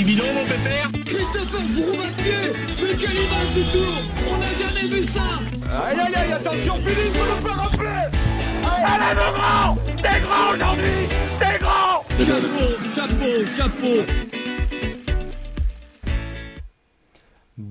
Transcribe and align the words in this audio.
petit 0.00 0.04
bilan, 0.04 0.24
mon 0.34 0.44
pépère. 0.44 0.90
Christopher 1.06 1.60
Mais 2.80 2.96
quelle 2.98 3.16
image 3.16 3.52
du 3.54 3.62
tour. 3.70 3.94
On 4.28 4.36
n'a 4.38 4.52
jamais 4.54 4.94
vu 4.94 5.04
ça. 5.04 5.20
Aïe 5.88 5.98
aïe 5.98 6.14
aïe, 6.14 6.32
attention 6.32 6.74
Philippe, 6.76 7.14
vous 7.14 7.20
nous 7.20 7.48
faire 7.48 7.56
rappeler 7.56 7.88
Allez 8.64 9.14
mon 9.14 9.32
grand. 9.32 9.76
T'es 10.02 10.20
grand 10.20 10.52
aujourd'hui. 10.54 11.08
T'es 11.38 11.58
grand. 11.58 12.04
Chapeau, 12.18 12.66
chapeau, 12.94 13.44
chapeau 13.56 14.39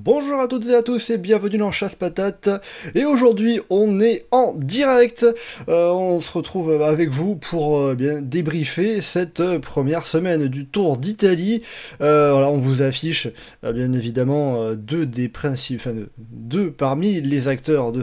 Bonjour 0.02 0.40
à 0.40 0.48
toutes 0.48 0.66
et 0.68 0.76
à 0.76 0.82
tous 0.82 1.10
et 1.10 1.18
bienvenue 1.18 1.58
dans 1.58 1.72
Chasse 1.72 1.96
Patate. 1.96 2.50
Et 2.96 3.04
aujourd'hui, 3.04 3.60
on 3.70 4.00
est 4.00 4.28
en 4.32 4.54
direct. 4.56 5.26
Euh, 5.68 5.90
on 5.90 6.22
se 6.22 6.32
retrouve 6.32 6.82
avec 6.82 7.10
vous 7.10 7.36
pour 7.36 7.78
euh, 7.78 7.96
bien 7.96 8.22
débriefer 8.22 9.02
cette 9.02 9.42
euh, 9.42 9.60
première 9.60 10.06
semaine 10.06 10.48
du 10.48 10.66
Tour 10.66 10.96
d'Italie. 10.96 11.64
voilà, 12.00 12.50
on 12.50 12.56
vous 12.56 12.82
affiche 12.82 13.28
bien 13.62 13.92
évidemment 13.92 14.74
deux 14.74 15.06
des 15.06 15.28
principes, 15.28 15.82
enfin 15.82 15.94
deux 16.18 16.72
parmi 16.72 17.20
les 17.20 17.50
acteurs 17.50 17.92
de, 17.92 18.02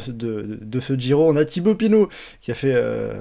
ce 0.81 0.99
Giro. 0.99 1.31
On 1.31 1.37
a 1.37 1.47
Thibaut 1.47 1.77
Pinot 1.77 2.11
qui 2.43 2.51
a 2.51 2.55
fait 2.55 2.77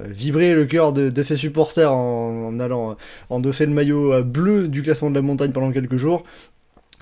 vibrer 0.09 0.53
le 0.53 0.65
cœur 0.65 0.91
de, 0.91 1.23
ses 1.23 1.37
supporters 1.37 1.95
en 1.95 2.59
allant 2.59 2.97
endosser 3.29 3.67
le 3.67 3.71
maillot 3.71 4.21
bleu 4.21 4.67
du 4.67 4.83
classement 4.83 5.09
de 5.09 5.15
la 5.15 5.21
montagne 5.21 5.53
pendant 5.53 5.71
quelques 5.71 5.95
jours 5.95 6.25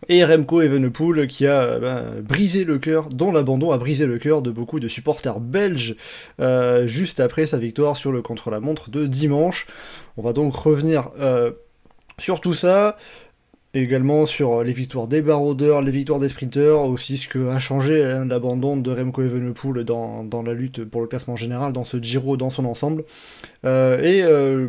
et 0.10 0.24
Remco 0.24 0.62
Evenepoel 0.62 1.28
qui 1.28 1.48
a 1.48 1.80
ben, 1.80 2.22
brisé 2.22 2.64
le 2.64 2.80
cœur, 2.80 3.10
dont 3.10 3.32
l'abandon 3.32 3.72
a 3.72 3.78
brisé 3.78 4.06
le 4.06 4.18
cœur 4.18 4.42
de 4.42 4.52
beaucoup 4.52 4.80
de 4.80 4.88
supporters 4.88 5.40
belges 5.40 5.96
euh, 6.40 6.88
juste 6.88 7.20
après 7.20 7.46
sa 7.46 7.58
victoire 7.58 7.98
sur 7.98 8.12
le 8.12 8.22
contre-la-montre 8.22 8.90
de 8.90 9.06
dimanche. 9.06 9.68
On 10.18 10.22
va 10.22 10.34
donc 10.34 10.56
revenir 10.56 11.12
euh, 11.20 11.52
sur 12.20 12.42
tout 12.42 12.54
ça, 12.54 12.98
également 13.74 14.26
sur 14.26 14.64
les 14.64 14.72
victoires 14.72 15.08
des 15.08 15.22
baroudeurs, 15.22 15.82
les 15.82 15.92
victoires 15.92 16.20
des 16.20 16.30
sprinteurs, 16.30 16.84
aussi 16.84 17.18
ce 17.18 17.28
que 17.28 17.48
a 17.48 17.60
changé 17.60 18.04
hein, 18.04 18.26
l'abandon 18.26 18.78
de 18.78 18.92
Remco 18.92 19.24
Evenepoel 19.24 19.84
dans, 19.84 20.24
dans, 20.24 20.44
la 20.44 20.54
lutte 20.54 20.86
pour 20.86 21.02
le 21.02 21.08
classement 21.08 21.36
général, 21.36 21.74
dans 21.74 21.84
ce 21.84 21.98
Giro 22.02 22.38
dans 22.38 22.52
son 22.52 22.66
ensemble. 22.66 23.04
Euh, 23.66 24.02
et 24.04 24.24
euh, 24.24 24.68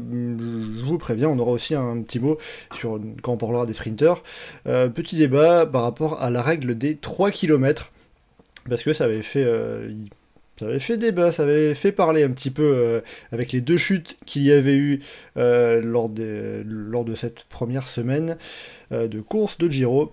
je 0.78 0.84
vous 0.84 0.96
préviens, 0.96 1.28
on 1.28 1.38
aura 1.38 1.52
aussi 1.52 1.74
un 1.74 2.00
petit 2.02 2.18
mot 2.18 2.38
sur 2.74 2.98
quand 3.22 3.34
on 3.34 3.36
parlera 3.36 3.66
des 3.66 3.74
sprinteurs. 3.74 4.22
Euh, 4.66 4.88
petit 4.88 5.16
débat 5.16 5.66
par 5.66 5.82
rapport 5.82 6.22
à 6.22 6.30
la 6.30 6.40
règle 6.40 6.76
des 6.78 6.96
3 6.96 7.30
km, 7.30 7.92
parce 8.68 8.82
que 8.82 8.94
ça 8.94 9.04
avait 9.04 9.22
fait 9.22 9.46
ça 10.58 10.66
avait 10.66 10.78
fait 10.78 10.96
débat, 10.98 11.32
ça 11.32 11.42
avait 11.42 11.74
fait 11.74 11.90
parler 11.90 12.22
un 12.22 12.30
petit 12.30 12.50
peu 12.50 12.62
euh, 12.62 13.00
avec 13.32 13.50
les 13.50 13.60
deux 13.60 13.76
chutes 13.76 14.16
qu'il 14.24 14.42
y 14.42 14.52
avait 14.52 14.76
eu 14.76 15.00
euh, 15.36 15.80
lors, 15.82 16.08
de 16.08 17.14
cette 17.16 17.44
première 17.44 17.88
semaine 17.88 18.36
euh, 18.92 19.08
de 19.08 19.20
course 19.20 19.58
de 19.58 19.68
Giro. 19.68 20.12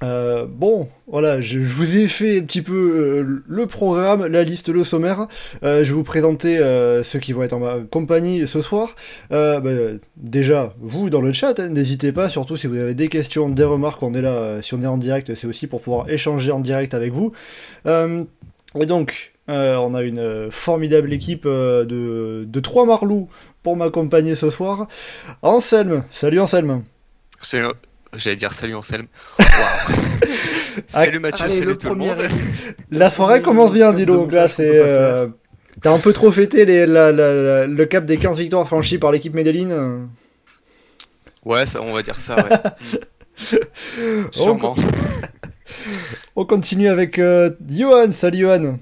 bon, 0.00 0.88
voilà, 1.08 1.40
je, 1.40 1.58
vous 1.58 1.96
ai 1.96 2.06
fait 2.06 2.38
un 2.38 2.44
petit 2.44 2.62
peu 2.62 3.42
le 3.44 3.66
programme, 3.66 4.24
la 4.26 4.44
liste, 4.44 4.68
le 4.68 4.84
sommaire. 4.84 5.26
je 5.62 5.68
vais 5.82 5.84
vous 5.84 6.04
présenter 6.04 6.58
ceux 7.02 7.18
qui 7.18 7.32
vont 7.32 7.42
être 7.42 7.52
en 7.52 7.58
ma 7.58 7.78
compagnie 7.90 8.46
ce 8.46 8.60
soir. 8.60 8.94
Bah, 9.30 9.62
déjà, 10.16 10.74
vous 10.80 11.10
dans 11.10 11.20
le 11.20 11.32
chat, 11.32 11.58
hein, 11.58 11.68
n'hésitez 11.68 12.12
pas, 12.12 12.28
surtout 12.28 12.56
si 12.56 12.68
vous 12.68 12.76
avez 12.76 12.94
des 12.94 13.08
questions, 13.08 13.48
des 13.48 13.64
remarques, 13.64 14.02
on 14.02 14.14
est 14.14 14.22
là, 14.22 14.62
si 14.62 14.74
on 14.74 14.82
est 14.82 14.86
en 14.86 14.98
direct, 14.98 15.34
c'est 15.34 15.46
aussi 15.46 15.66
pour 15.66 15.80
pouvoir 15.80 16.08
échanger 16.08 16.52
en 16.52 16.60
direct 16.60 16.94
avec 16.94 17.12
vous. 17.12 17.32
et 17.86 18.86
donc, 18.86 19.31
euh, 19.48 19.74
on 19.76 19.94
a 19.94 20.02
une 20.02 20.20
euh, 20.20 20.50
formidable 20.50 21.12
équipe 21.12 21.46
euh, 21.46 21.84
de, 21.84 22.44
de 22.46 22.60
trois 22.60 22.86
marlous 22.86 23.28
pour 23.64 23.76
m'accompagner 23.76 24.36
ce 24.36 24.50
soir. 24.50 24.86
Anselme, 25.42 26.04
salut 26.12 26.38
Anselme. 26.38 26.84
J'allais 28.14 28.36
dire 28.36 28.52
salut 28.52 28.76
Anselme. 28.76 29.06
salut 30.86 31.18
Mathieu, 31.18 31.48
salut 31.48 31.76
tout 31.76 31.88
le 31.88 31.96
monde. 31.96 32.22
La 32.90 33.10
soirée 33.10 33.42
commence 33.42 33.72
bien, 33.72 33.92
dis 33.92 34.06
donc. 34.06 34.30
Là, 34.32 34.46
c'est. 34.48 34.80
T'as 35.80 35.92
un 35.92 35.98
peu 35.98 36.12
trop 36.12 36.30
fêté 36.30 36.64
les, 36.64 36.86
le 36.86 37.84
cap 37.86 38.04
des 38.04 38.18
15 38.18 38.38
victoires 38.38 38.66
franchies 38.66 38.98
par 38.98 39.10
l'équipe 39.10 39.34
Medellin 39.34 40.06
Ouais, 41.44 41.66
ça, 41.66 41.80
on 41.82 41.92
va 41.92 42.02
dire 42.02 42.14
ça, 42.14 42.36
ouais. 42.36 43.58
Sûrement. 44.30 44.74
On, 46.36 46.44
continue 46.44 46.88
avec 46.88 47.20
Johan. 47.68 48.12
Salut 48.12 48.38
Johan. 48.38 48.78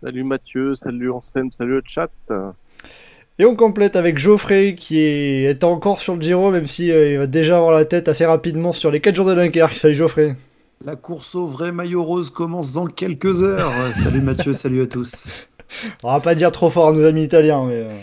Salut 0.00 0.22
Mathieu, 0.22 0.76
salut 0.76 1.10
Anselme, 1.10 1.50
salut 1.50 1.74
le 1.74 1.82
chat. 1.84 2.10
Et 3.40 3.44
on 3.44 3.56
complète 3.56 3.96
avec 3.96 4.16
Geoffrey 4.16 4.76
qui 4.76 5.00
est, 5.00 5.64
encore 5.64 5.98
sur 5.98 6.14
le 6.14 6.22
Giro, 6.22 6.52
même 6.52 6.66
si 6.66 6.92
euh, 6.92 7.12
il 7.12 7.18
va 7.18 7.26
déjà 7.26 7.56
avoir 7.56 7.72
la 7.72 7.84
tête 7.84 8.06
assez 8.08 8.24
rapidement 8.24 8.72
sur 8.72 8.92
les 8.92 9.00
4 9.00 9.16
jours 9.16 9.26
de 9.26 9.34
Dunkerque. 9.34 9.76
Salut 9.76 9.96
Geoffrey. 9.96 10.36
La 10.84 10.94
course 10.94 11.34
au 11.34 11.48
vrai 11.48 11.72
maillot 11.72 12.04
rose 12.04 12.30
commence 12.30 12.72
dans 12.72 12.86
quelques 12.86 13.42
heures. 13.42 13.72
salut 13.94 14.20
Mathieu, 14.20 14.52
salut 14.54 14.82
à 14.82 14.86
tous. 14.86 15.28
On 16.04 16.12
va 16.12 16.20
pas 16.20 16.36
dire 16.36 16.52
trop 16.52 16.70
fort 16.70 16.88
à 16.88 16.92
nos 16.92 17.04
amis 17.04 17.24
italiens, 17.24 17.64
mais. 17.66 17.82
Euh. 17.82 17.90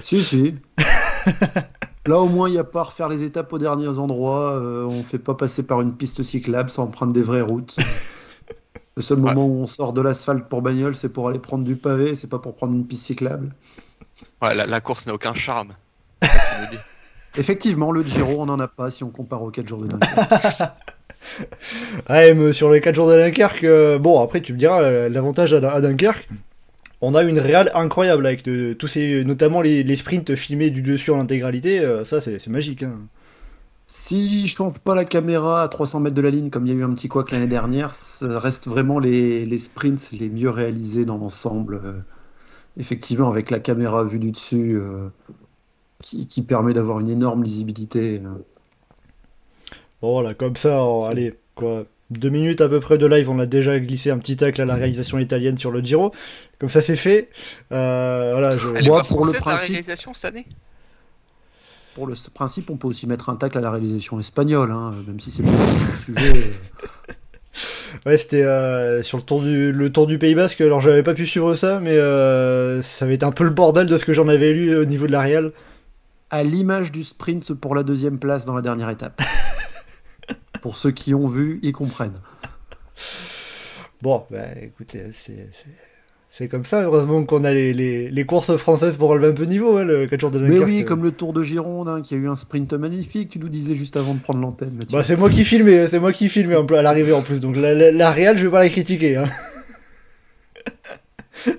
Si, 0.00 0.24
si. 0.24 0.56
Là, 2.06 2.18
au 2.18 2.26
moins, 2.26 2.48
il 2.48 2.52
n'y 2.52 2.58
a 2.58 2.64
pas 2.64 2.80
à 2.80 2.82
refaire 2.82 3.08
les 3.08 3.22
étapes 3.22 3.50
aux 3.52 3.58
derniers 3.58 3.98
endroits. 3.98 4.52
Euh, 4.54 4.84
on 4.84 5.04
fait 5.04 5.20
pas 5.20 5.34
passer 5.34 5.62
par 5.62 5.80
une 5.80 5.94
piste 5.94 6.22
cyclable 6.22 6.68
sans 6.68 6.88
prendre 6.88 7.12
des 7.12 7.22
vraies 7.22 7.40
routes. 7.40 7.76
Le 8.96 9.02
seul 9.02 9.18
moment 9.18 9.46
où 9.46 9.62
on 9.62 9.66
sort 9.66 9.92
de 9.92 10.00
l'asphalte 10.00 10.48
pour 10.48 10.62
bagnole, 10.62 10.94
c'est 10.94 11.08
pour 11.08 11.28
aller 11.28 11.40
prendre 11.40 11.64
du 11.64 11.74
pavé, 11.74 12.14
c'est 12.14 12.28
pas 12.28 12.38
pour 12.38 12.54
prendre 12.54 12.74
une 12.74 12.86
piste 12.86 13.06
cyclable. 13.06 13.50
Ouais, 14.40 14.54
la, 14.54 14.80
course 14.80 15.06
n'a 15.06 15.14
aucun 15.14 15.34
charme. 15.34 15.74
Effectivement, 17.36 17.90
le 17.90 18.04
Giro, 18.04 18.42
on 18.42 18.46
n'en 18.46 18.60
a 18.60 18.68
pas 18.68 18.92
si 18.92 19.02
on 19.02 19.10
compare 19.10 19.42
aux 19.42 19.50
4 19.50 19.66
jours 19.66 19.80
de 19.80 19.88
Dunkerque. 19.88 20.72
ouais, 22.08 22.34
mais 22.34 22.52
sur 22.52 22.70
les 22.70 22.80
4 22.80 22.94
jours 22.94 23.08
de 23.08 23.16
Dunkerque, 23.16 23.64
euh, 23.64 23.98
bon, 23.98 24.20
après, 24.20 24.40
tu 24.40 24.52
me 24.52 24.58
diras, 24.58 24.82
euh, 24.82 25.08
l'avantage 25.08 25.52
à, 25.54 25.80
Dunkerque, 25.80 26.28
on 27.00 27.16
a 27.16 27.24
une 27.24 27.40
réale 27.40 27.72
incroyable 27.74 28.24
avec 28.26 28.44
tous 28.44 28.86
ces, 28.86 29.24
notamment 29.24 29.60
les, 29.60 29.96
sprints 29.96 30.36
filmés 30.36 30.70
du 30.70 30.82
dessus 30.82 31.10
en 31.10 31.18
intégralité, 31.18 31.80
euh, 31.80 32.04
ça 32.04 32.20
c'est 32.20 32.46
magique. 32.46 32.84
Hein. 32.84 33.00
Si 33.96 34.48
je 34.48 34.56
change 34.56 34.80
pas 34.80 34.96
la 34.96 35.04
caméra 35.04 35.62
à 35.62 35.68
300 35.68 36.00
mètres 36.00 36.16
de 36.16 36.20
la 36.20 36.30
ligne, 36.30 36.50
comme 36.50 36.66
il 36.66 36.72
y 36.72 36.76
a 36.76 36.78
eu 36.80 36.82
un 36.82 36.92
petit 36.94 37.06
couac 37.06 37.30
l'année 37.30 37.46
dernière, 37.46 37.94
ça 37.94 38.40
reste 38.40 38.66
vraiment 38.66 38.98
les, 38.98 39.56
sprints 39.56 40.10
les 40.10 40.28
mieux 40.28 40.50
réalisés 40.50 41.04
dans 41.04 41.16
l'ensemble. 41.16 41.80
Euh, 41.84 41.92
effectivement, 42.76 43.30
avec 43.30 43.50
la 43.50 43.60
caméra 43.60 44.02
vue 44.02 44.18
du 44.18 44.32
dessus, 44.32 44.76
euh, 44.80 45.10
qui, 46.00 46.42
permet 46.42 46.72
d'avoir 46.72 46.98
une 46.98 47.08
énorme 47.08 47.44
lisibilité. 47.44 48.20
Euh. 48.20 48.30
Bon, 50.02 50.14
voilà, 50.14 50.34
comme 50.34 50.56
ça, 50.56 50.84
allez, 51.08 51.38
quoi. 51.54 51.84
Deux 52.10 52.30
minutes 52.30 52.62
à 52.62 52.68
peu 52.68 52.80
près 52.80 52.98
de 52.98 53.06
live, 53.06 53.30
on 53.30 53.38
a 53.38 53.46
déjà 53.46 53.78
glissé 53.78 54.10
un 54.10 54.18
petit 54.18 54.36
tacle 54.36 54.60
à 54.60 54.64
la 54.64 54.74
réalisation 54.74 55.20
italienne 55.20 55.56
sur 55.56 55.70
le 55.70 55.80
Giro. 55.80 56.10
Comme 56.58 56.68
ça, 56.68 56.82
c'est 56.82 56.96
fait. 56.96 57.30
voilà, 57.70 58.56
je... 58.56 58.74
Elle 58.74 58.88
est 58.88 58.90
pas 58.90 59.02
pour 59.04 59.24
le 59.24 59.30
principe... 59.30 59.46
la 59.46 59.54
réalisation 59.54 60.14
cette 60.14 60.34
année? 60.34 60.46
Pour 61.94 62.06
le 62.06 62.14
principe, 62.32 62.70
on 62.70 62.76
peut 62.76 62.88
aussi 62.88 63.06
mettre 63.06 63.28
un 63.28 63.36
tacle 63.36 63.56
à 63.58 63.60
la 63.60 63.70
réalisation 63.70 64.18
espagnole, 64.18 64.70
hein, 64.72 64.92
même 65.06 65.20
si 65.20 65.30
c'est 65.30 65.42
pas 65.42 65.50
un 65.50 65.96
sujet. 66.04 66.32
Euh. 66.36 67.12
Ouais, 68.04 68.16
c'était 68.16 68.42
euh, 68.42 69.04
sur 69.04 69.18
le 69.18 69.22
tour 69.22 69.40
du 69.40 69.70
le 69.70 69.92
tour 69.92 70.08
du 70.08 70.18
Pays 70.18 70.34
Basque. 70.34 70.60
Alors 70.60 70.80
j'avais 70.80 71.04
pas 71.04 71.14
pu 71.14 71.24
suivre 71.24 71.54
ça, 71.54 71.78
mais 71.78 71.96
euh, 71.96 72.82
ça 72.82 73.04
avait 73.04 73.14
été 73.14 73.24
un 73.24 73.30
peu 73.30 73.44
le 73.44 73.50
bordel 73.50 73.86
de 73.86 73.96
ce 73.96 74.04
que 74.04 74.12
j'en 74.12 74.26
avais 74.26 74.52
lu 74.52 74.76
au 74.76 74.84
niveau 74.84 75.06
de 75.06 75.12
la 75.12 75.20
réal. 75.20 75.52
À 76.30 76.42
l'image 76.42 76.90
du 76.90 77.04
sprint 77.04 77.54
pour 77.54 77.76
la 77.76 77.84
deuxième 77.84 78.18
place 78.18 78.44
dans 78.44 78.54
la 78.54 78.62
dernière 78.62 78.90
étape. 78.90 79.22
pour 80.62 80.76
ceux 80.76 80.90
qui 80.90 81.14
ont 81.14 81.28
vu, 81.28 81.60
ils 81.62 81.72
comprennent. 81.72 82.20
Bon, 84.02 84.26
bah 84.28 84.58
écoutez, 84.60 85.12
c'est 85.12 85.48
c'est 86.36 86.48
comme 86.48 86.64
ça, 86.64 86.82
heureusement 86.82 87.22
qu'on 87.22 87.44
a 87.44 87.52
les, 87.52 88.24
courses 88.26 88.56
françaises 88.56 88.96
pour 88.96 89.10
relever 89.10 89.28
un 89.28 89.34
peu 89.34 89.44
niveau, 89.44 89.76
hein, 89.76 89.84
le 89.84 90.08
4 90.08 90.20
jours 90.20 90.30
de 90.32 90.40
Dunkerque. 90.40 90.58
Mais 90.58 90.64
oui, 90.64 90.84
comme 90.84 91.04
le 91.04 91.12
Tour 91.12 91.32
de 91.32 91.44
Gironde, 91.44 91.88
hein, 91.88 92.00
qui 92.02 92.14
a 92.14 92.16
eu 92.16 92.28
un 92.28 92.34
sprint 92.34 92.72
magnifique, 92.72 93.28
tu 93.28 93.38
nous 93.38 93.48
disais 93.48 93.76
juste 93.76 93.96
avant 93.96 94.14
de 94.14 94.20
prendre 94.20 94.40
l'antenne. 94.40 94.80
Bah, 94.90 95.04
c'est 95.04 95.14
moi 95.14 95.30
qui 95.30 95.44
filmais, 95.44 95.86
c'est 95.86 96.00
moi 96.00 96.12
qui 96.12 96.28
filmais 96.28 96.56
à 96.56 96.82
l'arrivée 96.82 97.12
en 97.12 97.22
plus, 97.22 97.38
donc 97.38 97.54
la, 97.56 97.92
la, 97.92 98.10
réelle, 98.10 98.36
je 98.36 98.46
vais 98.46 98.50
pas 98.50 98.64
la 98.64 98.68
critiquer. 98.68 99.16
Hein. 99.16 99.26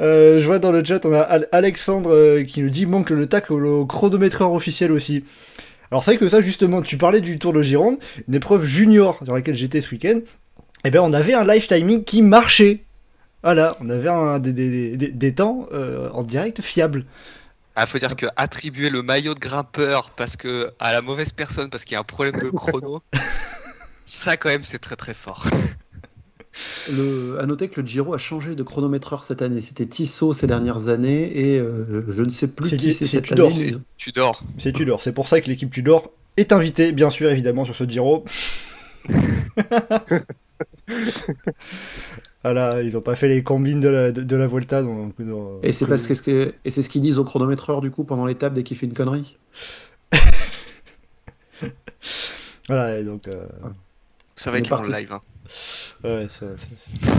Euh, 0.00 0.38
je 0.38 0.46
vois 0.46 0.60
dans 0.60 0.70
le 0.70 0.84
chat, 0.84 1.04
on 1.04 1.12
a 1.12 1.20
Alexandre 1.50 2.14
euh, 2.14 2.44
qui 2.44 2.62
nous 2.62 2.68
dit 2.68 2.86
manque 2.86 3.10
le 3.10 3.26
tac 3.26 3.50
au, 3.50 3.86
chronométreur 3.86 4.52
officiel 4.52 4.92
aussi. 4.92 5.24
Alors 5.90 6.04
c'est 6.04 6.12
vrai 6.12 6.18
que 6.18 6.28
ça 6.28 6.40
justement, 6.40 6.80
tu 6.80 6.96
parlais 6.96 7.20
du 7.20 7.38
Tour 7.38 7.52
de 7.52 7.62
Gironde, 7.62 7.96
une 8.28 8.34
épreuve 8.34 8.64
junior 8.64 9.18
sur 9.24 9.34
laquelle 9.34 9.56
j'étais 9.56 9.80
ce 9.80 9.90
week-end, 9.90 10.18
et 10.18 10.22
eh 10.84 10.90
bien 10.90 11.02
on 11.02 11.12
avait 11.12 11.34
un 11.34 11.44
live 11.44 11.66
timing 11.66 12.04
qui 12.04 12.22
marchait. 12.22 12.84
Voilà, 13.42 13.76
on 13.80 13.88
avait 13.88 14.08
un, 14.08 14.38
des, 14.40 15.34
temps 15.34 15.68
euh, 15.72 16.10
en 16.10 16.22
direct 16.24 16.60
fiables. 16.60 17.00
Il 17.00 17.82
ah, 17.82 17.86
faut 17.86 17.98
dire 17.98 18.16
que 18.16 18.26
attribuer 18.36 18.90
le 18.90 19.02
maillot 19.02 19.34
de 19.34 19.38
grimpeur 19.38 20.10
parce 20.10 20.34
que 20.34 20.72
à 20.80 20.92
la 20.92 21.00
mauvaise 21.00 21.30
personne 21.30 21.70
parce 21.70 21.84
qu'il 21.84 21.94
y 21.94 21.96
a 21.96 22.00
un 22.00 22.04
problème 22.04 22.40
de 22.40 22.50
chrono, 22.50 23.00
ça 24.06 24.36
quand 24.36 24.48
même 24.48 24.64
c'est 24.64 24.80
très 24.80 24.96
très 24.96 25.14
fort. 25.14 25.46
Le, 26.90 27.38
à 27.38 27.46
noter 27.46 27.68
que 27.68 27.80
le 27.80 27.86
Giro 27.86 28.14
a 28.14 28.18
changé 28.18 28.56
de 28.56 28.62
chronométreur 28.64 29.22
cette 29.22 29.42
année. 29.42 29.60
C'était 29.60 29.86
Tissot 29.86 30.34
ces 30.34 30.48
dernières 30.48 30.88
années 30.88 31.38
et 31.38 31.56
euh, 31.56 32.04
je 32.08 32.22
ne 32.24 32.30
sais 32.30 32.48
plus 32.48 32.76
qui 32.76 32.92
c'est 32.92 33.06
cette 33.06 33.26
Tudor. 33.26 33.54
C'est 33.54 33.76
Tudor. 33.96 34.42
C'est 34.58 34.72
Tudor. 34.72 35.00
C'est 35.00 35.12
pour 35.12 35.28
ça 35.28 35.40
que 35.40 35.46
l'équipe 35.46 35.70
Tudor 35.70 36.10
est 36.36 36.50
invité, 36.50 36.90
bien 36.90 37.10
sûr, 37.10 37.30
évidemment, 37.30 37.64
sur 37.64 37.76
ce 37.76 37.84
Giro. 37.84 38.24
voilà, 42.44 42.82
ils 42.82 42.96
ont 42.96 43.00
pas 43.00 43.14
fait 43.16 43.28
les 43.28 43.42
combines 43.42 43.80
de 43.80 43.88
la, 43.88 44.12
de, 44.12 44.22
de 44.22 44.36
la 44.36 44.46
Volta. 44.46 44.82
Donc, 44.82 45.20
donc, 45.20 45.60
Et 45.62 45.72
c'est 45.72 45.86
parce 45.86 46.06
que, 46.06 46.12
que- 46.22 46.54
et 46.64 46.70
c'est 46.70 46.82
ce 46.82 46.88
qu'ils 46.88 47.02
disent 47.02 47.18
au 47.18 47.24
chronométreur 47.24 47.80
du 47.80 47.90
coup 47.90 48.04
pendant 48.04 48.26
l'étape 48.26 48.54
dès 48.54 48.62
qu'il 48.62 48.76
fait 48.76 48.86
une 48.86 48.94
connerie. 48.94 49.36
Voilà, 52.68 52.98
et 52.98 53.04
donc. 53.04 53.28
euh, 53.28 53.46
Ça 54.36 54.50
va 54.50 54.58
On 54.58 54.60
être 54.60 54.72
est 54.72 54.84
long 54.84 54.92
live. 54.98 55.12
hein. 55.12 55.20
ouais, 56.04 56.26
ça- 56.28 56.46
ça- 56.56 57.12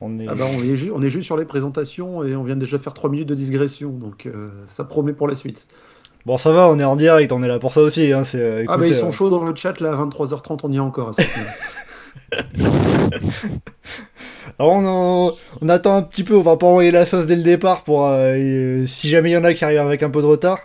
on 0.00 0.18
est. 0.18 0.26
Ah 0.28 0.34
bah, 0.34 0.44
on, 0.46 0.62
est 0.62 0.90
on 0.90 1.02
est 1.02 1.10
juste 1.10 1.24
sur 1.24 1.36
les 1.36 1.44
présentations 1.46 2.22
et 2.22 2.36
on 2.36 2.44
vient 2.44 2.54
déjà 2.56 2.78
faire 2.78 2.92
3 2.94 3.08
minutes 3.10 3.28
de 3.28 3.34
digression 3.34 3.90
donc 3.90 4.26
euh, 4.26 4.50
ça 4.66 4.84
promet 4.84 5.12
pour 5.14 5.26
la 5.26 5.34
suite. 5.34 5.66
Bon, 6.26 6.36
ça 6.36 6.52
va, 6.52 6.68
on 6.68 6.78
est 6.78 6.84
en 6.84 6.96
direct, 6.96 7.32
on 7.32 7.42
est 7.42 7.48
là 7.48 7.58
pour 7.58 7.72
ça 7.72 7.80
aussi. 7.80 8.12
Hein, 8.12 8.22
c'est, 8.24 8.40
euh, 8.40 8.64
ah 8.68 8.76
bah 8.76 8.84
écoutez, 8.86 8.98
ils 8.98 9.00
sont 9.00 9.08
euh, 9.08 9.12
chauds 9.12 9.30
dans 9.30 9.42
le 9.42 9.54
chat 9.56 9.80
là 9.80 9.92
à 9.92 9.96
23h30 10.04 10.60
on 10.64 10.70
y 10.72 10.76
est 10.76 10.80
encore 10.80 11.08
à 11.08 11.12
cette. 11.14 11.26
Alors 14.58 14.72
on, 14.72 14.84
en- 14.86 15.32
on 15.62 15.68
attend 15.68 15.96
un 15.96 16.02
petit 16.02 16.24
peu, 16.24 16.36
on 16.36 16.42
va 16.42 16.56
pas 16.56 16.66
envoyer 16.66 16.90
la 16.90 17.06
sauce 17.06 17.26
dès 17.26 17.36
le 17.36 17.42
départ 17.42 17.84
pour 17.84 18.06
euh, 18.06 18.34
euh, 18.34 18.86
si 18.86 19.08
jamais 19.08 19.30
il 19.30 19.34
y 19.34 19.36
en 19.36 19.44
a 19.44 19.54
qui 19.54 19.64
arrivent 19.64 19.78
avec 19.78 20.02
un 20.02 20.10
peu 20.10 20.20
de 20.20 20.26
retard. 20.26 20.60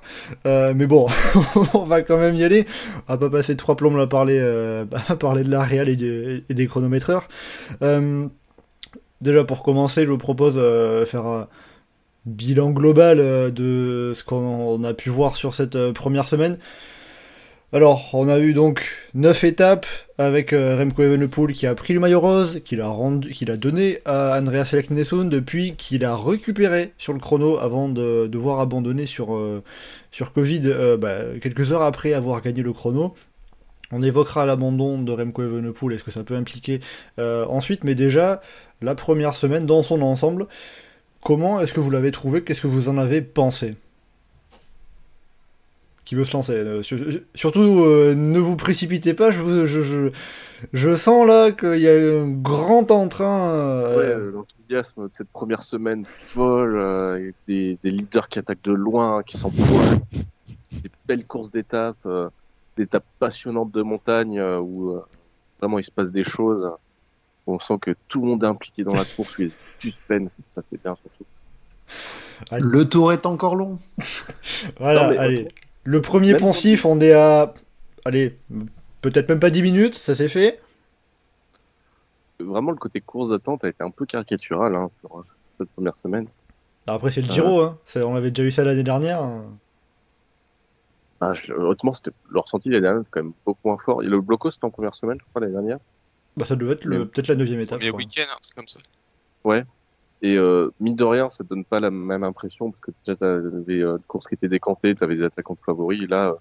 Euh, 0.46 0.74
mais 0.76 0.88
bon, 0.88 1.08
on 1.74 1.84
va 1.84 2.02
quand 2.02 2.18
même 2.18 2.36
y 2.36 2.44
aller. 2.44 2.66
On 3.08 3.14
va 3.14 3.18
pas 3.18 3.30
passer 3.30 3.56
trois 3.56 3.76
plombes 3.76 4.00
à 4.00 4.08
parler, 4.08 4.40
de 4.40 5.52
la 5.52 5.64
réal 5.64 5.90
et, 5.90 6.44
des 6.50 6.68
chronométreurs. 6.68 7.28
Déjà 9.22 9.44
pour 9.46 9.64
commencer, 9.64 10.06
je 10.06 10.12
vous 10.12 10.18
propose 10.18 10.56
euh, 10.58 11.06
faire 11.06 11.26
un 11.26 11.48
bilan 12.26 12.72
global 12.72 13.18
de 13.54 14.14
ce 14.16 14.24
qu'on 14.24 14.36
on 14.36 14.84
a 14.84 14.94
pu 14.94 15.10
voir 15.10 15.38
sur 15.38 15.56
cette 15.56 15.92
première 15.92 16.28
semaine. 16.28 16.58
Alors, 17.76 18.12
on 18.14 18.30
a 18.30 18.38
eu 18.38 18.54
donc 18.54 18.86
9 19.16 19.46
étapes 19.46 19.88
avec 20.20 20.54
euh, 20.54 20.78
Remco 20.78 21.02
Evenepoel 21.02 21.54
qui 21.54 21.66
a 21.66 21.74
pris 21.74 21.96
le 21.96 22.00
maillot 22.00 22.20
rose, 22.20 22.62
qu'il 22.64 22.82
a, 22.82 22.88
rendu, 22.88 23.32
qu'il 23.32 23.50
a 23.50 23.58
donné 23.58 23.98
à 24.06 24.38
Andreas 24.40 24.66
Selknesson 24.66 25.24
depuis 25.24 25.74
qu'il 25.76 26.06
a 26.06 26.16
récupéré 26.16 26.94
sur 27.00 27.14
le 27.14 27.20
chrono 27.20 27.58
avant 27.58 27.90
de 27.90 28.28
devoir 28.28 28.60
abandonner 28.60 29.08
sur, 29.08 29.34
euh, 29.34 29.64
Covid 30.36 30.62
euh, 30.66 30.98
bah, 30.98 31.40
quelques 31.42 31.72
heures 31.72 31.82
après 31.82 32.14
avoir 32.14 32.44
gagné 32.44 32.62
le 32.62 32.74
chrono. 32.74 33.16
On 33.92 34.04
évoquera 34.04 34.46
l'abandon 34.46 35.02
de 35.02 35.12
Remco 35.12 35.42
Evenepoel 35.42 35.96
et 35.96 35.98
ce 35.98 36.04
que 36.04 36.12
ça 36.12 36.24
peut 36.24 36.36
impliquer 36.36 36.80
ensuite, 37.18 37.84
mais 37.84 37.96
déjà, 37.96 38.42
la 38.84 38.94
première 38.94 39.34
semaine 39.34 39.66
dans 39.66 39.82
son 39.82 40.04
ensemble, 40.04 40.46
comment 41.22 41.60
est-ce 41.60 41.74
que 41.74 41.80
vous 41.80 41.92
l'avez 41.92 42.12
trouvé? 42.12 42.44
Qu'est-ce 42.44 42.62
que 42.62 42.68
vous 42.68 42.90
en 42.90 43.00
avez 43.00 43.22
pensé? 43.22 43.76
Qui 46.14 46.18
veut 46.20 46.26
se 46.26 46.34
lancer. 46.34 46.54
Euh, 46.54 46.84
sur- 46.84 47.00
surtout, 47.34 47.84
euh, 47.86 48.14
ne 48.14 48.38
vous 48.38 48.56
précipitez 48.56 49.16
pas, 49.16 49.32
je, 49.32 49.40
vous- 49.40 49.66
je, 49.66 49.82
je, 49.82 50.12
je 50.72 50.96
sens 50.96 51.26
là 51.28 51.52
qu'il 51.52 51.80
y 51.82 51.88
a 51.88 51.94
un 52.22 52.28
grand 52.30 52.92
entrain. 52.92 53.50
euh, 53.50 53.98
Ouais, 53.98 54.06
euh, 54.06 54.32
l'enthousiasme 54.32 55.08
de 55.08 55.14
cette 55.14 55.30
première 55.30 55.64
semaine 55.64 56.06
folle, 56.34 56.78
euh, 56.80 57.16
avec 57.16 57.36
des, 57.48 57.80
des 57.84 57.90
leaders 57.90 58.30
qui 58.30 58.38
attaquent 58.38 58.64
de 58.64 58.74
loin, 58.74 59.24
qui 59.24 59.38
s'empoignent, 59.40 60.02
des 60.72 60.92
belles 61.08 61.26
courses 61.26 61.50
d'étapes, 61.50 61.98
euh, 62.06 62.30
des 62.78 62.84
étapes 62.84 63.06
passionnantes 63.20 63.72
de 63.72 63.82
montagne 63.82 64.40
euh, 64.40 64.60
où 64.60 64.92
euh, 64.92 65.02
vraiment 65.60 65.80
il 65.80 65.84
se 65.84 65.92
passe 65.92 66.12
des 66.12 66.24
choses. 66.24 66.70
On 67.48 67.60
sent 67.60 67.78
que 67.82 67.96
tout 68.08 68.22
le 68.22 68.28
monde 68.28 68.44
est 68.44 68.48
impliqué 68.48 68.84
dans 68.84 68.94
la 68.96 69.04
course, 69.06 69.34
il 69.40 69.46
y 69.46 69.48
a 69.48 69.50
du 69.50 69.92
suspense, 69.92 70.30
ça 70.56 70.62
c'est 70.72 70.82
bien 70.82 70.96
surtout. 70.96 71.26
Le 72.60 72.86
tour 72.88 73.12
est 73.14 73.26
encore 73.26 73.56
long. 73.56 73.80
voilà, 74.80 75.04
Non, 75.04 75.10
mais 75.10 75.18
allez. 75.18 75.48
Le 75.86 76.02
premier 76.02 76.32
Même 76.32 76.40
poncif, 76.42 76.86
on 76.86 77.00
est 77.02 77.12
à. 77.14 77.54
Allez, 78.06 78.38
peut-être 79.02 79.30
même 79.30 79.40
pas 79.40 79.50
10 79.50 79.62
minutes, 79.62 79.96
ça 79.96 80.16
s'est 80.16 80.30
fait. 80.30 80.62
Vraiment 82.40 82.72
le 82.72 82.78
côté 82.78 83.00
course 83.02 83.30
d'attente 83.30 83.64
a 83.64 83.70
été 83.70 83.84
un 83.84 83.92
peu 83.92 84.06
caricatural 84.06 84.76
hein, 84.76 84.90
sur 85.00 85.18
euh, 85.20 85.24
cette 85.58 85.70
première 85.70 85.96
semaine. 85.98 86.28
Après, 86.88 87.12
c'est 87.12 87.22
le 87.22 87.28
Giro, 87.32 87.62
hein. 87.62 87.78
On 87.96 88.16
avait 88.16 88.32
déjà 88.32 88.44
eu 88.48 88.52
ça 88.52 88.64
l'année 88.66 88.84
dernière. 88.84 89.22
hein. 89.22 89.46
Ah, 91.22 91.34
je- 91.34 91.54
honnêtement, 91.54 91.94
c'était 91.94 92.12
le 92.30 92.40
ressenti 92.40 92.68
l'année 92.70 92.82
dernière 92.82 93.04
quand 93.10 93.24
même 93.24 93.32
beaucoup 93.46 93.60
moins 93.70 93.78
fort. 93.78 94.04
Et 94.04 94.08
le 94.08 94.20
bloco 94.20 94.52
c'était 94.52 94.66
en 94.66 94.72
première 94.72 94.94
semaine, 94.96 95.18
je 95.22 95.26
crois, 95.30 95.40
l'année 95.42 95.54
dernière. 95.54 95.78
Bah, 96.36 96.46
ça 96.46 96.56
devait 96.58 96.74
être 96.74 96.84
le- 96.86 97.08
peut-être 97.08 97.28
la 97.30 97.36
neuvième 97.36 97.62
étape. 97.62 97.80
Premier 97.80 97.92
week-end, 97.92 98.24
un 98.24 98.40
truc 98.42 98.56
comme 98.56 98.68
ça. 98.68 98.80
Et 100.24 100.38
euh, 100.38 100.72
mine 100.80 100.96
de 100.96 101.04
rien, 101.04 101.30
ça 101.30 101.44
donne 101.44 101.66
pas 101.66 101.80
la 101.82 101.92
même 101.92 102.24
impression 102.24 102.72
parce 102.72 102.82
que 102.82 102.92
déjà 103.06 103.18
t'avais 103.18 103.82
euh, 103.84 103.98
une 103.98 104.04
course 104.06 104.28
qui 104.28 104.36
était 104.36 104.50
décantée, 104.50 104.96
t'avais 104.96 105.18
des 105.18 105.26
attaquants 105.26 105.58
favoris. 105.66 106.02
Et 106.04 106.08
là, 106.08 106.30
euh, 106.30 106.36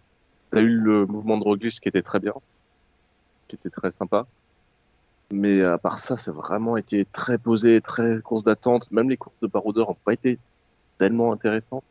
t'as 0.52 0.62
eu 0.62 0.76
le 0.78 1.06
mouvement 1.06 1.38
de 1.38 1.44
Roglic 1.44 1.80
qui 1.80 1.88
était 1.88 2.02
très 2.02 2.20
bien, 2.20 2.34
qui 3.48 3.56
était 3.56 3.70
très 3.70 3.92
sympa. 3.92 4.26
Mais 5.32 5.62
à 5.62 5.78
part 5.78 5.98
ça, 5.98 6.16
c'est 6.16 6.30
vraiment 6.30 6.76
été 6.76 7.06
très 7.06 7.38
posé, 7.38 7.80
très 7.80 8.20
course 8.22 8.44
d'attente. 8.44 8.90
Même 8.92 9.10
les 9.10 9.16
courses 9.16 9.38
de 9.40 9.48
baroudeurs 9.48 9.90
ont 9.90 9.98
pas 10.04 10.12
été 10.12 10.40
tellement 10.98 11.32
intéressantes. 11.32 11.84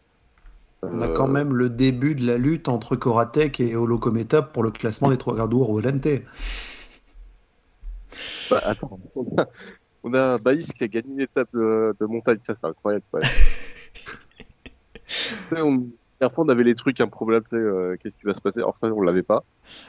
On 0.84 1.02
a 1.02 1.08
Euh, 1.08 1.14
quand 1.14 1.28
même 1.28 1.54
le 1.56 1.70
début 1.70 2.16
de 2.16 2.26
la 2.26 2.38
lutte 2.38 2.70
entre 2.70 2.96
Koratek 2.96 3.60
et 3.60 3.76
Holokometa 3.76 4.42
pour 4.44 4.64
le 4.64 4.72
classement 4.72 5.10
des 5.10 5.18
trois 5.18 5.36
gardours 5.36 5.70
au 5.72 5.82
Lente. 5.82 6.08
bah, 8.50 8.62
attends, 8.64 9.00
on 9.16 9.26
a, 9.38 9.48
on 10.04 10.14
a 10.14 10.38
Baïs 10.38 10.72
qui 10.74 10.84
a 10.84 10.88
gagné 10.88 11.14
une 11.14 11.22
étape 11.22 11.50
de, 11.54 11.96
de 12.00 12.06
montagne, 12.06 12.40
ça 12.44 12.54
c'est 12.56 12.68
incroyable. 12.68 13.04
Ouais. 13.14 13.22
On, 15.52 15.84
la 16.22 16.28
dernière 16.28 16.36
fois, 16.36 16.46
on 16.46 16.50
avait 16.50 16.64
les 16.64 16.76
trucs 16.76 17.02
improbables, 17.02 17.44
tu 17.46 17.50
sais, 17.50 17.56
euh, 17.56 17.98
qu'est-ce 18.00 18.16
qui 18.16 18.26
va 18.26 18.36
se 18.36 18.42
passer? 18.42 18.60
Alors 18.60 18.78
ça, 18.78 18.86
on 18.88 19.02
l'avait 19.02 19.24
pas. 19.24 19.44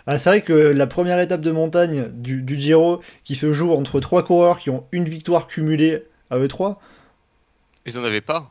Ah, 0.06 0.19
c'est 0.19 0.31
vrai 0.31 0.41
que 0.41 0.55
la 0.55 0.87
première 0.87 1.20
étape 1.20 1.43
de 1.43 1.50
montagne 1.50 2.09
du, 2.09 2.41
du 2.41 2.56
Giro, 2.56 3.03
qui 3.23 3.37
se 3.37 3.53
joue 3.53 3.70
entre 3.73 4.00
trois 4.00 4.25
coureurs 4.25 4.59
qui 4.59 4.70
ont 4.70 4.87
une 4.93 5.05
victoire 5.05 5.47
cumulée 5.47 6.05
à 6.31 6.38
eux 6.38 6.49
trois, 6.49 6.81
Ils 7.85 7.99
en 7.99 8.05
avaient 8.05 8.23
pas. 8.23 8.50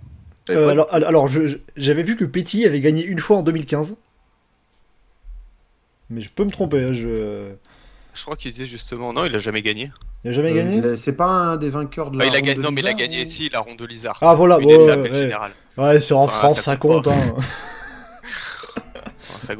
Euh, 0.51 0.69
alors, 0.69 0.93
alors 0.93 1.27
j'avais 1.75 2.03
vu 2.03 2.15
que 2.15 2.25
Petit 2.25 2.65
avait 2.65 2.81
gagné 2.81 3.03
une 3.03 3.17
fois 3.17 3.37
en 3.37 3.43
2015. 3.43 3.95
Mais 6.11 6.21
je 6.21 6.29
peux 6.29 6.43
me 6.43 6.51
tromper, 6.51 6.83
hein, 6.83 6.93
je... 6.93 7.51
Je 8.13 8.21
crois 8.21 8.35
qu'il 8.35 8.51
disait 8.51 8.65
justement, 8.65 9.11
non, 9.11 9.25
il 9.25 9.33
a 9.35 9.39
jamais 9.39 9.63
gagné. 9.63 9.91
Il 10.23 10.29
a 10.29 10.31
jamais 10.33 10.51
Euh, 10.51 10.55
gagné 10.55 10.95
C'est 10.97 11.15
pas 11.15 11.25
un 11.25 11.57
des 11.57 11.69
vainqueurs 11.69 12.11
de 12.11 12.17
la 12.17 12.25
Ah, 12.25 12.27
il 12.27 12.29
a 12.29 12.33
ronde 12.37 12.45
gagné, 12.45 12.57
de 12.57 12.61
non, 12.61 12.71
mais 12.71 12.81
il 12.81 12.87
a 12.87 12.93
gagné, 12.93 13.21
ou- 13.23 13.25
si, 13.25 13.49
la 13.49 13.59
ronde 13.59 13.77
de 13.77 13.85
Lizard. 13.85 14.17
Ah 14.21 14.35
voilà, 14.35 14.59
Une 14.59 14.67
ouais, 14.67 14.83
étape 14.83 15.01
ouais, 15.03 15.13
général. 15.13 15.51
Ouais, 15.77 15.99
sur 15.99 16.19
en 16.19 16.23
Enfin, 16.23 16.37
France, 16.39 16.55
ça 16.57 16.61
ça 16.63 16.77
compte 16.77 17.07
hein. 17.07 17.35
Enfin, 19.29 19.39
ça 19.39 19.55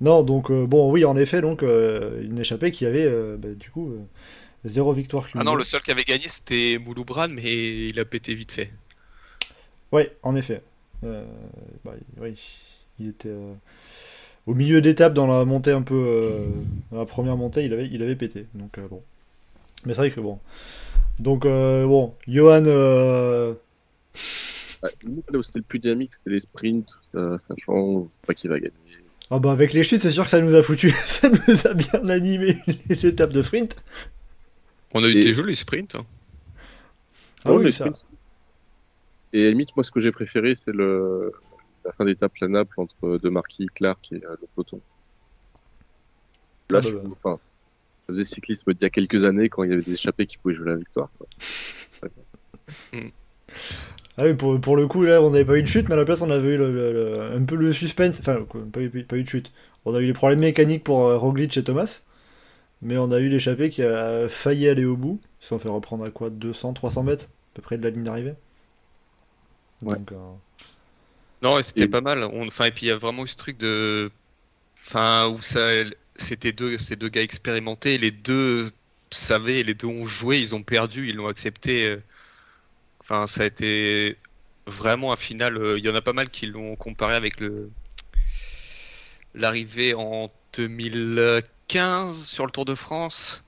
non, 0.00 0.22
donc 0.24 0.50
euh, 0.50 0.66
bon, 0.66 0.90
oui, 0.90 1.04
en 1.04 1.16
effet, 1.16 1.40
donc 1.40 1.62
euh, 1.62 2.22
une 2.22 2.38
échappée 2.40 2.72
qui 2.72 2.86
avait 2.86 3.04
euh, 3.04 3.36
bah, 3.38 3.48
du 3.56 3.70
coup 3.70 3.90
euh, 3.92 4.00
zéro 4.64 4.92
victoire 4.92 5.24
Ah 5.26 5.30
cumulée. 5.30 5.46
non, 5.46 5.54
le 5.54 5.64
seul 5.64 5.80
qui 5.82 5.90
avait 5.92 6.04
gagné, 6.04 6.24
c'était 6.28 6.78
Mouloubran, 6.84 7.28
mais 7.28 7.88
il 7.88 8.00
a 8.00 8.04
pété 8.04 8.34
vite 8.34 8.52
fait. 8.52 8.72
Ouais, 9.92 10.16
en 10.22 10.34
effet. 10.36 10.62
Euh, 11.04 11.24
bah, 11.84 11.92
oui, 12.20 12.34
il 12.98 13.08
était 13.10 13.28
euh, 13.28 13.54
au 14.46 14.54
milieu 14.54 14.80
d'étape 14.80 15.14
dans 15.14 15.26
la 15.26 15.44
montée 15.44 15.72
un 15.72 15.82
peu, 15.82 15.94
euh, 15.94 16.46
dans 16.90 16.98
la 17.00 17.06
première 17.06 17.36
montée, 17.36 17.64
il 17.64 17.72
avait, 17.72 17.88
il 17.90 18.02
avait 18.02 18.16
pété. 18.16 18.46
Donc 18.54 18.78
euh, 18.78 18.88
bon, 18.88 19.02
mais 19.84 19.94
c'est 19.94 20.00
vrai 20.00 20.10
que 20.10 20.20
bon. 20.20 20.38
Donc 21.18 21.44
euh, 21.46 21.86
bon, 21.86 22.14
Johan, 22.26 22.64
euh, 22.66 23.54
Ouais, 24.82 24.90
nous, 25.04 25.22
là 25.32 25.38
où 25.38 25.42
c'était 25.42 25.60
le 25.60 25.64
plus 25.64 25.78
dynamique, 25.78 26.12
c'était 26.14 26.30
les 26.30 26.40
sprints, 26.40 26.88
ça, 27.12 27.38
ça 27.38 27.54
change, 27.64 28.08
pas 28.26 28.34
qui 28.34 28.48
va 28.48 28.58
gagner. 28.58 28.72
ah 29.30 29.38
bah 29.38 29.52
avec 29.52 29.72
les 29.72 29.84
chutes, 29.84 30.00
c'est 30.00 30.10
sûr 30.10 30.24
que 30.24 30.30
ça 30.30 30.40
nous 30.40 30.54
a 30.56 30.62
foutu, 30.62 30.90
ça 31.04 31.28
nous 31.28 31.66
a 31.68 31.74
bien 31.74 32.08
animé 32.08 32.56
les 32.88 33.06
étapes 33.06 33.32
de 33.32 33.42
sprint. 33.42 33.76
On 34.94 35.04
a 35.04 35.08
eu 35.08 35.18
Et- 35.18 35.20
des 35.20 35.32
jolis 35.34 35.54
sprints. 35.56 35.94
hein. 35.94 36.04
Ah 37.44 37.52
oui, 37.52 37.64
les 37.64 37.72
ça. 37.72 37.84
sprints. 37.84 38.04
Et 39.32 39.42
à 39.42 39.44
la 39.44 39.50
limite, 39.50 39.74
moi, 39.76 39.84
ce 39.84 39.90
que 39.90 40.00
j'ai 40.00 40.12
préféré, 40.12 40.54
c'est 40.56 40.72
le 40.74 41.32
la 41.84 41.92
fin 41.92 42.04
d'étape, 42.04 42.32
la 42.40 42.48
Naples 42.48 42.74
entre 42.80 43.18
De 43.18 43.28
Marquis, 43.28 43.66
Clark 43.74 44.06
et 44.12 44.16
euh, 44.24 44.36
le 44.40 44.46
peloton. 44.54 44.80
Là, 46.70 46.78
Ah 46.78 46.80
bah 46.80 46.88
je, 46.90 46.94
bah. 46.96 47.02
enfin, 47.24 47.40
je 48.12 48.18
faisais 48.22 48.34
cyclisme 48.34 48.72
d'il 48.72 48.82
y 48.82 48.86
a 48.86 48.90
quelques 48.90 49.24
années 49.24 49.48
quand 49.48 49.62
il 49.64 49.70
y 49.70 49.72
avait 49.72 49.82
des 49.82 49.94
échappés 49.94 50.26
qui 50.26 50.38
pouvaient 50.38 50.54
jouer 50.54 50.70
la 50.70 50.76
victoire. 50.76 51.08
quoi. 51.18 51.26
Ah 54.18 54.24
oui, 54.24 54.34
pour, 54.34 54.60
pour 54.60 54.76
le 54.76 54.86
coup, 54.86 55.04
là, 55.04 55.22
on 55.22 55.30
n'avait 55.30 55.44
pas 55.44 55.58
eu 55.58 55.62
de 55.62 55.66
chute, 55.68 55.88
mais 55.88 55.94
à 55.94 55.96
la 55.96 56.04
place, 56.04 56.20
on 56.20 56.30
avait 56.30 56.48
eu 56.54 56.56
le- 56.58 56.70
le- 56.72 56.92
le- 56.92 57.20
un 57.34 57.42
peu 57.44 57.54
le 57.54 57.72
suspense. 57.72 58.20
Enfin, 58.20 58.44
pas, 58.70 58.80
eu, 58.82 58.90
pas 59.04 59.16
eu 59.16 59.22
de 59.22 59.28
chute. 59.28 59.52
On 59.86 59.94
a 59.94 60.00
eu 60.00 60.06
les 60.06 60.12
problèmes 60.12 60.40
mécaniques 60.40 60.84
pour 60.84 61.06
euh, 61.06 61.16
Roglic 61.16 61.56
et 61.56 61.64
Thomas. 61.64 62.02
Mais 62.82 62.98
on 62.98 63.10
a 63.10 63.18
eu 63.20 63.28
l'échappée 63.30 63.70
qui 63.70 63.82
a 63.82 64.28
failli 64.28 64.68
aller 64.68 64.84
au 64.84 64.96
bout. 64.96 65.18
Ils 65.40 65.44
se 65.44 65.48
sont 65.48 65.58
fait 65.58 65.68
reprendre 65.70 66.04
à 66.04 66.10
quoi 66.10 66.28
200, 66.30 66.74
300 66.74 67.04
mètres 67.04 67.24
à 67.26 67.54
peu 67.54 67.62
près 67.62 67.78
de 67.78 67.84
la 67.84 67.90
ligne 67.90 68.04
d'arrivée. 68.04 68.34
Ouais. 69.82 69.96
Donc, 69.96 70.12
euh, 70.12 70.16
Non, 71.42 71.58
et 71.58 71.62
c'était 71.62 71.84
Et- 71.84 71.88
pas 71.88 72.00
mal. 72.02 72.22
On... 72.24 72.46
Enfin, 72.46 72.66
et 72.66 72.70
puis 72.70 72.86
il 72.86 72.88
y 72.90 72.92
a 72.92 72.96
vraiment 72.96 73.24
eu 73.24 73.28
ce 73.28 73.36
truc 73.38 73.56
de. 73.58 74.10
Enfin, 74.76 75.28
où 75.28 75.40
ça. 75.40 75.60
C'était 76.22 76.52
deux, 76.52 76.78
ces 76.78 76.96
deux 76.96 77.08
gars 77.08 77.22
expérimentés, 77.22 77.98
les 77.98 78.10
deux 78.10 78.70
savaient, 79.10 79.62
les 79.62 79.74
deux 79.74 79.88
ont 79.88 80.06
joué, 80.06 80.38
ils 80.40 80.54
ont 80.54 80.62
perdu, 80.62 81.08
ils 81.08 81.16
l'ont 81.16 81.28
accepté. 81.28 81.86
euh. 81.86 81.96
Enfin, 83.00 83.26
ça 83.26 83.42
a 83.42 83.46
été 83.46 84.16
vraiment 84.66 85.12
un 85.12 85.16
final. 85.16 85.56
euh, 85.58 85.78
Il 85.78 85.84
y 85.84 85.90
en 85.90 85.94
a 85.94 86.00
pas 86.02 86.12
mal 86.14 86.30
qui 86.30 86.46
l'ont 86.46 86.76
comparé 86.76 87.14
avec 87.14 87.40
le. 87.40 87.70
l'arrivée 89.34 89.94
en 89.94 90.30
2015 90.56 92.26
sur 92.26 92.44
le 92.46 92.50
Tour 92.52 92.64
de 92.64 92.74
France, 92.74 93.42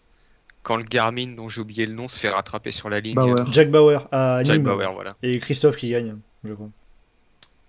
quand 0.62 0.76
le 0.76 0.84
Garmin, 0.84 1.34
dont 1.34 1.48
j'ai 1.48 1.60
oublié 1.60 1.86
le 1.86 1.92
nom, 1.94 2.08
se 2.08 2.18
fait 2.18 2.30
rattraper 2.30 2.70
sur 2.70 2.88
la 2.90 3.00
ligne. 3.00 3.14
Bauer. 3.14 3.44
Jack 3.52 3.70
Bauer 3.70 4.08
à 4.12 4.42
Jack 4.44 4.56
Nîmes. 4.56 4.64
Bauer, 4.64 4.92
voilà. 4.92 5.16
Et 5.22 5.38
Christophe 5.38 5.76
qui 5.76 5.90
gagne, 5.90 6.16
je 6.44 6.52
crois. 6.52 6.70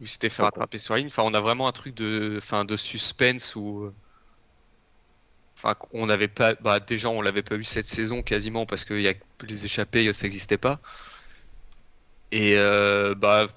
Il 0.01 0.07
s'était 0.09 0.29
fait 0.29 0.41
rattraper 0.43 0.77
sur 0.77 0.93
la 0.93 0.99
ligne. 0.99 1.07
Enfin, 1.07 1.23
on 1.25 1.33
a 1.33 1.39
vraiment 1.41 1.67
un 1.67 1.71
truc 1.71 1.95
de, 1.95 2.35
enfin, 2.37 2.65
de 2.65 2.75
suspense 2.77 3.55
où, 3.55 3.91
enfin, 5.55 5.75
on 5.93 6.05
n'avait 6.05 6.27
pas, 6.27 6.55
bah, 6.55 6.79
déjà, 6.79 7.09
on 7.09 7.21
l'avait 7.21 7.43
pas 7.43 7.55
eu 7.55 7.63
cette 7.63 7.87
saison 7.87 8.21
quasiment 8.21 8.65
parce 8.65 8.85
que 8.85 8.93
y 8.93 9.07
a, 9.07 9.13
les 9.47 9.65
échappées, 9.65 10.11
ça 10.13 10.25
n'existait 10.25 10.57
pas. 10.57 10.79
Et 12.31 12.55
euh, 12.57 13.15
bah, 13.15 13.47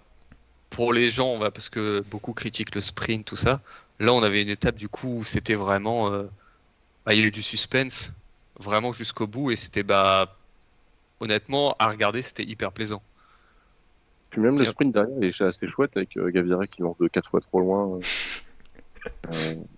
pour 0.71 0.93
les 0.93 1.11
gens, 1.11 1.28
on 1.28 1.38
va, 1.38 1.50
parce 1.50 1.69
que 1.69 2.00
beaucoup 2.11 2.33
critiquent 2.33 2.75
le 2.75 2.81
sprint, 2.81 3.25
tout 3.25 3.37
ça. 3.37 3.61
Là, 4.00 4.12
on 4.12 4.23
avait 4.23 4.43
une 4.43 4.49
étape 4.49 4.76
du 4.76 4.88
coup 4.88 5.19
où 5.19 5.25
c'était 5.25 5.55
vraiment, 5.55 6.12
euh, 6.12 6.25
bah, 7.05 7.14
il 7.14 7.21
y 7.21 7.23
a 7.23 7.26
eu 7.26 7.31
du 7.31 7.43
suspense, 7.43 8.12
vraiment 8.59 8.93
jusqu'au 8.93 9.26
bout, 9.26 9.50
et 9.50 9.57
c'était 9.57 9.83
bah, 9.83 10.37
honnêtement, 11.21 11.75
à 11.78 11.88
regarder, 11.90 12.23
c'était 12.23 12.45
hyper 12.45 12.73
plaisant. 12.73 13.02
Puis 14.31 14.40
même 14.40 14.59
le 14.59 14.64
sprint 14.67 14.93
derrière 14.93 15.23
est 15.23 15.40
assez 15.40 15.69
chouette 15.69 15.97
avec 15.97 16.17
euh, 16.17 16.31
Gaviria 16.31 16.67
qui 16.67 16.83
lance 16.83 16.99
de 16.99 17.09
4 17.09 17.31
fois 17.31 17.40
trop 17.40 17.61
loin. 17.61 17.99
Euh, 19.33 19.55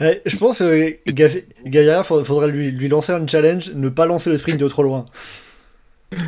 Ouais, 0.00 0.22
je 0.26 0.36
pense 0.36 0.58
que 0.58 0.98
Gav- 1.10 1.44
Gaviria, 1.64 2.02
faudrait 2.04 2.24
faudrait 2.24 2.48
lui, 2.48 2.70
lui 2.70 2.88
lancer 2.88 3.12
un 3.12 3.26
challenge, 3.26 3.72
ne 3.74 3.88
pas 3.88 4.06
lancer 4.06 4.30
le 4.30 4.38
sprint 4.38 4.58
de 4.58 4.68
trop 4.68 4.82
loin. 4.82 5.06
tu 6.12 6.26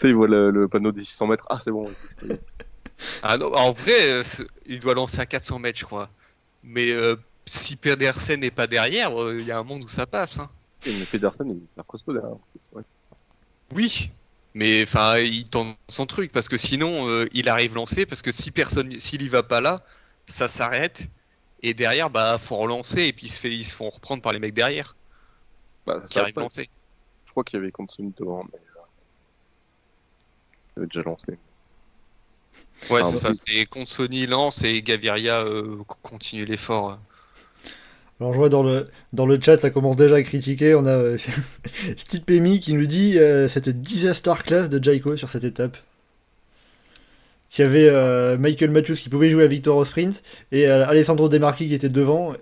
sais, 0.00 0.08
il 0.08 0.14
voit 0.14 0.28
le, 0.28 0.50
le 0.50 0.68
panneau 0.68 0.92
des 0.92 1.04
600 1.04 1.26
mètres. 1.26 1.44
Ah, 1.48 1.58
c'est 1.62 1.70
bon. 1.70 1.90
Ah 3.22 3.36
non, 3.36 3.52
en 3.54 3.72
vrai, 3.72 4.10
euh, 4.12 4.22
il 4.66 4.78
doit 4.78 4.94
lancer 4.94 5.20
à 5.20 5.26
400 5.26 5.58
mètres, 5.58 5.78
je 5.78 5.84
crois. 5.84 6.08
Mais 6.62 6.90
euh, 6.90 7.16
si 7.46 7.76
Pedersen 7.76 8.40
n'est 8.40 8.50
pas 8.50 8.66
derrière, 8.66 9.20
euh, 9.20 9.38
il 9.40 9.46
y 9.46 9.52
a 9.52 9.58
un 9.58 9.62
monde 9.64 9.84
où 9.84 9.88
ça 9.88 10.06
passe. 10.06 10.38
hein. 10.38 10.50
Mais 10.86 11.04
Pedersen, 11.06 11.48
il 11.48 11.52
est 11.56 11.64
hyper 11.64 11.86
costaud 11.86 12.12
derrière. 12.12 12.36
Ouais. 12.72 12.82
Oui, 13.74 14.10
mais 14.54 14.82
enfin, 14.82 15.18
il 15.18 15.44
tente 15.48 15.76
son 15.88 16.06
truc 16.06 16.32
parce 16.32 16.48
que 16.48 16.56
sinon, 16.56 17.08
euh, 17.08 17.26
il 17.32 17.48
arrive 17.48 17.74
lancé 17.74 18.06
parce 18.06 18.22
que 18.22 18.32
si 18.32 18.50
personne, 18.50 18.98
s'il 19.00 19.22
y 19.22 19.28
va 19.28 19.42
pas 19.42 19.60
là, 19.60 19.80
ça 20.26 20.48
s'arrête 20.48 21.04
et 21.68 21.74
derrière, 21.74 22.10
bah, 22.10 22.36
faut 22.38 22.56
relancer 22.56 23.02
et 23.04 23.12
puis 23.12 23.26
il 23.26 23.30
se 23.30 23.38
fait, 23.38 23.48
ils 23.48 23.64
se 23.64 23.74
font 23.74 23.90
reprendre 23.90 24.22
par 24.22 24.32
les 24.32 24.38
mecs 24.38 24.54
derrière 24.54 24.96
Bah, 25.86 26.02
ça 26.02 26.08
qui 26.08 26.18
arrivent 26.18 26.38
lancés. 26.38 26.68
Je 27.26 27.30
crois 27.30 27.44
qu'il 27.44 27.58
y 27.58 27.62
avait 27.62 27.72
Consoni 27.72 28.12
devant, 28.18 28.44
mais 28.44 28.58
euh, 28.58 28.80
il 30.76 30.80
avait 30.80 30.86
déjà 30.86 31.02
lancé. 31.02 31.38
Ouais, 32.90 33.00
Ah, 33.00 33.04
c'est 33.04 33.16
ça. 33.16 33.32
C'est 33.32 33.64
Consoni 33.66 34.26
lance 34.26 34.62
et 34.62 34.82
Gaviria 34.82 35.40
euh, 35.40 35.78
continue 36.02 36.44
l'effort. 36.44 36.98
Alors 38.20 38.32
je 38.32 38.38
vois 38.38 38.48
dans 38.48 38.62
le, 38.62 38.84
dans 39.12 39.26
le 39.26 39.40
chat, 39.40 39.58
ça 39.58 39.70
commence 39.70 39.96
déjà 39.96 40.16
à 40.16 40.22
critiquer. 40.22 40.74
On 40.74 40.86
a 40.86 40.90
euh, 40.90 41.18
Steve 41.96 42.22
Pemi 42.22 42.60
qui 42.60 42.74
nous 42.74 42.86
dit 42.86 43.18
euh, 43.18 43.48
cette 43.48 43.68
disaster 43.68 44.34
class 44.44 44.68
de 44.68 44.82
Jaiko 44.82 45.16
sur 45.16 45.28
cette 45.28 45.44
étape. 45.44 45.76
Qui 47.54 47.62
avait 47.62 47.88
euh, 47.88 48.36
Michael 48.36 48.72
Matthews 48.72 48.96
qui 48.96 49.08
pouvait 49.08 49.30
jouer 49.30 49.42
la 49.42 49.48
victoire 49.48 49.76
au 49.76 49.84
sprint 49.84 50.24
et 50.50 50.66
euh, 50.66 50.88
Alessandro 50.88 51.28
De 51.28 51.38
Marchi 51.38 51.68
qui 51.68 51.74
était 51.74 51.88
devant. 51.88 52.34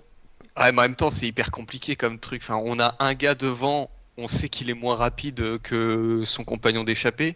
Ouais, 0.57 0.71
mais 0.71 0.79
en 0.79 0.81
même 0.83 0.95
temps, 0.95 1.11
c'est 1.11 1.27
hyper 1.27 1.51
compliqué 1.51 1.95
comme 1.95 2.19
truc. 2.19 2.41
Enfin, 2.43 2.59
on 2.63 2.79
a 2.79 2.95
un 2.99 3.13
gars 3.13 3.35
devant, 3.35 3.89
on 4.17 4.27
sait 4.27 4.49
qu'il 4.49 4.69
est 4.69 4.73
moins 4.75 4.95
rapide 4.95 5.59
que 5.61 6.23
son 6.25 6.43
compagnon 6.43 6.83
d'échappée. 6.83 7.35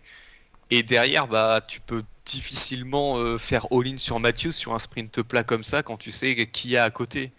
Et 0.72 0.84
derrière, 0.84 1.28
bah, 1.28 1.62
tu 1.68 1.80
peux 1.82 2.04
difficilement 2.26 3.18
euh, 3.20 3.38
faire 3.38 3.68
all-in 3.72 3.98
sur 3.98 4.20
Matthews 4.20 4.52
sur 4.54 4.74
un 4.76 4.80
sprint 4.80 5.22
plat 5.24 5.44
comme 5.44 5.64
ça 5.64 5.84
quand 5.84 5.98
tu 5.98 6.12
sais 6.12 6.48
qui 6.48 6.70
y 6.70 6.78
a 6.78 6.84
à 6.86 6.92
côté. 6.92 7.32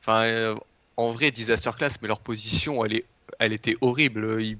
Enfin, 0.00 0.56
en 0.96 1.12
vrai, 1.12 1.30
disaster 1.30 1.70
class, 1.76 2.00
mais 2.02 2.08
leur 2.08 2.20
position, 2.20 2.84
elle, 2.84 2.94
est, 2.96 3.06
elle 3.40 3.52
était 3.52 3.76
horrible. 3.82 4.42
Ils- 4.42 4.58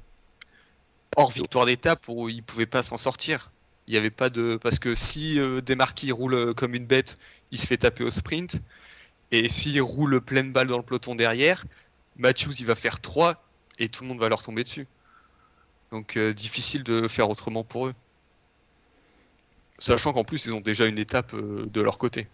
Hors 1.17 1.31
victoire 1.33 1.67
d'étape 1.67 2.09
où 2.09 2.31
ils 2.31 2.43
pouvaient 2.43 2.65
pas 2.65 2.83
s'en 2.83 2.97
sortir. 2.97 3.51
Il 3.89 3.95
y 3.95 3.97
avait 3.97 4.11
pas 4.11 4.29
de 4.29 4.57
parce 4.63 4.79
que 4.79 4.95
si 4.95 5.41
euh, 5.41 5.63
Demarquis 5.63 6.13
roule 6.13 6.35
euh, 6.35 6.55
comme 6.55 6.75
une 6.75 6.85
bête, 6.85 7.19
il 7.51 7.59
se 7.59 7.67
fait 7.67 7.79
taper 7.79 8.05
au 8.05 8.11
sprint. 8.11 8.61
Et 9.33 9.49
s'il 9.49 9.81
roule 9.81 10.21
pleine 10.21 10.53
balle 10.53 10.69
dans 10.69 10.77
le 10.77 10.83
peloton 10.83 11.15
derrière, 11.15 11.65
Matthews 12.17 12.53
il 12.61 12.67
va 12.67 12.75
faire 12.75 13.01
3 13.01 13.43
et 13.79 13.89
tout 13.89 14.05
le 14.05 14.09
monde 14.09 14.21
va 14.21 14.29
leur 14.29 14.43
tomber 14.43 14.63
dessus. 14.63 14.87
Donc 15.91 16.19
euh, 16.19 16.35
difficile 16.35 16.85
de 16.85 17.09
faire 17.09 17.31
autrement 17.31 17.65
pour 17.65 17.87
eux. 17.87 17.95
Sachant 19.79 20.13
qu'en 20.13 20.25
plus 20.25 20.45
ils 20.45 20.53
ont 20.53 20.61
déjà 20.61 20.85
une 20.85 20.99
étape 20.99 21.33
euh, 21.33 21.67
de 21.73 21.81
leur 21.81 21.97
côté. 21.97 22.29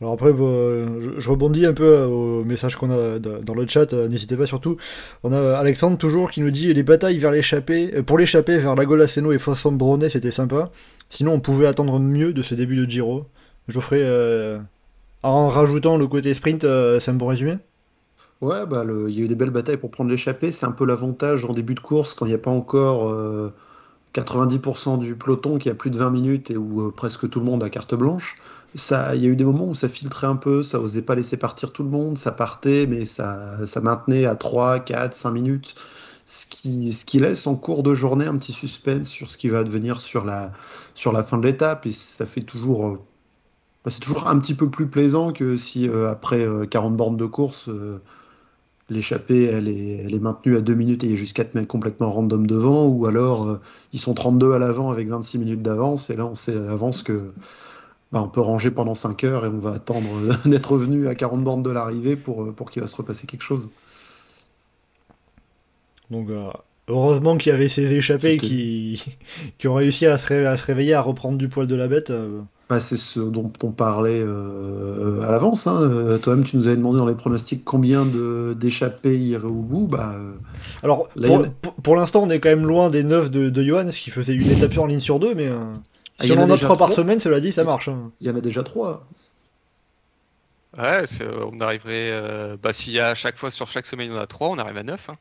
Alors 0.00 0.12
après, 0.12 0.30
euh, 0.30 1.18
je, 1.18 1.30
rebondis 1.30 1.64
un 1.64 1.72
peu 1.72 1.84
euh, 1.84 2.06
au 2.06 2.44
message 2.44 2.76
qu'on 2.76 2.90
a 2.90 3.18
dans 3.18 3.54
le 3.54 3.66
chat, 3.66 3.92
euh, 3.94 4.08
n'hésitez 4.08 4.36
pas 4.36 4.44
surtout. 4.44 4.76
On 5.22 5.32
a 5.32 5.56
Alexandre 5.56 5.96
toujours 5.96 6.30
qui 6.30 6.42
nous 6.42 6.50
dit 6.50 6.72
les 6.74 6.82
batailles 6.82 7.18
vers 7.18 7.30
l'échappée, 7.30 8.02
pour 8.02 8.18
l'échapper 8.18 8.58
vers 8.58 8.74
la 8.74 8.84
Golaceno 8.84 9.32
et 9.32 9.38
Fossombrone, 9.38 10.08
c'était 10.10 10.30
sympa. 10.30 10.70
Sinon, 11.08 11.32
on 11.32 11.40
pouvait 11.40 11.66
attendre 11.66 11.98
mieux 11.98 12.32
de 12.32 12.42
ce 12.42 12.54
début 12.54 12.76
de 12.76 12.90
Giro. 12.90 13.24
Geoffrey, 13.68 14.04
en 15.26 15.48
rajoutant 15.48 15.96
le 15.96 16.06
côté 16.06 16.34
sprint, 16.34 16.62
euh, 16.62 17.00
c'est 17.00 17.10
un 17.10 17.14
bon 17.14 17.26
résumé 17.26 17.58
Ouais, 18.40 18.64
bah, 18.64 18.84
il 19.08 19.14
y 19.14 19.20
a 19.20 19.24
eu 19.24 19.28
des 19.28 19.34
belles 19.34 19.50
batailles 19.50 19.76
pour 19.76 19.90
prendre 19.90 20.08
l'échappée. 20.08 20.52
C'est 20.52 20.66
un 20.66 20.72
peu 20.72 20.86
l'avantage 20.86 21.44
en 21.44 21.52
début 21.52 21.74
de 21.74 21.80
course 21.80 22.14
quand 22.14 22.26
il 22.26 22.28
n'y 22.28 22.34
a 22.34 22.38
pas 22.38 22.50
encore 22.50 23.10
euh, 23.10 23.52
90% 24.14 25.00
du 25.00 25.16
peloton 25.16 25.58
qui 25.58 25.68
a 25.68 25.74
plus 25.74 25.90
de 25.90 25.96
20 25.96 26.10
minutes 26.10 26.50
et 26.50 26.56
où 26.56 26.92
presque 26.92 27.28
tout 27.28 27.40
le 27.40 27.46
monde 27.46 27.64
a 27.64 27.70
carte 27.70 27.94
blanche. 27.94 28.36
Il 29.14 29.22
y 29.22 29.26
a 29.26 29.28
eu 29.28 29.36
des 29.36 29.44
moments 29.44 29.66
où 29.68 29.74
ça 29.74 29.88
filtrait 29.88 30.26
un 30.26 30.36
peu, 30.36 30.62
ça 30.62 30.80
osait 30.80 31.02
pas 31.02 31.14
laisser 31.14 31.36
partir 31.36 31.72
tout 31.72 31.82
le 31.82 31.88
monde, 31.88 32.18
ça 32.18 32.32
partait, 32.32 32.86
mais 32.86 33.04
ça, 33.04 33.66
ça 33.66 33.80
maintenait 33.80 34.26
à 34.26 34.36
3, 34.36 34.80
4, 34.80 35.14
5 35.16 35.30
minutes. 35.32 35.74
Ce 36.26 36.46
qui, 36.46 36.92
ce 36.92 37.04
qui 37.04 37.20
laisse 37.20 37.46
en 37.46 37.56
cours 37.56 37.82
de 37.82 37.94
journée 37.94 38.26
un 38.26 38.36
petit 38.36 38.52
suspense 38.52 39.08
sur 39.08 39.30
ce 39.30 39.36
qui 39.38 39.48
va 39.48 39.60
advenir 39.60 40.00
sur 40.00 40.24
la, 40.24 40.52
sur 40.94 41.12
la 41.12 41.24
fin 41.24 41.38
de 41.38 41.46
l'étape. 41.46 41.86
Et 41.86 41.92
ça 41.92 42.26
fait 42.26 42.42
toujours. 42.42 42.86
euh, 42.88 42.98
bah, 43.84 43.90
c'est 43.90 44.00
toujours 44.00 44.26
un 44.28 44.38
petit 44.38 44.54
peu 44.54 44.70
plus 44.70 44.88
plaisant 44.88 45.32
que 45.32 45.56
si 45.56 45.88
euh, 45.88 46.10
après 46.10 46.40
euh, 46.46 46.66
40 46.66 46.96
bornes 46.96 47.16
de 47.16 47.26
course, 47.26 47.68
euh, 47.68 48.02
l'échappée 48.90 49.44
elle 49.44 49.68
est, 49.68 50.04
elle 50.04 50.14
est 50.14 50.18
maintenue 50.20 50.56
à 50.56 50.60
2 50.60 50.74
minutes 50.74 51.04
et 51.04 51.08
il 51.08 51.10
y 51.12 51.14
a 51.14 51.16
juste 51.16 51.36
4 51.36 51.54
mecs 51.54 51.68
complètement 51.68 52.12
random 52.12 52.46
devant, 52.46 52.86
ou 52.86 53.06
alors 53.06 53.60
ils 53.92 54.00
sont 54.00 54.14
32 54.14 54.52
à 54.54 54.58
l'avant 54.58 54.90
avec 54.90 55.08
26 55.08 55.38
minutes 55.38 55.62
d'avance, 55.62 56.10
et 56.10 56.16
là 56.16 56.26
on 56.26 56.34
sait 56.34 56.56
à 56.56 56.62
l'avance 56.62 57.02
que 57.02 57.32
bah, 58.12 58.22
on 58.22 58.28
peut 58.28 58.40
ranger 58.40 58.70
pendant 58.70 58.94
5 58.94 59.24
heures 59.24 59.44
et 59.44 59.48
on 59.48 59.58
va 59.58 59.72
attendre 59.72 60.08
euh, 60.22 60.34
d'être 60.48 60.72
revenu 60.72 61.08
à 61.08 61.14
40 61.14 61.42
bornes 61.44 61.62
de 61.62 61.70
l'arrivée 61.70 62.16
pour, 62.16 62.44
euh, 62.44 62.52
pour 62.52 62.70
qu'il 62.70 62.82
va 62.82 62.88
se 62.88 62.96
repasser 62.96 63.26
quelque 63.26 63.42
chose. 63.42 63.68
Donc, 66.10 66.30
euh, 66.30 66.48
heureusement 66.88 67.36
qu'il 67.36 67.50
y 67.50 67.54
avait 67.54 67.68
ces 67.68 67.92
échappés 67.92 68.38
qui, 68.38 69.02
qui 69.58 69.68
ont 69.68 69.74
réussi 69.74 70.06
à 70.06 70.18
se, 70.18 70.26
ré- 70.26 70.46
à 70.46 70.56
se 70.56 70.64
réveiller, 70.64 70.94
à 70.94 71.00
reprendre 71.02 71.36
du 71.38 71.48
poil 71.48 71.66
de 71.66 71.74
la 71.74 71.88
bête. 71.88 72.10
euh. 72.10 72.40
Bah, 72.68 72.80
c'est 72.80 72.96
ce 72.96 73.20
dont 73.20 73.52
on 73.62 73.70
parlait 73.70 74.20
euh, 74.20 75.20
à 75.22 75.30
l'avance. 75.30 75.66
Hein. 75.68 76.18
Toi-même, 76.20 76.42
tu 76.44 76.56
nous 76.56 76.66
avais 76.66 76.76
demandé 76.76 76.98
dans 76.98 77.06
les 77.06 77.14
pronostics 77.14 77.64
combien 77.64 78.04
d'échappées 78.56 79.16
iraient 79.18 79.44
au 79.46 79.62
bout. 79.62 79.86
Bah, 79.86 80.16
Alors, 80.82 81.08
Là, 81.14 81.42
pour, 81.82 81.94
a- 81.94 82.00
l'instant, 82.00 82.22
on 82.24 82.30
est 82.30 82.40
quand 82.40 82.48
même 82.48 82.66
loin 82.66 82.90
des 82.90 83.04
9 83.04 83.30
de, 83.30 83.50
de 83.50 83.62
Johan, 83.64 83.88
ce 83.92 84.00
qui 84.00 84.10
faisait 84.10 84.34
une 84.34 84.50
étape 84.50 84.76
en 84.78 84.86
ligne 84.86 84.98
sur 85.00 85.20
deux, 85.20 85.32
mais 85.34 85.48
si 86.18 86.26
il 86.26 86.34
y 86.34 86.36
on 86.36 86.42
en 86.42 86.50
a 86.50 86.56
3 86.58 86.76
par 86.76 86.88
trois 86.88 86.96
semaine, 86.96 87.18
cela 87.20 87.40
dit, 87.40 87.52
ça 87.52 87.64
marche. 87.64 87.88
hein. 87.88 88.12
il 88.20 88.26
y 88.26 88.30
en 88.30 88.36
a 88.36 88.40
déjà 88.40 88.62
trois. 88.62 89.06
Ouais, 90.78 91.04
euh, 91.22 91.48
on 91.52 91.58
arriverait. 91.60 92.10
euh, 92.12 92.56
bah, 92.56 92.72
s'il 92.72 92.92
y 92.92 93.00
a 93.00 93.08
à 93.08 93.14
chaque 93.14 93.36
fois 93.36 93.50
sur 93.50 93.66
chaque 93.66 93.86
semaine 93.86 94.12
on 94.12 94.16
a 94.16 94.26
3, 94.26 94.48
on 94.50 94.58
arrive 94.58 94.76
à 94.76 94.82
9. 94.82 95.08
hein. 95.10 95.16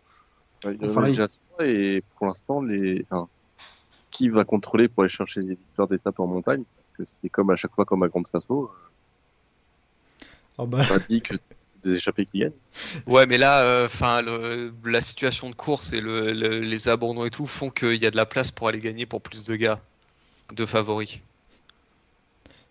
Ouais, 0.64 0.76
il 0.76 0.86
y 0.86 0.90
en 0.90 0.98
a 0.98 1.08
déjà 1.08 1.28
trois, 1.28 1.66
et 1.66 2.04
pour 2.18 2.28
l'instant, 2.28 2.62
les... 2.62 3.06
enfin, 3.10 3.30
qui 4.12 4.30
va 4.30 4.46
contrôler 4.46 4.88
pour 4.90 5.04
aller 5.04 5.12
chercher 5.12 5.42
des 5.42 5.56
victoires 5.56 5.88
d'étape 5.88 6.20
en 6.20 6.28
montagne? 6.28 6.64
Parce 6.76 7.10
que 7.10 7.18
c'est 7.22 7.30
comme 7.30 7.50
à 7.52 7.56
chaque 7.58 7.74
fois, 7.74 7.86
comme 7.86 8.04
à 8.04 8.08
Grande 8.10 8.28
Sasso, 8.28 8.72
Ah 10.58 10.66
bah, 10.66 10.86
on 10.90 10.96
a 10.96 11.00
dit 11.00 11.22
que 11.22 11.36
c'est 11.36 11.90
des 11.90 11.98
échappés 11.98 12.26
qui 12.26 12.40
gagnent. 12.40 12.52
Ouais, 13.08 13.26
mais 13.26 13.38
là, 13.38 13.86
enfin, 13.86 14.22
la 14.84 15.02
situation 15.02 15.50
de 15.50 15.56
course 15.56 15.94
et 15.94 16.02
le, 16.02 16.34
le- 16.34 16.60
les 16.60 16.90
abandons 16.90 17.26
et 17.26 17.30
tout 17.32 17.46
font 17.48 17.70
qu'il 17.70 17.96
y 18.02 18.06
a 18.06 18.12
de 18.12 18.16
la 18.16 18.26
place 18.26 18.52
pour 18.52 18.68
aller 18.68 18.80
gagner 18.80 19.06
pour 19.06 19.22
plus 19.22 19.46
de 19.46 19.56
gars, 19.56 19.80
de 20.54 20.66
favoris. 20.66 21.20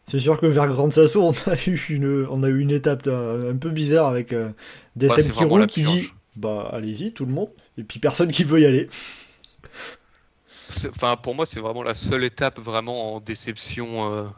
c'est 0.07 0.21
sûr 0.21 0.38
que 0.38 0.47
vers 0.47 0.69
Grande 0.69 0.93
Sasso, 0.93 1.23
on 1.23 1.33
a 1.50 1.57
eu 1.66 1.81
une, 1.88 2.26
on 2.31 2.43
a 2.43 2.49
eu 2.49 2.61
une 2.61 2.71
étape 2.71 3.07
un 3.07 3.57
peu 3.57 3.71
bizarre 3.71 4.07
avec 4.07 4.33
euh, 4.33 4.50
des 4.97 5.09
Bah, 5.09 5.16
qui 5.16 5.45
roulent 5.45 5.66
dit 5.66 6.11
Bah, 6.37 6.69
allez-y, 6.73 7.12
tout 7.12 7.25
le 7.26 7.33
monde. 7.33 7.50
Et 7.78 7.85
puis 7.85 8.00
personne 8.00 8.31
qui 8.31 8.45
veut 8.45 8.61
y 8.61 8.66
aller. 8.66 8.88
C'est- 10.69 10.88
Enfin, 10.90 11.16
pour 11.16 11.35
moi, 11.35 11.47
c'est 11.47 11.61
vraiment 11.61 11.83
la 11.83 11.95
seule 11.95 12.25
étape 12.25 12.59
vraiment 12.61 13.14
en 13.14 13.21
déception. 13.21 14.12
euh. 14.12 14.28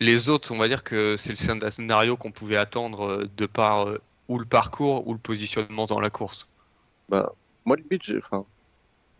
Les 0.00 0.28
autres, 0.28 0.52
on 0.52 0.58
va 0.58 0.66
dire 0.66 0.82
que 0.82 1.16
c'est 1.16 1.30
le 1.30 1.36
scén- 1.36 1.70
scénario 1.70 2.16
qu'on 2.16 2.32
pouvait 2.32 2.56
attendre 2.56 3.02
euh, 3.06 3.30
de 3.36 3.46
par 3.46 3.86
euh, 3.88 3.98
ou 4.28 4.38
le 4.38 4.44
parcours 4.44 5.06
ou 5.06 5.12
le 5.12 5.18
positionnement 5.20 5.86
dans 5.86 6.00
la 6.00 6.10
course. 6.10 6.48
Bah, 7.08 7.32
moi, 7.64 7.76
limite, 7.76 8.02
j'ai, 8.04 8.18
enfin, 8.18 8.46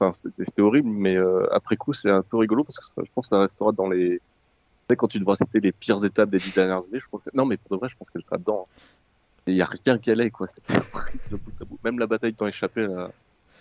enfin, 0.01 0.19
c'était 0.37 0.63
horrible, 0.63 0.89
mais 0.89 1.17
euh, 1.17 1.47
après 1.53 1.77
coup, 1.77 1.93
c'est 1.93 2.11
un 2.11 2.23
peu 2.23 2.39
rigolo 2.39 2.65
parce 2.65 2.79
que 2.79 2.87
ça, 2.87 3.03
je 3.05 3.11
pense 3.15 3.29
que 3.29 3.37
ça 3.37 3.43
restera 3.43 3.73
dans 3.73 3.89
les, 3.89 4.21
sais, 4.91 4.97
quand 4.97 5.09
tu 5.09 5.19
devras 5.19 5.37
citer 5.37 5.61
les 5.61 5.73
pires 5.73 6.05
étapes 6.05 6.31
des 6.31 6.39
dix 6.39 6.53
dernières 6.53 6.79
années, 6.79 7.01
je 7.01 7.09
pense 7.11 7.23
que... 7.23 7.31
Non, 7.35 7.45
mais 7.45 7.57
pour 7.57 7.77
de 7.77 7.81
vrai, 7.81 7.89
je 7.89 7.97
pense 7.97 8.11
qu'elle 8.11 8.23
sera 8.23 8.39
dedans. 8.39 8.67
Il 9.47 9.55
n'y 9.55 9.63
a 9.63 9.71
rien 9.85 9.99
qu'elle 9.99 10.21
ait, 10.21 10.31
quoi. 10.31 10.49
C'était 10.49 10.81
horrible 10.93 11.23
de 11.31 11.37
bout 11.37 11.53
à 11.61 11.65
bout. 11.65 11.79
Même 11.85 11.99
la 11.99 12.07
bataille 12.07 12.35
dans 12.39 12.47
échappée 12.47 12.85
à 12.85 12.89
la, 12.89 13.11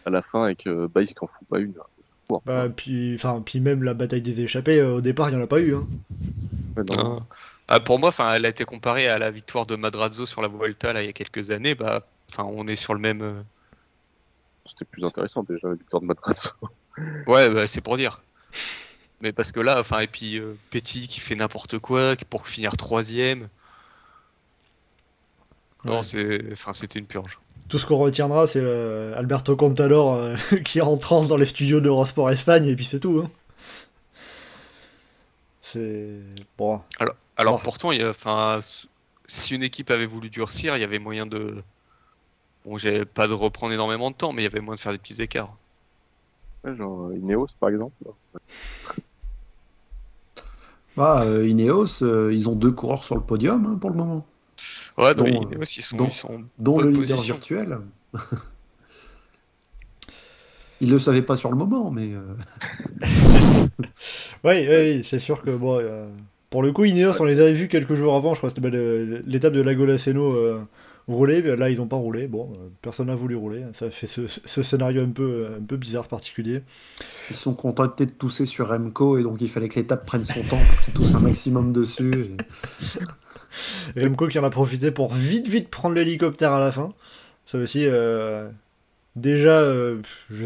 à 0.05 0.10
la 0.10 0.22
fin 0.22 0.48
et 0.48 0.55
que 0.55 0.88
Baïs 0.88 1.13
qu'en 1.13 1.27
fout 1.27 1.48
pas 1.48 1.60
une. 1.60 1.74
hein. 1.79 2.39
Bah, 2.46 2.69
puis, 2.69 3.15
enfin, 3.15 3.41
puis 3.43 3.60
même 3.60 3.81
la 3.84 3.96
bataille 3.96 4.22
des 4.22 4.41
échappés, 4.41 4.79
euh, 4.79 4.96
au 4.96 5.01
départ, 5.01 5.29
il 5.29 5.36
n'y 5.36 5.41
en 5.41 5.43
a 5.43 5.48
pas 5.48 5.60
eu. 5.60 5.74
Hein. 5.74 5.84
Ouais, 6.77 6.84
non. 6.89 7.17
Ah. 7.17 7.24
Ah, 7.72 7.79
pour 7.79 8.00
moi, 8.00 8.10
enfin, 8.10 8.34
elle 8.34 8.46
a 8.46 8.50
été 8.50 8.65
comparée 8.65 9.08
à 9.08 9.17
la 9.19 9.31
victoire 9.31 9.65
de 9.67 9.75
Madrazo 9.75 10.25
sur 10.25 10.41
la 10.41 10.48
Vuelta 10.48 10.91
là, 10.91 11.03
il 11.03 11.05
y 11.05 11.10
a 11.10 11.13
quelques 11.13 11.51
années. 11.51 11.75
Bah, 11.75 12.05
enfin, 12.31 12.43
on 12.51 12.67
est 12.67 12.75
sur 12.75 12.93
le 12.93 13.00
même. 13.00 13.43
C'était 14.70 14.86
plus 14.86 15.04
intéressant 15.04 15.44
déjà, 15.44 15.68
la 15.68 15.76
victoire 15.76 16.02
de 16.02 16.08
Madrazo. 16.08 16.50
Ouais, 17.28 17.50
bah, 17.50 17.68
c'est 17.68 17.82
pour 17.82 17.98
dire. 17.98 18.22
Mais 19.22 19.32
parce 19.34 19.52
que 19.52 19.60
là, 19.60 19.80
enfin, 19.80 20.00
et 20.00 20.08
puis 20.08 20.38
euh, 20.40 20.56
Petit 20.70 21.08
qui 21.08 21.20
fait 21.20 21.36
n'importe 21.36 21.78
quoi 21.80 22.16
pour 22.30 22.48
finir 22.48 22.78
troisième. 22.78 23.50
Ouais. 25.84 25.92
Non, 25.92 26.04
c'est, 26.04 26.42
enfin, 26.54 26.74
c'était 26.74 27.00
une 27.00 27.06
purge. 27.06 27.40
Tout 27.68 27.78
ce 27.78 27.86
qu'on 27.86 27.98
retiendra, 27.98 28.48
c'est 28.48 28.64
Alberto 29.16 29.56
Contador 29.56 30.14
euh, 30.16 30.36
qui 30.66 30.80
est 30.80 30.82
en 30.82 30.98
transe 30.98 31.28
dans 31.28 31.38
les 31.38 31.46
studios 31.46 31.80
d'Eurosport 31.82 32.30
Espagne, 32.32 32.66
et 32.66 32.76
puis 32.76 32.86
c'est 32.86 33.00
tout. 33.00 33.22
Hein. 33.26 33.32
C'est. 35.62 36.10
Bon. 36.58 36.82
Alors, 37.00 37.16
alors 37.38 37.62
pourtant, 37.62 37.92
il 37.92 38.00
y 38.00 38.04
a, 38.04 38.10
enfin, 38.10 38.58
s- 38.60 38.88
si 39.28 39.54
une 39.56 39.64
équipe 39.64 39.92
avait 39.92 40.06
voulu 40.08 40.30
durcir, 40.30 40.76
il 40.78 40.82
y 40.82 40.84
avait 40.84 41.00
moyen 41.00 41.26
de. 41.26 41.64
Bon, 42.70 42.78
j'avais 42.78 43.04
pas 43.04 43.28
de 43.28 43.34
reprendre 43.34 43.74
énormément 43.74 44.12
de 44.12 44.16
temps, 44.16 44.32
mais 44.32 44.44
il 44.44 44.46
y 44.46 44.48
avait 44.48 44.60
moyen 44.60 44.76
de 44.76 44.80
faire 44.80 44.92
des 44.92 45.00
petits 45.00 45.20
écarts. 45.22 45.56
Ouais, 46.64 46.76
genre 46.76 47.08
euh, 47.08 47.18
Ineos 47.18 47.48
par 47.60 47.70
exemple. 47.70 47.94
Bah, 50.98 51.24
euh, 51.24 51.48
Ineos, 51.48 52.04
euh, 52.04 52.30
ils 52.34 52.50
ont 52.50 52.56
deux 52.56 52.72
coureurs 52.72 53.04
sur 53.06 53.16
le 53.16 53.22
podium 53.22 53.66
hein, 53.66 53.78
pour 53.80 53.90
le 53.90 53.96
moment, 53.96 54.26
Ouais, 54.98 55.14
euh, 55.18 55.30
Ineos, 55.30 55.64
ils 55.78 55.82
sont, 55.82 55.98
dont- 55.98 56.08
ils 56.08 56.12
sont 56.12 56.44
dont 56.58 56.80
le 56.80 56.90
leader 56.90 57.16
position. 57.16 57.36
virtuel. 57.36 57.80
Ils 60.82 60.90
le 60.92 61.00
savaient 61.00 61.22
pas 61.22 61.36
sur 61.36 61.50
le 61.52 61.58
moment, 61.58 61.92
mais 61.92 62.10
euh, 62.14 62.36
Oui, 64.44 64.66
oui, 64.70 65.04
c'est 65.04 65.20
sûr 65.20 65.42
que 65.42 65.52
bon, 65.52 65.78
euh, 65.80 66.08
pour 66.50 66.64
le 66.64 66.72
coup, 66.72 66.86
Ineos, 66.86 67.20
on 67.22 67.26
les 67.26 67.42
avait 67.42 67.54
vus 67.54 67.68
quelques 67.68 67.96
jours 67.96 68.16
avant, 68.16 68.34
je 68.34 68.40
crois 68.40 68.50
que 68.50 68.56
c'était 68.56 68.70
bah, 68.70 69.22
l'étape 69.26 69.54
de 69.54 69.62
Lago 69.62 69.86
Laceno 69.86 70.36
euh, 70.36 70.62
rouler, 71.16 71.42
mais 71.42 71.56
là 71.56 71.70
ils 71.70 71.78
n'ont 71.78 71.88
pas 71.88 71.96
roulé, 71.98 72.28
bon, 72.28 72.54
euh, 72.54 72.70
personne 72.82 73.08
n'a 73.08 73.16
voulu 73.16 73.36
rouler, 73.36 73.63
ça 73.74 73.89
fait 73.89 74.08
ce, 74.08 74.28
ce 74.28 74.62
scénario 74.63 75.04
un 75.04 75.10
peu, 75.10 75.50
un 75.60 75.63
peu 75.63 75.75
bizarre, 75.75 76.08
particulier. 76.08 76.62
ils 77.30 77.36
sont 77.36 77.54
contentés 77.54 78.06
de 78.06 78.12
tousser 78.12 78.46
sur 78.46 78.70
Remco 78.70 79.18
et 79.18 79.24
donc 79.24 79.42
il 79.42 79.50
fallait 79.50 79.68
que 79.70 79.75
l'étape 79.80 80.06
prenne 80.06 80.24
son 80.24 80.44
temps 80.44 80.60
pour 80.60 80.86
qu'ils 80.86 80.94
toussent 80.94 81.16
un 81.16 81.22
maximum 81.22 81.74
dessus. 81.74 82.12
et- 83.96 84.04
Remco 84.04 84.28
qui 84.28 84.38
en 84.39 84.44
a 84.44 84.50
profité 84.50 84.92
pour 84.92 85.12
vite, 85.13 85.48
vite 85.48 85.70
prendre 85.70 85.96
l'hélicoptère 85.96 86.51
à 86.54 86.60
la 86.60 86.72
fin, 86.72 86.94
ça 87.46 87.58
aussi, 87.58 87.86
euh, 87.86 88.50
déjà, 89.16 89.60
euh, 89.62 90.01
je... 90.30 90.46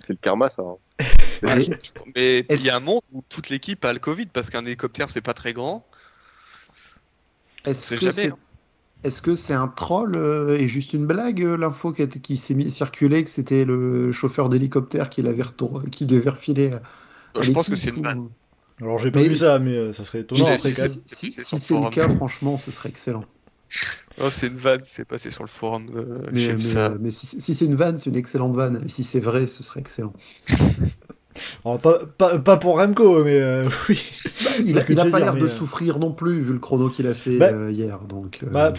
C'est 0.00 0.10
le 0.10 0.18
karma 0.20 0.48
ça. 0.48 0.62
hein. 0.62 0.76
Ouais, 1.42 1.56
Mais- 2.14 2.44
il 2.50 2.64
y 2.66 2.68
a 2.68 2.76
un 2.76 2.80
monde 2.80 3.00
où 3.12 3.22
toute 3.30 3.48
l'équipe 3.48 3.82
a 3.86 3.94
le 3.94 3.98
Covid 3.98 4.26
parce 4.26 4.50
qu'un 4.50 4.62
hélicoptère 4.66 5.08
c'est 5.08 5.22
pas 5.22 5.32
très 5.32 5.54
grand. 5.54 5.86
Est-ce 7.64 7.86
C'est 7.86 7.94
que 7.94 8.00
jamais, 8.02 8.12
c'est 8.12 8.30
hein. 8.32 8.38
Est-ce 9.04 9.22
que 9.22 9.34
c'est 9.34 9.54
un 9.54 9.68
troll 9.68 10.14
euh, 10.16 10.58
et 10.58 10.68
juste 10.68 10.92
une 10.92 11.06
blague 11.06 11.42
euh, 11.42 11.56
l'info 11.56 11.92
qui, 11.92 12.36
s'est 12.36 12.54
mis 12.54 12.70
circuler 12.70 13.24
que 13.24 13.30
c'était 13.30 13.64
le 13.64 14.12
chauffeur 14.12 14.48
d'hélicoptère 14.48 15.10
qui 15.10 15.22
l'avait 15.22 15.42
retour- 15.42 15.82
qui 15.90 16.06
devait 16.06 16.30
refiler 16.30 16.72
à- 16.72 16.82
à 17.38 17.42
Je 17.42 17.50
pense 17.52 17.68
que 17.68 17.76
c'est 17.76 17.90
une 17.96 18.02
vanne. 18.02 18.18
ou- 18.18 18.30
Alors 18.80 18.98
j'ai 18.98 19.10
pas 19.10 19.20
Mais 19.20 19.28
vu 19.28 19.36
ça, 19.36 19.58
mais 19.58 19.76
euh, 19.76 19.92
ça 19.92 20.04
serait 20.04 20.20
étonnant 20.20 20.44
Si, 20.58 21.30
c'est 21.32 21.74
le 21.74 21.90
cas, 21.90 22.08
franchement, 22.08 22.56
ce 22.56 22.70
serait 22.70 22.88
excellent. 22.88 23.24
Oh, 24.20 24.30
c'est 24.30 24.48
une 24.48 24.56
vanne, 24.56 24.80
c'est 24.82 25.04
passé 25.04 25.30
sur 25.30 25.44
le 25.44 25.48
forum. 25.48 25.86
euh, 25.94 26.22
Mais, 26.32 26.40
j'ai 26.40 26.52
vu 26.54 26.64
mais- 26.64 26.68
ça. 26.68 26.94
mais 27.00 27.10
si, 27.10 27.26
si 27.40 27.54
c'est 27.54 27.64
une 27.64 27.74
vanne, 27.76 27.98
c'est 27.98 28.10
une 28.10 28.16
excellente 28.16 28.54
vanne. 28.54 28.82
Et 28.84 28.88
si 28.88 29.02
c'est 29.04 29.20
vrai, 29.20 29.46
ce 29.46 29.62
serait 29.62 29.80
excellent. 29.80 30.12
Alors, 31.64 31.80
pas, 31.80 31.98
pas, 32.18 32.38
pas 32.38 32.56
pour 32.56 32.78
Remco, 32.78 33.24
mais 33.24 33.40
euh, 33.40 33.68
oui. 33.88 34.02
Bah, 34.44 34.50
il 34.64 34.72
Parce 34.72 34.84
a, 34.84 34.84
que 34.84 34.92
il 34.92 35.00
a 35.00 35.04
tu 35.04 35.06
veux 35.06 35.10
pas 35.10 35.20
l'air 35.20 35.36
de 35.36 35.40
mais, 35.42 35.48
euh, 35.48 35.48
souffrir 35.48 35.98
non 35.98 36.12
plus, 36.12 36.40
vu 36.40 36.52
le 36.52 36.58
chrono 36.58 36.88
qu'il 36.90 37.06
a 37.06 37.14
fait 37.14 37.38
Bah, 37.38 37.50
euh, 37.52 37.70
hier. 37.70 38.00
Donc, 38.00 38.40
euh, 38.42 38.50
bah, 38.50 38.72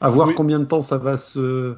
à 0.00 0.10
voir 0.10 0.28
oui. 0.28 0.34
combien 0.34 0.58
de 0.60 0.64
temps 0.66 0.82
ça 0.82 0.98
va 0.98 1.16
se. 1.16 1.76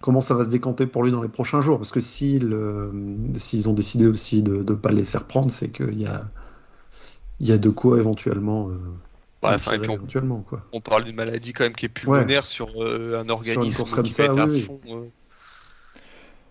Comment 0.00 0.20
ça 0.20 0.34
va 0.34 0.44
se 0.44 0.50
décanter 0.50 0.86
pour 0.86 1.04
lui 1.04 1.10
dans 1.12 1.22
les 1.22 1.28
prochains 1.28 1.62
jours 1.62 1.78
Parce 1.78 1.92
que 1.92 2.00
s'ils 2.00 2.52
euh, 2.52 2.92
s'ils 3.36 3.68
ont 3.68 3.72
décidé 3.74 4.06
aussi 4.06 4.42
de 4.42 4.58
ne 4.58 4.74
pas 4.74 4.90
le 4.90 4.96
laisser 4.98 5.18
reprendre, 5.18 5.50
c'est 5.50 5.70
qu'il 5.70 6.00
y 6.00 6.06
a, 6.06 6.30
il 7.40 7.48
y 7.48 7.52
a 7.52 7.58
de 7.58 7.70
quoi 7.70 7.98
éventuellement. 7.98 8.68
euh, 8.70 8.78
Ouais, 9.42 9.50
en 9.50 9.54
enfin, 9.54 9.72
et 9.74 9.78
tirer 9.78 9.80
puis 9.80 9.90
on, 9.90 9.94
éventuellement, 9.94 10.42
quoi. 10.42 10.62
on 10.72 10.80
parle 10.80 11.04
d'une 11.04 11.16
maladie 11.16 11.52
quand 11.52 11.64
même 11.64 11.74
qui 11.74 11.86
est 11.86 11.88
pulmonaire 11.90 12.46
sur 12.46 12.68
euh, 12.82 13.20
un 13.20 13.28
organisme 13.28 13.88
comme 13.90 14.02
qui 14.02 14.12
ça, 14.12 14.24
va 14.24 14.26
être 14.26 14.38
à 14.38 14.46
oui, 14.46 14.52
oui. 14.52 14.60
fond. 14.60 14.80
euh. 14.88 15.10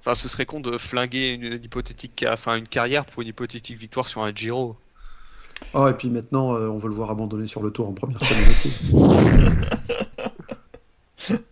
Enfin, 0.06 0.14
ce 0.14 0.28
serait 0.28 0.46
con 0.46 0.60
de 0.60 0.78
flinguer 0.78 1.34
une, 1.34 1.46
une 1.46 1.64
hypothétique, 1.64 2.12
ca- 2.20 2.34
enfin 2.34 2.58
une 2.58 2.68
carrière 2.68 3.06
pour 3.06 3.24
une 3.24 3.30
hypothétique 3.30 3.76
victoire 3.76 4.08
sur 4.08 4.24
un 4.24 4.32
Giro. 4.32 4.76
Ah, 5.74 5.88
et 5.90 5.94
puis 5.94 6.12
maintenant, 6.12 6.54
euh, 6.54 6.68
on 6.68 6.78
veut 6.78 6.90
le 6.90 6.94
voir 6.94 7.10
abandonner 7.10 7.48
sur 7.48 7.64
le 7.64 7.72
tour 7.72 7.88
en 7.90 7.94
première 7.94 8.22
semaine 8.22 8.50
aussi. 8.50 8.72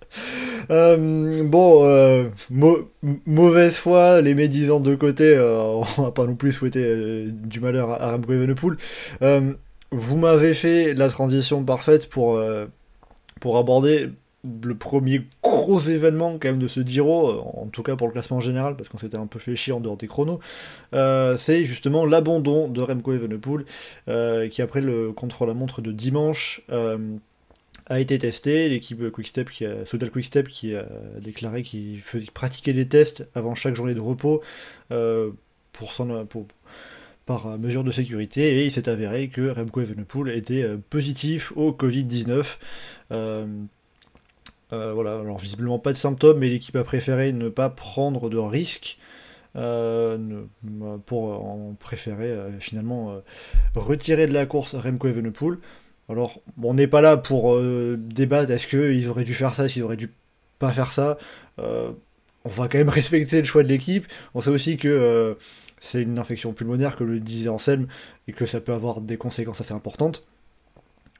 Euh, 0.72 1.44
bon, 1.44 1.86
euh, 1.86 2.30
mau- 2.50 2.90
mauvaise 3.26 3.76
foi, 3.76 4.22
les 4.22 4.34
médisants 4.34 4.80
de 4.80 4.96
côté, 4.96 5.36
euh, 5.36 5.82
on 5.98 6.02
va 6.04 6.12
pas 6.12 6.26
non 6.26 6.36
plus 6.36 6.54
souhaiter 6.54 6.80
euh, 6.86 7.30
du 7.32 7.60
malheur 7.60 7.90
à, 7.90 8.02
à 8.02 8.12
Remco 8.14 8.32
Evenepoel. 8.32 8.78
Euh, 9.22 9.54
vous 9.92 10.18
m'avez 10.18 10.54
fait 10.54 10.94
la 10.94 11.10
transition 11.10 11.64
parfaite 11.66 12.08
pour, 12.10 12.38
euh, 12.38 12.66
pour 13.42 13.58
aborder 13.58 14.10
le 14.44 14.76
premier 14.76 15.22
gros 15.42 15.80
événement 15.80 16.34
quand 16.34 16.50
même 16.50 16.60
de 16.60 16.68
ce 16.68 16.82
Giro, 16.82 17.30
euh, 17.30 17.40
en 17.62 17.68
tout 17.68 17.84
cas 17.84 17.96
pour 17.96 18.08
le 18.08 18.14
classement 18.14 18.40
général, 18.40 18.76
parce 18.76 18.90
qu'on 18.90 18.98
s'était 18.98 19.18
un 19.18 19.28
peu 19.28 19.40
fait 19.40 19.56
chier 19.56 19.74
en 19.74 19.80
dehors 19.80 19.98
des 19.98 20.08
chronos, 20.08 20.40
euh, 20.94 21.38
c'est 21.38 21.64
justement 21.64 22.06
l'abandon 22.06 22.68
de 22.68 22.82
Remco 22.82 23.14
Evenepoel, 23.14 23.66
euh, 24.10 24.48
qui 24.50 24.62
après 24.62 24.82
le 24.82 25.14
contre-la-montre 25.14 25.82
de 25.82 25.92
dimanche 25.92 26.62
a 27.88 28.00
été 28.00 28.18
testé. 28.18 28.70
L'équipe 28.70 29.12
Quickstep, 29.12 29.50
qui 29.50 29.66
a, 29.66 29.86
Soudal 29.86 30.10
Quickstep, 30.10 30.48
qui 30.48 30.74
a 30.74 30.86
déclaré 31.20 31.64
qu'il 31.64 32.02
pratiquer 32.34 32.72
des 32.72 32.88
tests 32.88 33.28
avant 33.36 33.56
chaque 33.56 33.76
journée 33.76 33.94
de 33.94 34.00
repos 34.00 34.42
pour, 35.74 35.94
par 37.26 37.58
mesure 37.58 37.84
de 37.84 37.92
sécurité, 37.92 38.60
et 38.60 38.66
il 38.66 38.72
s'est 38.72 38.88
avéré 38.88 39.28
que 39.28 39.50
Remco 39.50 39.82
Evenepoel 39.82 40.36
était 40.36 40.66
positif 40.90 41.52
au 41.56 41.72
Covid-19. 41.72 42.58
Euh, 43.14 43.46
euh, 44.74 44.92
voilà, 44.94 45.20
alors 45.20 45.38
visiblement 45.38 45.80
pas 45.80 45.92
de 45.94 45.98
symptômes, 45.98 46.40
mais 46.40 46.50
l'équipe 46.50 46.76
a 46.76 46.84
préféré 46.84 47.32
ne 47.32 47.50
pas 47.50 47.70
prendre 47.70 48.30
de 48.30 48.38
risques 48.38 48.98
euh, 49.56 50.18
ne- 50.18 50.98
pour 50.98 51.24
en 51.46 51.76
préférer 51.80 52.30
euh, 52.32 52.60
finalement 52.60 53.22
retirer 53.76 54.28
de 54.28 54.34
la 54.34 54.46
course 54.46 54.76
Remco 54.76 55.08
Evenepoel. 55.08 55.58
Alors, 56.10 56.42
on 56.62 56.74
n'est 56.74 56.88
pas 56.88 57.02
là 57.02 57.16
pour 57.18 57.58
débattre, 57.62 58.52
est-ce 58.52 58.68
qu'ils 58.68 59.10
auraient 59.10 59.24
dû 59.24 59.34
faire 59.34 59.54
ça, 59.56 59.68
qu'ils 59.68 59.84
auraient 59.84 59.96
dû 59.96 60.12
pas 60.60 60.72
faire 60.74 60.92
ça. 60.92 61.18
On 61.58 62.50
va 62.50 62.68
quand 62.68 62.78
même 62.78 62.90
respecter 63.02 63.40
le 63.40 63.46
choix 63.46 63.64
de 63.64 63.70
l'équipe. 63.70 64.06
On 64.34 64.42
sait 64.42 64.50
aussi 64.50 64.76
que 64.78 65.38
c'est 65.80 66.02
une 66.02 66.20
infection 66.20 66.54
pulmonaire, 66.54 66.96
que 66.96 67.04
le 67.04 67.20
disait 67.20 67.50
Anselme, 67.50 67.88
et 68.28 68.34
que 68.34 68.46
ça 68.46 68.60
peut 68.60 68.74
avoir 68.74 69.02
des 69.02 69.18
conséquences 69.18 69.62
assez 69.62 69.74
importantes. 69.74 70.26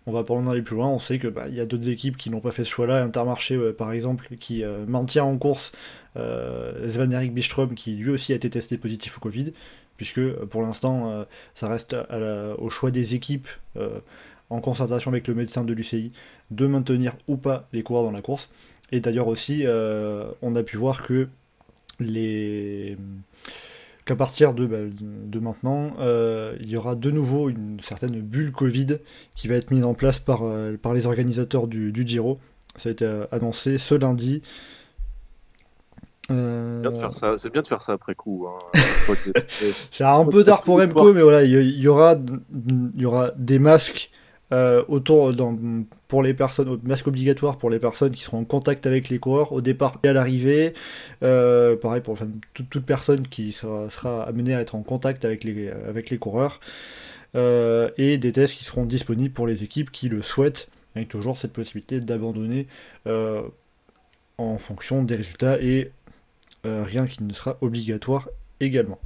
On 0.06 0.12
va 0.12 0.24
pas 0.24 0.34
en 0.34 0.48
aller 0.48 0.62
plus 0.62 0.76
loin, 0.76 0.88
on 0.88 1.00
sait 1.00 1.18
que 1.18 1.28
bah, 1.28 1.48
y 1.48 1.62
a 1.62 1.66
d'autres 1.66 1.88
équipes 1.88 2.18
qui 2.18 2.30
n'ont 2.30 2.42
pas 2.42 2.52
fait 2.52 2.66
ce 2.66 2.70
choix-là, 2.70 3.04
Intermarché 3.04 3.56
euh, 3.56 3.72
par 3.72 3.92
exemple, 3.94 4.28
qui 4.40 4.64
euh, 4.64 4.86
maintient 4.86 5.24
en 5.24 5.38
course 5.38 5.72
euh, 6.18 6.90
Sven-Erik 6.90 7.34
Bistrom, 7.34 7.74
qui 7.74 7.92
lui 7.94 8.10
aussi 8.10 8.34
a 8.34 8.36
été 8.36 8.50
testé 8.50 8.78
positif 8.78 9.18
au 9.18 9.22
Covid, 9.22 9.54
puisque 9.96 10.22
pour 10.46 10.62
l'instant 10.62 11.26
ça 11.56 11.68
reste 11.68 11.96
au 12.58 12.70
choix 12.70 12.92
des 12.92 13.16
équipes, 13.16 13.48
en 14.50 14.60
concertation 14.60 15.12
avec 15.12 15.28
le 15.28 15.36
médecin 15.36 15.64
de 15.64 15.72
l'UCI, 15.72 16.12
de 16.52 16.68
maintenir 16.68 17.16
ou 17.28 17.38
pas 17.38 17.68
les 17.74 17.84
coureurs 17.84 18.04
dans 18.04 18.12
la 18.12 18.22
course. 18.22 18.50
Et 18.92 19.00
d'ailleurs 19.00 19.28
aussi, 19.28 19.66
on 19.68 20.56
a 20.56 20.64
pu 20.64 20.78
voir 20.78 21.04
que 21.04 21.30
les 22.00 22.98
qu'à 24.06 24.16
partir 24.16 24.54
de, 24.54 24.66
bah, 24.66 24.78
de 25.02 25.40
maintenant, 25.40 25.94
euh, 26.00 26.56
il 26.60 26.70
y 26.70 26.76
aura 26.78 26.96
de 26.96 27.10
nouveau 27.12 27.50
une 27.50 27.80
certaine 27.82 28.20
bulle 28.22 28.52
Covid 28.52 28.98
qui 29.36 29.48
va 29.48 29.56
être 29.56 29.72
mise 29.72 29.84
en 29.86 29.94
place 29.94 30.20
par, 30.20 30.42
euh, 30.44 30.76
par 30.82 30.94
les 30.94 31.06
organisateurs 31.06 31.68
du, 31.68 31.92
du 31.92 32.06
Giro. 32.08 32.40
Ça 32.76 32.90
a 32.90 32.92
été 32.92 33.06
euh, 33.06 33.26
annoncé 33.32 33.78
ce 33.78 33.96
lundi. 33.96 34.42
Euh, 36.32 36.82
C'est 37.38 37.52
bien 37.52 37.62
de 37.62 37.68
faire 37.68 37.82
ça- 37.82 37.94
après 37.94 38.16
coup. 38.16 38.48
Hein. 38.48 38.80
C'est 39.92 40.04
un 40.06 40.26
peu 40.26 40.44
tard 40.44 40.64
pour 40.64 40.80
Remco, 40.80 41.14
mais 41.14 41.22
voilà, 41.22 41.44
il 41.44 41.52
y, 41.80 41.88
aura, 41.88 42.16
y 42.96 43.06
aura 43.06 43.32
des 43.38 43.60
masques 43.60 44.10
euh, 44.54 44.84
autour 44.88 45.34
dans- 45.34 45.58
pour 46.08 46.24
les 46.24 46.34
personnes, 46.34 46.80
masques 46.84 47.08
obligatoires 47.08 47.58
pour 47.58 47.70
les 47.70 47.80
personnes 47.80 48.14
qui 48.14 48.24
seront 48.24 48.40
en 48.42 48.46
contact 48.46 48.86
avec 48.86 49.10
les 49.10 49.20
coureurs 49.20 49.52
au 49.52 49.62
départ 49.62 50.00
et 50.04 50.08
à 50.10 50.14
l'arrivée. 50.14 50.74
Euh, 51.24 51.76
pareil 51.76 52.02
pour 52.02 52.18
toute, 52.54 52.86
personne 52.86 53.28
qui 53.28 53.52
sera, 53.52 54.24
amenée 54.24 54.54
à 54.54 54.62
être 54.62 54.76
en 54.76 54.84
contact 54.84 55.26
avec 55.26 55.44
les 55.44 56.18
coureurs. 56.20 56.60
et 57.36 58.18
des 58.20 58.32
tests 58.32 58.56
qui 58.56 58.64
seront 58.64 58.86
disponibles 58.86 59.34
pour 59.34 59.48
les 59.48 59.64
équipes 59.64 59.92
qui 59.92 60.08
le 60.08 60.22
souhaitent, 60.22 60.68
avec 60.96 61.10
toujours 61.10 61.38
cette 61.40 61.54
possibilité 61.54 62.00
d'abandonner 62.00 62.68
en 64.38 64.58
fonction 64.60 65.04
des 65.04 65.16
résultats 65.16 65.60
et 65.60 65.92
rien 66.64 67.08
qui 67.08 67.24
ne 67.24 67.34
sera 67.34 67.58
obligatoire 67.62 68.30
également. 68.60 69.00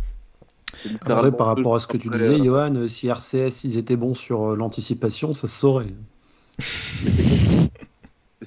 Après, 1.02 1.32
par 1.32 1.48
rapport 1.48 1.76
à 1.76 1.80
ce 1.80 1.88
que 1.88 1.98
tu 1.98 2.10
disais, 2.10 2.44
Johan, 2.44 2.88
si 2.88 3.08
RCS 3.08 3.64
ils 3.64 3.78
étaient 3.78 3.96
bons 3.96 4.14
sur 4.14 4.56
l'anticipation, 4.56 5.34
ça 5.34 5.48
se 5.48 5.56
saurait. 5.56 5.86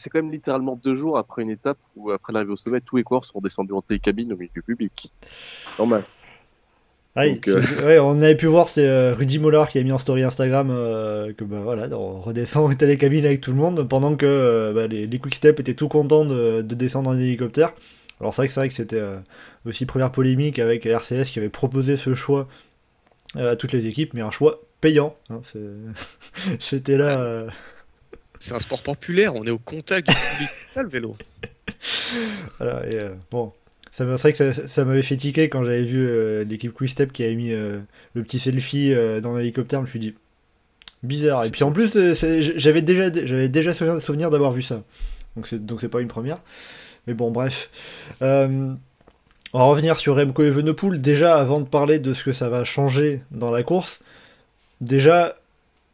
c'est 0.00 0.10
quand 0.10 0.18
même 0.18 0.32
littéralement 0.32 0.78
deux 0.82 0.94
jours 0.94 1.18
après 1.18 1.42
une 1.42 1.50
étape 1.50 1.78
où, 1.96 2.10
après 2.10 2.32
l'arrivée 2.32 2.52
au 2.52 2.56
sommet, 2.56 2.80
tous 2.80 2.96
les 2.96 3.02
coureurs 3.02 3.24
sont 3.24 3.40
descendus 3.40 3.72
en 3.72 3.82
télécabine 3.82 4.32
au 4.32 4.36
milieu 4.36 4.50
du 4.54 4.62
public. 4.62 5.12
Normal. 5.78 6.04
Ah 7.16 7.24
euh, 7.24 8.00
on 8.00 8.22
avait 8.22 8.36
pu 8.36 8.46
voir, 8.46 8.68
c'est 8.68 8.86
euh, 8.86 9.14
Rudy 9.14 9.40
Moller 9.40 9.64
qui 9.68 9.78
a 9.80 9.82
mis 9.82 9.90
en 9.90 9.98
story 9.98 10.22
Instagram 10.22 10.68
euh, 10.70 11.32
que 11.32 11.42
bah, 11.42 11.58
voilà, 11.60 11.88
on 11.98 12.20
redescend 12.20 12.70
en 12.70 12.74
télécabine 12.74 13.26
avec 13.26 13.40
tout 13.40 13.50
le 13.50 13.56
monde 13.56 13.88
pendant 13.88 14.14
que 14.14 14.72
bah, 14.72 14.86
les, 14.86 15.08
les 15.08 15.18
Quick-Step 15.18 15.58
étaient 15.58 15.74
tout 15.74 15.88
contents 15.88 16.24
de, 16.24 16.62
descendre 16.62 17.10
en 17.10 17.18
hélicoptère. 17.18 17.72
Alors 18.20 18.34
c'est 18.34 18.42
vrai 18.42 18.48
que 18.48 18.52
c'est 18.52 18.60
vrai 18.60 18.68
que 18.68 18.74
c'était 18.74 19.02
aussi 19.64 19.86
première 19.86 20.12
polémique 20.12 20.58
avec 20.58 20.84
RCS 20.84 21.30
qui 21.30 21.38
avait 21.38 21.48
proposé 21.48 21.96
ce 21.96 22.14
choix 22.14 22.48
à 23.34 23.56
toutes 23.56 23.72
les 23.72 23.86
équipes, 23.86 24.14
mais 24.14 24.20
un 24.20 24.30
choix 24.30 24.60
payant. 24.80 25.16
Hein, 25.30 25.40
c'était 26.60 26.96
là. 26.96 27.46
C'est 28.40 28.54
un 28.54 28.58
sport 28.58 28.82
populaire, 28.82 29.34
on 29.34 29.44
est 29.44 29.50
au 29.50 29.58
contact 29.58 30.08
du 30.08 30.14
public, 30.14 30.50
le 30.76 30.88
vélo. 30.88 31.16
Voilà, 32.58 32.86
et 32.86 32.94
euh, 32.94 33.10
bon, 33.30 33.52
c'est 33.92 34.04
vrai 34.04 34.32
que 34.32 34.52
ça, 34.52 34.84
m'avait 34.86 35.02
fait 35.02 35.16
tiquer 35.18 35.50
quand 35.50 35.62
j'avais 35.62 35.84
vu 35.84 36.06
euh, 36.08 36.42
l'équipe 36.44 36.72
Quick-Step 36.72 37.12
qui 37.12 37.22
avait 37.22 37.34
mis 37.34 37.52
euh, 37.52 37.80
le 38.14 38.22
petit 38.22 38.38
selfie 38.38 38.94
dans 39.22 39.36
l'hélicoptère. 39.36 39.80
Je 39.80 39.84
me 39.84 39.90
suis 39.90 40.00
dit, 40.00 40.14
bizarre. 41.02 41.44
Et 41.44 41.50
puis 41.50 41.64
en 41.64 41.72
plus, 41.72 41.92
j'avais 42.56 42.80
déjà, 42.80 43.12
j'avais 43.12 43.50
déjà 43.50 43.74
souvenir 43.74 44.30
d'avoir 44.30 44.52
vu 44.52 44.62
ça. 44.62 44.82
Donc 45.36 45.46
c'est, 45.46 45.64
donc 45.64 45.82
c'est 45.82 45.88
pas 45.88 46.00
une 46.00 46.08
première. 46.08 46.40
Mais 47.06 47.14
bon, 47.14 47.30
bref. 47.30 47.70
on 48.20 48.76
va 49.52 49.64
revenir 49.64 49.98
sur 49.98 50.16
Remco 50.16 50.42
Evenepoel. 50.42 51.00
Déjà, 51.00 51.36
avant 51.36 51.60
de 51.60 51.66
parler 51.66 51.98
de 51.98 52.12
ce 52.12 52.24
que 52.24 52.32
ça 52.32 52.48
va 52.48 52.64
changer 52.64 53.22
dans 53.30 53.50
la 53.50 53.62
course, 53.62 54.00
déjà, 54.80 55.36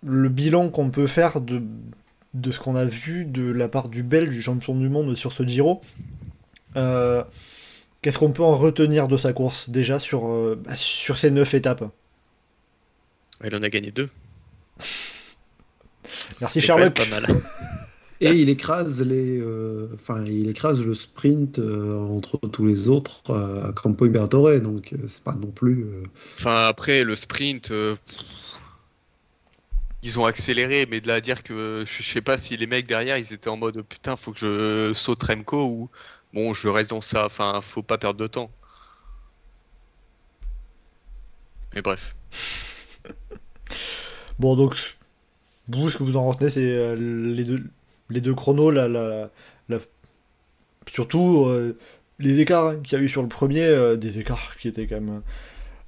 le 0.04 0.28
bilan 0.28 0.68
qu'on 0.68 0.90
peut 0.90 1.06
faire 1.06 1.40
de, 1.40 1.62
de 2.34 2.52
ce 2.52 2.58
qu'on 2.58 2.76
a 2.76 2.84
vu 2.84 3.24
de 3.24 3.50
la 3.50 3.68
part 3.68 3.88
du 3.88 4.02
Belge, 4.02 4.30
du 4.30 4.42
champion 4.42 4.74
du 4.74 4.88
monde 4.88 5.14
sur 5.16 5.32
ce 5.32 5.42
Giro. 5.42 5.80
Euh, 6.76 7.24
qu'est-ce 8.02 8.18
qu'on 8.18 8.32
peut 8.32 8.42
en 8.42 8.54
retenir 8.54 9.08
de 9.08 9.16
sa 9.16 9.32
course 9.32 9.70
déjà 9.70 9.98
sur, 9.98 10.28
euh, 10.28 10.60
bah, 10.62 10.76
sur 10.76 11.16
ces 11.16 11.30
neuf 11.30 11.54
étapes? 11.54 11.84
Il 13.44 13.54
en 13.54 13.62
a 13.62 13.68
gagné 13.68 13.90
deux. 13.90 14.08
Merci 16.40 16.60
Sherlock. 16.60 16.98
Et 18.20 18.30
il 18.30 18.48
écrase 18.48 19.02
les, 19.02 19.38
euh, 19.40 19.88
enfin 19.94 20.24
il 20.24 20.48
écrase 20.48 20.84
le 20.84 20.94
sprint 20.94 21.58
entre 21.58 22.38
tous 22.48 22.64
les 22.64 22.88
autres 22.88 23.34
à 23.34 23.72
Campo 23.72 24.06
Liberatore, 24.06 24.60
donc 24.60 24.94
c'est 25.06 25.22
pas 25.22 25.34
non 25.34 25.50
plus. 25.50 25.86
Enfin 26.38 26.66
après 26.66 27.04
le 27.04 27.14
sprint, 27.14 27.72
ils 30.02 30.18
ont 30.18 30.24
accéléré, 30.24 30.86
mais 30.90 31.02
de 31.02 31.08
là 31.08 31.14
à 31.14 31.20
dire 31.20 31.42
que 31.42 31.84
je 31.86 32.02
sais 32.02 32.22
pas 32.22 32.38
si 32.38 32.56
les 32.56 32.66
mecs 32.66 32.86
derrière 32.86 33.18
ils 33.18 33.34
étaient 33.34 33.50
en 33.50 33.58
mode 33.58 33.82
putain, 33.82 34.16
faut 34.16 34.32
que 34.32 34.38
je 34.38 34.92
saute 34.94 35.22
Remco 35.22 35.66
ou 35.66 35.90
bon, 36.36 36.52
je 36.54 36.68
reste 36.68 36.90
dans 36.90 37.00
ça, 37.00 37.26
enfin, 37.26 37.60
faut 37.62 37.82
pas 37.82 37.98
perdre 37.98 38.20
de 38.20 38.26
temps. 38.26 38.50
Mais 41.74 41.82
bref. 41.82 42.14
bon, 44.38 44.56
donc, 44.56 44.76
vous, 45.68 45.90
ce 45.90 45.96
que 45.96 46.04
vous 46.04 46.16
en 46.16 46.26
retenez, 46.26 46.50
c'est 46.50 46.60
euh, 46.62 46.94
les, 46.94 47.44
deux, 47.44 47.64
les 48.10 48.20
deux 48.20 48.34
chronos, 48.34 48.70
la, 48.70 48.88
la, 48.88 49.28
surtout 50.88 51.44
euh, 51.46 51.76
les 52.18 52.40
écarts 52.40 52.80
qu'il 52.82 52.98
y 52.98 53.00
a 53.00 53.04
eu 53.04 53.08
sur 53.08 53.22
le 53.22 53.28
premier, 53.28 53.64
euh, 53.64 53.96
des 53.96 54.18
écarts 54.18 54.56
qui 54.58 54.68
étaient 54.68 54.86
quand 54.86 55.00
même 55.00 55.22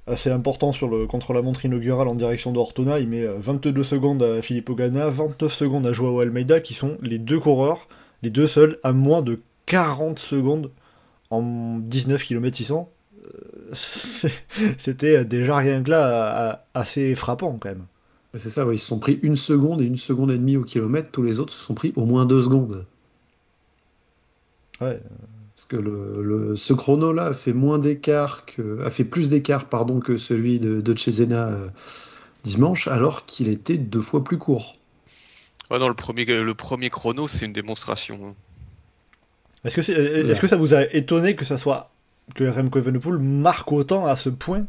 assez 0.07 0.31
important 0.31 0.71
sur 0.71 0.87
le 0.87 1.05
contre-la-montre 1.05 1.65
inaugurale 1.65 2.07
en 2.07 2.15
direction 2.15 2.51
d'Ortona. 2.51 2.99
Il 2.99 3.09
met 3.09 3.25
22 3.25 3.81
euh, 3.81 3.83
secondes 3.83 4.23
à 4.23 4.41
Filippo 4.41 4.75
Ganna, 4.75 5.09
29 5.09 5.53
secondes 5.53 5.85
à 5.85 5.93
Joao 5.93 6.19
Almeida, 6.19 6.59
qui 6.59 6.73
sont 6.73 6.97
les 7.01 7.19
deux 7.19 7.39
coureurs, 7.39 7.87
les 8.23 8.29
deux 8.29 8.47
seuls, 8.47 8.79
à 8.83 8.91
moins 8.91 9.21
de 9.21 9.39
40 9.67 10.19
secondes 10.19 10.71
en 11.29 11.77
19 11.79 12.23
km 12.23 12.57
600. 12.57 12.89
C'était 13.71 15.23
déjà 15.23 15.57
rien 15.57 15.83
que 15.83 15.91
là 15.91 16.65
assez 16.73 17.13
frappant 17.13 17.57
quand 17.59 17.69
même. 17.69 17.85
C'est 18.35 18.51
ça, 18.51 18.65
ils 18.71 18.77
se 18.77 18.85
sont 18.85 18.99
pris 18.99 19.19
une 19.23 19.35
seconde 19.35 19.81
et 19.81 19.85
une 19.85 19.95
seconde 19.95 20.31
et 20.31 20.37
demie 20.37 20.55
au 20.55 20.63
kilomètre, 20.63 21.09
tous 21.11 21.23
les 21.23 21.39
autres 21.39 21.53
se 21.53 21.63
sont 21.63 21.73
pris 21.73 21.93
au 21.95 22.05
moins 22.05 22.25
deux 22.25 22.43
secondes. 22.43 22.85
Ouais. 24.81 25.01
Parce 25.55 25.65
que 25.67 25.75
le, 25.75 26.55
ce 26.55 26.73
chrono-là 26.73 27.25
a 27.27 27.33
fait 27.33 27.53
moins 27.53 27.79
d'écart 27.79 28.45
que, 28.45 28.81
a 28.83 28.89
fait 28.89 29.03
plus 29.03 29.29
d'écart 29.29 29.65
pardon 29.65 29.99
que 29.99 30.17
celui 30.17 30.59
de, 30.59 30.79
de 30.79 30.97
Cesena 30.97 31.49
euh, 31.49 31.67
dimanche, 32.43 32.87
alors 32.87 33.25
qu'il 33.25 33.49
était 33.49 33.77
deux 33.77 34.01
fois 34.01 34.23
plus 34.23 34.37
court. 34.37 34.75
Ouais, 35.71 35.79
dans 35.79 35.89
le 35.89 35.95
premier, 35.95 36.25
le 36.25 36.53
premier 36.53 36.89
chrono, 36.89 37.27
c'est 37.27 37.45
une 37.45 37.53
démonstration. 37.53 38.19
Hein. 38.23 38.35
Est-ce 39.65 39.75
que, 39.75 39.91
est, 39.91 40.29
est 40.29 40.39
que 40.39 40.47
ça 40.47 40.55
vous 40.55 40.73
a 40.73 40.83
étonné 40.93 41.35
que 41.35 41.45
ça 41.45 41.57
soit 41.57 41.91
que 42.35 42.43
Remco 42.43 42.79
Evenepoel 42.79 43.17
marque 43.17 43.71
autant 43.71 44.05
à 44.05 44.15
ce 44.15 44.29
point 44.29 44.65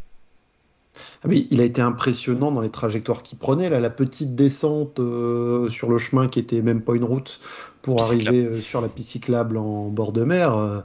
ah 1.23 1.29
oui, 1.29 1.49
il 1.51 1.61
a 1.61 1.65
été 1.65 1.83
impressionnant 1.83 2.51
dans 2.53 2.61
les 2.61 2.71
trajectoires 2.71 3.23
qu'il 3.23 3.39
prenait. 3.39 3.69
Là, 3.69 3.81
la 3.81 3.91
petite 3.91 4.35
descente 4.35 5.01
euh, 5.01 5.69
sur 5.69 5.91
le 5.91 5.99
chemin 5.99 6.29
qui 6.29 6.39
était 6.39 6.63
même 6.63 6.83
pas 6.83 6.95
une 6.95 7.05
route 7.05 7.41
pour 7.83 8.03
arriver 8.03 8.45
euh, 8.45 8.61
sur 8.61 8.81
la 8.81 8.89
piste 8.89 9.11
cyclable 9.11 9.57
en 9.57 9.89
bord 9.89 10.13
de 10.13 10.25
mer. 10.25 10.57
Euh, 10.57 10.81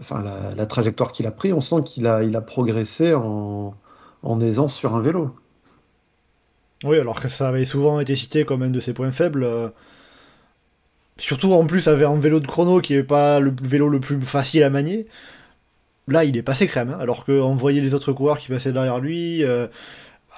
enfin, 0.00 0.22
la, 0.22 0.66
trajectoire 0.66 1.12
qu'il 1.12 1.26
a 1.26 1.30
pris, 1.30 1.52
on 1.52 1.60
sent 1.60 1.82
qu'il 1.84 2.06
a, 2.06 2.22
il 2.22 2.34
a 2.36 2.40
progressé 2.40 3.14
en, 3.14 3.74
aisance 4.40 4.74
sur 4.74 4.94
un 4.94 5.00
vélo. 5.00 5.34
Oui, 6.84 6.98
alors 6.98 7.20
que 7.20 7.28
ça 7.28 7.48
avait 7.48 7.64
souvent 7.64 7.98
été 7.98 8.14
cité 8.14 8.44
comme 8.44 8.62
un 8.62 8.70
de 8.70 8.80
ses 8.80 8.92
points 8.92 9.10
faibles. 9.10 9.72
Surtout 11.16 11.52
en 11.52 11.66
plus 11.66 11.88
avec 11.88 12.06
un 12.06 12.14
vélo 12.14 12.38
de 12.38 12.46
chrono 12.46 12.80
qui 12.80 12.94
n'est 12.94 13.02
pas 13.02 13.40
le 13.40 13.52
vélo 13.60 13.88
le 13.88 13.98
plus 13.98 14.20
facile 14.20 14.62
à 14.62 14.70
manier 14.70 15.08
là, 16.08 16.24
il 16.24 16.36
est 16.36 16.42
passé 16.42 16.66
crème, 16.66 16.90
hein, 16.90 16.98
alors 17.00 17.24
qu'on 17.24 17.54
voyait 17.54 17.80
les 17.80 17.94
autres 17.94 18.12
coureurs 18.12 18.38
qui 18.38 18.48
passaient 18.48 18.72
derrière 18.72 18.98
lui. 18.98 19.44
Euh, 19.44 19.66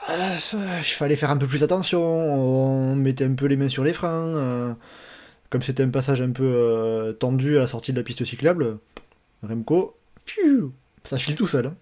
ah, 0.09 0.35
il 0.79 0.85
fallait 0.85 1.17
faire 1.17 1.31
un 1.31 1.37
peu 1.37 1.47
plus 1.47 1.63
attention, 1.63 2.03
on 2.03 2.95
mettait 2.95 3.25
un 3.25 3.35
peu 3.35 3.47
les 3.47 3.57
mains 3.57 3.69
sur 3.69 3.85
les 3.85 3.93
freins. 3.93 4.37
Euh, 4.37 4.73
comme 5.51 5.63
c'était 5.63 5.83
un 5.83 5.91
passage 5.91 6.23
un 6.23 6.31
peu 6.31 6.45
euh, 6.45 7.13
tendu 7.13 7.57
à 7.57 7.61
la 7.61 7.67
sortie 7.67 7.93
de 7.93 7.99
la 7.99 8.05
piste 8.05 8.25
cyclable, 8.25 8.79
Remco, 9.43 9.97
ça 11.05 11.19
file 11.19 11.37
tout 11.37 11.49
seul. 11.49 11.67
Hein. 11.67 11.75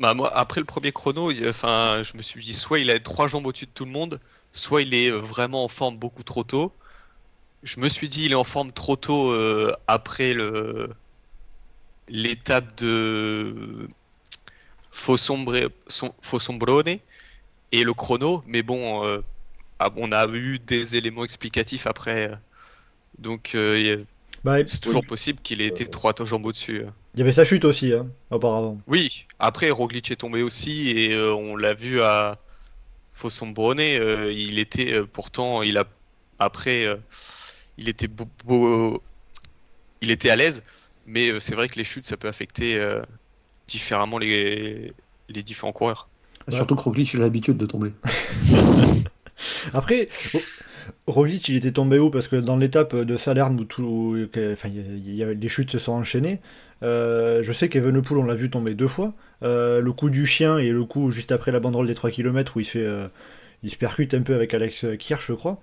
Bah 0.00 0.14
après 0.34 0.60
le 0.60 0.66
premier 0.66 0.92
chrono, 0.92 1.30
je 1.30 2.16
me 2.16 2.22
suis 2.22 2.44
dit 2.44 2.52
soit 2.52 2.78
il 2.78 2.90
a 2.90 2.98
trois 2.98 3.26
jambes 3.26 3.46
au-dessus 3.46 3.64
de 3.64 3.70
tout 3.70 3.86
le 3.86 3.90
monde, 3.90 4.20
soit 4.52 4.82
il 4.82 4.92
est 4.92 5.10
vraiment 5.10 5.64
en 5.64 5.68
forme 5.68 5.96
beaucoup 5.96 6.22
trop 6.24 6.44
tôt, 6.44 6.74
je 7.62 7.80
me 7.80 7.88
suis 7.88 8.08
dit, 8.08 8.26
il 8.26 8.32
est 8.32 8.36
en 8.36 8.44
forme 8.44 8.72
trop 8.72 8.96
tôt 8.96 9.30
euh, 9.30 9.72
après 9.86 10.34
le 10.34 10.90
l'étape 12.08 12.76
de 12.78 13.86
Fossombrone 14.90 15.68
et 17.70 17.84
le 17.84 17.94
chrono, 17.94 18.42
mais 18.46 18.62
bon, 18.62 19.06
euh, 19.06 19.20
ah, 19.78 19.88
on 19.96 20.12
a 20.12 20.26
eu 20.28 20.58
des 20.58 20.96
éléments 20.96 21.24
explicatifs 21.24 21.86
après, 21.86 22.30
euh, 22.30 22.34
donc 23.18 23.56
bah, 24.44 24.58
c'est 24.66 24.80
toujours 24.80 25.06
possible 25.06 25.38
qu'il 25.40 25.62
ait 25.62 25.68
été 25.68 25.86
trois 25.86 26.12
jambes 26.24 26.44
au-dessus. 26.44 26.82
Il 27.14 27.20
y 27.20 27.22
avait 27.22 27.32
sa 27.32 27.44
chute 27.44 27.64
aussi, 27.64 27.92
hein, 27.94 28.08
auparavant. 28.30 28.78
Oui, 28.88 29.26
après 29.38 29.70
Roglic 29.70 30.10
est 30.10 30.16
tombé 30.16 30.42
aussi 30.42 30.90
et 30.90 31.16
on 31.16 31.56
l'a 31.56 31.72
vu 31.72 32.02
à 32.02 32.38
Fossombrone, 33.14 33.80
il 33.80 34.58
était 34.58 35.02
pourtant, 35.04 35.62
il 35.62 35.78
a 35.78 35.84
après 36.38 36.98
il 37.78 37.88
était 37.88 38.08
beau, 38.08 39.02
il 40.02 40.10
était 40.10 40.30
à 40.30 40.36
l'aise, 40.36 40.62
mais 41.06 41.30
euh, 41.30 41.40
c'est 41.40 41.54
vrai 41.54 41.68
que 41.68 41.76
les 41.76 41.84
chutes, 41.84 42.06
ça 42.06 42.16
peut 42.16 42.28
affecter 42.28 42.78
euh, 42.78 43.00
différemment 43.68 44.18
les, 44.18 44.92
les 45.28 45.42
différents 45.42 45.72
coureurs. 45.72 46.08
Surtout 46.48 46.74
que 46.74 46.82
Roglic, 46.82 47.14
il 47.14 47.20
a 47.20 47.22
l'habitude 47.22 47.56
de 47.56 47.66
tomber. 47.66 47.92
Après, 49.72 50.08
Roglic, 51.06 51.48
il 51.48 51.56
était 51.56 51.70
tombé 51.70 52.00
où? 52.00 52.10
Parce 52.10 52.26
que 52.26 52.36
dans 52.36 52.56
l'étape 52.56 52.96
de 52.96 53.16
Salerne 53.16 53.60
où, 53.60 53.64
tout, 53.64 54.28
enfin, 54.52 54.68
y 54.68 55.22
avait, 55.22 55.34
les 55.34 55.48
chutes 55.48 55.70
se 55.70 55.78
sont 55.78 55.92
enchaînées, 55.92 56.40
euh, 56.82 57.44
je 57.44 57.52
sais 57.52 57.68
qu'Evenepoel, 57.68 58.18
on 58.18 58.24
l'a 58.24 58.34
vu 58.34 58.50
tomber 58.50 58.74
deux 58.74 58.88
fois. 58.88 59.14
le 59.40 59.90
coup 59.92 60.10
du 60.10 60.26
chien 60.26 60.58
et 60.58 60.70
le 60.70 60.84
coup 60.84 61.12
juste 61.12 61.30
après 61.30 61.52
la 61.52 61.60
banderole 61.60 61.86
des 61.86 61.94
3 61.94 62.10
km 62.10 62.56
où 62.56 62.60
il, 62.60 62.66
fait, 62.66 62.86
il 63.62 63.70
se 63.70 63.76
percute 63.76 64.14
un 64.14 64.22
peu 64.22 64.34
avec 64.34 64.52
Alex 64.52 64.86
Kirch, 64.98 65.28
je 65.28 65.34
crois. 65.34 65.62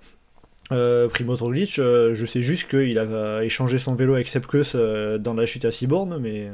Euh, 0.72 1.08
Primo 1.08 1.34
Roglic, 1.34 1.78
euh, 1.78 2.14
je 2.14 2.26
sais 2.26 2.42
juste 2.42 2.68
qu'il 2.68 2.98
a 2.98 3.42
échangé 3.44 3.78
son 3.78 3.94
vélo 3.94 4.14
avec 4.14 4.28
Sepkus 4.28 4.72
euh, 4.74 5.18
dans 5.18 5.34
la 5.34 5.44
chute 5.46 5.64
à 5.64 5.72
Ciborne, 5.72 6.18
mais. 6.18 6.48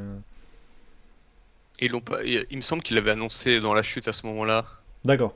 Et 1.79 1.87
l'ont 1.87 2.01
pas. 2.01 2.23
Il 2.23 2.57
me 2.57 2.61
semble 2.61 2.81
qu'il 2.81 2.95
l'avait 2.95 3.11
annoncé 3.11 3.59
dans 3.59 3.73
la 3.73 3.83
chute 3.83 4.07
à 4.07 4.13
ce 4.13 4.25
moment-là. 4.25 4.65
D'accord. 5.05 5.35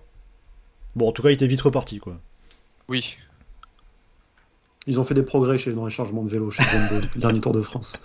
Bon, 0.96 1.08
en 1.10 1.12
tout 1.12 1.22
cas, 1.22 1.30
il 1.30 1.34
était 1.34 1.48
vite 1.48 1.62
reparti, 1.62 2.00
quoi. 2.00 2.20
Oui. 2.88 3.17
Ils 4.88 5.00
ont 5.00 5.04
fait 5.04 5.13
des 5.13 5.22
progrès 5.24 5.60
chez, 5.60 5.74
dans 5.74 5.86
les 5.86 5.91
changements 5.91 6.24
de 6.24 6.30
vélo 6.30 6.50
chez 6.50 6.63
Jumbo 6.63 6.96
depuis 7.02 7.17
le 7.17 7.22
dernier 7.22 7.39
Tour 7.39 7.54
de 7.54 7.62
France. 7.62 7.98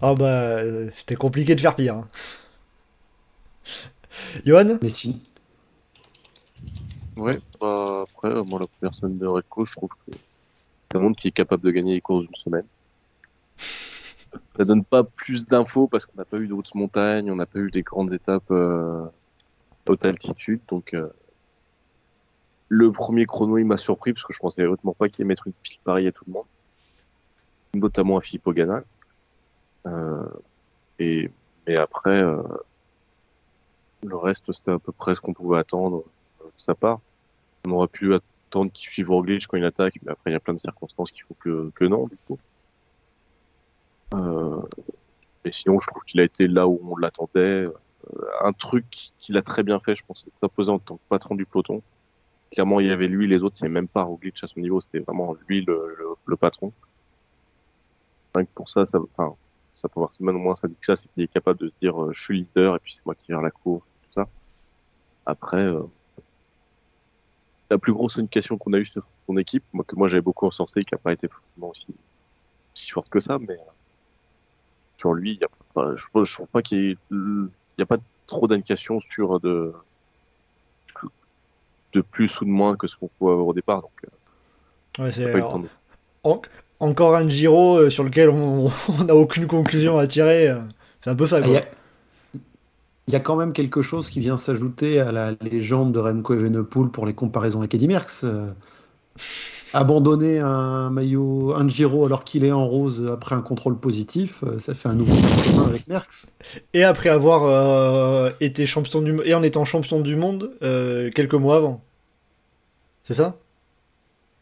Ah 0.00 0.14
bah, 0.14 0.24
euh, 0.24 0.88
c'était 0.96 1.14
compliqué 1.14 1.54
de 1.54 1.60
faire 1.60 1.76
pire. 1.76 1.96
hein. 1.96 2.08
Johan? 4.46 4.78
Mais 4.82 4.88
si. 4.88 5.20
Ouais, 7.16 7.38
bah, 7.60 8.04
après, 8.08 8.30
euh, 8.30 8.42
moi, 8.44 8.60
la 8.60 8.66
première 8.66 8.94
semaine 8.94 9.18
de 9.18 9.26
Redco, 9.26 9.64
je 9.64 9.72
trouve 9.72 9.90
que 9.90 10.12
c'est 10.12 10.96
un 10.96 11.00
monde 11.00 11.16
qui 11.16 11.28
est 11.28 11.32
capable 11.32 11.62
de 11.62 11.70
gagner 11.70 11.94
les 11.94 12.00
courses 12.00 12.24
d'une 12.24 12.34
semaine. 12.36 12.66
Ça 14.56 14.64
donne 14.64 14.84
pas 14.84 15.04
plus 15.04 15.46
d'infos 15.46 15.86
parce 15.86 16.06
qu'on 16.06 16.18
n'a 16.18 16.24
pas 16.24 16.38
eu 16.38 16.48
de 16.48 16.52
hautes 16.52 16.74
montagnes, 16.74 17.30
on 17.30 17.36
n'a 17.36 17.46
pas 17.46 17.60
eu 17.60 17.70
des 17.70 17.82
grandes 17.82 18.12
étapes 18.12 18.50
euh, 18.50 19.04
à 19.86 19.90
haute 19.90 20.04
altitude, 20.04 20.60
donc 20.68 20.92
euh, 20.94 21.08
le 22.68 22.90
premier 22.90 23.26
chrono 23.26 23.58
il 23.58 23.64
m'a 23.64 23.76
surpris 23.76 24.12
parce 24.12 24.24
que 24.24 24.32
je 24.32 24.38
pensais 24.38 24.64
honnêtement 24.64 24.94
pas 24.94 25.08
qu'il 25.08 25.24
mettre 25.26 25.46
une 25.46 25.52
pile 25.62 25.78
pareille 25.84 26.08
à 26.08 26.12
tout 26.12 26.24
le 26.26 26.32
monde, 26.32 26.46
notamment 27.74 28.18
à 28.18 28.20
Philippe 28.20 28.46
Ogana. 28.46 28.82
Euh, 29.86 30.26
et 30.98 31.30
mais 31.66 31.76
après, 31.76 32.22
euh, 32.22 32.42
le 34.02 34.16
reste 34.16 34.52
c'était 34.52 34.72
à 34.72 34.78
peu 34.78 34.92
près 34.92 35.14
ce 35.14 35.20
qu'on 35.20 35.34
pouvait 35.34 35.58
attendre 35.58 36.04
sa 36.58 36.74
part. 36.74 37.00
On 37.66 37.72
aurait 37.72 37.88
pu 37.88 38.14
attendre 38.14 38.70
qu'il 38.72 38.90
suive 38.90 39.10
Roglic 39.10 39.46
quand 39.46 39.56
il 39.56 39.64
attaque, 39.64 39.98
mais 40.02 40.12
après 40.12 40.30
il 40.30 40.34
y 40.34 40.36
a 40.36 40.40
plein 40.40 40.54
de 40.54 40.58
circonstances 40.58 41.10
qui 41.10 41.20
font 41.20 41.34
que, 41.40 41.84
non 41.84 42.06
du 42.06 42.16
coup. 42.26 42.38
Euh, 44.14 44.62
mais 45.44 45.52
sinon, 45.52 45.80
je 45.80 45.88
trouve 45.88 46.02
qu'il 46.04 46.20
a 46.20 46.24
été 46.24 46.46
là 46.46 46.66
où 46.66 46.80
on 46.84 46.96
l'attendait. 46.96 47.66
Euh, 47.66 47.72
un 48.42 48.52
truc 48.52 48.84
qu'il 49.18 49.36
a 49.36 49.42
très 49.42 49.62
bien 49.62 49.80
fait, 49.80 49.94
je 49.96 50.02
pense, 50.06 50.24
c'est 50.24 50.40
s'imposer 50.40 50.70
en 50.70 50.78
tant 50.78 50.96
que 50.96 51.02
patron 51.08 51.34
du 51.34 51.46
peloton. 51.46 51.82
Clairement, 52.52 52.80
il 52.80 52.86
y 52.86 52.90
avait 52.90 53.08
lui, 53.08 53.26
les 53.26 53.42
autres, 53.42 53.56
il 53.60 53.64
n'y 53.64 53.66
avait 53.66 53.74
même 53.74 53.88
pas 53.88 54.02
Roglic 54.02 54.36
à 54.42 54.46
son 54.46 54.60
niveau, 54.60 54.80
c'était 54.80 55.00
vraiment 55.00 55.34
lui 55.48 55.64
le, 55.64 56.36
patron. 56.36 56.72
Rien 58.34 58.44
que 58.44 58.50
pour 58.54 58.68
ça, 58.68 58.84
ça, 58.86 58.98
ça 59.74 59.88
peut 59.88 60.00
avoir 60.00 60.12
semaine 60.12 60.36
au 60.36 60.38
moins 60.38 60.56
ça 60.56 60.68
dit 60.68 60.74
que 60.74 60.86
ça, 60.86 60.96
c'est 60.96 61.08
qu'il 61.12 61.22
est 61.22 61.32
capable 61.32 61.60
de 61.60 61.68
se 61.68 61.74
dire 61.80 62.00
euh, 62.02 62.12
je 62.12 62.22
suis 62.22 62.38
leader 62.38 62.76
et 62.76 62.78
puis 62.78 62.94
c'est 62.94 63.04
moi 63.06 63.14
qui 63.14 63.26
gère 63.28 63.40
la 63.40 63.50
course, 63.50 63.84
tout 64.02 64.12
ça. 64.14 64.28
Après, 65.26 65.64
la 67.74 67.78
plus 67.78 67.92
grosse 67.92 68.18
indication 68.18 68.56
qu'on 68.56 68.72
a 68.72 68.78
eue 68.78 68.86
sur 68.86 69.02
son 69.26 69.36
équipe, 69.36 69.64
moi 69.72 69.84
que 69.86 69.96
moi 69.96 70.08
j'avais 70.08 70.22
beaucoup 70.22 70.46
encensé, 70.46 70.84
qui 70.84 70.94
n'a 70.94 70.98
pas 70.98 71.12
été 71.12 71.26
forcément 71.28 71.70
aussi, 71.70 71.86
aussi 72.74 72.90
forte 72.90 73.08
que 73.10 73.20
ça, 73.20 73.38
mais 73.40 73.54
euh, 73.54 73.72
sur 74.98 75.12
lui, 75.12 75.32
il 75.32 75.40
y 75.40 75.44
a 75.44 75.48
pas, 75.74 75.94
je, 75.96 76.24
je 76.24 76.32
trouve 76.34 76.46
pas 76.46 76.62
qu'il 76.62 76.96
y 77.10 77.82
a 77.82 77.86
pas 77.86 77.98
trop 78.26 78.46
d'indications 78.46 79.00
sur 79.00 79.40
de 79.40 79.72
de 81.92 82.00
plus 82.00 82.40
ou 82.40 82.44
de 82.44 82.50
moins 82.50 82.76
que 82.76 82.86
ce 82.88 82.96
qu'on 82.96 83.08
pouvait 83.18 83.32
avoir 83.32 83.46
au 83.48 83.54
départ, 83.54 83.82
donc 83.82 83.92
euh, 84.04 84.08
Ouais, 85.02 85.10
de- 85.62 85.68
en- 86.24 86.42
encore 86.80 87.14
un 87.16 87.28
Giro 87.28 87.78
euh, 87.78 87.90
sur 87.90 88.04
lequel 88.04 88.28
on 88.30 88.68
n'a 89.04 89.14
aucune 89.14 89.46
conclusion 89.46 89.98
à 89.98 90.06
tirer. 90.06 90.54
C'est 91.00 91.10
un 91.10 91.14
peu 91.16 91.26
ça, 91.26 91.38
Ah, 91.38 91.46
quoi. 91.46 91.60
Il 93.06 93.12
y 93.12 93.16
a 93.16 93.20
quand 93.20 93.36
même 93.36 93.52
quelque 93.52 93.82
chose 93.82 94.08
qui 94.08 94.20
vient 94.20 94.36
s'ajouter 94.36 95.00
à 95.00 95.12
la 95.12 95.32
légende 95.40 95.92
de 95.92 95.98
Remco 95.98 96.34
Evenepoel 96.34 96.88
pour 96.88 97.06
les 97.06 97.14
comparaisons 97.14 97.58
avec 97.60 97.74
Eddy 97.74 97.86
Merckx. 97.86 98.24
Euh, 98.24 98.50
abandonner 99.74 100.38
un 100.38 100.88
maillot, 100.88 101.54
un 101.54 101.68
Giro 101.68 102.06
alors 102.06 102.24
qu'il 102.24 102.44
est 102.44 102.52
en 102.52 102.66
rose 102.66 103.08
après 103.12 103.34
un 103.34 103.42
contrôle 103.42 103.78
positif, 103.78 104.42
euh, 104.44 104.58
ça 104.58 104.72
fait 104.72 104.88
un 104.88 104.94
nouveau 104.94 105.14
avec 105.66 105.86
Merckx. 105.88 106.28
Et 106.72 106.84
après 106.84 107.10
avoir 107.10 107.44
euh, 107.44 108.30
été 108.40 108.64
champion 108.64 109.02
du 109.02 109.20
et 109.24 109.34
en 109.34 109.42
étant 109.42 109.64
champion 109.64 110.00
du 110.00 110.16
monde 110.16 110.50
quelques 110.60 111.34
mois 111.34 111.56
avant. 111.56 111.82
C'est 113.02 113.14
ça? 113.14 113.36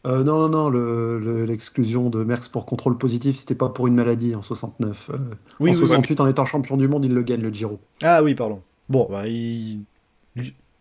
Euh, 0.05 0.23
non, 0.23 0.37
non, 0.39 0.49
non, 0.49 0.69
le- 0.69 1.17
le- 1.19 1.45
l'exclusion 1.45 2.09
de 2.09 2.23
Merckx 2.23 2.49
pour 2.49 2.65
contrôle 2.65 2.97
positif, 2.97 3.37
c'était 3.37 3.55
pas 3.55 3.69
pour 3.69 3.87
une 3.87 3.95
maladie 3.95 4.35
en 4.35 4.41
69. 4.41 5.09
Euh, 5.13 5.17
Oui, 5.59 5.69
en 5.69 5.73
oui, 5.73 5.79
oui. 5.79 5.87
68, 5.87 6.19
en 6.19 6.27
étant 6.27 6.45
champion 6.45 6.75
du 6.75 6.87
monde, 6.89 7.05
il 7.05 7.13
le 7.13 7.21
gagne 7.23 7.41
le 7.41 7.53
Giro. 7.53 7.79
Ah 8.01 8.21
oui, 8.21 8.35
pardon. 8.35 8.61
Bon, 8.89 9.07
bah, 9.09 9.23
lui- 9.25 9.85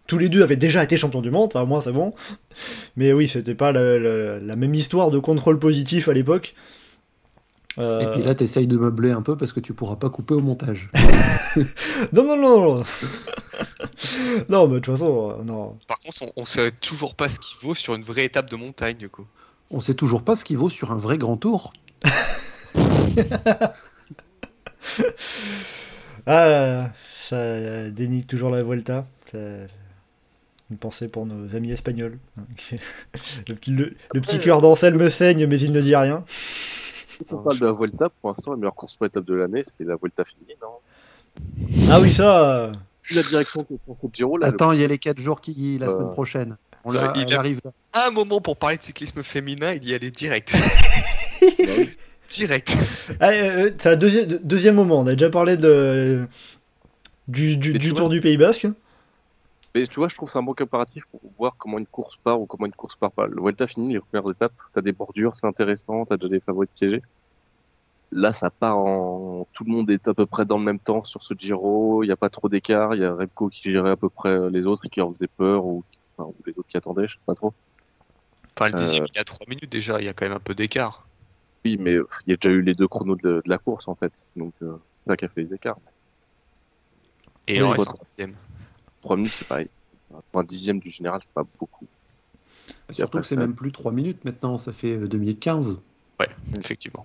tous 0.09 0.19
les 0.19 0.29
deux 0.29 0.43
avaient 0.43 0.57
déjà 0.57 0.83
été 0.83 0.97
champions 0.97 1.21
du 1.23 1.31
monde, 1.31 1.53
ça 1.53 1.63
au 1.63 1.67
moins 1.67 1.81
c'est 1.81 1.93
bon. 1.93 2.13
Mais 2.97 3.13
oui, 3.13 3.29
c'était 3.29 3.55
pas 3.55 3.71
la, 3.71 3.99
la- 3.99 4.41
la 4.41 4.57
même 4.57 4.75
histoire 4.75 5.11
de 5.13 5.19
contrôle 5.21 5.59
positif 5.61 6.09
à 6.09 6.13
l'époque. 6.13 6.55
Euh, 7.79 8.01
Et 8.01 8.07
puis 8.13 8.23
là, 8.23 8.35
t'essayes 8.35 8.67
de 8.67 8.77
meubler 8.77 9.11
un 9.13 9.23
peu 9.23 9.37
parce 9.37 9.53
que 9.53 9.61
tu 9.61 9.73
pourras 9.73 9.97
pas 9.97 10.11
couper 10.11 10.35
au 10.35 10.41
montage. 10.41 10.89
Non, 12.15 12.25
non, 12.25 12.37
non, 12.37 12.61
non. 12.79 12.85
non, 14.49 14.67
mais 14.69 14.75
de 14.75 14.79
toute 14.81 14.95
façon, 14.95 15.37
euh, 15.39 15.45
non. 15.45 15.77
Par 15.87 15.99
contre, 15.99 16.23
on, 16.23 16.33
on 16.37 16.45
sait 16.47 16.71
toujours 16.71 17.15
pas 17.15 17.29
ce 17.29 17.39
qu'il 17.39 17.59
vaut 17.61 17.75
sur 17.75 17.95
une 17.95 18.03
vraie 18.03 18.25
étape 18.25 18.49
de 18.51 18.57
montagne, 18.57 18.97
du 18.97 19.09
coup. 19.11 19.27
On 19.71 19.81
sait 19.83 19.93
toujours 19.95 20.23
pas 20.23 20.35
ce 20.35 20.45
qu'il 20.47 20.57
vaut 20.57 20.71
sur 20.71 20.93
un 20.93 20.97
vrai 20.97 21.19
grand 21.19 21.37
tour. 21.37 21.73
Ah, 26.27 26.91
ça 27.29 27.91
dénie 27.91 28.25
toujours 28.25 28.51
la 28.51 28.63
Vuelta. 28.63 29.07
Ça- 29.31 29.39
Une 30.71 30.77
pensée 30.79 31.09
pour 31.09 31.27
nos 31.27 31.55
amis 31.57 31.71
espagnols. 31.73 32.19
le, 33.49 33.55
petit- 33.55 33.73
le- 33.73 33.95
le 34.15 34.21
petit 34.21 34.39
cœur 34.39 34.61
d'Ancel 34.61 34.95
me 34.95 35.11
saigne, 35.11 35.47
mais 35.47 35.61
il 35.61 35.73
ne 35.73 35.81
dit 35.81 35.95
rien. 35.97 36.25
Si 37.29 37.35
on 37.35 37.39
parle 37.39 37.59
de 37.59 37.67
la 37.67 37.73
Vuelta, 37.73 38.09
pour 38.21 38.31
l'instant, 38.31 38.51
la 38.53 38.57
meilleure 38.57 38.75
course 38.75 38.97
pour 38.97 39.07
étape 39.07 39.25
de 39.25 39.35
l'année, 39.35 39.63
c'était 39.65 39.85
la 39.85 39.97
Vuelta 39.97 40.25
finie, 40.25 40.57
non? 40.61 40.69
Ah 41.91 41.99
oui, 42.01 42.11
ça. 42.13 42.49
euh, 42.67 42.73
la 43.15 43.23
direction 43.23 43.67
le 43.71 44.09
Giro, 44.13 44.37
là, 44.39 44.47
Attends, 44.49 44.73
il 44.73 44.81
y 44.81 44.85
a 44.85 44.87
les 44.87 44.99
4 44.99 45.19
jours 45.21 45.41
qui 45.41 45.79
la 45.81 45.87
Euh, 45.89 45.93
semaine 45.93 46.11
prochaine. 46.11 46.57
On 46.85 46.95
euh, 46.95 47.01
l'a- 47.01 47.13
il 47.17 47.33
arrive 47.35 47.61
là. 47.65 47.73
Un 48.07 48.11
moment 48.11 48.41
pour 48.41 48.57
parler 48.57 48.77
de 48.77 48.83
cyclisme 48.83 49.23
féminin, 49.23 49.73
il 49.73 49.89
y 49.89 49.95
allait 49.95 50.11
direct. 50.11 50.53
direct. 52.29 52.77
Ah, 53.21 53.31
euh, 53.31 53.71
c'est 53.79 53.91
un 53.91 53.97
deuxième, 53.97 54.27
deuxième 54.43 54.75
moment. 54.75 55.01
On 55.01 55.07
a 55.07 55.13
déjà 55.13 55.31
parlé 55.31 55.57
de, 55.57 56.27
du, 57.29 57.57
du, 57.57 57.73
du 57.75 57.91
Tour 57.91 58.07
vois- 58.07 58.09
du 58.09 58.21
Pays 58.21 58.37
Basque. 58.37 58.67
Mais 59.75 59.87
tu 59.87 59.97
vois, 59.97 60.09
je 60.09 60.15
trouve 60.17 60.31
c'est 60.31 60.39
un 60.39 60.43
bon 60.43 60.55
comparatif 60.55 61.05
pour 61.11 61.21
voir 61.39 61.55
comment 61.57 61.79
une 61.79 61.87
course 61.87 62.17
part 62.23 62.41
ou 62.41 62.47
comment 62.47 62.67
une 62.67 62.73
course 62.73 62.97
part 62.97 63.13
pas. 63.13 63.27
Le 63.27 63.41
Vuelta 63.41 63.67
fini, 63.67 63.95
les 63.95 64.01
premières 64.01 64.31
étapes, 64.31 64.53
t'as 64.75 64.83
des 64.83 64.93
bordures, 64.93 65.35
c'est 65.37 65.47
intéressant, 65.47 66.05
t'as 66.05 66.17
déjà 66.17 66.29
des 66.29 66.41
favoris 66.41 66.69
piégés. 66.75 67.03
Là, 68.11 68.35
ça 68.35 68.51
part 68.51 68.77
en, 68.77 69.47
tout 69.55 69.65
le 69.65 69.71
monde 69.71 69.91
est 69.91 70.07
à 70.07 70.13
peu 70.13 70.27
près 70.27 70.45
dans 70.45 70.59
le 70.59 70.65
même 70.65 70.79
temps 70.79 71.05
sur 71.05 71.23
ce 71.23 71.33
Giro, 71.33 72.03
il 72.03 72.09
n'y 72.09 72.13
a 72.13 72.17
pas 72.17 72.29
trop 72.29 72.51
d'écart, 72.51 72.95
il 72.95 73.01
y 73.01 73.05
a 73.05 73.15
Remco 73.15 73.49
qui 73.49 73.73
gérait 73.73 73.91
à 73.91 73.97
peu 73.97 74.11
près 74.11 74.51
les 74.51 74.67
autres 74.67 74.85
et 74.85 74.91
qui 74.91 75.01
leur 75.01 75.11
faisait 75.11 75.29
peur 75.29 75.65
ou, 75.65 75.83
enfin, 76.19 76.29
ou 76.29 76.35
les 76.47 76.53
autres 76.59 76.69
qui 76.69 76.77
attendaient, 76.77 77.09
je 77.09 77.15
sais 77.15 77.21
pas 77.25 77.35
trop. 77.35 77.55
Enfin, 78.55 78.69
le 78.69 78.75
dixième, 78.75 79.05
Euh. 79.05 79.07
il 79.15 79.17
y 79.17 79.21
a 79.21 79.25
3 79.25 79.47
minutes 79.49 79.73
déjà, 79.73 79.99
il 79.99 80.05
y 80.05 80.09
a 80.09 80.13
quand 80.13 80.27
même 80.27 80.37
un 80.37 80.41
peu 80.41 80.55
d'écart. 80.55 81.07
Oui, 81.65 81.79
mais 81.81 81.95
il 81.95 82.31
y 82.31 82.33
a 82.33 82.37
déjà 82.37 82.51
eu 82.55 82.61
les 82.61 82.75
deux 82.75 82.89
chronos 82.89 83.17
de, 83.17 83.23
de 83.23 83.43
la 83.47 83.57
course, 83.57 83.89
en 83.89 83.95
fait. 83.95 84.13
Donc, 84.37 84.53
euh, 84.63 84.77
c'est 85.05 85.13
ça 85.13 85.17
qui 85.17 85.25
a 85.25 85.29
fait 85.29 85.43
les 85.43 85.55
écarts. 85.55 85.79
Et 87.49 87.57
il 87.57 87.63
en 87.63 87.71
reste 87.71 87.89
un 87.89 88.27
dixième. 89.03 89.09
Trois 89.09 89.17
minutes, 89.17 89.33
c'est 89.37 89.49
pareil. 89.49 89.69
Un 90.35 90.45
dixième 90.45 90.79
du 90.81 90.91
général, 90.91 91.21
c'est 91.23 91.33
pas 91.33 91.45
beaucoup. 91.59 91.87
Surtout 92.91 93.03
après, 93.05 93.21
que 93.23 93.27
c'est 93.27 93.35
ça- 93.35 93.41
même 93.41 93.55
plus 93.55 93.73
3 93.73 93.93
minutes 93.93 94.25
maintenant, 94.25 94.59
ça 94.59 94.73
fait 94.73 94.97
euh, 94.97 95.09
2 95.09 95.19
minutes 95.19 95.41
15. 95.41 95.81
Effectivement. 96.59 97.05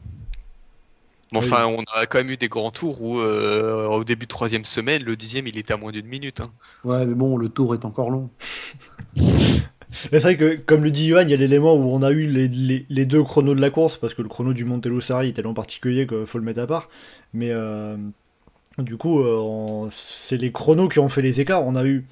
Bon, 1.31 1.39
enfin, 1.39 1.65
on 1.65 1.83
a 1.99 2.05
quand 2.05 2.19
même 2.19 2.29
eu 2.29 2.37
des 2.37 2.47
grands 2.49 2.71
tours 2.71 3.01
où, 3.01 3.19
euh, 3.19 3.85
au 3.87 4.03
début 4.03 4.25
de 4.25 4.29
troisième 4.29 4.63
semaine, 4.65 5.03
le 5.03 5.15
dixième, 5.17 5.47
il 5.47 5.57
était 5.57 5.73
à 5.73 5.77
moins 5.77 5.91
d'une 5.91 6.05
minute. 6.05 6.39
hein. 6.41 6.51
Ouais, 6.85 7.05
mais 7.05 7.15
bon, 7.15 7.35
le 7.37 7.49
tour 7.49 7.73
est 7.73 7.83
encore 7.85 8.11
long. 8.11 8.29
Mais 10.11 10.19
c'est 10.19 10.35
vrai 10.35 10.37
que, 10.37 10.55
comme 10.57 10.83
le 10.83 10.91
dit 10.91 11.07
Johan, 11.07 11.21
il 11.21 11.29
y 11.29 11.33
a 11.33 11.37
l'élément 11.37 11.73
où 11.75 11.89
on 11.93 12.01
a 12.03 12.11
eu 12.11 12.27
les, 12.27 12.47
les- 12.49 12.85
les 12.89 13.05
deux 13.05 13.23
chronos 13.23 13.55
de 13.55 13.61
la 13.61 13.69
course, 13.69 13.97
parce 13.97 14.13
que 14.13 14.21
le 14.21 14.27
chrono 14.29 14.53
du 14.53 14.63
Montello 14.65 14.99
Sari 15.01 15.29
est 15.29 15.33
tellement 15.33 15.53
particulier 15.53 16.05
qu'il 16.05 16.25
faut 16.25 16.37
le 16.37 16.43
mettre 16.43 16.59
à 16.59 16.67
part. 16.67 16.89
Mais 17.33 17.49
euh, 17.51 17.97
du 18.77 18.97
coup, 18.97 19.19
euh, 19.21 19.87
c'est 19.91 20.37
les 20.37 20.51
chronos 20.51 20.89
qui 20.89 20.99
ont 20.99 21.09
fait 21.09 21.21
les 21.21 21.41
écarts. 21.41 21.65
On 21.65 21.75
a 21.75 21.85
eu 21.85 22.05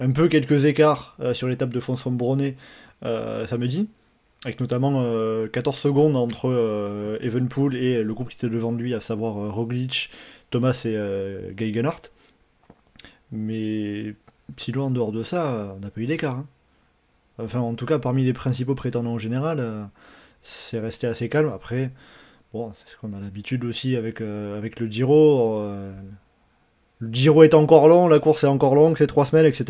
un 0.00 0.10
peu 0.10 0.28
quelques 0.28 0.64
écarts 0.64 1.16
euh, 1.20 1.34
sur 1.34 1.46
l'étape 1.48 1.70
de 1.70 1.80
François 1.80 2.10
Brunet 2.10 2.56
euh, 3.04 3.46
samedi, 3.46 3.88
avec 4.44 4.60
notamment 4.60 5.02
euh, 5.02 5.46
14 5.48 5.76
secondes 5.78 6.16
entre 6.16 7.18
Evenpool 7.22 7.76
et 7.76 8.02
le 8.02 8.14
groupe 8.14 8.30
qui 8.30 8.36
était 8.36 8.48
devant 8.48 8.72
de 8.72 8.82
lui, 8.82 8.94
à 8.94 9.00
savoir 9.00 9.52
Roglic, 9.54 10.10
Thomas 10.50 10.82
et 10.84 11.72
Gennard. 11.72 12.00
Mais 13.32 14.14
sinon, 14.56 14.84
en 14.86 14.90
dehors 14.90 15.12
de 15.12 15.22
ça, 15.22 15.74
on 15.76 15.80
n'a 15.80 15.90
pas 15.90 16.00
eu 16.00 16.06
d'écart. 16.06 16.38
hein. 16.38 16.46
Enfin, 17.38 17.60
en 17.60 17.74
tout 17.74 17.86
cas, 17.86 17.98
parmi 17.98 18.24
les 18.24 18.32
principaux 18.32 18.74
prétendants 18.74 19.12
en 19.12 19.18
général, 19.18 19.88
c'est 20.42 20.80
resté 20.80 21.06
assez 21.06 21.28
calme. 21.28 21.50
Après, 21.54 21.90
bon, 22.52 22.72
c'est 22.76 22.88
ce 22.92 22.96
qu'on 22.96 23.12
a 23.12 23.20
l'habitude 23.20 23.64
aussi 23.64 23.96
avec, 23.96 24.20
euh, 24.20 24.56
avec 24.58 24.80
le 24.80 24.86
Giro. 24.86 25.58
euh, 25.60 25.92
le 26.98 27.08
Giro 27.12 27.42
est 27.44 27.54
encore 27.54 27.88
long, 27.88 28.08
la 28.08 28.18
course 28.18 28.44
est 28.44 28.48
encore 28.48 28.74
longue, 28.74 28.96
c'est 28.98 29.06
trois 29.06 29.24
semaines, 29.24 29.46
etc. 29.46 29.64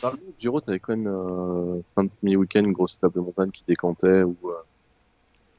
Par 0.00 0.12
le 0.14 0.18
Giro, 0.40 0.60
t'avais 0.60 0.80
quand 0.80 0.96
même 0.96 1.06
euh, 1.06 1.80
fin 1.94 2.04
de 2.04 2.08
premier 2.08 2.36
week-end 2.36 2.60
une 2.64 2.72
grosse 2.72 2.94
étape 2.96 3.14
de 3.14 3.20
montagne 3.20 3.50
qui 3.50 3.62
décantait 3.68 4.22
ou 4.24 4.36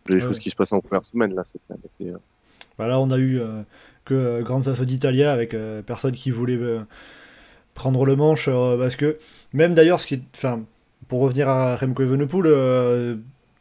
des 0.10 0.16
Ouais. 0.16 0.22
choses 0.22 0.40
qui 0.40 0.50
se 0.50 0.56
passaient 0.56 0.76
en 0.76 0.82
première 0.82 1.06
semaine 1.06 1.34
là. 1.34 1.42
Assez, 1.44 2.10
euh, 2.12 2.18
Bah 2.78 2.88
là, 2.88 3.00
on 3.00 3.10
a 3.12 3.18
eu 3.18 3.40
que 4.04 4.42
Grand 4.44 4.62
Sasso 4.62 4.84
d'Italia 4.86 5.32
avec 5.32 5.56
personne 5.86 6.12
qui 6.14 6.32
voulait 6.32 6.60
prendre 7.74 8.06
le 8.06 8.16
manche 8.18 8.50
parce 8.78 8.96
que 8.98 9.18
même 9.54 9.74
d'ailleurs, 9.74 10.00
ce 10.02 10.08
qui, 10.08 10.22
enfin, 10.36 10.64
pour 11.08 11.22
revenir 11.22 11.48
à 11.50 11.76
Remco 11.78 12.04
Evenepoel, 12.04 12.44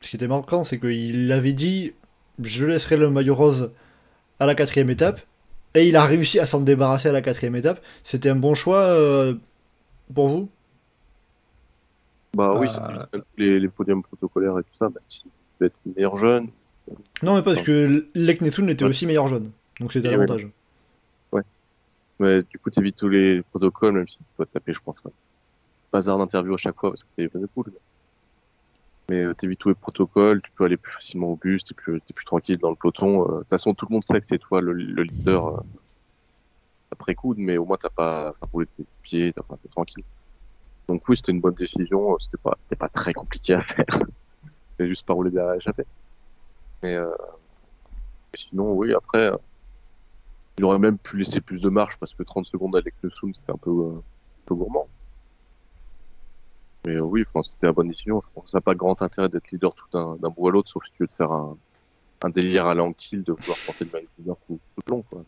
ce 0.00 0.10
qui 0.10 0.16
était 0.16 0.26
marquant, 0.28 0.64
c'est 0.64 0.78
qu'il 0.80 1.30
avait 1.32 1.52
dit, 1.54 1.92
je 2.42 2.66
laisserai 2.66 2.96
le 2.96 3.10
maillot 3.10 3.34
rose 3.34 3.70
à 4.40 4.46
la 4.46 4.54
quatrième 4.54 4.90
étape, 4.90 5.20
et 5.74 5.88
il 5.88 5.96
a 5.96 6.04
réussi 6.04 6.38
à 6.38 6.46
s'en 6.46 6.60
débarrasser 6.60 7.08
à 7.08 7.12
la 7.12 7.22
quatrième 7.22 7.56
étape. 7.56 7.80
C'était 8.02 8.30
un 8.30 8.36
bon 8.36 8.54
choix 8.54 8.78
euh, 8.78 9.34
pour 10.14 10.28
vous? 10.28 10.48
Bah 12.36 12.52
oui, 12.58 12.68
même 13.12 13.22
les, 13.36 13.60
les 13.60 13.68
podiums 13.68 14.02
protocolaires 14.02 14.58
et 14.58 14.62
tout 14.62 14.76
ça, 14.78 14.86
même 14.86 14.98
s'il 15.08 15.30
peut 15.58 15.66
être 15.66 15.76
meilleur 15.96 16.16
jeune. 16.16 16.48
Non, 17.22 17.36
mais 17.36 17.42
parce 17.42 17.62
que 17.62 18.08
Leknesun 18.14 18.68
était 18.68 18.84
Ouais. 18.84 18.90
aussi 18.90 19.06
meilleur 19.06 19.28
jaune, 19.28 19.50
donc 19.80 19.92
c'était 19.92 20.08
Et 20.08 20.10
oui. 20.10 20.16
l'avantage. 20.16 20.48
Mais 22.20 22.42
du 22.44 22.58
coup, 22.60 22.70
t'évites 22.70 22.96
tous 22.96 23.08
les 23.08 23.42
protocoles, 23.42 23.92
même 23.94 24.06
si 24.06 24.18
tu 24.18 24.24
dois 24.36 24.46
taper, 24.46 24.72
je 24.72 24.78
pense, 24.84 24.96
un 25.04 25.10
bazar 25.92 26.16
d'interview 26.16 26.54
à 26.54 26.58
chaque 26.58 26.76
fois 26.78 26.90
parce 26.90 27.02
que 27.02 27.08
t'es 27.16 27.24
Evenepoel. 27.24 27.72
Mais 27.72 27.80
euh, 29.12 29.34
t'évites 29.34 29.58
tous 29.60 29.68
les 29.70 29.74
protocoles, 29.74 30.42
tu 30.42 30.50
peux 30.52 30.64
aller 30.64 30.76
plus 30.76 30.92
facilement 30.92 31.28
au 31.28 31.36
bus, 31.36 31.64
t'es 31.64 31.74
plus, 31.74 32.00
plus 32.00 32.24
tranquille 32.24 32.58
dans 32.58 32.70
le 32.70 32.76
peloton. 32.76 33.22
Euh, 33.28 33.34
De 33.36 33.38
toute 33.40 33.48
façon, 33.50 33.74
tout 33.74 33.86
le 33.88 33.94
monde 33.94 34.04
sait 34.04 34.20
que 34.20 34.26
c'est 34.26 34.38
toi 34.38 34.60
le, 34.60 34.72
le 34.72 35.02
leader 35.02 35.46
euh, 35.48 35.60
après 36.90 37.14
coude, 37.14 37.38
mais 37.38 37.56
au 37.58 37.64
moins 37.66 37.76
t'as 37.80 37.90
pas 37.90 38.34
roulé 38.52 38.66
tes 38.76 38.86
pieds, 39.02 39.32
t'as 39.32 39.42
pas 39.42 39.56
t'es 39.62 39.68
tranquille. 39.68 40.04
Donc 40.88 41.08
oui, 41.08 41.16
c'était 41.18 41.32
une 41.32 41.40
bonne 41.42 41.54
décision. 41.54 42.18
C'était 42.20 42.38
pas, 42.42 42.56
c'était 42.60 42.76
pas 42.76 42.88
très 42.90 43.14
compliqué 43.14 43.54
à 43.54 43.62
faire. 43.62 43.86
C'est 44.78 44.88
juste 44.88 45.06
pas 45.06 45.14
rouler 45.14 45.30
derrière 45.32 45.54
l'échappée. 45.54 45.84
Mais, 46.82 46.94
euh, 46.96 47.10
mais 48.32 48.38
sinon, 48.38 48.72
oui, 48.74 48.92
après, 48.94 49.30
euh, 49.32 49.36
il 50.58 50.64
aurait 50.64 50.80
même 50.80 50.98
pu 50.98 51.16
laisser 51.16 51.40
plus 51.40 51.60
de 51.60 51.68
marge 51.68 51.96
parce 52.00 52.12
que 52.14 52.24
30 52.24 52.46
secondes 52.46 52.74
avec 52.76 52.94
le 53.02 53.10
Soum, 53.10 53.32
c'était 53.34 53.52
un 53.52 53.58
peu, 53.58 53.70
euh, 53.70 53.98
un 53.98 54.02
peu 54.46 54.54
gourmand. 54.56 54.90
Mais 56.86 56.98
oui, 56.98 57.24
enfin, 57.32 57.48
c'était 57.50 57.66
la 57.66 57.72
bonne 57.72 57.88
décision. 57.88 58.22
Je 58.26 58.34
pense 58.34 58.44
que 58.44 58.50
ça 58.50 58.58
n'a 58.58 58.62
pas 58.62 58.74
grand 58.74 59.00
intérêt 59.00 59.28
d'être 59.28 59.50
leader 59.50 59.74
tout 59.74 59.86
d'un 59.92 60.30
bout 60.30 60.48
à 60.48 60.50
l'autre, 60.50 60.70
sauf 60.70 60.82
si 60.84 60.92
tu 60.96 61.02
veux 61.04 61.08
te 61.08 61.14
faire 61.14 61.32
un, 61.32 61.56
un 62.22 62.30
délire 62.30 62.66
à 62.66 62.74
l'anquille 62.74 63.22
de 63.22 63.32
vouloir 63.32 63.58
porter 63.66 63.84
le 63.84 63.90
maillot 63.92 64.08
leader 64.18 64.36
tout, 64.46 64.58
tout 64.76 64.82
le 64.86 64.90
long. 64.90 65.04
Quoi. 65.10 65.24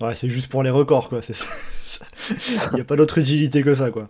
Ouais, 0.00 0.14
c'est 0.14 0.28
juste 0.28 0.48
pour 0.48 0.62
les 0.62 0.70
records, 0.70 1.08
quoi. 1.08 1.20
Il 1.28 2.70
n'y 2.74 2.80
a 2.80 2.84
pas 2.84 2.96
d'autre 2.96 3.18
utilité 3.18 3.62
que 3.62 3.74
ça, 3.74 3.90
quoi. 3.90 4.06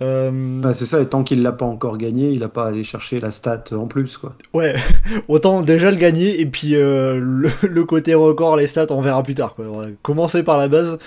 Euh, 0.00 0.30
Bah, 0.60 0.74
c'est 0.74 0.86
ça, 0.86 1.00
et 1.00 1.06
tant 1.06 1.22
qu'il 1.24 1.42
l'a 1.42 1.52
pas 1.52 1.66
encore 1.66 1.98
gagné, 1.98 2.30
il 2.30 2.42
a 2.42 2.48
pas 2.48 2.64
à 2.64 2.68
aller 2.68 2.84
chercher 2.84 3.20
la 3.20 3.30
stat 3.30 3.64
en 3.72 3.86
plus, 3.86 4.16
quoi. 4.16 4.34
ouais, 4.54 4.74
autant 5.28 5.62
déjà 5.62 5.90
le 5.90 5.96
gagner, 5.96 6.40
et 6.40 6.46
puis 6.46 6.74
euh, 6.74 7.18
le, 7.18 7.50
le 7.68 7.84
côté 7.84 8.14
record, 8.14 8.56
les 8.56 8.66
stats, 8.66 8.86
on 8.90 9.00
verra 9.00 9.22
plus 9.22 9.34
tard, 9.34 9.54
quoi. 9.54 9.66
On 9.66 9.78
va 9.78 9.86
commencer 10.02 10.42
par 10.42 10.58
la 10.58 10.68
base, 10.68 10.98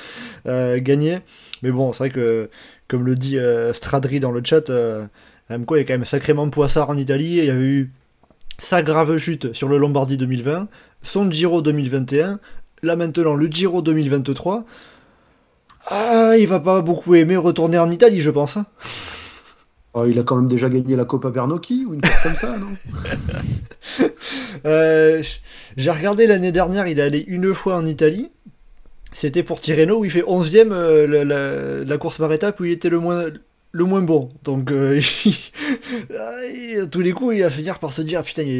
euh, 0.47 0.79
gagner. 0.79 1.19
Mais 1.63 1.71
bon, 1.71 1.91
c'est 1.91 1.99
vrai 1.99 2.09
que, 2.11 2.49
comme 2.87 3.05
le 3.05 3.15
dit 3.15 3.37
euh, 3.39 3.73
Stradri 3.73 4.19
dans 4.19 4.31
le 4.31 4.41
chat, 4.43 4.69
euh, 4.69 5.05
est 5.49 5.85
quand 5.85 5.93
même 5.93 6.05
sacrément 6.05 6.49
poissard 6.49 6.89
en 6.89 6.97
Italie. 6.97 7.37
Il 7.37 7.45
y 7.45 7.49
avait 7.49 7.63
eu 7.63 7.91
sa 8.57 8.81
grave 8.81 9.17
chute 9.17 9.53
sur 9.53 9.67
le 9.67 9.77
Lombardie 9.77 10.17
2020, 10.17 10.67
son 11.01 11.29
Giro 11.29 11.61
2021, 11.61 12.39
là 12.83 12.95
maintenant 12.95 13.35
le 13.35 13.47
Giro 13.47 13.81
2023. 13.81 14.65
Ah, 15.87 16.33
il 16.37 16.47
va 16.47 16.59
pas 16.59 16.81
beaucoup 16.81 17.13
aimer 17.15 17.37
retourner 17.37 17.77
en 17.77 17.91
Italie, 17.91 18.21
je 18.21 18.31
pense. 18.31 18.57
hein. 18.57 18.65
Oh, 19.93 20.05
il 20.05 20.19
a 20.19 20.23
quand 20.23 20.35
même 20.35 20.47
déjà 20.49 20.67
gagné 20.67 20.95
la 20.95 21.05
Coppa 21.05 21.29
Bernocchi 21.29 21.85
ou 21.85 21.93
une 21.93 22.03
chose 22.03 22.21
comme 22.23 22.35
ça, 22.35 22.57
non? 22.57 22.75
Euh, 24.65 25.21
J'ai 25.77 25.91
regardé 25.91 26.25
l'année 26.27 26.51
dernière, 26.51 26.87
il 26.87 26.99
est 26.99 27.03
allé 27.03 27.23
une 27.27 27.53
fois 27.53 27.75
en 27.75 27.85
Italie. 27.85 28.31
C'était 29.15 29.43
pour 29.43 29.61
Tirreno 29.61 29.99
où 29.99 30.05
il 30.05 30.11
fait 30.11 30.23
11ème 30.23 30.71
euh, 30.73 31.07
la, 31.07 31.23
la- 31.23 31.83
la 31.85 31.97
course 31.97 32.17
par 32.17 32.31
étape 32.33 32.59
où 32.59 32.65
il 32.65 32.71
était 32.73 32.89
le 32.89 32.99
moins, 32.99 33.25
le 33.71 33.83
moins 33.85 34.01
bon. 34.01 34.29
Donc, 34.43 34.71
euh, 34.71 34.99
ah, 36.19 36.45
et 36.53 36.79
à 36.81 36.85
tous 36.85 36.99
les 37.01 37.13
coups, 37.13 37.35
il 37.37 37.41
va 37.43 37.49
finir 37.49 37.79
par 37.79 37.93
se 37.93 38.01
dire 38.01 38.23
Putain, 38.23 38.43
il 38.43 38.51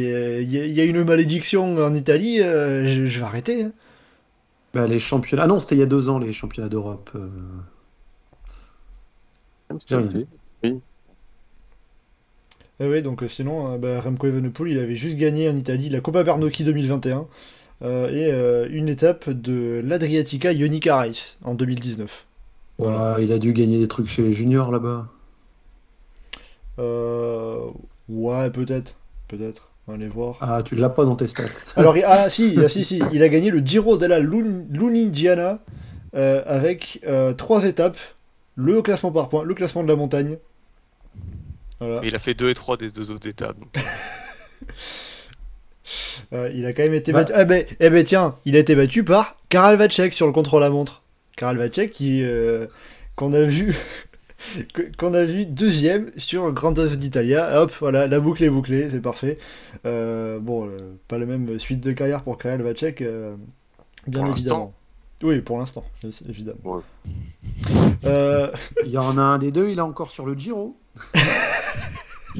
y, 0.50 0.58
a- 0.58 0.64
y 0.66 0.80
y 0.80 0.82
une 0.82 1.04
malédiction 1.04 1.76
en 1.78 1.94
Italie, 1.94 2.40
euh, 2.40 2.86
je, 2.86 3.04
je 3.06 3.18
vais 3.20 3.24
arrêter. 3.26 3.64
hein. 3.64 3.72
Bah, 4.74 4.86
les 4.86 4.98
championnats. 4.98 5.44
Ah 5.44 5.46
non, 5.46 5.58
c'était 5.58 5.74
il 5.76 5.78
y 5.78 5.82
a 5.82 5.86
deux 5.86 6.08
ans, 6.08 6.18
les 6.18 6.32
championnats 6.32 6.68
d'Europe. 6.68 7.10
euh. 7.14 7.28
C'était- 9.78 10.26
Ah 12.78 12.86
ouais, 12.88 13.00
donc 13.02 13.22
euh, 13.22 13.28
sinon, 13.28 13.72
euh, 13.74 13.78
bah, 13.78 14.00
Remco 14.02 14.26
Evenepoel, 14.26 14.70
il 14.72 14.78
avait 14.78 14.96
juste 14.96 15.16
gagné 15.16 15.48
en 15.48 15.56
Italie 15.56 15.88
la 15.88 16.00
Coppa 16.00 16.22
Bernocchi 16.24 16.62
2021 16.64 17.26
euh, 17.82 18.08
et 18.10 18.32
euh, 18.32 18.68
une 18.70 18.88
étape 18.88 19.28
de 19.30 19.82
l'Adriatica 19.84 20.52
Ionica 20.52 20.96
Race 20.96 21.38
en 21.44 21.54
2019. 21.54 22.26
Ouais, 22.78 23.24
il 23.24 23.32
a 23.32 23.38
dû 23.38 23.52
gagner 23.52 23.78
des 23.78 23.88
trucs 23.88 24.08
chez 24.08 24.22
les 24.22 24.32
juniors 24.32 24.70
là-bas. 24.70 25.08
Euh, 26.78 27.66
ouais, 28.08 28.50
peut-être, 28.50 28.96
peut-être. 29.28 29.68
On 29.88 29.92
va 29.92 29.98
aller 29.98 30.08
voir. 30.08 30.36
Ah, 30.40 30.62
tu 30.64 30.74
l'as 30.74 30.88
pas 30.88 31.04
dans 31.04 31.16
tes 31.16 31.26
stats. 31.26 31.44
Alors, 31.76 31.96
il- 31.96 32.04
ah 32.04 32.28
si, 32.28 32.56
ah, 32.64 32.68
si, 32.68 32.84
si, 32.84 33.00
il 33.12 33.22
a 33.22 33.28
gagné 33.28 33.50
le 33.50 33.60
Giro 33.60 33.96
della 33.96 34.18
Lun- 34.18 34.64
Lunigiana 34.70 35.60
euh, 36.14 36.42
avec 36.46 37.00
euh, 37.06 37.32
trois 37.34 37.64
étapes, 37.64 37.98
le 38.56 38.82
classement 38.82 39.12
par 39.12 39.28
points, 39.28 39.44
le 39.44 39.54
classement 39.54 39.82
de 39.82 39.88
la 39.88 39.96
montagne. 39.96 40.38
Voilà. 41.78 42.00
Mais 42.00 42.08
il 42.08 42.14
a 42.14 42.18
fait 42.18 42.34
2 42.34 42.48
et 42.50 42.54
3 42.54 42.78
des 42.78 42.90
deux 42.90 43.10
autres 43.10 43.28
étapes. 43.28 43.58
donc. 43.58 43.74
Euh, 46.32 46.50
il 46.54 46.66
a 46.66 46.72
quand 46.72 46.82
même 46.82 46.94
été 46.94 47.12
Bah. 47.12 47.20
battu. 47.20 47.32
Ah 47.34 47.44
ben, 47.44 47.64
eh 47.80 47.90
ben 47.90 48.04
tiens, 48.04 48.36
il 48.44 48.56
a 48.56 48.58
été 48.58 48.74
battu 48.74 49.04
par 49.04 49.36
Karel 49.48 49.76
Vacek 49.76 50.12
sur 50.12 50.26
le 50.26 50.32
contre-la-montre. 50.32 51.02
Karel 51.36 51.58
Vacek 51.58 51.90
qui 51.90 52.22
euh, 52.24 52.66
qu'on 53.14 53.32
a 53.32 53.42
vu 53.42 53.76
qu'on 54.98 55.14
a 55.14 55.24
vu 55.24 55.46
deuxième 55.46 56.10
sur 56.16 56.50
Grand 56.52 56.78
As 56.78 56.96
d'Italia. 56.96 57.62
Hop, 57.62 57.72
voilà, 57.80 58.06
la 58.06 58.20
boucle 58.20 58.42
est 58.44 58.50
bouclée, 58.50 58.88
c'est 58.90 59.00
parfait. 59.00 59.38
Euh, 59.86 60.38
bon, 60.38 60.66
euh, 60.66 60.94
pas 61.08 61.18
la 61.18 61.26
même 61.26 61.58
suite 61.58 61.80
de 61.80 61.92
carrière 61.92 62.22
pour 62.22 62.36
Karel 62.38 62.62
Vacek, 62.62 63.00
euh, 63.02 63.34
bien 64.06 64.22
Pour 64.24 64.32
évidemment. 64.32 64.74
Oui, 65.22 65.40
pour 65.40 65.58
l'instant, 65.58 65.84
évidemment. 66.28 66.58
Ouais. 66.64 66.82
Euh, 68.04 68.50
Il 68.84 68.90
y 68.90 68.98
en 68.98 69.16
a 69.16 69.22
un 69.22 69.38
des 69.38 69.50
deux, 69.50 69.70
il 69.70 69.78
est 69.78 69.82
encore 69.82 70.10
sur 70.10 70.26
le 70.26 70.34
Giro. 70.34 70.76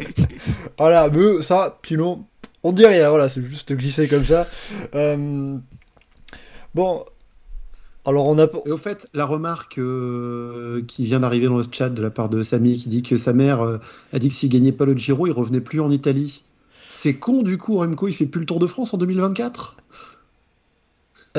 Voilà, 0.78 1.08
mais 1.08 1.42
ça, 1.42 1.78
sinon, 1.84 2.24
on 2.62 2.72
dit 2.72 2.86
rien, 2.86 3.08
voilà, 3.08 3.28
c'est 3.28 3.42
juste 3.42 3.72
glissé 3.72 4.08
comme 4.08 4.24
ça. 4.24 4.46
Euh, 4.94 5.56
Bon, 6.76 7.06
alors 8.04 8.26
on 8.26 8.38
a... 8.38 8.46
Et 8.66 8.70
au 8.70 8.76
fait, 8.76 9.06
la 9.14 9.24
remarque 9.24 9.78
euh, 9.78 10.82
qui 10.86 11.06
vient 11.06 11.20
d'arriver 11.20 11.46
dans 11.46 11.56
le 11.56 11.64
chat 11.72 11.88
de 11.88 12.02
la 12.02 12.10
part 12.10 12.28
de 12.28 12.42
Samy 12.42 12.76
qui 12.76 12.90
dit 12.90 13.02
que 13.02 13.16
sa 13.16 13.32
mère 13.32 13.62
euh, 13.64 13.78
a 14.12 14.18
dit 14.18 14.28
que 14.28 14.34
s'il 14.34 14.50
gagnait 14.50 14.72
pas 14.72 14.84
le 14.84 14.94
Giro, 14.94 15.26
il 15.26 15.32
revenait 15.32 15.62
plus 15.62 15.80
en 15.80 15.90
Italie. 15.90 16.44
C'est 16.90 17.14
con 17.14 17.42
du 17.42 17.56
coup, 17.56 17.78
Remco, 17.78 18.08
il 18.08 18.12
fait 18.12 18.26
plus 18.26 18.40
le 18.40 18.46
Tour 18.46 18.58
de 18.58 18.66
France 18.66 18.92
en 18.92 18.98
2024 18.98 19.76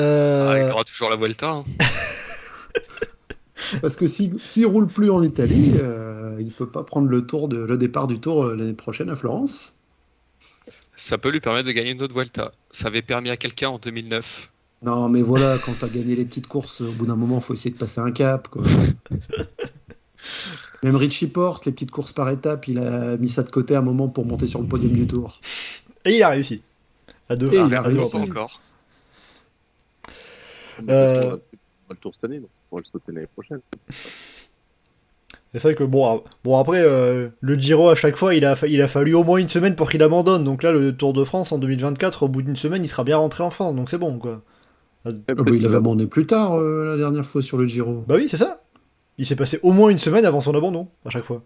euh, 0.00 0.50
Ah, 0.50 0.58
il 0.58 0.72
aura 0.72 0.82
toujours 0.82 1.08
la 1.10 1.14
Vuelta. 1.16 1.48
hein. 1.50 1.64
Parce 3.80 3.96
que 3.96 4.06
s'il 4.06 4.38
s'il 4.44 4.66
roule 4.66 4.88
plus 4.88 5.10
en 5.10 5.22
Italie, 5.22 5.72
euh, 5.82 6.36
il 6.40 6.52
peut 6.52 6.68
pas 6.68 6.84
prendre 6.84 7.08
le 7.08 7.26
tour 7.26 7.48
de, 7.48 7.58
le 7.58 7.76
départ 7.76 8.06
du 8.06 8.20
Tour 8.20 8.44
euh, 8.44 8.56
l'année 8.56 8.72
prochaine 8.74 9.10
à 9.10 9.16
Florence. 9.16 9.74
Ça 10.94 11.18
peut 11.18 11.30
lui 11.30 11.40
permettre 11.40 11.66
de 11.66 11.72
gagner 11.72 11.92
une 11.92 12.02
autre 12.02 12.14
Vuelta. 12.14 12.52
Ça 12.70 12.88
avait 12.88 13.02
permis 13.02 13.30
à 13.30 13.36
quelqu'un 13.36 13.68
en 13.68 13.78
2009. 13.78 14.50
Non, 14.82 15.08
mais 15.08 15.22
voilà, 15.22 15.56
quand 15.64 15.72
t'as 15.78 15.88
gagné 15.88 16.14
les 16.14 16.24
petites 16.24 16.46
courses, 16.46 16.80
au 16.80 16.92
bout 16.92 17.06
d'un 17.06 17.16
moment, 17.16 17.40
faut 17.40 17.54
essayer 17.54 17.70
de 17.70 17.78
passer 17.78 18.00
un 18.00 18.12
cap. 18.12 18.48
Quoi. 18.48 18.62
Même 20.84 20.96
Richie 20.96 21.26
Porte, 21.26 21.66
les 21.66 21.72
petites 21.72 21.90
courses 21.90 22.12
par 22.12 22.28
étapes, 22.30 22.68
il 22.68 22.78
a 22.78 23.16
mis 23.16 23.28
ça 23.28 23.42
de 23.42 23.50
côté 23.50 23.74
un 23.74 23.82
moment 23.82 24.08
pour 24.08 24.24
monter 24.24 24.46
sur 24.46 24.60
le 24.60 24.68
podium 24.68 24.92
du 24.92 25.06
Tour. 25.06 25.40
Et 26.04 26.16
il 26.16 26.22
a 26.22 26.28
réussi. 26.28 26.62
À 27.28 27.36
deux. 27.36 27.52
Et 27.52 27.56
il 27.56 27.74
a 27.74 27.78
à 27.78 27.84
Ah, 27.84 27.88
réussi. 27.88 28.16
encore. 28.16 28.60
Euh, 30.88 31.36
le 31.90 31.96
tour 31.96 32.14
cette 32.14 32.24
année, 32.24 32.38
donc 32.38 32.50
va 32.76 32.80
le 32.80 32.84
sauter 32.84 33.12
l'année 33.12 33.26
prochaine. 33.34 33.60
C'est 35.54 35.62
vrai 35.62 35.74
que 35.74 35.84
bon, 35.84 36.04
ah, 36.06 36.22
bon 36.44 36.58
après, 36.58 36.80
euh, 36.82 37.28
le 37.40 37.54
Giro 37.54 37.88
à 37.88 37.94
chaque 37.94 38.16
fois, 38.16 38.34
il 38.34 38.44
a, 38.44 38.54
fa- 38.54 38.66
il 38.66 38.82
a 38.82 38.88
fallu 38.88 39.14
au 39.14 39.24
moins 39.24 39.38
une 39.38 39.48
semaine 39.48 39.74
pour 39.74 39.90
qu'il 39.90 40.02
abandonne. 40.02 40.44
Donc 40.44 40.62
là, 40.62 40.72
le 40.72 40.94
Tour 40.94 41.12
de 41.14 41.24
France 41.24 41.52
en 41.52 41.58
2024, 41.58 42.24
au 42.24 42.28
bout 42.28 42.42
d'une 42.42 42.56
semaine, 42.56 42.84
il 42.84 42.88
sera 42.88 43.02
bien 43.02 43.16
rentré 43.16 43.42
en 43.42 43.50
France. 43.50 43.74
Donc 43.74 43.88
c'est 43.88 43.96
bon, 43.98 44.18
quoi. 44.18 44.42
Eh, 45.06 45.10
Ah 45.28 45.34
bah, 45.34 45.44
il 45.48 45.64
avait 45.64 45.68
va- 45.68 45.76
abandonné 45.78 46.06
plus 46.06 46.26
tard 46.26 46.54
euh, 46.58 46.84
la 46.84 46.96
dernière 46.98 47.24
fois 47.24 47.40
sur 47.42 47.56
le 47.56 47.66
Giro. 47.66 48.04
Bah 48.06 48.16
oui, 48.16 48.28
c'est 48.28 48.36
ça. 48.36 48.60
Il 49.16 49.24
s'est 49.26 49.36
passé 49.36 49.58
au 49.62 49.72
moins 49.72 49.88
une 49.88 49.98
semaine 49.98 50.26
avant 50.26 50.40
son 50.42 50.54
abandon, 50.54 50.88
à 51.06 51.10
chaque 51.10 51.24
fois. 51.24 51.42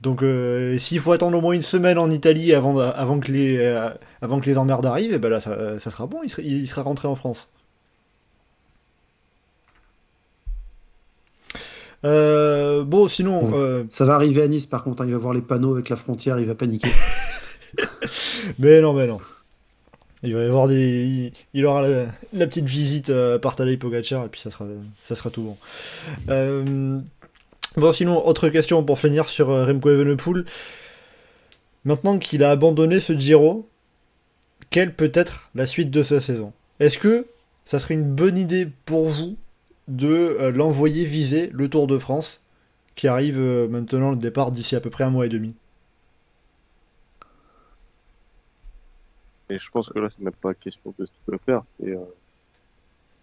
Donc 0.00 0.22
euh, 0.22 0.78
s'il 0.78 0.98
faut 1.00 1.12
attendre 1.12 1.36
au 1.36 1.42
moins 1.42 1.52
une 1.52 1.60
semaine 1.62 1.98
en 1.98 2.10
Italie 2.10 2.54
avant, 2.54 2.78
avant, 2.78 3.20
que, 3.20 3.30
les, 3.30 3.58
euh, 3.58 3.90
avant 4.22 4.40
que 4.40 4.46
les 4.46 4.56
emmerdes 4.56 4.86
arrivent, 4.86 5.12
et 5.12 5.18
ben 5.18 5.28
là, 5.28 5.40
ça, 5.40 5.78
ça 5.78 5.90
sera 5.90 6.06
bon, 6.06 6.20
il 6.24 6.30
sera, 6.30 6.40
il 6.42 6.66
sera 6.66 6.82
rentré 6.82 7.06
en 7.06 7.14
France. 7.14 7.48
Euh, 12.04 12.82
bon, 12.84 13.08
sinon, 13.08 13.44
Ouais. 13.44 13.54
euh, 13.54 13.84
Ça 13.90 14.04
va 14.04 14.14
arriver 14.14 14.42
à 14.42 14.48
Nice, 14.48 14.66
par 14.66 14.84
contre, 14.84 15.02
hein, 15.02 15.06
il 15.06 15.12
va 15.12 15.18
voir 15.18 15.34
les 15.34 15.40
panneaux 15.42 15.74
avec 15.74 15.88
la 15.88 15.96
frontière, 15.96 16.38
il 16.38 16.46
va 16.46 16.54
paniquer. 16.54 16.90
mais 18.58 18.80
non, 18.80 18.92
mais 18.92 19.06
non. 19.06 19.18
Il 20.22 20.34
va 20.34 20.42
y 20.42 20.46
avoir 20.46 20.68
des. 20.68 21.32
Il 21.54 21.64
aura 21.64 21.86
la, 22.32 22.46
petite 22.46 22.66
visite 22.66 23.08
euh, 23.08 23.38
par 23.38 23.56
Tadej 23.56 23.78
Pogacar 23.78 24.26
et 24.26 24.28
puis 24.28 24.40
ça 24.40 24.50
sera, 24.50 24.66
ça 25.02 25.14
sera 25.14 25.30
tout 25.30 25.42
bon. 25.42 25.56
Euh, 26.28 26.98
bon, 27.76 27.92
sinon, 27.92 28.26
autre 28.26 28.50
question 28.50 28.82
pour 28.84 28.98
finir 28.98 29.28
sur 29.30 29.46
Remco 29.48 29.88
Evenepoel. 29.90 30.44
Maintenant 31.86 32.18
qu'il 32.18 32.44
a 32.44 32.50
abandonné 32.50 33.00
ce 33.00 33.18
Giro, 33.18 33.66
quelle 34.68 34.94
peut 34.94 35.10
être 35.14 35.48
la 35.54 35.64
suite 35.64 35.90
de 35.90 36.02
sa 36.02 36.20
saison? 36.20 36.52
Est-ce 36.80 36.98
que 36.98 37.26
ça 37.64 37.78
serait 37.78 37.94
une 37.94 38.04
bonne 38.04 38.36
idée 38.36 38.68
pour 38.84 39.08
vous 39.08 39.36
de 39.88 40.48
l'envoyer 40.54 41.04
viser 41.04 41.50
le 41.52 41.68
Tour 41.68 41.86
de 41.86 41.98
France 41.98 42.40
qui 42.94 43.08
arrive 43.08 43.40
maintenant 43.70 44.10
le 44.10 44.16
départ 44.16 44.52
d'ici 44.52 44.76
à 44.76 44.80
peu 44.80 44.90
près 44.90 45.04
un 45.04 45.10
mois 45.10 45.26
et 45.26 45.28
demi 45.28 45.54
Et 49.50 49.58
je 49.58 49.70
pense 49.70 49.88
que 49.88 49.98
là, 49.98 50.08
c'est 50.10 50.22
même 50.22 50.32
pas 50.32 50.54
question 50.54 50.94
de 50.96 51.06
ce 51.06 51.12
qu'il 51.12 51.22
peut 51.26 51.38
faire. 51.44 51.64
Et, 51.82 51.90
euh, 51.90 51.98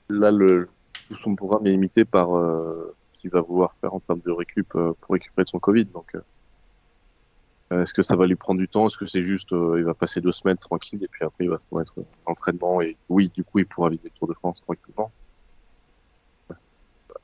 là, 0.09 0.29
le, 0.29 0.69
tout 1.07 1.15
son 1.17 1.35
programme 1.35 1.65
est 1.67 1.71
limité 1.71 2.05
par 2.05 2.35
euh, 2.35 2.95
ce 3.13 3.19
qu'il 3.19 3.29
va 3.29 3.41
vouloir 3.41 3.73
faire 3.79 3.93
en 3.93 3.99
termes 3.99 4.19
de 4.25 4.31
récup 4.31 4.75
euh, 4.75 4.93
pour 5.01 5.13
récupérer 5.13 5.45
de 5.45 5.49
son 5.49 5.59
Covid. 5.59 5.85
Donc, 5.85 6.15
euh, 6.15 7.83
est-ce 7.83 7.93
que 7.93 8.03
ça 8.03 8.15
va 8.15 8.27
lui 8.27 8.35
prendre 8.35 8.59
du 8.59 8.67
temps? 8.67 8.87
Est-ce 8.87 8.97
que 8.97 9.07
c'est 9.07 9.23
juste, 9.23 9.51
il 9.51 9.83
va 9.83 9.93
passer 9.93 10.21
deux 10.21 10.31
semaines 10.31 10.57
tranquille 10.57 11.03
et 11.03 11.07
puis 11.07 11.25
après 11.25 11.43
il 11.43 11.49
va 11.49 11.57
se 11.57 11.63
remettre 11.69 11.93
en 12.25 12.31
entraînement 12.31 12.81
et 12.81 12.95
oui, 13.09 13.29
du 13.33 13.43
coup, 13.43 13.59
il 13.59 13.65
pourra 13.65 13.89
viser 13.89 14.05
le 14.05 14.17
Tour 14.17 14.27
de 14.29 14.33
France 14.33 14.61
tranquillement. 14.61 15.11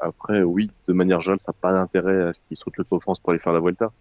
Après, 0.03 0.43
oui, 0.43 0.71
de 0.87 0.93
manière 0.93 1.21
générale, 1.21 1.39
ça 1.39 1.51
n'a 1.51 1.57
pas 1.59 1.73
d'intérêt 1.73 2.29
à 2.29 2.33
ce 2.33 2.39
qu'il 2.47 2.57
saute 2.57 2.77
le 2.77 2.83
Tour 2.83 2.99
de 2.99 3.03
France 3.03 3.19
pour 3.19 3.31
aller 3.31 3.39
faire 3.39 3.53
la 3.53 3.59
Vuelta. 3.59 3.91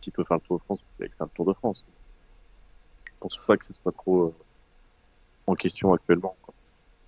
S'il 0.00 0.12
peut 0.12 0.24
faire 0.24 0.38
le 0.38 0.46
Tour 0.46 0.58
de 0.58 0.62
France, 0.64 0.80
il 0.80 1.06
peut 1.06 1.12
faire 1.16 1.26
le 1.26 1.36
Tour 1.36 1.46
de 1.46 1.52
France 1.52 1.84
pense 3.22 3.38
pas 3.46 3.56
que 3.56 3.64
ce 3.64 3.72
soit 3.72 3.92
trop 3.92 4.24
euh, 4.24 4.34
en 5.46 5.54
question 5.54 5.94
actuellement. 5.94 6.36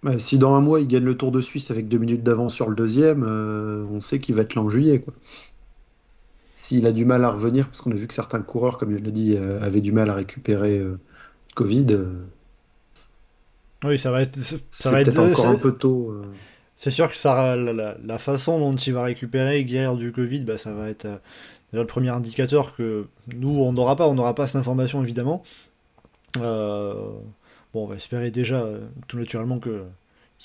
Bah, 0.03 0.19
si 0.19 0.39
dans 0.39 0.55
un 0.55 0.61
mois 0.61 0.81
il 0.81 0.87
gagne 0.87 1.05
le 1.05 1.17
Tour 1.17 1.33
de 1.33 1.41
Suisse 1.41 1.71
avec 1.71 1.89
deux 1.89 1.99
minutes 1.99 2.23
d'avance 2.23 2.55
sur 2.55 2.69
le 2.69 2.77
deuxième, 2.77 3.25
euh, 3.25 3.85
on 3.91 4.01
sait 4.01 4.21
qu'il 4.21 4.35
va 4.35 4.43
être 4.43 4.55
là 4.55 4.63
en 4.63 4.71
juillet. 4.71 5.01
Quoi. 5.01 5.15
S'il 6.55 6.87
a 6.87 6.93
du 6.93 7.05
mal 7.05 7.25
à 7.25 7.31
revenir, 7.31 7.67
parce 7.67 7.81
qu'on 7.81 7.91
a 7.91 7.97
vu 7.97 8.07
que 8.07 8.15
certains 8.15 8.41
coureurs, 8.41 8.79
comme 8.79 8.97
je 8.97 9.03
l'ai 9.03 9.13
dit, 9.13 9.37
euh, 9.37 9.61
avaient 9.61 9.81
du 9.81 9.93
mal 9.93 10.09
à 10.09 10.15
récupérer 10.15 10.83
Covid. 11.55 11.87
oui, 13.85 13.99
ça 13.99 14.11
va 14.11 14.23
être. 14.23 14.39
Ça 14.71 14.91
va 14.91 15.01
être 15.01 15.19
encore 15.19 15.47
un 15.47 15.57
peu 15.57 15.73
tôt. 15.73 16.15
C'est 16.85 16.91
sûr 16.91 17.11
que 17.11 18.07
la, 18.07 18.19
façon 18.19 18.59
dont 18.59 18.77
il 18.77 18.93
va 18.93 19.05
récupérer 19.05 19.65
guerre 19.65 19.97
du 19.97 20.13
Covid, 20.13 20.41
bah, 20.41 20.59
ça 20.59 20.75
va 20.75 20.91
être 20.91 21.09
le 21.73 21.87
premier 21.87 22.11
indicateur 22.11 22.77
que 22.77 23.07
nous, 23.35 23.59
on 23.59 23.73
n'aura 23.73 23.97
pas. 23.97 24.07
On 24.07 24.13
n'aura 24.13 24.35
pas 24.35 24.47
cette 24.47 24.57
information, 24.57 25.03
évidemment. 25.03 25.43
Euh, 26.37 26.93
bon, 27.73 27.85
on 27.85 27.87
va 27.87 27.95
espérer 27.95 28.31
déjà, 28.31 28.57
euh, 28.57 28.81
tout 29.09 29.19
naturellement, 29.19 29.59
qu'il 29.61 29.81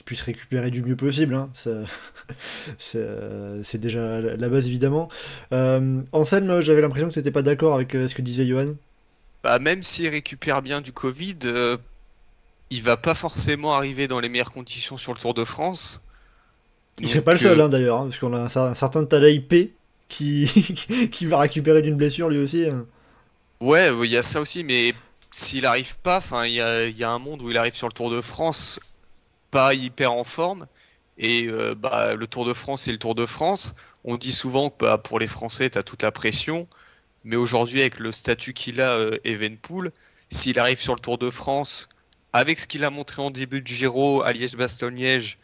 puisse 0.05 0.21
récupérer 0.21 0.71
du 0.71 0.81
mieux 0.81 0.95
possible. 0.95 1.35
Hein. 1.35 1.49
Euh, 2.95 3.59
c'est 3.61 3.81
déjà 3.81 4.21
la 4.21 4.47
base, 4.47 4.65
évidemment. 4.65 5.09
Euh, 5.51 6.01
Anselme, 6.13 6.61
j'avais 6.61 6.79
l'impression 6.79 7.09
que 7.09 7.13
tu 7.15 7.19
n'étais 7.19 7.31
pas 7.31 7.41
d'accord 7.41 7.73
avec 7.73 7.91
ce 7.91 8.15
que 8.15 8.21
disait 8.21 8.47
Johan. 8.47 8.75
Bah, 9.43 9.59
même 9.59 9.83
s'il 9.83 10.07
récupère 10.07 10.61
bien 10.61 10.79
du 10.79 10.93
Covid, 10.93 11.35
il 12.69 12.81
va 12.81 12.95
pas 12.95 13.13
forcément 13.13 13.73
arriver 13.73 14.07
dans 14.07 14.21
les 14.21 14.29
meilleures 14.29 14.53
conditions 14.53 14.95
sur 14.95 15.13
le 15.13 15.19
Tour 15.19 15.33
de 15.33 15.43
France. 15.43 16.01
Il 17.00 17.10
serait 17.10 17.22
pas 17.22 17.34
le 17.34 17.38
seul, 17.38 17.60
hein, 17.62 17.70
d'ailleurs, 17.70 18.00
hein, 18.00 18.04
parce 18.06 18.20
qu'on 18.20 18.34
a 18.34 18.39
un, 18.39 18.74
certain 18.74 19.06
Tadej 19.06 19.41
P 19.47 19.74
qui, 20.08 21.10
qui 21.12 21.26
va 21.26 21.39
récupérer 21.39 21.82
d'une 21.82 21.95
blessure 21.95 22.30
lui 22.30 22.39
aussi. 22.39 22.66
Ouais, 23.60 23.89
il 24.04 24.10
y 24.10 24.18
a 24.18 24.24
ça 24.24 24.41
aussi, 24.41 24.64
mais 24.64 24.93
s'il 25.32 25.66
arrive 25.66 25.97
pas, 25.97 26.18
enfin, 26.18 26.45
il 26.45 26.54
y 26.54 26.62
a, 27.04 27.12
un 27.12 27.20
monde 27.20 27.41
où 27.41 27.52
il 27.52 27.58
arrive 27.58 27.76
sur 27.76 27.88
le 27.88 27.93
Tour 27.93 28.10
de 28.10 28.22
France 28.22 28.80
pas 29.52 29.74
hyper 29.74 30.12
en 30.12 30.24
forme. 30.24 30.68
Et 31.18 31.47
euh, 31.47 31.76
bah, 31.76 32.16
le 32.16 32.28
Tour 32.28 32.45
de 32.45 32.54
France, 32.54 32.84
c'est 32.84 32.91
le 32.91 32.97
Tour 32.97 33.16
de 33.16 33.26
France. 33.26 33.76
On 34.06 34.18
dit 34.18 34.32
souvent 34.32 34.70
que 34.70 34.76
bah, 34.80 34.97
pour 34.97 35.20
les 35.20 35.28
Français, 35.28 35.70
tu 35.70 35.78
as 35.78 35.84
toute 35.84 36.04
la 36.04 36.12
pression. 36.12 36.68
Mais 37.26 37.36
aujourd'hui, 37.36 37.82
avec 37.82 38.00
le 38.00 38.12
statut 38.12 38.54
qu'il 38.54 38.80
a, 38.80 38.91
euh, 38.91 39.18
Evenpool, 39.26 39.91
s'il 40.32 40.60
arrive 40.60 40.80
sur 40.80 40.95
le 40.95 41.00
Tour 41.02 41.18
de 41.18 41.30
France, 41.30 41.89
avec 42.32 42.60
ce 42.60 42.68
qu'il 42.68 42.84
a 42.86 42.89
montré 42.89 43.22
en 43.22 43.32
début 43.32 43.62
de 43.62 43.68
Giro 43.68 44.22
à 44.22 44.32
Liège-Bastogne-Liège, 44.32 45.38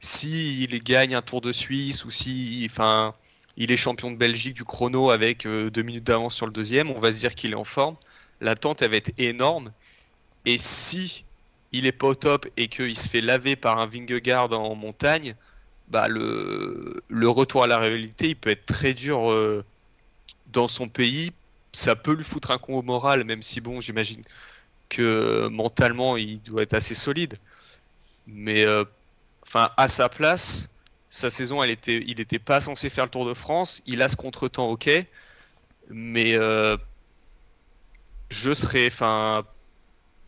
s'il 0.00 0.82
gagne 0.82 1.14
un 1.14 1.22
Tour 1.22 1.40
de 1.40 1.52
Suisse 1.52 2.04
ou 2.04 2.10
si 2.10 2.66
enfin, 2.70 3.14
il 3.56 3.72
est 3.72 3.76
champion 3.76 4.10
de 4.10 4.16
Belgique 4.16 4.54
du 4.54 4.64
chrono 4.64 5.10
avec 5.10 5.46
euh, 5.46 5.70
deux 5.70 5.82
minutes 5.82 6.04
d'avance 6.04 6.34
sur 6.34 6.46
le 6.46 6.52
deuxième, 6.52 6.90
on 6.90 7.00
va 7.00 7.12
se 7.12 7.18
dire 7.18 7.34
qu'il 7.34 7.52
est 7.52 7.56
en 7.56 7.64
forme 7.64 7.96
l'attente 8.40 8.82
va 8.82 8.96
être 8.96 9.12
énorme. 9.18 9.72
Et 10.44 10.58
si 10.58 11.24
il 11.72 11.86
est 11.86 11.92
pas 11.92 12.08
au 12.08 12.14
top 12.14 12.46
et 12.56 12.68
qu'il 12.68 12.96
se 12.96 13.08
fait 13.08 13.20
laver 13.20 13.56
par 13.56 13.78
un 13.78 13.86
Vingegaard 13.86 14.52
en 14.52 14.74
montagne, 14.74 15.34
bah 15.88 16.08
le, 16.08 17.02
retour 17.28 17.64
à 17.64 17.66
la 17.66 17.78
réalité, 17.78 18.30
il 18.30 18.36
peut 18.36 18.50
être 18.50 18.66
très 18.66 18.94
dur 18.94 19.30
euh, 19.30 19.64
dans 20.52 20.68
son 20.68 20.88
pays. 20.88 21.32
Ça 21.72 21.96
peut 21.96 22.14
lui 22.14 22.24
foutre 22.24 22.50
un 22.50 22.58
coup 22.58 22.74
au 22.74 22.82
moral, 22.82 23.24
même 23.24 23.42
si 23.42 23.60
bon, 23.60 23.80
j'imagine 23.80 24.22
que 24.88 25.48
mentalement, 25.48 26.16
il 26.16 26.40
doit 26.42 26.62
être 26.62 26.74
assez 26.74 26.94
solide. 26.94 27.36
Mais 28.26 28.64
euh, 28.64 28.84
enfin, 29.46 29.70
à 29.76 29.88
sa 29.88 30.08
place, 30.08 30.68
sa 31.10 31.30
saison, 31.30 31.62
elle 31.62 31.70
était, 31.70 32.02
il 32.06 32.18
n'était 32.18 32.38
pas 32.38 32.60
censé 32.60 32.90
faire 32.90 33.04
le 33.04 33.10
Tour 33.10 33.26
de 33.26 33.34
France. 33.34 33.82
Il 33.86 34.02
a 34.02 34.08
ce 34.08 34.16
contretemps, 34.16 34.68
ok, 34.68 34.90
mais 35.88 36.34
euh, 36.34 36.76
je 38.30 38.52
serais, 38.52 38.88
enfin, 38.88 39.44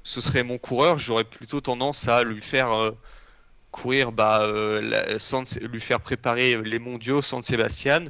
ce 0.02 0.20
serait 0.20 0.42
mon 0.42 0.58
coureur, 0.58 0.98
j'aurais 0.98 1.24
plutôt 1.24 1.60
tendance 1.60 2.08
à 2.08 2.22
lui 2.24 2.40
faire 2.40 2.72
euh, 2.72 2.92
courir, 3.70 4.12
bah, 4.12 4.40
euh, 4.42 5.18
lui 5.62 5.80
faire 5.80 6.00
préparer 6.00 6.62
les 6.62 6.78
mondiaux 6.78 7.22
San 7.22 7.42
Sébastien 7.42 8.06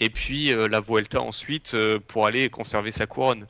et 0.00 0.10
puis 0.10 0.52
la 0.52 0.80
Vuelta 0.80 1.20
ensuite 1.20 1.76
pour 2.08 2.26
aller 2.26 2.50
conserver 2.50 2.90
sa 2.90 3.06
couronne. 3.06 3.46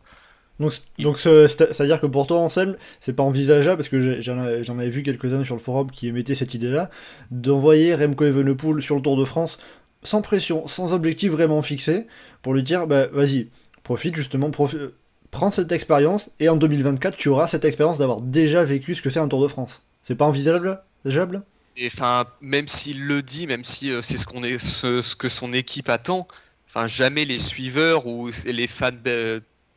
Donc, 0.98 1.18
c'est-à-dire 1.18 2.00
que 2.00 2.06
pour 2.06 2.26
toi, 2.26 2.38
Anselme, 2.38 2.76
c'est 3.00 3.14
pas 3.14 3.22
envisageable, 3.22 3.76
parce 3.76 3.88
que 3.88 4.20
j'en 4.20 4.78
avais 4.78 4.90
vu 4.90 5.02
quelques-uns 5.02 5.44
sur 5.44 5.54
le 5.54 5.60
forum 5.60 5.90
qui 5.90 6.08
émettaient 6.08 6.34
cette 6.34 6.54
idée-là, 6.54 6.90
d'envoyer 7.30 7.94
Remco 7.94 8.24
Evenepoel 8.24 8.82
sur 8.82 8.96
le 8.96 9.02
Tour 9.02 9.16
de 9.16 9.24
France 9.24 9.58
sans 10.02 10.20
pression, 10.20 10.66
sans 10.66 10.92
objectif 10.92 11.30
vraiment 11.30 11.62
fixé, 11.62 12.06
pour 12.42 12.54
lui 12.54 12.62
dire, 12.62 12.86
bah 12.86 13.06
vas-y, 13.06 13.48
profite 13.84 14.16
justement, 14.16 14.50
profite 14.50 14.80
prends 15.32 15.50
cette 15.50 15.72
expérience 15.72 16.30
et 16.38 16.48
en 16.48 16.56
2024, 16.56 17.16
tu 17.16 17.28
auras 17.28 17.48
cette 17.48 17.64
expérience 17.64 17.98
d'avoir 17.98 18.20
déjà 18.20 18.62
vécu 18.62 18.94
ce 18.94 19.02
que 19.02 19.10
c'est 19.10 19.18
un 19.18 19.26
Tour 19.26 19.42
de 19.42 19.48
France. 19.48 19.82
C'est 20.04 20.14
pas 20.14 20.26
envisageable 20.26 20.80
Et 21.76 21.86
enfin, 21.86 22.26
même 22.40 22.68
s'il 22.68 23.04
le 23.04 23.22
dit, 23.22 23.46
même 23.46 23.64
si 23.64 23.90
euh, 23.90 24.02
c'est 24.02 24.18
ce 24.18 24.26
qu'on 24.26 24.44
est, 24.44 24.58
ce, 24.58 25.16
que 25.16 25.28
son 25.28 25.52
équipe 25.52 25.88
attend, 25.88 26.28
enfin 26.68 26.86
jamais 26.86 27.24
les 27.24 27.38
suiveurs 27.38 28.06
ou 28.06 28.30
les 28.44 28.66
fans, 28.66 28.90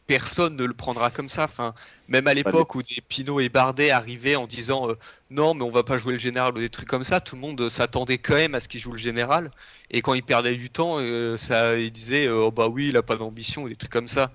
personne 0.08 0.56
ne 0.56 0.64
le 0.64 0.74
prendra 0.74 1.10
comme 1.10 1.30
ça. 1.30 1.46
Enfin, 1.46 1.74
même 2.08 2.28
à 2.28 2.34
l'époque 2.34 2.76
où 2.76 2.84
des 2.84 3.02
Pinot 3.08 3.40
et 3.40 3.50
Bardet 3.50 3.90
arrivaient 3.92 4.36
en 4.36 4.48
disant 4.48 4.90
euh, 4.90 4.98
non, 5.32 5.54
mais 5.54 5.64
on 5.64 5.72
va 5.72 5.84
pas 5.84 5.98
jouer 5.98 6.14
le 6.14 6.20
général 6.20 6.54
ou 6.56 6.60
des 6.60 6.70
trucs 6.70 6.88
comme 6.88 7.04
ça, 7.04 7.20
tout 7.20 7.36
le 7.36 7.42
monde 7.42 7.70
s'attendait 7.70 8.18
quand 8.18 8.36
même 8.36 8.56
à 8.56 8.60
ce 8.60 8.68
qu'il 8.68 8.80
joue 8.80 8.92
le 8.92 8.98
général. 8.98 9.52
Et 9.92 10.02
quand 10.02 10.14
il 10.14 10.24
perdait 10.24 10.56
du 10.56 10.70
temps, 10.70 10.98
euh, 11.00 11.38
ça, 11.38 11.78
il 11.78 11.92
disait 11.92 12.30
oh 12.30 12.52
bah 12.52 12.68
oui, 12.68 12.90
il 12.90 12.98
a 12.98 13.04
pas 13.04 13.16
d'ambition 13.16 13.64
ou 13.64 13.70
des 13.70 13.76
trucs 13.76 13.92
comme 13.92 14.08
ça. 14.08 14.32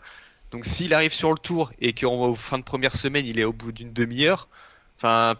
Donc 0.50 0.64
s'il 0.64 0.94
arrive 0.94 1.12
sur 1.12 1.30
le 1.30 1.38
tour 1.38 1.72
et 1.80 1.92
qu'en 1.92 2.34
fin 2.34 2.58
de 2.58 2.64
première 2.64 2.96
semaine 2.96 3.24
il 3.26 3.38
est 3.38 3.44
au 3.44 3.52
bout 3.52 3.72
d'une 3.72 3.92
demi-heure, 3.92 4.48
enfin, 4.96 5.34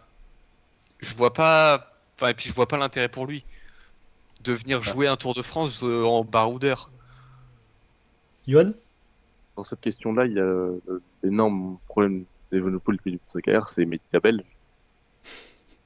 je 1.00 1.14
vois 1.14 1.32
pas, 1.32 1.92
enfin 2.16 2.28
et 2.28 2.34
puis 2.34 2.48
je 2.48 2.54
vois 2.54 2.68
pas 2.68 2.78
l'intérêt 2.78 3.08
pour 3.08 3.26
lui 3.26 3.44
de 4.42 4.52
venir 4.52 4.82
jouer 4.82 5.06
un 5.06 5.16
Tour 5.16 5.34
de 5.34 5.42
France 5.42 5.82
euh, 5.82 6.04
en 6.04 6.24
baroudeur. 6.24 6.90
Yoann? 8.46 8.74
Dans 9.60 9.64
cette 9.64 9.82
question-là, 9.82 10.24
il 10.24 10.32
y 10.32 10.40
a 10.40 10.70
l'énorme 11.22 11.76
problème 11.86 12.24
d'Evenepoel 12.50 12.96
depuis 12.96 13.12
du 13.12 13.42
carrière, 13.42 13.68
c'est 13.68 13.84
médias 13.84 14.18
belges. 14.18 14.42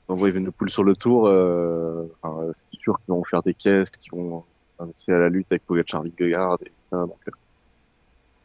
voit 0.07 0.29
Evenepoel 0.29 0.71
sur 0.71 0.85
le 0.85 0.95
tour, 0.95 1.27
euh, 1.27 2.07
c'est 2.23 2.79
sûr 2.79 2.97
qu'ils 3.01 3.13
vont 3.13 3.25
faire 3.25 3.43
des 3.43 3.53
caisses, 3.53 3.91
qu'ils 3.91 4.13
vont 4.13 4.45
investir 4.79 5.17
à 5.17 5.19
la 5.19 5.29
lutte 5.29 5.49
avec 5.51 5.67
Pogacar, 5.67 6.05
Vingegaard 6.05 6.59
et 6.65 6.71
euh, 6.93 7.07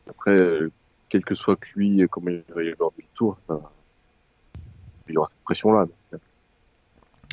après, 0.10 0.32
euh, 0.32 0.72
quel 1.10 1.24
que 1.24 1.36
soit 1.36 1.60
lui, 1.76 2.04
comment 2.10 2.32
il 2.32 2.44
va 2.56 2.64
y 2.64 2.72
avoir 2.72 2.90
du 2.98 3.06
tour, 3.14 3.38
il 5.08 5.16
aura 5.16 5.28
cette 5.28 5.44
pression-là. 5.44 5.86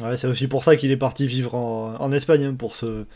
Ouais, 0.03 0.19
c'est 0.19 0.27
aussi 0.27 0.49
pour 0.49 0.65
ça 0.65 0.77
qu'il 0.77 0.91
est 0.91 0.99
parti 0.99 1.27
vivre 1.27 1.55
en, 1.55 2.13
Espagne, 2.13 2.45
hein, 2.45 2.55
pour 2.55 2.77
se 2.77 3.07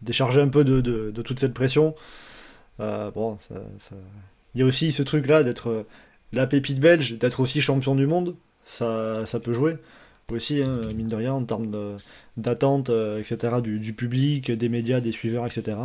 décharger 0.00 0.40
un 0.40 0.48
peu 0.48 0.62
de, 0.62 1.10
toute 1.22 1.40
cette 1.40 1.54
pression. 1.54 1.96
Euh, 2.80 3.10
bon, 3.10 3.38
il 4.54 4.60
y 4.60 4.62
a 4.62 4.66
aussi 4.66 4.92
ce 4.92 5.02
truc-là 5.02 5.42
d'être 5.42 5.70
euh, 5.70 5.86
la 6.32 6.46
pépite 6.46 6.80
belge, 6.80 7.18
d'être 7.18 7.40
aussi 7.40 7.60
champion 7.60 7.94
du 7.94 8.06
monde. 8.06 8.36
Ça, 8.64 9.26
ça 9.26 9.40
peut 9.40 9.54
jouer 9.54 9.76
aussi, 10.30 10.62
hein, 10.62 10.80
mine 10.94 11.06
de 11.06 11.16
rien, 11.16 11.32
en 11.32 11.44
termes 11.44 11.96
d'attente, 12.36 12.90
etc., 12.90 13.62
du, 13.62 13.94
public, 13.94 14.50
des 14.50 14.68
médias, 14.68 15.00
des 15.00 15.10
suiveurs, 15.10 15.46
etc. 15.46 15.78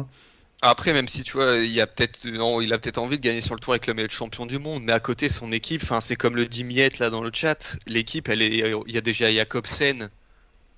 Après, 0.61 0.91
même 0.91 1.07
si 1.07 1.23
tu 1.23 1.37
vois, 1.37 1.55
il 1.55 1.79
a 1.79 1.87
peut-être, 1.87 2.23
peut-être 2.23 2.97
envie 2.97 3.17
de 3.17 3.21
gagner 3.21 3.39
sur 3.39 3.55
le 3.55 3.61
tour 3.61 3.71
avec 3.71 3.87
le 3.87 3.93
meilleur 3.93 4.11
champion 4.11 4.45
du 4.45 4.59
monde, 4.59 4.83
mais 4.83 4.91
à 4.91 4.99
côté 4.99 5.29
son 5.29 5.53
équipe, 5.53 5.83
c'est 6.01 6.17
comme 6.17 6.35
le 6.35 6.45
dit 6.45 6.65
Miette 6.65 6.99
là 6.99 7.09
dans 7.09 7.23
le 7.23 7.31
chat. 7.33 7.77
L'équipe, 7.87 8.29
il 8.29 8.91
y 8.91 8.97
a 8.97 9.01
déjà 9.01 9.31
Jacobsen 9.31 10.09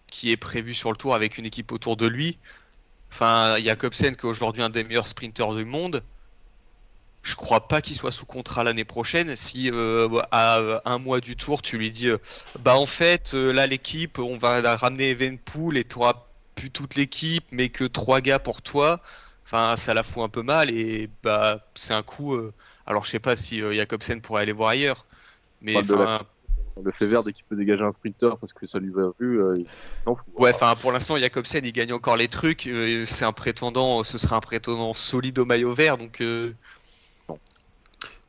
qui 0.08 0.32
est 0.32 0.38
prévu 0.38 0.74
sur 0.74 0.92
le 0.92 0.98
tour 0.98 1.14
avec 1.14 1.38
une 1.38 1.46
équipe 1.46 1.72
autour 1.72 1.98
de 1.98 2.08
lui. 2.08 2.38
Enfin, 3.12 3.58
Jacobsen 3.60 4.16
qui 4.16 4.26
est 4.26 4.30
aujourd'hui 4.30 4.62
un 4.62 4.70
des 4.70 4.84
meilleurs 4.84 5.08
sprinteurs 5.08 5.56
du 5.56 5.66
monde. 5.66 6.04
Je 7.24 7.36
crois 7.36 7.68
pas 7.68 7.82
qu'il 7.82 7.96
soit 7.96 8.12
sous 8.12 8.26
contrat 8.26 8.64
l'année 8.64 8.84
prochaine. 8.86 9.36
Si 9.36 9.72
euh, 9.74 10.22
à 10.32 10.60
un 10.86 11.00
mois 11.00 11.22
du 11.22 11.36
tour, 11.36 11.62
tu 11.62 11.78
lui 11.78 11.90
dis, 11.92 12.10
euh, 12.10 12.20
bah 12.60 12.76
en 12.78 12.86
fait, 12.86 13.34
euh, 13.34 13.52
là 13.52 13.66
l'équipe, 13.68 14.20
on 14.20 14.38
va 14.38 14.76
ramener 14.76 15.10
Evenpool 15.12 15.78
et 15.78 15.84
tu 15.86 15.98
auras 15.98 16.26
plus 16.56 16.70
toute 16.70 16.96
l'équipe, 16.96 17.46
mais 17.52 17.70
que 17.70 17.84
trois 17.84 18.22
gars 18.22 18.40
pour 18.40 18.62
toi. 18.62 19.02
Enfin, 19.46 19.76
ça 19.76 19.94
la 19.94 20.04
fout 20.04 20.24
un 20.24 20.30
peu 20.30 20.44
mal 20.44 20.70
et 20.72 21.10
bah 21.24 21.60
c'est 21.76 21.94
un 21.94 22.04
coup. 22.04 22.36
euh, 22.36 22.54
alors 22.86 23.04
je 23.06 23.10
sais 23.12 23.20
pas 23.20 23.36
si 23.36 23.62
euh, 23.62 23.74
Jacobsen 23.74 24.22
pourrait 24.22 24.44
aller 24.44 24.52
voir 24.52 24.70
ailleurs, 24.70 25.06
mais 25.62 25.74
Le 26.84 26.92
fait 26.92 27.06
vert, 27.06 27.24
dès 27.24 27.32
qu'il 27.32 27.46
peut 27.46 27.56
dégager 27.56 27.84
un 27.84 27.92
sprinter 27.94 28.38
parce 28.38 28.52
que 28.54 28.68
ça 28.68 28.80
lui 28.80 28.92
va 28.92 29.10
vu, 29.20 29.42
euh, 29.42 29.56
il 29.58 29.66
s'en 30.04 30.16
fout. 30.16 30.26
ouais, 30.38 30.52
enfin 30.54 30.76
pour 30.76 30.92
l'instant 30.92 31.18
Jacobsen 31.18 31.66
il 31.66 31.72
gagne 31.72 31.94
encore 31.94 32.18
les 32.18 32.28
trucs. 32.28 32.68
euh, 32.68 33.06
c'est 33.06 33.24
un 33.26 33.32
prétendant, 33.32 34.04
ce 34.04 34.18
serait 34.18 34.36
un 34.36 34.42
prétendant 34.42 34.94
solide 34.94 35.40
au 35.40 35.46
maillot 35.46 35.74
vert, 35.74 35.98
donc 35.98 36.20
euh, 36.22 36.52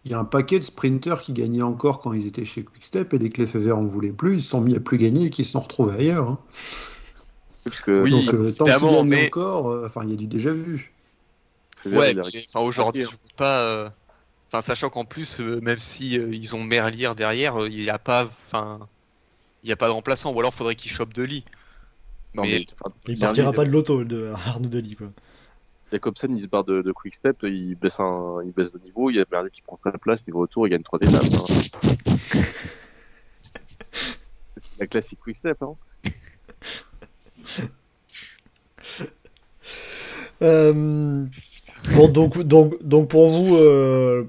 Il 0.05 0.13
y 0.13 0.15
a 0.15 0.19
un 0.21 0.25
paquet 0.25 0.61
de 0.61 0.65
sprinters 0.65 1.21
qui 1.23 1.33
gagnaient 1.33 1.63
encore 1.63 2.01
quand 2.01 2.13
ils 2.13 2.29
étaient 2.29 2.45
chez 2.45 2.63
Quickstep 2.65 3.13
et 3.15 3.19
dès 3.19 3.31
que 3.31 3.41
les 3.43 3.49
Fever 3.49 3.73
en 3.73 3.85
voulaient 3.85 4.13
plus, 4.13 4.35
ils 4.37 4.43
se 4.43 4.51
sont 4.51 4.61
mis 4.61 4.77
à 4.77 4.81
plus 4.81 4.99
gagner 4.99 5.27
et 5.27 5.31
qu'ils 5.31 5.45
se 5.45 5.51
sont 5.53 5.61
retrouvés 5.61 5.97
ailleurs. 5.97 6.29
hein. 6.29 6.39
Parce 7.65 7.81
que 7.81 8.03
Oui, 8.03 8.11
Donc 8.13 8.33
euh, 8.33 8.53
tant 8.53 8.65
qu'ils 8.65 9.09
mais- 9.09 9.27
encore, 9.27 9.69
euh, 9.71 9.87
enfin 9.87 10.03
il 10.05 10.11
y 10.11 10.13
a 10.13 10.17
du 10.17 10.29
déjà 10.29 10.53
vu. 10.53 10.95
ouais. 11.87 12.15
aujourd'hui 12.55 13.03
je 13.03 13.09
vois 13.09 13.17
pas. 13.37 13.93
Enfin 14.49 14.61
sachant 14.61 14.91
qu'en 14.91 15.05
plus 15.05 15.41
euh, 15.41 15.61
même 15.61 15.79
si 15.81 16.19
euh, 16.19 16.33
ils 16.33 16.55
ont 16.55 16.63
Merlier 16.63 17.11
derrière, 17.17 17.61
euh, 17.63 17.69
il 17.69 17.77
n'y 17.83 17.91
a 17.91 17.99
pas, 17.99 18.25
enfin 18.25 18.79
il 19.63 19.69
y 19.69 19.73
a 19.73 19.77
pas 19.77 19.87
de 19.89 19.93
remplaçant 19.93 20.33
ou 20.33 20.39
alors 20.39 20.55
faudrait 20.55 20.77
qu'il 20.77 20.91
chope 20.91 21.13
de 21.15 21.25
lit. 21.25 21.45
Non, 22.35 22.43
mais- 22.43 22.51
mais, 22.61 22.67
enfin, 22.81 22.95
Il 23.09 23.19
partira 23.19 23.53
pas 23.53 23.65
de 23.65 23.71
l'auto 23.71 24.05
de 24.05 24.33
Arnaud 24.47 24.69
Delis, 24.69 24.95
quoi. 24.97 25.09
Jacobsen, 25.93 26.37
il 26.37 26.43
se 26.43 26.49
barre 26.49 26.65
de, 26.65 26.83
de 26.83 26.93
Quick 26.93 27.15
Step, 27.15 27.39
il 27.45 27.77
baisse, 27.77 27.99
un, 28.01 28.41
il 28.45 28.53
baisse 28.53 28.73
de 28.73 28.79
niveau, 28.81 29.09
il 29.11 29.17
y 29.17 29.21
a 29.21 29.25
Merlier 29.31 29.51
qui 29.51 29.63
prend 29.63 29.77
sa 29.77 29.93
place, 29.93 30.21
il 30.27 30.33
va 30.33 30.41
au 30.41 30.47
tour, 30.47 30.67
il 30.67 30.71
gagne 30.71 30.83
3 30.83 30.99
étapes. 31.01 31.23
Hein. 31.23 31.39
C'est 34.57 34.79
la 34.81 34.87
classique 34.89 35.21
Quick 35.23 35.37
Step, 35.37 35.63
hein. 35.63 35.75
Euh, 40.43 41.27
bon, 41.85 42.09
donc, 42.09 42.43
donc, 42.43 42.83
donc 42.83 43.09
pour 43.09 43.31
vous, 43.31 43.57
euh, 43.57 44.24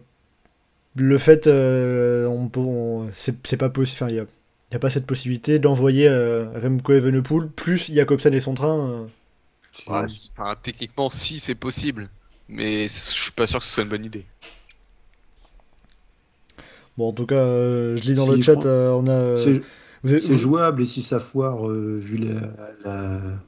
le 0.95 1.17
fait, 1.17 1.47
euh, 1.47 2.27
on 2.27 2.47
peut, 2.49 2.59
on- 2.59 3.09
c'est 3.15 3.35
c'est 3.47 3.57
pas 3.57 3.69
possible, 3.69 3.97
enfin, 4.03 4.09
il 4.09 4.15
y 4.15 4.19
a, 4.19 4.23
il 4.23 4.73
y 4.73 4.75
a 4.75 4.79
pas 4.79 4.89
cette 4.89 5.05
possibilité 5.05 5.59
d'envoyer 5.59 6.07
euh, 6.07 6.45
Remco 6.61 6.93
Evenepoel 6.93 7.49
plus 7.49 7.91
Jacobsen 7.93 8.33
et 8.33 8.41
son 8.41 8.53
train. 8.53 8.89
euh. 8.89 9.05
Ouais, 9.87 10.05
Enfin 10.33 10.55
techniquement 10.61 11.09
si 11.09 11.39
c'est 11.39 11.55
possible, 11.55 12.09
mais 12.49 12.83
je 12.83 12.87
suis 12.87 13.31
pas 13.31 13.45
sûr 13.47 13.59
que 13.59 13.65
ce 13.65 13.71
soit 13.73 13.83
une 13.83 13.89
bonne 13.89 14.05
idée. 14.05 14.25
Bon, 16.97 17.09
en 17.09 17.13
tout 17.13 17.25
cas, 17.25 17.35
euh, 17.35 17.95
je 17.97 18.03
lis 18.03 18.15
dans 18.15 18.25
Si, 18.25 18.37
le 18.37 18.41
chat, 18.41 18.65
euh, 18.65 18.91
on 18.91 19.07
a. 19.07 19.11
euh, 19.11 19.59
C'est- 20.03 20.37
jouable 20.37 20.81
et 20.81 20.85
si 20.85 21.01
ça 21.01 21.19
foire, 21.19 21.69
euh, 21.69 21.97
vu 22.01 22.17
la- 22.17 22.51
la- 22.83 23.39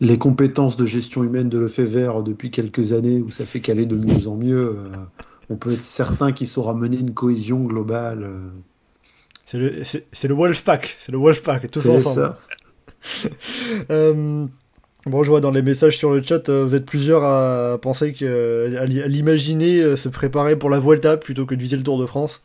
les 0.00 0.18
compétences 0.18 0.76
de 0.76 0.86
gestion 0.86 1.24
humaine 1.24 1.48
de 1.48 1.58
Lefebvre 1.58 2.22
depuis 2.22 2.50
quelques 2.50 2.92
années, 2.92 3.20
où 3.20 3.30
ça 3.30 3.44
fait 3.46 3.60
qu'aller 3.60 3.86
de 3.86 3.96
mieux 3.96 4.28
en 4.28 4.36
mieux, 4.36 4.76
euh, 4.78 4.88
on 5.50 5.56
peut 5.56 5.72
être 5.72 5.82
certain 5.82 6.32
qu'il 6.32 6.48
saura 6.48 6.74
mener 6.74 6.98
une 6.98 7.14
cohésion 7.14 7.60
globale. 7.64 8.24
euh. 8.24 8.38
C'est 9.46 9.58
le, 9.58 9.72
c'est 9.84 10.28
le 10.28 10.34
Wolfpack, 10.34 10.96
c'est 10.98 11.12
le 11.12 11.18
Wolfpack, 11.18 11.70
tous 11.70 11.80
C'est 11.80 11.90
ensemble. 11.90 12.14
ça. 12.20 12.38
Euh, 13.90 14.46
bon, 15.06 15.22
je 15.22 15.30
vois 15.30 15.40
dans 15.40 15.50
les 15.52 15.62
messages 15.62 15.96
sur 15.96 16.10
le 16.10 16.22
chat, 16.22 16.50
vous 16.50 16.74
êtes 16.74 16.84
plusieurs 16.86 17.22
à 17.24 17.78
penser 17.80 18.12
que, 18.12 18.76
à 18.76 18.84
l'i- 18.86 19.02
à 19.02 19.06
l'imaginer 19.06 19.96
se 19.96 20.08
préparer 20.08 20.56
pour 20.56 20.70
la 20.70 20.78
Vuelta 20.78 21.16
plutôt 21.16 21.46
que 21.46 21.54
de 21.54 21.60
viser 21.62 21.76
le 21.76 21.82
Tour 21.84 21.98
de 22.00 22.06
France. 22.06 22.42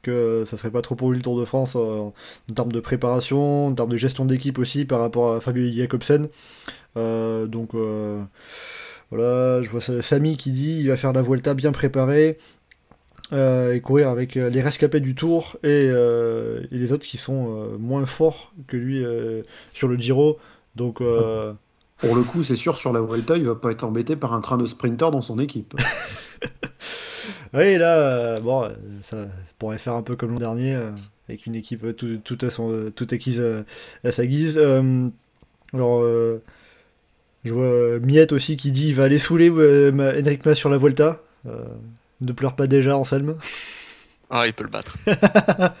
Que 0.00 0.44
ça 0.46 0.56
serait 0.56 0.70
pas 0.70 0.80
trop 0.80 0.94
pour 0.94 1.10
lui 1.10 1.18
le 1.18 1.22
Tour 1.24 1.38
de 1.38 1.44
France 1.44 1.74
euh, 1.76 1.80
en 2.02 2.12
termes 2.54 2.70
de 2.72 2.78
préparation, 2.80 3.66
en 3.66 3.72
termes 3.74 3.90
de 3.90 3.96
gestion 3.96 4.24
d'équipe 4.24 4.58
aussi 4.58 4.84
par 4.84 5.00
rapport 5.00 5.34
à 5.34 5.40
Fabio 5.40 5.70
Jacobsen. 5.72 6.28
Euh, 6.98 7.46
donc 7.46 7.74
euh, 7.74 8.22
voilà, 9.10 9.62
je 9.62 9.70
vois 9.70 9.80
Samy 9.80 10.36
qui 10.36 10.50
dit 10.52 10.80
il 10.80 10.88
va 10.88 10.96
faire 10.96 11.12
la 11.12 11.22
Vuelta 11.22 11.54
bien 11.54 11.72
préparée. 11.72 12.38
euh, 13.32 13.74
et 13.74 13.80
courir 13.80 14.08
avec 14.08 14.34
les 14.36 14.62
rescapés 14.62 15.00
du 15.00 15.14
Tour 15.14 15.58
et, 15.62 15.68
euh, 15.68 16.62
et 16.72 16.78
les 16.78 16.92
autres 16.92 17.04
qui 17.06 17.18
sont 17.18 17.54
euh, 17.54 17.76
moins 17.78 18.06
forts 18.06 18.52
que 18.66 18.76
lui 18.76 19.04
sur 19.74 19.88
le 19.88 19.96
Giro. 19.96 20.38
Donc, 20.76 21.02
Pour 21.98 22.14
le 22.14 22.22
coup, 22.22 22.44
c'est 22.44 22.54
sûr, 22.54 22.76
sur 22.78 22.92
la 22.92 23.00
Vuelta, 23.00 23.36
il 23.36 23.44
va 23.44 23.56
pas 23.56 23.72
être 23.72 23.82
embêté 23.82 24.14
par 24.14 24.32
un 24.32 24.40
train 24.40 24.56
de 24.56 24.64
sprinter 24.64 25.10
dans 25.10 25.20
son 25.20 25.40
équipe. 25.40 25.74
oui, 27.52 27.76
là, 27.76 28.38
bon, 28.38 28.70
ça 29.02 29.26
pourrait 29.58 29.78
faire 29.78 29.94
un 29.94 30.02
peu 30.02 30.14
comme 30.14 30.30
l'an 30.30 30.38
dernier, 30.38 30.78
avec 31.28 31.46
une 31.46 31.56
équipe 31.56 31.96
tout, 31.96 32.18
tout 32.18 32.38
à, 32.42 32.50
son, 32.50 32.92
toute 32.94 33.12
acquise 33.12 33.42
à 34.04 34.12
sa 34.12 34.26
guise. 34.26 34.58
Alors, 35.72 36.04
je 37.44 37.52
vois 37.52 37.64
euh, 37.64 38.00
Miette 38.00 38.32
aussi 38.32 38.56
qui 38.56 38.72
dit 38.72 38.88
il 38.88 38.94
va 38.94 39.04
aller 39.04 39.18
saouler 39.18 39.50
euh, 39.50 39.90
ma- 39.92 40.12
Henrik 40.18 40.44
Mas 40.44 40.54
sur 40.54 40.68
la 40.70 40.76
Volta. 40.78 41.20
Euh, 41.46 41.64
ne 42.20 42.32
pleure 42.32 42.56
pas 42.56 42.66
déjà, 42.66 42.96
Anselme. 42.96 43.36
Ah 44.30 44.46
il 44.46 44.52
peut 44.52 44.64
le 44.64 44.70
battre. 44.70 44.96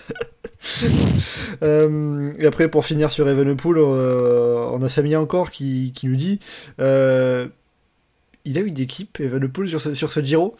Euh, 1.62 2.32
et 2.38 2.46
après, 2.46 2.68
pour 2.68 2.84
finir 2.84 3.12
sur 3.12 3.28
Evenepoel, 3.28 3.78
euh, 3.78 4.68
on 4.72 4.82
a 4.82 4.88
Samia 4.88 5.20
encore 5.20 5.50
qui, 5.50 5.92
qui 5.94 6.08
nous 6.08 6.16
dit 6.16 6.40
euh, 6.80 7.46
il 8.44 8.58
a 8.58 8.60
eu 8.60 8.70
d'équipe, 8.72 9.20
Evenepoel, 9.20 9.68
sur 9.68 9.80
ce, 9.80 9.94
sur 9.94 10.10
ce 10.10 10.20
Giro? 10.20 10.56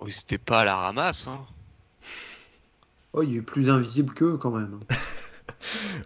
Oui, 0.00 0.12
c'était 0.12 0.38
pas 0.38 0.60
à 0.60 0.64
la 0.64 0.76
ramasse. 0.76 1.26
Hein. 1.26 1.40
Oh, 3.12 3.22
il 3.22 3.36
est 3.36 3.42
plus 3.42 3.68
invisible 3.68 4.14
qu'eux 4.14 4.36
quand 4.36 4.52
même. 4.52 4.78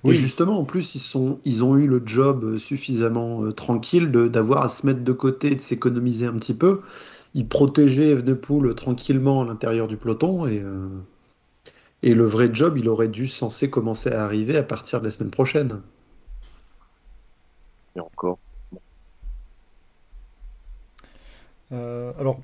Oui. 0.04 0.12
Et 0.12 0.14
justement, 0.14 0.58
en 0.58 0.64
plus, 0.64 0.94
ils, 0.94 1.00
sont, 1.00 1.38
ils 1.44 1.62
ont 1.62 1.76
eu 1.76 1.86
le 1.86 2.02
job 2.04 2.44
euh, 2.44 2.58
suffisamment 2.58 3.44
euh, 3.44 3.52
tranquille 3.52 4.10
de- 4.10 4.28
d'avoir 4.28 4.64
à 4.64 4.68
se 4.68 4.86
mettre 4.86 5.02
de 5.04 5.12
côté 5.12 5.52
et 5.52 5.54
de 5.54 5.60
s'économiser 5.60 6.26
un 6.26 6.34
petit 6.34 6.54
peu. 6.54 6.80
Ils 7.34 7.46
protégeaient 7.46 8.10
Evenepoel 8.10 8.74
tranquillement 8.74 9.42
à 9.42 9.44
l'intérieur 9.44 9.88
du 9.88 9.96
peloton 9.96 10.46
et, 10.46 10.60
euh, 10.60 10.88
et 12.02 12.14
le 12.14 12.24
vrai 12.24 12.50
job, 12.52 12.76
il 12.78 12.88
aurait 12.88 13.08
dû 13.08 13.28
censé 13.28 13.70
commencer 13.70 14.10
à 14.10 14.24
arriver 14.24 14.56
à 14.56 14.62
partir 14.62 15.00
de 15.00 15.06
la 15.06 15.10
semaine 15.10 15.30
prochaine. 15.30 15.80
Et 17.96 18.00
encore. 18.00 18.38
Euh, 21.72 22.12
alors, 22.18 22.40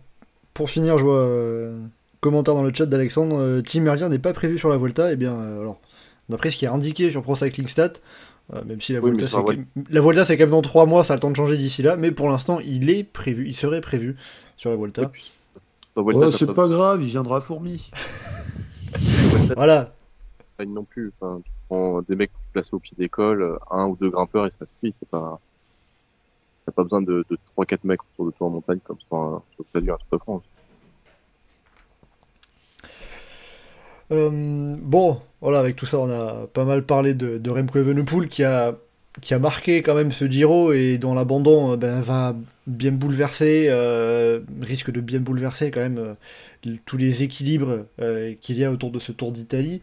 pour 0.54 0.70
finir, 0.70 0.98
je 0.98 1.04
vois 1.04 1.16
euh, 1.16 1.78
commentaire 2.20 2.54
dans 2.54 2.62
le 2.62 2.72
chat 2.72 2.86
d'Alexandre 2.86 3.36
euh, 3.38 3.62
Tim 3.62 3.80
Merlier 3.80 4.08
n'est 4.08 4.18
pas 4.18 4.32
prévu 4.32 4.58
sur 4.58 4.68
la 4.68 4.76
Volta. 4.76 5.12
Et 5.12 5.16
bien, 5.16 5.34
euh, 5.34 5.60
alors, 5.60 5.80
d'après 6.28 6.50
ce 6.50 6.56
qui 6.56 6.64
est 6.64 6.68
indiqué 6.68 7.10
sur 7.10 7.22
Pro 7.22 7.36
Cycling 7.36 7.68
Stat, 7.68 7.94
euh, 8.54 8.64
même 8.64 8.80
si 8.80 8.92
la 8.92 9.00
Oui, 9.00 9.10
Volta, 9.10 9.22
mais 9.22 9.28
c'est 9.28 9.34
ça, 9.36 9.42
quand 9.42 9.48
même- 9.50 9.66
la 9.90 10.00
Volta, 10.00 10.24
c'est 10.24 10.36
quand 10.36 10.44
même 10.44 10.50
dans 10.50 10.62
3 10.62 10.86
mois, 10.86 11.04
ça 11.04 11.14
a 11.14 11.16
le 11.16 11.20
temps 11.20 11.30
de 11.30 11.36
changer 11.36 11.56
d'ici 11.56 11.82
là. 11.82 11.96
Mais 11.96 12.10
pour 12.12 12.28
l'instant, 12.28 12.60
il 12.60 12.90
est 12.90 13.04
prévu, 13.04 13.46
il 13.48 13.54
serait 13.56 13.80
prévu 13.80 14.16
sur 14.56 14.70
la 14.70 14.76
Volta. 14.76 15.06
Puis, 15.06 15.30
Oh, 16.00 16.30
c'est 16.30 16.54
pas 16.54 16.68
grave, 16.68 17.02
il 17.02 17.08
viendra 17.08 17.38
à 17.38 17.40
fourmi. 17.40 17.90
Voilà. 19.56 19.92
non 20.66 20.84
plus. 20.84 21.12
Enfin, 21.20 21.40
tu 21.44 21.50
prends 21.68 22.02
des 22.02 22.14
mecs 22.16 22.30
placés 22.52 22.70
au 22.72 22.78
pied 22.78 22.94
d'école, 22.98 23.42
euh, 23.42 23.56
un 23.70 23.86
ou 23.86 23.96
deux 24.00 24.10
grimpeurs 24.10 24.46
et 24.46 24.50
ça 24.58 24.66
suffit. 24.80 24.94
C'est 25.00 25.08
pas. 25.08 25.40
T'as 26.66 26.72
pas 26.72 26.82
besoin 26.84 27.00
de, 27.02 27.24
de 27.30 27.38
3-4 27.56 27.78
mecs 27.84 28.00
autour 28.14 28.26
de 28.26 28.30
toi 28.36 28.46
en 28.46 28.50
montagne 28.50 28.78
comme 28.84 28.98
sur 29.00 29.16
un, 29.16 29.42
sur 29.54 29.64
le 29.74 29.80
Tour 29.82 29.98
de 30.12 30.18
France. 30.18 30.42
Euh, 34.10 34.76
bon, 34.80 35.20
voilà, 35.40 35.58
avec 35.58 35.76
tout 35.76 35.86
ça, 35.86 35.98
on 35.98 36.10
a 36.10 36.46
pas 36.46 36.64
mal 36.64 36.84
parlé 36.84 37.14
de, 37.14 37.38
de 37.38 37.50
Remco 37.50 37.80
qui 38.26 38.42
a, 38.44 38.76
qui 39.20 39.34
a 39.34 39.38
marqué 39.38 39.82
quand 39.82 39.94
même 39.94 40.12
ce 40.12 40.24
Giro 40.26 40.72
et 40.72 40.98
dont 40.98 41.14
l'abandon 41.14 41.72
euh, 41.72 41.76
ben, 41.76 42.00
va 42.00 42.34
bien 42.66 42.92
bouleverser, 42.92 43.66
euh, 43.68 44.40
risque 44.60 44.90
de 44.90 45.00
bien 45.00 45.20
bouleverser 45.20 45.70
quand 45.70 45.80
même 45.80 46.16
tous 46.84 46.96
les 46.96 47.22
équilibres 47.22 47.86
qu'il 48.42 48.58
y 48.58 48.64
a 48.64 48.70
autour 48.70 48.90
de 48.90 48.98
ce 48.98 49.12
Tour 49.12 49.32
d'Italie. 49.32 49.80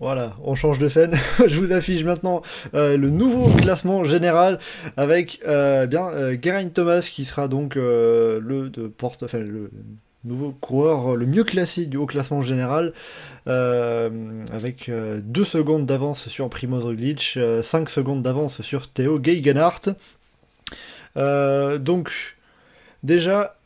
Voilà, 0.00 0.34
on 0.42 0.54
change 0.54 0.78
de 0.78 0.88
scène. 0.88 1.14
Je 1.46 1.58
vous 1.58 1.72
affiche 1.72 2.04
maintenant 2.04 2.42
euh, 2.74 2.96
le 2.96 3.10
nouveau 3.10 3.54
classement 3.58 4.04
général 4.04 4.58
avec 4.96 5.40
euh, 5.46 5.86
bien 5.86 6.08
euh, 6.08 6.36
Geraint 6.40 6.68
Thomas 6.68 7.06
qui 7.12 7.24
sera 7.24 7.48
donc 7.48 7.74
le 7.74 8.40
nouveau 10.24 10.52
coureur 10.52 11.16
le 11.16 11.26
mieux 11.26 11.44
classé 11.44 11.86
du 11.86 11.96
haut 11.96 12.06
classement 12.06 12.40
général, 12.40 12.92
avec 13.46 14.90
2 14.90 15.44
secondes 15.44 15.86
d'avance 15.86 16.28
sur 16.28 16.48
Primoz 16.48 16.84
Roglic, 16.84 17.38
5 17.62 17.88
secondes 17.88 18.22
d'avance 18.22 18.62
sur 18.62 18.90
Theo 18.90 19.22
Gegenhardt. 19.22 19.94
donc, 21.16 22.36
déjà, 23.02 23.57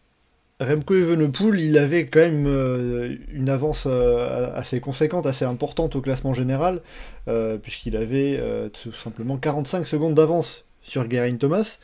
Remco 0.65 0.95
Evenepoel, 0.95 1.61
il 1.61 1.79
avait 1.79 2.07
quand 2.07 2.21
même 2.21 2.47
euh, 2.47 3.17
une 3.33 3.49
avance 3.49 3.85
euh, 3.87 4.55
assez 4.55 4.81
conséquente, 4.81 5.27
assez 5.27 5.45
importante 5.45 5.97
au 5.97 6.01
classement 6.01 6.35
général, 6.35 6.81
euh, 7.29 7.59
puisqu'il 7.59 7.97
avait 7.97 8.41
tout 8.83 8.93
simplement 8.93 9.37
45 9.37 9.87
secondes 9.87 10.15
d'avance 10.15 10.65
sur 10.83 11.09
Geraint 11.11 11.37
Thomas. 11.37 11.79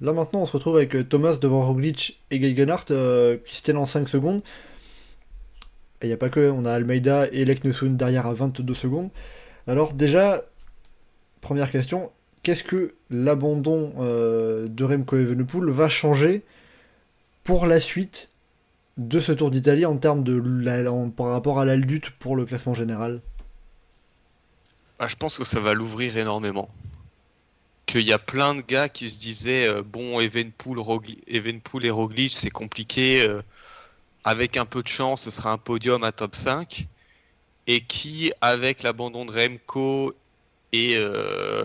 Là 0.00 0.12
maintenant, 0.12 0.40
on 0.40 0.46
se 0.46 0.52
retrouve 0.52 0.76
avec 0.76 1.08
Thomas 1.08 1.38
devant 1.40 1.66
Roglic 1.66 2.20
et 2.30 2.38
Geigenhardt 2.38 2.92
qui 3.44 3.56
se 3.56 3.62
tiennent 3.62 3.78
en 3.78 3.86
5 3.86 4.08
secondes. 4.08 4.42
Et 6.02 6.06
il 6.06 6.08
n'y 6.08 6.14
a 6.14 6.18
pas 6.18 6.28
que, 6.28 6.50
on 6.50 6.66
a 6.66 6.72
Almeida 6.72 7.26
et 7.32 7.44
Leknesund 7.46 7.96
derrière 7.96 8.26
à 8.26 8.34
22 8.34 8.74
secondes. 8.74 9.08
Alors 9.66 9.94
déjà, 9.94 10.44
première 11.40 11.70
question, 11.70 12.10
qu'est-ce 12.42 12.62
que 12.62 12.94
l'abandon 13.08 13.92
de 13.98 14.84
Remco 14.84 15.16
Evenepoel 15.16 15.70
va 15.70 15.88
changer 15.88 16.42
pour 17.46 17.66
la 17.66 17.80
suite 17.80 18.28
de 18.96 19.20
ce 19.20 19.30
Tour 19.30 19.52
d'Italie 19.52 19.86
en 19.86 19.96
termes 19.96 20.24
de 20.24 20.42
par 21.10 21.28
rapport 21.28 21.60
à 21.60 21.64
l'Aldut 21.64 22.02
pour 22.18 22.34
le 22.34 22.44
classement 22.44 22.74
général 22.74 23.22
ah, 24.98 25.06
Je 25.06 25.14
pense 25.14 25.38
que 25.38 25.44
ça 25.44 25.60
va 25.60 25.72
l'ouvrir 25.72 26.16
énormément. 26.16 26.68
Qu'il 27.86 28.02
y 28.02 28.12
a 28.12 28.18
plein 28.18 28.56
de 28.56 28.62
gars 28.62 28.88
qui 28.88 29.08
se 29.08 29.20
disaient 29.20 29.68
euh, 29.68 29.82
bon, 29.82 30.18
Evenpool, 30.18 30.80
et 31.84 31.90
Roglic, 31.90 32.32
c'est 32.32 32.50
compliqué. 32.50 33.22
Euh, 33.22 33.42
avec 34.24 34.56
un 34.56 34.66
peu 34.66 34.82
de 34.82 34.88
chance, 34.88 35.22
ce 35.22 35.30
sera 35.30 35.52
un 35.52 35.58
podium 35.58 36.02
à 36.02 36.10
top 36.10 36.34
5. 36.34 36.88
Et 37.68 37.82
qui, 37.82 38.32
avec 38.40 38.82
l'abandon 38.82 39.24
de 39.24 39.30
Remco 39.30 40.14
et 40.72 40.96
euh, 40.96 41.64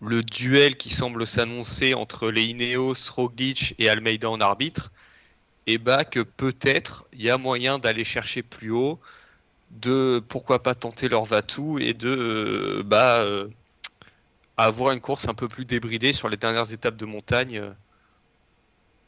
le 0.00 0.22
duel 0.22 0.76
qui 0.76 0.90
semble 0.90 1.26
s'annoncer 1.26 1.94
entre 1.94 2.30
les 2.30 2.44
Ineos, 2.44 3.10
Roglic 3.10 3.74
et 3.80 3.88
Almeida 3.88 4.30
en 4.30 4.40
arbitre, 4.40 4.92
et 5.66 5.78
bah 5.78 6.04
que 6.04 6.20
peut-être 6.20 7.06
il 7.12 7.22
y 7.22 7.30
a 7.30 7.38
moyen 7.38 7.78
d'aller 7.78 8.04
chercher 8.04 8.42
plus 8.42 8.70
haut, 8.70 9.00
de 9.70 10.22
pourquoi 10.28 10.62
pas 10.62 10.74
tenter 10.74 11.08
leur 11.08 11.24
Vatou 11.24 11.78
et 11.78 11.94
de 11.94 12.08
euh, 12.08 12.82
bah, 12.84 13.18
euh, 13.20 13.48
avoir 14.56 14.92
une 14.92 15.00
course 15.00 15.28
un 15.28 15.34
peu 15.34 15.48
plus 15.48 15.64
débridée 15.64 16.12
sur 16.12 16.28
les 16.28 16.36
dernières 16.36 16.72
étapes 16.72 16.96
de 16.96 17.06
montagne. 17.06 17.62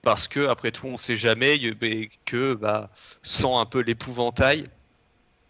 parce 0.03 0.29
que 0.29 0.49
après 0.49 0.71
tout, 0.71 0.87
on 0.87 0.93
ne 0.93 0.97
sait 0.97 1.17
jamais 1.17 1.59
que 2.25 2.55
bah, 2.55 2.91
sans 3.23 3.61
un 3.61 3.67
peu 3.67 3.81
l'épouvantail, 3.81 4.65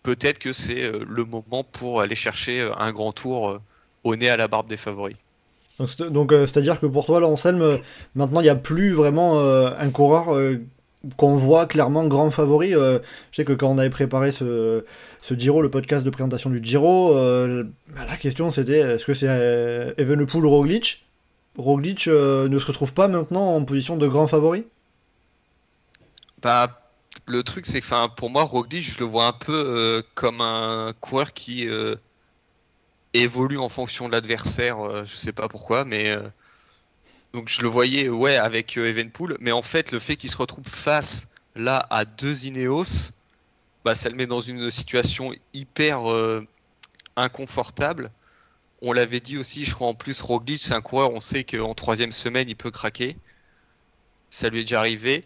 peut-être 0.02 0.38
que 0.38 0.52
c'est 0.52 0.82
euh, 0.82 1.04
le 1.08 1.24
moment 1.24 1.64
pour 1.64 2.00
aller 2.00 2.14
chercher 2.14 2.70
un 2.76 2.92
grand 2.92 3.12
tour 3.12 3.60
au 4.04 4.16
nez 4.16 4.28
à 4.28 4.36
la 4.36 4.48
barbe 4.48 4.68
des 4.68 4.76
favoris. 4.76 5.16
Donc, 6.10 6.32
c'est-à-dire 6.32 6.80
que 6.80 6.86
pour 6.86 7.06
toi, 7.06 7.20
là, 7.20 7.28
Anselme, 7.28 7.78
maintenant, 8.16 8.40
il 8.40 8.44
n'y 8.44 8.48
a 8.48 8.56
plus 8.56 8.92
vraiment 8.92 9.38
un 9.38 9.90
coureur 9.90 10.36
qu'on 11.16 11.36
voit 11.36 11.66
clairement 11.66 12.06
grand 12.06 12.30
favori. 12.30 12.74
Euh, 12.74 12.98
je 13.30 13.36
sais 13.36 13.44
que 13.44 13.52
quand 13.52 13.68
on 13.68 13.78
avait 13.78 13.90
préparé 13.90 14.32
ce, 14.32 14.84
Giro, 15.30 15.62
le 15.62 15.70
podcast 15.70 16.04
de 16.04 16.10
présentation 16.10 16.50
du 16.50 16.60
Giro, 16.62 17.16
euh, 17.16 17.64
bah, 17.94 18.04
la 18.06 18.16
question 18.16 18.50
c'était 18.50 18.80
est-ce 18.80 19.04
que 19.04 19.14
c'est 19.14 19.28
euh, 19.28 19.92
Evenepoel 19.98 20.44
ou 20.44 20.50
Roglic? 20.50 21.04
Roglic 21.56 22.06
ne 22.06 22.58
se 22.58 22.66
retrouve 22.66 22.92
pas 22.92 23.08
maintenant 23.08 23.54
en 23.54 23.64
position 23.64 23.96
de 23.96 24.06
grand 24.06 24.26
favori? 24.26 24.64
Bah 26.42 26.82
le 27.26 27.42
truc 27.42 27.66
c'est 27.66 27.80
que 27.80 28.14
pour 28.14 28.30
moi 28.30 28.44
Roglic 28.44 28.84
je 28.84 29.00
le 29.00 29.06
vois 29.06 29.26
un 29.26 29.32
peu 29.32 30.02
comme 30.14 30.40
un 30.40 30.92
coureur 31.00 31.32
qui 31.32 31.68
évolue 33.12 33.58
en 33.58 33.68
fonction 33.68 34.06
de 34.06 34.12
l'adversaire, 34.12 35.04
je 35.04 35.16
sais 35.16 35.32
pas 35.32 35.48
pourquoi 35.48 35.84
mais 35.84 36.16
donc 37.32 37.48
je 37.48 37.62
le 37.62 37.68
voyais 37.68 38.08
ouais 38.08 38.36
avec 38.36 38.76
euh, 38.76 38.88
Evenpool, 38.88 39.36
mais 39.40 39.52
en 39.52 39.62
fait 39.62 39.92
le 39.92 39.98
fait 39.98 40.16
qu'il 40.16 40.30
se 40.30 40.36
retrouve 40.36 40.66
face 40.66 41.28
là 41.54 41.86
à 41.90 42.04
deux 42.04 42.46
Ineos, 42.46 43.12
bah, 43.84 43.94
ça 43.94 44.08
le 44.08 44.14
met 44.14 44.26
dans 44.26 44.40
une 44.40 44.70
situation 44.70 45.34
hyper 45.52 46.10
euh, 46.10 46.46
inconfortable. 47.16 48.10
On 48.80 48.92
l'avait 48.92 49.20
dit 49.20 49.38
aussi, 49.38 49.64
je 49.64 49.74
crois 49.74 49.88
en 49.88 49.94
plus 49.94 50.20
Roglic, 50.20 50.60
c'est 50.60 50.74
un 50.74 50.80
coureur, 50.80 51.12
on 51.12 51.20
sait 51.20 51.44
qu'en 51.44 51.74
troisième 51.74 52.12
semaine 52.12 52.48
il 52.48 52.56
peut 52.56 52.70
craquer. 52.70 53.16
Ça 54.30 54.48
lui 54.48 54.60
est 54.60 54.64
déjà 54.64 54.80
arrivé. 54.80 55.24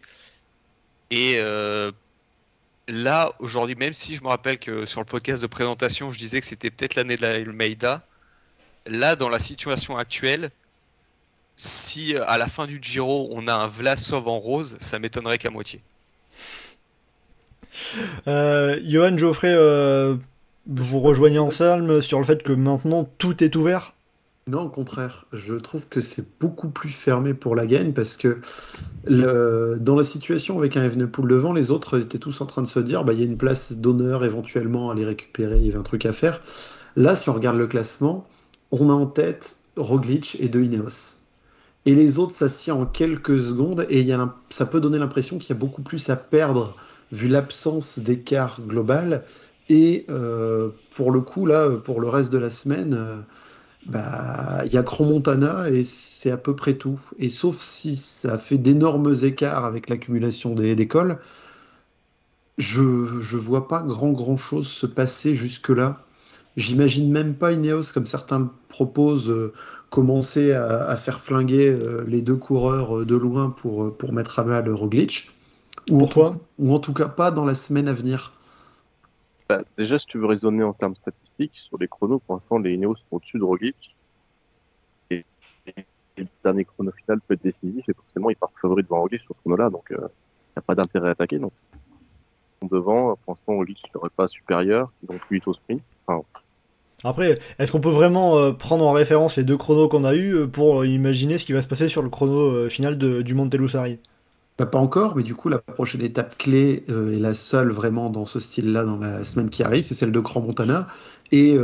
Et 1.11 1.35
euh, 1.37 1.93
là, 2.89 3.33
aujourd'hui, 3.39 3.75
même 3.77 3.93
si 3.93 4.17
je 4.17 4.23
me 4.23 4.29
rappelle 4.29 4.59
que 4.59 4.87
sur 4.87 5.01
le 5.01 5.07
podcast 5.07 5.43
de 5.43 5.47
présentation, 5.47 6.11
je 6.11 6.19
disais 6.19 6.41
que 6.41 6.47
c'était 6.47 6.71
peut-être 6.71 6.95
l'année 6.95 7.17
de 7.17 7.23
la 7.23 7.35
Almeida, 7.35 8.07
là, 8.87 9.17
dans 9.17 9.29
la 9.29 9.39
situation 9.39 9.99
actuelle, 9.99 10.51
si 11.57 12.15
euh, 12.15 12.25
à 12.27 12.39
la 12.39 12.49
fin 12.49 12.67
du 12.67 12.79
Giro 12.81 13.29
on 13.33 13.47
a 13.49 13.55
un 13.55 13.67
Vlasov 13.67 14.29
en 14.29 14.39
rose, 14.39 14.77
ça 14.81 14.99
m'étonnerait 14.99 15.39
qu'à 15.39 15.51
moitié. 15.51 15.81
Euh, 18.27 18.81
Johan 18.85 19.17
Geoffrey, 19.17 19.53
euh, 19.53 20.17
vous 20.67 21.01
rejoignez 21.01 21.39
Anselme 21.39 22.01
sur 22.01 22.19
le 22.19 22.25
fait 22.25 22.43
que 22.43 22.53
maintenant 22.53 23.09
tout 23.19 23.43
est 23.43 23.57
ouvert? 23.57 23.95
Non, 24.49 24.63
au 24.63 24.69
contraire. 24.69 25.27
Je 25.33 25.55
trouve 25.55 25.87
que 25.89 26.01
c'est 26.01 26.27
beaucoup 26.41 26.69
plus 26.69 26.89
fermé 26.89 27.33
pour 27.33 27.55
la 27.55 27.65
gagne 27.65 27.93
parce 27.93 28.17
que 28.17 28.41
le, 29.05 29.79
dans 29.81 29.95
la 29.95 30.03
situation 30.03 30.59
avec 30.59 30.77
un 30.77 30.83
Evenepoel 30.83 31.29
devant, 31.29 31.53
les 31.53 31.71
autres 31.71 32.01
étaient 32.01 32.19
tous 32.19 32.41
en 32.41 32.47
train 32.47 32.63
de 32.63 32.67
se 32.67 32.81
dire 32.81 33.05
bah, 33.05 33.13
il 33.13 33.21
y 33.21 33.23
a 33.23 33.27
une 33.27 33.37
place 33.37 33.73
d'honneur 33.73 34.25
éventuellement 34.25 34.91
à 34.91 34.95
les 34.95 35.05
récupérer, 35.05 35.59
il 35.59 35.67
y 35.67 35.69
avait 35.69 35.79
un 35.79 35.85
truc 35.85 36.07
à 36.07 36.13
faire. 36.13 36.41
Là, 36.97 37.15
si 37.15 37.31
on 37.31 37.35
regarde 37.35 37.57
le 37.57 37.69
classement, 37.69 38.27
on 38.73 38.91
a 38.91 38.93
en 38.93 39.07
tête 39.07 39.57
Roglic 39.77 40.37
et 40.41 40.49
De 40.49 40.61
Ineos 40.61 41.22
et 41.85 41.95
les 41.95 42.19
autres 42.19 42.35
s'assiedent 42.35 42.81
en 42.81 42.87
quelques 42.87 43.41
secondes 43.41 43.87
et 43.89 44.03
y 44.03 44.13
a, 44.13 44.35
ça 44.51 44.67
peut 44.67 44.81
donner 44.81 44.99
l'impression 44.99 45.39
qu'il 45.39 45.51
y 45.51 45.53
a 45.53 45.59
beaucoup 45.59 45.83
plus 45.83 46.11
à 46.11 46.17
perdre 46.17 46.77
vu 47.11 47.29
l'absence 47.29 47.99
d'écart 47.99 48.61
global. 48.61 49.25
Et 49.69 50.07
euh, 50.11 50.71
pour 50.95 51.13
le 51.13 51.21
coup, 51.21 51.47
là, 51.47 51.69
pour 51.71 52.01
le 52.01 52.09
reste 52.09 52.33
de 52.33 52.39
la 52.39 52.51
semaine, 52.51 52.95
euh, 52.95 53.17
bah, 53.87 54.63
il 54.65 54.73
y 54.73 54.77
a 54.77 54.85
Montana 55.01 55.71
et 55.71 55.85
c'est 55.85 56.31
à 56.31 56.37
peu 56.37 56.55
près 56.55 56.75
tout. 56.75 57.01
Et 57.19 57.29
sauf 57.29 57.61
si 57.61 57.97
ça 57.97 58.39
fait 58.39 58.59
d'énormes 58.59 59.15
écarts 59.23 59.65
avec 59.65 59.89
l'accumulation 59.89 60.55
des, 60.55 60.89
cols, 60.89 61.19
je 62.59 62.83
ne 62.83 63.41
vois 63.41 63.69
pas 63.69 63.83
grand 63.83 64.11
grand 64.13 64.37
chose 64.37 64.69
se 64.69 64.87
passer 64.87 65.35
jusque-là. 65.35 66.05
J'imagine 66.57 67.11
même 67.11 67.35
pas 67.35 67.53
Ineos, 67.53 67.93
comme 67.95 68.07
certains 68.07 68.51
proposent, 68.69 69.31
euh, 69.31 69.53
commencer 69.93 70.53
à, 70.53 70.97
faire 70.97 71.21
flinguer 71.21 71.69
euh, 71.69 72.03
les 72.09 72.23
deux 72.23 72.35
coureurs 72.35 73.01
euh, 73.01 73.05
de 73.05 73.15
loin 73.15 73.51
pour, 73.51 73.85
euh, 73.85 73.91
pour 73.91 74.15
mettre 74.15 74.39
à 74.39 74.45
mal 74.45 74.69
Roglic. 74.71 75.31
Ou 75.91 75.99
Pourquoi 75.99 76.37
Ou 76.59 76.73
en 76.73 76.79
tout 76.79 76.95
cas 76.95 77.09
pas 77.09 77.31
dans 77.31 77.45
la 77.45 77.55
semaine 77.55 77.89
à 77.89 77.93
venir. 77.93 78.33
Bah, 79.51 79.61
déjà, 79.77 79.99
si 79.99 80.07
tu 80.07 80.17
veux 80.17 80.25
raisonner 80.25 80.65
en 80.65 80.73
termes 80.73 80.97
statistiques, 80.97 81.57
sur 81.69 81.77
les 81.77 81.89
chronos, 81.89 82.21
pour 82.21 82.37
l'instant, 82.37 82.59
les 82.59 82.73
Ineos 82.73 82.97
sont 82.97 83.17
au-dessus 83.17 83.39
de 83.39 83.45
Roglic. 83.45 83.95
Et, 85.11 85.27
le 86.17 86.27
dernier 86.43 86.65
chrono 86.65 86.91
final 86.93 87.21
peut 87.21 87.35
être 87.35 87.43
décisif, 87.43 87.87
et 87.87 87.93
forcément, 87.93 88.31
il 88.31 88.37
part 88.37 88.51
favori 88.63 88.83
devant 88.83 89.01
Roglic 89.01 89.21
sur 89.21 89.35
ce 89.35 89.41
chrono-là, 89.41 89.69
donc 89.69 89.85
il 89.91 89.99
n'y 89.99 90.05
a 90.57 90.63
pas 90.63 90.75
d'intérêt 90.75 91.09
à 91.09 91.13
attaquer. 91.13 91.39
Donc, 91.39 91.53
devant, 92.63 93.17
pour 93.17 93.35
l'instant, 93.35 93.57
Roglic 93.57 93.79
ne 93.85 94.01
serait 94.01 94.11
pas 94.11 94.29
supérieur, 94.29 94.91
donc 95.03 95.21
8 95.31 95.47
au 95.49 95.53
sprint. 95.53 95.83
Enfin, 96.07 96.25
après, 97.05 97.39
est-ce 97.59 97.73
qu'on 97.73 97.81
peut 97.81 97.89
vraiment 97.89 98.39
euh, 98.39 98.53
prendre 98.53 98.87
en 98.87 98.93
référence 98.93 99.37
les 99.37 99.45
deux 99.45 99.57
chronos 99.57 99.89
qu'on 99.89 100.05
a 100.05 100.15
eu 100.15 100.35
euh, 100.35 100.47
pour 100.47 100.85
imaginer 100.85 101.39
ce 101.39 101.45
qui 101.45 101.53
va 101.53 101.63
se 101.63 101.67
passer 101.69 101.89
sur 101.89 102.03
le 102.03 102.09
chrono 102.09 102.39
euh, 102.39 102.69
final 102.69 102.97
de, 102.97 103.23
du 103.23 103.35
Montelusari 103.35 103.99
Pas 104.57 104.69
encore, 104.75 105.17
mais 105.17 105.25
du 105.25 105.35
coup, 105.35 105.49
la 105.49 105.59
prochaine 105.59 106.03
étape 106.03 106.39
clé 106.39 106.85
est 106.89 107.19
la 107.19 107.35
seule 107.35 107.71
vraiment 107.71 108.11
dans 108.11 108.27
ce 108.27 108.39
style-là 108.39 108.85
dans 108.85 108.99
la 108.99 109.25
semaine 109.25 109.51
qui 109.51 109.63
arrive, 109.65 109.85
c'est 109.85 109.95
celle 109.95 110.13
de 110.13 110.21
Grand 110.21 110.41
Montana. 110.41 110.87
Et 111.33 111.57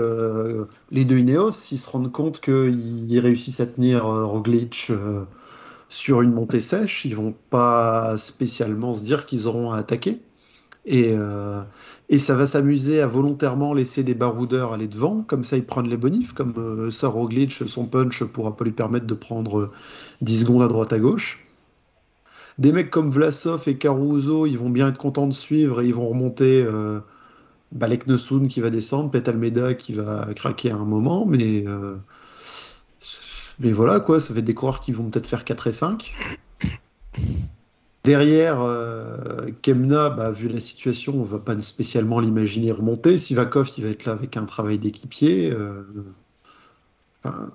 les 0.91 1.05
deux 1.05 1.18
Ineos, 1.18 1.53
s'ils 1.53 1.78
se 1.78 1.89
rendent 1.89 2.11
compte 2.11 2.41
qu'ils 2.41 3.20
réussissent 3.20 3.61
à 3.61 3.66
tenir 3.66 4.07
Roglic 4.07 4.91
sur 5.89 6.22
une 6.22 6.32
montée 6.32 6.59
sèche, 6.59 7.05
ils 7.05 7.14
vont 7.14 7.34
pas 7.51 8.16
spécialement 8.16 8.95
se 8.95 9.05
dire 9.05 9.26
qu'ils 9.26 9.47
auront 9.47 9.70
à 9.70 9.78
attaquer. 9.78 10.18
Et, 10.91 11.12
euh, 11.14 11.62
et 12.09 12.18
ça 12.18 12.34
va 12.34 12.47
s'amuser 12.47 13.03
à 13.03 13.07
volontairement 13.07 13.74
laisser 13.74 14.03
des 14.03 14.14
baroudeurs 14.14 14.72
aller 14.72 14.89
devant, 14.89 15.22
comme 15.22 15.45
ça 15.45 15.59
ils 15.59 15.64
prennent 15.64 15.89
les 15.89 15.99
bonifs, 15.99 16.32
comme 16.32 16.55
euh, 16.57 16.91
ça 16.91 17.09
Roglic, 17.09 17.53
son 17.66 17.84
punch 17.84 18.24
pourra 18.24 18.57
pas 18.57 18.64
lui 18.64 18.72
permettre 18.72 19.07
de 19.07 19.12
prendre 19.12 19.70
10 20.22 20.34
euh, 20.34 20.41
secondes 20.41 20.62
à 20.62 20.68
droite 20.68 20.95
à 20.95 20.99
gauche. 20.99 21.45
Des 22.57 22.72
mecs 22.72 22.91
comme 22.91 23.11
Vlasov 23.11 23.64
et 23.66 23.76
Caruso, 23.76 24.47
ils 24.47 24.57
vont 24.57 24.70
bien 24.70 24.89
être 24.89 24.97
contents 24.97 25.26
de 25.26 25.34
suivre 25.34 25.82
et 25.82 25.86
ils 25.86 25.95
vont 25.95 26.09
remonter 26.09 26.64
euh, 26.66 27.01
Balek 27.72 28.07
qui 28.49 28.61
va 28.62 28.70
descendre, 28.70 29.11
Pet 29.11 29.28
Almeida 29.28 29.74
qui 29.74 29.93
va 29.93 30.30
craquer 30.34 30.70
à 30.70 30.76
un 30.76 30.86
moment, 30.86 31.26
mais, 31.26 31.66
mais 33.59 33.72
voilà 33.72 34.01
quoi, 34.01 34.20
ça 34.20 34.32
fait 34.32 34.41
des 34.41 34.55
coureurs 34.55 34.80
qui 34.80 34.93
vont 34.93 35.11
peut-être 35.11 35.26
faire 35.26 35.45
4 35.45 35.66
et 35.66 35.72
5 35.72 36.14
Derrière, 38.09 38.63
euh, 38.63 39.51
Kemna, 39.61 40.09
bah, 40.09 40.31
vu 40.31 40.49
la 40.49 40.61
situation, 40.61 41.21
on 41.21 41.25
va 41.25 41.39
pas 41.39 41.61
spécialement 41.61 42.21
l'imaginer 42.21 42.73
remonter. 42.73 43.19
Sivakov, 43.19 43.71
il 43.77 43.85
va 43.85 43.91
être 43.91 44.07
là 44.07 44.13
avec 44.13 44.39
un 44.39 44.47
travail 44.47 44.79
d'équipier. 44.79 45.51
euh, 45.51 45.83
enfin, 47.23 47.51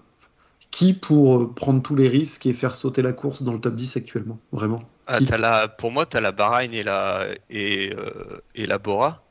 qui 0.69 0.93
pour 0.93 1.55
prendre 1.55 1.81
tous 1.81 1.95
les 1.95 2.07
risques 2.07 2.45
et 2.45 2.53
faire 2.53 2.75
sauter 2.75 3.01
la 3.01 3.13
course 3.13 3.41
dans 3.41 3.53
le 3.53 3.59
top 3.59 3.73
10 3.75 3.97
actuellement 3.97 4.37
Vraiment? 4.51 4.79
Ah, 5.07 5.19
la, 5.39 5.67
pour 5.67 5.91
moi, 5.91 6.05
tu 6.05 6.17
as 6.17 6.21
la 6.21 6.31
Bahreïn 6.31 6.71
et 6.71 6.83
la, 6.83 7.25
et, 7.49 7.91
euh, 7.97 8.37
et 8.53 8.67
la 8.67 8.77
Bora. 8.77 9.23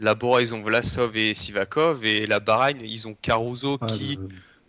La 0.00 0.14
Bora, 0.14 0.40
ils 0.40 0.54
ont 0.54 0.62
Vlasov 0.62 1.14
et 1.14 1.34
Sivakov. 1.34 2.06
Et 2.06 2.26
la 2.26 2.40
Bahreïn, 2.40 2.78
ils 2.82 3.06
ont 3.06 3.14
Caruso 3.20 3.76
Ah, 3.82 3.86
qui, 3.86 4.18
euh, 4.18 4.28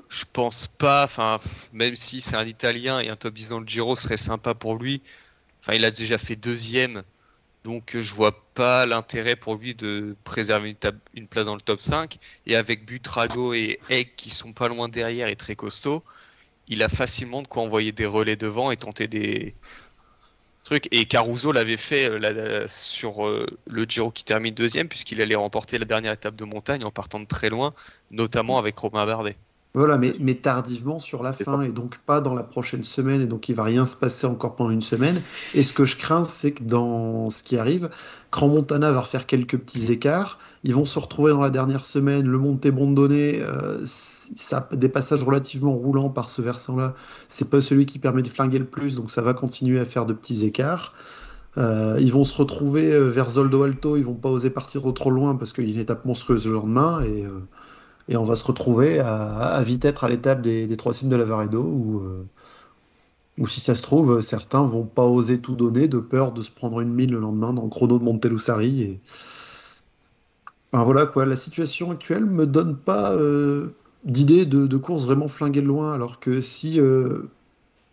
je 0.10 0.26
pense 0.34 0.68
pas, 0.68 1.06
enfin, 1.06 1.38
même 1.72 1.96
si 1.96 2.20
c'est 2.20 2.36
un 2.36 2.46
Italien 2.46 3.00
et 3.00 3.08
un 3.08 3.16
top 3.16 3.34
10 3.34 3.48
dans 3.48 3.62
le 3.62 3.66
Giro 3.66 3.96
serait 3.96 4.18
sympa 4.18 4.54
pour 4.54 4.76
lui. 4.76 5.02
Enfin, 5.66 5.78
il 5.78 5.86
a 5.86 5.89
déjà 5.89 6.20
fait 6.20 6.36
deuxième. 6.36 7.01
Donc, 7.63 7.95
euh, 7.95 8.03
je 8.03 8.13
vois 8.13 8.45
pas 8.53 8.86
l'intérêt 8.86 9.36
pour 9.36 9.55
lui 9.55 9.74
de 9.74 10.16
préserver 10.24 10.78
une, 11.16 11.28
place 11.28 11.45
dans 11.45 11.55
le 11.55 11.61
top 11.61 11.82
5. 11.82 12.20
Et 12.45 12.55
avec 12.55 12.86
Butrago 12.86 13.55
et 13.55 13.80
Egg 13.89 14.09
qui 14.16 14.30
sont 14.30 14.53
pas 14.53 14.68
loin 14.68 14.89
derrière 14.89 15.28
et 15.28 15.36
très 15.36 15.55
costauds, 15.55 16.03
il 16.68 16.84
a 16.84 16.89
facilement 16.89 17.41
de 17.41 17.47
quoi 17.47 17.63
envoyer 17.63 17.91
des 17.91 18.05
relais 18.05 18.36
devant 18.36 18.70
et 18.70 18.78
tenter 18.78 19.07
des 19.07 19.55
trucs. 20.66 20.88
Et 20.91 21.07
Caruso 21.07 21.51
l'avait 21.51 21.78
fait 21.78 22.09
euh, 22.11 22.68
sur 22.68 23.26
euh, 23.26 23.47
le 23.66 23.86
Giro 23.86 24.11
qui 24.11 24.24
termine 24.24 24.53
deuxième, 24.53 24.88
puisqu'il 24.88 25.20
allait 25.20 25.34
remporter 25.34 25.80
la 25.80 25.86
dernière 25.86 26.13
étape 26.13 26.36
de 26.36 26.45
montagne 26.45 26.84
en 26.84 26.91
partant 26.91 27.20
de 27.20 27.26
très 27.26 27.49
loin, 27.49 27.74
notamment 28.11 28.59
avec 28.59 28.78
Romain 28.78 29.07
Bardet. 29.07 29.36
Voilà, 29.76 29.97
mais, 29.97 30.15
mais 30.19 30.36
tardivement 30.36 30.99
sur 30.99 31.21
la 31.21 31.34
fin, 31.34 31.61
et 31.61 31.67
donc 31.67 31.97
pas 32.05 32.21
dans 32.21 32.34
la 32.34 32.43
prochaine 32.43 32.84
semaine, 32.84 33.21
et 33.21 33.26
donc 33.26 33.49
il 33.49 33.55
va 33.55 33.63
rien 33.63 33.86
se 33.86 33.95
passer 33.95 34.26
encore 34.26 34.55
pendant 34.55 34.69
une 34.69 34.82
semaine. 34.82 35.21
Et 35.53 35.63
ce 35.63 35.73
que 35.73 35.84
je 35.84 35.97
crains, 35.97 36.23
c'est 36.23 36.53
que 36.53 36.63
dans 36.63 37.30
ce 37.30 37.43
qui 37.43 37.57
arrive, 37.57 37.89
Grand 38.32 38.47
Montana 38.47 38.91
va 38.91 39.01
refaire 39.01 39.26
quelques 39.26 39.57
petits 39.57 39.91
écarts. 39.91 40.39
Ils 40.63 40.73
vont 40.73 40.86
se 40.86 40.97
retrouver 40.97 41.32
dans 41.32 41.41
la 41.41 41.49
dernière 41.49 41.86
semaine. 41.86 42.26
Le 42.26 42.38
Monte 42.38 42.67
Bondone, 42.67 43.11
euh, 43.11 43.82
ça 43.86 44.67
des 44.71 44.89
passages 44.89 45.23
relativement 45.23 45.73
roulants 45.73 46.09
par 46.09 46.30
ce 46.30 46.41
versant-là. 46.41 46.93
C'est 47.28 47.49
pas 47.49 47.59
celui 47.59 47.86
qui 47.86 47.99
permet 47.99 48.21
de 48.21 48.30
flinguer 48.30 48.59
le 48.59 48.65
plus, 48.65 48.95
donc 48.95 49.11
ça 49.11 49.21
va 49.21 49.34
continuer 49.34 49.80
à 49.80 49.86
faire 49.86 50.05
de 50.05 50.13
petits 50.13 50.45
écarts. 50.45 50.93
Euh, 51.57 51.97
ils 52.01 52.11
vont 52.11 52.23
se 52.23 52.36
retrouver 52.36 52.93
euh, 52.93 53.09
vers 53.09 53.30
Zoldo 53.30 53.63
Alto, 53.63 53.95
ils 53.95 54.03
vont 54.03 54.13
pas 54.13 54.30
oser 54.30 54.49
partir 54.49 54.82
trop 54.93 55.11
loin 55.11 55.36
parce 55.36 55.53
qu'il 55.53 55.65
y 55.65 55.71
a 55.71 55.73
une 55.76 55.80
étape 55.80 56.03
monstrueuse 56.03 56.45
le 56.45 56.53
lendemain 56.53 57.01
et, 57.01 57.26
euh, 57.26 57.39
et 58.08 58.18
on 58.18 58.24
va 58.26 58.36
se 58.36 58.45
retrouver 58.45 58.99
à, 58.99 59.62
vite 59.64 59.86
être 59.86 60.03
à 60.03 60.10
l'étape 60.10 60.41
des, 60.41 60.76
trois 60.78 60.93
cimes 60.93 61.10
de 61.10 61.16
Lavaredo 61.16 61.62
où, 61.64 61.99
euh, 61.99 62.26
où 63.38 63.47
si 63.47 63.60
ça 63.60 63.76
se 63.76 63.82
trouve, 63.82 64.22
certains 64.22 64.66
vont 64.66 64.86
pas 64.86 65.06
oser 65.06 65.39
tout 65.39 65.56
donner 65.56 65.88
de 65.88 65.99
peur 65.99 66.32
de 66.32 66.41
se 66.41 66.51
prendre 66.51 66.82
une 66.82 66.93
mine 66.93 67.12
le 67.12 67.20
lendemain 67.20 67.53
dans 67.53 67.64
le 67.64 67.70
chrono 67.70 67.99
de 67.99 68.03
Montelussari 68.03 68.82
et 68.82 69.01
voilà 70.84 71.06
quoi, 71.06 71.26
la 71.26 71.36
situation 71.36 71.91
actuelle 71.91 72.26
me 72.26 72.45
donne 72.45 72.76
pas 72.76 73.12
euh, 73.12 73.70
d'idée 74.03 74.45
de, 74.45 74.78
course 74.78 75.06
vraiment 75.06 75.28
flinguée 75.28 75.62
de 75.62 75.68
loin 75.68 75.93
alors 75.93 76.20
que 76.20 76.41
si 76.41 76.80
euh, 76.80 77.30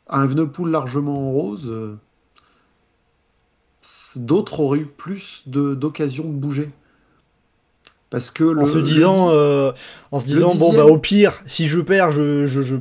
un 0.08 0.24
Evenepoel 0.24 0.70
largement 0.70 1.28
en 1.28 1.32
rose, 1.32 1.68
euh, 1.68 1.96
d'autres 4.16 4.60
auraient 4.60 4.80
eu 4.80 4.86
plus 4.86 5.42
de- 5.46 5.74
d'occasions 5.74 6.24
de 6.24 6.36
bouger. 6.36 6.70
Parce 8.12 8.30
que 8.30 8.44
le, 8.44 8.60
en 8.62 8.66
se 8.66 8.78
disant, 8.78 9.30
euh, 9.30 9.72
en 10.12 10.20
se 10.20 10.26
disant 10.26 10.54
bon 10.54 10.72
bah 10.74 10.84
au 10.84 10.98
pire, 10.98 11.40
si 11.46 11.66
je 11.66 11.80
perds, 11.80 12.12
je, 12.12 12.46
je, 12.46 12.62
je, 12.62 12.76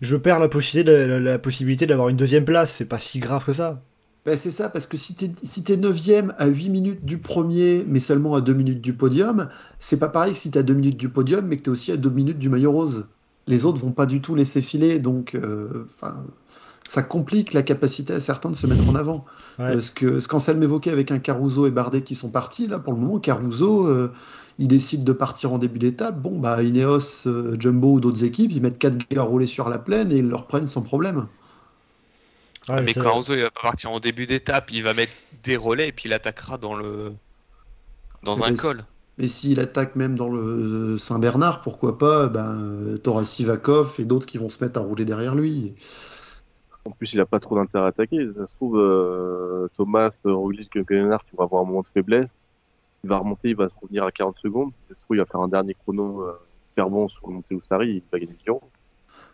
je 0.00 0.16
perds 0.16 0.38
la 0.38 0.48
possibilité, 0.48 0.90
de- 0.90 0.96
la, 0.96 1.20
la 1.20 1.38
possibilité 1.38 1.84
d'avoir 1.86 2.08
une 2.08 2.16
deuxième 2.16 2.44
place. 2.44 2.72
C'est 2.72 2.84
pas 2.86 3.00
si 3.00 3.18
grave 3.18 3.44
que 3.44 3.52
ça. 3.52 3.82
Ben, 4.24 4.36
c'est 4.36 4.50
ça, 4.50 4.68
parce 4.68 4.86
que 4.86 4.96
si 4.96 5.14
t'es 5.14 5.30
si 5.42 5.62
t'es 5.64 5.76
9 5.76 5.96
à 6.38 6.46
8 6.46 6.68
minutes 6.68 7.04
du 7.04 7.18
premier, 7.18 7.84
mais 7.88 7.98
seulement 8.00 8.34
à 8.34 8.40
2 8.40 8.52
minutes 8.54 8.80
du 8.80 8.92
podium, 8.92 9.48
c'est 9.80 9.98
pas 9.98 10.08
pareil 10.08 10.32
que 10.32 10.38
si 10.38 10.50
t'es 10.50 10.60
à 10.60 10.62
2 10.62 10.74
minutes 10.74 10.96
du 10.96 11.08
podium, 11.08 11.44
mais 11.46 11.56
que 11.56 11.62
t'es 11.62 11.70
aussi 11.70 11.92
à 11.92 11.96
2 11.96 12.10
minutes 12.10 12.38
du 12.38 12.48
maillot 12.48 12.72
rose. 12.72 13.08
Les 13.48 13.64
autres 13.64 13.78
vont 13.80 13.92
pas 13.92 14.06
du 14.06 14.20
tout 14.20 14.34
laisser 14.36 14.60
filer, 14.60 14.98
donc 15.00 15.34
euh, 15.34 15.86
ça 16.88 17.02
complique 17.02 17.52
la 17.52 17.62
capacité 17.62 18.14
à 18.14 18.20
certains 18.20 18.48
de 18.48 18.56
se 18.56 18.66
mettre 18.66 18.88
en 18.88 18.94
avant. 18.94 19.26
Ouais. 19.58 19.74
Parce 19.74 19.90
que 19.90 20.20
ce 20.20 20.26
qu'Anselme 20.26 20.62
évoquait 20.62 20.90
avec 20.90 21.10
un 21.10 21.18
Caruso 21.18 21.66
et 21.66 21.70
Bardet 21.70 22.00
qui 22.00 22.14
sont 22.14 22.30
partis, 22.30 22.66
là 22.66 22.78
pour 22.78 22.94
le 22.94 22.98
moment, 22.98 23.18
Caruso, 23.18 23.86
euh, 23.86 24.10
il 24.58 24.68
décide 24.68 25.04
de 25.04 25.12
partir 25.12 25.52
en 25.52 25.58
début 25.58 25.78
d'étape. 25.78 26.18
Bon, 26.18 26.38
bah 26.38 26.62
Ineos, 26.62 27.26
euh, 27.26 27.56
Jumbo 27.60 27.92
ou 27.92 28.00
d'autres 28.00 28.24
équipes, 28.24 28.52
ils 28.52 28.62
mettent 28.62 28.78
4 28.78 28.96
gars 29.10 29.20
à 29.20 29.24
rouler 29.24 29.44
sur 29.44 29.68
la 29.68 29.76
plaine 29.76 30.10
et 30.12 30.16
ils 30.16 30.28
le 30.28 30.34
reprennent 30.34 30.66
sans 30.66 30.80
problème. 30.80 31.26
Ouais, 32.70 32.80
mais 32.80 32.94
ça- 32.94 33.02
Caruso, 33.02 33.34
il 33.34 33.42
va 33.42 33.50
pas 33.50 33.60
partir 33.60 33.90
en 33.90 34.00
début 34.00 34.24
d'étape, 34.24 34.70
il 34.72 34.82
va 34.82 34.94
mettre 34.94 35.12
des 35.44 35.58
relais 35.58 35.88
et 35.88 35.92
puis 35.92 36.08
il 36.08 36.14
attaquera 36.14 36.56
dans 36.56 36.74
le 36.74 37.12
dans 38.22 38.42
un 38.42 38.50
Mais 38.50 38.56
col. 38.56 38.82
Et 39.18 39.28
s'il 39.28 39.60
attaque 39.60 39.94
même 39.94 40.16
dans 40.16 40.30
le 40.30 40.96
Saint-Bernard, 40.96 41.60
pourquoi 41.60 41.98
pas 41.98 42.28
ben, 42.28 42.56
euh, 42.60 42.96
T'auras 42.96 43.24
Sivakov 43.24 43.96
et 43.98 44.04
d'autres 44.04 44.26
qui 44.26 44.38
vont 44.38 44.48
se 44.48 44.64
mettre 44.64 44.80
à 44.80 44.82
rouler 44.82 45.04
derrière 45.04 45.34
lui. 45.34 45.74
En 46.88 46.92
plus, 46.92 47.12
il 47.12 47.20
a 47.20 47.26
pas 47.26 47.38
trop 47.38 47.54
d'intérêt 47.54 47.84
à 47.84 47.88
attaquer. 47.88 48.26
Ça 48.34 48.46
se 48.46 48.54
trouve, 48.54 48.78
euh, 48.78 49.68
Thomas, 49.76 50.10
euh, 50.24 50.32
Roglic, 50.32 50.70
Grenard 50.74 51.22
qui 51.26 51.36
va 51.36 51.44
avoir 51.44 51.62
un 51.62 51.66
moment 51.66 51.82
de 51.82 51.86
faiblesse. 51.92 52.30
Il 53.04 53.10
va 53.10 53.18
remonter, 53.18 53.50
il 53.50 53.56
va 53.56 53.68
se 53.68 53.74
revenir 53.80 54.04
à 54.04 54.10
40 54.10 54.36
secondes. 54.38 54.70
Ça 54.88 54.94
se 54.94 55.00
trouve, 55.02 55.16
il 55.16 55.20
va 55.20 55.26
faire 55.26 55.40
un 55.40 55.48
dernier 55.48 55.74
chrono 55.74 56.22
euh, 56.22 56.32
super 56.70 56.88
bon 56.88 57.08
sur 57.08 57.28
le 57.28 57.34
Monte 57.34 57.44
Ussari, 57.50 57.88
il 57.90 58.02
va 58.10 58.18
gagner 58.18 58.32
le 58.32 58.38
Giro. 58.42 58.62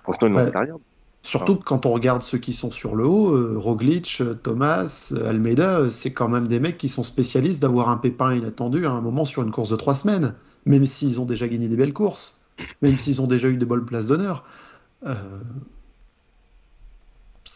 Pour 0.02 0.12
l'instant, 0.12 0.26
il 0.26 0.32
n'en 0.32 0.44
sait 0.44 0.58
rien. 0.58 0.78
Surtout 1.22 1.56
que 1.56 1.62
quand 1.62 1.86
on 1.86 1.92
regarde 1.92 2.22
ceux 2.22 2.38
qui 2.38 2.52
sont 2.52 2.72
sur 2.72 2.96
le 2.96 3.06
haut, 3.06 3.34
euh, 3.34 3.54
Roglic, 3.56 4.20
Thomas, 4.42 5.14
Almeida, 5.24 5.88
c'est 5.90 6.12
quand 6.12 6.28
même 6.28 6.48
des 6.48 6.58
mecs 6.58 6.76
qui 6.76 6.88
sont 6.88 7.04
spécialistes 7.04 7.62
d'avoir 7.62 7.88
un 7.88 7.96
pépin 7.96 8.34
inattendu 8.34 8.84
à 8.84 8.90
un 8.90 9.00
moment 9.00 9.24
sur 9.24 9.42
une 9.42 9.52
course 9.52 9.70
de 9.70 9.76
trois 9.76 9.94
semaines, 9.94 10.34
même 10.66 10.84
s'ils 10.86 11.20
ont 11.20 11.24
déjà 11.24 11.46
gagné 11.46 11.68
des 11.68 11.76
belles 11.76 11.94
courses, 11.94 12.44
même 12.82 12.92
s'ils 12.92 13.22
ont 13.22 13.28
déjà 13.28 13.48
eu 13.48 13.56
de 13.56 13.64
bonnes 13.64 13.86
places 13.86 14.08
d'honneur. 14.08 14.44
Euh, 15.06 15.14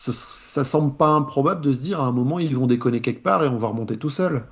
ce- 0.01 0.13
ça 0.13 0.65
semble 0.65 0.97
pas 0.97 1.09
improbable 1.09 1.61
de 1.63 1.73
se 1.75 1.79
dire 1.81 2.01
à 2.01 2.07
un 2.07 2.13
moment 2.13 2.39
ils 2.39 2.57
vont 2.57 2.67
déconner 2.67 3.01
quelque 3.03 3.23
part 3.23 3.45
et 3.45 3.49
on 3.49 3.57
va 3.59 3.69
remonter 3.69 3.97
tout 3.99 4.11
seul. 4.11 4.47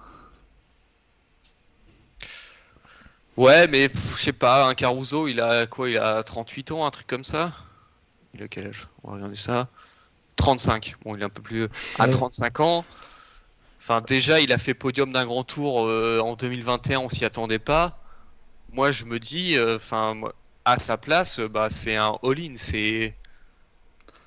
Ouais, 3.36 3.66
mais 3.68 3.88
je 3.92 4.16
sais 4.22 4.32
pas, 4.32 4.66
un 4.68 4.74
Caruso, 4.74 5.28
il 5.28 5.40
a 5.40 5.66
quoi 5.66 5.90
Il 5.90 5.98
a 5.98 6.22
38 6.22 6.70
ans, 6.72 6.86
un 6.86 6.90
truc 6.90 7.06
comme 7.06 7.24
ça? 7.24 7.52
Il 8.34 8.42
a 8.42 8.48
quel 8.48 8.68
âge? 8.68 8.88
On 9.02 9.08
va 9.10 9.14
regarder 9.16 9.34
ça. 9.36 9.68
35. 10.36 10.96
Bon, 11.04 11.16
il 11.16 11.22
est 11.22 11.24
un 11.24 11.30
peu 11.30 11.42
plus. 11.42 11.68
À 11.98 12.08
Ouais. 12.08 12.08
35 12.08 12.60
ans. 12.60 12.86
Enfin, 13.80 14.00
déjà, 14.02 14.40
il 14.40 14.52
a 14.52 14.58
fait 14.58 14.74
podium 14.74 15.12
d'un 15.12 15.26
grand 15.26 15.44
tour 15.44 15.86
euh, 15.86 16.20
en 16.20 16.36
2021, 16.36 17.00
on 17.00 17.08
s'y 17.08 17.24
attendait 17.24 17.58
pas. 17.60 18.00
Moi, 18.72 18.92
je 18.92 19.04
me 19.06 19.20
dis, 19.20 19.56
euh, 19.56 19.76
enfin, 19.76 20.16
à 20.64 20.78
sa 20.80 20.98
place, 20.98 21.40
bah, 21.40 21.70
c'est 21.70 21.96
un 21.96 22.18
all-in. 22.24 22.56
C'est. 22.58 23.18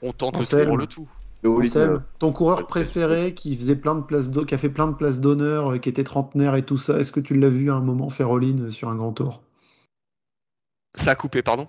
On 0.02 0.12
tente 0.12 0.38
le 0.38 0.88
tout. 0.88 1.08
Pour 1.42 1.62
le 1.62 2.02
ton 2.20 2.34
coureur 2.34 2.68
préféré 2.68 3.34
qui 3.34 3.56
faisait 3.56 3.76
plein 3.76 3.96
de 3.96 4.02
places 4.02 4.30
qui 4.46 4.54
a 4.54 4.58
fait 4.58 4.70
plein 4.70 4.88
de 4.88 4.94
places 4.94 5.22
d'honneur, 5.22 5.72
euh, 5.72 5.78
qui 5.78 5.88
était 5.88 6.04
trentenaire 6.04 6.56
et 6.56 6.64
tout 6.64 6.78
ça, 6.78 7.00
est-ce 7.00 7.14
que 7.14 7.22
tu 7.22 7.34
l'as 7.34 7.50
vu 7.50 7.72
à 7.72 7.76
un 7.76 7.82
moment 7.82 8.10
faire 8.10 8.30
all-in 8.30 8.60
euh, 8.60 8.72
sur 8.72 8.90
un 8.90 8.96
grand 8.96 9.14
tour? 9.14 9.42
Ça 10.96 11.12
a 11.12 11.16
coupé, 11.16 11.42
pardon. 11.42 11.68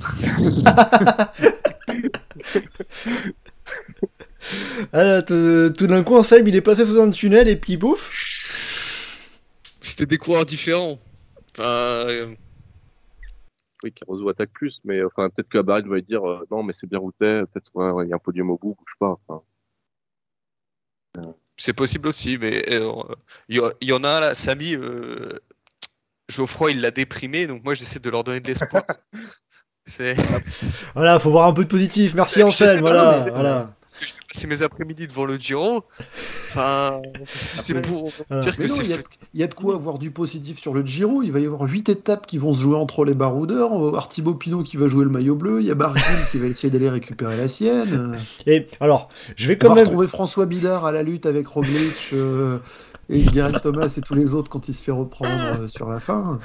Ah 4.92 5.04
là, 5.04 5.22
tout 5.22 5.70
tout 5.76 5.86
d'un 5.86 6.02
coup, 6.02 6.16
Anselme, 6.16 6.48
il 6.48 6.56
est 6.56 6.60
passé 6.62 6.86
sous 6.86 6.98
un 6.98 7.10
tunnel 7.10 7.46
et 7.46 7.56
puis 7.56 7.76
bouf. 7.76 8.10
C'était 9.82 10.06
des 10.06 10.18
coureurs 10.18 10.46
différents. 10.46 10.98
Enfin, 11.52 11.68
euh, 11.68 12.34
Oui, 13.82 13.92
Caruso 13.92 14.28
attaque 14.28 14.50
plus, 14.52 14.80
mais 14.84 15.02
enfin, 15.04 15.30
peut-être 15.30 15.48
que 15.48 15.58
Bahreïn 15.58 15.88
va 15.88 15.96
lui 15.96 16.02
dire 16.02 16.28
euh, 16.28 16.46
non, 16.50 16.62
mais 16.62 16.74
c'est 16.78 16.86
bien 16.86 16.98
routé, 16.98 17.44
peut-être 17.52 17.70
ouais, 17.74 17.90
ouais, 17.90 18.06
il 18.06 18.10
y 18.10 18.12
a 18.12 18.16
un 18.16 18.18
podium 18.18 18.50
au 18.50 18.58
bout, 18.58 18.74
bouge 18.74 18.94
pas. 18.98 19.18
Enfin, 19.26 19.42
C'est 21.56 21.72
possible 21.72 22.08
aussi, 22.08 22.38
mais 22.38 22.64
euh, 22.70 22.90
il 23.48 23.62
y, 23.80 23.86
y 23.86 23.92
en 23.92 24.04
a 24.04 24.20
là, 24.20 24.34
Samy, 24.34 24.74
euh, 24.74 25.28
Geoffroy, 26.28 26.72
il 26.72 26.80
l'a 26.80 26.90
déprimé, 26.90 27.46
donc 27.46 27.64
moi 27.64 27.74
j'essaie 27.74 28.00
de 28.00 28.10
leur 28.10 28.24
donner 28.24 28.40
de 28.40 28.48
l'espoir. 28.48 28.84
C'est 29.90 30.14
Voilà, 30.94 31.18
faut 31.18 31.30
voir 31.30 31.48
un 31.48 31.52
peu 31.52 31.64
de 31.64 31.68
positif. 31.68 32.14
Merci 32.14 32.40
pas, 32.40 32.76
voilà, 32.80 33.22
mais- 33.24 33.30
voilà. 33.32 33.70
parce 33.80 33.94
que 33.94 34.06
je 34.06 34.12
vais 34.12 34.18
passer 34.32 34.46
mes 34.46 34.62
après-midi 34.62 35.06
devant 35.08 35.24
le 35.24 35.36
Giro. 35.36 35.82
Enfin, 36.50 37.00
si 37.28 37.58
c'est 37.58 37.76
Après- 37.76 37.88
pour 37.90 38.12
Voilà. 38.28 38.42
dire 38.42 38.54
Mais 38.58 38.66
que 38.66 38.70
non, 38.70 38.76
c'est 38.76 38.84
il 38.84 38.90
y, 38.90 38.94
a, 38.94 38.96
il 39.34 39.40
y 39.40 39.42
a 39.42 39.46
de 39.48 39.54
quoi 39.54 39.74
avoir 39.74 39.98
du 39.98 40.10
positif 40.10 40.58
sur 40.60 40.74
le 40.74 40.84
Giro. 40.84 41.22
Il 41.22 41.32
va 41.32 41.40
y 41.40 41.46
avoir 41.46 41.62
huit 41.62 41.88
étapes 41.88 42.26
qui 42.26 42.38
vont 42.38 42.52
se 42.54 42.60
jouer 42.62 42.76
entre 42.76 43.04
les 43.04 43.14
baroudeurs. 43.14 43.72
On 43.72 43.82
va 43.82 43.90
voir 43.90 44.08
Thibaut 44.08 44.34
Pinot 44.34 44.62
qui 44.62 44.76
va 44.76 44.88
jouer 44.88 45.04
le 45.04 45.10
maillot 45.10 45.34
bleu. 45.34 45.60
Il 45.60 45.66
y 45.66 45.70
a 45.70 45.74
Barguil 45.74 46.02
qui 46.30 46.38
va 46.38 46.46
essayer 46.46 46.70
d'aller 46.70 46.88
récupérer 46.88 47.36
la 47.36 47.48
sienne. 47.48 48.16
Et 48.46 48.66
alors, 48.80 49.08
je 49.36 49.48
vais 49.48 49.56
On 49.56 49.58
quand 49.58 49.68
va 49.70 49.74
même. 49.76 49.84
retrouver 49.86 50.06
François 50.08 50.46
Bidard 50.46 50.84
à 50.86 50.92
la 50.92 51.02
lutte 51.02 51.26
avec 51.26 51.46
Roglic 51.48 52.10
euh, 52.12 52.58
et 53.10 53.22
Guérin 53.24 53.58
Thomas 53.58 53.92
et 53.96 54.00
tous 54.00 54.14
les 54.14 54.34
autres 54.34 54.50
quand 54.50 54.68
il 54.68 54.74
se 54.74 54.82
fait 54.82 54.92
reprendre 54.92 55.60
euh, 55.60 55.68
sur 55.68 55.88
la 55.88 56.00
fin. 56.00 56.38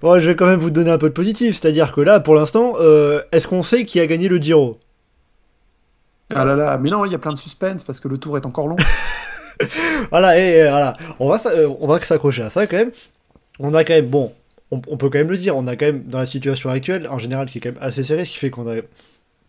Bon, 0.00 0.18
je 0.20 0.28
vais 0.28 0.36
quand 0.36 0.46
même 0.46 0.60
vous 0.60 0.70
donner 0.70 0.90
un 0.90 0.98
peu 0.98 1.08
de 1.08 1.14
positif, 1.14 1.56
c'est-à-dire 1.56 1.92
que 1.92 2.00
là, 2.00 2.20
pour 2.20 2.34
l'instant, 2.34 2.74
euh, 2.80 3.22
est-ce 3.32 3.48
qu'on 3.48 3.62
sait 3.62 3.84
qui 3.84 3.98
a 3.98 4.06
gagné 4.06 4.28
le 4.28 4.36
Giro? 4.36 4.78
Ah 6.34 6.44
là 6.44 6.54
là, 6.54 6.78
mais 6.78 6.90
non, 6.90 7.04
il 7.04 7.12
y 7.12 7.14
a 7.14 7.18
plein 7.18 7.32
de 7.32 7.38
suspense 7.38 7.84
parce 7.84 8.00
que 8.00 8.08
le 8.08 8.18
tour 8.18 8.36
est 8.36 8.46
encore 8.46 8.68
long. 8.68 8.76
voilà, 10.10 10.38
et 10.38 10.62
euh, 10.62 10.70
voilà, 10.70 10.92
on 11.18 11.28
va, 11.28 11.40
on 11.80 11.86
va 11.86 12.00
s'accrocher 12.00 12.42
à 12.42 12.50
ça 12.50 12.66
quand 12.66 12.76
même. 12.76 12.92
On 13.58 13.74
a 13.74 13.84
quand 13.84 13.94
même, 13.94 14.08
bon, 14.08 14.32
on, 14.70 14.80
on 14.88 14.96
peut 14.96 15.08
quand 15.08 15.18
même 15.18 15.30
le 15.30 15.38
dire, 15.38 15.56
on 15.56 15.66
a 15.66 15.76
quand 15.76 15.86
même 15.86 16.04
dans 16.04 16.18
la 16.18 16.26
situation 16.26 16.70
actuelle, 16.70 17.08
en 17.08 17.18
général, 17.18 17.48
qui 17.48 17.58
est 17.58 17.60
quand 17.60 17.72
même 17.72 17.82
assez 17.82 18.04
serrée, 18.04 18.24
ce 18.24 18.30
qui 18.30 18.38
fait 18.38 18.50
qu'on 18.50 18.68
a 18.70 18.80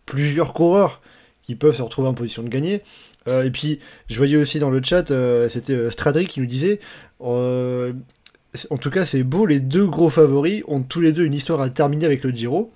plusieurs 0.06 0.52
coureurs 0.52 1.00
qui 1.42 1.54
peuvent 1.54 1.76
se 1.76 1.82
retrouver 1.82 2.08
en 2.08 2.14
position 2.14 2.42
de 2.42 2.48
gagner. 2.48 2.82
Euh, 3.28 3.44
et 3.44 3.50
puis, 3.50 3.80
je 4.08 4.16
voyais 4.16 4.36
aussi 4.36 4.58
dans 4.58 4.70
le 4.70 4.82
chat, 4.82 5.10
euh, 5.10 5.48
c'était 5.48 5.72
euh, 5.72 5.90
Stradrick 5.90 6.28
qui 6.28 6.40
nous 6.40 6.46
disait, 6.46 6.78
en 7.20 8.78
tout 8.80 8.90
cas, 8.90 9.04
c'est 9.04 9.22
beau, 9.22 9.46
les 9.46 9.60
deux 9.60 9.86
gros 9.86 10.10
favoris 10.10 10.62
ont 10.68 10.82
tous 10.82 11.00
les 11.00 11.12
deux 11.12 11.24
une 11.24 11.34
histoire 11.34 11.60
à 11.60 11.70
terminer 11.70 12.06
avec 12.06 12.22
le 12.22 12.30
Giro. 12.30 12.72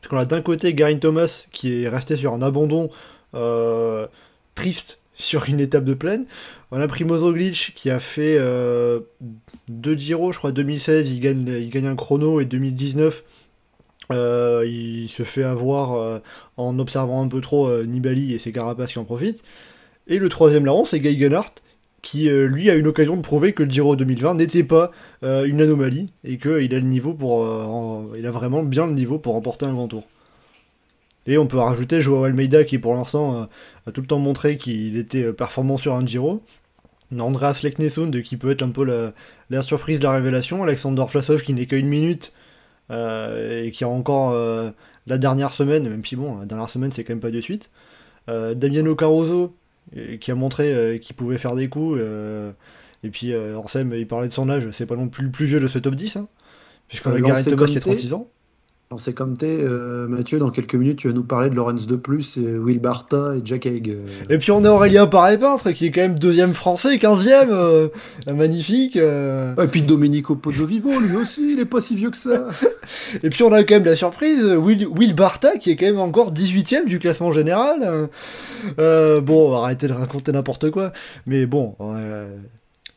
Parce 0.00 0.08
qu'on 0.08 0.18
a 0.18 0.24
d'un 0.24 0.42
côté 0.42 0.74
Garin 0.74 0.98
Thomas 0.98 1.46
qui 1.50 1.82
est 1.82 1.88
resté 1.88 2.14
sur 2.16 2.32
un 2.32 2.40
abandon 2.40 2.88
triste 4.54 5.00
sur 5.14 5.48
une 5.48 5.58
étape 5.58 5.84
de 5.84 5.94
plaine. 5.94 6.24
On 6.70 6.80
a 6.80 6.86
Primoz 6.86 7.22
Roglic 7.22 7.72
qui 7.74 7.90
a 7.90 7.98
fait 7.98 8.38
deux 9.68 9.98
Giro, 9.98 10.32
je 10.32 10.38
crois 10.38 10.52
2016, 10.52 11.10
il 11.10 11.20
gagne, 11.20 11.48
il 11.48 11.68
gagne 11.68 11.86
un 11.86 11.96
chrono 11.96 12.40
et 12.40 12.44
2019 12.44 13.24
euh, 14.10 14.64
il 14.66 15.08
se 15.08 15.22
fait 15.22 15.42
avoir 15.42 16.20
en 16.56 16.78
observant 16.78 17.22
un 17.22 17.28
peu 17.28 17.40
trop 17.40 17.82
Nibali 17.82 18.32
et 18.32 18.38
ses 18.38 18.52
carapaces 18.52 18.92
qui 18.92 18.98
en 19.00 19.04
profitent. 19.04 19.42
Et 20.08 20.18
le 20.18 20.28
troisième 20.28 20.64
larron, 20.64 20.84
c'est 20.84 21.00
Guy 21.00 21.16
qui 22.02 22.28
euh, 22.28 22.46
lui 22.46 22.70
a 22.70 22.74
eu 22.74 22.82
l'occasion 22.82 23.16
de 23.16 23.22
prouver 23.22 23.52
que 23.52 23.62
le 23.62 23.70
Giro 23.70 23.96
2020 23.96 24.34
n'était 24.34 24.64
pas 24.64 24.90
euh, 25.22 25.44
une 25.44 25.60
anomalie 25.60 26.12
et 26.24 26.38
qu'il 26.38 26.74
a 26.74 26.78
le 26.78 26.80
niveau 26.80 27.14
pour, 27.14 27.44
euh, 27.44 28.16
il 28.16 28.26
a 28.26 28.30
vraiment 28.30 28.62
bien 28.62 28.86
le 28.86 28.92
niveau 28.92 29.18
pour 29.18 29.34
remporter 29.34 29.66
un 29.66 29.72
grand 29.72 29.88
tour. 29.88 30.04
Et 31.26 31.36
on 31.36 31.46
peut 31.46 31.58
rajouter 31.58 32.00
Joao 32.00 32.24
Almeida 32.24 32.64
qui 32.64 32.78
pour 32.78 32.94
l'instant 32.94 33.48
a 33.86 33.92
tout 33.92 34.00
le 34.00 34.06
temps 34.06 34.18
montré 34.18 34.56
qu'il 34.56 34.96
était 34.96 35.30
performant 35.32 35.76
sur 35.76 35.94
un 35.94 36.06
Giro. 36.06 36.42
Andreas 37.18 37.60
Leknesund 37.62 38.22
qui 38.22 38.36
peut 38.38 38.50
être 38.50 38.62
un 38.62 38.70
peu 38.70 39.12
la, 39.50 39.62
surprise 39.62 39.98
de 39.98 40.04
la 40.04 40.12
révélation. 40.12 40.62
Alexander 40.62 41.04
Vlasov 41.06 41.42
qui 41.42 41.52
n'est 41.52 41.66
qu'à 41.66 41.76
une 41.76 41.88
minute 41.88 42.32
et 42.90 43.70
qui 43.74 43.84
a 43.84 43.88
encore 43.88 44.32
la 45.06 45.18
dernière 45.18 45.52
semaine, 45.52 45.86
même 45.86 46.02
si 46.02 46.16
bon, 46.16 46.38
la 46.38 46.46
dernière 46.46 46.70
semaine 46.70 46.92
c'est 46.92 47.04
quand 47.04 47.12
même 47.12 47.20
pas 47.20 47.30
de 47.30 47.42
suite. 47.42 47.70
Damiano 48.26 48.96
Caruso 48.96 49.54
qui 50.20 50.30
a 50.30 50.34
montré 50.34 50.72
euh, 50.72 50.98
qu'il 50.98 51.16
pouvait 51.16 51.38
faire 51.38 51.54
des 51.54 51.68
coups. 51.68 51.98
euh, 52.00 52.52
et 53.02 53.10
puis 53.10 53.32
euh, 53.32 53.56
Ansem, 53.58 53.92
il 53.94 54.06
parlait 54.06 54.28
de 54.28 54.32
son 54.32 54.48
âge, 54.50 54.68
c'est 54.70 54.86
pas 54.86 54.96
non 54.96 55.08
plus 55.08 55.24
le 55.24 55.30
plus 55.30 55.46
vieux 55.46 55.60
de 55.60 55.68
ce 55.68 55.78
top 55.78 55.94
10, 55.94 56.16
hein, 56.16 56.28
puisqu'on 56.88 57.12
a 57.12 57.18
lancé 57.18 57.50
Thomas 57.50 57.66
qui 57.66 57.72
a 57.72 57.80
t'es. 57.80 57.80
36 57.80 58.12
ans. 58.12 58.28
Dans 58.90 58.96
ces 58.96 59.12
comtés, 59.12 59.58
euh, 59.60 60.08
Mathieu, 60.08 60.38
dans 60.38 60.48
quelques 60.48 60.74
minutes, 60.74 61.00
tu 61.00 61.08
vas 61.08 61.12
nous 61.14 61.22
parler 61.22 61.50
de 61.50 61.54
Lorenz 61.54 61.86
de 61.86 61.94
Plus, 61.96 62.38
et 62.38 62.56
Will 62.56 62.78
Barta 62.78 63.36
et 63.36 63.42
Jack 63.44 63.66
Haig. 63.66 63.90
euh. 63.90 64.06
Et 64.30 64.38
puis 64.38 64.50
on 64.50 64.64
a 64.64 64.70
Aurélien 64.70 65.06
Paré-Peintre 65.06 65.72
qui 65.72 65.84
est 65.84 65.90
quand 65.90 66.00
même 66.00 66.18
deuxième 66.18 66.54
français, 66.54 66.96
15ème, 66.96 67.50
euh, 67.50 67.88
magnifique. 68.32 68.96
euh. 68.96 69.54
Et 69.62 69.68
puis 69.68 69.82
Domenico 69.82 70.36
Pozzovivo, 70.36 71.00
lui 71.00 71.16
aussi, 71.16 71.52
il 71.52 71.60
est 71.60 71.66
pas 71.66 71.82
si 71.82 71.96
vieux 71.96 72.08
que 72.08 72.16
ça. 72.16 72.48
Et 73.22 73.28
puis 73.28 73.42
on 73.42 73.52
a 73.52 73.62
quand 73.62 73.74
même 73.74 73.84
la 73.84 73.94
surprise, 73.94 74.42
Will, 74.42 74.86
Will 74.86 75.14
Barta 75.14 75.58
qui 75.58 75.70
est 75.70 75.76
quand 75.76 75.84
même 75.84 76.00
encore 76.00 76.32
18ème 76.32 76.86
du 76.86 76.98
classement 76.98 77.30
général. 77.30 78.08
Euh, 78.78 79.20
bon, 79.20 79.48
on 79.48 79.50
va 79.50 79.58
arrêter 79.64 79.86
de 79.88 79.92
raconter 79.92 80.32
n'importe 80.32 80.70
quoi, 80.70 80.94
mais 81.26 81.44
bon, 81.44 81.76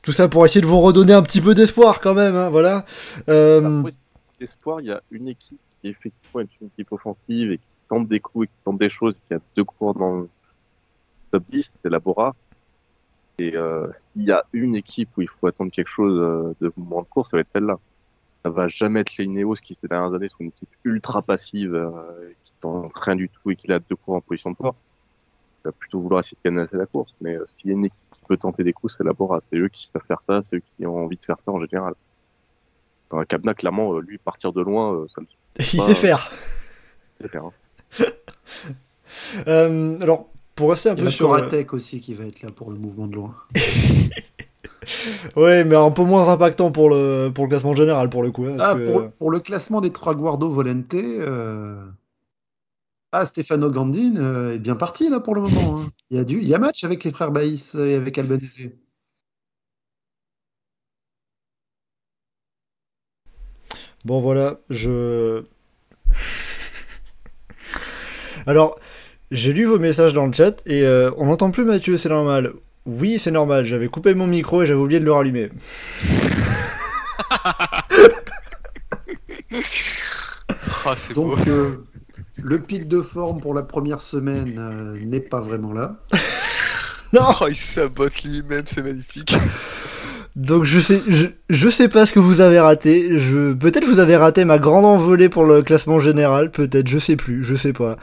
tout 0.03 0.13
ça 0.13 0.29
pour 0.29 0.45
essayer 0.45 0.61
de 0.61 0.67
vous 0.67 0.79
redonner 0.79 1.11
un 1.11 1.21
petit 1.21 1.41
peu 1.41 1.53
d'espoir 1.53 1.99
quand 1.99 2.13
même, 2.13 2.37
hein, 2.37 2.49
voilà. 2.49 2.85
Euh, 3.27 3.79
Après, 3.81 3.91
espoir, 4.39 4.79
il 4.79 4.87
y 4.87 4.91
a 4.91 5.01
une 5.11 5.27
équipe 5.27 5.59
qui 5.81 5.89
effectivement 5.89 6.41
est 6.41 6.61
une 6.61 6.67
équipe 6.67 6.91
offensive 6.91 7.51
et 7.51 7.57
qui 7.57 7.63
tente 7.89 8.07
des 8.07 8.19
coups 8.19 8.45
et 8.45 8.47
qui 8.47 8.63
tente 8.63 8.79
des 8.79 8.89
choses, 8.89 9.17
qui 9.27 9.33
a 9.33 9.39
deux 9.55 9.63
cours 9.63 9.93
dans 9.93 10.19
le 10.19 10.29
top 11.31 11.43
10, 11.49 11.71
c'est 11.81 11.89
la 11.89 11.99
Bora. 11.99 12.35
Et 13.39 13.55
euh, 13.55 13.87
s'il 14.13 14.23
y 14.23 14.31
a 14.31 14.45
une 14.53 14.75
équipe 14.75 15.09
où 15.17 15.21
il 15.21 15.27
faut 15.27 15.47
attendre 15.47 15.71
quelque 15.71 15.89
chose 15.89 16.19
euh, 16.19 16.53
de 16.61 16.71
mouvement 16.77 17.01
de 17.01 17.07
course, 17.07 17.31
ça 17.31 17.37
va 17.37 17.41
être 17.41 17.49
celle-là. 17.53 17.79
Ça 18.43 18.49
va 18.49 18.67
jamais 18.67 19.01
être 19.01 19.15
les 19.17 19.25
Ineos 19.25 19.55
qui 19.55 19.77
ces 19.79 19.87
dernières 19.87 20.13
années 20.13 20.29
sont 20.29 20.37
une 20.39 20.47
équipe 20.47 20.69
ultra 20.83 21.21
passive, 21.21 21.75
euh, 21.75 22.31
qui 22.43 22.51
tente 22.59 22.91
rien 22.95 23.15
du 23.15 23.29
tout 23.29 23.51
et 23.51 23.55
qui 23.55 23.71
a 23.71 23.79
deux 23.79 23.95
cours 23.95 24.15
en 24.15 24.21
position 24.21 24.51
de 24.51 24.57
force. 24.57 24.77
Il 25.63 25.67
va 25.67 25.71
plutôt 25.73 25.99
vouloir 25.99 26.21
essayer 26.21 26.37
de 26.43 26.49
canasser 26.49 26.75
la 26.75 26.87
course. 26.87 27.13
Mais 27.21 27.35
euh, 27.35 27.45
s'il 27.57 27.69
y 27.69 27.73
a 27.73 27.77
une 27.77 27.85
équipe 27.85 27.97
qui 28.13 28.21
peut 28.27 28.37
tenter 28.37 28.63
des 28.63 28.73
coups, 28.73 28.95
c'est 28.97 29.03
la 29.03 29.13
Bora. 29.13 29.41
C'est 29.49 29.57
eux 29.57 29.67
qui 29.69 29.89
savent 29.91 30.03
faire 30.07 30.21
ça, 30.27 30.41
c'est 30.49 30.57
eux 30.57 30.63
qui 30.77 30.85
ont 30.85 31.03
envie 31.03 31.17
de 31.17 31.25
faire 31.25 31.37
ça 31.45 31.51
en 31.51 31.59
général. 31.59 31.93
Un 33.13 33.25
Cabna, 33.25 33.53
clairement, 33.53 33.93
euh, 33.95 33.99
lui, 34.01 34.17
partir 34.17 34.53
de 34.53 34.61
loin, 34.61 34.93
euh, 34.93 35.05
ça 35.13 35.21
le 35.21 35.27
il 35.73 35.79
Ouais. 35.79 35.85
sait 35.85 35.95
faire. 35.95 36.29
sait 37.21 37.27
faire. 37.27 37.43
hein. 37.45 37.51
Euh, 39.47 39.97
alors, 40.01 40.29
pour 40.55 40.69
rester 40.71 40.89
un 40.89 40.93
Il 40.95 40.99
y 40.99 41.01
peu 41.03 41.07
a 41.07 41.11
sur... 41.11 41.33
euh, 41.33 41.37
Koratek 41.39 41.73
aussi 41.73 41.99
qui 41.99 42.13
va 42.13 42.23
être 42.25 42.41
là 42.41 42.49
pour 42.49 42.71
le 42.71 42.77
mouvement 42.77 43.07
de 43.07 43.15
loin. 43.15 43.35
Ouais, 45.35 45.63
mais 45.63 45.75
un 45.75 45.91
peu 45.91 46.03
moins 46.03 46.27
impactant 46.29 46.71
pour 46.71 46.89
le, 46.89 47.29
pour 47.33 47.45
le 47.45 47.49
classement 47.49 47.75
général 47.75 48.09
pour 48.09 48.23
le 48.23 48.31
coup. 48.31 48.45
hein, 48.45 48.55
parce 48.57 48.71
Ah, 48.73 48.75
que- 48.75 48.85
pour, 48.91 49.11
pour 49.11 49.31
le 49.31 49.39
classement 49.39 49.79
des 49.79 49.91
trois 49.91 50.15
Guardo 50.15 50.49
Volente, 50.49 50.93
euh... 50.95 51.85
ah, 53.11 53.23
Stefano 53.25 53.69
Gandin 53.69 54.15
euh, 54.17 54.55
est 54.55 54.59
bien 54.59 54.75
parti 54.75 55.09
là 55.09 55.19
pour 55.19 55.35
le 55.35 55.41
moment. 55.41 55.79
hein. 55.79 55.85
Il, 56.09 56.17
y 56.17 56.19
a 56.19 56.23
du... 56.23 56.39
il 56.39 56.47
y 56.47 56.55
a 56.55 56.59
match 56.59 56.83
avec 56.83 57.03
les 57.03 57.11
frères 57.11 57.31
Baïs 57.31 57.75
et 57.75 57.93
avec 57.95 58.17
Albanese. 58.17 58.69
Bon 64.03 64.19
voilà, 64.19 64.59
je... 64.69 65.43
Alors, 68.47 68.79
j'ai 69.29 69.53
lu 69.53 69.65
vos 69.65 69.77
messages 69.77 70.13
dans 70.13 70.25
le 70.25 70.33
chat 70.33 70.61
et 70.65 70.83
euh, 70.83 71.11
on 71.17 71.27
n'entend 71.27 71.51
plus 71.51 71.65
Mathieu, 71.65 71.97
c'est 71.97 72.09
normal. 72.09 72.53
Oui, 72.87 73.19
c'est 73.19 73.29
normal, 73.29 73.65
j'avais 73.65 73.87
coupé 73.87 74.15
mon 74.15 74.25
micro 74.25 74.63
et 74.63 74.65
j'avais 74.65 74.79
oublié 74.79 74.99
de 74.99 75.05
le 75.05 75.13
rallumer. 75.13 75.49
Ah, 80.83 80.95
c'est 80.97 81.13
beau. 81.13 81.35
Donc, 81.35 81.47
euh, 81.47 81.83
le 82.41 82.59
pic 82.59 82.87
de 82.87 83.01
forme 83.01 83.39
pour 83.39 83.53
la 83.53 83.61
première 83.61 84.01
semaine 84.01 84.55
euh, 84.57 84.97
n'est 85.05 85.19
pas 85.19 85.39
vraiment 85.39 85.73
là. 85.73 85.97
Non 87.13 87.21
Oh, 87.41 87.45
il 87.47 87.55
sabote 87.55 88.23
lui-même, 88.23 88.63
c'est 88.65 88.81
magnifique. 88.81 89.35
Donc 90.37 90.63
je 90.63 90.79
sais, 90.79 91.01
je, 91.09 91.27
je 91.49 91.69
sais 91.69 91.89
pas 91.89 92.05
ce 92.05 92.13
que 92.13 92.19
vous 92.19 92.39
avez 92.39 92.59
raté. 92.59 93.19
Je, 93.19 93.51
peut-être 93.53 93.85
vous 93.85 93.99
avez 93.99 94.15
raté 94.15 94.45
ma 94.45 94.59
grande 94.59 94.85
envolée 94.85 95.27
pour 95.27 95.43
le 95.43 95.61
classement 95.61 95.99
général. 95.99 96.51
Peut-être, 96.51 96.87
je 96.87 96.99
sais 96.99 97.17
plus, 97.17 97.43
je 97.43 97.55
sais 97.55 97.73
pas. 97.73 97.97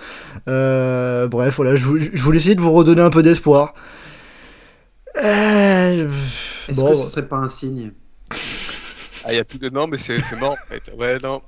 Euh, 0.46 1.26
bref, 1.26 1.54
voilà, 1.56 1.74
je, 1.76 1.86
je 1.98 2.22
voulais 2.22 2.38
essayer 2.38 2.54
de 2.54 2.60
vous 2.60 2.72
redonner 2.72 3.00
un 3.00 3.10
peu 3.10 3.22
d'espoir. 3.22 3.72
Euh, 5.16 6.06
Est-ce 6.68 6.78
bon, 6.78 6.92
que 6.92 6.96
ce 6.98 7.08
serait 7.08 7.26
pas 7.26 7.36
un 7.36 7.48
signe? 7.48 7.92
Ah, 9.24 9.32
il 9.32 9.36
y 9.36 9.40
a 9.40 9.44
plus 9.44 9.58
de. 9.58 9.70
Non, 9.70 9.86
mais 9.86 9.96
c'est 9.96 10.20
c'est 10.20 10.36
mort 10.36 10.52
en 10.52 10.68
fait. 10.68 10.92
Ouais, 10.98 11.18
non. 11.22 11.40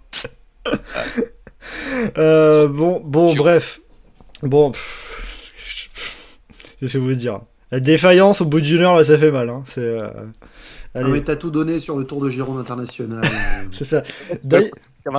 euh, 2.18 2.68
bon, 2.68 3.03
bon, 3.05 3.28
Giro. 3.28 3.45
bref, 3.45 3.81
bon. 4.43 4.72
Qu'est-ce 6.81 6.95
que 6.95 6.99
vous 6.99 7.05
voulez 7.05 7.16
dire? 7.16 7.41
La 7.73 7.81
défaillance 7.81 8.41
au 8.41 8.47
bout 8.47 8.61
d'une 8.61 8.81
heure, 8.83 8.97
là, 8.97 9.05
ça 9.05 9.16
fait 9.18 9.31
mal. 9.31 9.49
Hein. 9.49 9.62
C'est. 9.66 9.81
euh, 9.81 10.09
Ah, 10.95 10.99
Allez, 11.01 11.11
mais 11.12 11.21
t'as 11.23 11.37
tout 11.37 11.51
donné 11.51 11.79
sur 11.79 11.97
le 11.99 12.05
Tour 12.05 12.21
de 12.21 12.31
Gironde 12.31 12.59
international. 12.59 13.23
c'est 13.73 13.85
ça. 13.85 14.03
D'ailleurs- 14.43 14.71
Jusqu'à 14.97 15.11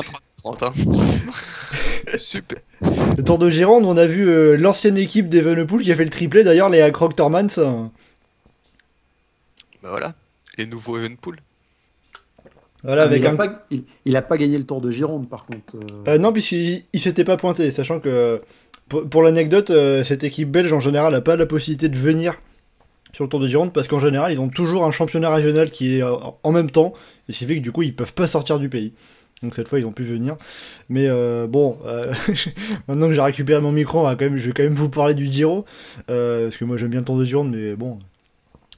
23h30. 0.43 0.65
Hein. 0.65 2.17
Super. 2.17 2.59
Le 3.17 3.23
Tour 3.23 3.37
de 3.39 3.49
Gironde, 3.49 3.85
on 3.85 3.95
a 3.95 4.05
vu 4.05 4.27
euh, 4.29 4.57
l'ancienne 4.57 4.97
équipe 4.97 5.29
d'Evenepoel 5.29 5.81
qui 5.81 5.91
a 5.91 5.95
fait 5.95 6.03
le 6.03 6.09
triplé, 6.09 6.43
d'ailleurs, 6.43 6.69
les 6.69 6.91
Croc 6.91 7.15
Tormans. 7.15 7.47
euh, 7.57 7.83
Bah 9.81 9.89
voilà. 9.91 10.13
Les 10.57 10.65
nouveaux 10.65 10.97
Evenpool. 10.99 11.37
Voilà, 12.83 13.03
Ah, 13.03 13.05
avec 13.05 13.21
il, 13.21 13.27
a 13.27 13.31
un. 13.31 13.35
pas, 13.35 13.65
il, 13.71 13.83
il 14.05 14.15
a 14.17 14.21
pas 14.21 14.37
gagné 14.37 14.57
le 14.57 14.65
Tour 14.65 14.81
de 14.81 14.91
Gironde 14.91 15.29
par 15.29 15.45
contre. 15.45 15.75
euh. 15.77 16.03
Euh, 16.13 16.17
non, 16.17 16.33
puisqu'il 16.33 16.83
il 16.93 16.99
s'était 16.99 17.23
pas 17.23 17.37
pointé, 17.37 17.69
sachant 17.71 17.99
que, 17.99 18.41
pour, 18.91 19.09
pour 19.09 19.23
l'anecdote, 19.23 19.69
euh, 19.69 20.03
cette 20.03 20.25
équipe 20.25 20.51
belge 20.51 20.73
en 20.73 20.81
général 20.81 21.13
n'a 21.13 21.21
pas 21.21 21.37
la 21.37 21.45
possibilité 21.45 21.87
de 21.87 21.97
venir 21.97 22.39
sur 23.13 23.23
le 23.23 23.29
Tour 23.29 23.39
de 23.39 23.47
Gironde, 23.47 23.71
parce 23.71 23.87
qu'en 23.87 23.99
général, 23.99 24.33
ils 24.33 24.41
ont 24.41 24.49
toujours 24.49 24.83
un 24.83 24.91
championnat 24.91 25.33
régional 25.33 25.71
qui 25.71 25.97
est 25.97 26.03
euh, 26.03 26.13
en 26.43 26.51
même 26.51 26.69
temps, 26.69 26.93
et 27.29 27.31
ce 27.31 27.39
qui 27.39 27.45
fait 27.45 27.55
que 27.55 27.61
du 27.61 27.71
coup, 27.71 27.83
ils 27.83 27.95
peuvent 27.95 28.13
pas 28.13 28.27
sortir 28.27 28.59
du 28.59 28.67
pays. 28.67 28.91
Donc 29.43 29.55
cette 29.55 29.69
fois, 29.69 29.79
ils 29.79 29.85
ont 29.85 29.93
pu 29.93 30.03
venir. 30.03 30.35
Mais 30.89 31.07
euh, 31.07 31.47
bon, 31.47 31.77
euh, 31.85 32.13
maintenant 32.89 33.07
que 33.07 33.13
j'ai 33.13 33.21
récupéré 33.21 33.61
mon 33.61 33.71
micro, 33.71 33.99
on 33.99 34.03
va 34.03 34.15
quand 34.15 34.25
même, 34.25 34.35
je 34.37 34.47
vais 34.47 34.53
quand 34.53 34.63
même 34.63 34.75
vous 34.75 34.89
parler 34.89 35.13
du 35.13 35.25
Giro, 35.25 35.63
euh, 36.09 36.43
parce 36.43 36.57
que 36.57 36.65
moi 36.65 36.75
j'aime 36.75 36.89
bien 36.89 36.99
le 36.99 37.05
Tour 37.05 37.17
de 37.17 37.23
Gironde, 37.25 37.55
mais 37.55 37.75
bon, 37.75 37.97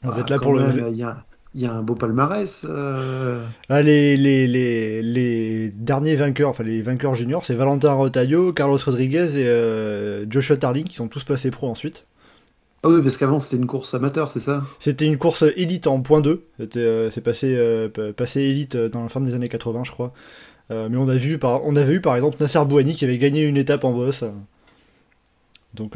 vous 0.04 0.12
Ah, 0.16 0.20
êtes 0.20 0.30
là 0.30 0.38
pour 0.38 0.54
le... 0.54 0.68
même, 0.68 0.90
Il 0.92 0.98
y 0.98 1.04
a, 1.04 1.26
il 1.56 1.62
y 1.62 1.66
a 1.66 1.74
un 1.74 1.84
beau 1.84 1.96
palmarès. 1.96 2.66
euh. 2.68 3.46
Ah, 3.70 3.82
les, 3.82 4.18
les, 4.18 4.48
les, 4.48 5.02
les 5.04 5.70
derniers 5.70 6.16
vainqueurs, 6.16 6.50
enfin 6.50 6.64
les 6.64 6.82
vainqueurs 6.82 7.14
juniors, 7.14 7.46
c'est 7.46 7.54
Valentin 7.54 7.94
Rotaillot, 7.94 8.54
Carlos 8.54 8.78
Rodriguez 8.84 9.40
et 9.40 9.46
euh, 9.46 10.26
Joshua 10.30 10.58
Tarling 10.58 10.86
qui 10.86 10.96
sont 10.96 11.08
tous 11.08 11.24
passés 11.24 11.52
pro 11.52 11.70
ensuite. 11.70 12.08
Ah 12.84 12.90
oui, 12.90 13.02
parce 13.02 13.18
qu'avant 13.18 13.40
c'était 13.40 13.58
une 13.58 13.68
course 13.68 13.94
amateur, 13.94 14.30
c'est 14.30 14.40
ça? 14.40 14.64
C'était 14.80 15.06
une 15.06 15.18
course 15.18 15.44
élite 15.56 15.88
en 15.88 16.02
point 16.02 16.22
2. 16.22 16.44
C'était, 16.60 16.80
euh, 16.80 17.12
c'est 17.12 17.22
passé, 17.22 17.56
passé 18.18 18.42
élite 18.42 18.76
dans 18.76 19.04
la 19.04 19.10
fin 19.10 19.22
des 19.22 19.36
années 19.36 19.50
80, 19.50 19.84
je 19.86 19.92
crois. 19.92 20.14
Mais 20.70 20.98
on, 20.98 21.08
a 21.08 21.16
vu 21.16 21.38
par, 21.38 21.64
on 21.66 21.76
avait 21.76 21.94
eu 21.94 22.02
par 22.02 22.16
exemple 22.16 22.38
Nasser 22.40 22.66
Bouhani 22.66 22.96
qui 22.96 23.06
avait 23.06 23.20
gagné 23.20 23.44
une 23.44 23.58
étape 23.58 23.84
en 23.84 23.92
boss. 23.92 24.24
Donc, 25.76 25.96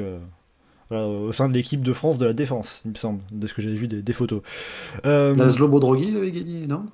euh, 0.92 1.28
au 1.28 1.32
sein 1.32 1.50
de 1.50 1.54
l'équipe 1.54 1.82
de 1.82 1.94
France 1.94 2.18
de 2.18 2.26
la 2.26 2.34
défense, 2.34 2.82
il 2.86 2.92
me 2.92 2.96
semble, 2.96 3.20
de 3.32 3.48
ce 3.48 3.54
que 3.54 3.62
j'avais 3.62 3.76
vu 3.76 3.88
des, 3.88 4.14
photos. 4.14 4.42
Euh, 5.06 5.36
Laszlo 5.36 5.68
Bodrogi, 5.68 6.16
avait 6.16 6.32
gagné, 6.32 6.68
non? 6.68 6.86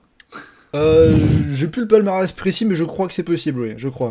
Euh, 0.75 1.15
j'ai 1.53 1.67
plus 1.67 1.83
le 1.83 1.87
palmarès 1.87 2.31
précis, 2.31 2.65
mais 2.65 2.73
je 2.73 2.83
crois 2.83 3.07
que 3.07 3.13
c'est 3.13 3.23
possible, 3.23 3.61
oui, 3.61 3.73
je 3.77 3.89
crois. 3.89 4.09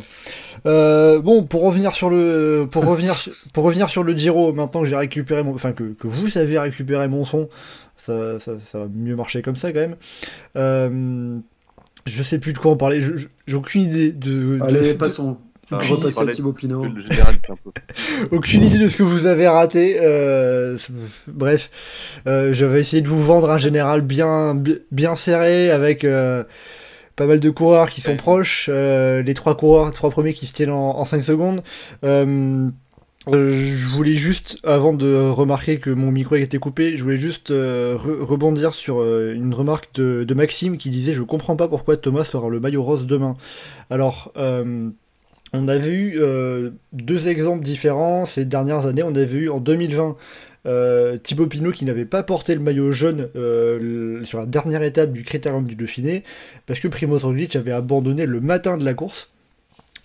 Euh, 0.65 1.21
bon, 1.21 1.43
pour 1.43 1.65
revenir 1.65 1.93
sur 1.93 2.09
le, 2.09 2.69
pour 2.71 2.85
revenir, 2.87 3.17
pour 3.53 3.65
revenir 3.65 3.91
sur 3.91 4.05
le 4.05 4.17
Giro, 4.17 4.53
maintenant 4.53 4.83
que 4.83 4.89
j'ai 4.89 4.97
récupéré 4.97 5.43
mon, 5.43 5.55
enfin 5.55 5.73
que, 5.73 5.93
que, 5.93 6.07
vous 6.07 6.29
savez 6.29 6.59
récupérer 6.59 7.09
mon 7.09 7.25
son, 7.25 7.49
ça, 7.97 8.39
ça, 8.39 8.53
ça, 8.65 8.79
va 8.79 8.87
mieux 8.95 9.17
marcher 9.17 9.43
comme 9.43 9.57
ça 9.57 9.73
quand 9.73 9.81
même. 9.81 9.97
Euh, 10.57 11.39
je 12.07 12.23
sais 12.23 12.39
plus 12.39 12.53
de 12.53 12.59
quoi 12.59 12.71
en 12.71 12.77
parler, 12.77 13.01
j'ai 13.01 13.57
aucune 13.57 13.83
idée 13.83 14.13
de. 14.13 14.59
Allez, 14.63 14.95
passons. 14.95 15.39
Pinot. 16.53 16.87
Aucune 18.31 18.63
idée 18.63 18.79
de 18.79 18.89
ce 18.89 18.97
que 18.97 19.03
vous 19.03 19.27
avez 19.27 19.49
raté. 19.49 19.99
Euh, 20.01 20.77
bref, 21.29 21.71
euh, 22.27 22.53
je 22.53 22.65
vais 22.65 22.81
essayer 22.81 23.03
de 23.03 23.09
vous 23.09 23.23
vendre 23.23 23.51
un 23.51 23.59
général 23.59 24.03
bien, 24.03 24.61
bien 24.91 25.17
serré 25.17 25.71
avec 25.71 26.05
euh, 26.05 26.45
pas 27.17 27.27
mal 27.27 27.41
de 27.41 27.51
coureurs 27.51 27.91
qui 27.91 28.01
sont 28.01 28.17
proches. 28.17 28.69
les 28.69 29.35
trois 29.35 29.57
coureurs, 29.57 29.93
trois 29.93 30.11
premiers 30.11 30.33
qui 30.33 30.47
se 30.47 30.55
tiennent 30.55 30.71
en, 30.71 31.05
5 31.05 31.23
secondes. 31.23 31.63
je 32.03 33.87
voulais 33.87 34.15
juste, 34.15 34.59
avant 34.65 34.93
de 34.93 35.15
remarquer 35.15 35.79
que 35.79 35.91
mon 35.91 36.11
micro 36.11 36.37
était 36.37 36.59
coupé, 36.59 36.97
je 36.97 37.03
voulais 37.03 37.17
juste 37.17 37.51
rebondir 37.51 38.75
sur 38.75 39.03
une 39.03 39.55
remarque 39.55 39.95
de, 39.95 40.25
de, 40.25 40.35
Maxime 40.35 40.79
qui 40.79 40.91
disait 40.91 41.13
Je 41.13 41.23
comprends 41.23 41.57
pas 41.57 41.69
pourquoi 41.69 41.97
Thomas 41.97 42.29
aura 42.35 42.49
le 42.49 42.61
maillot 42.61 42.83
rose 42.83 43.07
demain. 43.07 43.37
Alors, 43.91 44.33
on 45.53 45.69
a 45.69 45.77
vu 45.77 46.15
euh, 46.17 46.71
deux 46.93 47.29
exemples 47.29 47.63
différents 47.63 48.25
ces 48.25 48.45
dernières 48.45 48.87
années. 48.87 49.03
On 49.03 49.15
a 49.15 49.25
vu 49.25 49.51
en 49.51 49.61
2020 49.61 50.17
euh, 50.65 51.19
Thibaut 51.19 51.47
Pinot 51.47 51.73
qui 51.73 51.85
n'avait 51.85 52.05
pas 52.05 52.23
porté 52.23 52.55
le 52.55 52.61
maillot 52.61 52.93
jaune 52.93 53.29
euh, 53.37 54.25
sur 54.25 54.39
la 54.39 54.47
dernière 54.47 54.83
étape 54.83 55.13
du 55.13 55.25
Critérium 55.25 55.67
du 55.67 55.75
Dauphiné 55.75 56.23
parce 56.67 56.81
que 56.81 56.89
Primoz 56.89 57.25
Roglic 57.25 57.57
avait 57.57 57.73
abandonné 57.73 58.25
le 58.27 58.41
matin 58.41 58.79
de 58.79 58.85
la 58.85 58.95
course. 58.95 59.31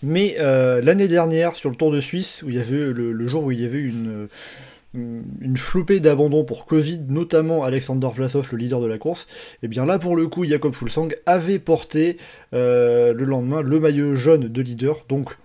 Mais 0.02 0.36
l'année 0.38 1.08
dernière, 1.08 1.56
sur 1.56 1.70
le 1.70 1.74
Tour 1.74 1.90
de 1.90 2.00
Suisse, 2.00 2.44
avait 2.46 2.92
le, 2.92 3.26
jour 3.26 3.42
où 3.42 3.50
il 3.50 3.60
y 3.60 3.64
avait 3.64 3.80
une 3.80 4.28
flopée 5.56 6.00
d'abandon 6.00 6.44
pour 6.44 6.64
Covid, 6.66 7.00
notamment 7.08 7.64
Alexander 7.64 8.08
Vlasov, 8.14 8.48
le 8.52 8.58
leader 8.58 8.80
de 8.80 8.86
la 8.86 8.98
course, 8.98 9.26
et 9.54 9.58
eh 9.64 9.68
bien 9.68 9.84
là 9.84 9.98
pour 9.98 10.16
le 10.16 10.26
coup, 10.28 10.44
Jacob 10.44 10.74
Fulsang 10.74 11.08
avait 11.26 11.58
porté 11.58 12.16
le 12.52 13.12
lendemain 13.12 13.60
le 13.60 13.80
maillot 13.80 14.14
jaune 14.14 14.48
de 14.48 14.62
leader, 14.62 15.04
donc 15.08 15.36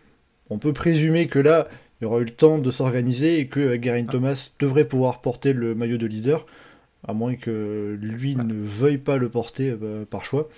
on 0.49 0.59
peut 0.59 0.73
présumer 0.73 1.27
que 1.27 1.39
là, 1.39 1.67
il 1.99 2.03
y 2.03 2.07
aura 2.07 2.19
eu 2.19 2.25
le 2.25 2.29
temps 2.29 2.57
de 2.57 2.69
s'organiser 2.69 3.39
et 3.39 3.47
que 3.47 3.59
euh, 3.59 3.77
Garin 3.77 4.03
Thomas 4.03 4.51
devrait 4.59 4.85
pouvoir 4.85 5.21
porter 5.21 5.53
le 5.53 5.73
maillot 5.73 5.97
de 5.97 6.05
leader, 6.05 6.45
à 7.07 7.13
moins 7.13 7.35
que 7.35 7.97
lui 7.99 8.35
ne 8.35 8.53
veuille 8.53 8.97
pas 8.97 9.17
le 9.17 9.29
porter 9.29 9.73
euh, 9.81 10.05
par 10.05 10.25
choix. 10.25 10.49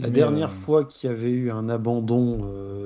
La 0.00 0.08
dernière 0.10 0.48
euh, 0.48 0.52
fois 0.52 0.84
qu'il 0.84 1.10
y 1.10 1.12
avait 1.12 1.30
eu 1.30 1.50
un 1.50 1.68
abandon 1.68 2.38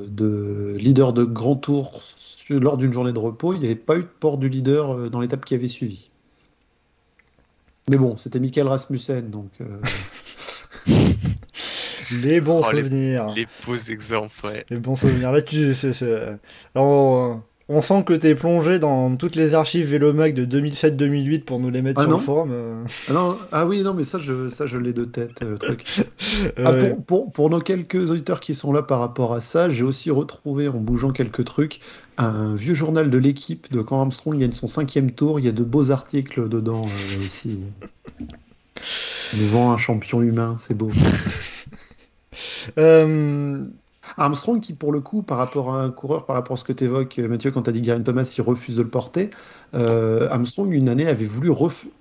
de 0.09 0.75
leader 0.79 1.13
de 1.13 1.25
grand 1.25 1.57
tour 1.57 2.03
lors 2.51 2.77
d'une 2.77 2.93
journée 2.93 3.13
de 3.13 3.19
repos, 3.19 3.55
il 3.55 3.61
n'y 3.61 3.67
avait 3.67 3.77
pas 3.77 3.97
eu 3.97 4.03
de 4.03 4.09
port 4.21 4.39
du 4.39 4.49
leader 4.49 5.11
dans 5.11 5.21
l'étape 5.21 5.45
qui 5.45 5.55
avait 5.55 5.69
suivi. 5.69 6.11
Mais 7.89 7.97
bon, 7.97 8.17
c'était 8.17 8.41
Michael 8.41 8.67
Rasmussen, 8.67 9.31
donc. 9.31 9.51
Les 12.23 12.41
bons 12.41 12.63
oh, 12.65 12.71
souvenirs. 12.71 13.33
Les, 13.35 13.47
beaux 13.67 13.77
exemples, 13.77 14.47
ouais. 14.47 14.65
Les 14.71 14.79
bons 14.79 14.97
souvenirs. 14.97 15.33
Là, 15.33 15.43
tu, 15.43 15.73
on, 16.75 17.41
on, 17.69 17.81
sent 17.81 18.05
que 18.05 18.13
tu 18.15 18.27
es 18.27 18.35
plongé 18.35 18.79
dans 18.79 19.17
toutes 19.17 19.35
les 19.35 19.55
archives 19.55 19.87
Vélomag 19.87 20.35
de 20.35 20.45
2007-2008 20.45 21.45
pour 21.45 21.61
nous 21.61 21.71
les 21.71 21.83
mettre 21.83 22.01
ah 22.01 22.05
sur 22.05 22.13
le 22.13 22.19
forum. 22.19 22.51
Euh. 22.53 22.85
Ah, 23.09 23.13
non, 23.13 23.39
ah 23.53 23.67
oui, 23.67 23.83
non, 23.83 23.95
mais 23.95 24.05
ça, 24.05 24.19
je, 24.19 24.51
ça, 24.51 24.67
je 24.67 24.79
l'ai 24.79 24.93
de 24.93 25.05
tête, 25.05 25.41
le 25.41 25.59
truc. 25.59 25.85
Ah, 26.65 26.73
pour, 26.73 27.05
pour, 27.05 27.33
pour, 27.33 27.51
nos 27.51 27.61
quelques 27.61 28.11
auditeurs 28.11 28.41
qui 28.41 28.55
sont 28.55 28.73
là 28.73 28.83
par 28.83 28.99
rapport 28.99 29.33
à 29.33 29.41
ça, 29.41 29.71
j'ai 29.71 29.83
aussi 29.83 30.11
retrouvé, 30.11 30.69
en 30.69 30.79
bougeant 30.79 31.11
quelques 31.11 31.45
trucs, 31.45 31.81
un 32.19 32.55
vieux 32.55 32.75
journal 32.75 33.11
de 33.11 33.19
l'équipe 33.19 33.71
de 33.73 33.83
quand 33.83 34.01
Armstrong 34.01 34.39
gagne 34.39 34.53
son 34.53 34.67
cinquième 34.67 35.11
tour. 35.13 35.39
Il 35.39 35.45
y 35.45 35.49
a 35.49 35.53
de 35.53 35.65
beaux 35.65 35.91
articles 35.91 36.49
dedans 36.49 36.85
euh, 36.85 37.25
aussi. 37.25 37.61
nous 39.35 39.49
vend 39.49 39.73
un 39.73 39.79
champion 39.79 40.23
humain, 40.23 40.57
c'est 40.59 40.77
beau. 40.77 40.91
Euh, 42.77 43.65
Armstrong, 44.17 44.61
qui 44.61 44.73
pour 44.73 44.93
le 44.93 45.01
coup, 45.01 45.23
par 45.23 45.39
rapport 45.39 45.75
à 45.75 45.83
un 45.83 45.91
coureur, 45.91 46.27
par 46.27 46.37
rapport 46.37 46.55
à 46.55 46.57
ce 46.57 46.65
que 46.65 46.73
tu 46.73 46.85
évoques, 46.85 47.19
Mathieu, 47.19 47.51
quand 47.51 47.63
tu 47.63 47.71
as 47.71 47.73
dit 47.73 47.83
Garen 47.83 48.05
Thomas, 48.05 48.33
il 48.37 48.41
refuse 48.43 48.77
de 48.77 48.83
le 48.83 48.89
porter, 48.89 49.31
euh, 49.75 50.29
Armstrong, 50.31 50.73
une 50.73 50.89
année, 50.89 51.07
avait 51.07 51.25
voulu, 51.25 51.51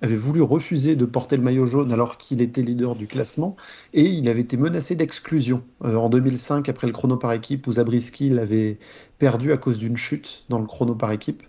avait 0.02 0.16
voulu 0.16 0.42
refuser 0.42 0.96
de 0.96 1.04
porter 1.04 1.36
le 1.36 1.42
maillot 1.42 1.66
jaune 1.66 1.92
alors 1.92 2.16
qu'il 2.16 2.40
était 2.40 2.62
leader 2.62 2.94
du 2.94 3.06
classement 3.06 3.56
et 3.92 4.04
il 4.04 4.28
avait 4.28 4.42
été 4.42 4.56
menacé 4.56 4.94
d'exclusion. 4.94 5.62
Euh, 5.84 5.96
en 5.96 6.08
2005, 6.08 6.68
après 6.68 6.86
le 6.86 6.92
chrono 6.92 7.16
par 7.16 7.32
équipe, 7.32 7.66
où 7.66 7.72
Zabriskie 7.72 8.30
l'avait 8.30 8.78
perdu 9.18 9.52
à 9.52 9.56
cause 9.56 9.78
d'une 9.78 9.96
chute 9.96 10.44
dans 10.48 10.58
le 10.58 10.66
chrono 10.66 10.94
par 10.94 11.12
équipe, 11.12 11.42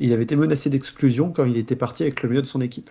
il 0.00 0.12
avait 0.12 0.24
été 0.24 0.36
menacé 0.36 0.70
d'exclusion 0.70 1.30
quand 1.30 1.44
il 1.44 1.56
était 1.56 1.76
parti 1.76 2.02
avec 2.02 2.22
le 2.22 2.28
milieu 2.28 2.42
de 2.42 2.46
son 2.46 2.60
équipe. 2.60 2.90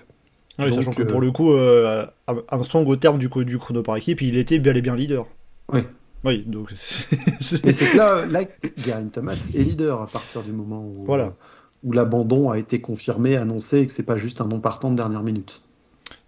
Oui, 0.60 0.74
sachant 0.74 0.91
que 0.91 1.04
pour 1.04 1.20
euh, 1.20 1.26
le 1.26 1.32
coup, 1.32 1.52
euh, 1.52 2.06
Armstrong, 2.48 2.88
au 2.88 2.96
terme 2.96 3.18
du, 3.18 3.28
du 3.28 3.58
chrono 3.58 3.82
par 3.82 3.98
équipe, 3.98 4.22
il 4.22 4.38
était 4.38 4.60
bien 4.60 4.74
et 4.76 4.82
bien 4.82 4.96
leader. 4.96 5.26
Oui. 5.72 5.82
Oui, 6.24 6.43
donc. 6.45 6.71
Mais 7.63 7.74
c'est 7.74 7.91
que 7.91 7.97
là, 7.97 8.26
là 8.26 8.43
Garen 8.78 9.11
Thomas 9.11 9.51
est 9.53 9.63
leader 9.63 10.01
à 10.01 10.07
partir 10.07 10.41
du 10.41 10.51
moment 10.51 10.86
où, 10.86 11.05
voilà. 11.05 11.36
où 11.84 11.91
l'abandon 11.91 12.49
a 12.49 12.57
été 12.57 12.80
confirmé, 12.80 13.36
annoncé, 13.36 13.80
et 13.80 13.88
que 13.88 13.93
c'est 13.93 14.03
pas 14.03 14.17
juste 14.17 14.41
un 14.41 14.47
non 14.47 14.59
partant 14.59 14.91
de 14.91 14.95
dernière 14.95 15.24
minute. 15.24 15.61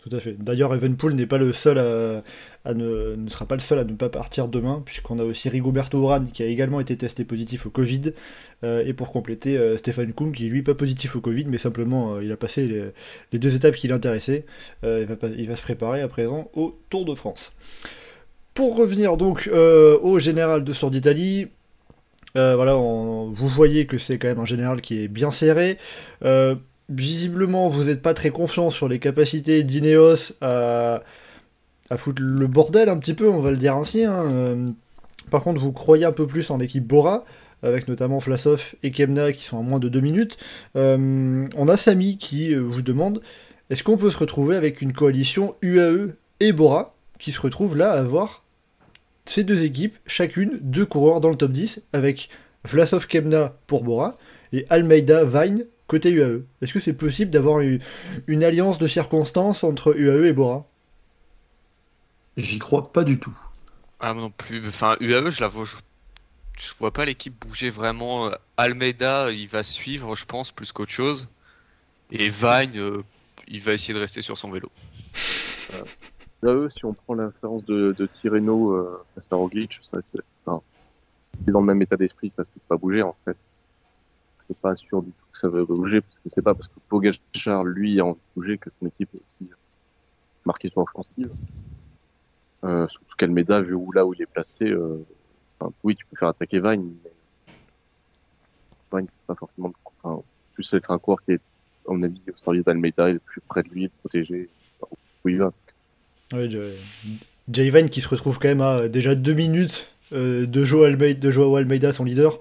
Tout 0.07 0.15
à 0.15 0.19
fait. 0.19 0.33
D'ailleurs, 0.33 0.73
Evenpool 0.75 1.15
n'est 1.15 1.25
pas 1.25 1.39
le 1.39 1.51
seul 1.51 1.79
à, 1.79 2.73
ne, 2.73 3.15
ne, 3.15 3.29
sera 3.29 3.47
pas 3.47 3.55
le 3.55 3.61
seul 3.61 3.79
à 3.79 3.83
ne 3.83 3.93
pas 3.93 4.09
partir 4.09 4.47
demain, 4.47 4.83
puisqu'on 4.85 5.17
a 5.17 5.23
aussi 5.23 5.49
Rigoberto 5.49 5.99
Urán 5.99 6.29
qui 6.31 6.43
a 6.43 6.45
également 6.45 6.79
été 6.79 6.95
testé 6.95 7.25
positif 7.25 7.65
au 7.65 7.71
Covid, 7.71 8.13
euh, 8.63 8.85
et 8.85 8.93
pour 8.93 9.11
compléter, 9.11 9.57
euh, 9.57 9.77
Stéphane 9.77 10.13
Kuhn 10.13 10.31
qui 10.31 10.47
lui 10.47 10.61
pas 10.61 10.75
positif 10.75 11.15
au 11.15 11.21
Covid, 11.21 11.45
mais 11.47 11.57
simplement 11.57 12.15
euh, 12.15 12.23
il 12.23 12.31
a 12.31 12.37
passé 12.37 12.93
les, 13.31 13.39
deux 13.39 13.55
étapes 13.55 13.75
qui 13.75 13.87
l'intéressaient. 13.87 14.45
il, 14.83 15.05
va, 15.05 15.15
il 15.35 15.47
va 15.47 15.55
se 15.55 15.63
préparer 15.63 16.01
à 16.01 16.07
présent 16.07 16.51
au 16.53 16.77
Tour 16.91 17.05
de 17.05 17.15
France. 17.15 17.51
Pour 18.55 18.75
revenir 18.75 19.17
donc 19.17 19.47
au 19.53 20.19
général 20.19 20.63
de 20.63 20.73
Tour 20.73 20.89
d'Italie, 20.89 21.47
voilà, 22.33 22.73
vous 22.73 23.47
voyez 23.47 23.85
que 23.85 23.99
c'est 23.99 24.17
quand 24.17 24.27
même 24.27 24.39
un 24.39 24.45
général 24.45 24.81
qui 24.81 25.03
est 25.03 25.07
bien 25.07 25.29
serré 25.29 25.77
visiblement, 26.89 27.67
vous 27.67 27.85
n'êtes 27.85 28.01
pas 28.01 28.13
très 28.13 28.29
confiant 28.29 28.69
sur 28.69 28.87
les 28.87 28.99
capacités 28.99 29.63
d'Ineos 29.63 30.33
à, 30.41 31.01
foutre 31.97 32.21
le 32.21 32.47
bordel 32.47 32.89
un 32.89 32.97
petit 32.97 33.13
peu, 33.13 33.29
on 33.29 33.39
va 33.39 33.51
le 33.51 33.57
dire 33.57 33.75
ainsi. 33.75 34.03
Hein. 34.03 34.29
Euh, 34.31 34.69
par 35.29 35.43
contre, 35.43 35.59
vous 35.59 35.71
croyez 35.71 36.05
un 36.05 36.11
peu 36.11 36.27
plus 36.27 36.49
en 36.49 36.57
l'équipe 36.57 36.85
Bora, 36.85 37.25
avec 37.63 37.87
notamment 37.87 38.19
Flasov 38.19 38.75
et 38.83 38.91
Kemna 38.91 39.31
qui 39.31 39.43
sont 39.43 39.59
à 39.59 39.61
moins 39.61 39.79
de 39.79 39.89
2 39.89 39.99
minutes. 39.99 40.37
Euh, 40.75 41.45
on 41.55 41.67
a 41.67 41.77
Samy 41.77 42.17
qui 42.17 42.53
euh, 42.53 42.59
vous 42.59 42.81
demande 42.81 43.21
est-ce 43.69 43.83
qu'on 43.83 43.97
peut 43.97 44.11
se 44.11 44.17
retrouver 44.17 44.55
avec 44.55 44.81
une 44.81 44.93
coalition 44.93 45.55
UAE 45.61 46.15
et 46.39 46.51
Bora 46.51 46.95
qui 47.17 47.31
se 47.31 47.41
retrouvent 47.41 47.77
là 47.77 47.91
à 47.91 47.99
avoir 47.99 48.43
ces 49.25 49.43
deux 49.43 49.63
équipes, 49.63 49.97
chacune 50.05 50.59
deux 50.61 50.85
coureurs 50.85 51.21
dans 51.21 51.29
le 51.29 51.35
top 51.35 51.51
10, 51.51 51.81
avec 51.93 52.29
Vlasov 52.63 53.07
Kemna 53.07 53.55
pour 53.67 53.83
Bora 53.83 54.15
et 54.53 54.65
Almeida 54.69 55.23
Vine 55.23 55.65
côté 55.87 56.09
UAE. 56.09 56.43
Est-ce 56.61 56.73
que 56.73 56.79
c'est 56.79 56.93
possible 56.93 57.31
d'avoir 57.31 57.59
une, 57.59 58.43
alliance 58.43 58.77
de 58.77 58.87
circonstances 58.87 59.63
entre 59.63 59.95
UAE 59.97 60.27
et 60.27 60.33
Bora? 60.33 60.67
J'y 62.37 62.59
crois 62.59 62.91
pas 62.91 63.03
du 63.03 63.19
tout. 63.19 63.37
Ah 63.99 64.13
non 64.13 64.29
plus. 64.29 64.67
Enfin, 64.67 64.95
UAE, 64.99 65.29
je 65.31 65.41
la 65.41 65.47
vois. 65.47 65.65
Je, 66.57 66.73
vois 66.79 66.91
pas 66.91 67.05
l'équipe 67.05 67.33
bouger 67.39 67.69
vraiment. 67.69 68.29
Almeida, 68.57 69.31
il 69.31 69.47
va 69.47 69.63
suivre, 69.63 70.15
je 70.15 70.25
pense, 70.25 70.51
plus 70.51 70.71
qu'autre 70.71 70.91
chose. 70.91 71.29
Et 72.11 72.29
Vine, 72.29 72.77
euh, 72.77 73.03
il 73.47 73.61
va 73.61 73.73
essayer 73.73 73.93
de 73.93 73.99
rester 73.99 74.21
sur 74.21 74.37
son 74.37 74.51
vélo. 74.51 74.71
Si 76.69 76.85
on 76.85 76.93
prend 76.93 77.15
l'influence 77.15 77.65
de, 77.65 77.95
de 77.97 78.05
Tireno 78.05 78.73
euh, 78.73 79.03
à 79.31 79.35
Roglic, 79.35 79.79
c'est, 79.81 80.21
dans 80.45 81.59
le 81.59 81.65
même 81.65 81.81
état 81.81 81.97
d'esprit, 81.97 82.31
ça 82.35 82.43
ne 82.43 82.45
peut 82.45 82.59
pas 82.67 82.77
bouger 82.77 83.01
en 83.01 83.15
fait. 83.25 83.37
C'est 84.47 84.57
pas 84.57 84.75
sûr 84.75 85.01
du 85.01 85.11
tout 85.11 85.25
ça 85.35 85.49
va 85.49 85.63
bouger, 85.63 86.01
parce 86.01 86.15
que 86.15 86.29
c'est 86.29 86.41
pas 86.41 86.53
parce 86.53 86.67
que 86.67 86.79
Pogachar, 86.89 87.63
lui, 87.63 87.99
a 87.99 88.05
envie 88.05 88.15
de 88.15 88.41
bouger 88.41 88.57
que 88.57 88.69
son 88.79 88.87
équipe 88.87 89.09
est 89.13 89.17
aussi 89.17 89.51
marquée 90.45 90.69
sur 90.69 90.81
l'offensive. 90.81 91.31
Euh, 92.63 92.87
surtout 92.87 93.15
qu'Almeida, 93.17 93.61
vu 93.61 93.73
où 93.73 93.91
là 93.91 94.05
où 94.05 94.13
il 94.13 94.21
est 94.21 94.27
placé, 94.27 94.65
euh, 94.65 95.05
oui, 95.83 95.95
tu 95.95 96.05
peux 96.05 96.17
faire 96.17 96.29
attaquer 96.29 96.59
Vine, 96.59 96.95
mais 97.03 97.11
Vine, 98.93 99.07
c'est 99.11 99.25
pas 99.27 99.35
forcément, 99.35 99.73
enfin, 100.01 100.21
plus 100.53 100.73
être 100.73 100.91
un 100.91 100.99
coureur 100.99 101.21
qui 101.23 101.33
est, 101.33 101.41
à 101.87 101.91
mon 101.91 102.03
avis, 102.03 102.21
au 102.33 102.37
service 102.37 102.63
d'Almeida, 102.63 103.09
il 103.09 103.17
est 103.17 103.19
plus 103.19 103.41
près 103.41 103.63
de 103.63 103.69
lui, 103.69 103.89
protéger 103.89 104.49
où 105.23 105.29
il 105.29 105.37
va. 105.37 105.51
Vine 106.31 107.89
qui 107.89 108.01
se 108.01 108.07
retrouve 108.07 108.39
quand 108.39 108.47
même 108.47 108.61
à 108.61 108.87
déjà 108.87 109.15
deux 109.15 109.33
minutes 109.33 109.91
euh, 110.13 110.45
de 110.45 110.63
Joe 110.63 110.85
Almeida, 110.85 111.19
de 111.19 111.31
Joao 111.31 111.55
Almeida, 111.55 111.93
son 111.93 112.03
leader. 112.03 112.39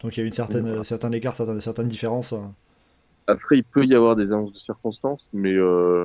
Donc 0.00 0.16
il 0.16 0.20
y 0.20 0.22
a 0.22 0.26
une 0.26 0.32
certaine, 0.32 0.84
certain 0.84 1.10
écart, 1.12 1.34
certaines, 1.34 1.60
certaines 1.60 1.88
différences. 1.88 2.32
Hein. 2.32 2.52
Après, 3.26 3.58
il 3.58 3.64
peut 3.64 3.84
y 3.84 3.94
avoir 3.94 4.14
des 4.14 4.26
annonces 4.26 4.52
de 4.52 4.58
circonstances, 4.58 5.26
mais 5.32 5.52
euh, 5.52 6.04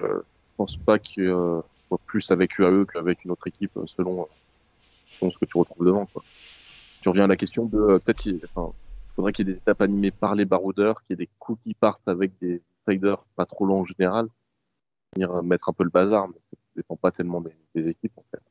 euh, 0.00 0.22
je 0.22 0.56
pense 0.56 0.76
pas 0.76 0.98
qu'il 0.98 1.24
euh, 1.24 1.60
soit 1.88 2.00
plus 2.06 2.30
avec 2.30 2.58
UAE 2.58 2.86
qu'avec 2.92 3.24
une 3.24 3.30
autre 3.30 3.46
équipe 3.46 3.76
euh, 3.76 3.86
selon, 3.86 4.26
selon 5.08 5.30
ce 5.30 5.38
que 5.38 5.44
tu 5.44 5.56
retrouves 5.56 5.86
devant. 5.86 6.06
Quoi. 6.06 6.22
Tu 7.00 7.08
reviens 7.08 7.24
à 7.24 7.28
la 7.28 7.36
question 7.36 7.66
de 7.66 7.98
peut-être 7.98 8.18
qu'il 8.18 8.40
enfin, 8.54 8.72
faudrait 9.14 9.32
qu'il 9.32 9.46
y 9.46 9.50
ait 9.50 9.54
des 9.54 9.58
étapes 9.58 9.82
animées 9.82 10.10
par 10.10 10.34
les 10.34 10.44
baroudeurs, 10.44 11.02
qu'il 11.02 11.18
y 11.18 11.22
ait 11.22 11.26
des 11.26 11.30
coups 11.38 11.60
qui 11.62 11.74
partent 11.74 12.08
avec 12.08 12.32
des 12.40 12.60
siders 12.88 13.24
pas 13.36 13.46
trop 13.46 13.66
longs 13.66 13.80
en 13.80 13.84
général, 13.84 14.26
venir 15.14 15.32
euh, 15.32 15.42
mettre 15.42 15.68
un 15.68 15.72
peu 15.72 15.84
le 15.84 15.90
bazar, 15.90 16.28
mais 16.28 16.34
ça 16.34 16.56
dépend 16.76 16.96
pas 16.96 17.10
tellement 17.10 17.40
des, 17.40 17.54
des 17.74 17.88
équipes 17.90 18.16
en 18.16 18.24
fait. 18.30 18.42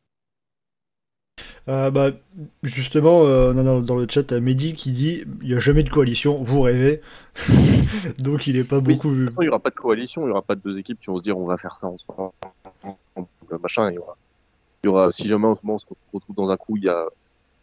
Euh, 1.70 1.90
bah, 1.92 2.12
justement, 2.62 3.24
euh, 3.24 3.54
on 3.54 3.58
a 3.58 3.82
dans, 3.82 3.96
le 3.96 4.06
chat 4.10 4.34
euh, 4.34 4.42
Mehdi 4.42 4.74
qui 4.74 4.92
dit 4.92 5.24
il 5.42 5.48
n'y 5.48 5.54
a 5.54 5.60
jamais 5.60 5.84
de 5.84 5.90
coalition, 5.90 6.44
vous 6.44 6.62
rêvez. 6.62 7.02
Donc 8.20 8.48
il 8.48 8.58
est 8.58 8.70
pas 8.70 8.82
beaucoup. 8.82 9.16
Façon, 9.28 9.42
il 9.42 9.46
y 9.46 9.50
aura 9.50 9.60
pas 9.60 9.70
de 9.70 9.76
coalition, 9.76 10.26
il 10.26 10.30
y 10.30 10.32
aura 10.32 10.42
pas 10.42 10.56
de 10.56 10.62
deux 10.62 10.78
équipes 10.78 11.00
qui 11.00 11.08
vont 11.08 11.20
se 11.20 11.24
dire 11.24 11.38
on 11.38 11.46
va 11.46 11.58
faire 11.58 11.78
ça 11.80 11.88
ensemble, 11.88 12.34
machin. 13.62 13.90
Il 13.92 13.96
y 13.96 13.98
aura, 13.98 14.18
il 14.84 14.88
y 14.88 14.90
aura 14.90 15.12
si 15.14 15.28
jamais 15.28 15.48
on 15.48 15.80
se 15.80 15.86
retrouve 16.12 16.36
dans 16.36 16.52
un 16.52 16.58
coup, 16.58 16.76
il 16.76 16.84
y 16.84 16.90
a 16.90 17.06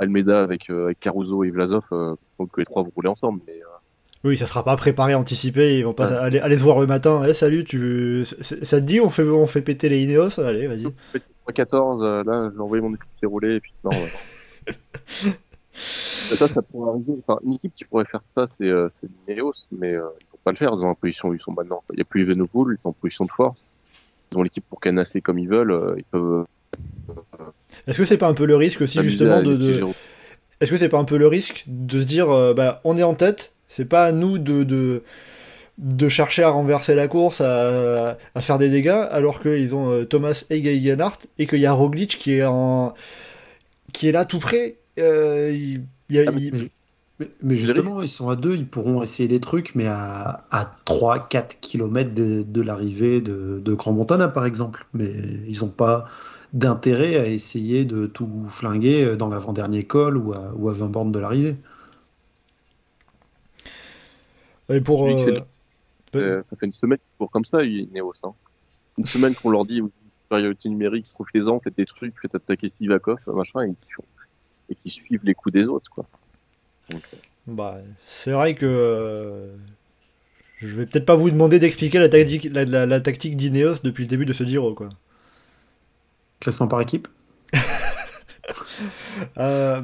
Almeida 0.00 0.42
avec, 0.42 0.70
euh, 0.70 0.86
avec 0.86 0.98
Caruso 0.98 1.44
et 1.44 1.50
Vlasov, 1.50 1.84
euh, 1.92 2.16
donc 2.38 2.50
que 2.52 2.60
les 2.60 2.64
trois 2.64 2.82
vont 2.82 2.92
rouler 2.96 3.08
ensemble. 3.08 3.42
Mais 3.46 3.60
euh, 3.60 3.66
Oui, 4.24 4.36
ça 4.36 4.46
sera 4.46 4.64
pas 4.64 4.76
préparé, 4.76 5.14
anticipé. 5.14 5.78
Ils 5.78 5.84
vont 5.84 5.94
pas 5.94 6.08
Ouais. 6.10 6.16
aller, 6.16 6.38
aller 6.40 6.58
se 6.58 6.62
voir 6.62 6.78
le 6.80 6.86
matin. 6.86 7.22
Eh, 7.26 7.32
salut, 7.34 7.64
tu... 7.64 8.24
ça 8.24 8.80
te 8.80 8.84
dit 8.86 9.00
on 9.00 9.08
fait, 9.08 9.22
on 9.22 9.46
fait 9.46 9.62
péter 9.62 9.88
les 9.88 10.02
Ineos? 10.02 10.38
Allez, 10.40 10.66
vas-y. 10.66 10.86
14, 11.54 12.02
euh, 12.02 12.22
là, 12.22 12.50
j'ai 12.54 12.60
envoyé 12.60 12.80
mon 12.82 12.90
équipe 12.90 13.08
qui 13.18 13.26
roulait, 13.26 13.56
et 13.56 13.60
puis 13.60 13.72
non. 13.82 13.90
ouais. 13.90 14.72
Ça, 16.34 16.46
ça 16.46 16.62
pourrait 16.62 16.90
arriver. 16.90 17.14
Enfin, 17.26 17.40
une 17.44 17.54
équipe 17.54 17.72
qui 17.74 17.84
pourrait 17.84 18.04
faire 18.04 18.20
ça, 18.36 18.46
c'est 18.58 18.68
euh, 18.68 18.88
c'est 19.00 19.08
Neos, 19.36 19.52
mais 19.72 19.94
euh, 19.94 20.02
ils 20.20 20.26
vont 20.32 20.38
pas 20.44 20.50
le 20.52 20.56
faire 20.58 20.76
dans 20.76 20.86
la 20.88 20.94
position 20.94 21.28
où 21.28 21.34
ils 21.34 21.40
sont 21.40 21.52
maintenant. 21.52 21.82
Il 21.92 21.98
y 21.98 22.02
a 22.02 22.04
plus 22.04 22.22
Evenepoel, 22.22 22.76
ils 22.78 22.82
sont 22.82 22.90
en 22.90 22.92
position 22.92 23.24
de 23.24 23.30
force. 23.30 23.64
Ils 24.30 24.38
ont 24.38 24.42
l'équipe 24.42 24.64
pour 24.68 24.80
canasser 24.80 25.20
comme 25.20 25.38
ils 25.38 25.48
veulent. 25.48 25.72
euh, 25.72 25.94
ils 25.96 26.04
peuvent. 26.04 26.44
Est-ce 27.86 27.98
que 27.98 28.04
c'est 28.04 28.18
pas 28.18 28.28
un 28.28 28.34
peu 28.34 28.46
le 28.46 28.56
risque 28.56 28.82
aussi, 28.82 29.00
justement, 29.02 29.42
de. 29.42 29.84
Est-ce 30.60 30.70
que 30.70 30.76
c'est 30.76 30.88
pas 30.88 30.98
un 30.98 31.04
peu 31.04 31.16
le 31.16 31.26
risque 31.26 31.64
de 31.66 31.98
se 32.00 32.04
dire 32.04 32.28
bah, 32.54 32.80
on 32.84 32.96
est 32.98 33.02
en 33.02 33.14
tête, 33.14 33.52
c'est 33.70 33.86
pas 33.86 34.04
à 34.06 34.12
nous 34.12 34.38
de, 34.38 34.64
de, 34.64 35.04
de 35.78 36.08
chercher 36.10 36.42
à 36.44 36.50
renverser 36.50 36.94
la 36.94 37.08
course, 37.08 37.40
à, 37.42 38.18
à 38.34 38.42
faire 38.42 38.58
des 38.58 38.70
dégâts, 38.70 38.88
alors 39.10 39.40
qu'ils 39.40 39.74
ont 39.74 39.90
euh, 39.92 40.04
Thomas 40.06 40.44
et 40.50 40.62
Gegenhardt 40.64 41.26
et 41.38 41.46
qu'il 41.48 41.60
y 41.60 41.66
a 41.66 41.72
Roglic 41.72 42.18
qui 42.18 42.34
est, 42.34 42.44
en, 42.44 42.94
qui 43.92 44.08
est 44.08 44.12
là 44.12 44.24
tout 44.24 44.38
près. 44.38 44.78
Euh, 44.98 45.50
il, 45.52 45.84
il 46.08 46.16
y 46.16 46.18
a- 46.20 46.24
Ah, 46.26 46.32
mais- 46.32 46.40
il- 46.42 46.52
Mais, 46.52 46.70
mais- 47.18 47.30
mais 47.42 47.56
justement, 47.56 48.02
ils 48.02 48.08
sont 48.08 48.28
à 48.30 48.36
deux, 48.36 48.56
ils 48.56 48.68
pourront 48.68 49.02
essayer 49.02 49.28
des 49.28 49.40
trucs, 49.40 49.74
mais 49.74 49.86
à, 49.86 50.46
à 50.50 50.80
3-4 50.84 51.60
km 51.60 52.14
de, 52.14 52.42
de 52.42 52.60
l'arrivée 52.62 53.20
de, 53.20 53.60
de 53.64 53.74
Grand 53.74 53.92
Montana, 53.92 54.28
par 54.28 54.46
exemple. 54.46 54.86
Mais 54.94 55.12
ils 55.48 55.60
n'ont 55.60 55.68
pas 55.70 56.06
d'intérêt 56.52 57.16
à 57.18 57.26
essayer 57.28 57.84
de 57.84 58.06
tout 58.06 58.46
flinguer 58.48 59.16
dans 59.16 59.28
l'avant-dernier 59.28 59.84
col 59.86 60.16
ou 60.16 60.32
à, 60.32 60.52
ou 60.56 60.68
à 60.68 60.72
20 60.72 60.88
bornes 60.88 61.12
de 61.12 61.18
l'arrivée. 61.18 61.56
Et 64.70 64.80
pour. 64.80 65.06
Euh, 65.06 65.26
le- 65.26 66.20
Euh, 66.20 66.42
ça 66.42 66.56
fait 66.56 66.66
une 66.66 66.72
semaine 66.72 66.98
qu'ils 66.98 67.16
courent 67.18 67.30
comme 67.30 67.44
ça, 67.44 67.62
Ineos. 67.64 68.12
Hein. 68.24 68.32
Une 68.98 69.06
semaine 69.06 69.34
qu'on 69.34 69.50
leur 69.50 69.64
dit 69.64 69.80
supériorité 70.24 70.68
numérique, 70.68 71.06
profitez-en, 71.14 71.60
faites 71.60 71.76
des 71.76 71.86
trucs, 71.86 72.14
faites 72.20 72.34
attaquer 72.34 72.72
Sivakov, 72.78 73.18
machin, 73.28 73.62
et 73.62 73.68
qui, 73.70 73.92
font- 73.92 74.04
et 74.68 74.74
qui 74.74 74.90
suivent 74.90 75.24
les 75.24 75.34
coups 75.34 75.52
des 75.52 75.66
autres, 75.66 75.88
quoi. 75.90 76.06
Donc, 76.90 77.02
euh, 77.14 77.16
Bah, 77.46 77.78
c'est 78.02 78.32
vrai 78.32 78.54
que 78.56 79.52
je 80.58 80.74
vais 80.74 80.86
peut-être 80.86 81.06
pas 81.06 81.14
vous 81.16 81.30
demander 81.30 81.58
d'expliquer 81.60 81.98
la 82.00 82.08
tactique, 82.08 82.48
la, 82.50 82.64
la- 82.64 82.86
la 82.86 83.00
tactique 83.00 83.36
d'Ineos 83.36 83.76
depuis 83.84 84.02
le 84.04 84.08
début 84.08 84.26
de 84.26 84.32
ce 84.32 84.42
Giro, 84.44 84.74
quoi. 84.74 84.88
Classement 86.40 86.66
par 86.68 86.80
équipe? 86.80 87.06
Euh, 89.38 89.80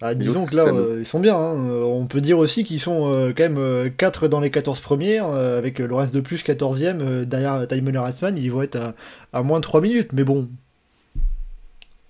bah, 0.00 0.14
disons 0.14 0.46
que 0.46 0.56
là, 0.56 0.64
euh, 0.64 0.96
ils 1.00 1.06
sont 1.06 1.20
bien. 1.20 1.36
hein. 1.36 1.54
Euh, 1.70 1.82
On 1.84 2.06
peut 2.06 2.20
dire 2.20 2.38
aussi 2.38 2.64
qu'ils 2.64 2.80
sont 2.80 3.12
euh, 3.12 3.32
quand 3.36 3.48
même 3.48 3.92
4 3.96 4.26
dans 4.28 4.40
les 4.40 4.50
14 4.50 4.80
premières, 4.80 5.28
euh, 5.28 5.58
avec 5.58 5.80
euh, 5.80 5.86
Lorenz 5.86 6.10
de 6.12 6.20
plus 6.20 6.42
14e, 6.44 7.00
euh, 7.00 7.24
derrière 7.24 7.66
Tymon 7.68 7.94
Harassman, 7.94 8.36
ils 8.36 8.50
vont 8.50 8.62
être 8.62 8.76
à, 8.76 8.94
à 9.32 9.42
moins 9.42 9.58
de 9.60 9.64
3 9.64 9.80
minutes. 9.80 10.08
Mais 10.12 10.24
bon, 10.24 10.48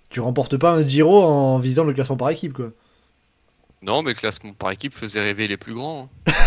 tu 0.08 0.20
remportes 0.20 0.56
pas 0.56 0.72
un 0.72 0.86
Giro 0.86 1.22
en 1.22 1.58
visant 1.58 1.84
le 1.84 1.92
classement 1.92 2.16
par 2.16 2.30
équipe, 2.30 2.52
quoi. 2.54 2.70
Non, 3.84 4.02
mais 4.02 4.10
le 4.10 4.16
classement 4.16 4.52
par 4.52 4.70
équipe 4.70 4.94
faisait 4.94 5.20
rêver 5.22 5.48
les 5.48 5.56
plus 5.56 5.74
grands. 5.74 6.08
hein. 6.28 6.32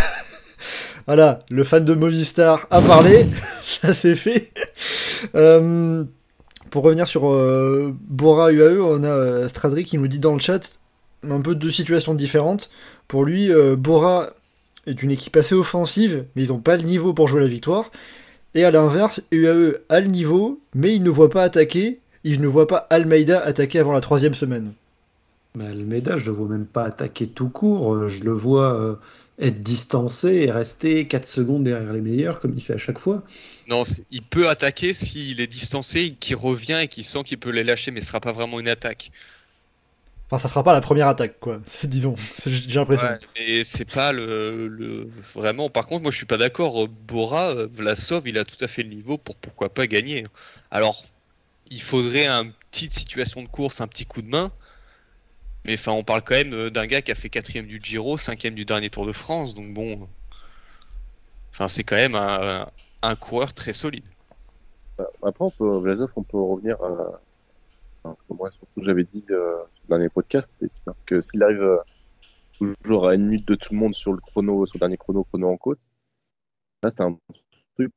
Voilà, 1.07 1.39
le 1.51 1.63
fan 1.63 1.85
de 1.85 1.93
Movistar 1.93 2.65
a 2.71 2.81
parlé, 2.81 3.23
ça 3.63 3.93
c'est 3.93 4.15
fait. 4.15 4.51
Euh, 5.35 6.03
pour 6.71 6.83
revenir 6.83 7.07
sur 7.07 7.31
euh, 7.31 7.93
Bora 8.07 8.51
UAE, 8.51 8.79
on 8.81 9.03
a 9.03 9.07
euh, 9.07 9.47
Stradri 9.47 9.83
qui 9.83 9.99
nous 9.99 10.07
dit 10.07 10.17
dans 10.17 10.33
le 10.33 10.39
chat 10.39 10.79
un 11.31 11.41
peu 11.41 11.55
deux 11.55 11.71
situations 11.71 12.13
différentes. 12.13 12.69
Pour 13.07 13.25
lui, 13.25 13.51
euh, 13.51 13.75
Bora 13.75 14.31
est 14.87 15.01
une 15.01 15.11
équipe 15.11 15.35
assez 15.37 15.55
offensive, 15.55 16.25
mais 16.35 16.43
ils 16.43 16.49
n'ont 16.49 16.59
pas 16.59 16.77
le 16.77 16.83
niveau 16.83 17.13
pour 17.13 17.27
jouer 17.27 17.41
la 17.41 17.47
victoire. 17.47 17.91
Et 18.53 18.63
à 18.63 18.71
l'inverse, 18.71 19.21
UAE 19.31 19.79
a 19.89 19.99
le 19.99 20.07
niveau, 20.07 20.59
mais 20.73 20.95
il 20.95 21.03
ne 21.03 21.09
voit 21.09 21.29
pas 21.29 21.43
attaquer, 21.43 21.99
il 22.23 22.39
ne 22.41 22.47
voit 22.47 22.67
pas 22.67 22.87
Almeida 22.89 23.39
attaquer 23.41 23.79
avant 23.79 23.93
la 23.93 24.01
troisième 24.01 24.33
semaine. 24.33 24.73
Mais 25.55 25.65
Almeida, 25.65 26.17
je 26.17 26.25
le 26.25 26.31
vois 26.31 26.47
même 26.47 26.65
pas 26.65 26.83
attaquer 26.83 27.27
tout 27.27 27.49
court. 27.49 27.93
Euh, 27.93 28.07
Je 28.07 28.23
le 28.23 28.31
vois 28.31 28.79
euh, 28.79 28.95
être 29.39 29.61
distancé 29.61 30.27
et 30.27 30.51
rester 30.51 31.07
4 31.07 31.27
secondes 31.27 31.63
derrière 31.63 31.91
les 31.91 32.01
meilleurs, 32.01 32.39
comme 32.39 32.53
il 32.55 32.61
fait 32.61 32.73
à 32.73 32.77
chaque 32.77 32.99
fois. 32.99 33.23
Non, 33.67 33.83
il 34.11 34.21
peut 34.21 34.49
attaquer 34.49 34.93
s'il 34.93 35.41
est 35.41 35.47
distancé, 35.47 36.15
qu'il 36.19 36.35
revient 36.35 36.79
et 36.81 36.87
qu'il 36.87 37.05
sent 37.05 37.23
qu'il 37.23 37.37
peut 37.37 37.51
les 37.51 37.63
lâcher, 37.63 37.91
mais 37.91 38.01
ce 38.01 38.07
sera 38.07 38.19
pas 38.19 38.31
vraiment 38.31 38.59
une 38.59 38.67
attaque. 38.67 39.11
Enfin, 40.29 40.39
ça 40.39 40.49
sera 40.49 40.63
pas 40.63 40.73
la 40.73 40.81
première 40.81 41.07
attaque, 41.07 41.39
quoi. 41.39 41.61
Disons, 41.83 42.15
C'est- 42.33 42.51
j'ai 42.51 42.79
l'impression. 42.79 43.07
Ouais, 43.07 43.19
mais 43.37 43.63
c'est 43.63 43.85
pas 43.85 44.11
le, 44.11 44.67
le- 44.67 45.07
vraiment. 45.35 45.69
Par 45.69 45.85
contre, 45.87 46.03
moi 46.03 46.11
je 46.11 46.17
suis 46.17 46.25
pas 46.25 46.37
d'accord. 46.37 46.83
Euh, 46.83 46.87
Bora, 46.87 47.49
euh, 47.51 47.67
Vlasov, 47.71 48.27
il 48.27 48.37
a 48.37 48.43
tout 48.45 48.61
à 48.63 48.67
fait 48.67 48.83
le 48.83 48.89
niveau 48.89 49.17
pour 49.17 49.35
pourquoi 49.35 49.73
pas 49.73 49.87
gagner. 49.87 50.23
Alors, 50.71 51.03
il 51.71 51.81
faudrait 51.81 52.27
une 52.27 52.53
petite 52.71 52.93
situation 52.93 53.43
de 53.43 53.47
course, 53.49 53.81
un 53.81 53.87
petit 53.87 54.05
coup 54.05 54.21
de 54.23 54.29
main. 54.29 54.51
Mais 55.65 55.73
enfin, 55.73 55.91
on 55.91 56.03
parle 56.05 56.23
quand 56.23 56.35
même 56.35 56.53
euh, 56.53 56.69
d'un 56.69 56.85
gars 56.87 57.01
qui 57.01 57.11
a 57.11 57.15
fait 57.15 57.29
quatrième 57.29 57.67
du 57.67 57.79
Giro, 57.83 58.17
cinquième 58.17 58.55
du 58.55 58.63
dernier 58.65 58.89
Tour 58.89 59.05
de 59.05 59.11
France. 59.11 59.53
Donc 59.55 59.73
bon, 59.73 60.07
enfin 61.51 61.67
c'est 61.67 61.83
quand 61.83 61.95
même 61.95 62.15
un, 62.15 62.67
un 63.01 63.15
coureur 63.15 63.53
très 63.53 63.73
solide. 63.73 64.05
bah, 64.97 65.07
après, 65.23 65.45
on 65.45 65.51
peut, 65.51 65.77
Vlasov, 65.79 66.11
on 66.15 66.23
peut 66.23 66.37
revenir 66.37 66.81
à. 66.83 67.21
Enfin, 68.03 68.17
moi, 68.29 68.51
surtout, 68.51 68.83
j'avais 68.83 69.03
dit 69.05 69.25
euh, 69.31 69.57
sur 69.85 69.93
le 69.93 69.97
dernier 69.97 70.09
podcast, 70.09 70.49
c'est 70.59 70.69
que 71.05 71.21
s'il 71.21 71.43
arrive 71.43 71.61
euh, 71.61 71.77
toujours 72.81 73.07
à 73.07 73.15
une 73.15 73.27
minute 73.27 73.47
de 73.47 73.55
tout 73.55 73.73
le 73.73 73.79
monde 73.79 73.95
sur 73.95 74.13
le 74.13 74.19
chrono, 74.19 74.65
sur 74.65 74.75
le 74.75 74.79
dernier 74.79 74.97
chrono, 74.97 75.23
chrono 75.23 75.49
en 75.49 75.57
côte, 75.57 75.79
là, 76.83 76.89
c'est 76.89 77.01
un 77.01 77.17
truc. 77.75 77.91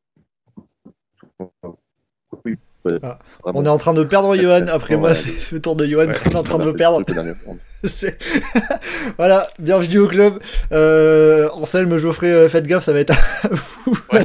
Oui, 2.44 2.56
Ah. 3.02 3.18
On 3.44 3.64
est 3.64 3.68
en 3.68 3.78
train 3.78 3.94
de 3.94 4.04
perdre 4.04 4.36
Johan. 4.36 4.66
Après 4.68 4.96
moi, 4.96 5.14
c'est 5.14 5.32
ce 5.32 5.56
tour 5.56 5.76
de 5.76 5.84
Johan 5.86 6.06
qu'on 6.06 6.30
est 6.30 6.36
en 6.36 6.42
train 6.42 6.58
de 6.58 6.72
perdre. 6.72 7.02
voilà, 9.18 9.48
bienvenue 9.58 9.98
au 10.00 10.08
club. 10.08 10.38
Euh, 10.72 11.48
Anselme, 11.52 11.96
Geoffrey, 11.96 12.26
euh, 12.32 12.48
faites 12.48 12.66
gaffe, 12.66 12.84
ça 12.84 12.92
va 12.92 13.00
être 13.00 13.12
à 13.12 13.48
vous 13.86 13.96
Ouais. 14.12 14.22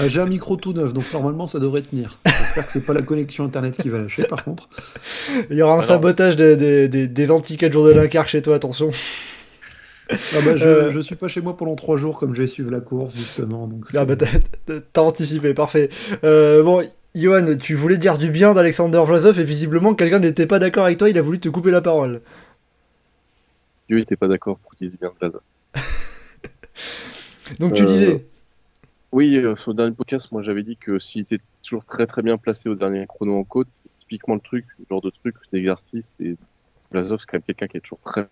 Euh, 0.00 0.08
J'ai 0.08 0.20
un 0.20 0.26
micro 0.26 0.56
tout 0.56 0.72
neuf, 0.72 0.92
donc 0.94 1.04
normalement 1.12 1.46
ça 1.46 1.58
devrait 1.58 1.82
tenir. 1.82 2.18
J'espère 2.26 2.66
que 2.66 2.72
c'est 2.72 2.84
pas 2.86 2.94
la 2.94 3.02
connexion 3.02 3.44
internet 3.44 3.76
qui 3.76 3.88
va 3.90 3.98
lâcher, 3.98 4.22
par 4.24 4.44
contre. 4.44 4.68
Il 5.50 5.56
y 5.56 5.62
aura 5.62 5.72
un 5.72 5.76
Alors- 5.76 5.84
sabotage 5.88 6.36
des, 6.36 6.56
des, 6.56 6.88
des, 6.88 7.06
des 7.06 7.30
anti 7.30 7.56
4 7.56 7.72
jours 7.72 7.86
de 7.86 7.92
l'Incar 7.92 8.26
chez 8.28 8.40
toi, 8.40 8.56
attention. 8.56 8.90
Ah 10.10 10.14
bah, 10.42 10.56
je, 10.56 10.64
Euh. 10.66 10.90
je 10.90 11.00
suis 11.00 11.16
pas 11.16 11.28
chez 11.28 11.42
moi 11.42 11.54
pendant 11.54 11.74
3 11.76 11.98
jours 11.98 12.18
comme 12.18 12.34
je 12.34 12.40
vais 12.40 12.48
suivre 12.48 12.70
la 12.70 12.80
course 12.80 13.14
justement. 13.14 13.66
Donc 13.66 13.84
Ah 13.94 14.06
bah, 14.06 14.14
t'as 14.16 15.02
anticipé, 15.02 15.52
parfait. 15.52 15.90
Euh, 16.24 16.62
bon, 16.62 16.82
Johan, 17.14 17.56
tu 17.56 17.74
voulais 17.74 17.96
dire 17.98 18.18
du 18.18 18.30
bien 18.30 18.54
d'Alexander 18.54 19.02
Vlasov 19.04 19.38
et 19.38 19.44
visiblement 19.44 19.94
quelqu'un 19.94 20.20
n'était 20.20 20.46
pas 20.46 20.58
d'accord 20.58 20.84
avec 20.84 20.98
toi, 20.98 21.08
il 21.10 21.18
a 21.18 21.22
voulu 21.22 21.40
te 21.40 21.48
couper 21.48 21.70
la 21.70 21.80
parole. 21.80 22.22
Dieu 23.88 23.98
était 23.98 24.16
pas 24.16 24.28
d'accord 24.28 24.58
pour 24.58 24.74
qu'il 24.74 24.90
dise 24.90 24.98
bien 25.00 25.12
Vlasov. 25.18 25.40
Donc 27.58 27.74
tu 27.74 27.82
Euh, 27.82 27.86
disais. 27.86 28.26
Oui, 29.12 29.36
euh, 29.36 29.56
sur 29.56 29.70
le 29.70 29.76
dernier 29.76 29.94
podcast, 29.94 30.30
moi 30.32 30.42
j'avais 30.42 30.62
dit 30.62 30.76
que 30.76 30.98
s'il 30.98 31.22
était 31.22 31.40
toujours 31.62 31.84
très 31.86 32.06
très 32.06 32.22
bien 32.22 32.36
placé 32.36 32.68
au 32.68 32.74
dernier 32.74 33.06
chrono 33.06 33.38
en 33.38 33.44
côte, 33.44 33.68
typiquement 34.00 34.34
le 34.34 34.40
truc, 34.40 34.66
le 34.78 34.84
genre 34.90 35.00
de 35.00 35.10
truc, 35.10 35.34
d'exercice, 35.52 36.08
et 36.20 36.36
Vlasov 36.92 37.18
c'est 37.20 37.26
quand 37.26 37.36
même 37.38 37.42
quelqu'un 37.42 37.68
qui 37.68 37.78
est 37.78 37.80
toujours 37.80 38.00
très 38.04 38.28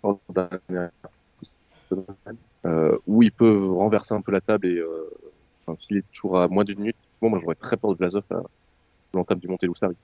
fort 0.00 0.18
semaine, 1.88 2.36
euh, 2.66 2.98
où 3.06 3.22
il 3.22 3.30
peut 3.32 3.66
renverser 3.70 4.14
un 4.14 4.20
peu 4.22 4.32
la 4.32 4.40
table 4.40 4.66
et 4.66 4.82
enfin, 5.66 5.80
s'il 5.80 5.96
est 5.98 6.04
toujours 6.12 6.38
à 6.40 6.48
moins 6.48 6.64
d'une 6.64 6.78
minute, 6.78 6.96
bon, 7.20 7.30
moi 7.30 7.38
j'aurais 7.42 7.54
très 7.54 7.76
peur 7.76 7.92
de 7.92 7.96
Vlasov 7.96 8.24
à 8.30 8.42
l'entame 9.14 9.38
du 9.38 9.48
Monte 9.48 9.62
Lussari. 9.64 9.94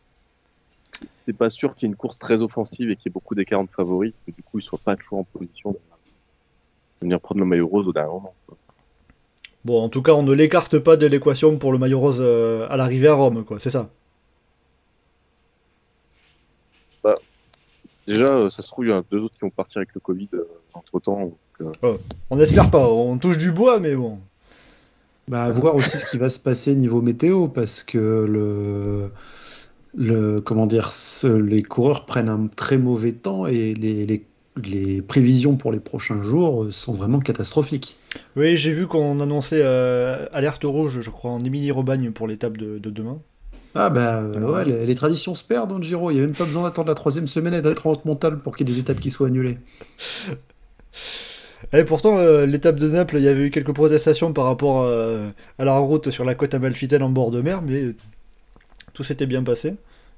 C'est 1.27 1.33
pas 1.37 1.51
sûr 1.51 1.75
qu'il 1.75 1.87
y 1.87 1.87
ait 1.87 1.93
une 1.93 1.97
course 1.97 2.19
très 2.19 2.41
offensive 2.43 2.91
et 2.91 2.97
qu'il 2.97 3.07
y 3.07 3.09
ait 3.11 3.13
beaucoup 3.13 3.35
d'écart 3.35 3.63
de 3.63 3.69
favoris, 3.69 4.13
que 4.27 4.33
du 4.33 4.43
coup 4.43 4.59
il 4.59 4.63
soit 4.63 4.79
pas 4.85 4.97
toujours 4.97 5.19
en 5.21 5.25
position. 5.25 5.73
de- 5.73 5.79
venir 7.01 7.21
prendre 7.21 7.41
le 7.41 7.47
maillot 7.47 7.69
rose 7.69 7.87
au 7.87 7.93
dernier 7.93 8.11
moment. 8.11 8.35
quoi. 8.47 8.57
Bon, 9.65 9.81
en 9.83 9.89
tout 9.89 10.03
cas, 10.03 10.13
on 10.15 10.23
ne 10.25 10.33
l'écarte 10.33 10.79
pas 10.81 10.97
de 10.97 11.07
l'équation 11.07 11.57
pour 11.59 11.71
le 11.73 11.79
maillot 11.79 12.01
rose 12.01 12.19
euh, 12.21 12.67
à 12.71 12.77
l'arrivée 12.77 13.07
à 13.09 13.15
Rome, 13.15 13.45
quoi, 13.45 13.61
c'est 13.61 13.71
ça. 13.71 13.89
Déjà, 18.07 18.25
euh, 18.25 18.49
ça 18.49 18.63
se 18.63 18.69
trouve, 18.69 18.87
il 18.87 18.89
y 18.89 18.93
en 18.93 19.01
a 19.01 19.05
deux 19.11 19.19
autres 19.21 19.35
qui 19.35 19.41
vont 19.43 19.51
partir 19.51 19.79
avec 19.81 19.93
le 19.95 20.01
Covid 20.01 20.31
entre 20.73 20.99
temps. 20.99 21.31
On 22.31 22.37
n'espère 22.37 22.71
pas, 22.71 22.89
on 22.89 23.19
touche 23.19 23.37
du 23.37 23.53
bois, 23.53 23.81
mais 23.81 23.95
bon. 23.95 24.19
Bah, 25.29 25.45
à 25.45 25.51
voir 25.51 25.77
aussi 25.77 25.99
ce 25.99 26.07
qui 26.07 26.17
va 26.19 26.31
se 26.31 26.39
passer 26.39 26.75
niveau 26.75 27.03
météo, 27.03 27.49
parce 27.49 27.83
que 27.85 27.99
le, 27.99 29.11
le 29.97 30.41
comment 30.41 30.67
dire, 30.67 30.93
ce- 30.93 31.27
les 31.27 31.63
coureurs 31.63 32.07
prennent 32.07 32.29
un 32.31 32.49
très 32.49 32.79
mauvais 32.79 33.13
temps 33.13 33.47
et 33.47 33.75
les, 33.75 34.07
les, 34.07 34.27
les 34.65 35.03
prévisions 35.03 35.57
pour 35.57 35.73
les 35.73 35.81
prochains 35.81 36.23
jours 36.23 36.65
euh, 36.65 36.71
sont 36.71 36.95
vraiment 36.95 37.21
catastrophiques. 37.21 37.99
Oui, 38.37 38.57
j'ai 38.57 38.73
vu 38.73 38.87
qu'on 38.87 39.21
annonçait 39.21 39.61
euh, 39.63 40.27
alerte 40.33 40.65
rouge, 40.65 41.01
je 41.03 41.11
crois, 41.11 41.31
en 41.31 41.41
Émilie-Robagne 41.41 42.11
pour 42.13 42.27
l'étape 42.27 42.57
de, 42.57 42.79
de 42.79 42.91
demain. 42.91 43.21
Ah 43.75 43.91
bah 43.91 44.21
euh, 44.23 44.41
Ouais. 44.41 44.53
ouais, 44.53 44.65
les, 44.65 44.87
les 44.87 44.95
traditions 44.95 45.35
se 45.35 45.45
perdent 45.45 45.71
dans 45.71 45.77
le 45.79 45.83
Giro. 45.83 46.11
Il 46.11 46.15
n'y 46.15 46.21
a 46.21 46.27
même 46.27 46.35
pas 46.37 46.45
besoin 46.47 46.63
d'attendre 46.65 46.89
la 46.89 46.95
troisième 46.95 47.27
semaine 47.29 47.55
et 47.55 47.63
d'être 47.63 47.87
en 47.87 47.93
haute 47.93 48.05
montagne 48.05 48.39
pour 48.39 48.57
qu'il 48.57 48.69
y 48.69 48.73
ait 48.73 48.75
des 48.75 48.81
étapes 48.81 49.01
qui 49.01 49.11
soient 49.11 49.29
annulées. 49.29 49.59
Et 51.73 51.85
pourtant, 51.85 52.17
euh, 52.19 52.47
l'étape 52.47 52.77
de 52.77 52.89
Naples, 52.89 53.17
il 53.19 53.25
y 53.25 53.29
avait 53.29 53.47
eu 53.47 53.51
quelques 53.51 53.73
protestations 53.73 54.33
par 54.33 54.45
rapport 54.45 54.83
euh, 54.83 55.29
à 55.59 55.65
la 55.65 55.77
route 55.79 56.11
sur 56.11 56.25
la 56.25 56.35
côte 56.35 56.55
amalfitaine 56.55 57.03
en 57.03 57.11
bord 57.11 57.31
de 57.31 57.41
mer, 57.41 57.63
mais 57.63 57.95
tout 58.95 59.05
s'était 59.05 59.27
bien 59.27 59.43
passé. 59.43 59.75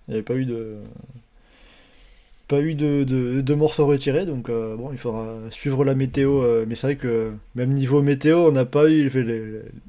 Il 0.09 0.13
n'y 0.13 0.15
avait 0.15 0.23
pas 0.25 0.35
eu 0.35 0.45
de 0.45 0.77
pas 2.49 2.61
eu 2.61 2.75
de, 2.75 3.55
morceaux 3.55 3.87
retirés, 3.87 4.27
donc 4.27 4.49
euh, 4.49 4.75
bon, 4.75 4.91
il 4.91 4.99
faudra 4.99 5.25
suivre 5.51 5.85
la 5.85 5.95
météo. 5.95 6.43
mais 6.67 6.75
c'est 6.75 6.89
vrai 6.89 6.97
que 6.97 7.33
même 7.55 7.73
niveau 7.73 8.03
météo, 8.03 8.49
on 8.49 8.53
n'a 8.53 8.65
pas 8.65 8.91
eu 8.91 9.09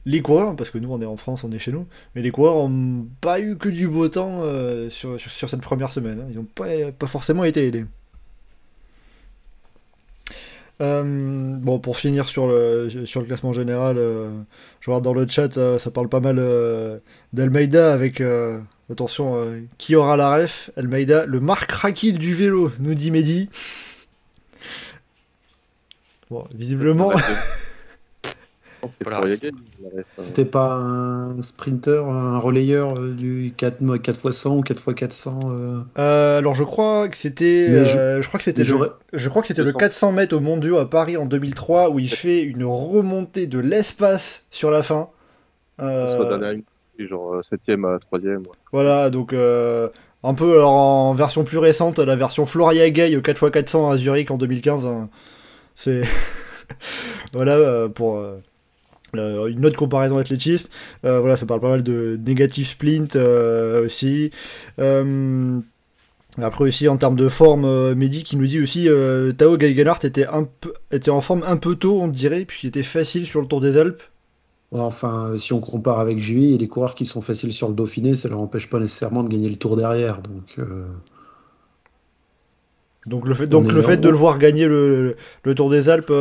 les, 0.05 0.21
coureurs, 0.21 0.55
parce 0.55 0.69
que 0.69 0.77
nous 0.77 0.91
on 0.91 1.01
est 1.01 1.05
en 1.05 1.17
France, 1.17 1.43
on 1.43 1.51
est 1.51 1.59
chez 1.59 1.71
nous, 1.71 1.87
mais 2.15 2.21
les 2.21 2.29
coureurs 2.29 2.69
n'ont 2.69 3.07
pas 3.19 3.39
eu 3.39 3.57
que 3.57 3.69
du 3.69 3.87
beau 3.87 4.09
temps 4.09 4.43
sur 4.89 5.19
cette 5.19 5.61
première 5.61 5.91
semaine. 5.91 6.19
hein. 6.21 6.27
Ils 6.29 6.35
n'ont 6.35 6.45
pas, 6.55 6.67
pas 6.97 7.07
forcément 7.07 7.43
été 7.43 7.65
aidés. 7.67 7.85
Euh, 10.81 11.03
bon, 11.05 11.79
pour 11.79 11.97
finir 11.97 12.27
sur 12.27 12.47
le, 12.47 13.05
sur 13.05 13.21
le 13.21 13.27
classement 13.27 13.53
général, 13.53 13.97
euh, 13.99 14.31
je 14.79 14.89
regarde 14.89 15.03
dans 15.03 15.13
le 15.13 15.27
chat, 15.27 15.55
euh, 15.57 15.77
ça 15.77 15.91
parle 15.91 16.09
pas 16.09 16.19
mal 16.19 16.37
d'Almeida 17.33 17.93
avec, 17.93 18.21
attention, 18.89 19.61
qui 19.77 19.95
aura 19.95 20.17
la 20.17 20.35
ref? 20.35 20.71
Almeida, 20.75 21.25
le 21.25 21.39
Marc 21.39 21.71
Rakil 21.71 22.17
du 22.17 22.33
vélo, 22.33 22.71
nous 22.79 22.95
dit 22.95 23.11
Mehdi. 23.11 23.49
Bon, 26.29 26.45
visiblement, 26.53 27.11
Voilà. 29.03 29.21
euh, 29.21 29.35
C'était 30.17 30.45
pas 30.45 30.73
un 30.75 31.41
sprinter, 31.41 32.05
un 32.07 32.39
relayeur 32.39 32.97
euh, 32.97 33.11
du 33.11 33.53
4, 33.57 33.81
4x100 33.81 34.57
ou 34.57 34.61
4x400 34.61 35.39
euh, 35.49 35.79
euh, 35.97 36.37
alors 36.39 36.55
je 36.55 36.63
crois 36.63 37.07
que 37.09 37.17
c'était, 37.17 37.85
je- 37.85 37.97
euh, 37.97 38.21
je 38.21 38.27
crois 38.27 38.37
que 38.37 38.43
c'était 38.43 38.63
le, 38.63 38.91
je 39.13 39.29
crois 39.29 39.41
que 39.41 39.47
c'était 39.47 39.61
le 39.61 39.67
200. 39.73 39.79
400 39.79 40.11
mètres 40.11 40.35
au 40.35 40.39
Mondiaux 40.39 40.77
à 40.77 40.89
Paris 40.89 41.17
en 41.17 41.25
2003 41.25 41.89
où 41.89 41.99
il 41.99 42.09
fait 42.09 42.41
une 42.41 42.63
remontée 42.63 43.47
de 43.47 43.59
l'espace 43.59 44.45
sur 44.51 44.71
la 44.71 44.83
fin. 44.83 45.09
Euh, 45.81 46.17
genre 46.99 47.41
7ème 47.41 47.85
à 47.87 47.97
3ème. 47.97 48.37
Ouais. 48.39 48.43
Voilà, 48.71 49.09
donc 49.09 49.33
euh, 49.33 49.89
un 50.23 50.33
peu 50.35 50.53
alors, 50.53 50.71
en 50.73 51.13
version 51.15 51.43
plus 51.43 51.57
récente, 51.57 51.97
la 51.99 52.15
version 52.15 52.45
Floria 52.45 52.89
Gay 52.91 53.09
4x400 53.17 53.91
à 53.91 53.97
Zurich 53.97 54.29
en 54.31 54.37
2015. 54.37 54.85
hein. 54.85 55.09
C'est. 55.75 56.01
voilà, 57.33 57.53
euh, 57.55 57.87
pour 57.87 58.17
euh, 59.19 59.47
une 59.47 59.65
autre 59.65 59.77
comparaison 59.77 60.17
athlétisme. 60.17 60.67
Euh, 61.05 61.19
voilà, 61.19 61.35
ça 61.35 61.45
parle 61.45 61.59
pas 61.59 61.69
mal 61.69 61.83
de 61.83 62.19
négatif 62.25 62.71
splint 62.71 63.15
euh, 63.15 63.85
aussi. 63.85 64.31
Après 66.37 66.63
aussi 66.63 66.87
en 66.87 66.95
termes 66.95 67.17
de 67.17 67.27
forme, 67.27 67.93
Mehdi 67.93 68.23
qui 68.23 68.37
nous 68.37 68.47
dit 68.47 68.61
aussi 68.61 68.87
Tao 69.37 69.57
Geigenhardt 69.57 70.05
était, 70.05 70.25
un 70.25 70.45
peu, 70.45 70.73
était 70.91 71.11
en 71.11 71.19
forme 71.19 71.43
un 71.45 71.57
peu 71.57 71.75
tôt, 71.75 71.99
on 72.01 72.07
dirait, 72.07 72.45
puisqu'il 72.45 72.67
était 72.67 72.83
facile 72.83 73.25
sur 73.25 73.41
le 73.41 73.47
Tour 73.47 73.59
des 73.59 73.77
Alpes. 73.77 74.01
Enfin, 74.71 75.33
si 75.37 75.51
on 75.51 75.59
compare 75.59 75.99
avec 75.99 76.19
Julie, 76.19 76.57
les 76.57 76.69
coureurs 76.69 76.95
qui 76.95 77.05
sont 77.05 77.19
faciles 77.19 77.51
sur 77.51 77.67
le 77.67 77.73
Dauphiné, 77.73 78.15
ça 78.15 78.29
leur 78.29 78.41
empêche 78.41 78.69
pas 78.69 78.79
nécessairement 78.79 79.23
de 79.23 79.29
gagner 79.29 79.49
le 79.49 79.57
tour 79.57 79.75
derrière. 79.75 80.21
Donc, 80.21 80.57
Donc 83.07 83.27
le 83.27 83.33
fait, 83.33 83.47
donc 83.47 83.69
le 83.69 83.81
fait 83.81 83.97
de 83.97 84.07
le 84.07 84.15
voir 84.15 84.37
gagner 84.37 84.67
le, 84.67 85.17
le 85.43 85.55
Tour 85.55 85.69
des 85.69 85.89
Alpes, 85.89 86.13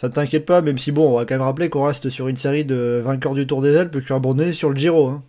ça 0.00 0.06
ne 0.08 0.12
t'inquiète 0.12 0.46
pas, 0.46 0.62
même 0.62 0.78
si 0.78 0.92
bon, 0.92 1.10
on 1.10 1.16
va 1.18 1.24
quand 1.26 1.34
même 1.34 1.42
rappeler 1.42 1.68
qu'on 1.68 1.82
reste 1.84 2.08
sur 2.08 2.28
une 2.28 2.36
série 2.36 2.64
de 2.64 3.02
vainqueurs 3.04 3.34
du 3.34 3.48
Tour 3.48 3.62
des 3.62 3.76
Alpes 3.76 4.00
qui 4.00 4.12
ont 4.12 4.16
abandonné 4.16 4.52
sur 4.52 4.70
le 4.70 4.76
Giro. 4.76 5.08
hein. 5.08 5.24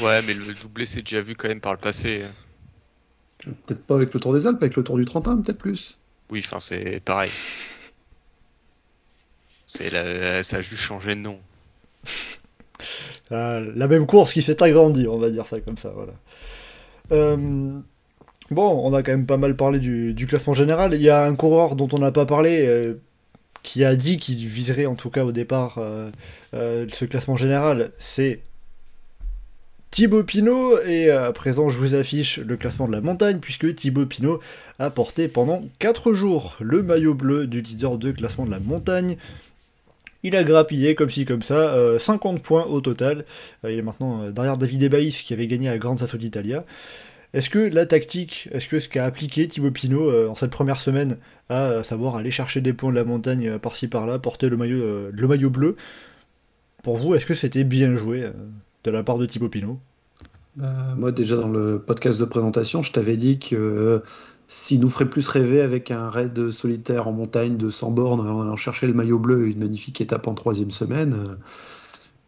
Ouais, 0.00 0.20
mais 0.22 0.34
le 0.34 0.52
doublé, 0.54 0.84
c'est 0.84 1.02
déjà 1.02 1.20
vu 1.20 1.36
quand 1.36 1.46
même 1.46 1.60
par 1.60 1.72
le 1.72 1.78
passé. 1.78 2.24
peut-être 3.44 3.84
pas 3.84 3.94
avec 3.94 4.12
le 4.12 4.18
Tour 4.18 4.34
des 4.34 4.48
Alpes, 4.48 4.60
avec 4.60 4.74
le 4.74 4.82
Tour 4.82 4.96
du 4.96 5.04
Trentin, 5.04 5.40
peut-être 5.40 5.58
plus. 5.58 5.96
Oui, 6.30 6.42
enfin, 6.44 6.58
c'est 6.58 7.00
pareil. 7.04 7.30
C'est 9.66 9.90
la... 9.90 10.42
Ça 10.42 10.56
a 10.56 10.60
juste 10.60 10.82
changé 10.82 11.14
de 11.14 11.20
nom. 11.20 11.38
Euh, 13.30 13.72
la 13.76 13.86
même 13.86 14.06
course 14.06 14.32
qui 14.32 14.42
s'est 14.42 14.60
agrandie, 14.62 15.06
on 15.06 15.18
va 15.18 15.30
dire 15.30 15.46
ça 15.46 15.60
comme 15.60 15.78
ça. 15.78 15.90
Voilà. 15.94 16.14
Euh, 17.12 17.78
bon, 18.50 18.80
on 18.84 18.94
a 18.94 19.02
quand 19.02 19.12
même 19.12 19.26
pas 19.26 19.36
mal 19.36 19.56
parlé 19.56 19.78
du, 19.80 20.26
classement 20.26 20.54
général. 20.54 20.94
Il 20.94 21.02
y 21.02 21.10
a 21.10 21.24
un 21.24 21.34
coureur 21.34 21.76
dont 21.76 21.88
on 21.92 21.98
n'a 21.98 22.12
pas 22.12 22.26
parlé. 22.26 22.66
euh, 22.66 22.94
qui 23.62 23.84
a 23.84 23.96
dit 23.96 24.16
qu'il 24.18 24.36
viserait 24.36 24.86
en 24.86 24.94
tout 24.94 25.10
cas 25.10 25.24
au 25.24 25.32
départ 25.32 25.76
euh, 25.78 26.10
euh, 26.54 26.86
ce 26.92 27.04
classement 27.04 27.36
général, 27.36 27.92
c'est 27.98 28.40
Thibaut 29.90 30.22
Pinot, 30.22 30.80
et 30.82 31.10
à 31.10 31.32
présent 31.32 31.68
je 31.68 31.78
vous 31.78 31.94
affiche 31.94 32.38
le 32.38 32.56
classement 32.56 32.86
de 32.86 32.92
la 32.92 33.00
montagne, 33.00 33.38
puisque 33.40 33.74
Thibaut 33.74 34.06
Pinot 34.06 34.40
a 34.78 34.90
porté 34.90 35.28
pendant 35.28 35.62
4 35.78 36.12
jours 36.12 36.56
le 36.60 36.82
maillot 36.82 37.14
bleu 37.14 37.46
du 37.46 37.62
leader 37.62 37.98
de 37.98 38.12
classement 38.12 38.44
de 38.46 38.50
la 38.50 38.60
montagne. 38.60 39.16
Il 40.24 40.34
a 40.34 40.44
grappillé 40.44 40.94
comme 40.94 41.10
ci 41.10 41.24
comme 41.24 41.42
ça, 41.42 41.74
euh, 41.74 41.98
50 41.98 42.42
points 42.42 42.66
au 42.66 42.80
total. 42.80 43.24
Il 43.64 43.70
est 43.70 43.82
maintenant 43.82 44.30
derrière 44.30 44.56
David 44.56 44.82
Ebaïs 44.82 45.22
qui 45.22 45.32
avait 45.32 45.46
gagné 45.46 45.68
la 45.68 45.78
Grande 45.78 45.98
Sasso 45.98 46.18
d'Italia. 46.18 46.64
Est-ce 47.34 47.50
que 47.50 47.58
la 47.58 47.84
tactique, 47.84 48.48
est-ce 48.52 48.68
que 48.68 48.80
ce 48.80 48.88
qu'a 48.88 49.04
appliqué 49.04 49.46
Thibaut 49.48 49.70
Pinot 49.70 50.10
euh, 50.10 50.28
en 50.28 50.34
cette 50.34 50.50
première 50.50 50.80
semaine, 50.80 51.18
à 51.50 51.66
euh, 51.66 51.82
savoir 51.82 52.16
aller 52.16 52.30
chercher 52.30 52.60
des 52.60 52.72
points 52.72 52.90
de 52.90 52.96
la 52.96 53.04
montagne 53.04 53.48
euh, 53.48 53.58
par-ci 53.58 53.86
par-là, 53.86 54.18
porter 54.18 54.48
le 54.48 54.56
maillot, 54.56 55.10
le 55.12 55.28
maillot 55.28 55.50
bleu, 55.50 55.76
pour 56.82 56.96
vous, 56.96 57.14
est-ce 57.14 57.26
que 57.26 57.34
c'était 57.34 57.64
bien 57.64 57.94
joué 57.96 58.30
de 58.84 58.90
la 58.90 59.02
part 59.02 59.18
de 59.18 59.26
Thibaut 59.26 59.48
Pinot? 59.48 59.78
Moi, 60.96 61.12
déjà 61.12 61.36
dans 61.36 61.48
le 61.48 61.78
podcast 61.78 62.18
de 62.18 62.24
présentation, 62.24 62.82
je 62.82 62.90
t'avais 62.90 63.16
dit 63.16 63.38
que 63.38 64.02
s'il 64.48 64.80
nous 64.80 64.90
ferait 64.90 65.08
plus 65.08 65.28
rêver 65.28 65.60
avec 65.60 65.90
un 65.90 66.08
raid 66.08 66.50
solitaire 66.50 67.06
en 67.06 67.12
montagne 67.12 67.56
de 67.56 67.70
100 67.70 67.90
bornes 67.92 68.20
en 68.20 68.40
allant 68.40 68.56
chercher 68.56 68.86
le 68.86 68.94
maillot 68.94 69.18
bleu 69.18 69.46
une 69.46 69.58
magnifique 69.58 70.00
étape 70.00 70.26
en 70.26 70.34
troisième 70.34 70.70
semaine, 70.70 71.36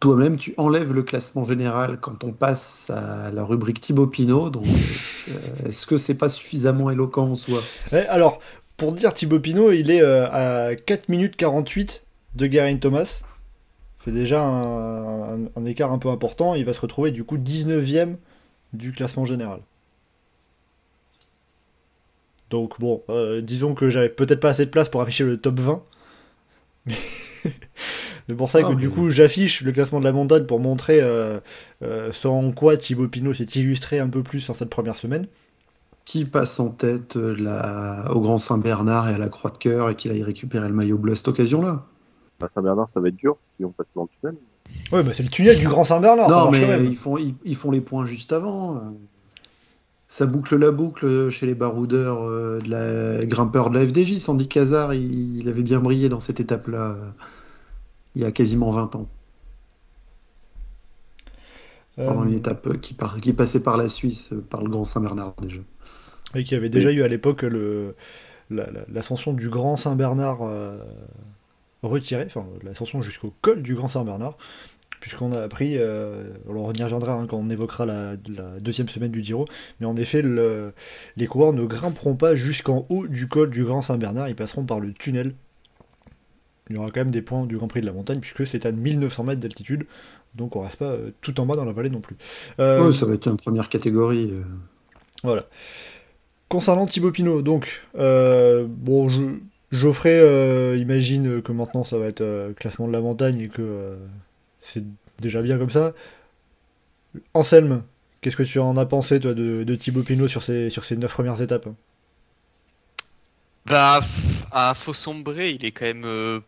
toi-même, 0.01 0.35
tu 0.35 0.53
enlèves 0.57 0.93
le 0.93 1.03
classement 1.03 1.45
général 1.45 1.99
quand 1.99 2.23
on 2.23 2.33
passe 2.33 2.89
à 2.89 3.29
la 3.31 3.45
rubrique 3.45 3.79
Thibaut 3.79 4.07
Pinot. 4.07 4.49
Donc, 4.49 4.65
euh, 4.65 5.67
est-ce 5.67 5.85
que 5.85 5.97
c'est 5.97 6.15
pas 6.15 6.27
suffisamment 6.27 6.89
éloquent 6.89 7.27
en 7.27 7.35
soi? 7.35 7.61
Ouais, 7.93 8.07
Alors, 8.07 8.39
pour 8.77 8.93
dire 8.93 9.13
Thibaut 9.13 9.39
Pinot, 9.39 9.71
il 9.71 9.91
est 9.91 10.01
euh, 10.01 10.71
à 10.71 10.75
4 10.75 11.07
minutes 11.07 11.35
48 11.37 12.03
de 12.35 12.51
Geraint 12.51 12.77
Thomas. 12.77 13.21
C'est 14.03 14.11
déjà 14.11 14.43
un, 14.43 15.65
écart 15.67 15.91
un 15.91 15.99
peu 15.99 16.09
important. 16.09 16.55
Il 16.55 16.65
va 16.65 16.73
se 16.73 16.81
retrouver 16.81 17.11
du 17.11 17.23
coup 17.23 17.37
19ème 17.37 18.15
du 18.73 18.93
classement 18.93 19.23
général. 19.25 19.59
Donc 22.49 22.79
bon, 22.79 23.03
euh, 23.09 23.41
disons 23.41 23.75
que 23.75 23.89
j'avais 23.91 24.09
peut-être 24.09 24.39
pas 24.39 24.49
assez 24.49 24.65
de 24.65 24.71
place 24.71 24.89
pour 24.89 25.01
afficher 25.01 25.25
le 25.25 25.37
top 25.37 25.59
20. 25.59 25.83
Mais 26.87 26.95
C'est 28.31 28.37
pour 28.37 28.49
ça 28.49 28.59
Ah, 28.63 28.69
que 28.69 28.73
du 28.75 28.89
coup 28.89 29.09
j'affiche 29.11 29.61
le 29.61 29.71
classement 29.73 29.99
de 29.99 30.05
la 30.05 30.11
montagne 30.13 30.45
pour 30.45 30.59
montrer 30.59 30.99
euh, 31.01 31.39
euh, 31.83 32.11
ce 32.11 32.27
en 32.27 32.51
quoi 32.51 32.77
Thibaut 32.77 33.07
Pinot 33.09 33.33
s'est 33.33 33.43
illustré 33.43 33.99
un 33.99 34.07
peu 34.07 34.23
plus 34.23 34.49
en 34.49 34.53
cette 34.53 34.69
première 34.69 34.97
semaine. 34.97 35.27
Qui 36.05 36.25
passe 36.25 36.59
en 36.59 36.69
tête 36.69 37.17
euh, 37.17 37.35
la- 37.37 38.09
au 38.13 38.21
Grand 38.21 38.37
Saint-Bernard 38.37 39.09
et 39.09 39.13
à 39.13 39.17
la 39.17 39.27
Croix 39.29 39.51
de 39.51 39.57
Cœur 39.57 39.89
et 39.89 39.95
qu'il 39.95 40.11
aille 40.11 40.23
récupérer 40.23 40.67
le 40.67 40.73
maillot 40.73 40.97
bleu 40.97 41.13
à 41.13 41.15
cette 41.15 41.27
occasion-là? 41.27 41.85
À 42.41 42.47
Saint-Bernard, 42.55 42.89
ça 42.93 42.99
va 42.99 43.09
être 43.09 43.15
dur, 43.17 43.35
parce 43.35 43.49
qu'ils 43.57 43.65
vont 43.67 43.71
passer 43.73 43.89
dans 43.95 44.03
le 44.03 44.07
tunnel. 44.19 44.35
Ouais, 44.91 45.03
bah 45.03 45.11
c'est 45.13 45.23
le 45.23 45.29
tunnel 45.29 45.59
du 45.59 45.67
Grand 45.67 45.83
Saint-Bernard, 45.83 46.29
Non, 46.29 46.49
mais 46.51 46.61
quand 46.61 46.67
même. 46.67 46.85
ils 46.85 46.95
font, 46.97 47.17
ils, 47.17 47.35
ils 47.45 47.55
font 47.55 47.69
les 47.71 47.81
points 47.81 48.05
juste 48.05 48.31
avant. 48.33 48.77
euh. 48.77 48.79
Ça 50.07 50.25
boucle 50.25 50.57
la 50.57 50.71
boucle 50.71 51.29
chez 51.29 51.45
les 51.45 51.53
baroudeurs 51.55 52.23
euh, 52.23 52.59
de 52.59 52.69
la 52.69 53.25
grimpeurs 53.25 53.69
de 53.69 53.77
la 53.79 53.85
FDJ. 53.85 54.17
Sandy 54.19 54.47
Cazard, 54.47 54.93
il, 54.93 55.39
il 55.39 55.47
avait 55.49 55.61
bien 55.61 55.79
brillé 55.79 56.09
dans 56.09 56.19
cette 56.19 56.39
étape-là 56.41 56.97
euh, 56.97 57.09
il 58.15 58.21
y 58.21 58.25
a 58.25 58.31
quasiment 58.31 58.71
20 58.71 58.95
ans, 58.95 59.07
pendant 62.03 62.23
Euh, 62.23 62.25
une 62.25 62.33
étape 62.33 62.67
euh, 62.67 62.77
qui, 62.77 62.93
par- 62.93 63.19
qui 63.19 63.33
passait 63.33 63.61
par 63.63 63.77
la 63.77 63.87
Suisse, 63.89 64.33
euh, 64.33 64.41
par 64.41 64.61
le 64.63 64.69
Grand 64.69 64.85
Saint-Bernard 64.85 65.33
déjà. 65.41 65.59
Et 66.35 66.43
qui 66.43 66.55
avait 66.55 66.69
déjà 66.69 66.91
eu 66.91 67.03
à 67.03 67.07
l'époque 67.07 67.41
le, 67.43 67.95
l'ascension 68.89 69.33
du 69.33 69.49
Grand 69.49 69.75
Saint-Bernard 69.75 70.39
euh, 70.43 70.77
retirée, 71.83 72.25
enfin 72.25 72.45
l'ascension 72.63 73.01
jusqu'au 73.01 73.33
col 73.41 73.61
du 73.63 73.75
Grand 73.75 73.89
Saint-Bernard, 73.89 74.37
puisqu'on 75.01 75.31
a 75.33 75.41
appris, 75.41 75.77
euh, 75.77 76.33
on 76.47 76.73
y 76.73 76.83
reviendra 76.83 77.13
hein, 77.13 77.27
quand 77.27 77.37
on 77.37 77.49
évoquera 77.49 77.85
la, 77.85 78.13
la 78.29 78.59
deuxième 78.61 78.89
semaine 78.89 79.11
du 79.11 79.23
Giro, 79.23 79.45
mais 79.79 79.87
en 79.87 79.95
effet 79.97 80.21
le- 80.21 80.73
les 81.17 81.27
coureurs 81.27 81.53
ne 81.53 81.65
grimperont 81.65 82.15
pas 82.15 82.35
jusqu'en 82.35 82.85
haut 82.89 83.07
du 83.07 83.27
col 83.29 83.49
du 83.51 83.65
Grand 83.65 83.81
Saint-Bernard, 83.83 84.29
ils 84.29 84.35
passeront 84.35 84.65
par 84.65 84.79
le 84.79 84.93
tunnel. 84.93 85.35
Il 86.71 86.75
y 86.75 86.77
aura 86.79 86.91
quand 86.91 87.01
même 87.01 87.11
des 87.11 87.21
points 87.21 87.45
du 87.45 87.57
Grand 87.57 87.67
Prix 87.67 87.81
de 87.81 87.85
la 87.85 87.93
montagne, 87.93 88.19
puisque 88.19 88.47
c'est 88.47 88.65
à 88.65 88.71
1900 88.71 89.23
mètres 89.25 89.41
d'altitude, 89.41 89.85
donc 90.35 90.55
on 90.55 90.61
reste 90.61 90.77
pas 90.77 90.85
euh, 90.91 91.11
tout 91.21 91.39
en 91.39 91.45
bas 91.45 91.55
dans 91.55 91.65
la 91.65 91.73
vallée 91.73 91.89
non 91.89 92.01
plus. 92.01 92.17
Euh, 92.59 92.79
Ouais, 92.87 92.91
ça 92.93 93.05
va 93.05 93.13
être 93.13 93.27
une 93.27 93.37
première 93.37 93.69
catégorie. 93.69 94.29
euh. 94.31 94.43
voilà. 95.23 95.45
Concernant 96.49 96.85
Thibaut 96.85 97.11
Pinot, 97.11 97.41
donc, 97.41 97.81
euh, 97.97 98.65
bon, 98.67 99.07
je, 99.09 99.21
Geoffrey 99.71 100.19
euh, 100.19 100.75
imagine 100.77 101.41
que 101.41 101.53
maintenant 101.53 101.85
ça 101.85 101.97
va 101.97 102.07
être 102.07 102.19
euh, 102.21 102.51
classement 102.53 102.87
de 102.87 102.91
la 102.93 102.99
montagne 102.99 103.39
et 103.39 103.47
que 103.47 103.61
euh, 103.61 103.95
c'est 104.61 104.83
déjà 105.21 105.41
bien 105.41 105.57
comme 105.57 105.69
ça. 105.69 105.93
Anselme, 107.33 107.83
qu'est-ce 108.21 108.35
que 108.37 108.43
tu 108.43 108.59
en 108.59 108.77
as 108.77 108.85
pensé, 108.85 109.19
toi, 109.19 109.33
de, 109.33 109.63
de 109.63 109.75
Thibaut 109.75 110.03
Pinot 110.03 110.27
sur 110.29 110.43
ces, 110.43 110.69
sur 110.69 110.85
ces 110.85 110.95
neuf 110.97 111.11
premières 111.13 111.41
étapes? 111.41 111.67
Bah, 113.65 113.99
à 114.51 114.73
Faux-Sombré, 114.75 115.51
il 115.51 115.65
est 115.65 115.71
quand 115.71 115.85
même 115.85 116.03
euh, 116.05 116.39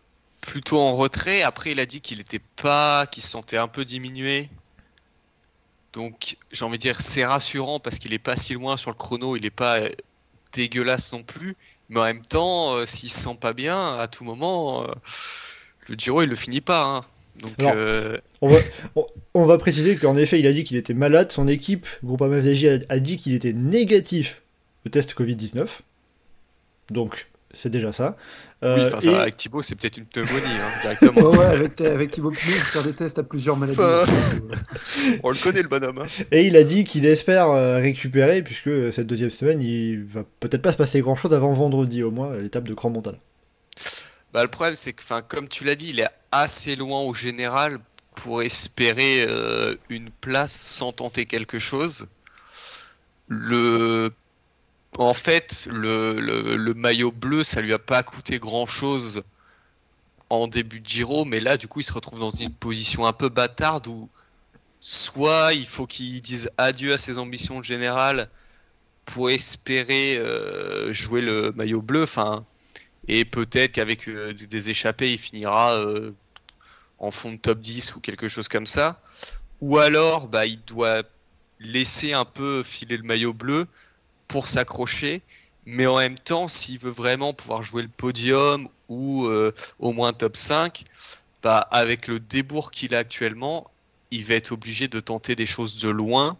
plutôt 0.46 0.80
en 0.80 0.96
retrait. 0.96 1.42
Après, 1.42 1.72
il 1.72 1.80
a 1.80 1.86
dit 1.86 2.02
qu'il 2.02 2.20
était 2.20 2.42
pas, 2.62 3.06
qu'il 3.08 3.24
se 3.24 3.30
sentait 3.30 3.58
un 3.58 3.68
peu 3.68 3.86
diminué. 3.86 4.50
Donc, 5.94 6.38
j'ai 6.52 6.66
envie 6.66 6.78
de 6.78 6.82
dire, 6.82 7.02
c'est 7.02 7.26
rassurant 7.26 7.80
parce 7.80 8.00
qu'il 8.00 8.14
est 8.14 8.20
pas 8.20 8.36
si 8.36 8.54
loin 8.54 8.78
sur 8.78 8.92
le 8.92 8.96
chrono, 8.96 9.36
il 9.36 9.46
est 9.46 9.52
pas 9.52 9.80
euh, 9.80 9.90
dégueulasse 10.54 11.14
non 11.14 11.24
plus. 11.24 11.56
Mais 11.90 12.00
en 12.00 12.04
même 12.06 12.26
temps, 12.26 12.74
euh, 12.74 12.86
s'il 12.86 13.10
se 13.10 13.20
sent 13.20 13.38
pas 13.40 13.54
bien, 13.54 13.96
à 13.96 14.08
tout 14.08 14.24
moment, 14.24 14.84
euh, 14.84 14.88
le 15.88 15.96
Giro, 15.96 16.24
il 16.24 16.30
le 16.30 16.36
finit 16.36 16.62
pas. 16.62 16.84
hein. 16.84 17.02
Donc, 17.40 17.54
Alors, 17.60 17.74
euh, 17.76 18.18
on 18.42 18.48
va, 18.48 18.60
on, 18.96 19.06
on 19.34 19.46
va 19.46 19.58
préciser 19.58 19.96
qu'en 19.98 20.16
effet, 20.16 20.40
il 20.40 20.48
a 20.48 20.54
dit 20.54 20.64
qu'il 20.64 20.78
était 20.78 20.94
malade. 20.94 21.32
Son 21.32 21.48
équipe, 21.48 21.88
Groupama 22.04 22.42
FDJ, 22.42 22.66
a, 22.66 22.78
a 22.90 23.00
dit 23.00 23.18
qu'il 23.18 23.34
était 23.34 23.54
négatif 23.54 24.42
au 24.86 24.90
test 24.90 25.14
Covid-19. 25.16 25.68
Donc, 26.90 27.28
c'est 27.54 27.70
déjà 27.70 27.94
ça. 27.94 28.16
oui, 28.62 28.68
Euh, 28.70 28.88
enfin, 28.88 29.00
ça 29.00 29.12
et- 29.12 29.16
avec 29.16 29.38
Thibaut, 29.38 29.62
c'est 29.62 29.76
peut-être 29.76 29.98
une 29.98 30.06
pneumonie, 30.06 30.34
hein, 30.36 30.80
directement. 30.82 31.22
Ouais, 31.30 31.38
ouais, 31.38 31.46
avec, 31.46 31.80
avec 31.82 32.12
Thibaut 32.12 32.32
faut 32.32 32.50
faire 32.50 32.84
des 32.84 32.94
tests 32.94 33.20
à 33.20 33.24
plusieurs 33.24 33.56
maladies. 33.58 33.80
On 35.24 35.30
le 35.32 35.38
connaît, 35.42 35.62
le 35.62 35.68
bonhomme. 35.68 36.00
hein. 36.00 36.08
Et 36.32 36.46
il 36.48 36.58
a 36.58 36.64
dit 36.64 36.84
qu'il 36.84 37.06
espère 37.06 37.50
euh, 37.50 37.78
récupérer, 37.78 38.42
puisque 38.42 38.92
cette 38.94 39.08
deuxième 39.08 39.30
semaine, 39.30 39.62
il 39.62 40.04
va 40.04 40.24
peut-être 40.40 40.62
pas 40.62 40.72
se 40.72 40.78
passer 40.78 41.02
grand 41.02 41.16
chose 41.16 41.34
avant 41.34 41.54
vendredi, 41.54 42.04
au 42.04 42.12
moins, 42.12 42.34
à 42.34 42.38
l'étape 42.38 42.68
de 42.68 42.74
Grand 42.74 42.90
Montana. 42.90 43.18
Bah, 44.34 44.42
le 44.44 44.50
problème, 44.50 44.76
c'est 44.76 44.94
que, 44.94 45.04
comme 45.28 45.48
tu 45.48 45.64
l'as 45.64 45.76
dit, 45.76 45.90
il 45.90 46.00
est 46.00 46.08
assez 46.32 46.76
loin 46.76 47.02
au 47.02 47.14
général 47.14 47.78
pour 48.16 48.42
espérer 48.42 49.26
euh, 49.28 49.76
une 49.90 50.10
place 50.10 50.54
sans 50.54 50.92
tenter 50.92 51.26
quelque 51.26 51.60
chose. 51.60 52.08
Le... 53.28 54.12
En 54.98 55.14
fait, 55.14 55.68
le, 55.72 56.74
maillot 56.76 57.12
bleu, 57.12 57.44
ça 57.44 57.62
lui 57.62 57.74
a 57.74 57.80
pas 57.80 58.04
coûté 58.04 58.40
grand-chose 58.40 59.24
en 60.30 60.48
début 60.48 60.80
de 60.80 60.88
Giro, 60.88 61.26
mais 61.26 61.40
là, 61.40 61.58
du 61.58 61.68
coup, 61.68 61.80
il 61.80 61.84
se 61.84 61.94
retrouve 61.94 62.20
dans 62.20 62.32
une 62.32 62.54
position 62.54 63.06
un 63.06 63.14
peu 63.14 63.30
bâtarde 63.30 63.88
où 63.88 64.10
soit 64.80 65.54
il 65.54 65.66
faut 65.66 65.88
qu'il 65.88 66.20
dise 66.22 66.50
adieu 66.58 66.94
à 66.94 66.98
ses 66.98 67.18
ambitions 67.18 67.64
générales 67.64 68.28
pour 69.06 69.30
espérer 69.30 70.18
euh, 70.18 70.94
jouer 70.94 71.22
le 71.22 71.52
maillot 71.54 71.82
bleu, 71.82 72.06
et 73.08 73.26
peut-être 73.26 73.74
qu'avec 73.74 74.08
euh, 74.08 74.34
des 74.34 74.70
échappées, 74.70 75.14
il 75.14 75.20
finira 75.20 75.74
euh, 75.74 76.12
en 77.00 77.12
fond 77.12 77.34
de 77.34 77.38
top 77.38 77.60
10 77.60 77.96
ou 77.96 78.00
quelque 78.00 78.28
chose 78.28 78.48
comme 78.48 78.68
ça. 78.68 78.96
Ou 79.62 79.78
alors, 79.78 80.28
bah, 80.28 80.46
il 80.46 80.64
doit 80.64 81.04
laisser 81.60 82.14
un 82.14 82.26
peu 82.26 82.64
filer 82.64 82.98
le 82.98 83.04
maillot 83.04 83.34
bleu 83.34 83.68
pour 84.34 84.48
s'accrocher. 84.48 85.22
Mais 85.68 85.86
en 85.86 85.98
même 85.98 86.18
temps, 86.18 86.48
s'il 86.48 86.80
veut 86.80 86.90
vraiment 86.90 87.34
pouvoir 87.36 87.62
jouer 87.62 87.84
le 87.84 87.88
podium 87.88 88.68
ou 88.90 89.28
euh, 89.28 89.52
au 89.78 89.94
moins 89.94 90.12
top 90.12 90.36
5, 90.36 90.84
bah, 91.44 91.60
avec 91.60 92.08
le 92.08 92.20
débours 92.20 92.72
qu'il 92.72 92.96
a 92.96 92.98
actuellement, 92.98 93.70
il 94.10 94.26
va 94.26 94.34
être 94.34 94.52
obligé 94.52 94.88
de 94.88 95.00
tenter 95.00 95.36
des 95.36 95.46
choses 95.46 95.80
de 95.80 95.88
loin. 95.88 96.36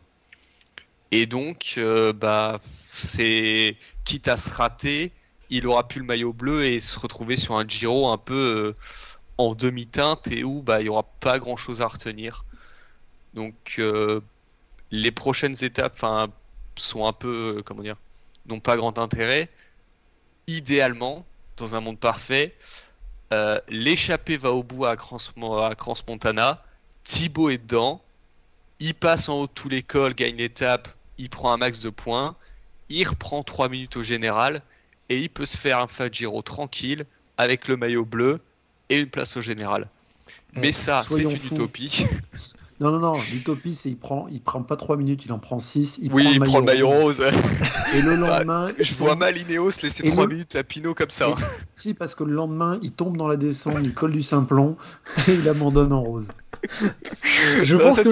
Et 1.12 1.28
donc, 1.28 1.76
euh, 1.78 2.14
bah, 2.14 2.58
c'est 2.92 3.78
quitte 4.06 4.28
à 4.28 4.38
se 4.38 4.50
rater, 4.50 5.12
il 5.52 5.68
aura 5.68 5.88
plus 5.88 6.00
le 6.00 6.08
maillot 6.08 6.34
bleu 6.34 6.66
et 6.66 6.80
se 6.80 6.98
retrouver 6.98 7.38
sur 7.38 7.58
un 7.58 7.68
Giro 7.68 8.10
un 8.10 8.18
peu 8.18 8.34
euh, 8.34 8.76
en 9.38 9.54
demi-teinte 9.54 10.30
et 10.32 10.44
où 10.44 10.64
bah, 10.64 10.82
il 10.82 10.86
n'y 10.86 10.90
aura 10.90 11.04
pas 11.20 11.38
grand-chose 11.38 11.84
à 11.84 11.88
retenir. 11.88 12.44
Donc 13.36 13.80
les 14.90 15.12
prochaines 15.12 15.64
étapes 15.64 15.96
'fin, 15.96 16.30
sont 16.76 17.06
un 17.06 17.14
peu, 17.14 17.58
euh, 17.58 17.62
comment 17.62 17.82
dire, 17.82 17.98
n'ont 18.48 18.60
pas 18.60 18.76
grand 18.78 18.98
intérêt. 19.00 19.50
Idéalement, 20.48 21.26
dans 21.58 21.76
un 21.76 21.80
monde 21.80 22.00
parfait, 22.00 22.56
euh, 23.32 23.60
l'échappée 23.70 24.38
va 24.38 24.52
au 24.52 24.64
bout 24.64 24.86
à 24.86 24.96
Crans, 24.96 25.18
à 25.62 25.76
Crans 25.76 25.96
Montana, 26.08 26.64
Thibaut 27.04 27.50
est 27.50 27.58
dedans, 27.58 28.02
il 28.80 28.94
passe 28.94 29.30
en 29.30 29.40
haut 29.40 29.48
de 29.48 29.52
tous 29.52 29.70
les 29.70 29.84
cols, 29.84 30.14
gagne 30.14 30.36
l'étape, 30.36 30.90
il 31.18 31.30
prend 31.30 31.52
un 31.54 31.58
max 31.58 31.80
de 31.80 31.90
points, 31.90 32.36
il 32.90 33.08
reprend 33.08 33.44
3 33.44 33.70
minutes 33.70 33.98
au 33.98 34.04
général, 34.04 34.62
et 35.10 35.20
il 35.20 35.30
peut 35.30 35.46
se 35.46 35.58
faire 35.58 35.80
un 35.80 35.88
Fagiro 35.88 36.42
tranquille 36.42 37.06
avec 37.38 37.68
le 37.68 37.78
maillot 37.78 38.06
bleu 38.06 38.40
et 38.90 39.00
une 39.00 39.10
place 39.10 39.38
au 39.38 39.42
général. 39.42 39.90
Mais 40.54 40.72
ça, 40.72 41.04
c'est 41.08 41.24
une 41.24 41.36
fous. 41.36 41.56
utopie. 41.56 42.06
Non, 42.80 42.92
non, 42.92 43.00
non, 43.00 43.14
l'utopie, 43.32 43.76
c'est 43.76 43.90
il 43.90 43.98
prend, 43.98 44.28
il 44.32 44.42
prend 44.42 44.62
pas 44.64 44.76
3 44.76 44.98
minutes, 44.98 45.24
il 45.26 45.32
en 45.32 45.40
prend 45.40 45.60
6. 45.60 46.00
Il 46.02 46.12
oui, 46.14 46.28
il 46.34 46.40
prend 46.40 46.60
le 46.60 46.66
maillot 46.66 46.90
rose. 46.90 47.24
Et 47.96 48.02
le 48.02 48.16
lendemain. 48.18 48.70
Je 48.80 48.92
il 48.92 48.98
vois 48.98 49.16
mal 49.16 49.38
Ineos 49.38 49.72
laisser 49.84 50.06
Et 50.06 50.10
3 50.12 50.24
le- 50.26 50.30
minutes 50.34 50.56
à 50.56 50.64
Pinot 50.64 50.94
comme 50.94 51.10
ça. 51.10 51.30
Et- 51.30 51.34
Si, 51.76 51.94
parce 51.94 52.16
que 52.16 52.24
le 52.24 52.34
lendemain, 52.34 52.80
il 52.82 52.92
tombe 52.92 53.16
dans 53.16 53.28
la 53.28 53.36
descente, 53.38 53.78
il 53.84 53.94
colle 53.94 54.12
du 54.12 54.24
simplon 54.24 54.76
et 55.28 55.34
il 55.34 55.48
abandonne 55.48 55.94
en 55.94 56.02
rose. 56.02 56.28
Je 57.64 57.76
Non, 57.76 57.82
pense, 57.84 57.96
ça, 57.98 58.04
que, 58.04 58.10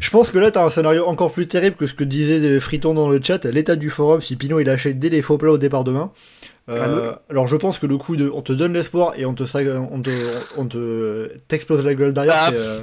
je 0.00 0.10
pense 0.10 0.30
que 0.30 0.38
là, 0.38 0.50
t'as 0.50 0.64
un 0.64 0.68
scénario 0.68 1.06
encore 1.06 1.32
plus 1.32 1.46
terrible 1.46 1.76
que 1.76 1.86
ce 1.86 1.94
que 1.94 2.04
disait 2.04 2.40
euh, 2.40 2.60
Friton 2.60 2.92
dans 2.94 3.08
le 3.08 3.20
chat, 3.22 3.44
l'état 3.44 3.76
du 3.76 3.88
forum 3.90 4.20
si 4.20 4.36
Pinot 4.36 4.58
il 4.60 4.66
lâchait 4.66 4.94
dès 4.94 5.08
les 5.08 5.22
faux 5.22 5.38
plats 5.38 5.52
au 5.52 5.58
départ 5.58 5.84
demain. 5.84 6.10
Euh, 6.68 7.12
alors 7.28 7.48
je 7.48 7.56
pense 7.56 7.78
que 7.80 7.86
le 7.86 7.96
coup 7.98 8.14
de 8.16 8.30
on 8.32 8.40
te 8.40 8.52
donne 8.52 8.72
l'espoir 8.72 9.14
et 9.16 9.26
on 9.26 9.34
te 9.34 9.44
sa- 9.46 9.58
on 9.90 10.00
te 10.00 10.10
on 10.56 10.66
te 10.66 11.28
t'explose 11.48 11.84
la 11.84 11.94
gueule 11.96 12.12
derrière 12.12 12.36
Ah, 12.38 12.48
c'est 12.50 12.56
euh, 12.56 12.80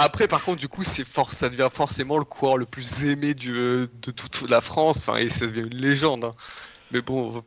Après, 0.00 0.28
par 0.28 0.42
contre, 0.44 0.60
du 0.60 0.68
coup, 0.68 0.84
c'est 0.84 1.04
for- 1.06 1.32
ça 1.32 1.48
devient 1.50 1.68
forcément 1.72 2.18
le 2.18 2.24
coureur 2.24 2.56
le 2.56 2.66
plus 2.66 3.04
aimé 3.04 3.34
du, 3.34 3.52
de 3.52 4.10
toute 4.12 4.48
la 4.48 4.60
France. 4.60 4.98
Enfin, 4.98 5.16
et 5.16 5.28
ça 5.28 5.46
devient 5.46 5.68
une 5.70 5.78
légende. 5.80 6.24
hein. 6.24 6.34
Mais 6.92 7.02
bon, 7.02 7.42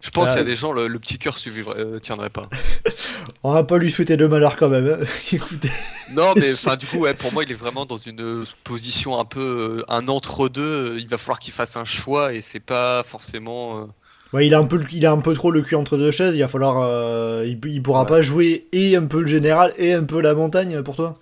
je 0.00 0.10
pense 0.10 0.28
Ah. 0.30 0.32
qu'il 0.32 0.40
y 0.40 0.44
a 0.44 0.46
des 0.46 0.56
gens, 0.56 0.72
le, 0.72 0.88
le 0.88 0.98
petit 0.98 1.18
cœur 1.18 1.36
suivrait, 1.38 1.78
euh, 1.78 1.98
tiendrait 2.00 2.30
pas. 2.30 2.48
on 3.44 3.52
va 3.52 3.62
pas 3.64 3.78
lui 3.78 3.90
souhaiter 3.90 4.16
de 4.16 4.26
malheur 4.26 4.56
quand 4.56 4.68
même. 4.70 4.98
hein. 5.00 5.04
Écoutez. 5.32 5.70
Non, 6.10 6.32
mais 6.36 6.52
enfin, 6.54 6.76
du 6.76 6.86
coup, 6.86 6.98
ouais, 7.00 7.14
pour 7.14 7.32
moi, 7.32 7.44
il 7.44 7.50
est 7.52 7.54
vraiment 7.54 7.84
dans 7.86 7.98
une 7.98 8.20
euh, 8.20 8.44
position 8.64 9.18
un 9.20 9.24
peu 9.24 9.78
euh, 9.80 9.84
un 9.92 10.08
entre-deux. 10.08 10.96
Il 10.98 11.08
va 11.08 11.18
falloir 11.18 11.38
qu'il 11.38 11.52
fasse 11.52 11.76
un 11.76 11.84
choix 11.84 12.32
et 12.32 12.40
c'est 12.40 12.60
pas 12.60 13.02
forcément. 13.04 13.78
euh, 13.82 13.84
Ouais, 14.32 14.46
il 14.46 14.54
a 14.54 14.58
un 14.58 14.64
peu 14.64 14.82
il 14.90 15.04
a 15.04 15.12
un 15.12 15.18
peu 15.18 15.34
trop 15.34 15.50
le 15.50 15.60
cul 15.60 15.74
entre 15.74 15.98
deux 15.98 16.10
chaises, 16.10 16.34
il 16.34 16.40
va 16.40 16.48
falloir 16.48 16.78
euh, 16.80 17.44
il, 17.46 17.60
il 17.70 17.82
pourra 17.82 18.04
Ouais. 18.04 18.08
pas 18.08 18.22
jouer 18.22 18.66
et 18.72 18.96
un 18.96 19.04
peu 19.04 19.20
le 19.20 19.26
général 19.26 19.74
et 19.76 19.92
un 19.92 20.04
peu 20.04 20.22
la 20.22 20.32
montagne 20.32 20.82
pour 20.82 20.96
toi? 20.96 21.12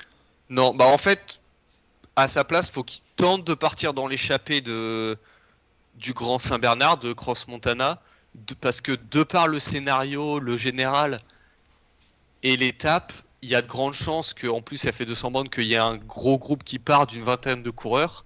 Non, 0.50 0.74
bah 0.74 0.86
en 0.86 0.98
fait, 0.98 1.40
à 2.16 2.28
sa 2.28 2.44
place, 2.44 2.70
faut 2.70 2.82
qu'il 2.82 3.02
tente 3.16 3.44
de 3.46 3.54
partir 3.54 3.94
dans 3.94 4.08
l'échappée 4.08 4.60
de 4.60 5.16
du 5.96 6.12
Grand 6.12 6.38
Saint-Bernard, 6.38 6.98
de 6.98 7.12
Cross 7.12 7.46
Montana, 7.48 8.00
parce 8.60 8.80
que 8.80 8.92
de 8.92 9.22
par 9.22 9.48
le 9.48 9.58
scénario, 9.58 10.40
le 10.40 10.56
général 10.56 11.20
et 12.42 12.56
l'étape, 12.56 13.12
il 13.42 13.50
y 13.50 13.54
a 13.54 13.62
de 13.62 13.66
grandes 13.66 13.94
chances 13.94 14.34
que, 14.34 14.46
en 14.46 14.62
plus, 14.62 14.78
ça 14.78 14.92
fait 14.92 15.04
200 15.04 15.30
bandes 15.30 15.50
qu'il 15.50 15.64
y 15.64 15.74
ait 15.74 15.78
un 15.78 15.96
gros 15.96 16.38
groupe 16.38 16.64
qui 16.64 16.78
part 16.78 17.06
d'une 17.06 17.22
vingtaine 17.22 17.62
de 17.62 17.70
coureurs. 17.70 18.24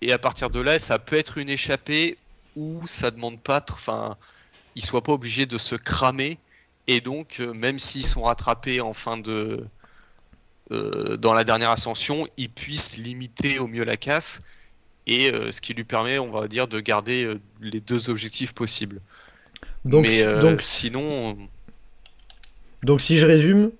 Et 0.00 0.12
à 0.12 0.18
partir 0.18 0.50
de 0.50 0.60
là, 0.60 0.78
ça 0.78 0.98
peut 0.98 1.16
être 1.16 1.38
une 1.38 1.48
échappée 1.48 2.18
où 2.56 2.86
ça 2.86 3.10
demande 3.10 3.40
pas, 3.40 3.64
enfin, 3.70 4.16
ils 4.74 4.84
soient 4.84 5.02
pas 5.02 5.12
obligés 5.12 5.46
de 5.46 5.58
se 5.58 5.76
cramer. 5.76 6.38
Et 6.88 7.00
donc, 7.00 7.40
euh, 7.40 7.52
même 7.54 7.78
s'ils 7.78 8.06
sont 8.06 8.22
rattrapés 8.22 8.80
en 8.80 8.92
fin 8.92 9.16
de, 9.18 9.64
euh, 10.72 11.16
dans 11.16 11.34
la 11.34 11.44
dernière 11.44 11.70
ascension, 11.70 12.26
il 12.36 12.50
puisse 12.50 12.96
limiter 12.98 13.58
au 13.58 13.66
mieux 13.68 13.84
la 13.84 13.96
casse 13.96 14.40
et 15.06 15.32
euh, 15.32 15.52
ce 15.52 15.60
qui 15.60 15.74
lui 15.74 15.84
permet, 15.84 16.18
on 16.18 16.30
va 16.30 16.48
dire, 16.48 16.68
de 16.68 16.80
garder 16.80 17.24
euh, 17.24 17.40
les 17.60 17.80
deux 17.80 18.10
objectifs 18.10 18.54
possibles. 18.54 19.00
Donc 19.84 20.04
Mais 20.04 20.24
donc 20.40 20.62
sinon, 20.62 21.36
donc 22.82 23.00
si 23.00 23.18
je 23.18 23.26
résume 23.26 23.70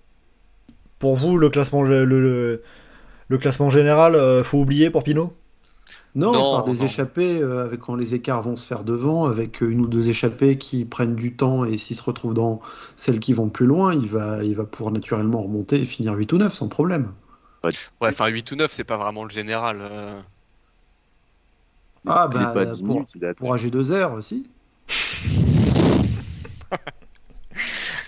pour 0.98 1.16
vous 1.16 1.36
le 1.38 1.50
classement 1.50 1.82
le, 1.82 2.04
le- 2.04 2.62
le 3.28 3.38
classement 3.38 3.70
général 3.70 4.44
faut 4.44 4.58
oublier 4.60 4.90
pour 4.90 5.04
Pinot 5.04 5.34
Non, 6.14 6.32
Non, 6.32 6.52
par 6.56 6.64
des 6.66 6.78
non. 6.80 6.84
échappées, 6.84 7.40
euh, 7.40 7.64
avec 7.64 7.80
quand 7.80 7.94
les 7.94 8.14
écarts 8.14 8.42
vont 8.42 8.54
se 8.56 8.66
faire 8.66 8.84
devant, 8.84 9.24
avec 9.24 9.62
euh, 9.62 9.70
une 9.70 9.80
ou 9.80 9.86
deux 9.86 10.10
échappées 10.10 10.58
qui 10.58 10.84
prennent 10.84 11.14
du 11.14 11.34
temps, 11.34 11.64
et 11.64 11.78
s'il 11.78 11.96
se 11.96 12.02
retrouve 12.02 12.34
dans 12.34 12.60
celles 12.96 13.18
qui 13.18 13.32
vont 13.32 13.48
plus 13.48 13.64
loin, 13.64 13.94
il 13.94 14.08
va, 14.08 14.44
il 14.44 14.54
va 14.54 14.64
pouvoir 14.64 14.92
naturellement 14.92 15.42
remonter 15.42 15.80
et 15.80 15.84
finir 15.86 16.12
8 16.14 16.30
ou 16.34 16.36
9 16.38 16.52
sans 16.52 16.68
problème. 16.68 17.12
Ouais, 17.64 17.70
enfin 18.02 18.26
8 18.26 18.52
ou 18.52 18.56
9, 18.56 18.70
c'est 18.70 18.84
pas 18.84 18.98
vraiment 18.98 19.24
le 19.24 19.30
général. 19.30 19.78
euh. 19.80 20.20
Ah, 22.06 22.28
bah, 22.28 22.46
pas 22.52 22.60
à 22.62 22.66
10 22.66 22.82
pour, 22.82 23.04
pour 23.36 23.54
AG2R 23.54 24.12
aussi. 24.12 24.50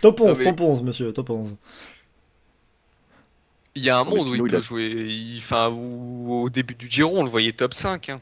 Top 0.03 0.21
11, 0.21 0.29
Non, 0.29 0.35
mais- 0.39 0.45
top 0.45 0.61
11, 0.61 0.83
monsieur, 0.83 1.13
top 1.13 1.31
11. 1.31 1.55
Il 3.77 3.83
y 3.83 3.91
a 3.91 3.99
un 3.99 4.05
monde 4.05 4.29
où 4.29 4.35
il 4.35 4.43
peut 4.45 4.57
a- 4.57 4.61
jouer. 4.61 4.87
il- 4.89 5.39
Enfin, 5.39 5.69
où 5.71 6.33
au 6.43 6.49
début 6.51 6.75
du 6.75 6.89
Giro, 6.91 7.13
on 7.17 7.25
le 7.25 7.31
voyait 7.31 7.53
top 7.53 7.75
5. 7.75 8.09
hein. 8.09 8.21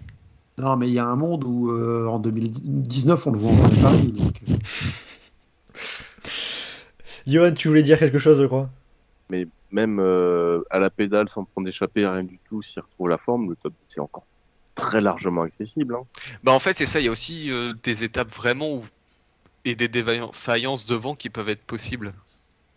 Non, 0.59 0.77
mais 0.77 0.89
il 0.89 0.93
y 0.95 0.99
a 0.99 1.07
un 1.07 1.17
monde 1.17 1.45
où 1.45 1.71
euh, 1.73 2.07
en 2.07 2.19
2019, 2.19 3.27
on 3.27 3.31
le 3.33 3.39
voit 3.39 3.53
en 3.53 3.69
Paris. 3.83 4.13
Donc, 4.13 4.41
euh, 4.49 4.55
Johan, 7.27 7.53
tu 7.53 7.69
voulais 7.69 7.83
dire 7.83 7.99
quelque 7.99 8.19
chose, 8.19 8.41
je 8.41 8.47
crois? 8.47 8.69
Mais 9.31 9.47
même 9.71 9.99
euh, 10.01 10.63
à 10.71 10.79
la 10.79 10.91
pédale, 10.91 11.29
sans 11.29 11.45
prendre 11.45 11.67
d'échappée, 11.67 12.07
rien 12.07 12.25
du 12.25 12.39
tout, 12.49 12.63
s'il 12.63 12.81
retrouve 12.81 13.09
la 13.09 13.19
forme, 13.19 13.51
le 13.51 13.57
top 13.57 13.73
c'est 13.89 14.01
encore 14.01 14.25
très 14.75 15.01
largement 15.01 15.43
accessible. 15.43 15.95
Hein. 15.95 16.05
Bah 16.43 16.53
en 16.53 16.59
fait, 16.59 16.77
c'est 16.77 16.87
ça. 16.87 16.99
Il 17.01 17.05
y 17.05 17.09
a 17.09 17.13
aussi 17.13 17.51
euh, 17.51 17.73
des 17.83 18.05
étapes 18.05 18.31
vraiment 18.31 18.73
où... 18.75 18.85
et 19.65 19.75
des 19.75 19.89
défaillances 19.89 20.87
devant 20.87 21.15
qui 21.15 21.31
peuvent 21.31 21.49
être 21.51 21.63
possibles. 21.65 22.13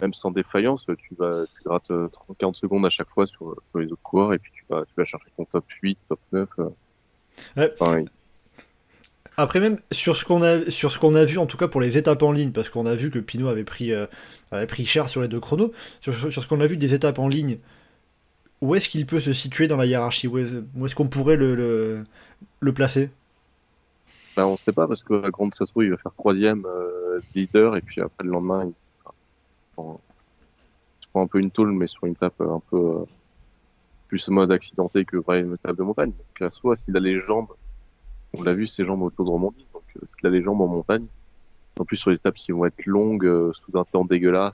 Même 0.02 0.14
sans 0.14 0.32
défaillance, 0.32 0.86
tu 0.86 1.16
vas, 1.18 1.46
tu 1.46 1.64
grattes 1.64 1.90
euh, 1.92 2.10
30-40 2.40 2.56
secondes 2.56 2.86
à 2.86 2.90
chaque 2.90 3.10
fois 3.10 3.26
sur, 3.28 3.56
sur 3.72 3.80
les 3.80 3.92
autres 3.92 4.02
coureurs 4.04 4.34
et 4.34 4.40
puis 4.40 4.52
tu 4.54 4.66
vas, 4.70 4.84
tu 4.86 4.92
vas 4.98 5.06
chercher 5.06 5.28
ton 5.38 5.46
top 5.46 5.66
8, 5.82 5.98
top 6.10 6.20
9. 6.34 6.50
euh. 6.60 6.70
Ouais. 7.58 7.74
Enfin, 7.80 8.00
il- 8.00 8.10
Après 9.38 9.60
même 9.60 9.80
sur 9.92 10.16
ce 10.18 10.26
qu'on 10.26 10.42
a 10.42 10.70
sur 10.70 10.92
ce 10.92 11.00
qu'on 11.00 11.16
a 11.16 11.26
vu 11.26 11.38
en 11.38 11.46
tout 11.46 11.58
cas 11.58 11.68
pour 11.68 11.82
les 11.82 11.98
étapes 11.98 12.24
en 12.24 12.32
ligne 12.32 12.52
parce 12.52 12.70
qu'on 12.70 12.86
a 12.86 12.96
vu 12.96 13.10
que 13.10 13.20
Pinot 13.20 13.48
avait 13.50 13.64
pris 13.66 13.92
euh, 13.94 14.06
avait 14.52 14.68
pris 14.68 14.86
cher 14.86 15.08
sur 15.10 15.22
les 15.22 15.28
deux 15.28 15.40
chronos 15.42 15.72
sur, 16.02 16.14
sur 16.32 16.42
ce 16.44 16.48
qu'on 16.48 16.62
a 16.62 16.68
vu 16.68 16.78
des 16.78 16.94
étapes 16.94 17.20
en 17.20 17.28
ligne 17.28 17.58
où 18.62 18.76
est-ce 18.76 18.88
qu'il 18.90 19.06
peut 19.06 19.20
se 19.20 19.34
situer 19.34 19.68
dans 19.68 19.76
la 19.78 19.86
hiérarchie? 19.86 20.28
Où 20.28 20.38
est-ce 20.40 20.56
où 20.76 20.86
est-ce 20.86 20.96
qu'on 20.96 21.08
pourrait 21.10 21.36
le, 21.36 21.56
le, 21.56 22.04
le 22.62 22.74
placer? 22.74 23.10
Ben, 24.38 24.46
on 24.46 24.58
sait 24.58 24.72
pas 24.74 24.88
parce 24.88 25.04
que 25.04 25.14
la 25.14 25.30
grande 25.32 25.54
Sasso 25.56 25.82
il 25.82 25.92
va 25.92 25.98
faire 25.98 26.14
troisième 26.18 26.66
euh, 26.66 27.20
leader 27.36 27.76
et 27.78 27.82
puis 27.82 28.02
après 28.02 28.24
le 28.24 28.32
lendemain 28.32 28.66
il 28.66 28.74
un 31.16 31.28
peu 31.28 31.40
une 31.40 31.52
tôle 31.52 31.72
mais 31.72 31.88
sur 31.88 32.06
une 32.06 32.14
étape 32.14 32.40
un 32.42 32.62
peu 32.70 32.78
euh, 32.78 33.06
plus 34.08 34.28
mode 34.30 34.52
accidenté 34.52 35.06
que 35.06 35.18
vraie 35.18 35.42
une 35.42 35.54
étape 35.54 35.78
de 35.78 35.84
montagne. 35.84 36.12
Donc 36.12 36.40
là, 36.40 36.50
soit 36.50 36.76
s'il 36.78 36.96
a 36.96 37.00
les 37.00 37.20
jambes, 37.20 37.50
on 38.34 38.44
l'a 38.44 38.54
vu 38.54 38.68
ses 38.68 38.86
jambes 38.86 39.02
autour 39.02 39.26
de 39.26 39.30
Romandie, 39.32 39.66
donc 39.74 39.84
euh, 39.98 40.06
s'il 40.06 40.28
a 40.28 40.30
les 40.30 40.44
jambes 40.44 40.62
en 40.62 40.68
montagne, 40.68 41.08
en 41.80 41.86
plus 41.86 41.98
sur 41.98 42.10
les 42.10 42.18
étapes 42.18 42.36
qui 42.36 42.52
vont 42.52 42.66
être 42.66 42.86
longues 42.86 43.26
euh, 43.26 43.54
sous 43.54 43.78
un 43.78 43.86
temps 43.86 44.06
dégueulasse, 44.06 44.54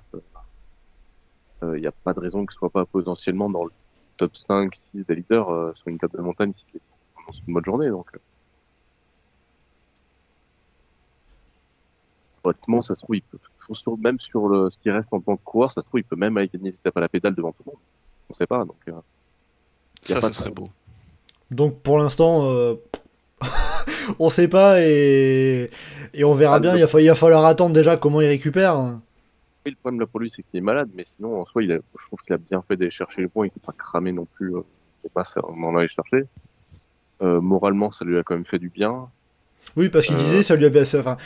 il 1.63 1.79
n'y 1.79 1.87
a 1.87 1.91
pas 1.91 2.13
de 2.13 2.19
raison 2.19 2.43
que 2.43 2.53
ce 2.53 2.57
soit 2.57 2.71
pas 2.71 2.85
potentiellement 2.85 3.47
dans 3.47 3.65
le 3.65 3.71
top 4.17 4.35
5, 4.35 4.75
6 4.93 5.05
des 5.05 5.13
leaders 5.13 5.77
sur 5.77 5.89
une 5.89 5.97
étape 5.97 6.13
de 6.17 6.21
montagne 6.21 6.53
est 6.73 6.81
dans 7.27 7.33
une 7.47 7.53
bonne 7.53 7.63
journée. 7.63 7.89
Donc, 7.89 8.07
honnêtement, 12.43 12.81
ça 12.81 12.95
se 12.95 13.01
trouve, 13.01 13.17
il 13.17 13.21
peut, 13.21 13.37
sur- 13.75 13.97
même 13.97 14.19
sur 14.19 14.47
le, 14.47 14.69
ce 14.69 14.77
qui 14.79 14.89
reste 14.91 15.09
en 15.13 15.19
tant 15.21 15.35
que 15.37 15.43
coureur, 15.43 15.71
ça 15.71 15.81
se 15.81 15.87
trouve, 15.87 15.99
il 15.99 16.03
peut 16.03 16.15
même 16.15 16.35
aller 16.37 16.49
gagner 16.53 16.71
des 16.71 16.75
étapes 16.77 16.97
à 16.97 17.01
la 17.01 17.09
pédale 17.09 17.35
devant 17.35 17.51
tout 17.51 17.63
le 17.65 17.71
monde. 17.71 17.79
On 18.29 18.33
sait 18.33 18.47
pas, 18.47 18.59
donc. 18.65 18.75
euh, 18.87 18.91
Ça, 20.03 20.15
pas 20.15 20.21
ça 20.21 20.29
de- 20.29 20.33
serait 20.33 20.51
beau. 20.51 20.69
donc 21.51 21.79
pour 21.81 21.97
l'instant 21.99 22.45
euh, 22.45 22.75
on 24.19 24.29
sait 24.29 24.47
pas 24.47 24.81
et 24.81 25.69
et 26.13 26.23
on 26.23 26.33
verra 26.33 26.55
Ah, 26.55 26.59
bien 26.59 26.71
le- 26.73 26.77
il 26.79 26.81
va, 26.81 26.87
fa- 26.87 27.01
il 27.01 27.07
va 27.07 27.15
falloir 27.15 27.45
attendre 27.45 27.73
déjà 27.73 27.97
comment 27.97 28.21
il 28.21 28.27
récupère 28.27 28.77
Oui, 29.65 29.71
le 29.71 29.75
problème 29.75 29.99
là 29.99 30.05
pour 30.07 30.19
lui, 30.19 30.31
c'est 30.35 30.43
qu'il 30.43 30.57
est 30.57 30.61
malade, 30.61 30.89
mais 30.95 31.05
sinon, 31.15 31.41
en 31.41 31.45
soi, 31.45 31.63
il 31.63 31.71
a, 31.71 31.75
je 31.75 32.05
trouve 32.07 32.19
qu'il 32.21 32.33
a 32.33 32.37
bien 32.37 32.63
fait 32.67 32.75
d'aller 32.77 32.91
chercher 32.91 33.21
le 33.21 33.29
point, 33.29 33.45
il 33.47 33.51
s'est 33.51 33.59
pas 33.65 33.73
cramé 33.77 34.11
non 34.11 34.25
plus, 34.25 34.55
euh, 34.55 34.61
c'est 35.03 35.11
pas 35.13 35.23
ça, 35.25 35.39
on 35.47 35.61
en 35.63 35.75
allait 35.77 35.87
chercher. 35.87 36.23
Euh, 37.21 37.39
moralement, 37.39 37.91
ça 37.91 38.03
lui 38.03 38.17
a 38.17 38.23
quand 38.23 38.33
même 38.33 38.45
fait 38.45 38.57
du 38.59 38.69
bien. 38.69 39.07
oui 39.75 39.89
parce 39.89 40.05
qu'il 40.07 40.15
Euh. 40.15 40.19
disait 40.19 40.41
ça 40.43 40.55
lui 40.55 40.65
a 40.65 40.85
ça- 40.85 40.99
enfin 40.99 41.17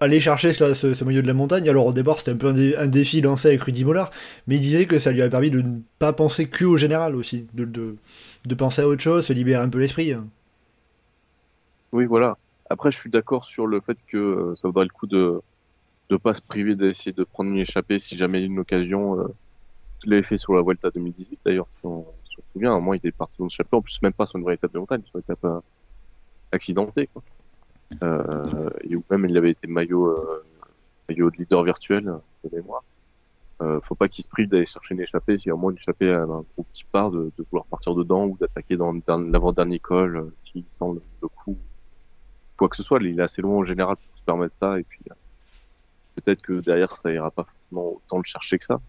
aller 0.00 0.20
chercher 0.20 0.52
ce, 0.52 0.74
ce, 0.74 1.04
de 1.04 1.20
la 1.26 1.34
montagne 1.34 1.68
alors 1.68 1.86
au 1.86 1.92
départ 1.92 2.18
c'était 2.18 2.32
un 2.32 2.36
peu 2.36 2.48
un, 2.48 2.54
dé- 2.54 2.76
un 2.76 2.86
défi 2.86 3.20
lancé 3.20 3.48
avec 3.48 3.62
Rudy 3.62 3.84
Mollard 3.84 4.10
mais 4.46 4.56
il 4.56 4.60
disait 4.60 4.86
que 4.86 4.98
ça 4.98 5.12
lui 5.12 5.22
a 5.22 5.28
permis 5.28 5.50
de 5.50 5.60
ne 5.60 5.80
pas 5.98 6.12
penser 6.12 6.48
que 6.48 6.64
au 6.64 6.76
général 6.76 7.16
aussi 7.16 7.46
de, 7.54 7.96
penser 8.56 8.82
à 8.82 8.88
autre 8.88 9.02
chose 9.02 9.26
se 9.26 9.32
libérer 9.32 9.62
un 9.62 9.68
peu 9.68 9.78
l'esprit 9.78 10.14
Oui, 11.92 12.04
voilà. 12.06 12.36
Après, 12.70 12.90
je 12.92 12.98
suis 12.98 13.10
d'accord 13.10 13.44
sur 13.44 13.66
le 13.66 13.80
fait 13.80 13.98
que 14.06 14.16
euh, 14.18 14.54
ça 14.56 14.68
vaudrait 14.68 14.84
le 14.84 14.90
coup 14.90 15.06
de 15.06 15.40
de 16.10 16.16
pas 16.18 16.34
se 16.34 16.42
priver 16.42 16.76
d'essayer 16.76 17.12
de 17.12 17.24
prendre 17.24 17.50
une 17.50 17.58
échappée 17.58 17.98
si 17.98 18.16
jamais 18.18 18.38
il 18.40 18.42
y 18.42 18.44
a 18.44 18.48
une 18.48 18.58
occasion. 18.60 19.20
Euh, 19.20 19.28
je 20.04 20.10
l'avais 20.10 20.24
fait 20.24 20.38
sur 20.38 20.54
la 20.54 20.62
Vuelta 20.62 20.90
2018 20.90 21.40
d'ailleurs, 21.46 21.68
si 21.80 21.86
on 21.86 22.06
se 22.24 22.42
souvient. 22.52 22.72
Un 22.72 22.76
moment, 22.76 22.94
il 22.94 22.98
était 22.98 23.12
parti 23.12 23.36
dans 23.38 23.48
échappée, 23.48 23.76
en 23.76 23.82
plus 23.82 24.00
même 24.02 24.12
pas 24.14 24.26
sur 24.26 24.38
une 24.38 24.44
vraie 24.44 24.54
étape 24.56 24.72
de 24.74 24.78
montagne, 24.80 25.02
sur 25.04 25.16
une 25.16 25.22
étape 25.22 25.44
euh, 25.44 25.60
accidentée. 26.52 27.08
Quoi. 27.08 27.22
Euh, 28.02 28.70
et 28.82 28.96
où 28.96 29.04
même 29.10 29.24
il 29.24 29.36
avait 29.36 29.50
été 29.50 29.66
maillot 29.66 30.08
euh, 30.08 30.44
maillot 31.08 31.30
de 31.30 31.36
leader 31.36 31.64
virtuel 31.64 32.04
de 32.04 32.56
mémoire. 32.56 32.82
Euh, 33.60 33.80
faut 33.80 33.96
pas 33.96 34.08
qu'il 34.08 34.22
se 34.22 34.28
prive 34.28 34.48
d'aller 34.48 34.66
chercher 34.66 34.94
une 34.94 35.00
échappée, 35.00 35.36
s'il 35.36 35.48
y 35.48 35.50
a 35.50 35.54
au 35.54 35.58
moins 35.58 35.72
une 35.72 35.78
échappée 35.78 36.12
à 36.12 36.22
un 36.22 36.44
groupe 36.54 36.68
qui 36.72 36.84
part, 36.84 37.10
de, 37.10 37.32
de 37.36 37.44
vouloir 37.50 37.66
partir 37.66 37.94
dedans 37.94 38.26
ou 38.26 38.36
d'attaquer 38.38 38.76
dans 38.76 38.94
l'avant-dernier 39.08 39.80
col, 39.80 40.16
euh, 40.16 40.34
qui 40.44 40.64
semble 40.78 41.00
le 41.20 41.28
coup. 41.28 41.56
Quoi 42.56 42.68
que 42.68 42.76
ce 42.76 42.84
soit, 42.84 43.00
il 43.02 43.18
est 43.18 43.22
assez 43.22 43.42
loin 43.42 43.56
en 43.56 43.64
général 43.64 43.96
pour 43.96 44.18
se 44.18 44.24
permettre 44.24 44.54
ça, 44.60 44.78
et 44.78 44.84
puis 44.84 45.00
euh, 45.10 45.14
peut-être 46.16 46.40
que 46.42 46.60
derrière 46.60 46.96
ça 47.02 47.10
ira 47.10 47.32
pas 47.32 47.44
forcément 47.44 47.94
autant 47.96 48.18
le 48.18 48.24
chercher 48.24 48.58
que 48.60 48.66
ça, 48.66 48.80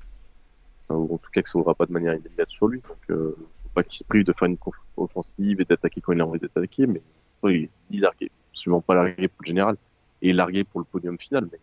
ou 0.90 1.16
en 1.16 1.18
tout 1.18 1.32
cas 1.32 1.42
que 1.42 1.50
ça 1.50 1.58
aura 1.58 1.74
pas 1.74 1.88
de 1.88 1.92
manière 1.92 2.14
immédiate 2.14 2.50
sur 2.50 2.68
lui. 2.68 2.82
Donc 2.82 3.18
faut 3.18 3.70
pas 3.74 3.84
qu'il 3.84 3.98
se 3.98 4.04
prive 4.04 4.26
de 4.26 4.34
faire 4.34 4.48
une 4.48 4.58
offensive 4.98 5.62
et 5.62 5.66
d'attaquer 5.66 6.02
quand 6.02 6.14
il 6.14 6.22
a 6.22 6.28
envie 6.28 6.40
d'attaquer, 6.40 6.86
mais 6.86 7.02
il 7.44 7.70
est 7.92 8.00
largué, 8.00 8.32
absolument 8.52 8.82
pas 8.82 8.96
largué 8.96 9.28
pour 9.28 9.44
le 9.44 9.48
général, 9.48 9.76
et 10.22 10.34
largué 10.34 10.64
pour 10.64 10.80
le 10.80 10.86
podium 10.86 11.18
final, 11.18 11.48
mais 11.52 11.60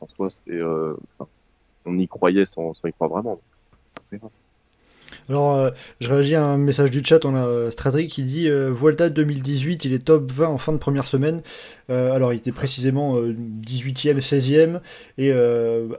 en 0.00 0.08
soi, 0.08 0.28
c'est, 0.30 0.54
euh, 0.54 0.94
on 1.84 1.96
y 1.98 2.08
croyait 2.08 2.44
sans, 2.44 2.72
y 2.84 2.92
croire 2.92 3.10
vraiment. 3.10 3.40
Alors, 5.28 5.54
euh, 5.54 5.70
je 6.00 6.08
réagis 6.08 6.34
à 6.34 6.44
un 6.44 6.58
message 6.58 6.90
du 6.90 7.04
chat. 7.04 7.24
On 7.24 7.36
a 7.36 7.70
Stradrick 7.70 8.10
qui 8.10 8.24
dit 8.24 8.48
euh, 8.48 8.70
Vuelta 8.72 9.10
2018, 9.10 9.84
il 9.84 9.92
est 9.92 10.04
top 10.04 10.30
20 10.30 10.48
en 10.48 10.58
fin 10.58 10.72
de 10.72 10.78
première 10.78 11.06
semaine. 11.06 11.42
Alors, 11.88 12.32
il 12.32 12.38
était 12.38 12.52
précisément 12.52 13.16
euh, 13.16 13.32
18e, 13.32 14.18
16e. 14.18 14.80
Et 15.18 15.32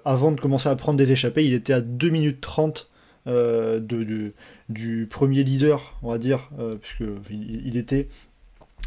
avant 0.04 0.32
de 0.32 0.42
commencer 0.42 0.68
à 0.68 0.76
prendre 0.76 0.98
des 0.98 1.12
échappées, 1.12 1.46
il 1.46 1.54
était 1.54 1.74
à 1.74 1.82
2 1.82 2.10
minutes 2.10 2.42
30 2.42 2.90
euh, 3.26 3.80
de, 3.80 4.34
du 4.68 5.08
premier 5.10 5.44
leader, 5.46 5.98
on 6.04 6.12
va 6.12 6.18
dire, 6.18 6.50
euh, 6.60 6.76
puisque 6.76 7.04
il, 7.30 7.66
il 7.66 7.78
était. 7.78 8.10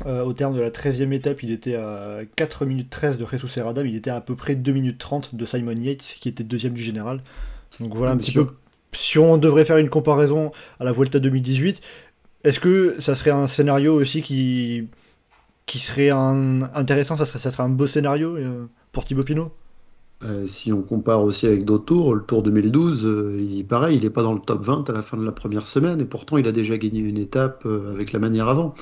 Euh, 0.05 0.23
au 0.25 0.33
terme 0.35 0.55
de 0.55 0.61
la 0.61 0.71
13e 0.71 1.13
étape, 1.13 1.43
il 1.43 1.51
était 1.51 1.75
à 1.77 2.21
4 2.37 2.67
minutes 2.67 2.91
13 2.91 3.19
de 3.19 3.27
Jesus 3.27 3.49
Serrada, 3.49 3.83
mais 3.83 3.91
il 3.91 3.97
était 3.97 4.11
à, 4.11 4.17
à 4.17 4.21
peu 4.21 4.37
près 4.37 4.55
2 4.55 4.73
minutes 4.73 4.99
30 4.99 5.35
de 5.35 5.45
Simon 5.45 5.73
Yates, 5.73 6.17
qui 6.21 6.29
était 6.29 6.45
deuxième 6.45 6.75
du 6.75 6.83
général. 6.83 7.23
Donc 7.81 7.95
voilà 7.97 8.13
un 8.13 8.19
petit 8.19 8.33
sûr. 8.33 8.45
peu 8.45 8.49
si 8.95 9.19
on 9.19 9.39
devrait 9.39 9.65
faire 9.67 9.79
une 9.79 9.91
comparaison 9.91 10.53
à 10.81 10.85
la 10.85 10.93
Vuelta 10.93 11.21
2018, 11.21 11.81
est-ce 12.45 12.61
que 12.61 12.97
ça 13.01 13.15
serait 13.15 13.31
un 13.31 13.49
scénario 13.49 13.95
aussi 13.95 14.23
qui, 14.23 14.89
qui 15.67 15.79
serait 15.81 16.11
un- 16.11 16.63
intéressant 16.75 17.17
ça 17.17 17.27
serait, 17.27 17.39
ça 17.41 17.51
serait 17.53 17.65
un 17.65 17.69
beau 17.71 17.87
scénario 17.89 18.37
euh, 18.37 18.67
pour 18.93 19.05
Thibaut 19.07 19.25
Pinot? 19.25 19.53
Euh, 20.23 20.47
si 20.47 20.73
on 20.73 20.83
compare 20.83 21.23
aussi 21.23 21.47
avec 21.47 21.65
d'autres 21.67 21.85
tours, 21.85 22.15
le 22.15 22.23
Tour 22.25 22.43
2012, 22.43 23.05
euh, 23.05 23.37
il, 23.39 23.67
pareil, 23.67 23.99
il 23.99 24.03
n'est 24.05 24.11
pas 24.11 24.23
dans 24.23 24.33
le 24.33 24.41
top 24.41 24.63
20 24.65 24.89
à 24.89 24.93
la 24.95 25.03
fin 25.03 25.19
de 25.19 25.25
la 25.25 25.33
première 25.33 25.67
semaine, 25.67 26.01
et 26.01 26.07
pourtant 26.07 26.39
il 26.39 26.49
a 26.49 26.53
déjà 26.53 26.79
gagné 26.79 27.01
une 27.01 27.19
étape 27.19 27.65
euh, 27.67 27.93
avec 27.93 28.13
la 28.13 28.19
manière 28.19 28.49
avant. 28.49 28.75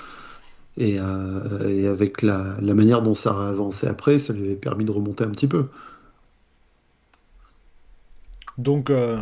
Et, 0.76 0.98
euh, 0.98 1.68
et 1.68 1.86
avec 1.86 2.22
la, 2.22 2.56
la 2.60 2.74
manière 2.74 3.00
dont 3.02 3.14
ça 3.14 3.30
a 3.30 3.48
avancé 3.48 3.86
après, 3.86 4.18
ça 4.18 4.32
lui 4.32 4.44
avait 4.44 4.56
permis 4.56 4.84
de 4.84 4.90
remonter 4.90 5.22
un 5.24 5.30
petit 5.30 5.46
peu. 5.46 5.68
Donc 8.58 8.90
euh, 8.90 9.20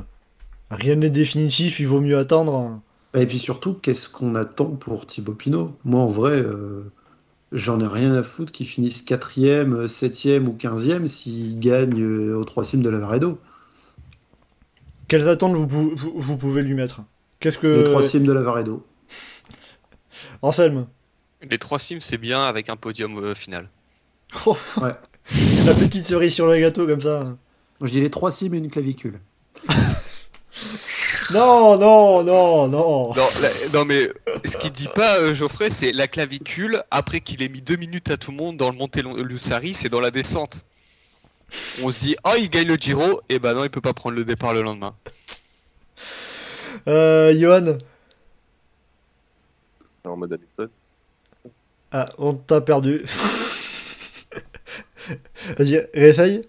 rien 0.70 0.96
n'est 0.96 1.10
définitif, 1.10 1.80
il 1.80 1.86
vaut 1.86 2.00
mieux 2.00 2.18
attendre. 2.18 2.80
Et 3.14 3.26
puis 3.26 3.38
surtout, 3.38 3.74
qu'est-ce 3.74 4.08
qu'on 4.08 4.34
attend 4.34 4.66
pour 4.70 5.06
Thibaut 5.06 5.34
Pinot? 5.34 5.76
Moi, 5.84 6.00
en 6.00 6.06
vrai, 6.08 6.40
euh, 6.40 6.82
j'en 7.52 7.80
ai 7.80 7.86
rien 7.86 8.14
à 8.14 8.22
foutre 8.22 8.52
qu'il 8.52 8.66
finisse 8.66 9.04
4e, 9.04 9.86
7e 9.86 10.46
ou 10.46 10.56
15e 10.58 11.06
s'il 11.06 11.58
gagne 11.58 12.00
euh, 12.02 12.34
au 12.36 12.44
3 12.44 12.64
de 12.74 12.88
la 12.88 12.98
Varedo. 12.98 13.38
Quelles 15.08 15.28
attentes 15.28 15.54
vous, 15.54 15.66
pou- 15.66 15.92
vous, 15.94 16.12
vous 16.16 16.36
pouvez 16.38 16.62
lui 16.62 16.72
mettre? 16.74 17.02
Qu'est-ce 17.40 17.58
Le 17.66 17.82
que 17.82 17.88
3 17.90 18.20
de 18.20 18.32
la 18.32 18.40
Varedo. 18.40 18.86
Anselme 20.40 20.86
Les 21.50 21.58
trois 21.58 21.78
sims, 21.78 22.00
c'est 22.00 22.18
bien 22.18 22.44
avec 22.44 22.68
un 22.68 22.76
podium 22.76 23.18
euh, 23.22 23.34
final. 23.34 23.66
Oh, 24.46 24.56
Ouais. 24.80 24.92
La 25.66 25.74
petite 25.74 26.04
cerise 26.04 26.34
sur 26.34 26.46
le 26.46 26.58
gâteau 26.58 26.86
comme 26.86 27.00
ça. 27.00 27.20
Moi, 27.80 27.88
je 27.88 27.88
dis 27.88 28.00
les 28.00 28.10
3 28.10 28.30
cimes 28.32 28.54
et 28.54 28.58
une 28.58 28.70
clavicule. 28.70 29.20
Non, 31.32 31.78
non, 31.78 32.22
non, 32.22 32.68
non. 32.68 33.14
Non, 33.14 33.28
la- 33.40 33.68
non, 33.72 33.84
mais 33.86 34.10
ce 34.44 34.56
qu'il 34.58 34.70
dit 34.70 34.88
pas, 34.94 35.18
euh, 35.18 35.32
Geoffrey, 35.32 35.70
c'est 35.70 35.90
la 35.92 36.06
clavicule, 36.06 36.82
après 36.90 37.20
qu'il 37.20 37.42
ait 37.42 37.48
mis 37.48 37.62
deux 37.62 37.76
minutes 37.76 38.10
à 38.10 38.18
tout 38.18 38.32
le 38.32 38.36
monde 38.36 38.58
dans 38.58 38.70
le 38.70 38.76
Monte 38.76 38.96
Lussari, 38.96 39.72
c'est 39.72 39.88
dans 39.88 40.00
la 40.00 40.10
descente. 40.10 40.56
On 41.82 41.90
se 41.90 41.98
dit, 42.00 42.16
oh, 42.24 42.34
il 42.38 42.50
gagne 42.50 42.68
le 42.68 42.74
Giro, 42.76 43.22
et 43.30 43.38
ben 43.38 43.54
non, 43.54 43.64
il 43.64 43.70
peut 43.70 43.80
pas 43.80 43.94
prendre 43.94 44.16
le 44.16 44.24
départ 44.24 44.52
le 44.52 44.60
lendemain. 44.62 44.94
Euh, 46.86 47.34
Johan? 47.38 47.78
En 50.04 50.16
mode 50.18 50.34
Hamilton. 50.34 50.68
Ah, 51.94 52.06
on 52.16 52.32
t'a 52.34 52.62
perdu. 52.62 53.04
Vas-y, 55.58 55.86
réessaye. 55.92 56.42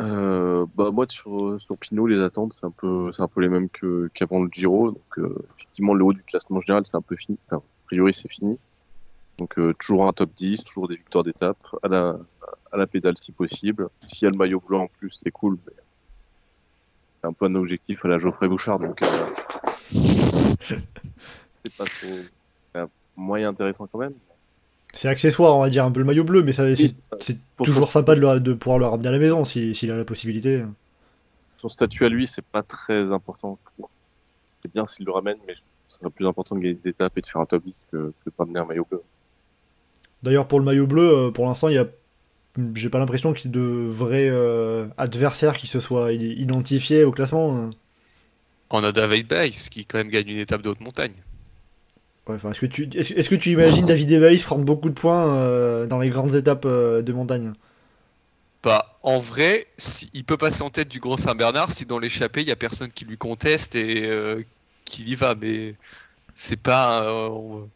Euh, 0.00 0.66
bah 0.76 0.90
moi 0.92 1.06
sur, 1.08 1.60
sur 1.60 1.78
Pinot 1.78 2.06
les 2.06 2.20
attentes 2.20 2.52
c'est 2.52 2.66
un 2.66 2.70
peu 2.70 3.10
c'est 3.12 3.22
un 3.22 3.28
peu 3.28 3.40
les 3.40 3.48
mêmes 3.48 3.70
que 3.70 4.10
qu'avant 4.12 4.42
le 4.42 4.50
Giro 4.52 4.90
donc 4.90 5.18
euh, 5.18 5.34
effectivement 5.56 5.94
le 5.94 6.04
haut 6.04 6.12
du 6.12 6.22
classement 6.22 6.60
général 6.60 6.84
c'est 6.84 6.98
un 6.98 7.00
peu 7.00 7.16
fini 7.16 7.38
a 7.50 7.60
priori 7.86 8.12
c'est 8.12 8.28
fini 8.28 8.58
donc 9.38 9.58
euh, 9.58 9.72
toujours 9.78 10.06
un 10.06 10.12
top 10.12 10.28
10 10.36 10.64
toujours 10.64 10.88
des 10.88 10.96
victoires 10.96 11.24
d'étape 11.24 11.56
à 11.82 11.88
la 11.88 12.18
à 12.72 12.76
la 12.76 12.86
pédale 12.86 13.16
si 13.16 13.32
possible 13.32 13.88
s'il 14.06 14.24
y 14.24 14.26
a 14.26 14.30
le 14.30 14.36
maillot 14.36 14.60
blanc 14.60 14.82
en 14.82 14.88
plus 14.88 15.18
c'est 15.24 15.30
cool 15.30 15.56
c'est 17.22 17.26
un 17.26 17.32
peu 17.32 17.46
un 17.46 17.54
objectif 17.54 18.04
à 18.04 18.08
la 18.08 18.18
Geoffrey 18.18 18.48
Bouchard 18.48 18.78
donc 18.78 19.00
c'est 19.90 21.76
pas 21.78 21.84
trop 21.86 22.18
moyen 23.16 23.48
intéressant 23.50 23.86
quand 23.90 23.98
même 23.98 24.14
C'est 24.94 25.08
accessoire, 25.08 25.56
on 25.56 25.60
va 25.60 25.70
dire, 25.70 25.84
un 25.84 25.90
peu 25.90 26.00
le 26.00 26.06
maillot 26.06 26.24
bleu, 26.24 26.42
mais 26.42 26.52
ça, 26.52 26.62
c'est 26.74 26.82
Oui, 26.84 26.96
c'est 27.20 27.38
pour 27.56 27.66
toujours 27.66 27.92
sympa 27.92 28.14
de, 28.14 28.20
le- 28.20 28.40
de 28.40 28.54
pouvoir 28.54 28.78
le 28.78 28.86
ramener 28.86 29.08
à 29.08 29.12
la 29.12 29.18
maison 29.18 29.44
si- 29.44 29.74
s'il 29.74 29.90
a 29.90 29.96
la 29.96 30.04
possibilité. 30.04 30.62
son 31.58 31.68
statut 31.68 32.04
à 32.04 32.08
lui, 32.08 32.26
c'est 32.28 32.44
pas 32.44 32.62
très 32.62 33.12
important. 33.12 33.58
C'est 34.62 34.72
bien 34.72 34.86
s'il 34.86 35.04
le 35.06 35.12
ramène, 35.12 35.36
mais 35.46 35.54
c'est 35.88 36.08
plus 36.10 36.26
important 36.26 36.54
de 36.56 36.60
gagner 36.60 36.74
des 36.82 36.90
étapes 36.90 37.16
et 37.16 37.20
de 37.22 37.26
faire 37.26 37.40
un 37.40 37.46
top 37.46 37.64
10 37.64 37.80
que, 37.90 38.12
que 38.24 38.30
de 38.30 38.34
ramener 38.38 38.58
un 38.60 38.64
maillot 38.66 38.86
bleu. 38.90 39.02
D'ailleurs, 40.22 40.48
pour 40.48 40.58
le 40.58 40.64
maillot 40.64 40.86
bleu, 40.86 41.26
euh, 41.28 41.30
pour 41.30 41.46
l'instant, 41.46 41.68
il 41.68 41.74
y 41.74 41.78
a. 41.78 41.86
J'ai 42.74 42.88
pas 42.88 42.98
l'impression 42.98 43.34
qu'il 43.34 43.50
y 43.50 43.54
ait 43.54 43.60
de 43.60 43.66
vrais 43.86 44.28
euh, 44.30 44.86
adversaires 44.96 45.56
qui 45.58 45.66
se 45.66 45.78
soient 45.78 46.12
identifiés 46.12 47.04
au 47.04 47.12
classement. 47.12 47.54
hein. 47.54 47.70
On 48.70 48.82
a 48.82 48.92
David 48.92 49.26
Baez 49.28 49.50
qui 49.50 49.84
quand 49.86 49.98
même 49.98 50.08
gagne 50.08 50.28
une 50.30 50.38
étape 50.38 50.62
de 50.62 50.70
haute 50.70 50.80
montagne. 50.80 51.12
Ouais, 52.28 52.36
est-ce 52.50 52.60
que 52.60 52.66
tu 52.66 52.88
est-ce, 52.94 53.14
est-ce 53.14 53.28
que 53.28 53.36
tu 53.36 53.50
imagines 53.52 53.86
David 53.86 54.10
Ebaïs 54.10 54.42
prendre 54.42 54.64
beaucoup 54.64 54.88
de 54.88 54.94
points 54.94 55.32
euh, 55.36 55.86
dans 55.86 55.98
les 56.00 56.10
grandes 56.10 56.34
étapes 56.34 56.64
euh, 56.66 57.00
de 57.02 57.12
montagne? 57.12 57.52
Bah, 58.62 58.96
en 59.02 59.18
vrai, 59.18 59.66
si- 59.78 60.10
il 60.12 60.24
peut 60.24 60.36
passer 60.36 60.62
en 60.62 60.70
tête 60.70 60.88
du 60.88 60.98
Gros 61.00 61.18
Saint-Bernard 61.18 61.70
si 61.70 61.86
dans 61.86 61.98
l'échappée, 61.98 62.40
il 62.42 62.48
y 62.48 62.52
a 62.52 62.56
personne 62.56 62.90
qui 62.90 63.04
lui 63.04 63.16
conteste 63.16 63.74
et 63.76 64.04
euh, 64.06 64.42
qu'il 64.84 65.08
y 65.08 65.14
va, 65.14 65.34
mais 65.34 65.74
c'est 66.34 66.56
pas. 66.60 67.02
euh, 67.04 67.28
on, 67.30 67.70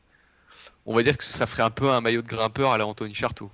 on 0.87 0.95
va 0.97 1.03
dire 1.03 1.19
que 1.19 1.25
ça 1.25 1.47
ferait 1.47 1.63
un 1.65 1.71
peu 1.71 1.91
un 1.91 2.01
maillot 2.03 2.23
de 2.23 2.29
grimpeur 2.29 2.73
à 2.73 2.79
la 2.79 2.87
Anthony 2.87 3.15
Charteau. 3.15 3.51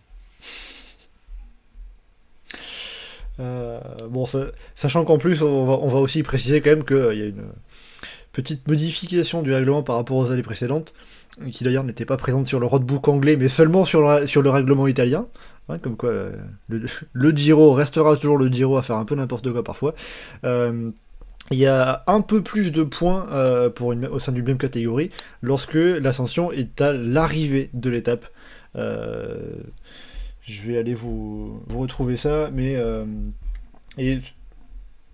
Bon, 4.09 4.27
ça- 4.27 4.51
sachant 4.75 5.05
qu'en 5.05 5.19
plus, 5.19 5.43
on 5.43 5.67
va, 5.67 5.75
on 5.75 5.89
va 5.89 5.99
aussi 5.99 6.23
préciser 6.23 6.61
quand 6.61 6.71
même 6.71 6.85
qu'il 6.85 6.97
y 6.97 7.23
a 7.23 7.27
une 7.27 7.45
petite 8.37 8.69
modification 8.69 9.41
du 9.41 9.51
règlement 9.51 9.83
par 9.83 9.97
rapport 9.97 10.19
aux 10.19 10.31
années 10.31 10.43
précédentes, 10.43 10.93
qui 11.51 11.65
d'ailleurs 11.65 11.85
n'était 11.85 12.05
pas 12.05 12.19
présente 12.19 12.45
sur 12.45 12.61
le 12.61 12.67
roadbook 12.67 13.09
anglais, 13.09 13.35
mais 13.37 13.49
seulement 13.49 13.87
sur 13.87 14.03
le, 14.03 14.51
règlement 14.51 14.87
italien. 14.87 15.27
Comme 15.83 15.97
quoi, 15.97 16.11
euh, 16.11 16.37
le, 17.13 17.31
Giro 17.31 17.73
restera 17.73 18.15
toujours 18.17 18.37
le 18.37 18.49
Giro 18.49 18.77
à 18.77 18.83
faire 18.83 18.97
un 18.97 19.07
peu 19.07 19.15
n'importe 19.15 19.51
quoi 19.51 19.65
parfois. 19.65 19.95
Euh, 20.45 20.91
il 21.51 21.57
y 21.57 21.67
a 21.67 22.05
un 22.07 22.21
peu 22.21 22.43
plus 22.43 22.71
de 22.73 22.83
points 22.83 23.27
euh, 23.33 23.71
au 24.11 24.19
sein 24.19 24.33
d'une 24.33 24.45
même 24.45 24.59
catégorie 24.59 25.09
lorsque 25.41 25.75
l'ascension 25.75 26.53
est 26.53 26.83
à 26.83 26.93
l'arrivée 26.93 27.71
de 27.73 27.89
l'étape. 27.89 28.27
Je 28.75 30.63
vais 30.63 30.77
aller 30.77 30.93
vous, 30.93 31.63
vous 31.69 31.79
retrouver 31.81 32.19
ça, 32.19 32.51
mais 32.53 32.77
et 33.97 34.21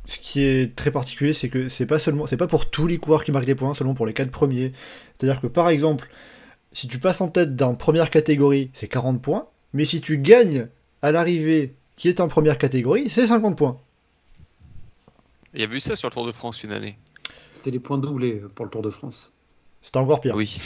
ce 0.04 0.18
qui 0.18 0.42
est 0.42 0.74
très 0.74 0.90
particulier, 0.90 1.32
c'est 1.32 1.48
que 1.48 1.68
c'est 1.68 1.86
pas 1.86 1.98
seulement, 1.98 2.26
c'est 2.26 2.36
pas 2.36 2.46
pour 2.46 2.70
tous 2.70 2.86
les 2.86 2.98
coureurs 2.98 3.24
qui 3.24 3.32
marquent 3.32 3.46
des 3.46 3.54
points, 3.54 3.74
seulement 3.74 3.94
pour 3.94 4.06
les 4.06 4.14
quatre 4.14 4.30
premiers. 4.30 4.72
C'est-à-dire 5.18 5.40
que 5.40 5.46
par 5.46 5.68
exemple, 5.68 6.08
si 6.72 6.88
tu 6.88 6.98
passes 6.98 7.20
en 7.20 7.28
tête 7.28 7.54
dans 7.54 7.74
première 7.74 8.10
catégorie, 8.10 8.70
c'est 8.72 8.88
40 8.88 9.22
points, 9.22 9.46
mais 9.72 9.84
si 9.84 10.00
tu 10.00 10.18
gagnes 10.18 10.68
à 11.02 11.12
l'arrivée 11.12 11.74
qui 11.96 12.08
est 12.08 12.20
en 12.20 12.28
première 12.28 12.58
catégorie, 12.58 13.08
c'est 13.08 13.26
50 13.26 13.56
points. 13.56 13.78
Il 15.54 15.60
y 15.60 15.64
a 15.64 15.66
vu 15.66 15.80
ça 15.80 15.96
sur 15.96 16.08
le 16.08 16.14
Tour 16.14 16.26
de 16.26 16.32
France 16.32 16.64
une 16.64 16.72
année. 16.72 16.96
C'était 17.50 17.70
les 17.70 17.78
points 17.78 17.98
doublés 17.98 18.42
pour 18.54 18.64
le 18.64 18.70
Tour 18.70 18.82
de 18.82 18.90
France. 18.90 19.34
C'est 19.82 19.96
encore 19.96 20.20
pire. 20.20 20.34
Oui. 20.34 20.58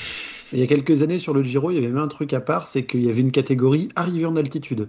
Et 0.52 0.56
il 0.56 0.60
y 0.60 0.62
a 0.62 0.66
quelques 0.66 1.02
années 1.02 1.18
sur 1.18 1.34
le 1.34 1.42
Giro, 1.42 1.70
il 1.70 1.74
y 1.74 1.78
avait 1.78 1.88
même 1.88 1.98
un 1.98 2.08
truc 2.08 2.32
à 2.32 2.40
part, 2.40 2.66
c'est 2.66 2.84
qu'il 2.84 3.04
y 3.04 3.10
avait 3.10 3.20
une 3.20 3.32
catégorie 3.32 3.88
arrivée 3.96 4.26
en 4.26 4.36
altitude. 4.36 4.88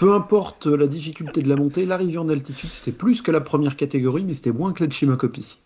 Peu 0.00 0.14
importe 0.14 0.64
la 0.64 0.86
difficulté 0.86 1.42
de 1.42 1.48
la 1.50 1.56
montée, 1.56 1.84
l'arrivée 1.84 2.16
en 2.16 2.30
altitude, 2.30 2.70
c'était 2.70 2.90
plus 2.90 3.20
que 3.20 3.30
la 3.30 3.42
première 3.42 3.76
catégorie, 3.76 4.24
mais 4.24 4.32
c'était 4.32 4.50
moins 4.50 4.72
que 4.72 4.82
la 4.82 4.88
Chimacopi. 4.88 5.58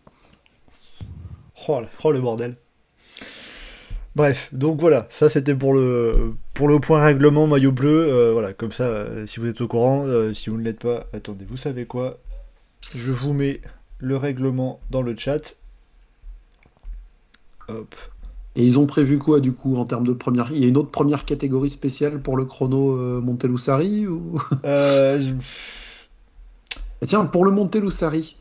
Oh, 1.69 1.83
oh, 2.03 2.11
le 2.11 2.21
bordel. 2.21 2.57
Bref, 4.17 4.49
donc 4.53 4.81
voilà, 4.81 5.07
ça 5.09 5.29
c'était 5.29 5.55
pour 5.55 5.73
le 5.73 6.35
pour 6.53 6.67
le 6.67 6.81
point 6.81 7.05
règlement 7.05 7.47
maillot 7.47 7.71
bleu. 7.71 8.13
euh, 8.13 8.33
voilà, 8.33 8.53
comme 8.53 8.73
ça, 8.73 8.89
euh, 8.89 9.25
si 9.25 9.39
vous 9.39 9.47
êtes 9.47 9.61
au 9.61 9.69
courant, 9.69 10.05
euh, 10.05 10.35
si 10.35 10.51
vous 10.51 10.57
ne 10.57 10.65
l'êtes 10.65 10.81
pas, 10.81 11.07
attendez, 11.13 11.45
vous 11.49 11.57
savez 11.57 11.87
quoi? 11.87 12.19
Je 12.93 13.13
vous 13.13 13.35
mets 13.35 13.61
le 14.01 14.17
règlement 14.17 14.81
dans 14.91 15.03
le 15.03 15.17
chat. 15.17 15.55
Hop. 17.69 17.95
Et 18.57 18.65
ils 18.65 18.79
ont 18.79 18.87
prévu 18.87 19.19
quoi 19.19 19.41
du 19.41 19.53
coup 19.53 19.77
en 19.77 19.85
termes 19.85 20.07
de 20.07 20.13
première 20.13 20.49
Il 20.53 20.59
y 20.59 20.65
a 20.65 20.69
une 20.69 20.77
autre 20.77 20.91
première 20.91 21.25
catégorie 21.25 21.71
spéciale 21.71 22.21
pour 22.21 22.37
le 22.37 22.45
chrono 22.45 22.97
euh, 22.97 23.21
ou... 23.21 24.39
Euh, 24.65 25.21
je- 25.21 25.33
Et 27.03 27.07
Tiens, 27.07 27.25
pour 27.25 27.45
le 27.45 27.51
Montelussari, 27.51 28.37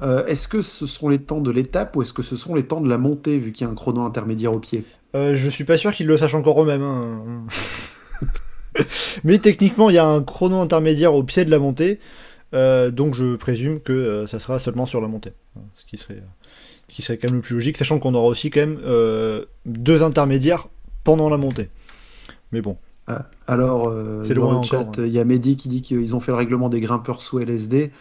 euh, 0.00 0.24
est-ce 0.26 0.48
que 0.48 0.62
ce 0.62 0.86
sont 0.86 1.08
les 1.08 1.18
temps 1.18 1.40
de 1.40 1.50
l'étape 1.50 1.96
ou 1.96 2.02
est-ce 2.02 2.12
que 2.14 2.22
ce 2.22 2.36
sont 2.36 2.54
les 2.54 2.62
temps 2.62 2.80
de 2.80 2.88
la 2.88 2.98
montée 2.98 3.36
vu 3.36 3.52
qu'il 3.52 3.66
y 3.66 3.68
a 3.68 3.72
un 3.72 3.74
chrono 3.74 4.02
intermédiaire 4.02 4.52
au 4.54 4.58
pied? 4.58 4.84
Euh, 5.14 5.34
je 5.34 5.50
suis 5.50 5.64
pas 5.64 5.76
sûr 5.76 5.92
qu'ils 5.92 6.06
le 6.06 6.16
sachent 6.16 6.34
encore 6.34 6.62
eux-mêmes. 6.62 6.82
hein. 6.82 7.46
Mais 9.24 9.38
techniquement, 9.38 9.90
il 9.90 9.96
y 9.96 9.98
a 9.98 10.06
un 10.06 10.22
chrono 10.22 10.60
intermédiaire 10.60 11.14
au 11.14 11.22
pied 11.24 11.44
de 11.44 11.50
la 11.50 11.58
montée, 11.58 11.98
euh, 12.54 12.90
donc 12.90 13.14
je 13.14 13.34
présume 13.36 13.80
que 13.80 14.24
ça 14.26 14.38
sera 14.38 14.58
seulement 14.58 14.86
sur 14.86 15.00
la 15.00 15.08
montée. 15.08 15.32
Ce 15.74 15.84
qui 15.84 15.96
serait, 15.96 16.22
qui 16.98 17.02
serait 17.04 17.16
quand 17.16 17.30
même 17.30 17.36
le 17.36 17.42
plus 17.42 17.54
logique, 17.54 17.76
sachant 17.76 18.00
qu'on 18.00 18.12
aura 18.14 18.26
aussi 18.26 18.50
quand 18.50 18.58
même 18.58 18.80
euh, 18.84 19.44
deux 19.66 20.02
intermédiaires 20.02 20.66
pendant 21.04 21.28
la 21.30 21.36
montée. 21.36 21.70
Mais 22.50 22.60
bon, 22.60 22.76
Ah, 23.06 23.26
Alors, 23.46 23.88
euh, 23.88 24.24
C'est 24.24 24.34
dans 24.34 24.40
loin 24.42 24.50
le 24.54 24.58
encore, 24.58 24.92
chat, 24.96 25.06
il 25.06 25.12
y 25.12 25.20
a 25.20 25.24
Mehdi 25.24 25.56
qui 25.56 25.68
dit 25.68 25.80
qu'ils 25.80 26.16
ont 26.16 26.18
fait 26.18 26.32
le 26.32 26.36
règlement 26.38 26.68
des 26.68 26.80
grimpeurs 26.80 27.22
sous 27.22 27.38
LSD. 27.38 27.92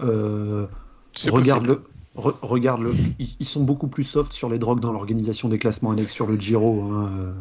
Euh, 0.00 0.66
C'est 1.12 1.28
regarde 1.28 1.66
le, 1.66 1.82
re- 2.16 2.34
regarde 2.40 2.80
le, 2.80 2.92
ils, 3.18 3.46
sont 3.46 3.62
beaucoup 3.62 3.88
plus 3.88 4.04
soft 4.04 4.32
sur 4.32 4.48
les 4.48 4.58
drogues 4.58 4.80
dans 4.80 4.90
l'organisation 4.92 5.50
des 5.50 5.58
classements 5.58 5.90
annexes 5.90 6.14
sur 6.14 6.26
le 6.26 6.36
Giro. 6.40 6.80
hein, 6.92 7.10
euh. 7.14 7.32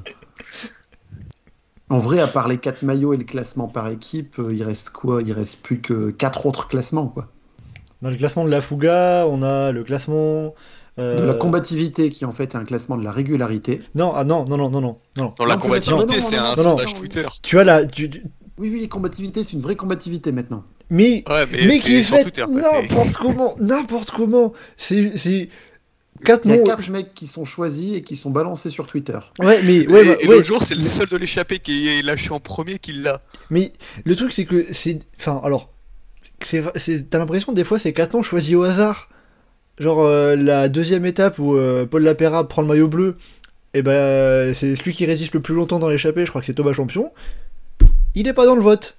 En 1.90 2.00
vrai, 2.00 2.20
à 2.20 2.28
part 2.28 2.50
les 2.50 2.58
4 2.58 2.82
maillots 2.84 3.14
et 3.14 3.18
le 3.18 3.24
classement 3.24 3.70
par 3.70 3.88
équipe, 3.88 4.42
il 4.52 4.64
reste 4.64 4.90
quoi? 4.90 5.22
Il 5.22 5.32
reste 5.32 5.62
plus 5.62 5.80
que 5.80 6.10
4 6.12 6.46
autres 6.46 6.68
classements. 6.68 7.08
Quoi. 7.08 7.28
dans 8.02 8.10
le 8.10 8.16
classement 8.18 8.44
de 8.44 8.50
la 8.50 8.60
Fuga, 8.60 9.26
on 9.30 9.44
a 9.44 9.72
le 9.72 9.84
classement. 9.86 10.54
Euh, 11.00 11.18
De 11.20 11.24
la 11.24 11.34
combativité 11.34 12.10
qui 12.10 12.24
en 12.26 12.32
fait 12.32 12.54
est 12.54 12.58
un 12.58 12.64
classement 12.64 12.96
de 12.98 13.04
la 13.04 13.12
régularité. 13.12 13.82
Non, 13.96 14.14
ah 14.16 14.24
non, 14.24 14.46
non, 14.48 14.58
non, 14.58 14.70
non, 14.70 14.82
non, 14.82 14.98
non. 15.18 15.34
La 15.46 15.58
combativité, 15.58 16.20
c'est 16.20 16.38
un 16.38 16.52
non, 16.52 16.56
sondage 16.56 16.94
non, 16.94 17.00
Twitter. 17.00 17.26
Tu 17.42 17.60
as 17.60 17.64
la. 17.64 17.86
tu- 17.86 18.10
tu- 18.10 18.24
Oui, 18.58 18.70
oui, 18.72 18.88
combativité, 18.88 19.44
c'est 19.44 19.54
une 19.54 19.62
vraie 19.62 19.76
combativité 19.76 20.32
maintenant. 20.32 20.64
mais 20.90 21.24
Ouais, 21.30 21.46
mais, 21.52 21.80
qui 21.80 21.96
est 21.96 22.04
sur 22.04 22.16
fait 22.16 22.24
Twitter. 22.24 22.46
quoi, 22.46 22.62
c'est- 22.62 22.82
n'importe 22.84 23.14
comment, 23.18 23.56
n'importe 23.60 24.12
comment. 24.12 24.54
C'est 24.78 25.18
c'est 25.18 25.50
quatre 26.24 26.46
Il 26.46 26.52
y 26.52 26.54
a 26.54 26.58
noms. 26.60 26.64
4 26.64 26.90
mecs 26.92 27.14
qui 27.14 27.28
sont 27.28 27.44
choisis 27.44 27.96
et 27.96 28.02
qui 28.02 28.16
sont 28.16 28.30
balancés 28.32 28.70
sur 28.70 28.88
Twitter. 28.88 29.20
Ouais, 29.42 29.60
mais 29.66 29.76
Et, 29.80 29.88
ouais, 29.90 30.06
bah, 30.06 30.14
et 30.22 30.28
ouais, 30.30 30.36
l'autre 30.36 30.48
jour, 30.48 30.64
c'est 30.64 30.76
le 30.76 30.80
seul 30.82 31.08
de 31.10 31.18
l'échappée 31.18 31.60
qui 31.60 31.90
est 31.90 32.02
lâché 32.04 32.32
en 32.32 32.40
premier 32.40 32.80
qui 32.80 32.94
l'a. 32.94 33.20
Mais 33.50 33.74
le 34.06 34.16
truc, 34.16 34.32
c'est 34.32 34.46
que 34.46 34.68
c'est. 34.72 35.00
Enfin, 35.20 35.42
alors. 35.44 35.74
c'est 36.42 36.64
c'est- 36.78 37.10
T'as 37.10 37.18
l'impression, 37.18 37.52
des 37.52 37.64
fois, 37.66 37.80
c'est 37.80 37.92
quatre 37.92 38.14
noms 38.14 38.22
choisis 38.24 38.56
au 38.56 38.64
hasard. 38.64 39.10
Genre, 39.80 40.02
euh, 40.02 40.36
la 40.36 40.70
deuxième 40.70 41.06
étape 41.06 41.38
où 41.40 41.56
euh, 41.56 41.86
Paul 41.86 42.04
Lapera 42.04 42.48
prend 42.48 42.62
le 42.62 42.68
maillot 42.68 42.88
bleu, 42.88 43.18
et 43.74 43.82
ben, 43.82 44.54
c'est 44.54 44.76
celui 44.76 44.94
qui 44.94 45.06
résiste 45.06 45.34
le 45.34 45.42
plus 45.42 45.54
longtemps 45.54 45.80
dans 45.80 45.90
l'échappée, 45.90 46.26
je 46.26 46.30
crois 46.30 46.40
que 46.42 46.48
c'est 46.48 46.54
Thomas 46.54 46.72
Champion. 46.74 47.12
Il 48.16 48.28
est 48.28 48.34
pas 48.34 48.46
dans 48.46 48.56
le 48.56 48.62
vote. 48.62 48.98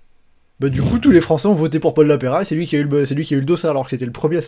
Bah, 0.61 0.69
du 0.69 0.83
coup, 0.83 0.99
tous 0.99 1.11
les 1.11 1.21
Français 1.23 1.49
ont 1.49 1.55
voté 1.55 1.79
pour 1.81 1.95
Paul 1.95 2.07
Lapera, 2.07 2.43
et 2.43 2.45
c'est 2.45 2.55
lui 2.55 2.67
qui 2.67 2.77
a 2.77 2.81
eu 2.81 2.85
le, 2.85 3.07
c'est 3.07 3.15
lui 3.15 3.25
qui 3.25 3.35
a 3.35 3.37
eu 3.39 3.41
le 3.41 3.47
dossard, 3.47 3.71
alors 3.71 3.85
que 3.85 3.91
c'était 3.91 4.05
le 4.07 4.13
premier 4.13 4.39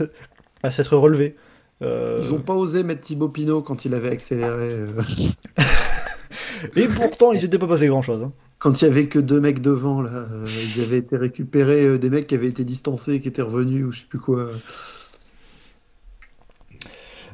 à 0.63 0.71
s'être- 0.71 0.97
relevé. 0.97 1.37
Euh, 1.83 2.21
Ils 2.23 2.35
ont 2.35 2.41
pas 2.41 2.55
osé 2.55 2.83
mettre 2.83 3.01
Thibaut 3.03 3.29
Pinot 3.29 3.63
quand 3.63 3.85
il 3.85 3.95
avait 3.95 4.11
accéléré. 4.11 4.77
Et 6.77 6.87
pourtant, 6.89 7.33
il 7.33 7.41
s'était 7.41 7.59
pas 7.59 7.69
passé 7.69 7.87
grand 7.87 8.03
chose. 8.03 8.29
Quand 8.59 8.83
il 8.83 8.85
y 8.85 8.89
avait 8.89 9.07
que 9.07 9.19
deux 9.21 9.41
mecs 9.41 9.61
devant, 9.63 10.03
là, 10.03 10.11
euh, 10.11 10.47
ils 10.77 10.83
avaient 10.83 10.99
été 10.99 11.17
récupérés, 11.17 11.85
euh, 11.85 11.99
des 11.99 12.11
mecs 12.11 12.27
qui 12.27 12.35
avaient 12.35 12.49
été 12.49 12.65
distancés, 12.65 13.21
qui 13.21 13.29
étaient 13.29 13.43
revenus, 13.43 13.85
ou 13.87 13.93
je 13.93 14.01
sais 14.01 14.07
plus 14.09 14.19
quoi. 14.19 14.49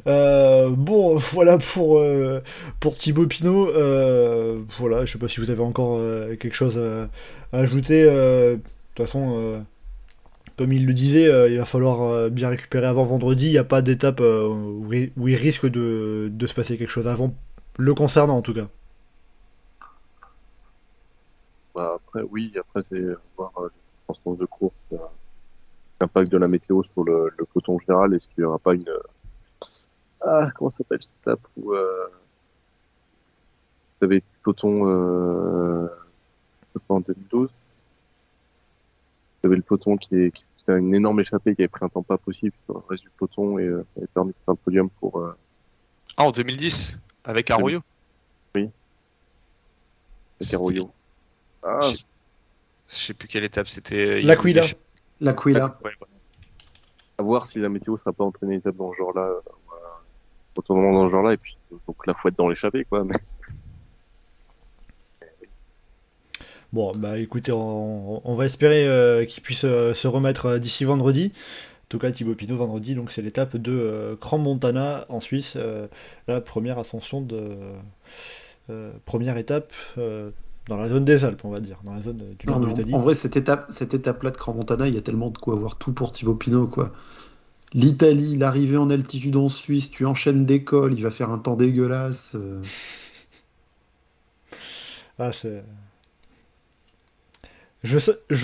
Euh, 0.06 0.70
bon, 0.70 1.16
voilà 1.32 1.58
pour, 1.58 1.98
euh, 1.98 2.42
pour 2.80 2.94
Thibaut 2.94 3.26
Pinot. 3.26 3.68
Euh, 3.68 4.62
voilà, 4.78 5.04
je 5.04 5.12
sais 5.12 5.18
pas 5.18 5.28
si 5.28 5.40
vous 5.40 5.50
avez 5.50 5.62
encore 5.62 5.98
quelque 6.38 6.54
chose 6.54 6.78
à, 6.78 7.08
ajouter. 7.56 8.04
de 8.04 8.60
toute 8.94 9.06
façon, 9.06 9.64
comme 10.56 10.72
il 10.72 10.86
le 10.86 10.92
disait, 10.92 11.30
il 11.50 11.58
va 11.58 11.64
falloir 11.64 12.30
bien 12.30 12.48
récupérer 12.48 12.86
avant 12.86 13.04
vendredi. 13.04 13.46
Il 13.46 13.52
n'y 13.52 13.58
a 13.58 13.64
pas 13.64 13.82
d'étape 13.82 14.20
où, 14.20 14.92
il 14.92 15.36
risque 15.36 15.66
de, 15.68 16.46
se 16.46 16.54
passer 16.54 16.76
quelque 16.76 16.90
chose 16.90 17.08
avant, 17.08 17.34
le 17.78 17.94
concernant 17.94 18.36
en 18.36 18.42
tout 18.42 18.54
cas. 18.54 18.68
Bah, 21.74 21.94
après, 21.96 22.22
oui, 22.30 22.52
après, 22.56 22.82
c'est 22.88 23.02
voir 23.36 23.52
les 23.58 23.68
circonstances 24.06 24.38
de 24.38 24.46
course, 24.46 24.74
l'impact 26.00 26.30
de 26.30 26.38
la 26.38 26.46
météo 26.46 26.84
sur 26.92 27.02
le, 27.02 27.32
le 27.36 27.44
peloton 27.46 27.80
général. 27.80 28.14
Est-ce 28.14 28.28
qu'il 28.28 28.42
n'y 28.42 28.44
aura 28.44 28.60
pas 28.60 28.74
une. 28.74 28.88
Ah, 30.26 30.50
comment 30.54 30.70
ça 30.70 30.78
s'appelle 30.78 31.02
cette 31.02 31.14
étape 31.22 31.40
où. 31.56 31.72
Euh... 31.72 32.06
Vous 34.00 34.06
avez 34.06 34.16
le 34.16 34.22
peloton. 34.42 34.88
Euh... 34.88 35.86
je 36.62 36.78
sais 36.78 36.84
pas, 36.86 36.94
en 36.94 37.00
2012. 37.00 37.48
Vous 39.42 39.46
avez 39.46 39.56
le 39.56 39.62
peloton 39.62 39.96
qui 39.96 40.16
est. 40.16 40.30
Qui 40.30 40.44
fait 40.66 40.78
une 40.78 40.94
énorme 40.94 41.20
échappée 41.20 41.54
qui 41.54 41.60
avait 41.60 41.68
pris 41.68 41.84
un 41.84 41.90
temps 41.90 42.02
pas 42.02 42.16
possible 42.16 42.54
sur 42.64 42.74
le 42.74 42.82
reste 42.88 43.02
du 43.02 43.10
peloton 43.10 43.58
et 43.58 43.64
euh, 43.66 43.84
avait 43.98 44.06
permis 44.06 44.30
de 44.30 44.36
faire 44.44 44.52
un 44.52 44.56
podium 44.56 44.88
pour. 44.88 45.20
Euh... 45.20 45.36
Ah, 46.16 46.24
en 46.24 46.30
2010, 46.30 46.98
avec 47.24 47.50
Arroyo. 47.50 47.80
C'était 50.40 50.56
Royo. 50.56 50.90
Ah, 51.62 51.80
Je 52.88 52.94
sais- 52.94 53.14
plus 53.14 53.28
quelle 53.28 53.44
étape 53.44 53.68
c'était. 53.68 54.22
Ouais, 55.84 55.90
ouais. 56.00 56.06
à 57.18 57.22
voir 57.22 57.46
si 57.46 57.58
la 57.58 57.68
météo 57.68 57.96
sera 57.96 58.12
pas 58.12 58.24
entraînée 58.24 58.54
une 58.54 58.58
étape 58.58 58.76
dans 58.76 58.90
ce 58.92 58.96
genre-là, 58.98 59.22
euh. 59.22 59.40
Retournement 60.56 60.92
dans 60.92 61.06
ce 61.06 61.10
genre-là, 61.12 61.32
et 61.34 61.36
puis 61.36 61.56
donc 61.86 62.06
la 62.06 62.14
fouette 62.14 62.36
dans 62.36 62.48
l'échappée, 62.48 62.84
quoi. 62.84 63.04
Mais 63.04 63.16
Bon, 66.72 66.92
bah 66.96 67.18
écoutez, 67.18 67.52
on, 67.52 68.20
on 68.28 68.34
va 68.34 68.46
espérer 68.46 68.86
euh, 68.88 69.24
qu'il 69.26 69.42
puisse 69.42 69.64
euh, 69.64 69.94
se 69.94 70.08
remettre 70.08 70.46
euh, 70.46 70.58
d'ici 70.58 70.84
vendredi. 70.84 71.32
En 71.84 71.86
tout 71.88 71.98
cas, 72.00 72.10
Thibaut 72.10 72.34
Pinot 72.34 72.56
vendredi, 72.56 72.96
donc 72.96 73.12
c'est 73.12 73.22
l'étape 73.22 73.56
de 73.56 73.70
euh, 73.72 74.16
Grand 74.20 74.38
Montana 74.38 75.06
en 75.08 75.20
Suisse, 75.20 75.54
euh, 75.56 75.86
la 76.26 76.40
première 76.40 76.78
ascension 76.80 77.20
de 77.20 77.56
euh, 78.70 78.92
première 79.04 79.36
étape 79.36 79.72
euh, 79.98 80.30
dans 80.68 80.76
la 80.76 80.88
zone 80.88 81.04
des 81.04 81.24
Alpes, 81.24 81.44
on 81.44 81.50
va 81.50 81.60
dire, 81.60 81.78
dans 81.84 81.92
la 81.94 82.00
zone 82.02 82.22
du 82.38 82.48
Non, 82.48 82.58
nord 82.58 82.60
de 82.62 82.66
l'Italie. 82.66 82.92
en 82.92 82.98
vrai, 82.98 83.14
cette 83.14 83.36
étape, 83.36 83.66
cette 83.68 83.94
étape-là 83.94 84.30
de 84.32 84.36
Grand 84.36 84.54
Montana, 84.54 84.88
il 84.88 84.94
y 84.94 84.98
a 84.98 85.02
tellement 85.02 85.30
de 85.30 85.38
quoi 85.38 85.54
avoir 85.54 85.76
tout 85.76 85.92
pour 85.92 86.10
Thibaut 86.10 86.34
Pinot, 86.34 86.66
quoi. 86.66 86.90
L'Italie, 87.74 88.36
l'arrivée 88.36 88.76
en 88.76 88.88
altitude 88.88 89.36
en 89.36 89.48
Suisse, 89.48 89.90
tu 89.90 90.06
enchaînes 90.06 90.46
des 90.46 90.64
il 90.92 91.02
va 91.02 91.10
faire 91.10 91.30
un 91.30 91.38
temps 91.38 91.56
dégueulasse. 91.56 92.36
euh. 92.36 92.62
Ah, 95.18 95.32
c'est. 95.32 95.64
Je, 97.82 97.98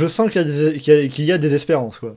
sens 0.06 0.30
qu'il 0.30 0.42
y, 0.42 1.32
a 1.32 1.38
des- 1.38 1.54
espérances, 1.54 1.98
quoi. 1.98 2.16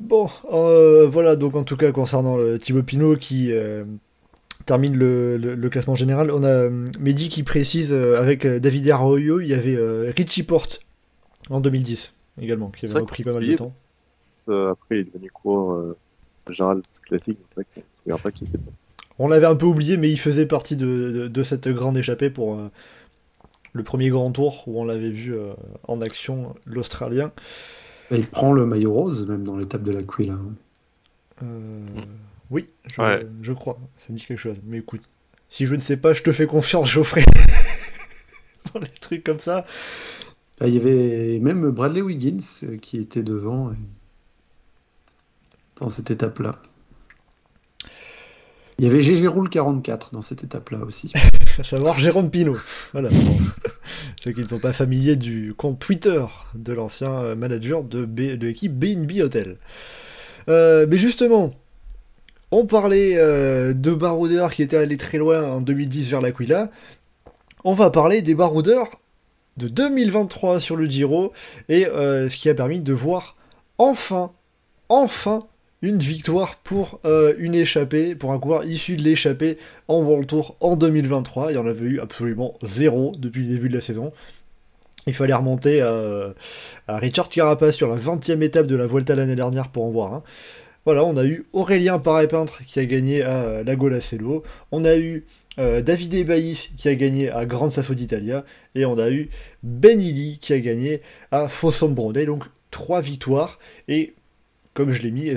Bon, 0.00 0.28
euh, 0.52 1.06
voilà, 1.06 1.36
donc 1.36 1.54
en 1.54 1.62
tout 1.62 1.76
cas, 1.76 1.92
concernant 1.92 2.36
le 2.36 2.58
Thibaut 2.58 2.82
Pinot 2.82 3.16
qui 3.16 3.52
euh, 3.52 3.84
termine 4.66 4.96
le, 4.96 5.68
classement 5.70 5.94
général, 5.94 6.30
on 6.32 6.42
a 6.42 6.68
Mehdi 6.98 7.28
qui 7.28 7.42
précise 7.44 7.92
avec 7.92 8.46
David 8.46 8.90
Arroyo, 8.90 9.40
il 9.40 9.46
y 9.46 9.54
avait 9.54 9.76
euh, 9.76 10.12
Richie 10.16 10.42
Porte 10.42 10.80
en 11.50 11.60
2010 11.60 12.14
également, 12.40 12.70
qui 12.70 12.86
avait 12.86 12.98
repris 13.00 13.22
pas 13.24 13.32
mal 13.32 13.46
de 13.46 13.54
temps. 13.56 13.74
euh, 14.48 14.72
après, 14.72 14.96
il 14.96 15.00
est 15.08 15.12
devenu 15.14 15.30
coureur 15.30 15.76
euh, 15.78 15.96
général 16.50 16.82
classique, 17.02 17.38
c'est 17.56 17.64
pas. 18.64 18.70
On 19.18 19.28
l'avait 19.28 19.46
un 19.46 19.54
peu 19.56 19.66
oublié, 19.66 19.96
mais 19.96 20.10
il 20.10 20.18
faisait 20.18 20.46
partie 20.46 20.76
de, 20.76 20.86
de- 21.12 21.28
de 21.28 21.42
cette 21.42 21.68
grande 21.68 21.96
échappée 21.96 22.30
pour 22.30 22.54
euh, 22.56 22.68
le 23.72 23.82
premier 23.84 24.08
grand 24.10 24.30
tour 24.32 24.64
où 24.66 24.80
on 24.80 24.84
l'avait 24.84 25.10
vu 25.10 25.34
euh, 25.34 25.52
en 25.86 26.00
action, 26.00 26.54
l'Australien. 26.66 27.30
Il 28.10 28.26
prend 28.26 28.52
le 28.52 28.66
maillot 28.66 28.92
rose, 28.92 29.26
même 29.28 29.44
dans 29.44 29.56
l'étape 29.56 29.82
de 29.82 29.92
l'Aquila. 29.92 30.34
hein. 30.34 30.54
Euh, 31.42 31.86
oui, 32.50 32.66
je, 32.86 33.00
Ouais. 33.00 33.26
je 33.42 33.52
crois, 33.52 33.78
ça 33.98 34.12
me 34.12 34.18
dit 34.18 34.24
quelque 34.26 34.38
chose. 34.38 34.56
Mais 34.64 34.78
écoute, 34.78 35.02
si 35.48 35.64
je 35.66 35.74
ne 35.74 35.80
sais 35.80 35.96
pas, 35.96 36.12
je 36.12 36.22
te 36.22 36.32
fais 36.32 36.46
confiance, 36.46 36.90
Geoffrey. 36.90 37.24
Dans 38.74 38.80
les 38.80 38.88
trucs 39.00 39.24
comme 39.24 39.38
ça. 39.38 39.64
Ah, 40.60 40.68
il 40.68 40.74
y 40.74 40.78
avait 40.78 41.38
même 41.40 41.70
Bradley 41.70 42.00
Wiggins 42.02 42.38
euh, 42.62 42.76
qui 42.78 42.98
était 42.98 43.22
devant 43.22 43.72
et- 43.72 43.76
dans 45.80 45.88
cette 45.88 46.10
étape-là. 46.10 46.52
Il 48.78 48.84
y 48.84 48.88
avait 48.88 49.00
GG 49.02 49.26
Roule 49.28 49.48
44 49.50 50.12
dans 50.12 50.22
cette 50.22 50.42
étape-là 50.44 50.78
aussi. 50.84 51.12
À 51.56 51.62
savoir 51.62 51.96
Jérôme 51.96 52.30
Pinault. 52.30 52.58
Voilà. 52.92 53.08
Ceux 54.24 54.32
qui 54.32 54.40
ne 54.40 54.48
sont 54.48 54.58
pas 54.58 54.72
familiers 54.72 55.14
du 55.14 55.54
compte 55.56 55.78
Twitter 55.78 56.24
de 56.56 56.72
l'ancien 56.72 57.12
euh, 57.12 57.36
manager 57.36 57.84
de, 57.84 58.04
B- 58.04 58.36
l'équipe 58.40 58.72
BNB 58.76 59.20
Hotel. 59.22 59.58
Euh, 60.48 60.84
mais 60.90 60.98
justement, 60.98 61.54
on 62.50 62.66
parlait 62.66 63.14
euh, 63.18 63.72
de 63.72 63.92
baroudeurs 63.94 64.52
qui 64.52 64.62
étaient 64.62 64.76
allés 64.76 64.96
très 64.96 65.18
loin 65.18 65.44
en 65.44 65.60
2010 65.60 66.10
vers 66.10 66.20
l'Aquila. 66.20 66.66
On 67.62 67.72
va 67.72 67.90
parler 67.90 68.20
des 68.20 68.34
baroudeurs 68.34 69.00
de 69.56 69.68
2023 69.68 70.60
sur 70.60 70.76
le 70.76 70.86
Giro 70.86 71.32
et 71.68 71.86
euh, 71.86 72.28
ce 72.28 72.36
qui 72.36 72.48
a 72.48 72.54
permis 72.54 72.80
de 72.80 72.92
voir 72.92 73.36
enfin, 73.78 74.32
enfin 74.88 75.46
une 75.82 75.98
victoire 75.98 76.56
pour 76.56 77.00
euh, 77.04 77.34
une 77.38 77.54
échappée, 77.54 78.14
pour 78.14 78.32
un 78.32 78.38
coureur 78.38 78.64
issu 78.64 78.96
de 78.96 79.02
l'échappée 79.02 79.58
en 79.88 79.98
World 79.98 80.26
Tour 80.26 80.56
en 80.60 80.76
2023. 80.76 81.52
Il 81.52 81.54
y 81.56 81.58
en 81.58 81.66
avait 81.66 81.84
eu 81.84 82.00
absolument 82.00 82.54
zéro 82.62 83.12
depuis 83.18 83.42
le 83.42 83.54
début 83.54 83.68
de 83.68 83.74
la 83.74 83.80
saison. 83.82 84.12
Il 85.06 85.12
fallait 85.12 85.34
remonter 85.34 85.82
à, 85.82 86.32
Richard 86.88 87.28
Carapace 87.28 87.74
sur 87.74 87.88
la 87.88 87.96
20e 87.96 88.40
étape 88.40 88.66
de 88.66 88.76
la 88.76 88.86
Vuelta 88.86 89.14
l'année 89.14 89.36
dernière 89.36 89.68
pour 89.68 89.84
en 89.84 89.90
voir 89.90 90.14
un. 90.14 90.22
Voilà, 90.86 91.04
on 91.04 91.16
a 91.18 91.24
eu 91.24 91.44
Aurélien 91.52 91.98
Paré-Peintre 91.98 92.62
qui 92.66 92.78
a 92.78 92.86
gagné 92.86 93.22
à 93.22 93.62
Lago 93.62 93.90
Lacello. 93.90 94.42
On 94.72 94.86
a 94.86 94.96
eu 94.96 95.24
euh, 95.58 95.82
Davide 95.82 96.26
Baïs 96.26 96.70
qui 96.76 96.88
a 96.88 96.94
gagné 96.94 97.30
à 97.30 97.46
Grande 97.46 97.70
Sasso 97.72 97.94
d'Italia. 97.94 98.44
Et 98.74 98.84
on 98.84 98.98
a 98.98 99.10
eu 99.10 99.30
Ben 99.62 100.00
Illy 100.00 100.38
qui 100.38 100.52
a 100.52 100.60
gagné 100.60 101.00
à 101.30 101.48
Fossombrone. 101.48 102.24
Donc 102.24 102.44
trois 102.70 103.00
victoires. 103.00 103.58
Et 103.88 104.14
comme 104.74 104.90
je 104.90 105.02
l'ai 105.02 105.10
mis, 105.10 105.30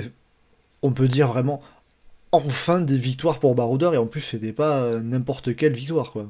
on 0.82 0.92
peut 0.92 1.08
dire 1.08 1.28
vraiment 1.28 1.62
enfin 2.32 2.80
des 2.80 2.98
victoires 2.98 3.38
pour 3.38 3.54
Baroudeur. 3.54 3.94
Et 3.94 3.98
en 3.98 4.06
plus, 4.06 4.20
c'était 4.20 4.52
pas 4.52 4.82
euh, 4.82 5.00
n'importe 5.00 5.54
quelle 5.56 5.72
victoire, 5.72 6.10
quoi. 6.12 6.26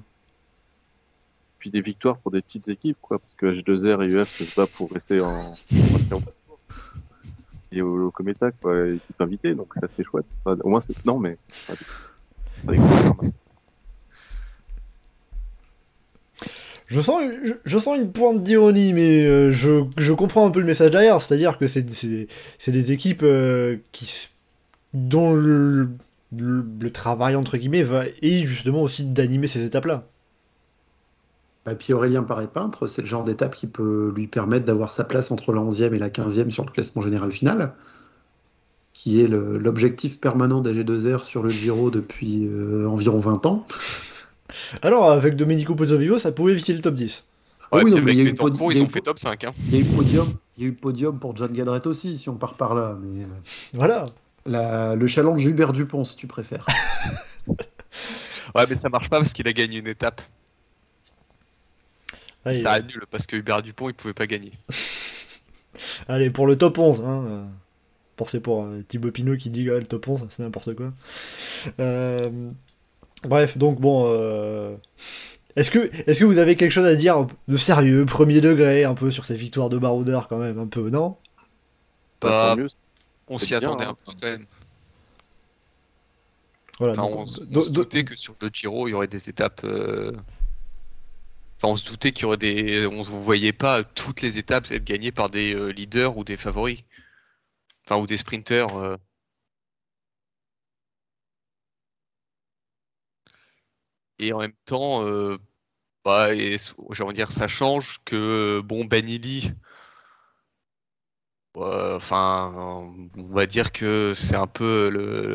Puis 1.58 1.70
des 1.70 1.80
victoires 1.80 2.18
pour 2.18 2.30
des 2.30 2.40
petites 2.40 2.68
équipes, 2.68 2.98
quoi, 3.02 3.18
parce 3.18 3.34
que 3.34 3.46
H2R 3.46 4.02
et 4.04 4.12
UF 4.12 4.28
se 4.28 4.54
battent 4.54 4.70
pour 4.70 4.92
rester 4.92 5.20
en. 5.20 5.54
et 7.72 7.82
au, 7.82 8.06
au 8.06 8.10
Cometa, 8.12 8.52
quoi, 8.52 8.86
équipe 8.86 9.20
invitée, 9.20 9.54
donc 9.56 9.74
ça 9.74 9.88
c'est 9.96 10.04
chouette. 10.04 10.24
Au 10.44 10.68
moins 10.68 10.80
c'est. 10.80 11.04
Non, 11.04 11.18
mais 11.18 11.36
des- 11.68 12.72
des 12.74 12.76
gros 12.76 12.88
termes. 13.02 13.32
Je 16.88 17.02
sens, 17.02 17.22
je, 17.66 17.78
sens 17.78 17.98
une 17.98 18.10
pointe 18.10 18.42
d'ironie, 18.42 18.94
mais 18.94 19.26
euh, 19.26 19.52
je, 19.52 19.84
je 19.98 20.12
comprends 20.14 20.46
un 20.46 20.50
peu 20.50 20.60
le 20.60 20.64
message 20.64 20.90
derrière. 20.90 21.20
C'est-à-dire 21.20 21.58
que 21.58 21.66
c'est 21.66 21.82
des 21.82 22.92
équipes 22.92 23.22
euh, 23.22 23.76
qui, 23.92 24.30
dont 24.94 25.34
le, 25.34 25.90
le, 26.34 26.90
travail, 26.90 27.36
entre 27.36 27.58
guillemets, 27.58 27.82
va, 27.82 28.04
est 28.22 28.44
justement 28.44 28.80
aussi 28.80 29.04
d'animer 29.04 29.48
ces 29.48 29.66
étapes-là. 29.66 30.04
Et 31.70 31.74
puis 31.74 31.92
Aurélien 31.92 32.22
Paré-Peintre, 32.22 32.86
c'est 32.86 33.02
le 33.02 33.06
genre 33.06 33.24
d'étape 33.24 33.54
qui 33.54 33.66
peut 33.66 34.10
lui 34.16 34.26
permettre 34.26 34.64
d'avoir 34.64 34.90
sa 34.90 35.04
place 35.04 35.30
entre 35.30 35.52
la 35.52 35.60
11e 35.60 35.94
et 35.94 35.98
la 35.98 36.08
15e 36.08 36.48
sur 36.48 36.64
le 36.64 36.70
classement 36.70 37.02
général 37.02 37.30
final, 37.30 37.74
qui 38.94 39.20
est 39.20 39.28
l'objectif 39.28 40.18
permanent 40.18 40.62
d'AG2R 40.62 41.22
sur 41.22 41.42
le 41.42 41.50
Giro 41.50 41.90
depuis 41.90 42.46
euh, 42.46 42.88
environ 42.88 43.18
20 43.18 43.44
ans. 43.44 43.66
Alors, 44.82 45.10
avec 45.10 45.36
Domenico 45.36 45.74
Pozzovivo, 45.74 46.18
ça 46.18 46.32
pouvait 46.32 46.52
éviter 46.52 46.72
le 46.72 46.80
top 46.80 46.94
10. 46.94 47.24
Ah 47.70 47.78
oui, 47.82 47.90
non, 47.90 47.96
mais 47.98 48.12
avec 48.12 48.14
il 48.14 48.18
y 48.18 48.20
a 48.20 48.24
les 48.24 48.30
eu 48.30 48.34
tampons, 48.34 48.68
podi- 48.68 48.72
il 48.72 48.76
y 48.76 48.80
ils 48.80 48.82
ont 48.84 48.88
fait 48.88 49.00
top 49.02 49.18
5. 49.18 49.44
Hein. 49.44 49.52
Il 49.68 49.74
y 49.74 49.76
a 49.76 49.80
eu 49.80 49.84
podium, 49.84 50.26
il 50.56 50.62
y 50.62 50.66
a 50.66 50.68
eu 50.70 50.72
podium 50.72 51.18
pour 51.18 51.36
John 51.36 51.52
Gadret 51.52 51.86
aussi, 51.86 52.16
si 52.16 52.28
on 52.30 52.36
part 52.36 52.54
par 52.54 52.74
là. 52.74 52.96
Mais 53.00 53.24
euh, 53.24 53.28
Voilà. 53.74 54.04
la- 54.46 54.94
le 54.94 55.06
challenge 55.06 55.44
Hubert 55.44 55.72
Dupont, 55.74 56.04
si 56.04 56.16
tu 56.16 56.26
préfères. 56.26 56.66
Ouais, 58.54 58.64
mais 58.68 58.76
ça 58.78 58.88
marche 58.88 59.10
pas 59.10 59.18
parce 59.18 59.34
qu'il 59.34 59.46
a 59.46 59.52
gagné 59.52 59.78
une 59.78 59.86
étape. 59.86 60.22
Allez, 62.46 62.56
Ça 62.56 62.72
annule 62.72 63.04
parce 63.10 63.26
que 63.26 63.36
Hubert 63.36 63.60
Dupont 63.62 63.90
il 63.90 63.94
pouvait 63.94 64.14
pas 64.14 64.26
gagner. 64.26 64.52
allez, 66.08 66.30
pour 66.30 66.46
le 66.46 66.56
top 66.56 66.78
11. 66.78 67.02
Hein, 67.02 67.24
euh, 67.28 67.44
pour 68.16 68.30
c'est 68.30 68.40
pour 68.40 68.64
euh, 68.64 68.82
Thibaut 68.88 69.10
Pinot 69.10 69.36
qui 69.36 69.50
dit 69.50 69.68
ouais, 69.70 69.78
le 69.80 69.86
top 69.86 70.08
11, 70.08 70.26
c'est 70.30 70.42
n'importe 70.42 70.74
quoi. 70.74 70.92
Euh, 71.78 72.30
bref, 73.24 73.58
donc 73.58 73.80
bon. 73.80 74.04
euh, 74.06 74.76
Est-ce 75.56 75.70
que, 75.70 75.90
est 76.08 76.18
que 76.18 76.24
vous 76.24 76.38
avez 76.38 76.56
quelque 76.56 76.72
chose 76.72 76.86
à 76.86 76.94
dire 76.94 77.26
de 77.48 77.56
sérieux, 77.56 78.06
premier 78.06 78.40
degré, 78.40 78.84
un 78.84 78.94
peu 78.94 79.10
sur 79.10 79.24
ces 79.24 79.34
victoires 79.36 79.68
de 79.70 79.78
baroudeurs 79.78 80.28
quand 80.28 80.38
même, 80.38 80.58
un 80.58 80.66
peu, 80.68 80.90
non? 80.90 81.16
Bah, 82.20 82.54
Bah. 82.56 82.62
On 83.28 83.38
s'y 83.38 83.54
attendait 83.54 83.84
hein. 83.84 83.90
un 83.90 83.94
peu 83.94 84.12
quand 84.20 84.26
même. 84.26 84.46
Voilà, 86.78 86.92
Enfin, 86.92 87.02
donc, 87.02 87.16
on, 87.18 87.24
s- 87.24 87.40
on 87.40 87.44
do- 87.52 87.60
se 87.62 87.70
do- 87.70 87.82
doutait 87.82 88.04
que 88.04 88.16
sur 88.16 88.34
le 88.40 88.50
Giro, 88.52 88.88
il 88.88 88.92
y 88.92 88.94
aurait 88.94 89.08
des 89.08 89.28
étapes. 89.28 89.62
euh, 89.64 90.12
Enfin, 91.60 91.72
on 91.72 91.76
se 91.76 91.84
doutait 91.90 92.12
qu'il 92.12 92.22
y 92.22 92.26
aurait 92.26 92.36
des. 92.36 92.86
On 92.86 92.98
ne 92.98 93.02
voyait 93.02 93.52
pas 93.52 93.82
toutes 93.82 94.22
les 94.22 94.38
étapes 94.38 94.70
être 94.70 94.84
gagnées 94.84 95.10
par 95.10 95.28
des 95.28 95.54
euh, 95.54 95.70
leaders 95.72 96.16
ou 96.16 96.22
des 96.24 96.36
favoris. 96.36 96.78
Enfin, 97.84 98.00
ou 98.00 98.06
des 98.06 98.16
sprinters. 98.16 98.68
Et 104.18 104.32
en 104.32 104.38
même 104.40 104.52
temps, 104.64 105.04
euh, 105.06 105.38
bah, 106.04 106.34
dire, 107.14 107.30
ça 107.32 107.48
change 107.48 108.00
que, 108.04 108.60
bon, 108.62 108.84
Banili. 108.86 109.52
euh, 111.56 111.96
Enfin, 111.96 112.52
on 113.16 113.22
va 113.34 113.46
dire 113.46 113.72
que 113.72 114.14
c'est 114.14 114.36
un 114.36 114.46
peu 114.46 114.88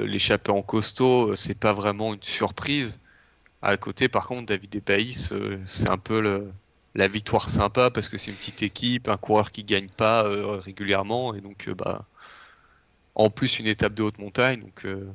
l'échappée 0.07 0.51
en 0.51 0.61
costaud, 0.61 1.35
c'est 1.35 1.57
pas 1.57 1.73
vraiment 1.73 2.13
une 2.13 2.21
surprise. 2.23 2.99
À 3.61 3.77
côté, 3.77 4.09
par 4.09 4.27
contre, 4.27 4.47
David 4.47 4.75
Epaïs, 4.75 5.31
euh, 5.33 5.59
c'est 5.67 5.89
un 5.89 5.97
peu 5.99 6.51
la 6.95 7.07
victoire 7.09 7.49
sympa 7.49 7.91
parce 7.91 8.09
que 8.09 8.17
c'est 8.17 8.31
une 8.31 8.37
petite 8.37 8.63
équipe, 8.63 9.09
un 9.09 9.17
coureur 9.17 9.51
qui 9.51 9.63
gagne 9.65 9.89
pas 9.89 10.25
euh, 10.25 10.57
régulièrement 10.59 11.35
et 11.35 11.41
donc 11.41 11.67
euh, 11.69 11.75
bah 11.75 12.07
en 13.15 13.29
plus 13.29 13.59
une 13.59 13.67
étape 13.67 13.93
de 13.95 14.03
haute 14.03 14.19
montagne, 14.19 14.61
donc 14.61 14.85
euh, 14.85 15.11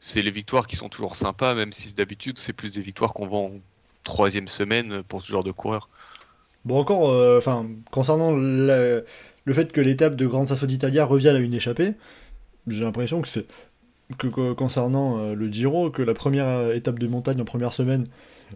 c'est 0.00 0.22
les 0.22 0.32
victoires 0.32 0.66
qui 0.66 0.76
sont 0.76 0.88
toujours 0.90 1.16
sympas, 1.16 1.54
même 1.54 1.72
si 1.72 1.94
d'habitude 1.94 2.38
c'est 2.38 2.52
plus 2.54 2.72
des 2.74 2.82
victoires 2.82 3.14
qu'on 3.14 3.28
vend 3.28 3.46
en 3.46 3.60
troisième 4.04 4.48
semaine 4.48 5.04
pour 5.04 5.22
ce 5.22 5.28
genre 5.30 5.44
de 5.44 5.52
coureur. 5.52 5.90
Bon, 6.64 6.78
encore, 6.80 7.10
euh, 7.10 7.38
enfin, 7.38 7.66
concernant 7.90 8.32
la- 8.32 9.00
le 9.46 9.52
fait 9.54 9.72
que 9.72 9.80
l'étape 9.80 10.14
de 10.16 10.26
Grand 10.26 10.46
Sasso 10.46 10.66
d'Italia 10.66 11.04
revienne 11.06 11.36
à 11.36 11.38
une 11.38 11.54
échappée, 11.54 11.94
j'ai 12.68 12.84
l'impression 12.84 13.22
que 13.22 13.28
c'est 13.28 13.46
que, 14.18 14.28
que- 14.28 14.54
concernant 14.54 15.18
euh, 15.20 15.34
le 15.34 15.48
Giro, 15.52 15.90
que 15.90 16.02
la 16.02 16.14
première 16.14 16.46
euh, 16.46 16.74
étape 16.74 16.98
de 17.00 17.08
montagne 17.08 17.40
en 17.42 17.46
première 17.46 17.72
semaine 17.74 18.08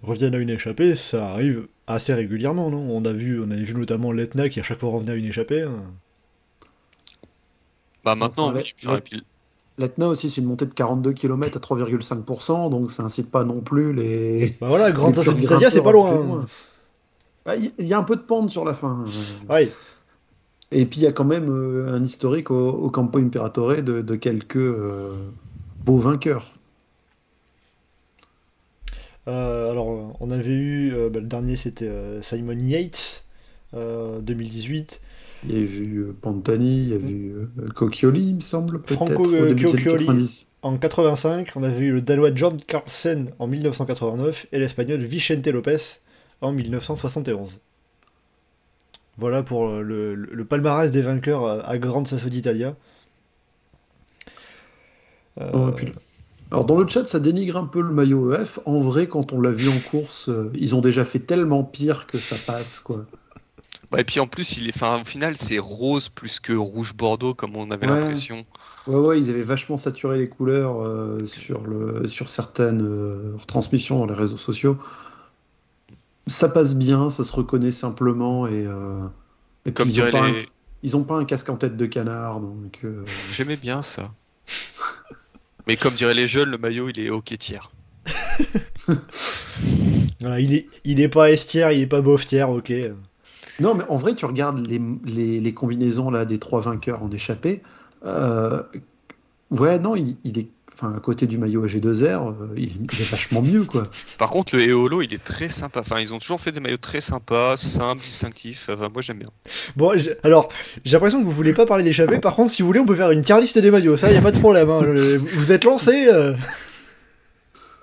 revienne 0.02 0.34
à 0.34 0.38
une 0.38 0.50
échappée, 0.50 0.94
ça 0.96 1.30
arrive 1.32 1.68
assez 1.88 2.14
régulièrement, 2.14 2.70
non? 2.70 2.78
On 2.90 3.04
a 3.06 3.12
vu, 3.12 3.40
on 3.42 3.50
avait 3.50 3.64
vu 3.64 3.74
notamment 3.74 4.12
l'Etna 4.12 4.48
qui 4.50 4.60
à 4.60 4.64
chaque 4.64 4.80
fois 4.80 4.90
revenait 4.90 5.12
à 5.12 5.16
une 5.16 5.26
échappée. 5.26 5.62
hein. 5.62 5.82
Bah 8.04 8.14
maintenant, 8.14 8.50
Enfin, 8.50 8.58
oui, 8.58 8.62
les- 8.82 8.88
enfin, 8.88 8.98
et 8.98 9.00
puis- 9.00 9.24
L'Etna 9.76 10.08
aussi, 10.08 10.30
c'est 10.30 10.40
une 10.40 10.46
montée 10.46 10.66
de 10.66 10.74
42 10.74 11.12
km 11.12 11.56
à 11.56 11.60
3,5%, 11.60 12.70
donc 12.70 12.90
ça 12.92 13.02
incite 13.02 13.30
pas 13.30 13.44
non 13.44 13.60
plus 13.60 13.92
les. 13.92 14.56
Bah 14.60 14.68
voilà, 14.68 14.92
Grand 14.92 15.10
d'Italia, 15.10 15.70
c'est 15.70 15.82
pas 15.82 15.92
loin. 15.92 16.10
plus 16.12 16.20
hein. 16.20 16.24
loin. 16.24 16.46
Ah, 17.46 17.56
Il 17.56 17.86
y 17.86 17.92
a 17.92 17.98
un 17.98 18.04
peu 18.04 18.16
de 18.16 18.22
pente 18.22 18.50
sur 18.50 18.64
la 18.64 18.74
fin. 18.74 19.04
Et 20.70 20.86
puis 20.86 21.00
il 21.00 21.02
y 21.02 21.06
a 21.06 21.12
quand 21.12 21.24
même 21.24 21.50
euh, 21.50 21.92
un 21.92 22.02
historique 22.02 22.50
au, 22.50 22.68
au 22.68 22.90
Campo 22.90 23.18
Imperatore 23.18 23.82
de, 23.82 24.00
de 24.00 24.16
quelques 24.16 24.56
euh, 24.56 25.14
beaux 25.84 25.98
vainqueurs. 25.98 26.54
Euh, 29.28 29.70
alors, 29.70 30.16
on 30.20 30.30
avait 30.30 30.50
eu, 30.50 30.90
bah, 31.10 31.20
le 31.20 31.26
dernier 31.26 31.56
c'était 31.56 31.90
Simon 32.22 32.58
Yates, 32.58 33.24
euh, 33.74 34.20
2018. 34.20 35.00
Il 35.46 35.52
y 35.52 35.56
a 35.56 35.60
eu 35.60 35.98
euh, 35.98 36.16
Pantani, 36.20 36.82
il 36.84 36.88
y 36.88 36.92
a 36.94 36.96
eu 36.96 37.34
euh, 37.58 37.68
Cocchioli, 37.74 38.28
il 38.30 38.34
me 38.36 38.40
semble, 38.40 38.80
Franco, 38.86 39.24
au 39.24 39.34
euh, 39.34 39.48
début 39.48 39.64
Cocchioli. 39.66 40.06
90. 40.06 40.46
En 40.62 40.78
85, 40.78 41.52
on 41.56 41.62
avait 41.62 41.84
eu 41.84 41.92
le 41.92 42.00
Danois 42.00 42.34
John 42.34 42.58
Carlsen 42.66 43.30
en 43.38 43.46
1989 43.46 44.46
et 44.52 44.58
l'Espagnol 44.58 45.00
Vicente 45.04 45.46
Lopez 45.46 46.00
en 46.40 46.52
1971. 46.52 47.58
Voilà 49.18 49.42
pour 49.42 49.66
le, 49.68 50.14
le- 50.14 50.34
le 50.34 50.44
palmarès 50.44 50.90
des 50.90 51.02
vainqueurs 51.02 51.46
à, 51.46 51.60
à 51.68 51.78
Grande 51.78 52.06
Sasso 52.08 52.28
d'Italia. 52.28 52.76
Euh, 55.40 55.72
Alors 56.50 56.64
dans 56.64 56.78
le 56.78 56.88
chat, 56.88 57.06
ça 57.06 57.20
dénigre 57.20 57.56
un 57.56 57.66
peu 57.66 57.82
le 57.82 57.92
maillot 57.92 58.32
EF. 58.34 58.58
En 58.66 58.80
vrai, 58.80 59.06
quand 59.08 59.32
on 59.32 59.40
l'a 59.40 59.50
vu 59.50 59.68
en 59.68 59.80
course, 59.80 60.28
euh, 60.28 60.50
ils 60.54 60.74
ont 60.74 60.80
déjà 60.80 61.04
fait 61.04 61.20
tellement 61.20 61.64
pire 61.64 62.06
que 62.06 62.18
ça 62.18 62.38
passe, 62.38 62.80
quoi. 62.80 63.06
Bah, 63.90 64.00
et 64.00 64.04
puis 64.04 64.20
en 64.20 64.26
plus, 64.26 64.56
il 64.56 64.66
est, 64.68 64.74
enfin, 64.74 65.00
au 65.00 65.04
final, 65.04 65.36
c'est 65.36 65.58
rose 65.58 66.08
plus 66.08 66.40
que 66.40 66.52
rouge 66.52 66.94
bordeaux 66.94 67.34
comme 67.34 67.56
on 67.56 67.70
avait 67.70 67.86
Ouais. 67.88 68.00
l'impression. 68.00 68.44
Ouais, 68.86 68.96
ouais, 68.96 69.20
ils 69.20 69.30
avaient 69.30 69.40
vachement 69.42 69.76
saturé 69.76 70.18
les 70.18 70.28
couleurs 70.28 70.80
euh, 70.82 71.24
sur, 71.26 71.62
le, 71.62 72.06
sur 72.06 72.28
certaines 72.28 72.82
euh, 72.82 73.32
retransmissions 73.38 73.98
dans 73.98 74.06
les 74.06 74.14
réseaux 74.14 74.36
sociaux. 74.36 74.76
Ça 76.26 76.48
passe 76.48 76.74
bien, 76.74 77.10
ça 77.10 77.24
se 77.24 77.32
reconnaît 77.32 77.72
simplement 77.72 78.46
et, 78.46 78.64
euh, 78.66 79.06
et 79.66 79.70
puis 79.70 79.74
Comme 79.74 79.88
ils 79.90 80.00
ont 80.02 80.10
pas 80.10 80.22
un- 80.24 80.32
les. 80.32 80.48
ils 80.82 80.96
ont 80.96 81.04
pas 81.04 81.16
un 81.16 81.24
casque 81.24 81.48
en 81.50 81.56
tête 81.56 81.76
de 81.76 81.86
canard, 81.86 82.40
donc 82.40 82.80
euh, 82.84 83.04
J'aimais 83.32 83.56
bien 83.56 83.82
ça. 83.82 84.10
Mais 85.66 85.76
comme 85.76 85.94
diraient 85.94 86.14
les 86.14 86.28
jeunes, 86.28 86.50
le 86.50 86.58
maillot 86.58 86.88
il 86.90 86.98
est 87.00 87.10
hockey 87.10 87.36
tiers. 87.38 87.70
voilà, 90.20 90.40
il, 90.40 90.54
est, 90.54 90.66
il 90.84 91.00
est 91.00 91.08
pas 91.08 91.30
estière, 91.30 91.72
il 91.72 91.80
est 91.82 91.86
pas 91.86 92.00
beaufetière, 92.00 92.50
ok. 92.50 92.72
Non, 93.60 93.74
mais 93.74 93.84
en 93.88 93.96
vrai, 93.96 94.14
tu 94.14 94.24
regardes 94.26 94.58
les, 94.66 94.80
les, 95.04 95.40
les 95.40 95.54
combinaisons 95.54 96.10
là 96.10 96.24
des 96.24 96.38
trois 96.38 96.60
vainqueurs 96.60 97.02
en 97.02 97.10
échappée. 97.10 97.62
euh, 98.04 98.62
ouais, 99.50 99.78
non, 99.78 99.94
il, 99.94 100.16
il 100.24 100.38
est, 100.38 100.48
enfin, 100.72 100.92
à 100.94 100.98
côté 101.00 101.26
du 101.28 101.38
maillot 101.38 101.64
AG2R, 101.66 102.02
euh, 102.32 102.32
il, 102.56 102.72
il 102.92 103.00
est 103.00 103.08
vachement 103.10 103.42
mieux, 103.42 103.62
quoi. 103.64 103.88
Par 104.18 104.30
contre, 104.30 104.56
le 104.56 104.62
Eolo 104.66 105.02
il 105.02 105.14
est 105.14 105.22
très 105.22 105.48
sympa. 105.48 105.80
Enfin, 105.80 106.00
ils 106.00 106.12
ont 106.12 106.18
toujours 106.18 106.40
fait 106.40 106.50
des 106.50 106.58
maillots 106.60 106.76
très 106.78 107.00
sympas, 107.00 107.56
simples, 107.56 108.02
distinctifs. 108.04 108.68
Enfin, 108.72 108.88
moi 108.92 109.02
j'aime 109.02 109.18
bien. 109.20 109.28
Bon, 109.76 109.92
alors, 110.24 110.48
j'ai 110.84 110.92
l'impression 110.96 111.20
que 111.20 111.26
vous 111.26 111.32
voulez 111.32 111.52
pas 111.52 111.64
parler 111.66 111.84
d'échappée. 111.84 112.18
Par 112.18 112.34
contre, 112.34 112.52
si 112.52 112.62
vous 112.62 112.66
voulez, 112.68 112.80
on 112.80 112.86
peut 112.86 112.96
faire 112.96 113.12
une 113.12 113.22
tier 113.22 113.40
liste 113.40 113.58
des 113.58 113.70
maillots. 113.70 113.96
Ça, 113.96 114.10
y 114.10 114.16
a 114.16 114.20
pas 114.22 114.32
de 114.32 114.38
problème. 114.40 114.68
hein. 114.70 114.80
Le- 114.82 115.16
Vous 115.18 115.52
êtes 115.52 115.62
lancé 115.64 116.08
euh. 116.12 116.34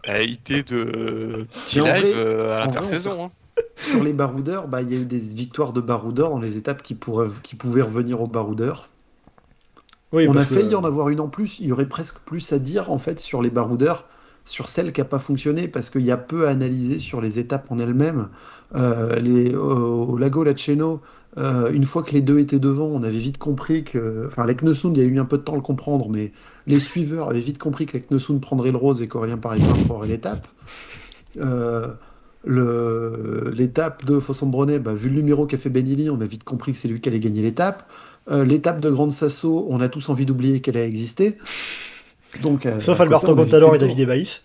Idée 0.07 0.63
de 0.63 1.45
petit 1.65 1.79
live 1.79 1.85
vrai- 1.87 2.11
euh, 2.15 2.55
à 2.55 2.59
l'intersaison. 2.65 3.25
hein. 3.25 3.31
Sur 3.89 4.03
les 4.03 4.13
baroudeurs, 4.13 4.67
bah, 4.67 4.81
il 4.81 4.91
y 4.91 4.95
a 4.95 4.99
eu 4.99 5.05
des 5.05 5.17
victoires 5.17 5.73
de 5.73 5.81
baroudeurs 5.81 6.29
dans 6.29 6.39
les 6.39 6.57
étapes 6.57 6.83
qui, 6.83 6.95
pourraient, 6.95 7.29
qui 7.43 7.55
pouvaient 7.55 7.81
revenir 7.81 8.21
aux 8.21 8.27
baroudeurs. 8.27 8.89
Oui, 10.13 10.27
On 10.27 10.35
a 10.35 10.45
que- 10.45 10.53
failli 10.55 10.75
en 10.75 10.83
avoir 10.83 11.09
une 11.09 11.19
en 11.21 11.29
plus. 11.29 11.59
Il 11.59 11.67
y 11.67 11.71
aurait 11.71 11.87
presque 11.87 12.19
plus 12.19 12.51
à 12.53 12.59
dire 12.59 12.91
en 12.91 12.97
fait 12.97 13.19
sur 13.19 13.41
les 13.41 13.49
baroudeurs, 13.49 14.05
sur 14.43 14.67
celle 14.67 14.91
qui 14.91 14.99
n'a 15.01 15.05
pas 15.05 15.19
fonctionné, 15.19 15.67
parce 15.67 15.89
qu'il 15.89 16.01
y 16.01 16.11
a 16.11 16.17
peu 16.17 16.47
à 16.47 16.51
analyser 16.51 16.99
sur 16.99 17.21
les 17.21 17.39
étapes 17.39 17.71
en 17.71 17.79
elles-mêmes. 17.79 18.27
Euh, 18.75 19.15
les, 19.19 19.55
au, 19.55 20.03
au 20.09 20.17
Lago 20.17 20.43
Laceno, 20.43 20.99
euh, 21.37 21.71
une 21.71 21.85
fois 21.85 22.03
que 22.03 22.11
les 22.11 22.21
deux 22.21 22.39
étaient 22.39 22.59
devant, 22.59 22.85
on 22.87 23.03
avait 23.03 23.17
vite 23.19 23.37
compris 23.37 23.83
que. 23.83 24.25
Enfin, 24.27 24.45
l'Eknesund, 24.45 24.97
il 24.97 25.01
y 25.01 25.05
a 25.05 25.07
eu 25.07 25.17
un 25.19 25.25
peu 25.25 25.37
de 25.37 25.43
temps 25.43 25.53
à 25.53 25.57
le 25.57 25.61
comprendre, 25.61 26.09
mais 26.09 26.33
les 26.67 26.79
suiveurs 26.79 27.29
avaient 27.29 27.39
vite 27.39 27.57
compris 27.57 27.85
que 27.85 27.93
l'Eknesund 27.93 28.41
prendrait 28.41 28.71
le 28.71 28.77
rose 28.77 29.01
et 29.01 29.07
qu'Aurélien 29.07 29.37
Paris 29.37 29.61
prendrait 29.87 30.09
l'étape. 30.09 30.45
Euh, 31.39 31.87
L'étape 32.45 34.03
de 34.05 34.19
Fossombrone, 34.19 34.77
bah, 34.79 34.93
vu 34.93 35.09
le 35.09 35.15
numéro 35.15 35.45
qu'a 35.45 35.57
fait 35.57 35.69
Benili, 35.69 36.09
on 36.09 36.19
a 36.21 36.25
vite 36.25 36.43
compris 36.43 36.71
que 36.71 36.77
c'est 36.77 36.87
lui 36.87 36.99
qui 37.01 37.09
allait 37.09 37.19
gagner 37.19 37.41
l'étape. 37.41 37.89
Euh, 38.29 38.43
L'étape 38.45 38.79
de 38.81 38.89
Grande 38.89 39.11
Sasso, 39.11 39.65
on 39.69 39.79
a 39.81 39.89
tous 39.89 40.09
envie 40.09 40.25
d'oublier 40.25 40.59
qu'elle 40.61 40.77
a 40.77 40.85
existé. 40.85 41.37
Donc, 42.41 42.65
euh, 42.65 42.79
Sauf 42.79 42.99
Alberto 42.99 43.35
Contador 43.35 43.75
et 43.75 43.77
David 43.77 43.99
Ebaïs. 43.99 44.43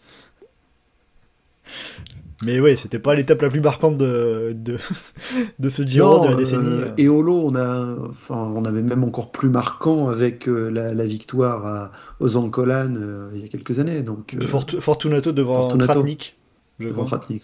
Mais 2.42 2.60
ouais, 2.60 2.76
c'était 2.76 2.98
pas 2.98 3.14
l'étape 3.14 3.40
la 3.40 3.48
plus 3.48 3.62
marquante 3.62 3.96
de, 3.96 4.52
de, 4.54 4.76
de 5.58 5.68
ce 5.70 5.82
Giro 5.86 6.16
Non, 6.18 6.22
de 6.24 6.26
la 6.28 6.32
euh, 6.34 6.36
décennie. 6.36 6.80
et 6.98 7.08
Holo, 7.08 7.32
on, 7.46 7.54
a, 7.54 7.96
enfin, 8.10 8.52
on 8.54 8.64
avait 8.66 8.82
même 8.82 9.04
encore 9.04 9.32
plus 9.32 9.48
marquant 9.48 10.08
avec 10.08 10.46
euh, 10.46 10.68
la, 10.68 10.92
la 10.92 11.06
victoire 11.06 11.66
à, 11.66 11.92
aux 12.20 12.36
Ancolan 12.36 12.94
euh, 12.96 13.30
il 13.34 13.40
y 13.40 13.44
a 13.44 13.48
quelques 13.48 13.78
années. 13.78 14.02
Donc, 14.02 14.36
de 14.36 14.44
euh, 14.44 14.46
Fortu- 14.46 14.80
Fortunato 14.80 15.32
devant 15.32 15.62
Fortunato. 15.62 15.92
Tratnik. 15.94 16.36
Je 16.78 16.88
devant. 16.88 17.06
Tratnik. 17.06 17.42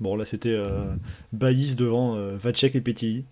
Bon, 0.00 0.14
là, 0.16 0.24
c'était 0.24 0.54
euh, 0.54 0.84
Baïs 1.32 1.74
devant 1.76 2.16
euh, 2.16 2.36
Vacek 2.36 2.74
et 2.76 2.80
Petit. 2.80 3.24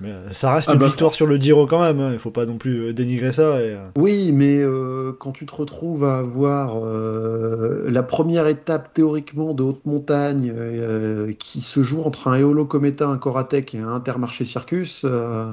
Mais 0.00 0.10
euh, 0.10 0.28
ça 0.32 0.52
reste 0.52 0.68
Ah 0.68 0.74
une 0.74 0.80
bah, 0.80 0.86
victoire 0.86 1.14
sur 1.14 1.26
le 1.26 1.36
Giro 1.36 1.66
quand 1.68 1.80
même. 1.80 2.00
hein. 2.00 2.10
Il 2.12 2.18
faut 2.18 2.32
pas 2.32 2.46
non 2.46 2.58
plus 2.58 2.92
dénigrer 2.92 3.30
ça. 3.32 3.60
Et, 3.62 3.76
Oui, 3.96 4.32
mais 4.32 4.58
euh, 4.58 5.12
quand 5.18 5.30
tu 5.30 5.46
te 5.46 5.54
retrouves 5.54 6.02
à 6.04 6.18
avoir 6.18 6.80
euh, 6.84 7.88
la 7.88 8.02
première 8.02 8.48
étape 8.48 8.92
théoriquement 8.92 9.54
de 9.54 9.62
haute 9.62 9.84
montagne 9.86 10.52
euh, 10.52 11.32
qui 11.38 11.60
se 11.60 11.82
joue 11.84 12.02
entre 12.02 12.26
un 12.26 12.36
Eolo 12.38 12.66
Cometa, 12.66 13.06
un 13.06 13.18
Coratec 13.18 13.72
et 13.76 13.78
un 13.78 13.88
Intermarché 13.88 14.44
Circus, 14.44 15.02
euh, 15.04 15.52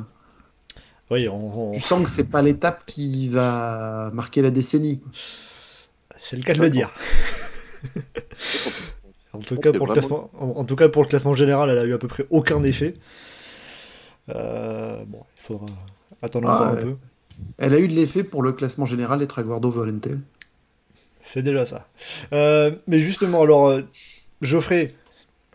oui, 1.12 1.28
on- 1.30 1.70
on- 1.70 1.72
tu 1.72 1.80
sens 1.80 2.04
que 2.04 2.10
c'est 2.10 2.30
pas 2.32 2.42
l'étape 2.42 2.84
qui 2.88 3.30
va 3.30 4.10
marquer 4.14 4.42
la 4.42 4.50
décennie. 4.50 5.02
c'est 6.20 6.36
le 6.36 6.42
cas 6.44 6.54
de 6.56 6.62
le 6.62 6.70
dire. 6.72 6.90
en, 9.34 9.40
tout 9.40 9.58
cas, 9.58 9.72
pour 9.72 9.88
le 9.88 9.94
classement, 9.94 10.30
en, 10.38 10.50
en 10.50 10.66
tout 10.66 10.76
cas, 10.76 10.90
pour 10.90 11.04
le 11.04 11.08
classement 11.08 11.34
général, 11.34 11.70
elle 11.70 11.78
a 11.78 11.86
eu 11.86 11.94
à 11.94 11.98
peu 11.98 12.08
près 12.08 12.26
aucun 12.30 12.62
effet. 12.64 12.94
Euh, 14.30 15.04
bon, 15.08 15.24
il 15.38 15.42
faudra 15.42 15.66
attendre 16.22 16.50
Ah, 16.50 16.56
encore 16.56 16.74
ouais. 16.74 16.80
un 16.80 16.84
peu. 16.84 16.96
Elle 17.58 17.74
a 17.74 17.80
eu 17.80 17.88
de 17.88 17.94
l'effet 17.94 18.24
pour 18.24 18.44
le 18.44 18.52
classement 18.52 18.86
général 18.86 19.20
des 19.20 19.28
Traguardo 19.28 19.70
Volente. 19.70 20.10
C'est 21.22 21.42
déjà 21.42 21.66
ça. 21.66 21.88
Euh, 22.34 22.72
mais 22.88 23.00
justement, 23.00 23.42
alors, 23.42 23.68
euh, 23.68 23.82
Geoffrey, 24.42 24.94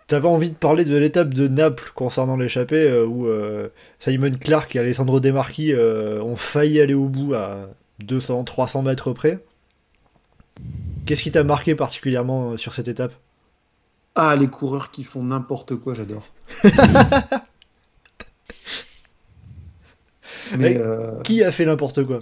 T'avais 0.07 0.29
envie 0.29 0.51
de 0.51 0.55
parler 0.55 0.85
de 0.85 0.97
l'étape 0.97 1.35
de 1.35 1.49
Naples 1.49 1.91
concernant 1.97 2.37
l'échappée 2.37 2.77
euh, 2.89 3.05
où 3.05 3.27
euh, 3.27 3.71
Simon 3.99 4.31
Clark 4.31 4.77
et 4.77 4.79
Alessandro 4.79 5.19
De 5.19 5.33
Marchi 5.33 5.73
euh, 5.73 6.23
ont 6.23 6.37
failli 6.37 6.81
aller 6.81 6.95
au 6.95 7.09
bout 7.09 7.35
à 7.35 7.71
200-300 8.05 8.85
mètres 8.85 9.13
près. 9.13 9.41
Qu'est-ce 11.07 11.23
qui 11.25 11.33
t'a 11.33 11.43
marqué 11.43 11.75
particulièrement 11.75 12.57
sur 12.57 12.73
cette 12.73 12.87
étape? 12.87 13.15
Ah, 14.17 14.35
les 14.35 14.49
coureurs 14.49 14.91
qui 14.91 15.05
font 15.05 15.23
n'importe 15.23 15.77
quoi, 15.77 15.95
j'adore. 15.95 16.35
mais, 20.59 20.77
euh, 20.79 21.21
Qui 21.23 21.43
a 21.43 21.53
fait 21.53 21.67
n'importe 21.67 22.05
quoi? 22.05 22.21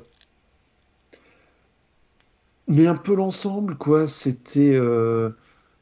Mais 2.69 2.87
un 2.87 2.97
peu 2.97 3.15
l'ensemble, 3.15 3.77
quoi. 3.77 4.07
C'était. 4.07 4.75
euh, 4.75 5.31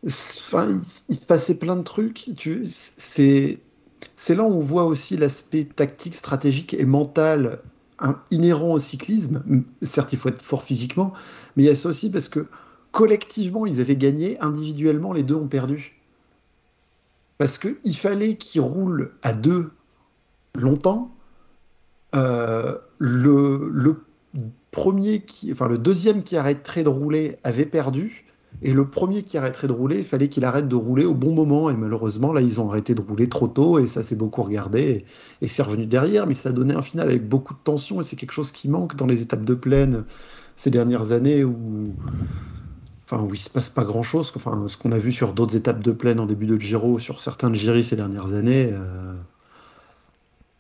Enfin, 0.07 0.71
il, 0.71 0.81
il 1.11 1.17
se 1.17 1.27
passait 1.27 1.59
plein 1.59 1.77
de 1.77 1.83
trucs. 1.83 2.31
Tu... 2.37 2.65
C'est. 2.69 3.61
C'est 4.17 4.35
là 4.37 4.45
où 4.45 4.49
on 4.55 4.61
voit 4.61 4.85
aussi 4.87 5.17
l'aspect 5.17 5.65
tactique, 5.65 6.15
stratégique 6.17 6.75
et 6.75 6.87
mental 6.87 7.63
hein, 8.01 8.23
inhérent 8.33 8.73
au 8.75 8.79
cyclisme. 8.81 9.45
Certes, 9.83 10.13
il 10.13 10.19
faut 10.19 10.29
être 10.31 10.43
fort 10.43 10.63
physiquement, 10.65 11.13
mais 11.57 11.65
il 11.65 11.67
y 11.67 11.71
a 11.71 11.77
ça 11.77 11.89
aussi 11.91 12.11
parce 12.11 12.29
que 12.29 12.49
collectivement, 12.93 13.67
ils 13.67 13.81
avaient 13.81 13.97
gagné, 13.97 14.39
individuellement, 14.41 15.13
les 15.15 15.25
deux 15.25 15.37
ont 15.37 15.49
perdu. 15.49 16.02
Parce 17.43 17.59
qu'il 17.59 17.97
fallait 17.97 18.37
qu'ils 18.37 18.61
roulent 18.61 19.11
à 19.23 19.33
deux 19.33 19.73
longtemps. 20.55 21.13
Euh, 22.15 22.79
le, 22.99 23.69
le 23.73 23.97
premier 24.71 25.23
qui, 25.23 25.51
enfin 25.51 25.67
le 25.67 25.77
deuxième 25.77 26.23
qui 26.23 26.37
arrêterait 26.37 26.85
de 26.85 26.89
rouler 26.89 27.39
avait 27.43 27.67
perdu, 27.67 28.27
et 28.63 28.73
le 28.73 28.89
premier 28.89 29.25
qui 29.25 29.39
arrêterait 29.39 29.67
de 29.67 29.73
rouler, 29.73 29.99
il 29.99 30.05
fallait 30.05 30.29
qu'il 30.29 30.45
arrête 30.45 30.69
de 30.69 30.77
rouler 30.77 31.05
au 31.05 31.15
bon 31.15 31.35
moment. 31.35 31.69
Et 31.69 31.75
malheureusement, 31.75 32.33
là, 32.33 32.43
ils 32.43 32.61
ont 32.61 32.71
arrêté 32.71 32.95
de 32.95 33.01
rouler 33.01 33.29
trop 33.29 33.49
tôt, 33.49 33.81
et 33.81 33.89
ça 33.89 34.05
s'est 34.05 34.15
beaucoup 34.15 34.45
regardé, 34.45 34.81
et, 34.81 35.05
et 35.45 35.49
c'est 35.49 35.65
revenu 35.65 35.87
derrière, 35.87 36.29
mais 36.29 36.35
ça 36.35 36.51
a 36.51 36.53
donné 36.53 36.75
un 36.75 36.83
final 36.83 37.09
avec 37.09 37.29
beaucoup 37.29 37.55
de 37.55 37.59
tension, 37.65 38.01
et 38.01 38.05
c'est 38.05 38.15
quelque 38.15 38.31
chose 38.31 38.53
qui 38.53 38.69
manque 38.69 38.95
dans 38.95 39.07
les 39.07 39.21
étapes 39.21 39.45
de 39.45 39.55
plaine 39.55 40.05
ces 40.55 40.71
dernières 40.71 41.11
années 41.11 41.43
où. 41.43 41.93
Enfin, 43.13 43.23
où 43.25 43.35
il 43.35 43.39
se 43.39 43.51
passe 43.51 43.69
pas 43.69 43.85
grand 43.85 44.03
chose. 44.03 44.33
Enfin, 44.37 44.67
ce 44.69 44.77
qu'on 44.79 44.93
a 44.93 44.99
vu 44.99 45.13
sur 45.13 45.35
d'autres 45.35 45.57
étapes 45.57 45.81
de 45.83 45.93
plaine 45.93 46.21
en 46.21 46.27
début 46.27 46.47
de 46.47 46.59
Giro, 46.59 46.99
sur 46.99 47.21
certains 47.21 47.51
de 47.51 47.55
Giri 47.57 47.85
ces 47.85 47.97
dernières 47.97 48.35
années. 48.35 48.71
euh, 48.73 49.15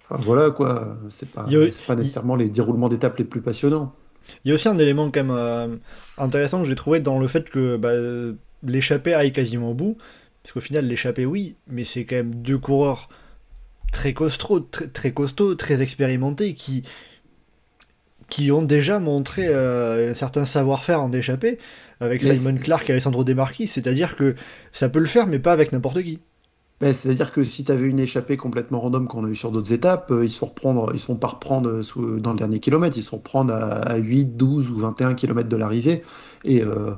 Enfin, 0.05 0.20
voilà 0.23 0.51
quoi. 0.51 0.97
C'est 1.09 1.31
pas, 1.31 1.43
a- 1.43 1.70
pas 1.87 1.97
nécessairement 1.97 2.37
les 2.37 2.49
déroulements 2.49 2.89
d'étapes 2.89 3.16
les 3.19 3.24
plus 3.24 3.41
passionnants. 3.41 3.95
Il 4.45 4.49
y 4.49 4.53
a 4.53 4.55
aussi 4.55 4.69
un 4.69 4.79
élément 4.79 5.11
quand 5.11 5.24
même 5.24 5.31
euh, 5.37 5.77
intéressant 6.19 6.62
que 6.62 6.69
j'ai 6.69 6.74
trouvé 6.74 7.01
dans 7.01 7.19
le 7.19 7.27
fait 7.29 7.49
que 7.51 7.77
bah, 7.77 7.93
l'échappée 8.62 9.15
aille 9.15 9.33
quasiment 9.33 9.70
au 9.70 9.74
bout. 9.74 9.97
Parce 10.43 10.53
qu'au 10.53 10.61
final, 10.61 10.87
l'échappée, 10.87 11.24
oui, 11.27 11.55
mais 11.69 11.85
c'est 11.85 12.05
quand 12.05 12.16
même 12.16 12.35
deux 12.35 12.59
coureurs 12.59 13.09
très 13.93 14.15
costauds, 14.15 14.61
très, 14.61 14.89
très 14.89 15.12
costauds, 15.12 15.55
très 15.55 15.83
expérimentés, 15.83 16.55
qui, 16.55 16.83
qui 18.29 18.51
ont 18.51 18.62
déjà 18.62 18.99
montré 18.99 19.45
euh, 19.49 20.11
un 20.11 20.15
certain 20.15 20.45
savoir-faire 20.45 21.03
en 21.03 21.12
échappée, 21.12 21.59
avec 22.03 22.23
Mais 22.24 22.37
Simon 22.37 22.57
Clark 22.59 22.89
et 22.89 22.93
Alessandro 22.93 23.24
De 23.24 23.33
Marchi. 23.35 23.66
C'est-à-dire 23.66 24.16
que 24.16 24.35
ça 24.73 24.89
peut 24.89 24.99
le 24.99 25.07
faire, 25.07 25.27
mais 25.27 25.39
pas 25.39 25.53
avec 25.53 25.73
n'importe 25.73 26.03
qui. 26.03 26.20
C'est-à-dire 26.81 27.31
que 27.31 27.45
si 27.45 27.62
tu 27.65 27.70
avais 27.70 27.87
une 27.87 28.01
échappée 28.01 28.37
complètement 28.37 28.81
random 28.81 29.07
qu'on 29.07 29.24
a 29.24 29.29
eu 29.29 29.37
sur 29.37 29.53
d'autres 29.53 29.73
étapes, 29.73 30.11
euh, 30.11 30.24
ils 30.24 30.31
se 30.31 30.39
font 30.39 30.47
reprendre, 30.47 30.91
ils 30.93 30.99
se 30.99 31.07
font 31.07 31.15
pas 31.15 31.29
reprendre 31.29 31.69
euh, 31.69 31.83
sous- 31.83 32.19
dans 32.19 32.33
le 32.33 32.39
dernier 32.39 32.59
kilomètre, 32.59 32.97
ils 32.99 33.05
se 33.05 33.11
font 33.11 33.19
reprendre 33.19 33.55
à, 33.55 33.74
à 33.83 33.97
8, 33.99 34.37
12 34.37 34.69
ou 34.70 34.79
21 34.79 35.15
km 35.15 35.49
de 35.49 35.57
l'arrivée. 35.57 36.03
Et, 36.45 36.61
euh, 36.65 36.91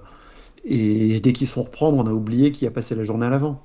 et 0.65 1.21
dès 1.21 1.35
qu'ils 1.35 1.47
se 1.49 1.53
font 1.53 1.65
reprendre, 1.65 1.99
on 1.99 2.07
a 2.07 2.13
oublié 2.15 2.51
qui 2.51 2.67
a 2.67 2.71
passé 2.71 2.95
la 2.95 3.05
journée 3.05 3.27
à 3.27 3.31
l'avant. 3.31 3.63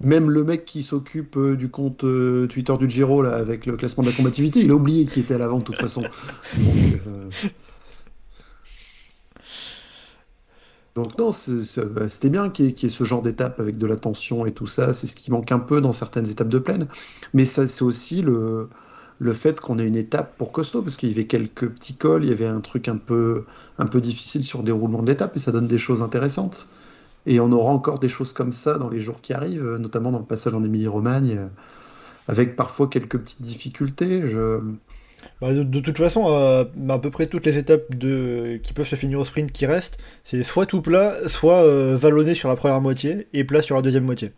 Même 0.00 0.30
le 0.30 0.44
mec 0.44 0.64
qui 0.64 0.82
s'occupe 0.82 1.36
euh, 1.36 1.56
du 1.56 1.68
compte 1.68 2.06
Twitter 2.48 2.74
du 2.78 2.88
Giro 2.88 3.20
là, 3.20 3.34
avec 3.34 3.66
le 3.66 3.76
classement 3.76 4.04
de 4.04 4.08
la 4.08 4.14
combativité, 4.14 4.60
il 4.60 4.70
a 4.70 4.74
oublié 4.76 5.04
qui 5.04 5.20
était 5.20 5.34
à 5.34 5.38
l'avant 5.38 5.58
de 5.58 5.64
toute 5.64 5.76
façon. 5.76 6.00
Donc, 6.56 7.00
euh, 7.06 7.28
Donc 10.98 11.16
non, 11.18 11.30
bah, 11.92 12.08
c'était 12.08 12.28
bien 12.28 12.50
qu'il 12.50 12.66
y, 12.66 12.86
ait- 12.86 12.88
ce 12.88 13.04
genre 13.04 13.22
d'étape 13.22 13.60
avec 13.60 13.78
de 13.78 13.86
la 13.86 13.96
tension 13.96 14.46
et 14.46 14.52
tout 14.52 14.66
ça. 14.66 14.92
C'est 14.92 15.06
ce 15.06 15.14
qui 15.14 15.30
manque 15.30 15.52
un 15.52 15.60
peu 15.60 15.80
dans 15.80 15.92
certaines 15.92 16.28
étapes 16.28 16.48
de 16.48 16.58
plaine. 16.58 16.88
Mais 17.34 17.44
ça, 17.44 17.68
c'est 17.68 17.84
aussi 17.84 18.20
le, 18.22 18.68
le 19.20 19.32
fait 19.32 19.60
qu'on 19.60 19.78
ait 19.78 19.86
une 19.86 19.96
étape 19.96 20.36
pour 20.36 20.50
costaud, 20.52 20.82
parce 20.82 20.96
qu'il 20.96 21.08
y 21.10 21.12
avait 21.12 21.26
quelques 21.26 21.68
petits 21.68 21.94
cols, 21.94 22.24
il 22.24 22.30
y 22.30 22.32
avait 22.32 22.46
un 22.46 22.60
truc 22.60 22.88
un 22.88 22.96
peu, 22.96 23.44
un 23.78 23.86
peu 23.86 24.00
difficile 24.00 24.42
sur 24.44 24.62
des 24.64 24.72
roulements 24.72 25.02
d'étape, 25.02 25.36
et 25.36 25.38
ça 25.38 25.52
donne 25.52 25.68
des 25.68 25.78
choses 25.78 26.02
intéressantes. 26.02 26.68
Et 27.26 27.40
on 27.40 27.52
aura 27.52 27.72
encore 27.72 27.98
des 28.00 28.08
choses 28.08 28.32
comme 28.32 28.52
ça 28.52 28.78
dans 28.78 28.88
les 28.90 29.00
jours 29.00 29.20
qui 29.20 29.32
arrivent, 29.34 29.66
euh, 29.66 29.78
notamment 29.78 30.12
dans 30.12 30.20
le 30.20 30.26
passage 30.26 30.54
en 30.54 30.64
Émilie-Romagne, 30.64 31.36
euh, 31.38 31.48
avec 32.28 32.56
parfois 32.56 32.88
quelques 32.88 33.18
petites 33.18 33.42
difficultés. 33.42 34.28
Je... 34.28 34.60
Bah, 35.40 35.54
de, 35.54 35.80
toute 35.80 35.98
façon, 35.98 36.32
euh, 36.32 36.64
à 36.88 36.98
peu 36.98 37.10
près 37.10 37.26
toutes 37.26 37.46
les 37.46 37.58
étapes 37.58 37.88
qui 37.90 38.72
peuvent 38.72 38.88
se 38.88 38.96
finir 38.96 39.20
au 39.20 39.24
sprint 39.24 39.52
qui 39.52 39.66
restent, 39.66 39.98
c'est 40.24 40.42
soit 40.42 40.66
tout 40.66 40.82
plat, 40.82 41.16
soit 41.28 41.62
euh, 41.62 41.96
vallonné 41.96 42.34
sur 42.34 42.48
la 42.48 42.56
première 42.56 42.80
moitié 42.80 43.28
et 43.32 43.44
plat 43.44 43.62
sur 43.62 43.76
la 43.76 43.82
deuxième 43.82 44.04
moitié. 44.04 44.32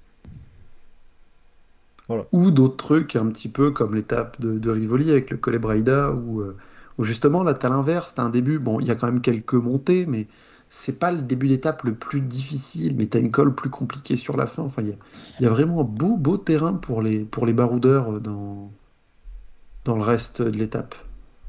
Ou 2.32 2.50
d'autres 2.50 2.76
trucs, 2.76 3.14
un 3.14 3.26
petit 3.26 3.48
peu 3.48 3.70
comme 3.70 3.94
l'étape 3.94 4.40
de, 4.40 4.70
Rivoli 4.70 5.10
avec 5.10 5.30
le 5.30 5.36
Col 5.36 5.58
Braida, 5.58 6.12
où, 6.12 6.40
euh, 6.40 6.56
où 6.98 7.04
justement, 7.04 7.44
là, 7.44 7.54
t'as 7.54 7.68
l'inverse, 7.68 8.14
t'as 8.14 8.24
un 8.24 8.30
début, 8.30 8.58
bon, 8.58 8.80
il 8.80 8.86
y 8.86 8.90
a 8.90 8.96
quand 8.96 9.06
même 9.06 9.20
quelques 9.20 9.54
montées, 9.54 10.06
mais 10.06 10.26
c'est 10.68 10.98
pas 10.98 11.12
le 11.12 11.22
début 11.22 11.48
d'étape 11.48 11.84
le 11.84 11.94
plus 11.94 12.20
difficile, 12.20 12.96
mais 12.96 13.06
t'as 13.06 13.20
une 13.20 13.30
colle 13.30 13.54
plus 13.54 13.70
compliquée 13.70 14.16
sur 14.16 14.36
la 14.36 14.46
fin. 14.46 14.66
Il 14.78 14.96
y 15.40 15.46
a, 15.46 15.50
vraiment 15.50 15.84
beau, 15.84 16.16
beau 16.16 16.36
terrain 16.36 16.74
pour 16.74 17.00
les, 17.00 17.26
baroudeurs 17.52 18.20
dans, 18.20 18.70
dans 19.84 19.96
le 19.96 20.02
reste 20.02 20.42
de 20.42 20.58
l'étape. 20.58 20.94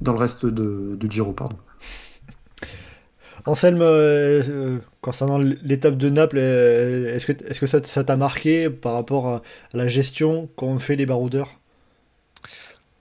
Dans 0.01 0.13
le 0.13 0.19
reste 0.19 0.45
de, 0.45 0.95
du 0.95 1.09
Giro, 1.11 1.33
pardon. 1.33 1.57
Anselme, 3.45 3.81
euh, 3.81 4.43
euh, 4.47 4.79
concernant 5.01 5.37
l'étape 5.39 5.97
de 5.97 6.09
Naples, 6.09 6.37
euh, 6.39 7.15
est-ce 7.15 7.25
que, 7.25 7.31
est-ce 7.45 7.59
que 7.59 7.67
ça 7.67 7.83
ça 7.83 8.03
t'a 8.03 8.15
marqué 8.15 8.69
par 8.69 8.93
rapport 8.93 9.27
à, 9.27 9.35
à 9.73 9.77
la 9.77 9.87
gestion 9.87 10.47
qu'ont 10.55 10.79
fait 10.79 10.95
les 10.95 11.05
baroudeurs? 11.05 11.59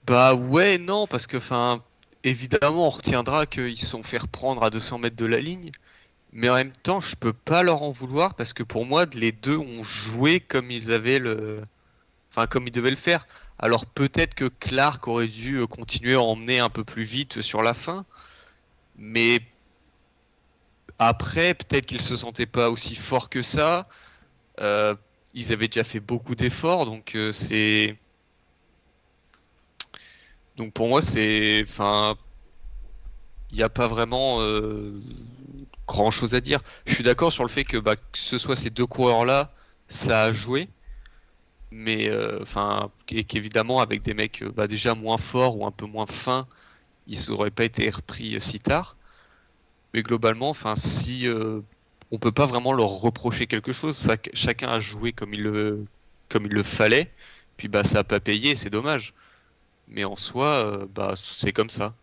Bah 0.05 0.33
ouais, 0.35 0.77
non, 0.77 1.07
parce 1.07 1.27
que, 1.27 1.37
enfin, 1.37 1.83
évidemment, 2.23 2.87
on 2.87 2.89
retiendra 2.89 3.45
qu'ils 3.45 3.77
se 3.77 3.85
sont 3.85 4.03
fait 4.03 4.17
reprendre 4.17 4.63
à 4.63 4.69
200 4.69 4.99
mètres 4.99 5.15
de 5.15 5.25
la 5.25 5.39
ligne, 5.39 5.71
mais 6.33 6.49
en 6.49 6.55
même 6.55 6.71
temps, 6.71 6.99
je 6.99 7.15
peux 7.15 7.33
pas 7.33 7.63
leur 7.63 7.83
en 7.83 7.91
vouloir 7.91 8.35
parce 8.35 8.53
que 8.53 8.63
pour 8.63 8.85
moi, 8.85 9.05
les 9.13 9.31
deux 9.31 9.57
ont 9.57 9.83
joué 9.83 10.39
comme 10.39 10.71
ils 10.71 10.91
avaient 10.91 11.19
le, 11.19 11.61
enfin, 12.31 12.47
comme 12.47 12.67
ils 12.67 12.71
devaient 12.71 12.89
le 12.91 12.95
faire. 12.95 13.27
Alors 13.61 13.85
peut-être 13.85 14.33
que 14.33 14.45
Clark 14.45 15.07
aurait 15.07 15.27
dû 15.27 15.57
euh, 15.57 15.67
continuer 15.67 16.15
à 16.15 16.21
emmener 16.21 16.59
un 16.59 16.69
peu 16.69 16.83
plus 16.83 17.03
vite 17.03 17.41
sur 17.41 17.61
la 17.61 17.75
fin, 17.75 18.05
mais 18.97 19.39
après, 20.97 21.53
peut-être 21.53 21.85
qu'ils 21.85 22.01
se 22.01 22.15
sentaient 22.15 22.47
pas 22.47 22.69
aussi 22.69 22.95
forts 22.95 23.29
que 23.29 23.41
ça. 23.41 23.87
Euh, 24.59 24.95
ils 25.33 25.53
avaient 25.53 25.67
déjà 25.67 25.83
fait 25.83 25.99
beaucoup 25.99 26.35
d'efforts, 26.35 26.85
donc 26.85 27.15
euh, 27.15 27.31
c'est 27.31 27.97
donc 30.57 30.73
pour 30.73 30.87
moi, 30.87 31.01
c'est, 31.01 31.63
enfin, 31.63 32.15
il 33.51 33.57
n'y 33.57 33.63
a 33.63 33.69
pas 33.69 33.87
vraiment 33.87 34.39
grand 35.87 36.11
chose 36.11 36.35
à 36.35 36.41
dire. 36.41 36.61
Je 36.85 36.93
suis 36.93 37.03
d'accord 37.03 37.31
sur 37.31 37.43
le 37.43 37.49
fait 37.49 37.63
que, 37.63 37.77
bah, 37.77 37.95
que 37.95 38.01
ce 38.13 38.37
soit 38.37 38.55
ces 38.55 38.69
deux 38.69 38.85
coureurs-là, 38.85 39.51
ça 39.87 40.23
a 40.23 40.33
joué, 40.33 40.69
mais 41.71 42.09
euh, 42.09 42.39
enfin, 42.41 42.91
et 43.09 43.23
qu'évidemment 43.23 43.79
avec 43.81 44.01
des 44.01 44.13
mecs 44.13 44.41
euh, 44.43 44.51
bah, 44.51 44.67
déjà 44.67 44.95
moins 44.95 45.17
forts 45.17 45.57
ou 45.57 45.65
un 45.65 45.71
peu 45.71 45.85
moins 45.85 46.05
fins, 46.07 46.47
ils 47.07 47.19
n'auraient 47.29 47.51
pas 47.51 47.65
été 47.65 47.89
repris 47.89 48.35
euh, 48.37 48.39
si 48.41 48.59
tard. 48.59 48.97
Mais 49.93 50.03
globalement, 50.03 50.49
enfin, 50.49 50.75
si 50.75 51.27
euh, 51.27 51.61
on 52.11 52.19
peut 52.19 52.31
pas 52.31 52.45
vraiment 52.45 52.73
leur 52.73 52.89
reprocher 52.89 53.47
quelque 53.47 53.73
chose, 53.73 54.07
chacun 54.33 54.69
a 54.69 54.79
joué 54.79 55.11
comme 55.13 55.33
il 55.33 55.43
le, 55.43 55.85
comme 56.29 56.45
il 56.45 56.53
le 56.53 56.63
fallait, 56.63 57.13
puis 57.57 57.67
bah 57.67 57.83
ça 57.83 57.99
a 57.99 58.03
pas 58.03 58.19
payé, 58.19 58.55
c'est 58.55 58.69
dommage. 58.69 59.13
Mais 59.87 60.05
en 60.05 60.15
soi, 60.17 60.47
euh, 60.65 60.87
bah, 60.89 61.15
c'est 61.17 61.53
comme 61.53 61.69
ça. 61.71 61.95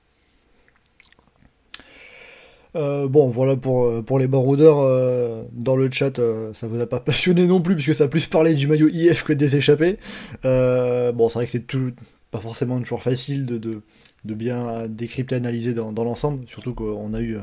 Euh, 2.77 3.09
bon, 3.09 3.28
voilà 3.28 3.57
pour, 3.57 3.85
euh, 3.85 4.19
les 4.19 4.27
baroudeurs 4.27 4.78
euh, 4.81 5.45
dans 5.53 5.77
le 5.77 5.90
chat, 5.90 6.20
ça 6.55 6.66
vous 6.66 6.81
a 6.81 6.86
pas 6.86 7.01
passionné 7.05 7.47
non 7.47 7.61
plus, 7.61 7.74
puisque 7.74 7.95
ça 7.95 8.05
a 8.05 8.09
plus 8.09 8.27
parlé 8.27 8.55
du 8.55 8.66
maillot 8.66 8.89
IF 8.89 9.24
que 9.24 9.32
des 9.32 9.57
échappés. 9.57 9.99
Bon, 10.43 11.28
c'est 11.28 11.35
vrai 11.35 11.47
que 11.47 11.53
c'est 11.53 11.66
tout- 11.66 11.93
pas 12.31 12.40
forcément 12.40 12.78
toujours 12.78 13.03
facile 13.03 13.47
de, 13.47 13.82
bien 14.24 14.86
décrypter, 14.89 15.36
analyser 15.36 15.73
dans, 15.73 16.05
l'ensemble, 16.05 16.47
surtout 16.47 16.74
qu'on 16.74 17.15
a 17.15 17.20
eu 17.20 17.39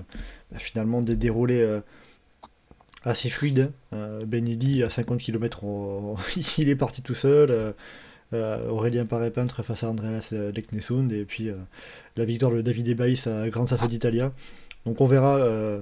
bah, 0.52 0.60
finalement 0.60 1.02
des 1.02 1.16
déroulés 1.16 1.66
assez 3.04 3.30
fluides. 3.30 3.72
Euh, 3.94 4.26
Benidi, 4.26 4.84
à 4.84 4.90
50 4.90 5.20
km, 5.20 5.64
il 6.58 6.70
est 6.70 6.76
parti 6.76 7.02
tout 7.02 7.16
seul. 7.16 7.74
Aurélien 8.34 9.06
Paré-Peintre 9.06 9.64
face 9.64 9.84
à 9.84 9.90
Andreas 9.90 10.34
Leknesund, 10.34 11.10
et 11.14 11.24
puis 11.24 11.50
la 12.18 12.26
victoire 12.26 12.52
de 12.52 12.62
David 12.62 12.90
Ebaïs 12.90 13.28
à 13.28 13.48
Grand 13.50 13.66
Sasso 13.66 13.88
d'Italia. 13.88 14.34
Donc 14.86 15.02
on 15.02 15.06
verra, 15.06 15.38
euh, 15.38 15.82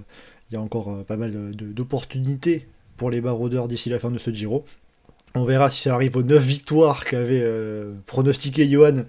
il 0.50 0.54
y 0.56 0.58
a 0.58 0.62
encore 0.62 0.90
euh, 0.92 1.04
pas 1.04 1.18
mal 1.18 1.32
de- 1.32 1.66
d'opportunités 1.72 2.66
pour 2.98 3.10
les 3.10 3.22
baroudeurs 3.22 3.68
d'ici 3.68 3.90
la 3.90 4.00
fin 4.00 4.12
de 4.12 4.18
ce 4.18 4.32
Giro. 4.32 4.66
On 5.36 5.44
verra 5.46 5.70
si 5.70 5.82
ça 5.82 5.94
arrive 5.96 6.16
aux 6.16 6.22
9 6.24 6.42
victoires 6.42 7.06
qu'avait 7.06 7.42
euh, 7.42 7.94
pronostiqué 8.06 8.70
Johan 8.70 9.04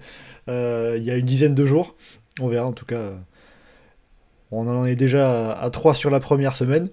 euh, 0.49 0.95
il 0.97 1.03
y 1.03 1.11
a 1.11 1.15
une 1.15 1.25
dizaine 1.25 1.55
de 1.55 1.65
jours. 1.65 1.95
On 2.39 2.47
verra 2.47 2.65
en 2.67 2.73
tout 2.73 2.85
cas. 2.85 3.11
On 4.51 4.67
en 4.67 4.85
est 4.85 4.95
déjà 4.95 5.53
à 5.53 5.69
3 5.69 5.93
sur 5.95 6.09
la 6.09 6.19
première 6.19 6.55
semaine. 6.55 6.89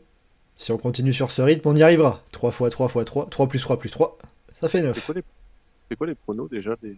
Si 0.57 0.71
on 0.71 0.79
continue 0.79 1.13
sur 1.13 1.31
ce 1.31 1.43
rythme, 1.43 1.69
on 1.69 1.77
y 1.77 1.83
arrivera. 1.83 2.23
3 2.33 2.51
fois 2.51 2.71
3 2.71 2.89
fois 2.89 3.05
3, 3.05 3.29
3 3.31 3.49
plus 3.49 3.59
3 3.61 3.79
plus 3.79 3.91
3, 3.91 4.19
ça 4.61 4.69
fait 4.69 4.83
9. 4.83 4.97
C'est 4.97 5.05
quoi, 5.07 5.15
les... 5.15 5.23
c'est 5.91 5.97
quoi 5.97 6.07
les 6.07 6.15
pronos 6.15 6.49
déjà 6.49 6.77
des, 6.83 6.97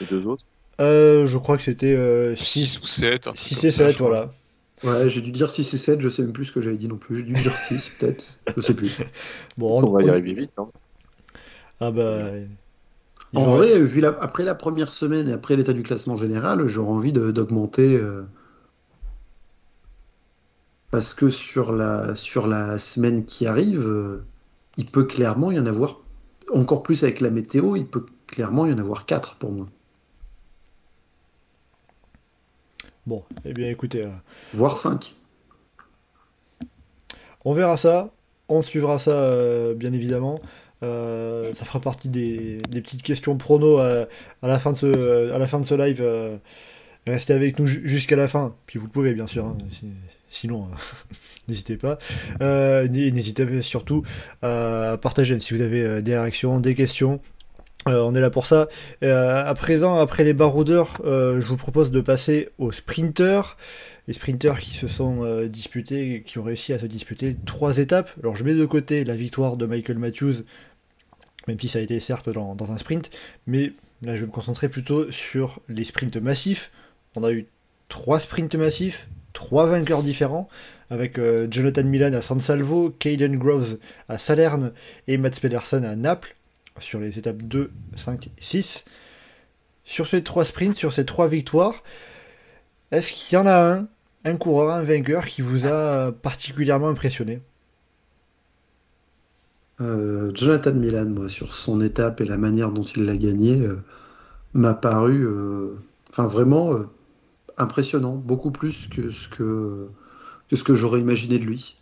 des 0.00 0.06
deux 0.08 0.26
autres? 0.26 0.44
Euh, 0.80 1.26
je 1.26 1.38
crois 1.38 1.56
que 1.56 1.62
c'était 1.62 1.96
6 2.36 2.78
6, 2.78 2.80
ou 2.82 2.86
7. 2.86 3.28
6 3.34 3.64
et 3.64 3.70
7, 3.70 3.98
voilà. 3.98 4.32
Ouais, 4.82 5.08
j'ai 5.08 5.20
dû 5.22 5.30
dire 5.30 5.48
6 5.48 5.72
et 5.72 5.78
7, 5.78 6.00
je 6.00 6.08
sais 6.08 6.22
même 6.22 6.32
plus 6.32 6.46
ce 6.46 6.52
que 6.52 6.60
j'avais 6.60 6.76
dit 6.76 6.88
non 6.88 6.96
plus. 6.96 7.16
J'ai 7.16 7.22
dû 7.22 7.32
dire 7.32 7.56
6 7.56 7.90
peut-être, 7.98 8.40
je 8.56 8.60
sais 8.60 8.74
plus. 8.74 8.96
Bon, 9.56 9.82
On 9.82 9.92
va 9.92 10.02
y 10.02 10.08
arriver 10.10 10.34
vite. 10.34 10.50
Hein. 10.58 10.68
Ah 11.80 11.90
bah. 11.90 12.30
En 13.34 13.46
vrai, 13.46 13.82
vu 13.82 14.00
la- 14.00 14.16
après 14.20 14.44
la 14.44 14.54
première 14.54 14.92
semaine 14.92 15.28
et 15.28 15.32
après 15.32 15.56
l'état 15.56 15.72
du 15.72 15.82
classement 15.82 16.16
général, 16.16 16.66
j'aurais 16.66 16.92
envie 16.92 17.12
d'augmenter. 17.12 17.96
euh, 17.96 18.22
parce 20.90 21.14
que 21.14 21.28
sur 21.28 21.72
la, 21.72 22.14
sur 22.14 22.46
la 22.46 22.78
semaine 22.78 23.24
qui 23.24 23.46
arrive, 23.46 23.80
euh, 23.88 24.24
il 24.76 24.86
peut 24.86 25.04
clairement 25.04 25.50
y 25.50 25.58
en 25.58 25.66
avoir, 25.66 26.00
encore 26.52 26.82
plus 26.82 27.02
avec 27.02 27.20
la 27.20 27.30
météo, 27.30 27.74
il 27.76 27.86
peut 27.86 28.06
clairement 28.28 28.66
y 28.66 28.72
en 28.72 28.78
avoir 28.78 29.06
4 29.06 29.34
pour 29.36 29.50
moi. 29.52 29.66
Bon, 33.06 33.22
eh 33.44 33.52
bien 33.52 33.68
écoutez, 33.68 34.02
euh, 34.02 34.08
Voire 34.52 34.78
5. 34.78 35.14
on 37.44 37.52
verra 37.52 37.76
ça, 37.76 38.10
on 38.48 38.62
suivra 38.62 38.98
ça 38.98 39.10
euh, 39.12 39.74
bien 39.74 39.92
évidemment. 39.92 40.38
Euh, 40.82 41.52
ça 41.54 41.64
fera 41.64 41.80
partie 41.80 42.08
des, 42.08 42.60
des 42.68 42.80
petites 42.80 43.02
questions 43.02 43.36
prono 43.36 43.78
à, 43.78 44.06
à 44.42 44.48
la 44.48 44.58
fin 44.58 44.72
de 44.72 44.76
ce, 44.76 45.30
à 45.32 45.38
la 45.38 45.46
fin 45.46 45.60
de 45.60 45.64
ce 45.66 45.74
live. 45.74 46.00
euh, 46.02 46.36
restez 47.06 47.34
avec 47.34 47.58
nous 47.58 47.66
ju- 47.66 47.82
jusqu'à 47.86 48.16
la 48.16 48.28
fin, 48.28 48.54
puis 48.66 48.78
vous 48.78 48.88
pouvez 48.88 49.12
bien 49.14 49.26
sûr, 49.26 49.44
hein, 49.46 49.58
si- 49.70 49.86
sinon 50.30 50.68
n'hésitez 51.48 51.76
pas. 51.76 51.98
N'hésitez 52.40 53.60
surtout 53.62 54.02
à 54.42 54.98
partager 55.00 55.38
si 55.40 55.52
vous 55.54 55.60
avez 55.60 56.00
des 56.02 56.16
réactions, 56.16 56.58
des 56.60 56.74
questions. 56.74 57.20
Euh, 57.88 58.00
on 58.00 58.14
est 58.14 58.20
là 58.20 58.30
pour 58.30 58.46
ça. 58.46 58.68
Euh, 59.02 59.44
à 59.44 59.54
présent, 59.54 59.96
après 59.96 60.24
les 60.24 60.32
baroudeurs, 60.32 61.00
euh, 61.04 61.40
je 61.40 61.46
vous 61.46 61.56
propose 61.56 61.90
de 61.90 62.00
passer 62.00 62.48
aux 62.58 62.72
sprinters. 62.72 63.56
Les 64.08 64.14
sprinters 64.14 64.58
qui 64.60 64.74
se 64.74 64.88
sont 64.88 65.46
disputés, 65.46 66.22
qui 66.26 66.38
ont 66.38 66.42
réussi 66.42 66.74
à 66.74 66.78
se 66.78 66.84
disputer 66.84 67.36
trois 67.46 67.78
étapes. 67.78 68.10
Alors 68.22 68.36
je 68.36 68.44
mets 68.44 68.54
de 68.54 68.66
côté 68.66 69.02
la 69.02 69.16
victoire 69.16 69.56
de 69.56 69.64
Michael 69.64 69.98
Matthews, 69.98 70.42
même 71.48 71.58
si 71.58 71.68
ça 71.68 71.78
a 71.78 71.82
été 71.82 71.98
certes 72.00 72.28
dans, 72.28 72.72
un 72.72 72.76
sprint, 72.76 73.08
mais 73.46 73.72
là 74.02 74.14
je 74.14 74.20
vais 74.20 74.26
me 74.26 74.30
concentrer 74.30 74.68
plutôt 74.68 75.10
sur 75.10 75.60
les 75.70 75.84
sprints 75.84 76.18
massifs. 76.18 76.70
On 77.16 77.24
a 77.24 77.32
eu 77.32 77.46
trois 77.88 78.20
sprints 78.20 78.54
massifs, 78.56 79.08
trois 79.32 79.64
vainqueurs 79.64 80.02
différents, 80.02 80.50
avec 80.90 81.18
Jonathan 81.50 81.84
Milan 81.84 82.12
à 82.12 82.20
San 82.20 82.42
Salvo, 82.42 82.90
Caden 82.90 83.38
Groves 83.38 83.78
à 84.10 84.18
Salerne 84.18 84.72
et 85.08 85.16
Mats 85.16 85.40
Pedersen 85.40 85.82
à 85.82 85.96
Naples 85.96 86.34
sur 86.80 87.00
les 87.00 87.18
étapes 87.18 87.42
2, 87.42 87.70
5 87.96 88.26
et 88.28 88.30
6. 88.38 88.84
Sur 89.84 90.06
ces 90.06 90.22
trois 90.22 90.44
sprints, 90.44 90.76
sur 90.76 90.92
ces 90.92 91.04
trois 91.04 91.28
victoires, 91.28 91.82
est-ce 92.90 93.12
qu'il 93.12 93.36
y 93.36 93.40
en 93.40 93.46
a 93.46 93.74
un, 93.74 93.88
un 94.24 94.36
coureur, 94.36 94.74
un 94.74 94.82
vainqueur 94.82 95.26
qui 95.26 95.42
vous 95.42 95.66
a 95.66 96.12
particulièrement 96.12 96.88
impressionné? 96.88 97.40
Euh, 99.80 100.30
Jonathan 100.34 100.72
Milan, 100.74 101.06
moi, 101.06 101.28
sur 101.28 101.52
son 101.52 101.80
étape 101.80 102.20
et 102.20 102.24
la 102.24 102.36
manière 102.36 102.70
dont 102.70 102.82
il 102.82 103.04
l'a 103.04 103.16
gagné, 103.16 103.60
euh, 103.60 103.82
m'a 104.54 104.74
paru 104.74 105.26
euh, 105.26 105.74
vraiment 106.16 106.72
euh, 106.74 106.88
impressionnant, 107.58 108.14
beaucoup 108.16 108.50
plus 108.52 108.88
que, 108.88 109.10
ce 109.10 109.28
que 110.64 110.74
j'aurais 110.74 111.00
imaginé 111.00 111.38
de 111.38 111.44
lui. 111.44 111.76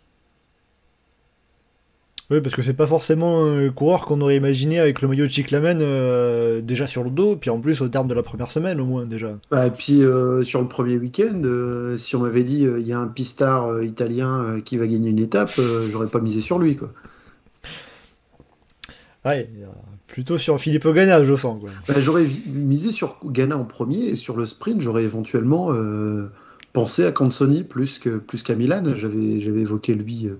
Oui, 2.33 2.41
parce 2.41 2.55
que 2.55 2.63
c'est 2.63 2.73
pas 2.73 2.87
forcément 2.87 3.45
un 3.45 3.69
coureur 3.69 4.05
qu'on 4.05 4.19
aurait 4.21 4.37
imaginé 4.37 4.79
avec 4.79 5.03
le 5.03 5.07
maillot 5.07 5.27
de 5.27 5.29
Chiclamen 5.29 5.77
euh, 5.81 6.61
déjà 6.61 6.87
sur 6.87 7.03
le 7.03 7.11
dos, 7.11 7.35
puis 7.35 7.51
en 7.51 7.59
plus 7.59 7.79
au 7.81 7.89
terme 7.89 8.07
de 8.07 8.15
la 8.15 8.23
première 8.23 8.49
semaine 8.49 8.81
au 8.81 8.85
moins 8.85 9.05
déjà. 9.05 9.37
Bah, 9.51 9.67
et 9.67 9.69
puis 9.69 10.01
euh, 10.01 10.41
sur 10.41 10.59
le 10.59 10.67
premier 10.67 10.97
week-end, 10.97 11.39
euh, 11.45 11.95
si 11.95 12.15
on 12.15 12.21
m'avait 12.21 12.41
dit 12.41 12.65
euh, 12.65 12.79
il 12.79 12.87
y 12.87 12.91
a 12.91 12.97
un 12.97 13.05
pistard 13.05 13.83
italien 13.83 14.61
qui 14.65 14.77
va 14.77 14.87
gagner 14.87 15.11
une 15.11 15.19
étape, 15.19 15.61
j'aurais 15.91 16.07
pas 16.07 16.21
misé 16.21 16.41
sur 16.41 16.57
lui. 16.57 16.75
Quoi. 16.75 16.91
Ouais, 19.25 19.47
plutôt 20.07 20.39
sur 20.39 20.59
Philippe 20.59 20.87
Ganna, 20.87 21.23
je 21.23 21.35
sens. 21.35 21.61
Quoi. 21.61 21.69
Bah, 21.87 21.99
j'aurais 21.99 22.25
misé 22.47 22.91
sur 22.91 23.19
Ghana 23.23 23.59
en 23.59 23.65
premier 23.65 24.05
et 24.05 24.15
sur 24.15 24.37
le 24.37 24.47
sprint, 24.47 24.81
j'aurais 24.81 25.03
éventuellement 25.03 25.69
pensé 26.71 27.05
à 27.05 27.11
Cansoni 27.11 27.63
plus 27.63 27.99
que 27.99 28.17
plus 28.17 28.41
qu'à 28.41 28.55
Milan. 28.55 28.95
J'avais 28.95 29.39
j'avais 29.39 29.61
évoqué 29.61 29.93
lui 29.93 30.31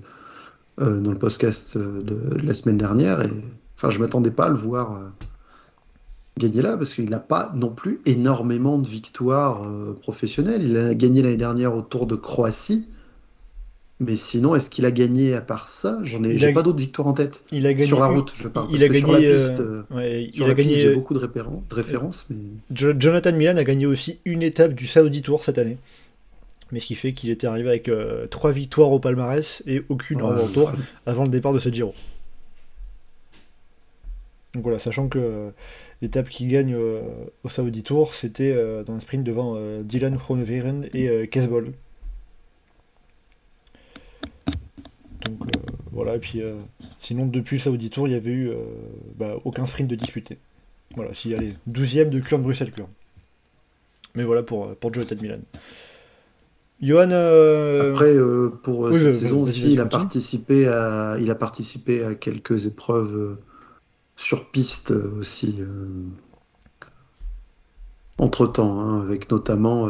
euh, 0.79 0.85
euh, 0.85 0.99
dans 1.01 1.11
le 1.11 1.17
podcast 1.17 1.75
euh, 1.77 2.01
de, 2.01 2.37
de 2.37 2.45
la 2.45 2.53
semaine 2.53 2.77
dernière 2.77 3.21
et 3.21 3.29
enfin 3.77 3.89
je 3.89 3.99
m'attendais 3.99 4.31
pas 4.31 4.45
à 4.45 4.49
le 4.49 4.55
voir 4.55 4.95
euh, 4.95 4.99
gagner 6.37 6.61
là 6.61 6.77
parce 6.77 6.95
qu'il 6.95 7.09
n'a 7.09 7.19
pas 7.19 7.51
non 7.55 7.69
plus 7.69 7.99
énormément 8.05 8.77
de 8.79 8.87
victoires 8.87 9.63
euh, 9.63 9.93
professionnelles. 10.01 10.63
Il 10.63 10.77
a 10.77 10.93
gagné 10.95 11.21
l'année 11.21 11.37
dernière 11.37 11.75
au 11.75 11.81
Tour 11.81 12.07
de 12.07 12.15
Croatie. 12.15 12.87
Mais 13.99 14.15
sinon, 14.15 14.55
est-ce 14.55 14.69
qu'il 14.71 14.85
a 14.85 14.91
gagné 14.91 15.33
à 15.35 15.39
part 15.41 15.69
ça? 15.69 15.99
J'en 16.03 16.23
ai, 16.23 16.31
Il 16.33 16.39
j'ai 16.39 16.47
a- 16.49 16.51
pas 16.53 16.63
d'autres 16.63 16.79
victoires 16.79 17.07
en 17.07 17.13
tête. 17.13 17.43
Il 17.51 17.65
a 17.67 17.73
gagné 17.73 17.85
Sur 17.85 17.99
la 17.99 18.07
route, 18.07 18.33
je 18.35 18.47
parle. 18.47 18.67
Il 18.71 18.83
a 18.83 18.87
que 18.89 18.93
gagné. 18.93 19.01
sur 19.05 19.13
la 19.13 19.19
euh, 19.19 19.37
piste, 19.37 19.59
euh, 19.61 19.83
ouais, 19.91 20.23
il 20.25 20.33
sur 20.33 20.45
a 20.45 20.47
la 20.49 20.55
piste, 20.55 20.67
gagné. 20.69 20.81
j'ai 20.81 20.93
beaucoup 20.95 21.13
de, 21.13 21.19
répéren- 21.19 21.61
de 21.69 21.75
références, 21.75 22.25
mais 22.29 22.35
Jo- 22.75 22.93
Jonathan 22.99 23.31
Milan 23.33 23.55
a 23.55 23.63
gagné 23.63 23.85
aussi 23.85 24.17
une 24.25 24.41
étape 24.41 24.73
du 24.73 24.87
Saudi 24.87 25.21
Tour 25.21 25.43
cette 25.43 25.59
année. 25.59 25.77
Mais 26.73 26.79
ce 26.79 26.87
qui 26.87 26.95
fait 26.95 27.13
qu'il 27.13 27.29
était 27.29 27.45
arrivé 27.45 27.69
avec 27.69 27.87
euh, 27.87 28.25
trois 28.25 28.51
victoires 28.51 28.91
au 28.91 28.97
palmarès 28.97 29.61
et 29.67 29.83
aucune 29.89 30.23
en 30.23 30.35
Tour 30.51 30.71
avant 31.05 31.23
le 31.23 31.29
départ 31.29 31.53
de 31.53 31.59
ce 31.59 31.69
Giro. 31.69 31.93
Donc 34.55 34.63
voilà, 34.63 34.79
sachant 34.79 35.07
que 35.07 35.19
euh, 35.19 35.49
l'étape 36.01 36.29
qui 36.29 36.47
gagne 36.47 36.73
euh, 36.73 37.01
au 37.43 37.49
Saudi 37.49 37.83
Tour, 37.83 38.15
c'était 38.15 38.51
euh, 38.51 38.83
dans 38.83 38.95
un 38.95 38.99
sprint 38.99 39.23
devant 39.23 39.53
euh, 39.55 39.81
Dylan 39.81 40.15
Groenewegen 40.15 40.89
et 40.95 41.09
euh, 41.09 41.27
Kesbol. 41.27 41.73
Donc 45.25 45.41
euh, 45.43 45.59
voilà, 45.91 46.15
et 46.15 46.19
puis 46.19 46.41
euh, 46.41 46.55
sinon 46.99 47.27
depuis 47.27 47.57
le 47.57 47.61
Saudi 47.61 47.91
Tour, 47.91 48.07
il 48.07 48.13
y 48.13 48.17
avait 48.17 48.31
eu 48.31 48.49
euh, 48.49 48.55
bah, 49.15 49.35
aucun 49.45 49.67
sprint 49.67 49.87
de 49.87 49.95
disputé. 49.95 50.39
Voilà, 50.95 51.13
si 51.13 51.35
allez, 51.35 51.53
12ème 51.69 52.09
de 52.09 52.19
Kurn 52.19 52.41
Bruxelles 52.41 52.71
Kurn. 52.71 52.89
Mais 54.15 54.23
voilà 54.23 54.41
pour, 54.41 54.65
euh, 54.65 54.75
pour 54.79 54.91
Jonathan 54.91 55.15
Milan. 55.21 55.39
Johan, 56.83 57.09
euh, 57.11 57.91
Après, 57.91 58.13
euh, 58.13 58.49
pour 58.61 58.81
oui, 58.81 58.99
cette 58.99 59.13
saison 59.13 59.41
aussi, 59.43 59.73
il 59.73 59.79
a, 59.79 59.85
participé 59.85 60.67
à, 60.67 61.17
il 61.19 61.31
a 61.31 61.35
participé 61.35 62.03
à 62.03 62.13
quelques 62.13 62.65
épreuves 62.65 63.15
euh, 63.15 63.35
sur 64.17 64.51
piste 64.51 64.91
aussi. 64.91 65.59
entre 68.17 68.47
temps, 68.47 69.01
avec 69.01 69.31
notamment 69.31 69.89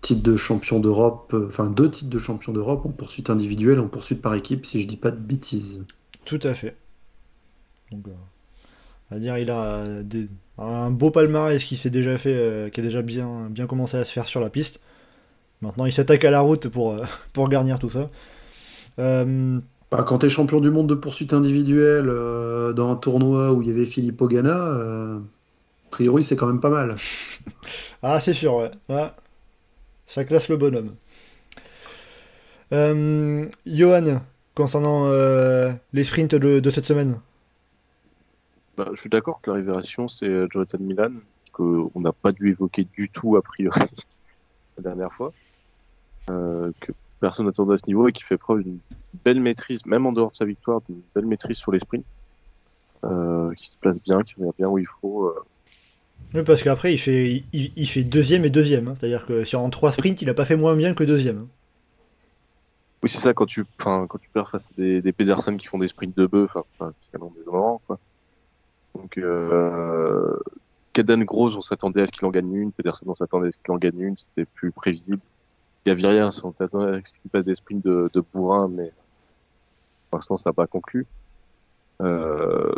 titre 0.00 0.22
de 0.22 0.36
champion 0.36 0.80
d'Europe, 0.80 1.34
enfin 1.48 1.68
deux 1.70 1.90
titres 1.90 2.10
de 2.10 2.18
champion 2.18 2.52
d'Europe 2.52 2.86
en 2.86 2.90
poursuite 2.90 3.28
individuelle 3.28 3.78
et 3.78 3.80
en 3.80 3.88
poursuite 3.88 4.22
par 4.22 4.34
équipe, 4.34 4.64
si 4.64 4.80
je 4.82 4.88
dis 4.88 4.96
pas 4.96 5.10
de 5.10 5.18
bêtises. 5.18 5.84
Tout 6.24 6.40
à 6.42 6.54
fait. 6.54 6.76
Donc, 7.90 8.06
à 9.10 9.18
dire, 9.18 9.36
il 9.38 9.50
a 9.50 10.02
des- 10.02 10.28
un 10.58 10.90
beau 10.90 11.10
palmarès 11.10 11.62
qui 11.62 11.76
s'est 11.76 11.90
déjà 11.90 12.16
fait, 12.16 12.34
euh, 12.34 12.70
qui 12.70 12.80
a 12.80 12.82
déjà 12.82 13.02
bien, 13.02 13.48
bien 13.50 13.66
commencé 13.66 13.96
à 13.96 14.04
se 14.04 14.12
faire 14.12 14.26
sur 14.26 14.40
la 14.40 14.48
piste. 14.50 14.80
Maintenant, 15.62 15.86
il 15.86 15.92
s'attaque 15.92 16.24
à 16.24 16.30
la 16.30 16.40
route 16.40 16.68
pour, 16.68 16.92
euh, 16.92 17.04
pour 17.32 17.48
garnir 17.48 17.78
tout 17.78 17.90
ça. 17.90 18.08
Euh, 18.98 19.60
Bah, 19.90 20.02
quand 20.06 20.18
tu 20.20 20.26
es 20.26 20.28
champion 20.30 20.60
du 20.60 20.70
monde 20.70 20.88
de 20.88 20.94
poursuite 20.94 21.32
individuelle 21.34 22.08
euh, 22.08 22.72
dans 22.72 22.90
un 22.90 22.96
tournoi 22.96 23.52
où 23.52 23.62
il 23.62 23.68
y 23.68 23.70
avait 23.70 23.84
Filippo 23.84 24.26
Ganna, 24.28 24.56
euh, 24.56 25.18
a 25.18 25.90
priori 25.90 26.24
c'est 26.24 26.36
quand 26.36 26.46
même 26.46 26.60
pas 26.60 26.70
mal. 26.70 26.96
Ah, 28.02 28.20
c'est 28.20 28.32
sûr, 28.34 28.54
ouais. 28.56 28.70
Ouais. 28.88 29.10
Ça 30.06 30.24
classe 30.24 30.48
le 30.48 30.56
bonhomme. 30.56 30.96
Euh, 32.72 33.46
Johan, 33.66 34.22
concernant 34.54 35.06
euh, 35.08 35.72
les 35.92 36.04
sprints 36.04 36.34
de, 36.34 36.60
de 36.60 36.70
cette 36.70 36.86
semaine. 36.86 37.18
Bah, 38.76 38.88
je 38.94 39.00
suis 39.00 39.10
d'accord 39.10 39.40
que 39.42 39.50
la 39.50 39.56
révélation, 39.56 40.08
c'est 40.08 40.48
Jonathan 40.50 40.78
Milan, 40.80 41.12
qu'on 41.52 41.90
n'a 41.96 42.12
pas 42.12 42.32
dû 42.32 42.50
évoquer 42.50 42.84
du 42.84 43.08
tout 43.10 43.36
a 43.36 43.42
priori 43.42 43.80
la 44.78 44.82
dernière 44.82 45.12
fois, 45.12 45.32
que 46.26 46.92
personne 47.20 47.46
n'attendait 47.46 47.74
à 47.74 47.78
ce 47.78 47.86
niveau 47.86 48.08
et 48.08 48.12
qui 48.12 48.22
fait 48.22 48.38
preuve 48.38 48.62
d'une 48.62 48.80
belle 49.24 49.40
maîtrise, 49.40 49.84
même 49.86 50.06
en 50.06 50.12
dehors 50.12 50.30
de 50.30 50.36
sa 50.36 50.44
victoire, 50.44 50.80
d'une 50.88 51.02
belle 51.14 51.26
maîtrise 51.26 51.56
sur 51.58 51.72
les 51.72 51.78
sprints, 51.80 52.04
euh, 53.04 53.52
qui 53.54 53.68
se 53.68 53.76
place 53.78 53.98
bien, 54.02 54.22
qui 54.22 54.34
revient 54.34 54.52
bien 54.58 54.68
où 54.68 54.78
il 54.78 54.86
faut. 55.00 55.26
euh. 55.26 55.34
Oui, 56.34 56.42
parce 56.46 56.62
qu'après, 56.62 56.92
il 56.94 56.98
fait, 56.98 57.44
il, 57.52 57.72
il 57.76 57.86
fait 57.88 58.04
deuxième 58.04 58.44
et 58.44 58.50
deuxième. 58.50 58.88
hein. 58.88 58.94
C'est-à-dire 58.98 59.26
que 59.26 59.44
sur 59.44 59.60
en 59.60 59.70
trois 59.70 59.92
sprints, 59.92 60.22
il 60.22 60.30
a 60.30 60.34
pas 60.34 60.44
fait 60.46 60.56
moins 60.56 60.74
bien 60.76 60.94
que 60.94 61.04
deuxième. 61.04 61.38
hein. 61.38 61.48
Oui, 63.02 63.10
c'est 63.10 63.20
ça, 63.20 63.34
quand 63.34 63.46
tu, 63.46 63.64
quand 63.78 64.06
tu 64.20 64.30
perds 64.30 64.50
face 64.50 64.62
à 64.62 64.74
des, 64.76 65.02
des 65.02 65.12
Pedersen 65.12 65.56
qui 65.56 65.66
font 65.66 65.78
des 65.78 65.88
sprints 65.88 66.16
de 66.16 66.26
bœuf, 66.26 66.50
c'est 66.54 66.78
pas 66.78 66.92
spécialement 66.92 67.32
désolant, 67.36 67.82
quoi. 67.86 67.98
Donc, 68.94 69.18
euh, 69.18 70.38
Caden 70.92 71.24
Gross, 71.24 71.54
on 71.56 71.62
s'attendait 71.62 72.02
à 72.02 72.06
ce 72.06 72.12
qu'il 72.12 72.26
en 72.26 72.30
gagne 72.30 72.54
une. 72.54 72.72
Pedersen, 72.72 73.08
on 73.08 73.14
s'attendait 73.14 73.48
à 73.48 73.52
ce 73.52 73.58
qu'il 73.58 73.72
en 73.74 73.78
gagne 73.78 74.00
une. 74.00 74.16
C'était 74.16 74.46
plus 74.46 74.72
prévisible. 74.72 75.20
Gaviria, 75.84 76.30
on 76.42 76.52
s'attendait 76.52 76.98
à 76.98 77.00
ce 77.04 77.14
qu'il 77.20 77.30
passe 77.30 77.44
des 77.44 77.54
sprints 77.54 77.84
de, 77.84 78.10
de 78.12 78.24
bourrin, 78.32 78.68
mais 78.68 78.92
pour 80.10 80.18
l'instant, 80.18 80.36
ça 80.38 80.50
n'a 80.50 80.54
pas 80.54 80.66
conclu. 80.66 81.06
Euh, 82.00 82.72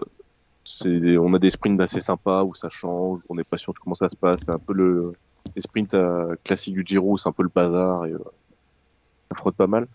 on 0.85 1.35
a 1.35 1.39
des 1.39 1.51
sprints 1.51 1.81
assez 1.81 2.01
sympas 2.01 2.45
où 2.45 2.55
ça 2.55 2.71
change, 2.71 3.21
on 3.29 3.35
n'est 3.35 3.45
pas 3.45 3.59
sûr 3.59 3.73
de 3.75 3.79
comment 3.79 3.95
ça 3.95 4.09
se 4.09 4.17
passe. 4.17 4.41
C'est 4.45 4.51
un 4.51 4.59
peu 4.59 4.73
le, 4.73 5.13
les 5.55 5.63
sprints 5.63 5.95
euh, 5.95 6.37
classiques 6.45 6.75
du 6.75 6.85
Giro, 6.87 7.19
c'est 7.19 7.29
un 7.29 7.33
peu 7.33 7.43
le 7.43 7.51
bazar 7.55 8.07
et 8.07 8.13
euh, 8.13 8.19
ça 9.31 9.37
frotte 9.37 9.57
pas 9.57 9.67
mal. 9.67 9.87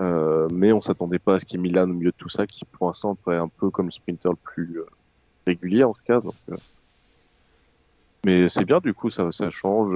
Euh, 0.00 0.48
mais 0.52 0.72
on 0.72 0.80
s'attendait 0.80 1.18
pas 1.18 1.34
à 1.34 1.40
ce 1.40 1.44
qu'il 1.44 1.58
y 1.58 1.60
ait 1.60 1.62
Milan 1.62 1.84
au 1.84 1.94
milieu 1.94 2.10
de 2.10 2.16
tout 2.16 2.30
ça, 2.30 2.46
qui 2.46 2.64
pour 2.64 2.86
l'instant 2.88 3.14
paraît 3.14 3.36
un 3.36 3.48
peu 3.48 3.70
comme 3.70 3.86
le 3.86 3.92
sprinter 3.92 4.30
le 4.30 4.36
plus 4.36 4.78
euh, 4.78 4.86
régulier 5.46 5.84
en 5.84 5.92
tout 5.92 6.02
cas. 6.06 6.20
Donc, 6.20 6.34
euh. 6.50 6.56
Mais 8.24 8.48
c'est 8.48 8.64
bien 8.64 8.80
du 8.80 8.94
coup, 8.94 9.10
ça, 9.10 9.32
ça 9.32 9.50
change, 9.50 9.94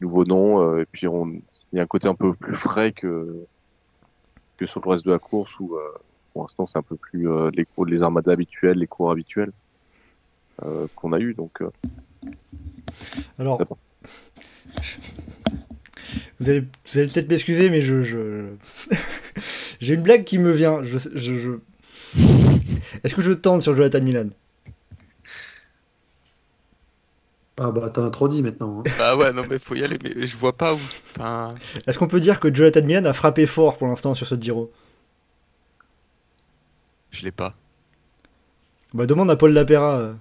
nouveaux 0.00 0.24
noms, 0.24 0.60
euh, 0.60 0.82
et 0.82 0.86
puis 0.86 1.06
on, 1.08 1.26
il 1.72 1.76
y 1.76 1.78
a 1.78 1.82
un 1.82 1.86
côté 1.86 2.08
un 2.08 2.14
peu 2.14 2.34
plus 2.34 2.56
frais 2.56 2.92
que 2.92 3.44
que 4.56 4.66
sur 4.66 4.80
le 4.84 4.90
reste 4.90 5.04
de 5.04 5.10
la 5.12 5.18
course 5.18 5.50
où 5.60 5.74
euh, 5.76 5.80
pour 6.32 6.42
l'instant 6.42 6.66
c'est 6.66 6.78
un 6.78 6.82
peu 6.82 6.96
plus 6.96 7.30
euh, 7.30 7.50
les 7.54 7.64
cours, 7.64 7.86
les 7.86 8.02
armadas 8.02 8.32
habituels, 8.32 8.78
les 8.78 8.86
cours 8.86 9.10
habituels 9.10 9.52
qu'on 10.94 11.12
a 11.12 11.20
eu. 11.20 11.34
Donc 11.34 11.62
Alors, 13.38 13.60
vous 16.40 16.48
allez, 16.48 16.60
vous 16.60 16.98
allez 16.98 17.08
peut-être 17.08 17.28
m'excuser, 17.30 17.68
mais 17.68 17.82
je, 17.82 18.02
je... 18.02 18.46
j'ai 19.80 19.94
une 19.94 20.00
blague 20.02 20.24
qui 20.24 20.38
me 20.38 20.52
vient. 20.52 20.82
Je, 20.82 20.96
je, 21.14 21.34
je- 21.36 21.58
Est-ce 23.04 23.14
que 23.14 23.20
je 23.22 23.32
tente 23.32 23.60
sur 23.62 23.76
Jonathan 23.76 24.00
Milan? 24.00 24.28
Ah 27.58 27.70
bah 27.70 27.88
t'en 27.90 28.04
as 28.04 28.10
trop 28.10 28.28
dit 28.28 28.42
maintenant. 28.42 28.82
hein. 28.86 28.90
Bah 28.98 29.16
ouais, 29.16 29.32
non 29.32 29.42
mais 29.48 29.58
faut 29.58 29.74
y 29.74 29.82
aller, 29.82 29.98
mais 30.04 30.26
je 30.26 30.36
vois 30.36 30.52
pas 30.56 30.74
où. 30.74 30.78
Enfin, 31.16 31.54
Est-ce 31.86 31.98
qu'on 31.98 32.08
peut 32.08 32.20
dire 32.20 32.38
que 32.38 32.54
Jonathan 32.54 32.82
Milan 32.82 33.04
a 33.06 33.12
frappé 33.14 33.46
fort 33.46 33.78
pour 33.78 33.88
l'instant 33.88 34.14
sur 34.14 34.26
ce 34.26 34.34
Giro? 34.34 34.70
Je 37.10 37.24
l'ai 37.24 37.32
pas. 37.32 37.52
Bah 38.92 39.06
demande 39.06 39.30
à 39.30 39.36
Paul 39.36 39.52
Lapera. 39.52 39.96
euh. 39.98 40.12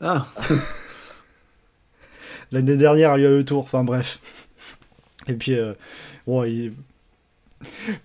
Ah, 0.00 0.26
L'année 2.52 2.76
dernière, 2.76 3.16
il 3.18 3.22
y 3.22 3.26
a 3.26 3.30
eu 3.30 3.38
le 3.38 3.44
tour. 3.44 3.64
Enfin 3.64 3.84
bref. 3.84 4.20
Et 5.26 5.34
puis, 5.34 5.54
euh, 5.54 5.74
bon, 6.26 6.44
il- 6.44 6.72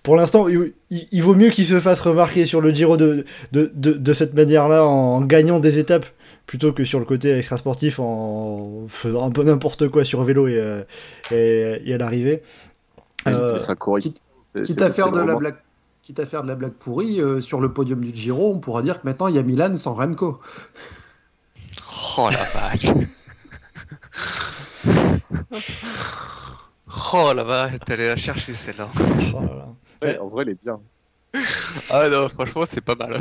pour 0.02 0.16
l'instant, 0.16 0.48
il, 0.48 0.72
il- 0.90 1.08
il 1.12 1.22
vaut 1.22 1.34
mieux 1.34 1.50
qu'il 1.50 1.64
se 1.64 1.78
fasse 1.80 2.00
remarquer 2.00 2.46
sur 2.46 2.60
le 2.60 2.70
Giro 2.74 2.96
de, 2.96 3.24
de, 3.52 3.70
de, 3.74 3.92
de 3.92 4.12
cette 4.12 4.34
manière-là 4.34 4.84
en 4.84 5.20
gagnant 5.22 5.60
des 5.60 5.78
étapes 5.78 6.06
plutôt 6.52 6.74
que 6.74 6.84
sur 6.84 6.98
le 6.98 7.06
côté 7.06 7.34
extra-sportif 7.38 7.98
en 7.98 8.84
faisant 8.86 9.26
un 9.26 9.30
peu 9.30 9.42
n'importe 9.42 9.88
quoi 9.88 10.04
sur 10.04 10.22
vélo 10.22 10.48
et, 10.48 10.58
euh, 10.58 10.82
et, 11.30 11.80
et 11.82 11.94
à 11.94 11.96
l'arrivée. 11.96 12.42
Euh, 13.26 13.58
quitte- 13.98 14.82
à 14.82 14.90
faire 14.90 15.10
de 15.10 15.22
la 15.22 15.34
blague. 15.34 15.56
Quitte 16.02 16.20
à 16.20 16.26
faire 16.26 16.42
de 16.42 16.48
la 16.48 16.54
blague 16.54 16.74
pourrie, 16.74 17.22
euh, 17.22 17.40
sur 17.40 17.58
le 17.62 17.72
podium 17.72 18.02
du 18.04 18.14
Giro, 18.14 18.52
on 18.52 18.58
pourra 18.58 18.82
dire 18.82 19.00
que 19.00 19.06
maintenant 19.06 19.28
il 19.28 19.34
y 19.34 19.38
a 19.38 19.42
Milan 19.42 19.74
sans 19.76 19.94
Remco. 19.94 20.40
Oh 22.18 22.28
la 22.30 22.44
vache. 22.60 22.88
oh 27.14 27.32
la 27.34 27.44
vache, 27.44 27.78
t'allais 27.86 28.08
la 28.08 28.16
chercher 28.16 28.52
celle-là. 28.52 28.90
oh. 29.34 29.40
Ouais, 30.04 30.18
en 30.18 30.28
vrai, 30.28 30.42
elle 30.42 30.50
est 30.50 30.62
bien. 30.62 30.78
Ah 31.88 32.10
non, 32.10 32.28
franchement, 32.28 32.64
c'est 32.66 32.82
pas 32.82 32.94
mal. 32.94 33.16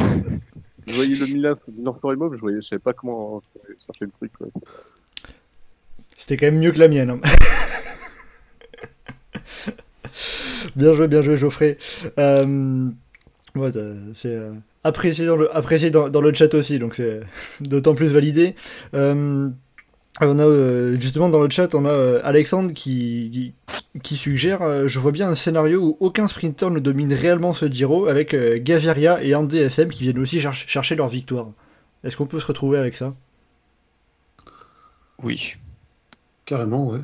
Je 0.87 0.95
voyais 0.95 1.15
le 1.15 1.25
Milan, 1.27 1.55
Milan 1.77 1.95
sur 1.95 2.11
je 2.11 2.39
voyais, 2.39 2.61
je 2.61 2.67
savais 2.67 2.81
pas 2.81 2.93
comment 2.93 3.41
chercher 3.85 4.05
le 4.05 4.11
truc. 4.11 4.31
C'était 6.17 6.37
quand 6.37 6.47
même 6.47 6.59
mieux 6.59 6.71
que 6.71 6.79
la 6.79 6.87
mienne. 6.87 7.09
hein. 7.09 7.19
bien 10.75 10.93
joué, 10.93 11.07
bien 11.07 11.21
joué, 11.21 11.37
Geoffrey. 11.37 11.77
Euh, 12.17 12.89
c'est 14.13 14.29
euh, 14.29 14.53
apprécié, 14.83 15.25
dans 15.25 15.35
le, 15.35 15.55
apprécié 15.55 15.91
dans, 15.91 16.09
dans 16.09 16.21
le 16.21 16.33
chat 16.33 16.53
aussi, 16.53 16.79
donc 16.79 16.95
c'est 16.95 17.21
d'autant 17.61 17.95
plus 17.95 18.13
validé. 18.13 18.55
Euh, 18.93 19.49
on 20.19 20.39
a 20.39 20.45
euh, 20.45 20.99
justement 20.99 21.29
dans 21.29 21.39
le 21.39 21.49
chat, 21.49 21.73
on 21.73 21.85
a 21.85 21.89
euh, 21.89 22.19
Alexandre 22.23 22.73
qui, 22.73 23.53
qui, 23.93 23.99
qui 24.01 24.15
suggère 24.17 24.61
euh, 24.61 24.87
Je 24.87 24.99
vois 24.99 25.11
bien 25.11 25.29
un 25.29 25.35
scénario 25.35 25.81
où 25.81 25.97
aucun 25.99 26.27
sprinter 26.27 26.69
ne 26.69 26.79
domine 26.79 27.13
réellement 27.13 27.53
ce 27.53 27.65
Giro 27.71 28.07
avec 28.07 28.35
Gaviria 28.63 29.23
et 29.23 29.33
Andy 29.35 29.57
SM 29.59 29.89
qui 29.89 30.03
viennent 30.03 30.19
aussi 30.19 30.41
cher- 30.41 30.53
chercher 30.53 30.95
leur 30.95 31.07
victoire. 31.07 31.47
Est-ce 32.03 32.17
qu'on 32.17 32.25
peut 32.27 32.39
se 32.39 32.45
retrouver 32.47 32.77
avec 32.79 32.95
ça? 32.95 33.13
Oui. 35.23 35.55
Carrément, 36.45 36.89
ouais. 36.89 37.01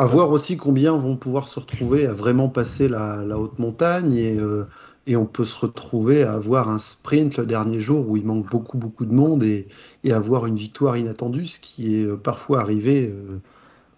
À 0.00 0.06
voir 0.06 0.30
aussi 0.30 0.56
combien 0.56 0.96
vont 0.96 1.16
pouvoir 1.16 1.48
se 1.48 1.58
retrouver 1.60 2.06
à 2.06 2.12
vraiment 2.12 2.48
passer 2.48 2.88
la, 2.88 3.24
la 3.24 3.38
haute 3.38 3.58
montagne 3.58 4.12
et, 4.14 4.38
euh, 4.38 4.64
et 5.08 5.16
on 5.16 5.24
peut 5.24 5.46
se 5.46 5.58
retrouver 5.58 6.22
à 6.22 6.34
avoir 6.34 6.68
un 6.68 6.78
sprint 6.78 7.38
le 7.38 7.46
dernier 7.46 7.80
jour 7.80 8.06
où 8.06 8.18
il 8.18 8.26
manque 8.26 8.46
beaucoup 8.50 8.76
beaucoup 8.76 9.06
de 9.06 9.12
monde 9.12 9.42
et, 9.42 9.66
avoir 10.12 10.44
une 10.44 10.56
victoire 10.56 10.98
inattendue, 10.98 11.46
ce 11.46 11.58
qui 11.60 11.96
est 11.96 12.04
euh, 12.04 12.16
parfois 12.16 12.60
arrivé, 12.60 13.08
euh, 13.08 13.40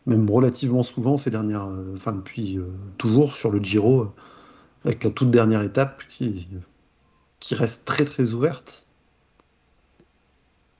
même 0.06 0.30
relativement 0.30 0.84
souvent 0.84 1.16
ces 1.16 1.30
dernières, 1.30 1.66
euh, 1.66 1.94
enfin 1.96 2.12
depuis 2.12 2.60
toujours 2.96 3.34
sur 3.34 3.50
le 3.50 3.58
Giro, 3.58 4.06
avec 4.84 5.02
la 5.02 5.10
toute 5.10 5.32
dernière 5.32 5.62
étape 5.62 6.02
qui, 6.08 6.48
qui 7.40 7.56
reste 7.56 7.84
très 7.84 8.04
très 8.04 8.32
ouverte. 8.32 8.86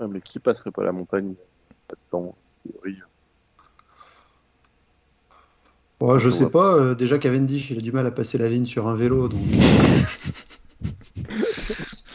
Mais 0.09 0.21
qui 0.21 0.39
passerait 0.39 0.71
pas 0.71 0.85
la 0.85 0.93
montagne? 0.93 1.35
Là-dedans 1.91 2.37
a 2.67 2.69
priori 2.69 3.01
Ouais, 6.01 6.19
je 6.19 6.31
Je 6.31 6.35
sais 6.35 6.49
pas, 6.51 6.75
euh, 6.77 6.95
déjà 6.95 7.19
Cavendish, 7.19 7.71
il 7.71 7.79
a 7.79 7.81
du 7.83 7.93
mal 7.93 8.07
à 8.07 8.11
passer 8.11 8.39
la 8.39 8.49
ligne 8.49 8.65
sur 8.67 8.89
un 8.89 8.95
vélo, 8.95 9.29
donc. 9.29 9.41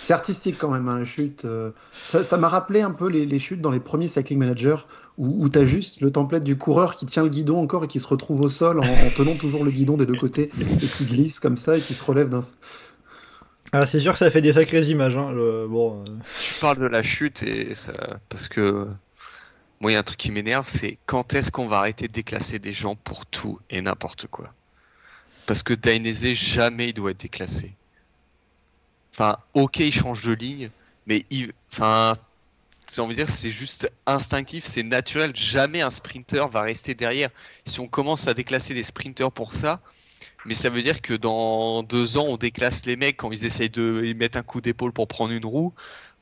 C'est 0.01 0.13
artistique 0.13 0.57
quand 0.59 0.69
même, 0.69 0.87
hein, 0.87 0.99
la 0.99 1.05
chute. 1.05 1.45
euh. 1.45 1.71
Ça 2.03 2.23
ça 2.23 2.37
m'a 2.37 2.47
rappelé 2.47 2.81
un 2.81 2.91
peu 2.91 3.07
les, 3.09 3.25
les 3.25 3.39
chutes 3.39 3.61
dans 3.61 3.71
les 3.71 3.79
premiers 3.79 4.07
Cycling 4.07 4.37
Manager, 4.37 4.87
où, 5.17 5.43
où 5.43 5.49
tu 5.49 5.57
as 5.57 5.65
juste 5.65 6.01
le 6.01 6.11
template 6.11 6.43
du 6.43 6.57
coureur 6.57 6.95
qui 6.95 7.07
tient 7.07 7.23
le 7.23 7.29
guidon 7.29 7.57
encore 7.59 7.85
et 7.85 7.87
qui 7.87 7.99
se 7.99 8.05
retrouve 8.07 8.41
au 8.41 8.49
sol 8.49 8.79
en, 8.79 8.83
en 8.83 9.09
tenant 9.17 9.33
toujours 9.35 9.63
le 9.63 9.71
guidon 9.71 9.97
des 9.97 10.05
deux 10.05 10.15
côtés 10.15 10.51
et 10.81 10.87
qui 10.87 11.05
glisse 11.05 11.39
comme 11.39 11.57
ça 11.57 11.77
et 11.79 11.81
qui 11.81 11.95
se 11.95 12.03
relève 12.03 12.29
d'un. 12.29 12.41
Ah, 13.71 13.87
c'est 13.87 13.99
sûr 13.99 14.13
que 14.13 14.19
ça 14.19 14.29
fait 14.29 14.41
des 14.41 14.53
sacrées 14.53 14.83
images. 14.85 15.17
Hein, 15.17 15.31
le- 15.31 15.67
bon, 15.67 16.01
euh, 16.01 16.11
Tu 16.39 16.59
parles 16.61 16.77
de 16.77 16.85
la 16.85 17.01
chute 17.01 17.41
et 17.41 17.73
ça. 17.73 17.93
Parce 18.29 18.47
que. 18.47 18.85
Moi, 19.79 19.91
il 19.91 19.93
y 19.93 19.97
a 19.97 19.99
un 19.99 20.03
truc 20.03 20.17
qui 20.17 20.31
m'énerve, 20.31 20.67
c'est 20.69 20.97
quand 21.05 21.33
est-ce 21.33 21.51
qu'on 21.51 21.67
va 21.67 21.77
arrêter 21.79 22.07
de 22.07 22.13
déclasser 22.13 22.59
des 22.59 22.73
gens 22.73 22.95
pour 22.95 23.25
tout 23.25 23.59
et 23.69 23.81
n'importe 23.81 24.27
quoi? 24.27 24.53
Parce 25.45 25.63
que 25.63 25.73
Dainese, 25.73 26.33
jamais 26.33 26.89
il 26.89 26.93
doit 26.93 27.11
être 27.11 27.19
déclassé. 27.19 27.73
Enfin, 29.13 29.37
ok, 29.53 29.79
il 29.79 29.93
change 29.93 30.23
de 30.23 30.33
ligne, 30.33 30.69
mais 31.05 31.25
il. 31.29 31.53
Enfin. 31.71 32.15
C'est 32.87 33.49
juste 33.49 33.91
instinctif, 34.05 34.63
c'est 34.63 34.83
naturel. 34.83 35.35
Jamais 35.35 35.81
un 35.81 35.89
sprinter 35.89 36.47
va 36.49 36.61
rester 36.61 36.93
derrière. 36.93 37.31
Si 37.65 37.79
on 37.79 37.87
commence 37.87 38.27
à 38.27 38.35
déclasser 38.35 38.75
des 38.75 38.83
sprinters 38.83 39.31
pour 39.31 39.53
ça, 39.53 39.81
mais 40.45 40.53
ça 40.53 40.69
veut 40.69 40.83
dire 40.83 41.01
que 41.01 41.15
dans 41.15 41.81
deux 41.81 42.17
ans, 42.17 42.27
on 42.27 42.37
déclasse 42.37 42.85
les 42.85 42.95
mecs 42.95 43.17
quand 43.17 43.31
ils 43.31 43.43
essayent 43.43 43.71
de 43.71 44.03
ils 44.05 44.15
mettent 44.15 44.37
un 44.37 44.43
coup 44.43 44.61
d'épaule 44.61 44.93
pour 44.93 45.07
prendre 45.07 45.33
une 45.33 45.45
roue. 45.45 45.73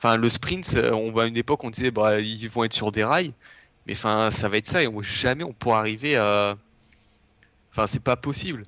Enfin, 0.04 0.18
le 0.18 0.30
sprint, 0.30 0.74
euh, 0.76 0.92
on 0.92 1.14
va 1.14 1.24
à 1.24 1.26
une 1.28 1.38
époque, 1.38 1.64
on 1.64 1.70
disait, 1.70 1.90
bah, 1.90 2.20
ils 2.20 2.50
vont 2.50 2.66
être 2.66 2.74
sur 2.74 2.92
des 2.92 3.06
rails. 3.06 3.32
Mais 3.88 3.94
enfin, 3.94 4.32
ça 4.32 4.50
va 4.50 4.58
être 4.58 4.68
ça 4.68 4.84
et 4.84 4.88
on- 4.88 5.02
jamais 5.02 5.46
on 5.46 5.54
pourra 5.54 5.80
arriver 5.80 6.18
à. 6.18 6.58
Enfin, 7.72 7.88
c'est 7.88 8.04
pas 8.04 8.18
possible. 8.18 8.64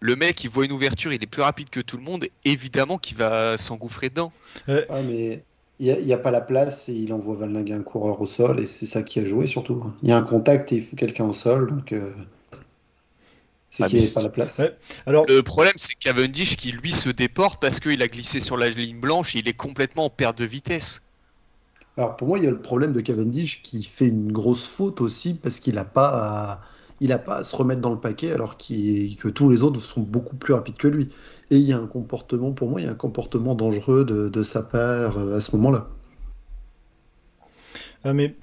Le 0.00 0.16
mec, 0.16 0.42
il 0.42 0.48
voit 0.48 0.64
une 0.64 0.72
ouverture, 0.72 1.12
il 1.12 1.22
est 1.22 1.26
plus 1.26 1.42
rapide 1.42 1.68
que 1.68 1.80
tout 1.80 1.98
le 1.98 2.02
monde, 2.02 2.24
évidemment 2.46 2.96
qu'il 2.96 3.18
va 3.18 3.58
s'engouffrer 3.58 4.08
dedans. 4.08 4.32
Ah, 4.66 5.02
mais 5.06 5.44
il 5.78 5.94
n'y 5.98 6.14
a, 6.14 6.18
pas 6.18 6.30
la 6.30 6.40
place 6.40 6.88
et 6.88 6.94
il 6.94 7.12
envoie 7.12 7.36
vallinguer 7.36 7.74
un 7.74 7.82
coureur 7.82 8.18
au 8.18 8.26
sol 8.26 8.58
et 8.58 8.66
c'est 8.66 8.86
ça 8.86 9.02
qui 9.02 9.20
a 9.20 9.26
joué 9.26 9.46
surtout. 9.46 9.84
Il 10.02 10.08
y 10.08 10.12
a 10.12 10.16
un 10.16 10.22
contact 10.22 10.72
et 10.72 10.76
il 10.76 10.82
fout 10.82 10.98
quelqu'un 10.98 11.26
au 11.26 11.34
sol, 11.34 11.68
donc. 11.68 11.92
euh, 11.92 12.14
C'est 13.70 13.84
Ah, 13.84 13.86
qu'il 13.86 13.96
mais 13.96 14.00
n'y 14.00 14.06
avait 14.06 14.12
pas 14.14 14.22
la 14.22 14.28
place. 14.30 14.58
Ouais. 14.58 14.70
Alors, 15.06 15.26
Le 15.28 15.42
problème, 15.42 15.72
c'est 15.76 15.94
Cavendish 15.94 16.56
qui 16.56 16.72
lui 16.72 16.92
se 16.92 17.08
déporte 17.10 17.60
parce 17.60 17.80
qu'il 17.80 18.02
a 18.02 18.08
glissé 18.08 18.40
sur 18.40 18.56
la 18.56 18.68
ligne 18.68 19.00
blanche, 19.00 19.34
il 19.34 19.48
est 19.48 19.54
complètement 19.54 20.06
en 20.06 20.10
perte 20.10 20.38
de 20.38 20.44
vitesse. 20.44 21.02
Alors 21.96 22.16
pour 22.16 22.28
moi, 22.28 22.38
il 22.38 22.44
y 22.44 22.46
a 22.48 22.50
le 22.50 22.60
problème 22.62 22.92
de 22.92 23.00
Cavendish 23.00 23.62
qui 23.62 23.82
fait 23.84 24.08
une 24.08 24.32
grosse 24.32 24.66
faute 24.66 25.00
aussi 25.00 25.34
parce 25.34 25.60
qu'il 25.60 25.74
n'a 25.76 25.84
pas, 25.84 26.08
à... 26.08 26.60
il 27.00 27.12
a 27.12 27.18
pas 27.18 27.36
à 27.38 27.44
se 27.44 27.54
remettre 27.56 27.80
dans 27.80 27.90
le 27.92 28.00
paquet 28.00 28.32
alors 28.32 28.56
que 28.56 29.28
tous 29.28 29.50
les 29.50 29.62
autres 29.62 29.80
sont 29.80 30.00
beaucoup 30.02 30.36
plus 30.36 30.54
rapides 30.54 30.76
que 30.78 30.88
lui. 30.88 31.10
Et 31.50 31.56
il 31.56 31.62
y 31.62 31.72
a 31.72 31.78
un 31.78 31.86
comportement, 31.86 32.52
pour 32.52 32.70
moi, 32.70 32.80
il 32.80 32.84
y 32.84 32.88
a 32.88 32.92
un 32.92 32.94
comportement 32.94 33.54
dangereux 33.54 34.04
de, 34.04 34.28
de 34.28 34.42
sa 34.42 34.62
part 34.62 35.18
euh, 35.18 35.36
à 35.36 35.40
ce 35.40 35.54
moment-là. 35.56 35.88
Ah, 38.04 38.12
mais 38.12 38.34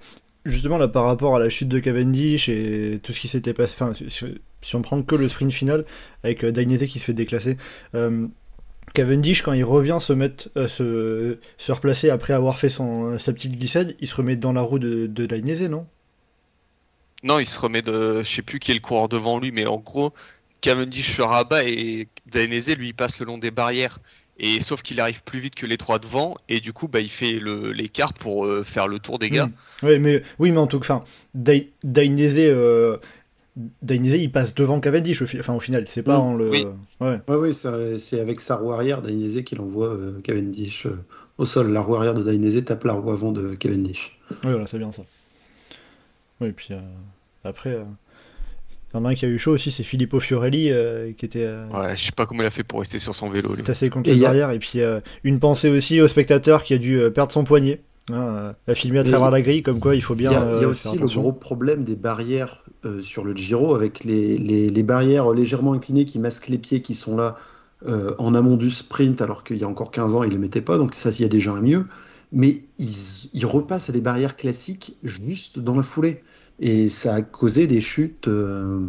justement, 0.48 0.78
là, 0.78 0.88
par 0.88 1.06
rapport 1.06 1.36
à 1.36 1.40
la 1.40 1.49
chute 1.49 1.69
de 1.69 1.80
Cavendish 1.80 2.49
et 2.49 2.99
tout 3.03 3.14
ce 3.14 3.19
qui 3.19 3.28
s'était 3.28 3.53
passé, 3.53 3.76
enfin, 3.80 3.94
si, 3.94 4.76
on 4.76 4.82
prend 4.82 5.02
que 5.02 5.15
le 5.15 5.30
sprint 5.30 5.52
final 5.52 5.86
avec 6.24 6.44
euh, 6.44 6.52
Dainese 6.52 6.86
qui 6.88 6.99
se 6.99 7.06
fait 7.06 7.14
déclasser, 7.14 7.57
euh, 7.95 8.28
Cavendish, 8.94 9.41
quand 9.41 9.53
il 9.53 9.64
revient 9.64 9.98
se 9.99 10.14
mettre, 10.14 10.49
euh, 10.57 11.36
se, 11.57 11.72
replacer 11.72 12.10
après 12.10 12.34
avoir 12.34 12.57
fait 12.57 12.69
son, 12.69 13.18
sa 13.18 13.34
petite 13.34 13.57
glissade, 13.57 13.95
il 13.99 14.07
se 14.07 14.15
remet 14.15 14.36
dans 14.36 14.53
la 14.53 14.61
roue 14.61 14.80
de, 14.80 15.07
de 15.07 15.26
Dainese, 15.26 15.69
non? 15.69 15.86
Non, 17.24 17.40
il 17.40 17.45
se 17.45 17.60
remet 17.60 17.82
de. 17.82 18.19
Je 18.19 18.28
sais 18.28 18.41
plus 18.44 18.60
qui 18.60 18.72
est 18.72 18.76
le 18.76 18.80
coureur 18.80 19.10
devant 19.10 19.40
lui, 19.40 19.52
mais 19.52 19.65
en 19.65 19.78
gros, 19.78 20.14
Cavendish 20.61 21.15
se 21.15 21.22
rabat 21.22 21.64
et 21.64 22.07
Dainese 22.28 22.76
lui 22.76 22.94
passe 22.94 23.19
le 23.19 23.26
long 23.26 23.38
des 23.38 23.52
barrières. 23.52 23.99
Et 24.40 24.62
sauf 24.62 24.82
qu'il 24.84 25.00
arrive 25.00 25.24
plus 25.24 25.40
vite 25.40 25.56
que 25.56 25.66
les 25.66 25.78
trois 25.78 25.98
devant, 26.00 26.36
et 26.48 26.60
du 26.60 26.72
coup, 26.72 26.88
bah, 26.88 27.00
il 27.00 27.10
fait 27.10 27.40
le- 27.40 27.72
l'écart 27.72 28.14
pour 28.14 28.46
euh, 28.46 28.64
faire 28.64 28.88
le 28.88 29.00
tour 29.00 29.18
des 29.18 29.30
gars. 29.32 29.50
Oui, 29.82 29.98
mais, 30.00 30.22
oui, 30.38 30.52
mais 30.52 30.58
en 30.60 30.68
tout 30.68 30.80
cas, 30.80 31.04
Dainese, 31.34 32.36
euh, 32.38 32.98
Dainese, 33.82 34.22
il 34.22 34.32
passe 34.32 34.54
devant 34.54 34.80
Cavendish, 34.80 35.24
au, 35.24 35.26
fi- 35.26 35.40
enfin, 35.40 35.56
au 35.56 35.60
final, 35.60 35.86
c'est 35.88 36.04
pas 36.04 36.18
Mm. 36.18 36.22
en 36.22 36.34
le... 36.36 36.50
Oui. 36.52 36.66
Ouais. 37.00 37.20
Ouais, 37.28 37.36
oui, 37.36 37.54
c'est 37.56 37.98
c'est 37.98 38.20
avec 38.20 38.40
sa 38.42 38.58
roue 38.58 38.72
arrière 38.72 39.02
Dainese 39.02 39.44
qu'il 39.44 39.60
envoie 39.60 39.88
euh, 39.88 40.22
Cavendish 40.22 40.86
euh, 40.86 41.00
au 41.40 41.46
sol. 41.46 41.72
La 41.74 41.82
roue 41.82 41.96
arrière 41.96 42.14
de 42.14 42.22
Dainese 42.24 42.64
tape 42.64 42.84
la 42.84 42.94
roue 42.94 43.10
avant 43.10 43.32
de 43.32 43.56
Cavendish. 43.56 44.20
Oui, 44.32 44.38
voilà, 44.52 44.68
c'est 44.68 44.78
bien 44.78 44.92
ça. 44.92 45.02
Oui, 46.42 46.50
et 46.50 46.52
puis 46.52 46.68
euh, 46.76 46.80
après, 47.44 47.72
euh, 47.72 47.84
il 48.98 49.02
y 49.02 49.06
en 49.06 49.06
a 49.06 49.11
un 49.11 49.15
qui 49.15 49.26
a 49.26 49.30
eu 49.30 49.38
chaud 49.40 49.52
aussi, 49.53 49.72
c'est 49.72 49.84
Filippo 49.84 50.19
Fiorelli, 50.19 50.72
euh, 50.72 51.11
qui 51.14 51.26
était 51.26 51.44
euh, 51.45 51.68
Ouais, 51.69 51.95
je 51.95 52.03
sais 52.03 52.11
pas 52.11 52.26
comment 52.26 52.44
il 52.44 52.45
a 52.48 52.52
fait 52.52 52.64
pour 52.64 52.80
rester 52.80 52.99
sur 52.99 53.14
son 53.15 53.30
vélo. 53.30 53.53
lui. 53.56 53.64
tassé 53.64 53.90
contre 53.90 54.10
Et 54.10 54.14
les 54.14 54.18
il 54.18 54.22
y 54.22 54.26
a- 54.26 54.30
barrières. 54.30 54.52
Et 54.52 54.60
puis 54.60 54.82
euh, 54.82 54.99
une 55.24 55.40
pensée 55.40 55.69
aussi 55.69 56.02
au 56.02 56.07
spectateur 56.07 56.64
qui 56.64 56.74
a 56.74 56.78
dû 56.78 56.99
perdre 57.14 57.32
son 57.32 57.44
poignet. 57.44 57.82
Hein, 58.10 58.15
euh, 58.15 58.53
à 58.69 58.74
filmer 58.76 58.99
à 58.99 59.02
Et 59.02 59.06
travers 59.10 59.32
la 59.32 59.41
grille, 59.41 59.64
comme 59.64 59.82
quoi 59.82 59.94
il 59.94 60.02
faut 60.02 60.14
Il 60.14 60.19
bien 60.19 60.32
y 60.32 60.36
a, 60.36 60.53
il 60.56 60.61
y 60.61 60.64
a 60.64 60.68
aussi 60.69 60.98
le 60.98 61.06
gros 61.07 61.34
problème 61.34 61.84
des 61.84 61.98
barrières 61.98 62.64
euh, 62.86 63.02
sur 63.02 63.26
le 63.26 63.36
Giro, 63.36 63.76
avec 63.76 64.03
les, 64.06 64.38
les- 64.38 64.69
les 64.69 64.84
barrières 64.84 65.32
légèrement 65.34 65.74
inclinées 65.74 66.06
qui 66.06 66.18
masquent 66.18 66.48
les 66.48 66.57
pieds 66.57 66.82
qui 66.82 66.95
sont 66.95 67.18
là 67.18 67.36
euh, 67.86 68.15
en 68.18 68.34
amont 68.34 68.56
du 68.56 68.69
sprint, 68.72 69.22
alors 69.22 69.44
qu'il 69.44 69.57
y 69.57 69.64
a 69.65 69.68
encore 69.68 69.91
15 69.91 70.15
ans, 70.15 70.24
ils 70.24 70.28
ne 70.30 70.32
les 70.34 70.40
mettaient 70.40 70.61
pas, 70.61 70.78
donc 70.78 70.95
ça, 70.95 71.10
il 71.11 71.22
y 71.22 71.26
a 71.26 71.28
déjà 71.28 71.52
un 71.52 71.60
mieux. 71.61 71.86
Mais 72.32 72.61
ils, 72.80 73.30
ils 73.34 73.45
repassent 73.45 73.90
à 73.90 73.94
des 73.94 74.02
barrières 74.02 74.36
classiques 74.38 74.95
juste 75.03 75.60
dans 75.60 75.76
la 75.76 75.84
foulée. 75.84 76.24
Et 76.60 76.90
ça 76.90 77.16
a 77.16 77.22
causé 77.22 77.68
des 77.68 77.82
chutes. 77.82 78.28
euh, 78.28 78.80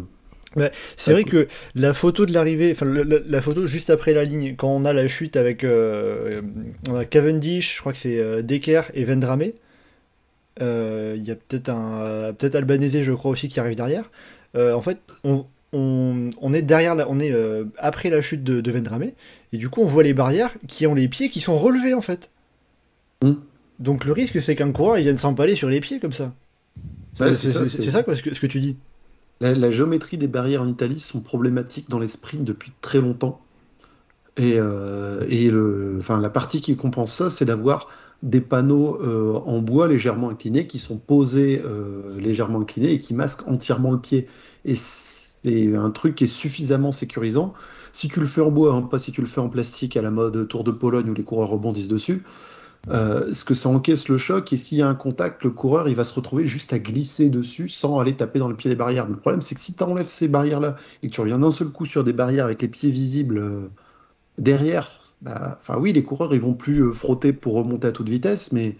C'est 0.97 1.11
vrai 1.13 1.23
que 1.23 1.47
la 1.75 1.93
photo 1.93 2.25
de 2.25 2.33
l'arrivée, 2.33 2.71
enfin 2.71 2.85
la, 2.85 3.03
la- 3.03 3.19
la 3.25 3.41
photo 3.41 3.67
juste 3.67 3.89
après 3.89 4.13
la 4.13 4.23
ligne, 4.23 4.55
quand 4.55 4.69
on 4.69 4.85
a 4.85 4.93
la 4.93 5.07
chute 5.07 5.35
avec 5.37 5.63
euh, 5.63 6.41
on 6.89 6.95
a 6.95 7.05
Cavendish, 7.05 7.75
je 7.75 7.79
crois 7.81 7.91
que 7.93 7.99
c'est 7.99 8.17
euh, 8.19 8.41
Decker 8.41 8.81
et 8.95 9.03
Vendrame. 9.05 9.43
Euh, 10.61 11.15
Il 11.17 11.25
y 11.27 11.31
a 11.31 11.35
peut-être 11.35 11.69
un 11.69 11.99
euh, 12.01 12.33
peut-être 12.33 12.55
Albanese, 12.55 13.01
je 13.01 13.13
crois 13.13 13.31
aussi, 13.31 13.47
qui 13.47 13.59
arrive 13.59 13.75
derrière. 13.75 14.11
Euh, 14.55 14.73
en 14.73 14.81
fait, 14.81 14.97
on, 15.23 15.45
on, 15.73 16.29
on 16.41 16.53
est 16.53 16.61
derrière, 16.63 16.95
la, 16.95 17.07
on 17.09 17.19
est 17.19 17.31
euh, 17.31 17.65
après 17.77 18.09
la 18.09 18.21
chute 18.21 18.43
de, 18.43 18.61
de 18.61 18.71
Vendrame, 18.71 19.03
et 19.53 19.57
du 19.57 19.69
coup 19.69 19.81
on 19.81 19.85
voit 19.85 20.03
les 20.03 20.13
barrières 20.13 20.51
qui 20.67 20.87
ont 20.87 20.95
les 20.95 21.07
pieds 21.07 21.29
qui 21.29 21.39
sont 21.39 21.57
relevés 21.57 21.93
en 21.93 22.01
fait. 22.01 22.29
Hmm. 23.23 23.35
Donc 23.79 24.05
le 24.05 24.11
risque 24.13 24.41
c'est 24.41 24.55
qu'un 24.55 24.71
coureur 24.71 24.97
il 24.97 25.03
vienne 25.03 25.17
s'empaler 25.17 25.55
sur 25.55 25.69
les 25.69 25.79
pieds 25.81 25.99
comme 25.99 26.13
ça. 26.13 26.33
Ouais, 27.19 27.33
c'est 27.33 27.51
ça, 27.51 27.91
ça 27.91 28.03
quoi 28.03 28.15
ce 28.15 28.23
que, 28.23 28.33
ce 28.33 28.39
que 28.39 28.47
tu 28.47 28.59
dis. 28.59 28.77
La, 29.41 29.53
la 29.53 29.71
géométrie 29.71 30.17
des 30.17 30.27
barrières 30.27 30.61
en 30.61 30.67
Italie 30.67 30.99
sont 30.99 31.21
problématiques 31.21 31.89
dans 31.89 31.99
les 31.99 32.07
sprints 32.07 32.43
depuis 32.43 32.71
très 32.81 33.01
longtemps. 33.01 33.41
Et, 34.37 34.53
euh, 34.55 35.25
et 35.29 35.49
le, 35.49 35.97
enfin, 35.99 36.19
la 36.19 36.29
partie 36.29 36.61
qui 36.61 36.75
compense 36.77 37.13
ça, 37.13 37.29
c'est 37.29 37.45
d'avoir 37.45 37.87
des 38.23 38.41
panneaux 38.41 38.99
euh, 39.01 39.33
en 39.33 39.59
bois 39.59 39.87
légèrement 39.87 40.29
inclinés 40.29 40.67
qui 40.67 40.79
sont 40.79 40.97
posés 40.97 41.61
euh, 41.65 42.19
légèrement 42.19 42.61
inclinés 42.61 42.91
et 42.91 42.99
qui 42.99 43.13
masquent 43.13 43.47
entièrement 43.47 43.91
le 43.91 43.99
pied. 43.99 44.27
Et 44.65 44.75
c'est 44.75 45.75
un 45.75 45.89
truc 45.91 46.15
qui 46.15 46.25
est 46.25 46.27
suffisamment 46.27 46.91
sécurisant. 46.91 47.53
Si 47.91 48.07
tu 48.07 48.19
le 48.19 48.27
fais 48.27 48.41
en 48.41 48.51
bois, 48.51 48.73
hein, 48.73 48.81
pas 48.81 48.99
si 48.99 49.11
tu 49.11 49.21
le 49.21 49.27
fais 49.27 49.41
en 49.41 49.49
plastique 49.49 49.97
à 49.97 50.01
la 50.01 50.11
mode 50.11 50.47
Tour 50.47 50.63
de 50.63 50.71
Pologne 50.71 51.09
où 51.09 51.13
les 51.13 51.23
coureurs 51.23 51.49
rebondissent 51.49 51.87
dessus, 51.87 52.23
euh, 52.87 53.33
ce 53.33 53.43
que 53.43 53.53
ça 53.53 53.69
encaisse 53.69 54.07
le 54.07 54.17
choc 54.17 54.53
et 54.53 54.57
s'il 54.57 54.77
y 54.77 54.81
a 54.81 54.87
un 54.87 54.95
contact, 54.95 55.43
le 55.43 55.49
coureur 55.49 55.89
il 55.89 55.95
va 55.95 56.05
se 56.05 56.13
retrouver 56.13 56.47
juste 56.47 56.71
à 56.71 56.79
glisser 56.79 57.29
dessus 57.29 57.67
sans 57.67 57.99
aller 57.99 58.15
taper 58.15 58.39
dans 58.39 58.47
le 58.47 58.55
pied 58.55 58.69
des 58.69 58.75
barrières. 58.75 59.07
Le 59.07 59.17
problème 59.17 59.41
c'est 59.41 59.53
que 59.53 59.61
si 59.61 59.73
tu 59.73 59.83
enlèves 59.83 60.07
ces 60.07 60.27
barrières-là 60.27 60.75
et 61.03 61.07
que 61.07 61.13
tu 61.13 61.19
reviens 61.19 61.39
d'un 61.39 61.51
seul 61.51 61.67
coup 61.67 61.85
sur 61.85 62.03
des 62.03 62.13
barrières 62.13 62.45
avec 62.45 62.61
les 62.61 62.69
pieds 62.69 62.89
visibles 62.89 63.37
euh, 63.37 63.67
derrière, 64.37 64.89
bah, 65.21 65.57
enfin 65.59 65.77
oui, 65.77 65.91
les 65.91 66.03
coureurs 66.03 66.33
ils 66.33 66.39
vont 66.39 66.53
plus 66.53 66.79
euh, 66.79 66.91
frotter 66.91 67.33
pour 67.33 67.55
remonter 67.55 67.87
à 67.87 67.91
toute 67.91 68.07
vitesse, 68.07 68.53
mais 68.53 68.77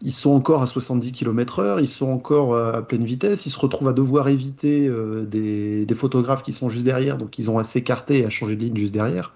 ils 0.00 0.12
sont 0.12 0.30
encore 0.30 0.62
à 0.62 0.66
70 0.68 1.12
km/h, 1.12 1.80
ils 1.80 1.88
sont 1.88 2.10
encore 2.10 2.54
euh, 2.54 2.72
à 2.72 2.82
pleine 2.82 3.04
vitesse, 3.04 3.46
ils 3.46 3.50
se 3.50 3.58
retrouvent 3.58 3.88
à 3.88 3.92
devoir 3.92 4.28
éviter 4.28 4.88
des, 5.26 5.86
des 5.86 5.94
photographes 5.94 6.44
qui 6.44 6.52
sont 6.52 6.68
juste 6.68 6.84
derrière, 6.84 7.18
donc 7.18 7.38
ils 7.38 7.50
ont 7.50 7.58
à 7.58 7.64
s'écarter 7.64 8.20
et 8.20 8.24
à 8.24 8.30
changer 8.30 8.54
de 8.54 8.60
ligne 8.60 8.76
juste 8.76 8.94
derrière. 8.94 9.32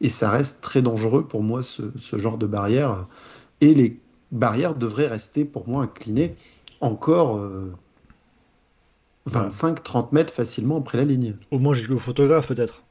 Et 0.00 0.08
ça 0.08 0.30
reste 0.30 0.60
très 0.60 0.82
dangereux 0.82 1.26
pour 1.26 1.42
moi, 1.42 1.62
ce, 1.62 1.82
ce 2.02 2.18
genre 2.18 2.38
de 2.38 2.46
barrière. 2.46 3.06
Et 3.60 3.74
les 3.74 4.00
barrières 4.32 4.74
devraient 4.74 5.06
rester 5.06 5.44
pour 5.44 5.68
moi 5.68 5.82
inclinées 5.84 6.36
encore 6.80 7.38
euh, 7.38 7.72
25-30 9.30 10.08
mètres 10.12 10.32
facilement 10.32 10.78
après 10.78 10.98
la 10.98 11.04
ligne. 11.04 11.34
Au 11.50 11.58
moins 11.58 11.74
jusqu'au 11.74 11.98
photographe 11.98 12.48
peut-être. 12.48 12.82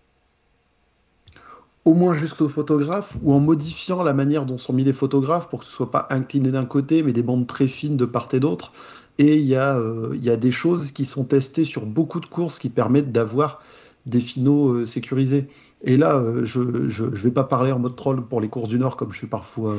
Au 1.85 1.93
moins 1.93 2.13
jusqu'au 2.13 2.49
photographe 2.49 3.17
ou 3.21 3.33
en 3.33 3.39
modifiant 3.39 4.01
la 4.01 4.13
manière 4.13 4.45
dont 4.45 4.57
sont 4.57 4.73
mis 4.73 4.83
les 4.83 4.93
photographes 4.93 5.49
pour 5.49 5.59
que 5.59 5.65
ce 5.65 5.71
soit 5.71 5.91
pas 5.91 6.07
incliné 6.09 6.51
d'un 6.51 6.65
côté 6.65 7.03
mais 7.03 7.13
des 7.13 7.21
bandes 7.21 7.47
très 7.47 7.67
fines 7.67 7.95
de 7.95 8.05
part 8.05 8.27
et 8.33 8.39
d'autre. 8.39 8.71
Et 9.17 9.37
il 9.37 9.45
y, 9.45 9.55
a, 9.55 9.77
euh, 9.77 10.17
y 10.19 10.29
a 10.29 10.35
des 10.35 10.51
choses 10.51 10.91
qui 10.91 11.05
sont 11.05 11.23
testées 11.23 11.63
sur 11.63 11.85
beaucoup 11.85 12.19
de 12.19 12.25
courses 12.25 12.59
qui 12.59 12.69
permettent 12.69 13.11
d'avoir 13.11 13.61
des 14.05 14.19
finaux 14.19 14.73
euh, 14.73 14.85
sécurisés. 14.85 15.47
Et 15.83 15.95
là, 15.95 16.15
euh, 16.15 16.43
je 16.43 16.59
ne 16.59 17.15
vais 17.15 17.31
pas 17.31 17.43
parler 17.43 17.71
en 17.71 17.79
mode 17.79 17.95
troll 17.95 18.25
pour 18.25 18.41
les 18.41 18.49
courses 18.49 18.69
du 18.69 18.79
Nord 18.79 18.97
comme 18.97 19.13
je 19.13 19.19
fais 19.19 19.27
parfois 19.27 19.75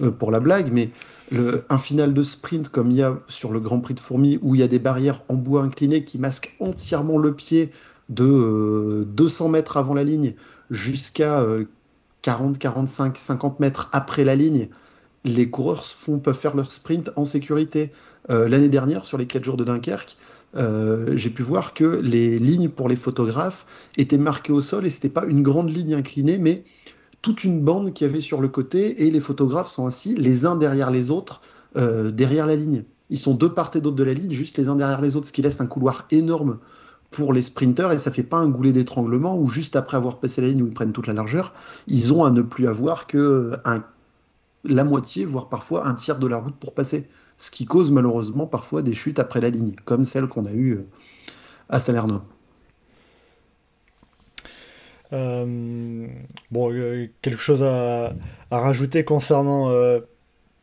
euh, 0.00 0.10
pour 0.10 0.30
la 0.30 0.40
blague, 0.40 0.70
mais 0.72 0.90
un 1.68 1.78
final 1.78 2.12
de 2.12 2.24
sprint 2.24 2.70
comme 2.70 2.90
il 2.90 2.96
y 2.96 3.02
a 3.04 3.20
sur 3.28 3.52
le 3.52 3.60
Grand 3.60 3.78
Prix 3.78 3.94
de 3.94 4.00
Fourmi 4.00 4.40
où 4.42 4.56
il 4.56 4.60
y 4.60 4.64
a 4.64 4.66
des 4.66 4.80
barrières 4.80 5.22
en 5.28 5.36
bois 5.36 5.62
inclinées 5.62 6.02
qui 6.02 6.18
masquent 6.18 6.56
entièrement 6.58 7.18
le 7.18 7.32
pied 7.34 7.70
de 8.08 8.24
euh, 8.24 9.04
200 9.06 9.48
mètres 9.48 9.76
avant 9.76 9.94
la 9.94 10.02
ligne 10.02 10.34
jusqu'à 10.70 11.40
euh, 11.40 11.66
40, 12.22 12.58
45, 12.58 13.16
50 13.16 13.60
mètres 13.60 13.88
après 13.92 14.24
la 14.24 14.34
ligne, 14.34 14.68
les 15.24 15.50
coureurs 15.50 15.84
font, 15.84 16.18
peuvent 16.18 16.38
faire 16.38 16.56
leur 16.56 16.70
sprint 16.70 17.10
en 17.16 17.24
sécurité. 17.24 17.92
Euh, 18.30 18.48
L'année 18.48 18.68
dernière, 18.68 19.06
sur 19.06 19.18
les 19.18 19.26
4 19.26 19.44
jours 19.44 19.56
de 19.56 19.64
Dunkerque, 19.64 20.16
euh, 20.56 21.16
j'ai 21.16 21.30
pu 21.30 21.42
voir 21.42 21.74
que 21.74 21.84
les 21.84 22.38
lignes 22.38 22.68
pour 22.68 22.88
les 22.88 22.96
photographes 22.96 23.64
étaient 23.96 24.18
marquées 24.18 24.52
au 24.52 24.60
sol 24.60 24.84
et 24.84 24.90
c'était 24.90 25.08
pas 25.08 25.24
une 25.24 25.42
grande 25.42 25.70
ligne 25.70 25.94
inclinée, 25.94 26.38
mais 26.38 26.64
toute 27.22 27.44
une 27.44 27.60
bande 27.60 27.92
qu'il 27.92 28.06
y 28.06 28.10
avait 28.10 28.20
sur 28.20 28.40
le 28.40 28.48
côté 28.48 29.06
et 29.06 29.10
les 29.10 29.20
photographes 29.20 29.68
sont 29.68 29.86
assis 29.86 30.14
les 30.16 30.46
uns 30.46 30.56
derrière 30.56 30.90
les 30.90 31.10
autres 31.10 31.40
euh, 31.76 32.10
derrière 32.10 32.46
la 32.46 32.56
ligne. 32.56 32.84
Ils 33.10 33.18
sont 33.18 33.34
deux 33.34 33.52
part 33.52 33.70
et 33.74 33.80
d'autre 33.80 33.96
de 33.96 34.04
la 34.04 34.14
ligne, 34.14 34.32
juste 34.32 34.56
les 34.56 34.68
uns 34.68 34.76
derrière 34.76 35.00
les 35.00 35.16
autres, 35.16 35.26
ce 35.26 35.32
qui 35.32 35.42
laisse 35.42 35.60
un 35.60 35.66
couloir 35.66 36.06
énorme 36.10 36.58
pour 37.10 37.32
les 37.32 37.42
sprinteurs 37.42 37.92
et 37.92 37.98
ça 37.98 38.10
fait 38.10 38.22
pas 38.22 38.38
un 38.38 38.48
goulet 38.48 38.72
d'étranglement 38.72 39.36
où 39.36 39.48
juste 39.48 39.74
après 39.74 39.96
avoir 39.96 40.20
passé 40.20 40.40
la 40.40 40.48
ligne 40.48 40.62
où 40.62 40.66
ils 40.68 40.74
prennent 40.74 40.92
toute 40.92 41.08
la 41.08 41.12
largeur, 41.12 41.52
ils 41.88 42.14
ont 42.14 42.24
à 42.24 42.30
ne 42.30 42.42
plus 42.42 42.68
avoir 42.68 43.06
que 43.06 43.54
un, 43.64 43.82
la 44.64 44.84
moitié, 44.84 45.24
voire 45.24 45.48
parfois 45.48 45.88
un 45.88 45.94
tiers 45.94 46.18
de 46.18 46.26
la 46.26 46.36
route 46.36 46.54
pour 46.54 46.72
passer. 46.72 47.08
Ce 47.36 47.50
qui 47.50 47.64
cause 47.64 47.90
malheureusement 47.90 48.46
parfois 48.46 48.82
des 48.82 48.94
chutes 48.94 49.18
après 49.18 49.40
la 49.40 49.50
ligne, 49.50 49.74
comme 49.84 50.04
celle 50.04 50.28
qu'on 50.28 50.46
a 50.46 50.52
eue 50.52 50.80
à 51.68 51.80
Salerno. 51.80 52.20
Euh, 55.12 56.06
bon, 56.50 56.72
euh, 56.72 57.06
quelque 57.22 57.38
chose 57.38 57.62
à, 57.62 58.12
rajouter 58.50 59.04
concernant 59.04 59.70
euh, 59.70 60.00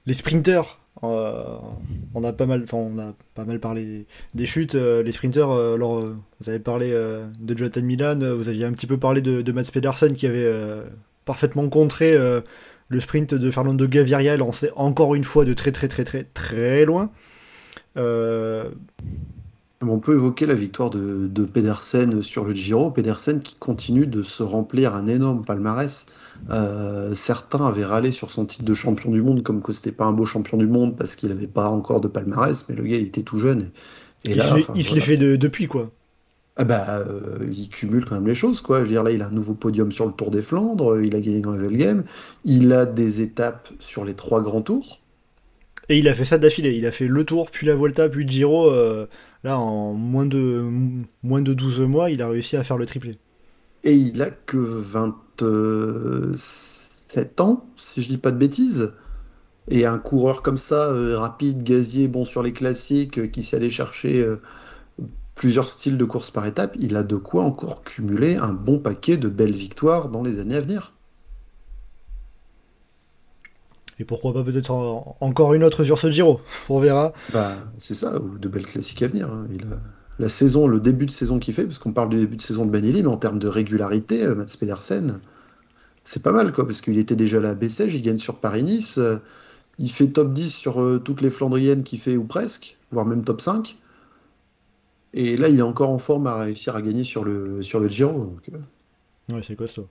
les 0.05 0.13
sprinters. 0.13 0.79
On 1.03 2.23
a 2.23 2.33
pas 2.33 2.47
mal, 2.47 2.63
enfin, 2.63 2.77
on 2.77 2.97
a 2.97 3.13
pas 3.35 3.45
mal 3.45 3.59
parlé 3.59 4.07
des 4.33 4.45
chutes. 4.47 4.73
les 4.73 5.11
sprinters, 5.11 5.49
alors 5.49 6.01
vous 6.39 6.49
avez 6.49 6.57
parlé 6.57 6.89
de 6.91 7.57
Jonathan 7.57 7.83
Milan, 7.83 8.35
vous 8.35 8.49
aviez 8.49 8.65
un 8.65 8.71
petit 8.71 8.87
peu 8.87 8.97
parlé 8.97 9.21
de, 9.21 9.43
de 9.43 9.51
Mats 9.51 9.69
Pedersen 9.71 10.15
qui 10.15 10.25
avait 10.25 10.51
parfaitement 11.23 11.69
contré 11.69 12.17
le 12.17 12.99
sprint 12.99 13.35
de 13.35 13.51
Fernando 13.51 13.85
Gaviria, 13.87 14.37
lancé 14.37 14.71
encore 14.75 15.13
une 15.13 15.23
fois 15.23 15.45
de 15.45 15.53
très 15.53 15.71
très 15.71 15.87
très 15.87 16.03
très 16.03 16.23
très 16.23 16.83
loin. 16.83 17.11
On 19.81 19.99
peut 19.99 20.15
évoquer 20.15 20.47
la 20.47 20.55
victoire 20.55 20.89
de, 20.89 21.27
de 21.27 21.45
Pedersen 21.45 22.23
sur 22.23 22.45
le 22.45 22.53
Giro. 22.53 22.89
Pedersen 22.89 23.39
qui 23.39 23.55
continue 23.55 24.07
de 24.07 24.23
se 24.23 24.41
remplir 24.41 24.95
un 24.95 25.05
énorme 25.05 25.45
palmarès. 25.45 26.07
Euh, 26.49 27.13
certains 27.13 27.65
avaient 27.65 27.85
râlé 27.85 28.11
sur 28.11 28.31
son 28.31 28.45
titre 28.45 28.65
de 28.65 28.73
champion 28.73 29.11
du 29.11 29.21
monde 29.21 29.43
comme 29.43 29.61
que 29.61 29.73
c'était 29.73 29.91
pas 29.91 30.05
un 30.05 30.13
beau 30.13 30.25
champion 30.25 30.57
du 30.57 30.65
monde 30.67 30.95
parce 30.97 31.15
qu'il 31.15 31.29
n'avait 31.29 31.47
pas 31.47 31.69
encore 31.69 32.01
de 32.01 32.07
palmarès, 32.07 32.65
mais 32.67 32.75
le 32.75 32.83
gars 32.83 32.97
il 32.97 33.07
était 33.07 33.21
tout 33.23 33.39
jeune. 33.39 33.69
Et, 34.25 34.31
et 34.31 34.31
il 34.31 34.37
là, 34.37 34.43
se 34.43 34.53
l'est- 34.55 34.61
enfin, 34.63 34.73
il 34.75 34.83
se 34.83 34.89
voilà. 34.89 34.99
l'est 35.01 35.05
fait 35.07 35.17
de- 35.17 35.35
depuis 35.35 35.67
quoi. 35.67 35.91
Ah 36.55 36.65
bah, 36.65 36.99
euh, 36.99 37.47
il 37.51 37.69
cumule 37.69 38.03
quand 38.05 38.15
même 38.15 38.27
les 38.27 38.35
choses, 38.35 38.61
quoi. 38.61 38.79
Je 38.79 38.83
veux 38.85 38.89
dire, 38.89 39.03
là, 39.03 39.11
il 39.11 39.21
a 39.21 39.27
un 39.27 39.31
nouveau 39.31 39.53
podium 39.53 39.91
sur 39.91 40.05
le 40.07 40.11
Tour 40.13 40.31
des 40.31 40.41
Flandres, 40.41 40.99
il 41.01 41.15
a 41.15 41.19
gagné 41.19 41.39
dans 41.41 41.55
Game, 41.55 42.03
il 42.45 42.73
a 42.73 42.85
des 42.85 43.21
étapes 43.21 43.69
sur 43.79 44.03
les 44.05 44.15
trois 44.15 44.41
grands 44.41 44.61
tours. 44.63 44.99
Et 45.89 45.99
il 45.99 46.07
a 46.07 46.13
fait 46.13 46.25
ça 46.25 46.37
d'affilée. 46.37 46.73
Il 46.75 46.85
a 46.85 46.91
fait 46.91 47.07
le 47.07 47.23
Tour, 47.23 47.49
puis 47.51 47.65
la 47.65 47.75
Vuelta, 47.75 48.09
puis 48.09 48.23
le 48.25 48.29
Giro. 48.29 48.69
euh, 48.71 49.07
là, 49.43 49.57
en 49.59 49.93
moins 49.93 50.25
de, 50.25 50.65
moins 51.23 51.41
de 51.41 51.53
12 51.53 51.79
mois, 51.81 52.11
il 52.11 52.21
a 52.21 52.27
réussi 52.29 52.57
à 52.57 52.63
faire 52.63 52.77
le 52.77 52.85
triplé. 52.85 53.17
Et 53.83 53.93
il 53.93 54.21
a 54.21 54.29
que 54.29 54.57
27 54.57 57.41
ans, 57.41 57.65
si 57.77 58.01
je 58.01 58.07
dis 58.07 58.17
pas 58.17 58.31
de 58.31 58.37
bêtises. 58.37 58.93
Et 59.69 59.85
un 59.85 59.99
coureur 59.99 60.41
comme 60.41 60.57
ça, 60.57 60.89
euh, 60.89 61.17
rapide, 61.19 61.63
gazier, 61.63 62.07
bon 62.07 62.25
sur 62.25 62.41
les 62.43 62.53
classiques, 62.53 63.19
euh, 63.19 63.27
qui 63.27 63.43
sait 63.43 63.57
aller 63.57 63.69
chercher 63.69 64.25
plusieurs 65.35 65.69
styles 65.69 65.97
de 65.97 66.05
course 66.05 66.31
par 66.31 66.45
étape, 66.45 66.75
il 66.79 66.95
a 66.95 67.03
de 67.03 67.15
quoi 67.15 67.43
encore 67.43 67.83
cumuler 67.83 68.35
un 68.35 68.53
bon 68.53 68.79
paquet 68.79 69.17
de 69.17 69.29
belles 69.29 69.55
victoires 69.55 70.09
dans 70.09 70.23
les 70.23 70.39
années 70.39 70.55
à 70.55 70.61
venir. 70.61 70.93
Et 73.99 74.05
pourquoi 74.05 74.33
pas 74.33 74.43
peut-être 74.43 74.71
en- 74.71 75.17
encore 75.21 75.53
une 75.53 75.63
autre 75.63 75.83
sur 75.83 75.97
ce 75.97 76.11
Giro 76.11 76.39
On 76.69 76.79
verra. 76.79 77.13
Bah, 77.33 77.55
c'est 77.77 77.93
ça, 77.95 78.19
ou 78.21 78.37
de 78.37 78.47
belles 78.47 78.67
classiques 78.67 79.01
à 79.01 79.07
venir. 79.07 79.29
hein. 79.29 79.47
Il 79.53 79.63
a 79.63 79.77
la 80.19 80.29
saison, 80.29 80.67
le 80.67 80.79
début 80.79 81.05
de 81.05 81.11
saison 81.11 81.39
qu'il 81.39 81.53
fait, 81.53 81.63
parce 81.65 81.79
qu'on 81.79 81.91
parle 81.93 82.09
du 82.09 82.17
début 82.17 82.35
de 82.37 82.41
saison 82.41 82.65
de 82.65 82.71
Benelli, 82.71 83.01
mais 83.03 83.07
en 83.09 83.17
termes 83.17 83.39
de 83.39 83.47
régularité, 83.47 84.23
euh, 84.23 84.35
Mats 84.35 84.45
Pedersen, 84.59 85.19
c'est 86.03 86.21
pas 86.23 86.31
mal, 86.31 86.51
quoi, 86.53 86.65
parce 86.65 86.81
qu'il 86.81 86.97
était 86.97 87.15
déjà 87.15 87.39
là 87.39 87.49
à 87.49 87.53
Bessèges, 87.55 87.93
il 87.95 88.01
gagne 88.01 88.17
sur 88.17 88.39
Paris-Nice, 88.39 88.97
euh, 88.97 89.17
il 89.79 89.91
fait 89.91 90.07
top 90.07 90.33
10 90.33 90.49
sur 90.55 90.81
euh, 90.81 90.99
toutes 90.99 91.21
les 91.21 91.29
Flandriennes 91.29 91.83
qu'il 91.83 91.99
fait, 91.99 92.17
ou 92.17 92.23
presque, 92.23 92.77
voire 92.91 93.05
même 93.05 93.23
top 93.23 93.41
5. 93.41 93.77
Et 95.13 95.37
là, 95.37 95.49
il 95.49 95.59
est 95.59 95.63
encore 95.63 95.89
en 95.89 95.97
forme 95.99 96.27
à 96.27 96.35
réussir 96.37 96.75
à 96.75 96.81
gagner 96.81 97.03
sur 97.03 97.23
le, 97.23 97.61
sur 97.61 97.79
le 97.79 97.87
Giro. 97.87 98.25
donc, 98.25 98.49
euh, 98.53 99.33
Ouais, 99.35 99.41
c'est 99.45 99.55
costaud. 99.55 99.87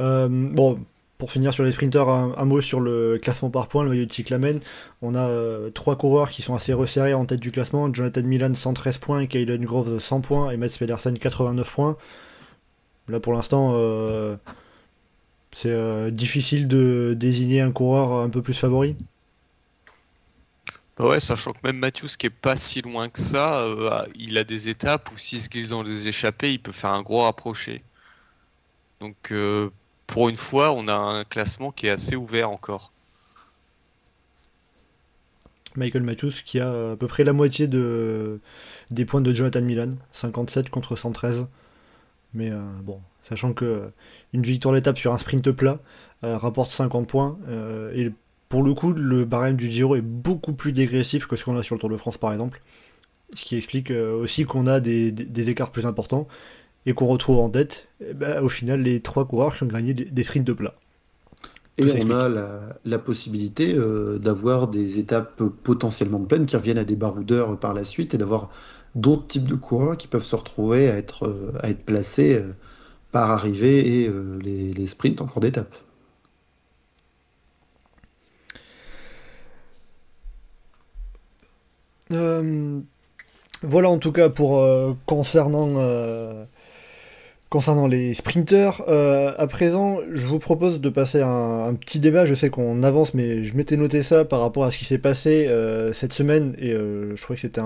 Euh, 0.00 0.28
bon, 0.30 0.78
pour 1.18 1.32
finir 1.32 1.54
sur 1.54 1.64
les 1.64 1.72
sprinters, 1.72 2.08
un, 2.08 2.44
mot 2.44 2.60
sur 2.60 2.80
le 2.80 3.18
classement 3.18 3.48
par 3.48 3.68
points, 3.68 3.84
le 3.84 3.90
maillot 3.90 4.04
de 4.04 4.12
cyclamen. 4.12 4.60
On 5.00 5.14
a 5.14 5.26
euh, 5.28 5.70
trois 5.70 5.96
coureurs 5.96 6.30
qui 6.30 6.42
sont 6.42 6.54
assez 6.54 6.74
resserrés 6.74 7.14
en 7.14 7.24
tête 7.24 7.40
du 7.40 7.50
classement. 7.50 7.92
Jonathan 7.92 8.22
Milan 8.22 8.54
113 8.54 8.98
points, 8.98 9.26
Kaylen 9.26 9.64
Groves 9.64 9.98
100 9.98 10.20
points 10.20 10.50
et 10.50 10.56
Mats 10.56 10.76
Pedersen 10.78 11.18
89 11.18 11.72
points. 11.72 11.96
Là 13.08 13.18
pour 13.18 13.32
l'instant, 13.32 13.72
euh, 13.74 14.36
c'est 15.52 15.70
euh, 15.70 16.10
difficile 16.10 16.68
de 16.68 17.14
désigner 17.16 17.62
un 17.62 17.72
coureur 17.72 18.20
un 18.20 18.28
peu 18.28 18.42
plus 18.42 18.54
favori. 18.54 18.94
Bah 20.98 21.06
ouais, 21.06 21.20
sachant 21.20 21.52
que 21.52 21.58
même 21.62 21.78
Matthews, 21.78 22.08
qui 22.18 22.26
est 22.26 22.30
pas 22.30 22.56
si 22.56 22.82
loin 22.82 23.08
que 23.08 23.20
ça, 23.20 23.62
il 24.14 24.38
a 24.38 24.44
des 24.44 24.68
étapes 24.68 25.10
où 25.12 25.18
s'il 25.18 25.42
se 25.42 25.50
glisse 25.50 25.68
dans 25.68 25.82
les 25.82 26.08
échappées, 26.08 26.52
il 26.52 26.58
peut 26.58 26.72
faire 26.72 26.90
un 26.90 27.02
gros 27.02 27.22
rapproché. 27.22 27.82
Donc 29.00 29.30
pour 30.06 30.28
une 30.28 30.36
fois, 30.36 30.72
on 30.72 30.88
a 30.88 30.94
un 30.94 31.24
classement 31.24 31.72
qui 31.72 31.86
est 31.86 31.90
assez 31.90 32.16
ouvert 32.16 32.50
encore. 32.50 32.92
Michael 35.76 36.02
Matthews 36.02 36.32
qui 36.44 36.58
a 36.58 36.92
à 36.92 36.96
peu 36.96 37.06
près 37.06 37.24
la 37.24 37.32
moitié 37.32 37.66
de, 37.66 38.40
des 38.90 39.04
points 39.04 39.20
de 39.20 39.32
Jonathan 39.32 39.60
Milan, 39.60 39.94
57 40.12 40.70
contre 40.70 40.96
113. 40.96 41.46
Mais 42.34 42.50
euh, 42.50 42.60
bon, 42.82 43.00
sachant 43.28 43.52
que 43.52 43.90
une 44.32 44.42
victoire 44.42 44.74
d'étape 44.74 44.98
sur 44.98 45.12
un 45.12 45.18
sprint 45.18 45.50
plat 45.52 45.78
euh, 46.24 46.38
rapporte 46.38 46.70
50 46.70 47.08
points. 47.08 47.38
euh, 47.48 47.92
et 47.94 48.12
pour 48.48 48.62
le 48.62 48.74
coup, 48.74 48.92
le 48.92 49.24
barème 49.24 49.56
du 49.56 49.70
Giro 49.70 49.96
est 49.96 50.00
beaucoup 50.00 50.52
plus 50.52 50.72
dégressif 50.72 51.26
que 51.26 51.34
ce 51.34 51.44
qu'on 51.44 51.56
a 51.56 51.62
sur 51.62 51.74
le 51.74 51.80
Tour 51.80 51.90
de 51.90 51.96
France 51.96 52.16
par 52.16 52.32
exemple. 52.32 52.62
Ce 53.34 53.44
qui 53.44 53.56
explique 53.56 53.90
aussi 53.90 54.44
qu'on 54.44 54.68
a 54.68 54.78
des 54.78 55.50
écarts 55.50 55.72
plus 55.72 55.84
importants 55.84 56.28
et 56.86 56.94
qu'on 56.94 57.06
retrouve 57.06 57.38
en 57.38 57.50
tête 57.50 57.88
eh 58.00 58.14
ben, 58.14 58.42
au 58.42 58.48
final 58.48 58.80
les 58.80 59.00
trois 59.00 59.26
coureurs 59.26 59.56
qui 59.56 59.64
ont 59.64 59.66
gagné 59.66 59.92
des, 59.92 60.24
sprints 60.24 60.46
de 60.46 60.52
plat. 60.52 60.74
Et 61.78 61.84
on 62.02 62.10
a 62.10 62.30
la, 62.30 62.78
la 62.86 62.98
possibilité 62.98 63.74
euh, 63.74 64.18
d'avoir 64.18 64.68
des 64.68 64.98
étapes 64.98 65.42
potentiellement 65.62 66.20
pleines 66.20 66.46
qui 66.46 66.56
reviennent 66.56 66.78
à 66.78 66.84
des 66.84 66.96
baroudeurs 66.96 67.58
par 67.58 67.74
la 67.74 67.84
suite 67.84 68.14
et 68.14 68.18
d'avoir 68.18 68.50
d'autres 68.96 69.26
types 69.26 69.48
de 69.48 69.54
coureurs 69.54 69.96
qui 69.96 70.08
peuvent 70.08 70.24
se 70.24 70.34
retrouver 70.34 70.90
à 70.90 70.96
être, 70.96 71.26
euh, 71.28 71.52
à 71.60 71.70
être 71.70 71.84
placés 71.84 72.34
euh, 72.34 72.52
par 73.12 73.30
arrivée 73.30 74.02
et 74.02 74.08
euh, 74.08 74.38
les, 74.42 74.72
les 74.72 74.86
sprints 74.86 75.20
en 75.20 75.26
cours 75.26 75.40
d'étape. 75.40 75.74
Voilà 83.62 83.88
en 83.88 83.98
tout 83.98 84.12
cas 84.12 84.28
pour 84.28 84.64
concernant, 85.06 85.66
concernant 87.48 87.86
les 87.86 88.14
sprinters. 88.14 88.82
Euh, 88.88 89.32
à 89.38 89.46
présent, 89.46 90.00
je 90.12 90.26
vous 90.26 90.38
propose 90.38 90.80
de 90.80 90.88
passer 90.88 91.22
un, 91.22 91.74
petit 91.74 92.00
débat. 92.00 92.24
Je 92.26 92.34
sais 92.34 92.50
qu'on 92.50 92.82
avance, 92.82 93.14
mais 93.14 93.44
je 93.44 93.56
m'étais 93.56 93.76
noté 93.76 94.02
ça 94.02 94.24
par 94.24 94.40
rapport 94.40 94.64
à 94.64 94.70
ce 94.70 94.78
qui 94.78 94.84
s'est 94.84 94.98
passé 94.98 95.46
euh, 95.48 95.92
cette 95.92 96.12
semaine 96.12 96.54
et 96.58 96.72
euh, 96.72 97.14
je 97.16 97.22
trouvais 97.22 97.36
que 97.36 97.42
c'était 97.42 97.62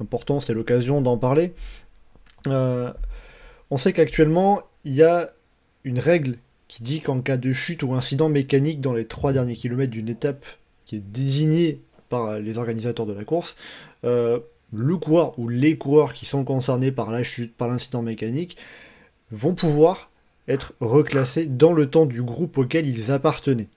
important, 0.00 0.40
c'était 0.40 0.54
l'occasion 0.54 1.00
d'en 1.00 1.18
parler. 1.18 1.54
On 3.68 3.76
sait 3.78 3.92
qu'actuellement, 3.92 4.62
il 4.84 4.94
y 4.94 5.02
a 5.02 5.32
une 5.82 5.98
règle 5.98 6.38
qui 6.68 6.84
dit 6.84 7.00
qu'en 7.00 7.20
cas 7.20 7.36
de 7.36 7.52
chute 7.52 7.82
ou 7.82 7.94
incident 7.94 8.28
mécanique 8.28 8.80
dans 8.80 8.92
les 8.92 9.06
trois 9.06 9.32
derniers 9.32 9.56
kilomètres 9.56 9.90
d'une 9.90 10.08
étape 10.08 10.44
qui 10.84 10.96
est 10.96 11.02
désignée 11.12 11.80
par 12.08 12.38
les 12.38 12.58
organisateurs 12.58 13.06
de 13.06 13.12
la 13.12 13.24
course, 13.24 13.56
le 14.04 14.96
coureur 14.96 15.36
ou 15.40 15.48
les 15.48 15.76
coureurs 15.76 16.12
qui 16.12 16.26
sont 16.26 16.44
concernés 16.44 16.92
par 16.92 17.10
la 17.10 17.24
chute, 17.24 17.56
par 17.56 17.66
l'incident 17.66 18.02
mécanique, 18.02 18.56
vont 19.30 19.54
pouvoir 19.54 20.10
être 20.48 20.74
reclassés 20.80 21.46
dans 21.46 21.72
le 21.72 21.88
temps 21.90 22.06
du 22.06 22.22
groupe 22.22 22.56
auquel 22.58 22.86
ils 22.86 23.10
appartenaient. 23.10 23.68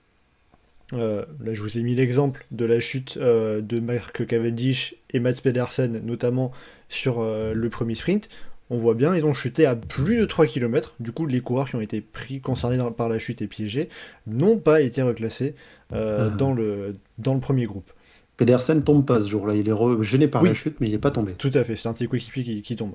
Euh, 0.92 1.24
là, 1.44 1.52
je 1.54 1.62
vous 1.62 1.78
ai 1.78 1.82
mis 1.82 1.94
l'exemple 1.94 2.44
de 2.50 2.64
la 2.64 2.80
chute 2.80 3.16
euh, 3.16 3.60
de 3.60 3.78
Mark 3.80 4.26
Cavendish 4.26 4.94
et 5.12 5.20
Mats 5.20 5.34
Pedersen, 5.42 6.00
notamment 6.04 6.50
sur 6.88 7.20
euh, 7.20 7.52
le 7.54 7.68
premier 7.68 7.94
sprint. 7.94 8.28
On 8.70 8.76
voit 8.76 8.94
bien, 8.94 9.14
ils 9.16 9.24
ont 9.24 9.32
chuté 9.32 9.66
à 9.66 9.74
plus 9.76 10.18
de 10.18 10.24
3 10.24 10.46
km. 10.46 10.94
Du 11.00 11.10
coup, 11.12 11.26
les 11.26 11.40
coureurs 11.40 11.68
qui 11.68 11.76
ont 11.76 11.80
été 11.80 12.00
pris, 12.00 12.40
concernés 12.40 12.76
dans- 12.76 12.92
par 12.92 13.08
la 13.08 13.18
chute 13.18 13.42
et 13.42 13.46
piégés, 13.48 13.88
n'ont 14.28 14.58
pas 14.58 14.80
été 14.80 15.02
reclassés 15.02 15.54
Ah. 15.92 16.28
dans, 16.30 16.52
le, 16.52 16.94
dans 17.18 17.34
le 17.34 17.40
premier 17.40 17.66
groupe. 17.66 17.90
Pedersen 18.36 18.82
tombe 18.84 19.04
pas 19.04 19.20
ce 19.20 19.28
jour-là, 19.28 19.54
il 19.54 19.68
est 19.68 20.02
gêné 20.02 20.26
par 20.28 20.42
Oui. 20.42 20.48
la 20.50 20.54
chute, 20.54 20.76
mais 20.80 20.86
il 20.86 20.92
n'est 20.92 20.98
pas 20.98 21.10
tombé. 21.10 21.32
Tout 21.32 21.50
à 21.54 21.62
fait, 21.64 21.74
c'est 21.76 21.88
un 21.88 21.92
de 21.92 21.98
ses 21.98 22.06
coéquipiers 22.06 22.42
qui, 22.44 22.62
qui 22.62 22.76
tombe. 22.76 22.92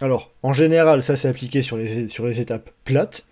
Alors, 0.00 0.32
en 0.42 0.52
général, 0.52 1.02
ça 1.02 1.16
s'est 1.16 1.28
appliqué 1.28 1.62
sur 1.62 1.76
les, 1.76 2.40
étapes 2.40 2.70
plates. 2.84 3.26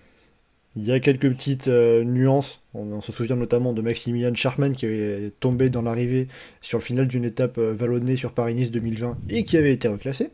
Il 0.77 0.85
y 0.85 0.93
a 0.93 1.01
quelques 1.01 1.28
petites 1.31 1.69
euh, 1.69 2.05
nuances. 2.05 2.61
On, 2.74 2.93
on 2.93 3.01
se 3.01 3.11
souvient 3.11 3.36
notamment 3.36 3.73
de 3.73 3.81
Maximilian 3.81 4.35
Charman 4.35 4.73
qui 4.74 4.86
est 4.86 5.32
tombé 5.40 5.70
dans 5.70 5.82
l'arrivée 5.82 6.28
sur 6.61 6.78
le 6.78 6.85
final 6.85 7.09
d'une 7.09 7.24
étape 7.24 7.59
euh, 7.59 7.73
vallonnée 7.73 8.16
sur 8.16 8.32
Paris-Nice 8.32 8.70
2020 8.70 9.15
et 9.31 9.45
qui 9.45 9.57
avait 9.57 9.73
été 9.73 9.89
reclassé. 9.89 10.31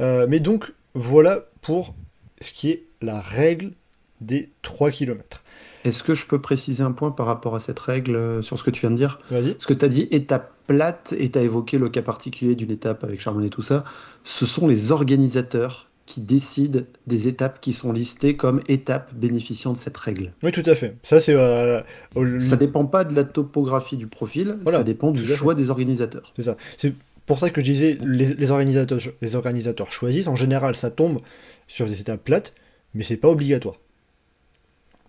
Euh, 0.00 0.26
mais 0.28 0.40
donc, 0.40 0.72
voilà 0.94 1.46
pour 1.60 1.94
ce 2.40 2.52
qui 2.52 2.70
est 2.70 2.84
la 3.02 3.20
règle 3.20 3.72
des 4.20 4.50
3 4.62 4.90
km. 4.90 5.41
Est-ce 5.84 6.02
que 6.02 6.14
je 6.14 6.26
peux 6.26 6.40
préciser 6.40 6.82
un 6.82 6.92
point 6.92 7.10
par 7.10 7.26
rapport 7.26 7.54
à 7.54 7.60
cette 7.60 7.78
règle 7.78 8.14
euh, 8.16 8.42
sur 8.42 8.58
ce 8.58 8.64
que 8.64 8.70
tu 8.70 8.80
viens 8.82 8.90
de 8.90 8.96
dire? 8.96 9.18
Vas-y. 9.30 9.52
Parce 9.52 9.66
que 9.66 9.74
tu 9.74 9.84
as 9.84 9.88
dit 9.88 10.08
étape 10.10 10.52
plate 10.66 11.14
et 11.18 11.30
tu 11.30 11.38
as 11.38 11.42
évoqué 11.42 11.78
le 11.78 11.88
cas 11.88 12.02
particulier 12.02 12.54
d'une 12.54 12.70
étape 12.70 13.02
avec 13.04 13.20
Charman 13.20 13.44
et 13.44 13.50
tout 13.50 13.62
ça. 13.62 13.84
Ce 14.24 14.46
sont 14.46 14.68
les 14.68 14.92
organisateurs 14.92 15.88
qui 16.06 16.20
décident 16.20 16.80
des 17.06 17.28
étapes 17.28 17.60
qui 17.60 17.72
sont 17.72 17.92
listées 17.92 18.36
comme 18.36 18.60
étapes 18.68 19.14
bénéficiant 19.14 19.72
de 19.72 19.78
cette 19.78 19.96
règle. 19.96 20.32
Oui, 20.42 20.52
tout 20.52 20.62
à 20.66 20.74
fait. 20.74 20.96
Ça, 21.02 21.20
c'est. 21.20 21.34
euh, 21.34 21.80
au- 22.14 22.38
Ça 22.40 22.56
dépend 22.56 22.84
pas 22.86 23.04
de 23.04 23.14
la 23.14 23.24
topographie 23.24 23.96
du 23.96 24.06
profil, 24.08 24.58
Voilà, 24.62 24.78
ça 24.78 24.84
dépend 24.84 25.10
du 25.10 25.24
fait. 25.24 25.34
choix 25.34 25.54
des 25.54 25.70
organisateurs. 25.70 26.32
C'est 26.36 26.42
ça. 26.42 26.56
C'est 26.76 26.94
pour 27.24 27.38
ça 27.38 27.50
que 27.50 27.60
je 27.60 27.64
disais, 27.66 27.98
les, 28.04 28.34
les 28.34 28.50
organisateurs, 28.50 28.98
les 29.22 29.34
organisateurs 29.36 29.92
choisissent. 29.92 30.26
En 30.28 30.36
général, 30.36 30.74
ça 30.74 30.90
tombe 30.90 31.20
sur 31.68 31.86
des 31.86 32.00
étapes 32.00 32.24
plates, 32.24 32.52
mais 32.94 33.04
c'est 33.04 33.16
pas 33.16 33.28
obligatoire. 33.28 33.76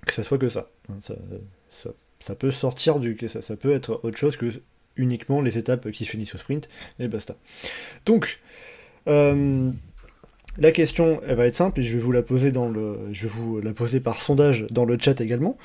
Que 0.06 0.14
ça 0.14 0.24
soit 0.24 0.38
que 0.38 0.50
ça. 0.50 0.70
Hein, 0.90 1.00
Ça, 1.70 2.36
peut 2.36 2.52
sortir 2.52 3.00
du. 3.00 3.18
Ça 3.28 3.56
peut 3.56 3.74
être 3.74 4.02
autre 4.04 4.18
chose 4.18 4.38
que 4.38 4.48
uniquement 4.96 5.42
les 5.42 5.58
étapes 5.58 5.90
qui 5.92 6.06
se 6.06 6.12
finissent 6.12 6.36
au 6.36 6.38
sprint, 6.38 6.70
et 7.00 7.08
basta. 7.08 7.36
Donc, 8.06 8.40
euh, 9.08 9.72
la 10.58 10.72
question, 10.72 11.20
elle 11.28 11.36
va 11.36 11.48
être 11.48 11.56
simple, 11.56 11.80
et 11.80 11.84
je 11.84 11.94
vais 11.94 12.04
vous 12.04 12.12
la 12.12 12.22
poser 12.22 12.52
dans 12.52 12.70
le. 12.70 12.98
Je 13.12 13.28
vais 13.28 13.34
vous 13.34 13.60
la 13.60 13.74
poser 13.74 14.00
par 14.00 14.22
sondage 14.22 14.68
dans 14.70 14.86
le 14.86 14.98
chat 15.00 15.20
également. 15.22 15.58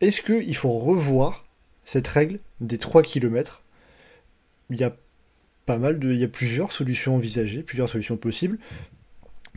Est-ce 0.00 0.22
qu'il 0.22 0.56
faut 0.56 0.78
revoir 0.78 1.44
cette 1.84 2.08
règle 2.08 2.38
des 2.60 2.78
3 2.78 3.02
km 3.02 3.62
il 4.72 4.80
y 4.80 4.84
a 4.84 4.94
pas 5.66 5.78
mal 5.78 5.98
de, 5.98 6.12
il 6.12 6.18
y 6.18 6.24
a 6.24 6.28
plusieurs 6.28 6.72
solutions 6.72 7.14
envisagées, 7.14 7.62
plusieurs 7.62 7.88
solutions 7.88 8.16
possibles. 8.16 8.58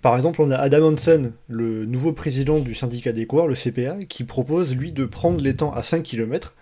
Par 0.06 0.16
exemple, 0.16 0.40
on 0.44 0.52
a 0.52 0.58
Adam 0.58 0.94
Hansen, 0.94 1.32
le 1.48 1.84
nouveau 1.84 2.14
président 2.14 2.60
du 2.60 2.76
syndicat 2.76 3.12
des 3.12 3.26
coureurs, 3.26 3.48
le 3.48 3.56
CPA, 3.56 4.06
qui 4.08 4.24
propose 4.24 4.76
lui 4.76 4.92
de 4.92 5.04
prendre 5.04 5.42
les 5.42 5.56
temps 5.56 5.74
à 5.74 5.82
5 5.82 6.04
km 6.04 6.54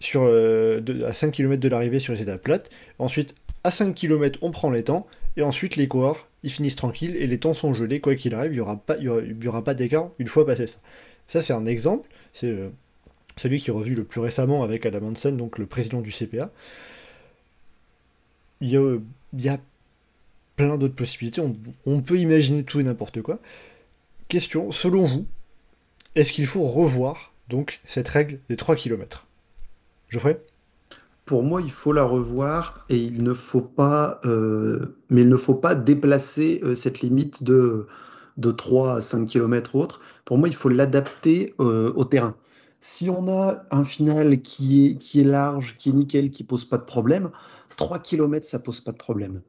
sur, 0.00 0.22
euh, 0.24 0.80
de- 0.80 1.04
à 1.04 1.14
5 1.14 1.30
km 1.30 1.60
de 1.60 1.68
l'arrivée 1.68 2.00
sur 2.00 2.12
les 2.12 2.22
étapes 2.22 2.42
plates. 2.42 2.68
Ensuite, 2.98 3.36
à 3.62 3.70
5 3.70 3.94
km, 3.94 4.40
on 4.42 4.50
prend 4.50 4.68
les 4.68 4.82
temps, 4.82 5.06
et 5.36 5.44
ensuite 5.44 5.76
les 5.76 5.86
coureurs, 5.86 6.26
ils 6.42 6.50
finissent 6.50 6.74
tranquilles, 6.74 7.14
et 7.14 7.28
les 7.28 7.38
temps 7.38 7.54
sont 7.54 7.72
gelés, 7.72 8.00
quoi 8.00 8.16
qu'il 8.16 8.34
arrive, 8.34 8.50
il 8.50 8.56
n'y 8.56 8.60
aura 8.60 8.78
pas, 8.78 8.96
aura, 9.46 9.62
pas 9.62 9.74
d'écart 9.74 10.10
une 10.18 10.26
fois 10.26 10.44
passé 10.44 10.66
ça. 10.66 10.80
Ça, 11.28 11.42
c'est 11.42 11.52
un 11.52 11.66
exemple, 11.66 12.08
c'est 12.32 12.48
euh, 12.48 12.70
celui 13.36 13.60
qui 13.60 13.70
est 13.70 13.72
revu 13.72 13.94
le 13.94 14.02
plus 14.02 14.20
récemment 14.20 14.64
avec 14.64 14.86
Adam 14.86 15.06
Hansen, 15.06 15.36
donc 15.36 15.58
le 15.58 15.66
président 15.66 16.00
du 16.00 16.10
CPA 16.10 16.50
il 18.60 18.76
a, 18.76 18.96
il 19.34 19.44
y 19.44 19.48
a 19.48 19.58
plein 20.56 20.78
d'autres 20.78 20.94
possibilités, 20.94 21.42
on, 21.84 22.00
peut 22.00 22.18
imaginer 22.18 22.64
tout 22.64 22.80
et 22.80 22.82
n'importe 22.82 23.22
quoi. 23.22 23.38
Question, 24.28 24.72
selon 24.72 25.04
vous, 25.04 25.26
est-ce 26.14 26.32
qu'il 26.32 26.46
faut 26.46 26.66
revoir 26.66 27.32
donc 27.48 27.80
cette 27.86 28.08
règle 28.08 28.40
des 28.48 28.56
3 28.56 28.74
km 28.74 29.26
Geoffrey? 30.08 30.40
Pour 31.26 31.42
moi, 31.42 31.60
il 31.60 31.70
faut 31.70 31.92
la 31.92 32.04
revoir 32.04 32.86
et 32.88 32.96
il 32.96 33.22
ne 33.22 33.34
faut 33.34 33.60
pas, 33.60 34.20
euh, 34.24 34.96
mais 35.10 35.22
il 35.22 35.28
ne 35.28 35.36
faut 35.36 35.56
pas 35.56 35.74
déplacer 35.74 36.60
euh, 36.62 36.74
cette 36.74 37.00
limite 37.00 37.42
de, 37.42 37.86
de 38.36 38.50
3 38.52 38.96
à 38.96 39.00
5 39.00 39.26
km 39.26 39.74
ou 39.74 39.80
autre. 39.80 40.00
Pour 40.24 40.38
moi, 40.38 40.48
il 40.48 40.54
faut 40.54 40.68
l'adapter 40.68 41.54
euh, 41.60 41.92
au 41.96 42.04
terrain. 42.04 42.36
Si 42.80 43.10
on 43.10 43.28
a 43.28 43.64
un 43.72 43.82
final 43.82 44.40
qui 44.40 44.86
est, 44.86 44.94
qui 44.98 45.20
est 45.20 45.24
large, 45.24 45.76
qui 45.76 45.90
est 45.90 45.92
nickel, 45.92 46.30
qui 46.30 46.44
pose 46.44 46.64
pas 46.64 46.78
de 46.78 46.84
problème, 46.84 47.30
3 47.76 47.98
km, 47.98 48.46
ça 48.46 48.60
pose 48.60 48.80
pas 48.80 48.92
de 48.92 48.96
problème. 48.96 49.42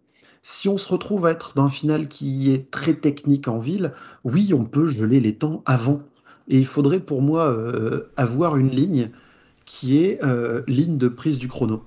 Si 0.49 0.69
on 0.69 0.77
se 0.77 0.87
retrouve 0.87 1.25
à 1.25 1.31
être 1.31 1.55
dans 1.55 1.65
un 1.65 1.69
final 1.69 2.07
qui 2.07 2.53
est 2.53 2.71
très 2.71 2.93
technique 2.93 3.49
en 3.49 3.57
ville, 3.57 3.91
oui, 4.23 4.53
on 4.53 4.63
peut 4.63 4.87
geler 4.87 5.19
les 5.19 5.35
temps 5.35 5.61
avant. 5.65 5.99
Et 6.47 6.57
il 6.57 6.65
faudrait 6.65 7.01
pour 7.01 7.21
moi 7.21 7.49
euh, 7.49 8.03
avoir 8.15 8.55
une 8.55 8.69
ligne 8.69 9.11
qui 9.65 9.97
est 9.97 10.23
euh, 10.23 10.61
ligne 10.65 10.97
de 10.97 11.09
prise 11.09 11.37
du 11.37 11.49
chrono. 11.49 11.83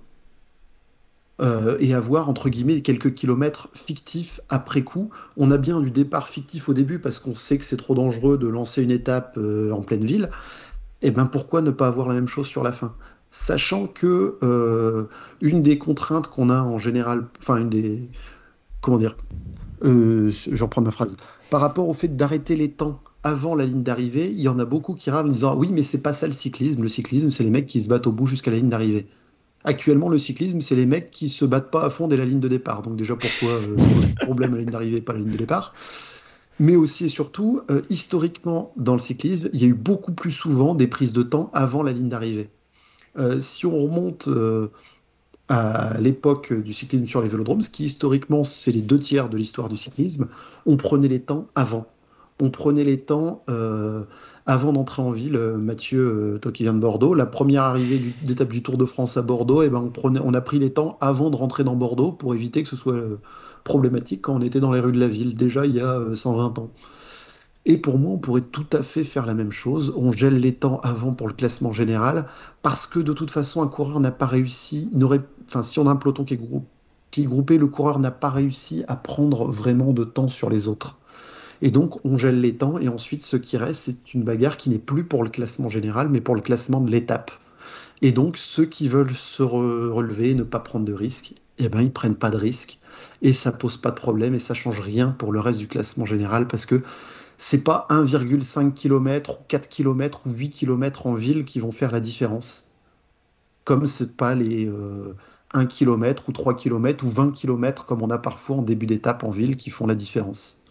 Euh, 1.40 1.78
et 1.80 1.94
avoir 1.94 2.28
entre 2.28 2.50
guillemets 2.50 2.82
quelques 2.82 3.14
kilomètres 3.14 3.70
fictifs 3.72 4.42
après 4.50 4.82
coup. 4.82 5.08
On 5.38 5.50
a 5.50 5.56
bien 5.56 5.80
du 5.80 5.90
départ 5.90 6.28
fictif 6.28 6.68
au 6.68 6.74
début 6.74 6.98
parce 6.98 7.18
qu'on 7.18 7.34
sait 7.34 7.56
que 7.56 7.64
c'est 7.64 7.78
trop 7.78 7.94
dangereux 7.94 8.36
de 8.36 8.46
lancer 8.46 8.82
une 8.82 8.90
étape 8.90 9.38
en 9.38 9.80
pleine 9.80 10.04
ville. 10.04 10.28
Et 11.00 11.06
eh 11.06 11.10
ben 11.10 11.24
pourquoi 11.24 11.62
ne 11.62 11.70
pas 11.70 11.86
avoir 11.86 12.08
la 12.08 12.14
même 12.14 12.28
chose 12.28 12.46
sur 12.46 12.62
la 12.62 12.72
fin? 12.72 12.94
Sachant 13.30 13.86
que 13.86 15.08
une 15.40 15.62
des 15.62 15.78
contraintes 15.78 16.26
qu'on 16.26 16.50
a 16.50 16.60
en 16.60 16.76
général, 16.76 17.26
enfin 17.38 17.56
une 17.56 17.70
des 17.70 18.10
comment 18.80 18.98
dire, 18.98 19.16
euh, 19.84 20.30
j'en 20.52 20.68
prends 20.68 20.82
ma 20.82 20.90
phrase, 20.90 21.16
par 21.50 21.60
rapport 21.60 21.88
au 21.88 21.94
fait 21.94 22.16
d'arrêter 22.16 22.56
les 22.56 22.70
temps 22.70 23.00
avant 23.22 23.54
la 23.54 23.66
ligne 23.66 23.82
d'arrivée, 23.82 24.30
il 24.30 24.40
y 24.40 24.48
en 24.48 24.58
a 24.58 24.64
beaucoup 24.64 24.94
qui 24.94 25.10
râlent 25.10 25.26
en 25.26 25.30
disant 25.30 25.56
oui, 25.56 25.70
mais 25.72 25.82
c'est 25.82 26.00
pas 26.00 26.12
ça 26.12 26.26
le 26.26 26.32
cyclisme. 26.32 26.82
Le 26.82 26.88
cyclisme, 26.88 27.30
c'est 27.30 27.44
les 27.44 27.50
mecs 27.50 27.66
qui 27.66 27.82
se 27.82 27.88
battent 27.88 28.06
au 28.06 28.12
bout 28.12 28.26
jusqu'à 28.26 28.50
la 28.50 28.56
ligne 28.56 28.70
d'arrivée. 28.70 29.06
Actuellement, 29.64 30.08
le 30.08 30.18
cyclisme, 30.18 30.60
c'est 30.60 30.74
les 30.74 30.86
mecs 30.86 31.10
qui 31.10 31.28
se 31.28 31.44
battent 31.44 31.70
pas 31.70 31.84
à 31.84 31.90
fond 31.90 32.08
dès 32.08 32.16
la 32.16 32.24
ligne 32.24 32.40
de 32.40 32.48
départ. 32.48 32.82
Donc 32.82 32.96
déjà, 32.96 33.14
pourquoi 33.16 33.50
euh, 33.50 33.76
problème 34.22 34.54
à 34.54 34.56
la 34.56 34.62
ligne 34.62 34.70
d'arrivée, 34.70 35.00
pas 35.02 35.12
la 35.12 35.18
ligne 35.18 35.32
de 35.32 35.36
départ? 35.36 35.74
Mais 36.58 36.76
aussi 36.76 37.06
et 37.06 37.08
surtout, 37.08 37.60
euh, 37.70 37.82
historiquement, 37.90 38.72
dans 38.76 38.94
le 38.94 38.98
cyclisme, 38.98 39.50
il 39.52 39.60
y 39.60 39.64
a 39.64 39.68
eu 39.68 39.74
beaucoup 39.74 40.12
plus 40.12 40.30
souvent 40.30 40.74
des 40.74 40.86
prises 40.86 41.12
de 41.12 41.22
temps 41.22 41.50
avant 41.52 41.82
la 41.82 41.92
ligne 41.92 42.08
d'arrivée. 42.08 42.48
si 43.40 43.66
on 43.66 43.76
remonte 43.76 44.28
à 45.50 45.98
l'époque 45.98 46.52
du 46.52 46.72
cyclisme 46.72 47.06
sur 47.06 47.20
les 47.20 47.28
vélodromes, 47.28 47.60
ce 47.60 47.70
qui 47.70 47.84
historiquement 47.84 48.44
c'est 48.44 48.70
les 48.70 48.82
deux 48.82 48.98
tiers 48.98 49.28
de 49.28 49.36
l'histoire 49.36 49.68
du 49.68 49.76
cyclisme, 49.76 50.28
on 50.64 50.76
prenait 50.76 51.08
les 51.08 51.20
temps 51.20 51.48
avant. 51.56 51.86
On 52.40 52.50
prenait 52.50 52.84
les 52.84 53.00
temps 53.00 53.42
euh, 53.50 54.04
avant 54.46 54.72
d'entrer 54.72 55.02
en 55.02 55.10
ville. 55.10 55.36
Mathieu, 55.36 56.00
euh, 56.00 56.38
toi 56.38 56.52
qui 56.52 56.62
viens 56.62 56.72
de 56.72 56.78
Bordeaux, 56.78 57.14
la 57.14 57.26
première 57.26 57.64
arrivée 57.64 58.00
d'étape 58.22 58.48
du 58.48 58.62
Tour 58.62 58.78
de 58.78 58.84
France 58.84 59.16
à 59.16 59.22
Bordeaux, 59.22 59.62
eh 59.62 59.68
ben 59.68 59.92
on, 60.02 60.16
on 60.16 60.34
a 60.34 60.40
pris 60.40 60.60
les 60.60 60.72
temps 60.72 60.96
avant 61.00 61.30
de 61.30 61.36
rentrer 61.36 61.64
dans 61.64 61.74
Bordeaux 61.74 62.12
pour 62.12 62.32
éviter 62.32 62.62
que 62.62 62.68
ce 62.68 62.76
soit 62.76 62.94
euh, 62.94 63.18
problématique 63.64 64.22
quand 64.22 64.36
on 64.36 64.40
était 64.40 64.60
dans 64.60 64.72
les 64.72 64.80
rues 64.80 64.92
de 64.92 65.00
la 65.00 65.08
ville, 65.08 65.34
déjà 65.34 65.66
il 65.66 65.74
y 65.74 65.80
a 65.80 66.14
120 66.14 66.60
ans. 66.60 66.70
Et 67.66 67.76
pour 67.76 67.98
moi, 67.98 68.12
on 68.12 68.18
pourrait 68.18 68.40
tout 68.40 68.66
à 68.72 68.82
fait 68.82 69.04
faire 69.04 69.26
la 69.26 69.34
même 69.34 69.52
chose. 69.52 69.92
On 69.96 70.12
gèle 70.12 70.38
les 70.38 70.54
temps 70.54 70.80
avant 70.82 71.12
pour 71.12 71.28
le 71.28 71.34
classement 71.34 71.72
général, 71.72 72.26
parce 72.62 72.86
que 72.86 72.98
de 72.98 73.12
toute 73.12 73.30
façon, 73.30 73.62
un 73.62 73.68
coureur 73.68 74.00
n'a 74.00 74.10
pas 74.10 74.26
réussi. 74.26 74.90
Enfin, 75.46 75.62
si 75.62 75.78
on 75.78 75.86
a 75.86 75.90
un 75.90 75.96
peloton 75.96 76.24
qui 76.24 76.34
est, 76.34 77.26
groupé, 77.26 77.58
le 77.58 77.66
coureur 77.66 77.98
n'a 77.98 78.10
pas 78.10 78.30
réussi 78.30 78.84
à 78.88 78.96
prendre 78.96 79.46
vraiment 79.48 79.92
de 79.92 80.04
temps 80.04 80.28
sur 80.28 80.48
les 80.48 80.68
autres. 80.68 80.98
Et 81.62 81.70
donc, 81.70 82.02
on 82.06 82.16
gèle 82.16 82.40
les 82.40 82.56
temps, 82.56 82.78
et 82.78 82.88
ensuite, 82.88 83.22
ce 83.24 83.36
qui 83.36 83.58
reste, 83.58 83.82
c'est 83.84 84.14
une 84.14 84.22
bagarre 84.22 84.56
qui 84.56 84.70
n'est 84.70 84.78
plus 84.78 85.04
pour 85.04 85.22
le 85.22 85.28
classement 85.28 85.68
général, 85.68 86.08
mais 86.08 86.22
pour 86.22 86.34
le 86.34 86.40
classement 86.40 86.80
de 86.80 86.90
l'étape. 86.90 87.30
Et 88.00 88.12
donc, 88.12 88.38
ceux 88.38 88.64
qui 88.64 88.88
veulent 88.88 89.14
se 89.14 89.42
relever, 89.42 90.32
ne 90.34 90.44
pas 90.44 90.60
prendre 90.60 90.86
de 90.86 90.94
risques, 90.94 91.34
eh 91.58 91.68
ben, 91.68 91.82
ils 91.82 91.92
prennent 91.92 92.14
pas 92.14 92.30
de 92.30 92.38
risques, 92.38 92.78
et 93.20 93.34
ça 93.34 93.52
pose 93.52 93.76
pas 93.76 93.90
de 93.90 93.96
problème, 93.96 94.34
et 94.34 94.38
ça 94.38 94.54
change 94.54 94.80
rien 94.80 95.08
pour 95.08 95.32
le 95.32 95.40
reste 95.40 95.58
du 95.58 95.68
classement 95.68 96.06
général, 96.06 96.48
parce 96.48 96.64
que 96.64 96.82
c'est 97.42 97.64
pas 97.64 97.86
1,5 97.88 98.74
km 98.74 99.38
ou 99.40 99.44
4 99.48 99.70
km 99.70 100.26
ou 100.26 100.30
8 100.30 100.50
km 100.50 101.06
en 101.06 101.14
ville 101.14 101.46
qui 101.46 101.58
vont 101.58 101.72
faire 101.72 101.90
la 101.90 102.00
différence. 102.00 102.70
Comme 103.64 103.86
c'est 103.86 104.14
pas 104.18 104.34
les 104.34 104.68
1 104.68 104.70
euh, 104.70 105.64
km 105.64 106.28
ou 106.28 106.32
3 106.32 106.54
km 106.54 107.02
ou 107.02 107.08
20 107.08 107.32
km 107.32 107.86
comme 107.86 108.02
on 108.02 108.10
a 108.10 108.18
parfois 108.18 108.56
en 108.56 108.62
début 108.62 108.84
d'étape 108.84 109.24
en 109.24 109.30
ville 109.30 109.56
qui 109.56 109.70
font 109.70 109.86
la 109.86 109.94
différence. 109.94 110.62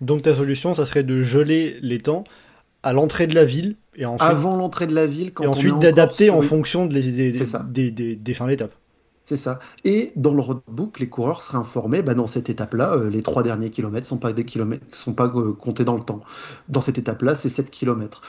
Donc 0.00 0.22
ta 0.22 0.34
solution, 0.34 0.74
ça 0.74 0.84
serait 0.84 1.04
de 1.04 1.22
geler 1.22 1.78
les 1.80 2.00
temps 2.00 2.24
à 2.82 2.92
l'entrée 2.92 3.28
de 3.28 3.34
la 3.36 3.44
ville 3.44 3.76
et 3.94 4.04
avant 4.04 4.56
l'entrée 4.56 4.88
de 4.88 4.94
la 4.96 5.06
ville 5.06 5.32
quand 5.32 5.44
et 5.44 5.46
ensuite 5.46 5.78
d'adapter 5.78 6.30
en 6.30 6.42
fonction 6.42 6.86
des 6.86 7.32
fins 8.34 8.46
d'étape. 8.48 8.74
C'est 9.26 9.36
ça. 9.36 9.58
Et 9.84 10.12
dans 10.14 10.32
le 10.32 10.40
roadbook, 10.40 11.00
les 11.00 11.08
coureurs 11.08 11.42
seraient 11.42 11.58
informés, 11.58 12.00
bah, 12.00 12.14
dans 12.14 12.28
cette 12.28 12.48
étape-là, 12.48 12.94
euh, 12.94 13.10
les 13.10 13.22
trois 13.24 13.42
derniers 13.42 13.70
kilomètres 13.70 14.06
sont 14.06 14.18
pas 14.18 14.32
des 14.32 14.44
kilomètres, 14.44 14.86
sont 14.92 15.14
pas 15.14 15.26
euh, 15.26 15.52
comptés 15.52 15.84
dans 15.84 15.96
le 15.96 16.04
temps. 16.04 16.20
Dans 16.68 16.80
cette 16.80 16.96
étape-là, 16.96 17.34
c'est 17.34 17.48
7 17.48 17.68
kilomètres. 17.70 18.22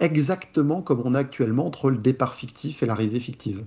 exactement 0.00 0.80
comme 0.80 1.02
on 1.04 1.14
a 1.14 1.18
actuellement 1.18 1.66
entre 1.66 1.90
le 1.90 1.98
départ 1.98 2.34
fictif 2.34 2.82
et 2.82 2.86
l'arrivée 2.86 3.20
fictive. 3.20 3.66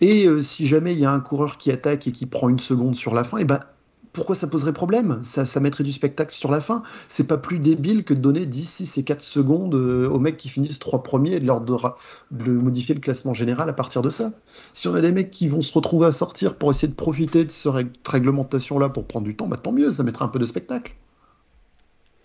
Et 0.00 0.26
euh, 0.26 0.42
si 0.42 0.66
jamais 0.66 0.92
il 0.92 0.98
y 0.98 1.04
a 1.04 1.12
un 1.12 1.20
coureur 1.20 1.56
qui 1.56 1.70
attaque 1.70 2.08
et 2.08 2.12
qui 2.12 2.26
prend 2.26 2.48
une 2.48 2.58
seconde 2.58 2.96
sur 2.96 3.14
la 3.14 3.22
fin, 3.22 3.38
et 3.38 3.44
bah, 3.44 3.69
pourquoi 4.12 4.34
ça 4.34 4.48
poserait 4.48 4.72
problème? 4.72 5.20
Ça, 5.22 5.60
mettrait 5.60 5.84
du 5.84 5.92
spectacle 5.92 6.34
sur 6.34 6.50
la 6.50 6.60
fin. 6.60 6.82
C'est 7.08 7.26
pas 7.26 7.36
plus 7.36 7.58
débile 7.58 8.04
que 8.04 8.12
de 8.12 8.20
donner 8.20 8.44
10, 8.44 8.66
6 8.66 8.98
et 8.98 9.04
4 9.04 9.22
secondes 9.22 9.74
euh, 9.74 10.08
aux 10.08 10.18
mecs 10.18 10.36
qui 10.36 10.48
finissent 10.48 10.80
trois 10.80 11.02
premiers 11.02 11.34
et 11.34 11.40
de 11.40 11.46
leur 11.46 11.60
de, 11.60 12.50
modifier 12.50 12.94
le 12.94 13.00
classement 13.00 13.34
général 13.34 13.68
à 13.68 13.72
partir 13.72 14.02
de 14.02 14.10
ça. 14.10 14.32
Si 14.74 14.88
on 14.88 14.94
a 14.94 15.00
des 15.00 15.12
mecs 15.12 15.30
qui 15.30 15.48
vont 15.48 15.62
se 15.62 15.72
retrouver 15.72 16.06
à 16.06 16.12
sortir 16.12 16.56
pour 16.56 16.70
essayer 16.70 16.88
de 16.88 16.94
profiter 16.94 17.44
de 17.44 17.50
cette 17.50 18.06
réglementation-là 18.06 18.88
pour 18.88 19.06
prendre 19.06 19.26
du 19.26 19.36
temps, 19.36 19.46
bah 19.46 19.56
tant 19.56 19.72
mieux, 19.72 19.92
ça 19.92 20.02
mettrait 20.02 20.24
un 20.24 20.28
peu 20.28 20.40
de 20.40 20.46
spectacle. 20.46 20.94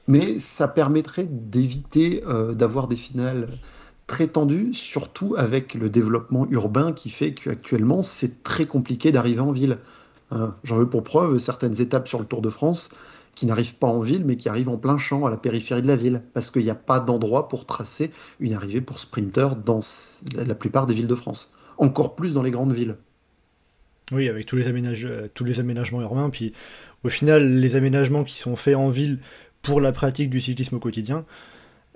Mais 0.07 0.37
ça 0.37 0.67
permettrait 0.67 1.27
d'éviter 1.29 2.23
euh, 2.27 2.53
d'avoir 2.53 2.87
des 2.87 2.95
finales 2.95 3.47
très 4.07 4.27
tendues, 4.27 4.73
surtout 4.73 5.35
avec 5.37 5.73
le 5.73 5.89
développement 5.89 6.47
urbain 6.49 6.93
qui 6.93 7.09
fait 7.09 7.33
qu'actuellement 7.33 8.01
c'est 8.01 8.43
très 8.43 8.65
compliqué 8.65 9.11
d'arriver 9.11 9.39
en 9.39 9.51
ville. 9.51 9.79
Hein, 10.35 10.55
j'en 10.63 10.77
veux 10.77 10.89
pour 10.89 11.03
preuve 11.03 11.37
certaines 11.37 11.81
étapes 11.81 12.07
sur 12.07 12.19
le 12.19 12.25
Tour 12.25 12.41
de 12.41 12.49
France 12.49 12.89
qui 13.35 13.45
n'arrivent 13.45 13.75
pas 13.75 13.87
en 13.87 13.99
ville, 13.99 14.23
mais 14.25 14.37
qui 14.37 14.47
arrivent 14.47 14.69
en 14.69 14.77
plein 14.77 14.97
champ, 14.97 15.25
à 15.25 15.29
la 15.29 15.37
périphérie 15.37 15.81
de 15.81 15.87
la 15.87 15.95
ville, 15.95 16.23
parce 16.33 16.51
qu'il 16.51 16.63
n'y 16.63 16.69
a 16.69 16.75
pas 16.75 16.99
d'endroit 16.99 17.49
pour 17.49 17.65
tracer 17.65 18.11
une 18.39 18.53
arrivée 18.53 18.81
pour 18.81 18.99
sprinter 18.99 19.55
dans 19.57 19.79
la 20.35 20.55
plupart 20.55 20.85
des 20.85 20.93
villes 20.93 21.07
de 21.07 21.15
France. 21.15 21.53
Encore 21.77 22.15
plus 22.15 22.33
dans 22.33 22.43
les 22.43 22.51
grandes 22.51 22.73
villes. 22.73 22.95
Oui, 24.11 24.29
avec 24.29 24.45
tous 24.45 24.55
les, 24.55 24.67
euh, 24.67 25.27
tous 25.33 25.43
les 25.43 25.59
aménagements 25.59 26.01
urbains, 26.01 26.29
puis 26.29 26.53
au 27.03 27.09
final, 27.09 27.59
les 27.59 27.75
aménagements 27.75 28.23
qui 28.23 28.37
sont 28.37 28.55
faits 28.55 28.75
en 28.75 28.89
ville 28.89 29.19
pour 29.61 29.81
la 29.81 29.91
pratique 29.91 30.29
du 30.29 30.39
cyclisme 30.39 30.75
au 30.75 30.79
quotidien, 30.79 31.25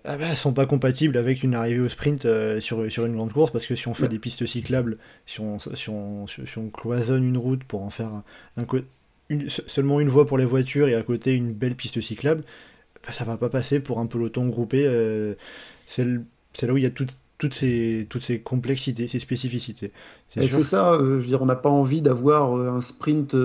ah 0.06 0.18
bah, 0.18 0.34
sont 0.36 0.54
pas 0.54 0.66
compatibles 0.66 1.18
avec 1.18 1.44
une 1.44 1.56
arrivée 1.56 1.82
au 1.82 1.90
sprint 1.90 2.26
euh, 2.26 2.60
sur, 2.60 2.90
sur 2.92 3.06
une 3.06 3.16
grande 3.16 3.34
course 3.34 3.52
parce 3.52 3.66
que 3.66 3.76
si 3.76 3.88
on 3.88 3.94
fait 3.94 4.08
des 4.08 4.20
pistes 4.20 4.46
cyclables, 4.46 4.98
si 5.26 5.42
on, 5.42 5.60
si, 5.60 5.90
on, 5.90 6.26
cloisonne 6.72 7.24
une 7.24 7.38
route 7.38 7.64
pour 7.66 7.84
en 7.84 7.90
faire 7.90 8.12
un, 8.58 8.66
seulement 9.48 10.00
une 10.00 10.10
voie 10.10 10.26
pour 10.26 10.38
les 10.38 10.46
voitures 10.46 10.88
et 10.88 10.96
à 10.96 11.04
côté 11.04 11.34
une 11.34 11.52
belle 11.52 11.76
piste 11.76 12.00
cyclable, 12.00 12.44
bah, 13.06 13.12
ça 13.12 13.26
va 13.26 13.38
pas 13.38 13.50
passer 13.50 13.80
pour 13.82 14.00
un 14.00 14.06
peloton 14.06 14.48
groupé. 14.48 14.86
Euh, 14.86 15.36
c'est 15.88 16.06
là 16.06 16.74
où 16.74 16.78
il 16.78 16.84
y 16.84 16.88
a 16.88 16.92
toutes, 16.92 17.18
toutes, 17.38 17.54
ces, 17.54 18.08
toutes 18.10 18.24
ces 18.24 18.40
complexités, 18.40 19.08
ces 19.10 19.20
spécificités. 19.20 19.92
C'est 20.30 20.48
ça, 20.64 20.94
euh, 20.94 20.98
je 21.00 21.24
veux 21.24 21.28
dire, 21.28 21.42
on 21.42 21.46
n'a 21.46 21.56
pas 21.56 21.70
envie 21.70 22.02
d'avoir 22.02 22.54
un 22.56 22.80
sprint 22.80 23.36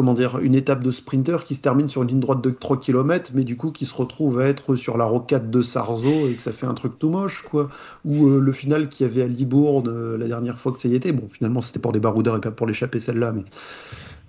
comment 0.00 0.14
dire, 0.14 0.38
une 0.38 0.54
étape 0.54 0.82
de 0.82 0.90
sprinter 0.90 1.44
qui 1.44 1.54
se 1.54 1.60
termine 1.60 1.86
sur 1.86 2.02
une 2.02 2.08
ligne 2.08 2.20
droite 2.20 2.40
de 2.40 2.48
3 2.48 2.80
km, 2.80 3.32
mais 3.34 3.44
du 3.44 3.58
coup 3.58 3.70
qui 3.70 3.84
se 3.84 3.94
retrouve 3.94 4.40
à 4.40 4.46
être 4.46 4.74
sur 4.74 4.96
la 4.96 5.04
rocade 5.04 5.50
de 5.50 5.60
Sarzeau 5.60 6.26
et 6.26 6.32
que 6.32 6.42
ça 6.42 6.52
fait 6.52 6.64
un 6.64 6.72
truc 6.72 6.98
tout 6.98 7.10
moche, 7.10 7.42
quoi. 7.42 7.68
Ou 8.06 8.28
euh, 8.28 8.40
le 8.40 8.52
final 8.52 8.88
qu'il 8.88 9.06
y 9.06 9.10
avait 9.10 9.20
à 9.20 9.26
Libourne 9.26 9.88
euh, 9.88 10.16
la 10.16 10.26
dernière 10.26 10.58
fois 10.58 10.72
que 10.72 10.80
ça 10.80 10.88
y 10.88 10.94
était. 10.94 11.12
Bon, 11.12 11.28
finalement, 11.28 11.60
c'était 11.60 11.80
pour 11.80 11.92
des 11.92 12.00
baroudeurs 12.00 12.34
et 12.34 12.40
pas 12.40 12.50
pour 12.50 12.66
l'échapper 12.66 12.98
celle-là, 12.98 13.32
mais... 13.32 13.44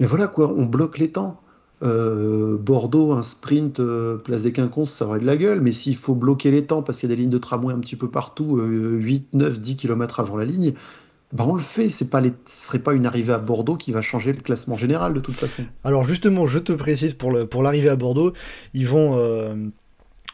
mais 0.01 0.07
voilà, 0.07 0.27
quoi, 0.27 0.53
on 0.53 0.65
bloque 0.65 0.97
les 0.97 1.11
temps. 1.11 1.39
Euh, 1.83 2.57
Bordeaux, 2.57 3.13
un 3.13 3.23
sprint 3.23 3.81
place 4.25 4.43
des 4.43 4.51
Quinconces, 4.51 4.91
ça 4.91 5.07
aurait 5.07 5.21
de 5.21 5.25
la 5.25 5.37
gueule, 5.37 5.61
mais 5.61 5.71
s'il 5.71 5.95
faut 5.95 6.15
bloquer 6.15 6.51
les 6.51 6.65
temps 6.65 6.81
parce 6.81 6.99
qu'il 6.99 7.09
y 7.09 7.13
a 7.13 7.15
des 7.15 7.21
lignes 7.21 7.31
de 7.31 7.37
tramway 7.37 7.73
un 7.73 7.79
petit 7.79 7.95
peu 7.95 8.09
partout, 8.09 8.59
8, 8.61 9.29
9, 9.35 9.57
10 9.57 9.77
km 9.77 10.19
avant 10.19 10.35
la 10.35 10.43
ligne, 10.43 10.73
bah 11.33 11.45
on 11.47 11.55
le 11.55 11.61
fait, 11.61 11.89
c'est 11.89 12.09
pas 12.09 12.19
les... 12.19 12.31
ce 12.45 12.67
serait 12.67 12.79
pas 12.79 12.93
une 12.93 13.05
arrivée 13.05 13.33
à 13.33 13.37
Bordeaux 13.37 13.77
qui 13.77 13.91
va 13.91 14.01
changer 14.01 14.33
le 14.33 14.41
classement 14.41 14.77
général 14.77 15.13
de 15.13 15.19
toute 15.19 15.35
façon. 15.35 15.63
Alors 15.83 16.05
justement, 16.05 16.45
je 16.45 16.59
te 16.59 16.73
précise 16.73 17.13
pour 17.13 17.33
pour 17.49 17.63
l'arrivée 17.63 17.89
à 17.89 17.95
Bordeaux, 17.95 18.33
ils 18.73 18.87
vont 18.87 19.17
euh, 19.17 19.55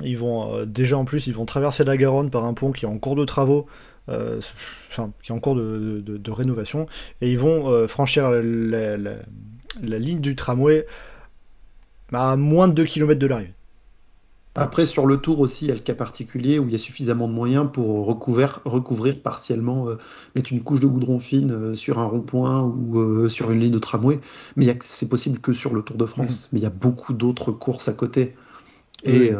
ils 0.01 0.17
vont 0.17 0.55
euh, 0.55 0.65
déjà 0.65 0.97
en 0.97 1.05
plus 1.05 1.27
ils 1.27 1.33
vont 1.33 1.45
traverser 1.45 1.83
la 1.83 1.97
Garonne 1.97 2.29
par 2.29 2.45
un 2.45 2.53
pont 2.53 2.71
qui 2.71 2.85
est 2.85 2.87
en 2.87 2.97
cours 2.97 3.15
de 3.15 3.25
travaux. 3.25 3.67
Euh, 4.09 4.39
enfin, 4.89 5.11
qui 5.21 5.33
est 5.33 5.35
en 5.35 5.39
cours 5.39 5.55
de, 5.55 6.01
de, 6.01 6.31
rénovation, 6.31 6.87
et 7.19 7.29
ils 7.29 7.37
vont 7.37 7.85
franchir 7.89 8.29
la, 8.31 8.95
la 8.95 9.99
ligne 9.99 10.21
du 10.21 10.33
tramway 10.33 10.85
à 12.13 12.37
moins 12.37 12.69
de 12.69 12.73
2 12.73 12.85
km 12.85 13.19
de 13.19 13.27
l'arrivée. 13.27 13.53
Après, 14.57 14.87
sur 14.87 15.05
le 15.05 15.17
tour 15.17 15.39
aussi, 15.39 15.65
il 15.65 15.67
y 15.67 15.71
a 15.71 15.75
le 15.75 15.79
cas 15.79 15.93
particulier 15.93 16.57
où 16.57 16.65
il 16.65 16.71
y 16.71 16.75
a 16.75 16.79
suffisamment 16.79 17.27
de 17.27 17.33
moyens 17.33 17.67
pour 17.71 18.05
recouvrir, 18.05 18.61
recouvrir 18.65 19.21
partiellement, 19.21 19.87
euh, 19.87 19.97
mettre 20.35 20.51
une 20.51 20.63
couche 20.63 20.79
de 20.79 20.87
goudron 20.87 21.19
fine 21.19 21.51
euh, 21.51 21.75
sur 21.75 21.99
un 21.99 22.05
rond-point 22.05 22.61
ou 22.63 22.99
euh, 22.99 23.29
sur 23.29 23.51
une 23.51 23.59
ligne 23.59 23.71
de 23.71 23.79
tramway. 23.79 24.19
Mais 24.55 24.77
c'est 24.81 25.09
possible 25.09 25.37
que 25.39 25.53
sur 25.53 25.75
le 25.75 25.83
Tour 25.83 25.95
de 25.95 26.05
France. 26.05 26.49
Mais 26.51 26.59
il 26.59 26.63
y 26.63 26.65
a 26.65 26.71
beaucoup 26.71 27.13
d'autres 27.13 27.51
courses 27.51 27.87
à 27.87 27.93
côté. 27.93 28.35
Et 29.03 29.31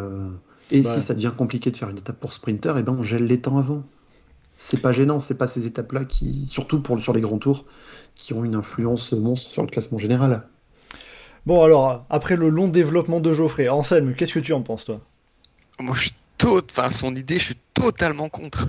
Bah. 0.83 0.93
si 0.93 1.01
ça 1.01 1.13
devient 1.13 1.31
compliqué 1.35 1.71
de 1.71 1.77
faire 1.77 1.89
une 1.89 1.97
étape 1.97 2.19
pour 2.19 2.33
sprinter, 2.33 2.77
eh 2.77 2.83
ben 2.83 2.95
on 2.99 3.03
gèle 3.03 3.25
les 3.25 3.41
temps 3.41 3.57
avant. 3.57 3.83
C'est 4.57 4.81
pas 4.81 4.91
gênant, 4.91 5.19
c'est 5.19 5.37
pas 5.37 5.47
ces 5.47 5.65
étapes-là 5.65 6.05
qui, 6.05 6.45
surtout 6.47 6.81
pour, 6.81 6.99
sur 6.99 7.13
les 7.13 7.21
grands 7.21 7.37
tours, 7.37 7.65
qui 8.15 8.33
ont 8.33 8.43
une 8.43 8.55
influence 8.55 9.13
monstre 9.13 9.51
sur 9.51 9.61
le 9.61 9.69
classement 9.69 9.97
général. 9.97 10.47
Bon, 11.45 11.63
alors, 11.63 12.05
après 12.09 12.35
le 12.35 12.49
long 12.49 12.67
développement 12.67 13.19
de 13.19 13.33
Geoffrey, 13.33 13.69
Anselme, 13.69 14.15
qu'est-ce 14.15 14.33
que 14.33 14.39
tu 14.39 14.53
en 14.53 14.61
penses, 14.61 14.85
toi? 14.85 15.01
Moi, 15.79 15.95
je 15.95 16.01
suis 16.01 16.13
tot... 16.37 16.61
enfin, 16.69 16.91
son 16.91 17.15
idée, 17.15 17.39
je 17.39 17.45
suis 17.45 17.57
totalement 17.73 18.29
contre. 18.29 18.67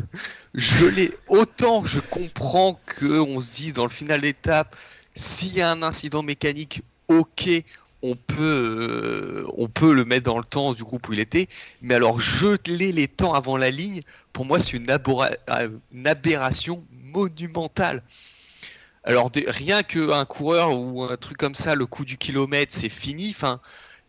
Je 0.55 0.87
l'ai 0.87 1.11
autant, 1.29 1.85
je 1.85 2.01
comprends 2.01 2.79
que 2.87 3.21
on 3.21 3.41
se 3.41 3.51
dise 3.51 3.75
dans 3.75 3.85
le 3.85 3.91
final 3.91 4.21
d'étape, 4.21 4.77
s'il 5.15 5.55
y 5.55 5.61
a 5.61 5.71
un 5.71 5.83
incident 5.83 6.23
mécanique, 6.23 6.83
ok, 7.09 7.51
on 8.03 8.15
peut, 8.15 8.37
euh, 8.39 9.45
on 9.57 9.67
peut 9.67 9.93
le 9.93 10.05
mettre 10.05 10.25
dans 10.25 10.39
le 10.39 10.45
temps 10.45 10.73
du 10.73 10.85
groupe 10.85 11.09
où 11.09 11.13
il 11.13 11.21
était, 11.21 11.49
mais 11.83 11.95
alors 11.95 12.21
geler 12.21 12.93
les 12.93 13.09
temps 13.09 13.35
avant 13.35 13.57
la 13.57 13.71
ligne, 13.71 14.01
pour 14.33 14.45
moi, 14.45 14.61
c'est 14.61 14.77
une, 14.77 14.89
euh, 14.89 15.69
une 15.93 16.07
aberration 16.07 16.85
monumentale. 17.13 18.03
Alors, 19.09 19.31
des- 19.31 19.45
rien 19.49 19.83
qu'un 19.83 20.25
coureur 20.27 20.79
ou 20.79 21.03
un 21.03 21.17
truc 21.17 21.39
comme 21.39 21.55
ça, 21.55 21.75
le 21.75 21.87
coup 21.87 22.05
du 22.05 22.19
kilomètre, 22.19 22.73
c'est 22.75 22.89
fini. 22.91 23.31
Enfin, 23.31 23.59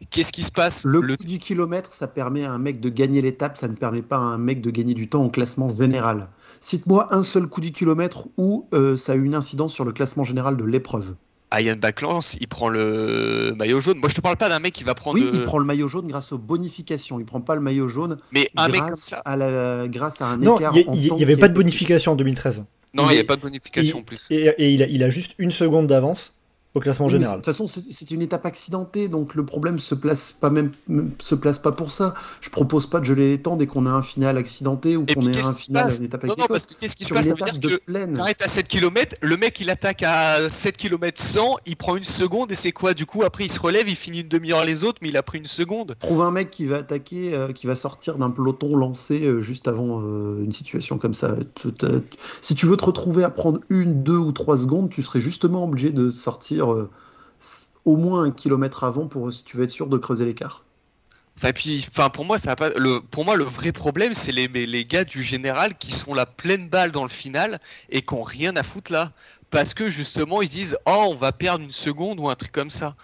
qu'est-ce 0.10 0.32
qui 0.34 0.44
se 0.44 0.52
passe? 0.52 0.84
Le, 0.84 1.00
Le- 1.02 1.16
coup 1.16 1.24
du 1.24 1.40
kilomètre, 1.40 1.94
ça 1.94 2.08
permet 2.08 2.44
à 2.44 2.52
un 2.52 2.58
mec 2.60 2.82
de 2.82 2.90
gagner 2.90 3.22
l'étape, 3.22 3.58
ça 3.58 3.68
ne 3.70 3.76
permet 3.76 4.02
pas 4.02 4.18
à 4.18 4.20
un 4.20 4.38
mec 4.38 4.62
de 4.62 4.70
gagner 4.72 4.94
du 4.94 5.08
temps 5.08 5.24
au 5.24 5.30
classement 5.30 5.74
général. 5.76 6.28
Cite-moi 6.60 7.08
un 7.16 7.24
seul 7.24 7.48
coup 7.48 7.62
du 7.62 7.72
kilomètre 7.72 8.26
où 8.38 8.68
euh, 8.74 8.98
ça 8.98 9.14
a 9.14 9.16
eu 9.16 9.24
une 9.24 9.36
incidence 9.36 9.74
sur 9.74 9.86
le 9.86 9.94
classement 9.94 10.26
général 10.26 10.58
de 10.58 10.66
l'épreuve. 10.66 11.16
Yann 11.58 11.80
Backlance, 11.80 12.38
il 12.42 12.48
prend 12.48 12.70
le 12.70 13.56
maillot 13.58 13.80
jaune. 13.80 13.98
Moi, 14.00 14.10
je 14.10 14.14
te 14.16 14.22
parle 14.22 14.38
pas 14.38 14.50
d'un 14.50 14.60
mec 14.60 14.74
qui 14.74 14.84
va 14.84 14.94
prendre. 14.94 15.18
Oui, 15.18 15.26
il 15.34 15.46
prend 15.46 15.58
le 15.58 15.66
maillot 15.66 15.88
jaune 15.88 16.06
grâce 16.08 16.32
aux 16.32 16.38
bonifications. 16.38 17.20
Il 17.20 17.26
prend 17.26 17.42
pas 17.42 17.56
le 17.56 17.62
maillot 17.62 17.88
jaune 17.88 18.18
Mais 18.32 18.50
un 18.56 18.68
mec 18.68 18.82
comme 18.82 18.88
grâce, 18.90 19.00
ça. 19.00 19.18
à 19.26 19.36
la, 19.36 19.88
grâce 19.88 20.22
à 20.22 20.28
un 20.28 20.38
Non, 20.38 20.58
écart. 20.58 20.76
il 20.78 21.12
en 21.12 21.16
n'y 21.16 21.24
avait 21.24 21.38
pas 21.38 21.48
de 21.48 21.56
bonification 21.56 22.12
en 22.12 22.16
2013. 22.16 22.66
Non, 22.94 23.10
il 23.10 23.14
n'y 23.16 23.20
a 23.20 23.24
pas 23.24 23.36
de 23.36 23.42
bonification 23.42 24.00
en 24.00 24.04
plus. 24.04 24.28
Et, 24.32 24.54
et 24.58 24.72
il, 24.72 24.84
a, 24.84 24.88
il 24.88 25.04
a 25.04 25.10
juste 25.10 25.36
une 25.38 25.52
seconde 25.52 25.88
d'avance 25.88 26.34
au 26.76 26.80
classement 26.80 27.08
Oui, 27.08 27.14
général. 27.14 27.36
De 27.36 27.38
toute 27.44 27.46
façon, 27.46 27.68
c'est 27.68 28.12
une 28.12 28.22
étape 28.22 28.46
accidentée, 28.46 29.08
donc 29.08 29.34
le 29.34 29.44
problème 29.46 29.80
se 29.80 29.96
place 29.96 30.32
pas 30.32 30.50
même, 30.52 30.72
même- 30.88 31.12
se 31.22 31.34
place 31.34 31.58
pas 31.58 31.72
pour 31.72 31.92
ça. 31.92 32.14
Je 32.42 32.50
propose 32.52 32.86
pas 32.86 33.00
de 33.00 33.06
geler 33.06 33.30
les 33.30 33.42
temps 33.42 33.56
dès 33.56 33.66
qu'on 33.66 33.86
a 33.88 33.90
un 33.90 34.04
final 34.04 34.38
accidenté 34.38 34.96
ou 34.96 35.06
qu'on 35.06 35.28
ait 35.28 35.32
qu'est-ce 35.32 35.48
un 35.48 35.54
qui 35.54 35.60
se 35.62 35.66
final 35.66 35.90
à 35.92 35.96
une 35.96 36.04
étape 36.04 36.24
Non, 36.24 36.34
avec 36.34 36.40
non, 36.42 36.46
parce 36.48 36.66
que 36.68 36.76
qu'est-ce 36.76 36.96
qui 36.96 37.06
se 37.06 37.14
passe 37.14 37.26
Ça 37.28 37.34
veut 37.34 37.52
dire 37.52 37.60
de 37.60 37.78
que 37.78 38.14
t'arrêtes 38.16 38.42
à 38.44 38.48
7 38.48 38.68
km, 38.68 39.16
le 39.22 39.36
mec 39.38 39.60
il 39.60 39.70
attaque 39.72 40.04
à 40.04 40.50
7 40.50 40.78
km 40.78 41.20
100, 41.22 41.58
il 41.66 41.76
prend 41.76 41.96
une 41.96 42.04
seconde 42.04 42.52
et 42.52 42.56
c'est 42.56 42.72
quoi 42.72 42.94
Du 42.94 43.06
coup, 43.08 43.24
après 43.24 43.46
il 43.46 43.52
se 43.52 43.60
relève, 43.60 43.90
il 43.90 43.96
finit 43.96 44.20
une 44.20 44.28
demi-heure 44.28 44.64
les 44.64 44.84
autres, 44.84 45.00
mais 45.02 45.10
il 45.10 45.18
a 45.18 45.24
pris 45.24 45.40
une 45.40 45.48
seconde. 45.48 45.96
Trouve 46.00 46.22
un 46.22 46.32
mec 46.32 46.52
qui 46.52 46.66
va 46.66 46.78
attaquer, 46.78 47.34
euh, 47.34 47.52
qui 47.52 47.66
va 47.66 47.74
sortir 47.74 48.18
d'un 48.20 48.30
peloton 48.30 48.76
lancé 48.76 49.24
euh, 49.24 49.42
juste 49.42 49.68
avant 49.68 50.02
euh, 50.04 50.44
une 50.44 50.54
situation 50.54 51.00
comme 51.00 51.16
ça. 51.16 51.36
Tout, 51.56 51.74
euh, 51.84 52.02
si 52.42 52.54
tu 52.54 52.68
veux 52.68 52.78
te 52.78 52.86
retrouver 52.86 53.24
à 53.24 53.32
prendre 53.32 53.60
une, 53.70 54.04
deux 54.04 54.18
ou 54.18 54.32
trois 54.32 54.58
secondes, 54.58 54.90
tu 54.92 55.02
serais 55.02 55.22
justement 55.22 55.64
obligé 55.64 55.90
de 55.90 56.12
sortir 56.12 56.59
euh, 56.68 56.90
au 57.86 57.96
moins 57.96 58.24
un 58.24 58.32
kilomètre 58.32 58.84
avant 58.84 59.08
pour 59.08 59.32
si 59.32 59.44
tu 59.44 59.58
veux 59.58 59.64
être 59.64 59.70
sûr 59.70 59.88
de 59.88 59.98
creuser 59.98 60.26
l'écart. 60.26 60.64
Enfin, 61.38 61.54
puis, 61.54 61.86
enfin, 61.90 62.10
pour 62.10 62.26
moi, 62.26 62.38
ça 62.38 62.52
a 62.52 62.56
pas. 62.58 62.70
Le, 62.72 63.00
pour 63.00 63.24
moi, 63.24 63.38
le 63.38 63.46
vrai 63.46 63.72
problème, 63.72 64.14
c'est 64.14 64.34
les, 64.34 64.48
les 64.48 64.84
gars 64.84 65.06
du 65.06 65.24
général 65.24 65.78
qui 65.78 65.94
sont 65.94 66.14
la 66.14 66.26
pleine 66.26 66.68
balle 66.68 66.92
dans 66.92 67.04
le 67.04 67.10
final 67.10 67.62
et 67.90 68.02
qui 68.02 68.14
ont 68.14 68.24
rien 68.24 68.58
à 68.58 68.64
foutre 68.64 68.92
là, 68.92 69.14
parce 69.50 69.74
que 69.74 69.90
justement, 69.90 70.42
ils 70.42 70.50
se 70.50 70.54
disent, 70.54 70.78
oh, 70.86 71.08
on 71.12 71.16
va 71.16 71.32
perdre 71.32 71.64
une 71.64 71.72
seconde 71.72 72.20
ou 72.20 72.28
un 72.30 72.36
truc 72.36 72.52
comme 72.52 72.70
ça. 72.70 72.96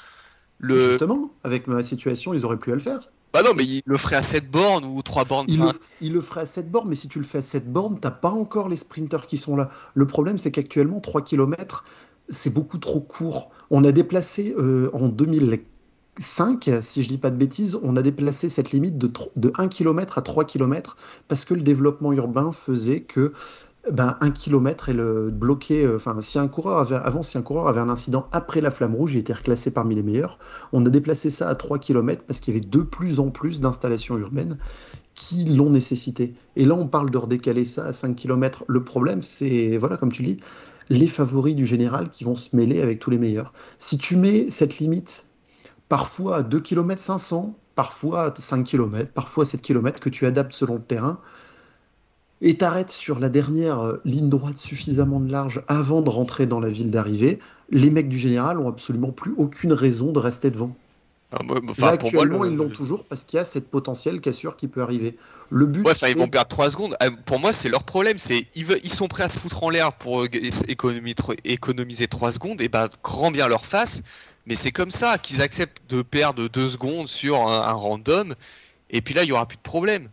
Le, 0.60 0.92
Justement, 0.92 1.32
avec 1.46 1.68
ma 1.68 1.82
situation, 1.82 2.34
ils 2.34 2.46
auraient 2.46 2.58
pu 2.58 2.72
le 2.72 2.80
faire. 2.80 3.10
bah 3.34 3.42
non, 3.42 3.54
mais 3.56 3.64
ils 3.64 3.84
le 3.86 3.98
feraient 3.98 4.18
à 4.18 4.22
7 4.22 4.52
bornes 4.52 4.84
ou 4.84 5.02
3 5.02 5.26
bornes. 5.26 5.46
Il 5.50 5.62
le, 5.62 5.72
il 6.02 6.14
le 6.14 6.22
ferait 6.22 6.42
à 6.42 6.46
7 6.46 6.70
bornes, 6.70 6.90
mais 6.90 6.96
si 6.96 7.08
tu 7.08 7.20
le 7.20 7.26
fais 7.26 7.38
à 7.38 7.42
7 7.42 7.72
bornes, 7.72 8.00
t'as 8.02 8.12
pas 8.12 8.32
encore 8.32 8.68
les 8.68 8.78
sprinters 8.78 9.28
qui 9.28 9.38
sont 9.38 9.56
là. 9.56 9.70
Le 9.94 10.08
problème, 10.08 10.38
c'est 10.38 10.52
qu'actuellement, 10.52 11.00
3 11.00 11.22
km, 11.22 11.86
c'est 12.30 12.54
beaucoup 12.54 12.78
trop 12.78 13.00
court. 13.00 13.50
On 13.70 13.84
a 13.84 13.92
déplacé 13.92 14.56
euh, 14.58 14.90
en 14.94 15.08
2005, 15.08 16.70
si 16.82 17.04
je 17.04 17.08
dis 17.08 17.18
pas 17.18 17.30
de 17.30 17.38
bêtises, 17.38 17.78
on 17.84 17.96
a 17.96 18.02
déplacé 18.02 18.50
cette 18.50 18.72
limite 18.72 18.98
de, 18.98 19.12
de 19.36 19.52
1 19.58 19.68
km 19.68 20.18
à 20.18 20.22
3 20.22 20.46
km 20.46 20.98
parce 21.28 21.46
que 21.46 21.54
le 21.54 21.62
développement 21.62 22.14
urbain 22.14 22.52
faisait 22.52 23.02
que 23.02 23.34
ben, 23.92 24.18
1 24.20 24.32
km 24.32 24.90
est 24.90 24.94
le 24.94 25.30
bloqué. 25.30 25.84
euh, 25.86 25.98
Enfin, 25.98 26.20
si 26.22 26.40
un 26.40 26.48
coureur 26.48 26.80
avait, 26.80 26.96
avant, 26.96 27.22
si 27.22 27.38
un 27.38 27.44
coureur 27.44 27.68
avait 27.68 27.80
un 27.82 27.90
incident 27.90 28.28
après 28.32 28.62
la 28.62 28.72
flamme 28.72 28.96
rouge, 28.96 29.14
il 29.14 29.20
était 29.20 29.34
reclassé 29.34 29.72
parmi 29.72 29.94
les 29.94 30.02
meilleurs. 30.04 30.40
On 30.74 30.84
a 30.86 30.90
déplacé 30.90 31.30
ça 31.30 31.50
à 31.50 31.56
3 31.56 31.78
km 31.80 32.24
parce 32.26 32.40
qu'il 32.40 32.54
y 32.56 32.58
avait 32.58 32.66
de 32.66 32.82
plus 32.82 33.20
en 33.20 33.30
plus 33.30 33.62
d'installations 33.62 34.18
urbaines 34.18 34.58
qui 35.14 35.46
l'ont 35.46 35.70
nécessité. 35.70 36.34
Et 36.56 36.66
là, 36.66 36.74
on 36.76 36.88
parle 36.88 37.12
de 37.12 37.18
redécaler 37.18 37.64
ça 37.66 37.86
à 37.86 37.94
5 37.94 38.16
km. 38.16 38.66
Le 38.68 38.84
problème, 38.84 39.22
c'est, 39.22 39.78
voilà, 39.78 39.98
comme 39.98 40.12
tu 40.12 40.24
dis, 40.24 40.38
les 40.90 41.08
favoris 41.08 41.56
du 41.56 41.66
général 41.66 42.10
qui 42.10 42.24
vont 42.24 42.36
se 42.36 42.56
mêler 42.56 42.82
avec 42.82 43.00
tous 43.00 43.10
les 43.10 43.18
meilleurs. 43.18 43.54
Si 43.78 43.98
tu 43.98 44.16
mets 44.16 44.50
cette 44.50 44.80
limite 44.80 45.32
parfois 45.90 46.38
à 46.38 46.44
2 46.44 46.60
km 46.60 47.02
500, 47.02 47.56
parfois 47.76 48.26
à 48.26 48.34
5 48.36 48.64
km, 48.64 49.12
parfois 49.12 49.44
à 49.44 49.48
7 49.48 49.62
km, 49.62 50.00
que 50.00 50.10
tu 50.10 50.26
adaptes 50.26 50.54
selon 50.54 50.76
le 50.76 50.82
terrain, 50.82 51.20
et 52.42 52.58
t'arrêtes 52.58 52.92
sur 52.92 53.20
la 53.20 53.30
dernière 53.30 53.98
ligne 54.04 54.30
droite 54.30 54.58
suffisamment 54.58 55.20
large 55.20 55.64
avant 55.68 56.02
de 56.02 56.10
rentrer 56.10 56.46
dans 56.46 56.60
la 56.60 56.70
ville 56.70 56.92
d'arrivée, 56.92 57.40
les 57.70 57.90
mecs 57.90 58.10
du 58.10 58.18
général 58.18 58.60
ont 58.60 58.68
absolument 58.68 59.12
plus 59.12 59.34
aucune 59.38 59.74
raison 59.74 60.12
de 60.12 60.20
rester 60.20 60.52
devant. 60.52 60.76
Ah, 61.32 61.44
moi, 61.44 61.60
enfin, 61.70 61.82
Là, 61.82 61.88
moi, 61.88 61.90
actuellement, 61.94 62.44
le- 62.44 62.52
ils 62.52 62.56
l'ont 62.56 62.70
toujours 62.70 63.04
parce 63.06 63.24
qu'il 63.24 63.38
y 63.38 63.40
a 63.40 63.44
cette 63.46 63.70
potentielle 63.70 64.22
cassure 64.22 64.56
qui 64.56 64.68
peut 64.68 64.82
arriver. 64.82 65.18
Le 65.50 65.66
but, 65.66 65.86
Ouais, 65.86 65.94
ils 66.10 66.18
vont 66.18 66.28
perdre 66.28 66.48
3 66.50 66.70
secondes. 66.70 66.96
Euh, 67.04 67.12
Pour 67.26 67.40
moi, 67.40 67.52
c'est 67.52 67.70
leur 67.70 67.84
problème. 67.84 68.18
C'est 68.20 68.48
ils, 68.56 68.66
veulent- 68.66 68.80
ils 68.84 68.94
sont 68.94 69.08
prêts 69.08 69.24
à 69.24 69.30
se 69.30 69.40
foutre 69.40 69.64
en 69.64 69.70
l'air 69.70 69.94
pour 69.94 70.24
euh, 70.24 70.28
économiser, 70.68 71.16
économiser 71.44 72.08
3 72.08 72.32
secondes. 72.32 72.62
Et 72.62 72.70
bah, 72.70 72.90
grand 73.04 73.32
bien 73.32 73.48
leur 73.48 73.66
face. 73.66 74.04
Mais 74.46 74.56
c'est 74.56 74.72
comme 74.72 74.92
ça 74.92 75.18
qu'ils 75.18 75.42
acceptent 75.42 75.82
de 75.90 76.02
perdre 76.04 76.48
2 76.48 76.70
secondes 76.70 77.08
sur 77.10 77.42
un, 77.48 77.62
un 77.64 77.74
random. 77.74 78.36
Et 78.92 79.02
puis 79.02 79.14
là, 79.14 79.24
il 79.24 79.30
y 79.30 79.32
aura 79.32 79.48
plus 79.48 79.58
de 79.58 79.62
problème. 79.64 80.10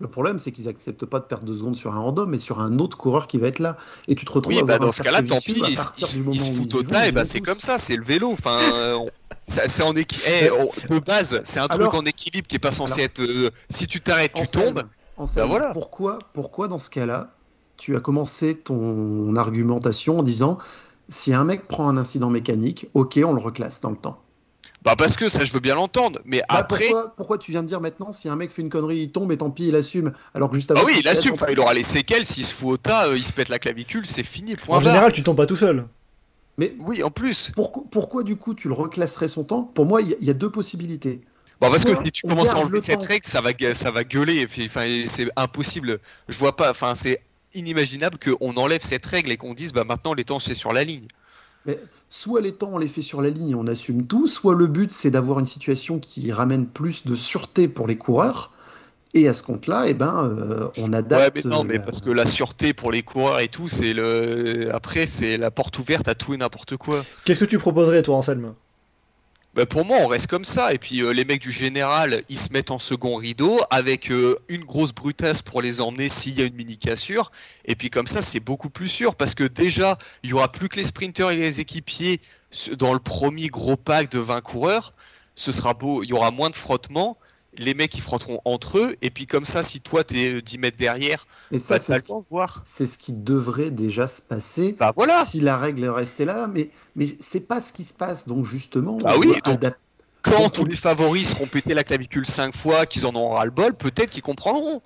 Le 0.00 0.08
problème, 0.08 0.38
c'est 0.40 0.50
qu'ils 0.50 0.68
acceptent 0.68 1.06
pas 1.06 1.20
de 1.20 1.24
perdre 1.24 1.46
deux 1.46 1.54
secondes 1.56 1.76
sur 1.76 1.94
un 1.94 1.98
random, 2.00 2.28
mais 2.28 2.38
sur 2.38 2.60
un 2.60 2.78
autre 2.80 2.96
coureur 2.96 3.28
qui 3.28 3.38
va 3.38 3.46
être 3.46 3.60
là. 3.60 3.76
Et 4.08 4.16
tu 4.16 4.24
te 4.24 4.32
retrouves 4.32 4.52
Oui, 4.56 4.62
bah, 4.62 4.78
dans 4.78 4.90
ce 4.90 5.02
cas-là, 5.04 5.22
tant 5.22 5.38
pis. 5.40 5.62
Ils, 5.68 6.40
se 6.40 6.50
foutent 6.52 6.74
au 6.74 6.82
tas. 6.82 7.06
Et 7.08 7.12
bah, 7.12 7.24
c'est 7.24 7.40
comme 7.40 7.60
ça. 7.60 7.78
C'est 7.78 7.94
le 7.94 8.02
vélo. 8.02 8.32
Enfin, 8.32 8.58
euh, 8.74 8.96
on- 8.96 9.10
c'est 9.46 9.82
en 9.82 9.92
équi- 9.94 10.20
eh, 10.26 10.50
on- 10.50 10.70
de 10.94 10.98
base, 11.00 11.40
c'est 11.44 11.60
un 11.60 11.68
truc 11.68 11.92
en 11.94 12.04
équilibre 12.04 12.46
qui 12.46 12.56
est 12.56 12.60
pas 12.60 12.72
censé 12.72 12.94
Alors- 13.02 13.04
être. 13.06 13.20
euh, 13.20 13.50
si 13.70 13.86
tu 13.86 14.00
t'arrêtes, 14.00 14.32
tu 14.34 14.46
tombes. 14.48 14.82
Bah 15.18 15.44
voilà. 15.46 15.70
Pourquoi, 15.72 16.18
pourquoi 16.32 16.66
dans 16.68 16.78
ce 16.78 16.90
cas-là, 16.90 17.30
tu 17.76 17.96
as 17.96 18.00
commencé 18.00 18.56
ton 18.56 19.36
argumentation 19.36 20.18
en 20.18 20.22
disant 20.22 20.58
si 21.08 21.34
un 21.34 21.44
mec 21.44 21.68
prend 21.68 21.88
un 21.88 21.96
incident 21.96 22.30
mécanique, 22.30 22.86
ok, 22.94 23.20
on 23.24 23.32
le 23.32 23.40
reclasse 23.40 23.80
dans 23.80 23.90
le 23.90 23.96
temps. 23.96 24.18
Bah, 24.82 24.96
parce 24.98 25.16
que 25.16 25.28
ça, 25.30 25.44
je 25.44 25.52
veux 25.52 25.60
bien 25.60 25.74
l'entendre. 25.76 26.18
Mais 26.26 26.40
Bah, 26.40 26.56
après. 26.58 26.84
pourquoi, 26.88 27.14
pourquoi 27.16 27.38
tu 27.38 27.50
viens 27.52 27.62
de 27.62 27.68
dire 27.68 27.80
maintenant 27.80 28.12
si 28.12 28.28
un 28.28 28.36
mec 28.36 28.50
fait 28.52 28.60
une 28.62 28.68
connerie, 28.68 28.98
il 28.98 29.12
tombe 29.12 29.32
et 29.32 29.36
tant 29.38 29.50
pis, 29.50 29.68
il 29.68 29.76
assume 29.76 30.12
Alors 30.34 30.50
que 30.50 30.56
juste 30.56 30.70
avant. 30.70 30.80
Ah 30.82 30.84
oui, 30.86 30.96
il 31.00 31.08
assume. 31.08 31.34
Enfin, 31.34 31.46
il 31.50 31.58
aura 31.58 31.72
les 31.74 31.82
séquelles. 31.82 32.24
S'il 32.26 32.44
se 32.44 32.52
fout 32.52 32.68
au 32.72 32.76
tas, 32.76 33.08
euh, 33.08 33.16
il 33.16 33.24
se 33.24 33.32
pète 33.32 33.48
la 33.48 33.58
clavicule, 33.58 34.04
c'est 34.04 34.22
fini. 34.22 34.56
Point 34.56 34.76
En 34.78 34.80
général, 34.80 35.12
tu 35.12 35.22
tombes 35.22 35.36
pas 35.38 35.46
tout 35.46 35.56
seul. 35.56 35.86
Mais 36.58 36.74
Oui, 36.78 37.02
en 37.02 37.10
plus. 37.10 37.50
pourquoi, 37.54 37.84
pourquoi 37.90 38.22
du 38.22 38.36
coup 38.36 38.54
tu 38.54 38.68
le 38.68 38.74
reclasserais 38.74 39.28
son 39.28 39.44
temps? 39.44 39.62
Pour 39.62 39.86
moi, 39.86 40.02
il 40.02 40.08
y, 40.10 40.12
a- 40.14 40.16
il 40.20 40.26
y 40.26 40.30
a 40.30 40.34
deux 40.34 40.50
possibilités. 40.50 41.20
Bon, 41.60 41.70
parce 41.70 41.84
que 41.84 41.94
si 42.04 42.12
tu 42.12 42.22
commences 42.22 42.50
à 42.50 42.58
enlever 42.58 42.76
le 42.78 42.82
cette 42.82 43.02
règle, 43.02 43.26
ça 43.26 43.40
va, 43.40 43.50
ça 43.74 43.90
va 43.90 44.04
gueuler. 44.04 44.40
Et 44.40 44.46
puis, 44.46 44.66
enfin, 44.66 44.86
c'est 45.06 45.28
impossible. 45.36 46.00
Je 46.28 46.38
vois 46.38 46.56
pas. 46.56 46.70
Enfin, 46.70 46.94
c'est 46.94 47.20
inimaginable 47.54 48.18
qu'on 48.18 48.56
enlève 48.56 48.82
cette 48.82 49.06
règle 49.06 49.30
et 49.30 49.36
qu'on 49.36 49.54
dise, 49.54 49.72
bah 49.72 49.84
maintenant 49.84 50.12
les 50.12 50.24
temps 50.24 50.40
c'est 50.40 50.54
sur 50.54 50.72
la 50.72 50.82
ligne. 50.82 51.06
Mais 51.66 51.80
soit 52.10 52.40
les 52.40 52.52
temps 52.52 52.70
on 52.72 52.78
les 52.78 52.88
fait 52.88 53.02
sur 53.02 53.22
la 53.22 53.30
ligne 53.30 53.50
et 53.50 53.54
on 53.54 53.66
assume 53.66 54.06
tout, 54.06 54.26
soit 54.26 54.54
le 54.54 54.66
but 54.66 54.90
c'est 54.90 55.10
d'avoir 55.10 55.38
une 55.38 55.46
situation 55.46 55.98
qui 56.00 56.32
ramène 56.32 56.66
plus 56.66 57.06
de 57.06 57.14
sûreté 57.14 57.68
pour 57.68 57.86
les 57.86 57.96
coureurs. 57.96 58.52
Et 59.16 59.28
à 59.28 59.34
ce 59.34 59.42
compte-là, 59.44 59.84
eh 59.86 59.94
ben, 59.94 60.24
euh, 60.24 60.68
on 60.76 60.90
Ouais, 60.90 60.98
adapte. 60.98 61.44
mais 61.44 61.48
non, 61.50 61.62
mais 61.62 61.78
euh, 61.78 61.82
parce 61.84 62.00
que 62.00 62.10
la 62.10 62.26
sûreté 62.26 62.72
pour 62.74 62.90
les 62.90 63.02
coureurs 63.02 63.38
et 63.40 63.48
tout, 63.48 63.68
c'est 63.68 63.92
le. 63.92 64.74
Après, 64.74 65.06
c'est 65.06 65.36
la 65.36 65.52
porte 65.52 65.78
ouverte 65.78 66.08
à 66.08 66.16
tout 66.16 66.34
et 66.34 66.36
n'importe 66.36 66.76
quoi. 66.76 67.04
Qu'est-ce 67.24 67.38
que 67.38 67.44
tu 67.44 67.58
proposerais, 67.58 68.02
toi, 68.02 68.16
Anselme? 68.16 68.54
Bah, 69.54 69.66
pour 69.66 69.84
moi, 69.84 69.98
on 70.00 70.08
reste 70.08 70.26
comme 70.26 70.44
ça. 70.44 70.74
Et 70.74 70.78
puis, 70.78 71.00
euh, 71.00 71.12
les 71.12 71.24
mecs 71.24 71.40
du 71.40 71.52
général, 71.52 72.24
ils 72.28 72.36
se 72.36 72.52
mettent 72.52 72.72
en 72.72 72.80
second 72.80 73.14
rideau 73.14 73.60
avec 73.70 74.10
euh, 74.10 74.36
une 74.48 74.64
grosse 74.64 74.92
brutasse 74.92 75.42
pour 75.42 75.62
les 75.62 75.80
emmener 75.80 76.08
s'il 76.08 76.36
y 76.36 76.42
a 76.42 76.44
une 76.44 76.56
mini 76.56 76.76
cassure. 76.76 77.30
Et 77.66 77.76
puis, 77.76 77.90
comme 77.90 78.08
ça, 78.08 78.20
c'est 78.20 78.40
beaucoup 78.40 78.68
plus 78.68 78.88
sûr 78.88 79.14
parce 79.14 79.36
que 79.36 79.44
déjà, 79.44 79.96
il 80.24 80.30
y 80.30 80.32
aura 80.32 80.50
plus 80.50 80.68
que 80.68 80.74
les 80.74 80.82
sprinters 80.82 81.30
et 81.30 81.36
les 81.36 81.60
équipiers 81.60 82.20
dans 82.76 82.92
le 82.92 82.98
premier 82.98 83.46
gros 83.46 83.76
pack 83.76 84.10
de 84.10 84.18
20 84.18 84.40
coureurs, 84.40 84.92
ce 85.36 85.52
sera 85.52 85.72
beau, 85.74 86.02
il 86.02 86.08
y 86.10 86.12
aura 86.12 86.32
moins 86.32 86.50
de 86.50 86.56
frottements, 86.56 87.16
les 87.58 87.74
mecs 87.74 87.94
ils 87.94 88.00
frotteront 88.00 88.40
entre 88.44 88.78
eux, 88.78 88.96
et 89.02 89.10
puis 89.10 89.26
comme 89.26 89.44
ça, 89.44 89.62
si 89.62 89.80
toi 89.80 90.04
t'es 90.04 90.40
10 90.42 90.58
mètres 90.58 90.76
derrière, 90.76 91.26
Et 91.52 91.58
ça, 91.58 91.74
bah, 91.74 91.78
c'est 91.80 91.98
ce 91.98 92.12
voir. 92.30 92.62
c'est 92.64 92.86
qui 92.98 93.12
devrait 93.12 93.70
déjà 93.70 94.06
se 94.06 94.20
passer 94.22 94.76
Bah 94.78 94.92
voilà. 94.94 95.24
si 95.24 95.40
la 95.40 95.56
règle 95.58 95.86
restait 95.86 96.24
là. 96.24 96.46
Mais, 96.46 96.70
mais 96.96 97.06
c'est 97.20 97.40
pas 97.46 97.60
ce 97.60 97.72
qui 97.72 97.84
se 97.84 97.94
passe. 97.94 98.26
Donc 98.28 98.44
justement, 98.44 98.96
Bah 98.98 99.12
on 99.16 99.18
oui, 99.20 99.26
doit 99.26 99.36
donc- 99.36 99.48
adapter. 99.48 99.78
Quand 100.22 100.38
Donc, 100.44 100.52
tous 100.52 100.64
les 100.64 100.74
favoris 100.76 101.28
seront 101.30 101.46
pétés 101.46 101.74
la 101.74 101.84
clavicule 101.84 102.24
5 102.24 102.56
fois, 102.56 102.86
qu'ils 102.86 103.04
en 103.04 103.14
auront 103.14 103.34
ras 103.34 103.44
le 103.44 103.50
bol, 103.50 103.74
peut-être 103.74 104.08
qu'ils 104.08 104.22
comprendront. 104.22 104.80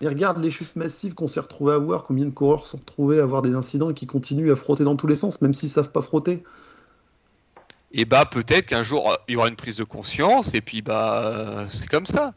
Et 0.00 0.06
regarde 0.08 0.40
les 0.40 0.50
chutes 0.50 0.76
massives 0.76 1.14
qu'on 1.14 1.26
s'est 1.26 1.40
retrouvés 1.40 1.72
à 1.74 1.78
voir, 1.78 2.04
combien 2.04 2.24
de 2.24 2.30
coureurs 2.30 2.64
sont 2.66 2.76
retrouvés 2.76 3.18
à 3.18 3.24
avoir 3.24 3.42
des 3.42 3.54
incidents 3.54 3.90
et 3.90 3.94
qui 3.94 4.06
continuent 4.06 4.52
à 4.52 4.56
frotter 4.56 4.84
dans 4.84 4.94
tous 4.94 5.06
les 5.08 5.16
sens, 5.16 5.40
même 5.40 5.54
s'ils 5.54 5.70
savent 5.70 5.90
pas 5.90 6.02
frotter. 6.02 6.44
Et 7.98 8.04
bah 8.04 8.26
peut-être 8.26 8.66
qu'un 8.66 8.82
jour 8.82 9.10
euh, 9.10 9.16
il 9.26 9.34
y 9.34 9.36
aura 9.36 9.48
une 9.48 9.56
prise 9.56 9.76
de 9.76 9.84
conscience 9.84 10.52
et 10.54 10.60
puis 10.60 10.82
bah 10.82 11.22
euh, 11.24 11.66
c'est 11.68 11.88
comme 11.88 12.06
ça. 12.06 12.34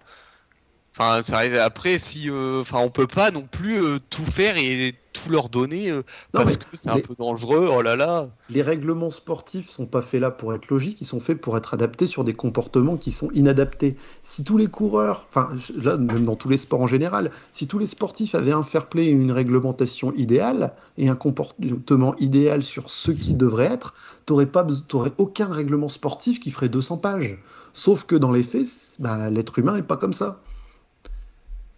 Enfin, 0.97 1.21
ça 1.21 1.37
arrive 1.37 1.55
après 1.55 1.99
si 1.99 2.29
euh, 2.29 2.61
enfin 2.61 2.79
on 2.79 2.89
peut 2.89 3.07
pas 3.07 3.31
non 3.31 3.43
plus 3.49 3.81
euh, 3.81 3.99
tout 4.09 4.25
faire 4.25 4.57
et 4.57 4.95
tout 5.13 5.29
leur 5.29 5.49
donner 5.49 5.91
euh, 5.91 6.01
Non, 6.33 6.41
parce 6.43 6.57
que 6.57 6.75
c'est 6.75 6.89
un 6.89 6.99
peu 6.99 7.15
dangereux. 7.15 7.69
Oh 7.71 7.81
là 7.81 7.95
là. 7.95 8.29
Les 8.49 8.61
règlements 8.61 9.09
sportifs 9.09 9.69
sont 9.69 9.85
pas 9.85 10.01
faits 10.01 10.19
là 10.19 10.31
pour 10.31 10.53
être 10.53 10.67
logiques, 10.69 10.99
ils 10.99 11.05
sont 11.05 11.19
faits 11.19 11.39
pour 11.39 11.55
être 11.57 11.73
adaptés 11.73 12.07
sur 12.07 12.23
des 12.23 12.33
comportements 12.33 12.97
qui 12.97 13.11
sont 13.11 13.29
inadaptés. 13.31 13.97
Si 14.23 14.43
tous 14.43 14.57
les 14.57 14.67
coureurs, 14.67 15.27
enfin 15.29 15.49
là 15.75 15.97
même 15.97 16.25
dans 16.25 16.35
tous 16.35 16.49
les 16.49 16.57
sports 16.57 16.81
en 16.81 16.87
général, 16.87 17.31
si 17.51 17.67
tous 17.67 17.79
les 17.79 17.87
sportifs 17.87 18.35
avaient 18.35 18.51
un 18.51 18.63
fair 18.63 18.87
play 18.87 19.05
et 19.05 19.11
une 19.11 19.31
réglementation 19.31 20.11
idéale 20.15 20.73
et 20.97 21.07
un 21.07 21.15
comportement 21.15 22.15
idéal 22.17 22.63
sur 22.63 22.89
ce 22.89 23.11
qui 23.11 23.33
devrait 23.33 23.71
être, 23.71 23.93
t'aurais 24.25 24.47
pas, 24.47 24.65
t'aurais 24.87 25.13
aucun 25.17 25.47
règlement 25.47 25.89
sportif 25.89 26.39
qui 26.39 26.51
ferait 26.51 26.69
200 26.69 26.97
pages. 26.97 27.37
Sauf 27.73 28.03
que 28.03 28.15
dans 28.15 28.31
les 28.31 28.43
faits, 28.43 28.67
bah, 28.99 29.29
l'être 29.29 29.59
humain 29.59 29.77
est 29.77 29.83
pas 29.83 29.97
comme 29.97 30.13
ça. 30.13 30.41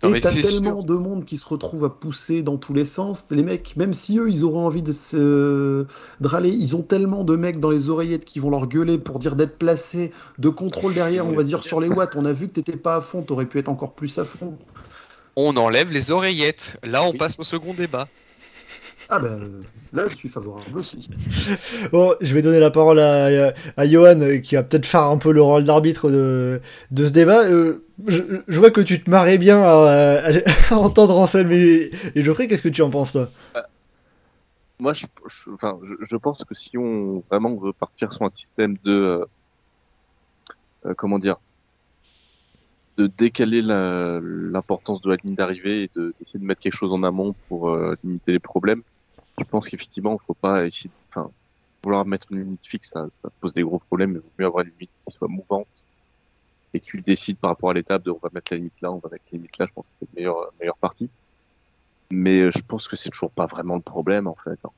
Non, 0.04 0.16
et 0.16 0.22
t'as 0.22 0.32
tellement 0.32 0.80
sûr. 0.80 0.84
de 0.84 0.94
monde 0.96 1.26
qui 1.26 1.38
se 1.38 1.46
retrouve 1.48 1.86
à 1.86 1.90
pousser 1.90 2.42
dans 2.42 2.58
tous 2.58 2.74
les 2.74 2.86
sens. 2.86 3.26
Les 3.30 3.44
mecs, 3.44 3.76
même 3.78 3.94
si 3.94 4.18
eux, 4.18 4.30
ils 4.30 4.44
auront 4.44 4.66
envie 4.66 4.82
de 4.82 4.94
se 4.94 5.86
de 5.86 6.28
râler, 6.28 6.50
ils 6.50 6.76
ont 6.76 6.82
tellement 6.82 7.24
de 7.24 7.36
mecs 7.36 7.60
dans 7.60 7.70
les 7.70 7.90
oreillettes 7.90 8.26
qui 8.26 8.40
vont 8.40 8.50
leur 8.50 8.68
gueuler 8.68 8.98
pour 8.98 9.20
dire 9.20 9.36
d'être 9.36 9.58
placés, 9.60 10.12
de 10.40 10.50
contrôle 10.50 10.94
derrière, 10.96 11.28
on 11.28 11.34
va 11.34 11.44
dire 11.44 11.62
sur 11.62 11.80
les 11.80 11.88
watts. 11.88 12.16
On 12.16 12.26
a 12.26 12.34
vu 12.34 12.48
que 12.48 12.54
t'étais 12.54 12.78
pas 12.78 12.96
à 12.96 13.02
fond, 13.02 13.22
t'aurais 13.22 13.46
pu 13.46 13.60
être 13.60 13.70
encore 13.70 13.94
plus 13.94 14.18
à 14.18 14.26
fond. 14.26 14.58
On 15.36 15.56
enlève 15.56 15.92
les 15.92 16.12
oreillettes. 16.12 16.80
Là 16.84 17.04
on 17.04 17.12
Oui. 17.12 17.18
passe 17.18 17.40
au 17.40 17.44
second 17.44 17.74
débat. 17.74 18.08
Ah 19.14 19.20
ben 19.20 19.64
là, 19.92 20.08
je 20.08 20.16
suis 20.16 20.30
favorable 20.30 20.78
aussi. 20.80 21.10
Bon, 21.92 22.16
je 22.22 22.34
vais 22.34 22.42
donner 22.42 22.60
la 22.62 22.72
parole 22.72 23.00
à, 23.00 23.54
à 23.76 23.86
Johan 23.86 24.20
euh, 24.22 24.38
qui 24.38 24.56
va 24.56 24.64
peut-être 24.64 24.86
faire 24.86 25.04
un 25.04 25.18
peu 25.18 25.34
le 25.34 25.42
rôle 25.42 25.66
d'arbitre 25.66 26.10
de, 26.10 26.62
de 26.92 27.04
ce 27.06 27.10
débat. 27.12 27.44
Euh, 27.46 27.84
je, 28.08 28.22
je 28.48 28.60
vois 28.60 28.72
que 28.72 28.80
tu 28.80 29.04
te 29.04 29.10
marrais 29.10 29.38
bien 29.38 29.62
à, 29.62 30.30
à- 30.30 30.30
à 30.74 30.78
entendre 30.78 31.18
Anselme 31.18 31.52
et, 31.52 31.92
et 32.16 32.22
Geoffrey. 32.22 32.48
Qu'est-ce 32.48 32.62
que 32.62 32.70
tu 32.70 32.82
en 32.82 32.90
penses, 32.90 33.12
toi? 33.12 33.30
Moi, 34.80 34.94
je, 34.94 35.06
je- 35.46 35.52
enfin, 35.52 35.78
je, 35.84 36.06
je 36.10 36.16
pense 36.16 36.42
que 36.46 36.56
si 36.56 36.78
on 36.78 37.22
vraiment 37.30 37.56
veut 37.58 37.74
partir 37.74 38.14
sur 38.14 38.24
un 38.24 38.30
système 38.30 38.78
de, 38.86 38.92
euh, 38.92 39.26
euh, 40.86 40.94
comment 40.98 41.20
dire, 41.20 41.36
de 42.98 43.08
décaler 43.08 43.62
l'importance 43.62 45.02
de 45.02 45.10
la 45.10 45.16
ligne 45.24 45.36
d'arrivée 45.36 45.84
et 45.84 45.90
de- 45.96 46.14
d'essayer 46.20 46.40
de 46.40 46.46
mettre 46.46 46.62
quelque 46.62 46.76
chose 46.78 46.92
en 46.92 47.04
amont 47.04 47.36
pour 47.48 47.70
euh, 47.70 47.96
limiter 48.04 48.34
les 48.34 48.40
problèmes, 48.40 48.82
je 49.44 49.50
pense 49.50 49.68
qu'effectivement, 49.70 50.16
il 50.22 50.26
faut 50.26 50.36
pas 50.36 50.66
essayer, 50.68 50.90
de- 50.90 50.96
enfin, 51.14 51.32
vouloir 51.84 52.06
mettre 52.06 52.32
une 52.32 52.40
limite 52.44 52.66
fixe, 52.68 52.90
ça, 52.94 53.08
pose 53.42 53.54
des 53.54 53.64
gros 53.64 53.80
problèmes. 53.80 54.14
Il 54.16 54.20
vaut 54.22 54.34
mieux 54.40 54.46
avoir 54.48 54.64
une 54.66 54.72
limite 54.72 54.92
qui 55.08 55.14
soit 55.16 55.28
mouvante 55.28 55.70
et 56.74 56.80
que 56.82 56.86
tu 56.86 57.02
décides 57.02 57.40
par 57.40 57.52
rapport 57.52 57.70
à 57.72 57.74
l'étape 57.74 58.04
de 58.04 58.12
on 58.12 58.20
va 58.22 58.30
mettre 58.34 58.52
la 58.54 58.58
limite 58.58 58.80
là, 58.82 58.92
on 58.92 59.00
va 59.00 59.10
mettre 59.10 59.26
la 59.32 59.38
limite 59.38 59.58
là. 59.58 59.66
Je 59.68 59.72
pense 59.74 59.86
que 59.86 59.92
c'est 60.00 60.06
le 60.12 60.16
meilleur, 60.16 60.52
meilleure 60.60 60.78
partie. 60.78 61.12
Mais 62.12 62.42
euh, 62.42 62.52
je 62.56 62.62
pense 62.68 62.88
que 62.88 62.96
c'est 62.96 63.10
toujours 63.10 63.32
pas 63.34 63.48
vraiment 63.48 63.76
le 63.76 63.82
problème 63.82 64.28
en 64.28 64.36
fait. 64.44 64.60
hein. 64.64 64.72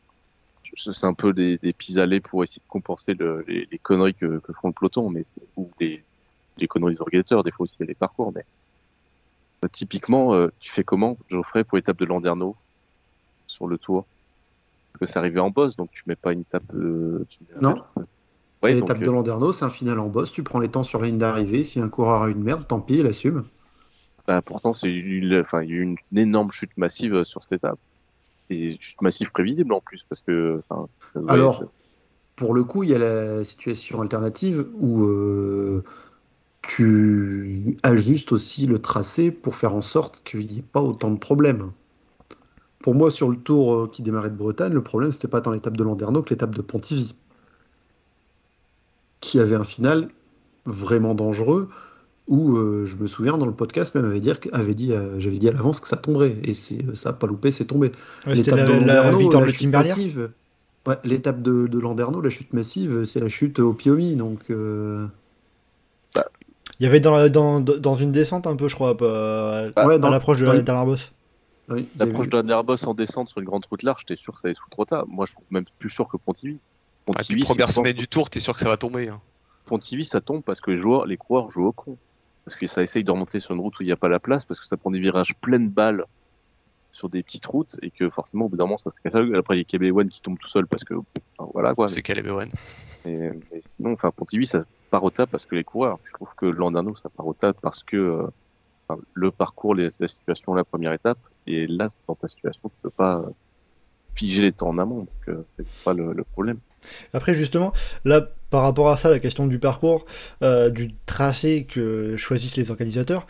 C'est 0.78 1.06
un 1.06 1.14
peu 1.16 1.34
des, 1.34 1.58
des 1.60 1.74
pis-aller 1.74 2.22
pour 2.22 2.44
essayer 2.44 2.62
de 2.62 2.68
compenser 2.68 3.14
le- 3.16 3.44
les, 3.48 3.68
les 3.72 3.80
conneries 3.80 4.16
que, 4.16 4.40
que 4.40 4.54
font 4.54 4.70
le 4.70 4.74
peloton, 4.74 5.10
mais 5.10 5.26
ou 5.58 5.72
des, 5.80 6.06
conneries 6.70 6.96
des 6.96 7.02
organisateurs. 7.02 7.44
Des 7.44 7.52
fois 7.52 7.66
aussi 7.66 7.76
les 7.82 7.96
parcours, 7.96 8.32
mais 8.34 8.46
euh, 9.66 9.70
typiquement, 9.74 10.34
euh, 10.34 10.50
tu 10.60 10.72
fais 10.74 10.84
comment, 10.84 11.18
Geoffrey, 11.30 11.64
pour 11.64 11.78
l'étape 11.78 11.98
de 11.98 12.06
Landerneau 12.06 12.58
sur 13.48 13.68
le 13.68 13.78
Tour? 13.80 14.08
Que 15.00 15.06
c'est 15.06 15.18
arrivé 15.18 15.40
en 15.40 15.50
boss, 15.50 15.76
donc 15.76 15.90
tu 15.92 16.04
mets 16.06 16.16
pas 16.16 16.34
une 16.34 16.42
étape. 16.42 16.64
euh, 16.76 17.26
Non. 17.62 17.84
Ouais, 18.62 18.74
L'étape 18.74 18.98
donc, 18.98 19.06
de 19.06 19.10
euh, 19.10 19.14
Landerneau, 19.14 19.52
c'est 19.52 19.66
un 19.66 19.70
final 19.70 20.00
en 20.00 20.08
boss. 20.08 20.32
Tu 20.32 20.44
prends 20.44 20.60
les 20.60 20.70
temps 20.70 20.84
sur 20.84 21.02
la 21.02 21.08
ligne 21.08 21.18
d'arrivée. 21.18 21.64
Si 21.64 21.80
un 21.82 21.90
coureur 21.90 22.24
a 22.24 22.30
une 22.30 22.42
merde, 22.42 22.66
tant 22.68 22.80
pis, 22.80 22.96
il 22.96 23.06
assume. 23.06 23.44
Bah, 24.26 24.42
pourtant, 24.42 24.74
c'est 24.74 24.90
une, 24.90 25.42
enfin, 25.42 25.64
il 25.64 25.70
y 25.70 25.74
a 25.74 25.76
eu 25.76 25.82
une, 25.82 25.98
énorme 26.18 26.52
chute 26.52 26.72
massive 26.78 27.14
euh, 27.14 27.24
sur 27.26 27.44
cette 27.44 27.54
étape. 27.54 27.80
Et 28.50 28.72
une 28.72 28.80
chute 28.80 29.02
massive 29.02 29.32
prévisible 29.32 29.74
en 29.74 29.82
plus, 29.82 30.06
parce 30.08 30.22
que, 30.22 30.62
Alors, 31.28 31.64
Pour 32.36 32.54
le 32.54 32.64
coup, 32.64 32.84
il 32.84 32.90
y 32.90 32.96
a 32.96 33.00
la 33.00 33.44
situation 33.44 34.02
alternative 34.02 34.68
où 34.76 35.04
euh, 35.04 35.84
tu 36.62 37.78
ajustes 37.84 38.32
aussi 38.32 38.66
le 38.66 38.80
tracé 38.80 39.32
pour 39.32 39.56
faire 39.56 39.76
en 39.76 39.82
sorte 39.82 40.24
qu'il 40.24 40.48
n'y 40.48 40.60
ait 40.60 40.62
pas 40.64 40.82
autant 40.82 41.12
de 41.12 41.20
problèmes. 41.20 41.72
Pour 42.84 42.94
moi, 42.96 43.10
sur 43.10 43.30
le 43.32 43.38
tour 43.38 43.74
euh, 43.74 43.90
qui 43.92 44.04
démarrait 44.04 44.30
de 44.30 44.36
Bretagne, 44.36 44.74
le 44.74 44.84
problème, 44.84 45.12
c'était 45.12 45.28
pas 45.28 45.42
tant 45.42 45.52
l'étape 45.52 45.76
de 45.78 45.84
Landerneau 45.84 46.22
que 46.22 46.30
l'étape 46.30 46.54
de 46.56 46.62
Pontivy, 46.62 47.16
qui 49.22 49.40
avait 49.40 49.56
un 49.56 49.64
final 49.64 50.10
vraiment 50.66 51.16
dangereux, 51.16 51.70
où 52.28 52.58
euh, 52.58 52.86
je 52.86 52.98
me 52.98 53.08
souviens 53.08 53.38
dans 53.38 53.46
le 53.46 53.54
podcast 53.54 53.96
même 53.96 54.06
avait, 54.06 54.20
dire, 54.22 54.40
avait 54.54 54.74
dit, 54.76 54.94
euh, 54.94 55.20
j'avais 55.20 55.38
dit 55.38 55.50
à 55.50 55.54
l'avance 55.54 55.80
que 55.80 55.88
ça 55.88 55.98
tomberait, 55.98 56.38
et 56.44 56.54
c'est, 56.54 56.96
ça 56.96 57.10
n'a 57.10 57.14
pas 57.14 57.28
loupé, 57.28 57.52
c'est 57.52 57.66
tombé. 57.66 57.92
Ouais, 58.28 58.36
L'étape 58.36 58.60
la, 58.60 58.66
de 58.66 58.72
la 58.72 58.78
Landerneau, 58.78 59.32
la 59.32 59.48
chute 59.54 59.72
massive. 59.72 60.30
Ouais, 60.88 60.98
l'étape 61.06 61.42
de, 61.42 61.68
de 61.68 61.80
Landerneau, 61.80 62.22
la 62.22 62.30
chute 62.30 62.54
massive, 62.54 63.06
c'est 63.06 63.22
la 63.22 63.30
chute 63.30 63.60
au 63.60 63.74
Piomi. 63.74 64.16
Donc, 64.16 64.40
euh, 64.50 65.06
Il 66.80 66.84
y 66.84 66.88
avait 66.88 67.00
dans, 67.00 67.16
la- 67.16 67.30
dans, 67.30 67.60
dans 67.62 67.96
une 67.96 68.12
descente 68.12 68.48
un 68.48 68.56
peu, 68.56 68.68
je 68.68 68.76
crois, 68.76 68.94
Bah, 68.94 69.64
ouais, 69.86 70.00
dans 70.00 70.10
l'approche 70.10 70.40
de 70.40 70.46
la 70.46 70.86
bosse. 70.86 71.12
Oui, 71.70 71.88
L'approche 71.98 72.28
la 72.32 72.44
Nerboss 72.44 72.84
en 72.86 72.94
descente 72.94 73.30
sur 73.30 73.40
une 73.40 73.46
grande 73.46 73.66
route 73.66 73.84
large, 73.84 74.04
j'étais 74.08 74.22
sûr 74.22 74.34
que 74.34 74.42
ça 74.42 74.48
allait 74.48 74.56
sous 74.56 74.70
trop 74.70 74.86
tard. 74.86 75.06
Moi, 75.08 75.26
je 75.26 75.34
trouve 75.34 75.46
même 75.50 75.66
plus 75.80 75.90
sûr 75.90 76.08
que 76.08 76.18
Pontivy. 76.18 76.58
Ah, 77.08 77.14
Pontivy, 77.14 77.44
première 77.44 77.70
semaine 77.70 77.96
du 77.96 78.08
tour, 78.08 78.30
t'es 78.30 78.40
sûr 78.40 78.54
que 78.54 78.60
ça 78.60 78.70
va 78.70 78.78
tomber. 78.78 79.10
hein. 79.10 79.22
Pontivy, 79.66 80.06
ça 80.06 80.22
tombe 80.22 80.44
parce 80.44 80.60
que 80.60 80.72
les 80.72 80.82
joueurs, 80.82 81.06
les 81.06 81.18
coureurs 81.18 81.52
jouent 81.52 81.68
au 81.68 81.72
con. 81.72 81.98
Parce 82.46 82.58
que 82.58 82.68
ça 82.68 82.84
essaye 82.84 83.06
de 83.06 83.12
remonter 83.12 83.40
sur 83.40 83.54
une 83.54 83.62
route 83.62 83.80
où 83.80 83.84
il 83.84 83.86
n'y 83.86 83.92
a 83.94 83.98
pas 83.98 84.10
la 84.10 84.20
place, 84.20 84.44
parce 84.44 84.60
que 84.60 84.66
ça 84.66 84.76
prend 84.76 84.92
des 84.92 85.00
virages 85.00 85.34
pleines 85.40 85.70
balles 85.70 86.06
sur 86.92 87.08
des 87.10 87.24
petites 87.24 87.46
routes, 87.46 87.78
et 87.82 87.90
que 87.90 88.10
forcément, 88.10 88.46
au 88.46 88.50
bout 88.50 88.58
d'un 88.58 88.66
moment, 88.66 88.78
ça 88.78 88.92
se 88.92 89.02
casse. 89.02 89.16
Après, 89.36 89.58
il 89.58 89.60
y 89.60 89.62
a 89.62 89.92
KB1 89.92 90.10
qui 90.10 90.22
tombe 90.22 90.38
tout 90.38 90.50
seul 90.50 90.68
parce 90.68 90.84
que, 90.84 90.94
enfin, 90.94 91.50
voilà, 91.54 91.74
quoi. 91.74 91.88
C'est 91.88 92.02
Caleb. 92.02 92.28
Mais, 93.06 93.32
mais 93.52 93.62
sinon, 93.78 93.94
enfin, 93.94 94.12
Pontivy, 94.12 94.46
ça 94.46 94.66
part 94.92 95.04
au 95.04 95.10
tas 95.10 95.26
parce 95.26 95.46
que 95.46 95.56
les 95.56 95.64
coureurs. 95.64 95.98
Je 96.06 96.12
trouve 96.14 96.30
que 96.38 96.46
Landerneau, 96.46 96.96
ça 96.98 97.10
part 97.10 97.26
au 97.26 97.34
tas 97.34 97.54
parce 97.54 97.82
que 97.84 97.96
euh, 97.98 98.28
le 99.14 99.32
parcours, 99.32 99.76
la 99.76 100.08
situation, 100.08 100.54
la 100.54 100.64
première 100.64 100.94
étape, 100.94 101.18
et 101.48 101.68
là, 101.68 101.90
dans 102.08 102.16
ta 102.16 102.28
situation, 102.28 102.62
tu 102.64 102.76
peux 102.82 102.90
pas 102.90 103.18
euh, 103.18 103.30
figer 104.16 104.42
les 104.42 104.52
temps 104.52 104.70
en 104.70 104.78
amont. 104.78 105.00
Donc, 105.00 105.10
euh, 105.28 105.44
c'est 105.58 105.68
pas 105.84 105.94
le, 105.94 106.24
problème. 106.32 106.58
Après, 107.14 107.34
justement, 107.34 107.74
là, 108.06 108.30
par 108.50 108.64
rapport 108.64 108.90
à 108.90 108.98
ça, 108.98 109.10
la 109.10 109.20
question 109.20 109.48
du 109.48 109.60
parcours, 109.60 110.06
euh, 110.42 110.70
du 110.70 110.90
tracé 111.06 111.66
que 111.66 112.16
choisissent 112.18 112.58
les 112.58 112.72
organisateurs, 112.72 113.28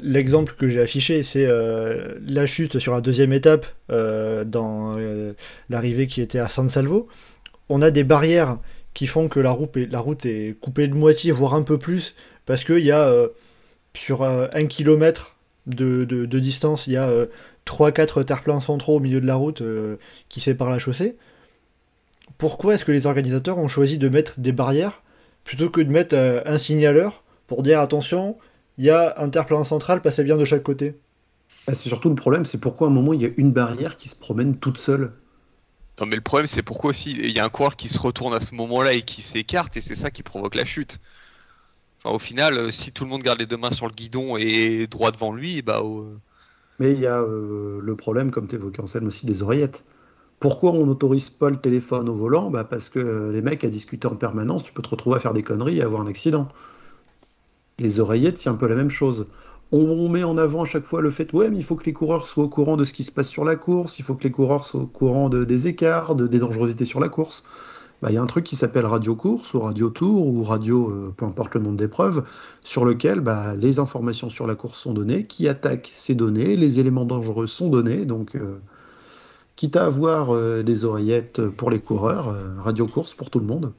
l'exemple 0.00 0.54
que 0.54 0.68
j'ai 0.68 0.80
affiché, 0.80 1.24
c'est 1.24 1.48
la 1.48 2.46
chute 2.46 2.78
sur 2.78 2.94
la 2.94 3.00
deuxième 3.00 3.32
étape 3.32 3.66
dans 3.88 4.96
l'arrivée 5.68 6.06
qui 6.06 6.20
était 6.20 6.38
à 6.38 6.46
San 6.46 6.68
Salvo. 6.68 7.08
On 7.68 7.82
a 7.82 7.90
des 7.90 8.04
barrières 8.04 8.58
qui 8.94 9.08
font 9.08 9.26
que 9.26 9.40
la 9.40 9.50
route 9.50 9.76
est, 9.76 9.90
la 9.90 9.98
route 9.98 10.24
est 10.24 10.56
coupée 10.60 10.86
de 10.86 10.94
moitié, 10.94 11.32
voire 11.32 11.54
un 11.54 11.62
peu 11.62 11.80
plus, 11.80 12.14
parce 12.44 12.62
qu'il 12.62 12.84
y 12.84 12.92
a 12.92 13.12
sur 13.96 14.22
euh, 14.22 14.48
un 14.52 14.66
kilomètre 14.66 15.36
de, 15.66 16.04
de- 16.04 16.26
de 16.26 16.38
distance, 16.40 16.86
il 16.86 16.94
y 16.94 16.96
a 16.96 17.10
3-4 17.64 18.22
terre-pleins 18.24 18.60
centraux 18.60 18.96
au 18.96 19.00
milieu 19.00 19.20
de 19.20 19.26
la 19.26 19.34
route 19.36 19.62
euh, 19.62 19.96
qui 20.28 20.40
séparent 20.40 20.70
la 20.70 20.78
chaussée 20.78 21.16
pourquoi 22.38 22.74
est-ce 22.74 22.84
que 22.84 22.92
les 22.92 23.06
organisateurs 23.06 23.58
ont 23.58 23.68
choisi 23.68 23.98
de 23.98 24.08
mettre 24.08 24.40
des 24.40 24.52
barrières 24.52 25.02
plutôt 25.44 25.68
que 25.70 25.80
de 25.80 25.90
mettre 25.90 26.14
euh, 26.16 26.40
un 26.46 26.58
signaleur 26.58 27.22
pour 27.46 27.62
dire 27.62 27.80
attention, 27.80 28.36
il 28.78 28.84
y 28.84 28.90
a 28.90 29.14
un 29.18 29.28
terre-plein 29.28 29.64
central, 29.64 30.00
passez 30.02 30.24
bien 30.24 30.36
de 30.36 30.44
chaque 30.44 30.62
côté? 30.62 30.96
Ah, 31.68 31.74
c'est 31.74 31.88
surtout 31.88 32.08
le 32.08 32.16
problème, 32.16 32.44
c'est 32.44 32.58
pourquoi 32.58 32.88
à 32.88 32.90
un 32.90 32.92
moment 32.92 33.12
il 33.12 33.22
y 33.22 33.24
a 33.24 33.30
une 33.36 33.52
barrière 33.52 33.96
qui 33.96 34.08
se 34.08 34.16
promène 34.16 34.58
toute 34.58 34.78
seule? 34.78 35.12
Non, 36.00 36.06
mais 36.06 36.16
le 36.16 36.22
problème, 36.22 36.46
c'est 36.46 36.62
pourquoi 36.62 36.90
aussi 36.90 37.12
il 37.12 37.30
y 37.30 37.38
a 37.38 37.44
un 37.44 37.48
coureur 37.50 37.76
qui 37.76 37.88
se 37.88 37.98
retourne 37.98 38.34
à 38.34 38.40
ce 38.40 38.54
moment-là 38.54 38.92
et 38.92 39.02
qui 39.02 39.22
s'écarte, 39.22 39.76
et 39.76 39.80
c'est 39.80 39.94
ça 39.94 40.10
qui 40.10 40.22
provoque 40.22 40.54
la 40.54 40.64
chute. 40.64 40.98
Au 42.06 42.18
final, 42.18 42.54
euh, 42.54 42.70
si 42.70 42.92
tout 42.92 43.04
le 43.04 43.10
monde 43.10 43.22
garde 43.22 43.40
les 43.40 43.46
deux 43.46 43.56
mains 43.56 43.70
sur 43.70 43.86
le 43.86 43.92
guidon 43.92 44.36
et 44.36 44.86
droit 44.86 45.10
devant 45.10 45.32
lui, 45.32 45.62
bah, 45.62 45.80
euh, 45.84 46.16
Mais 46.78 46.92
il 46.92 47.00
y 47.00 47.06
a 47.06 47.20
euh, 47.20 47.80
le 47.82 47.96
problème, 47.96 48.30
comme 48.30 48.46
tu 48.46 48.56
évoquais 48.56 48.80
Anselme 48.80 49.06
aussi, 49.06 49.26
des 49.26 49.42
oreillettes. 49.42 49.84
Pourquoi 50.38 50.72
on 50.72 50.86
n'autorise 50.86 51.30
pas 51.30 51.48
le 51.48 51.56
téléphone 51.56 52.08
au 52.08 52.14
volant? 52.14 52.50
Bah 52.50 52.64
Parce 52.64 52.90
que 52.90 53.30
les 53.32 53.40
mecs 53.40 53.64
à 53.64 53.68
discuter 53.68 54.06
en 54.06 54.16
permanence, 54.16 54.62
tu 54.62 54.72
peux 54.72 54.82
te 54.82 54.88
retrouver 54.88 55.16
à 55.16 55.18
faire 55.18 55.32
des 55.32 55.42
conneries 55.42 55.78
et 55.78 55.82
avoir 55.82 56.02
un 56.02 56.06
accident. 56.06 56.46
Les 57.78 58.00
oreillettes, 58.00 58.38
c'est 58.38 58.50
un 58.50 58.54
peu 58.54 58.66
la 58.66 58.74
même 58.74 58.90
chose. 58.90 59.28
On 59.72 60.08
met 60.08 60.24
en 60.24 60.36
avant 60.36 60.62
à 60.62 60.66
chaque 60.66 60.84
fois 60.84 61.00
le 61.00 61.10
fait, 61.10 61.32
ouais, 61.32 61.50
mais 61.50 61.56
il 61.56 61.64
faut 61.64 61.74
que 61.74 61.84
les 61.84 61.92
coureurs 61.92 62.26
soient 62.26 62.44
au 62.44 62.48
courant 62.48 62.76
de 62.76 62.84
ce 62.84 62.92
qui 62.92 63.02
se 63.02 63.10
passe 63.10 63.28
sur 63.28 63.44
la 63.44 63.56
course, 63.56 63.98
il 63.98 64.04
faut 64.04 64.14
que 64.14 64.22
les 64.22 64.30
coureurs 64.30 64.64
soient 64.64 64.82
au 64.82 64.86
courant 64.86 65.28
de, 65.28 65.44
des 65.44 65.66
écarts, 65.66 66.14
de, 66.14 66.26
des 66.26 66.38
dangerosités 66.38 66.84
sur 66.84 67.00
la 67.00 67.08
course. 67.08 67.44
Bah, 68.02 68.10
il 68.10 68.14
y 68.14 68.18
a 68.18 68.22
un 68.22 68.26
truc 68.26 68.44
qui 68.44 68.56
s'appelle 68.56 68.84
Radio 68.84 69.14
Course 69.14 69.54
ou 69.54 69.60
Radio 69.60 69.88
Tour 69.88 70.26
ou 70.26 70.44
Radio, 70.44 70.90
euh, 70.90 71.14
peu 71.16 71.24
importe 71.24 71.54
le 71.54 71.62
nom 71.62 71.72
d'épreuve, 71.72 72.24
sur 72.62 72.84
lequel 72.84 73.20
bah, 73.20 73.54
les 73.56 73.78
informations 73.78 74.28
sur 74.28 74.46
la 74.46 74.54
course 74.54 74.80
sont 74.80 74.92
données, 74.92 75.26
qui 75.26 75.48
attaque 75.48 75.90
ces 75.94 76.14
données, 76.14 76.56
les 76.56 76.78
éléments 76.78 77.06
dangereux 77.06 77.46
sont 77.46 77.68
donnés. 77.68 78.04
Donc, 78.04 78.36
euh, 78.36 78.58
quitte 79.56 79.76
à 79.76 79.86
avoir 79.86 80.34
euh, 80.34 80.62
des 80.62 80.84
oreillettes 80.84 81.48
pour 81.48 81.70
les 81.70 81.80
coureurs, 81.80 82.36
Radio 82.58 82.86
Course 82.86 83.14
pour 83.14 83.30
tout 83.30 83.38
le 83.40 83.46
monde. 83.46 83.72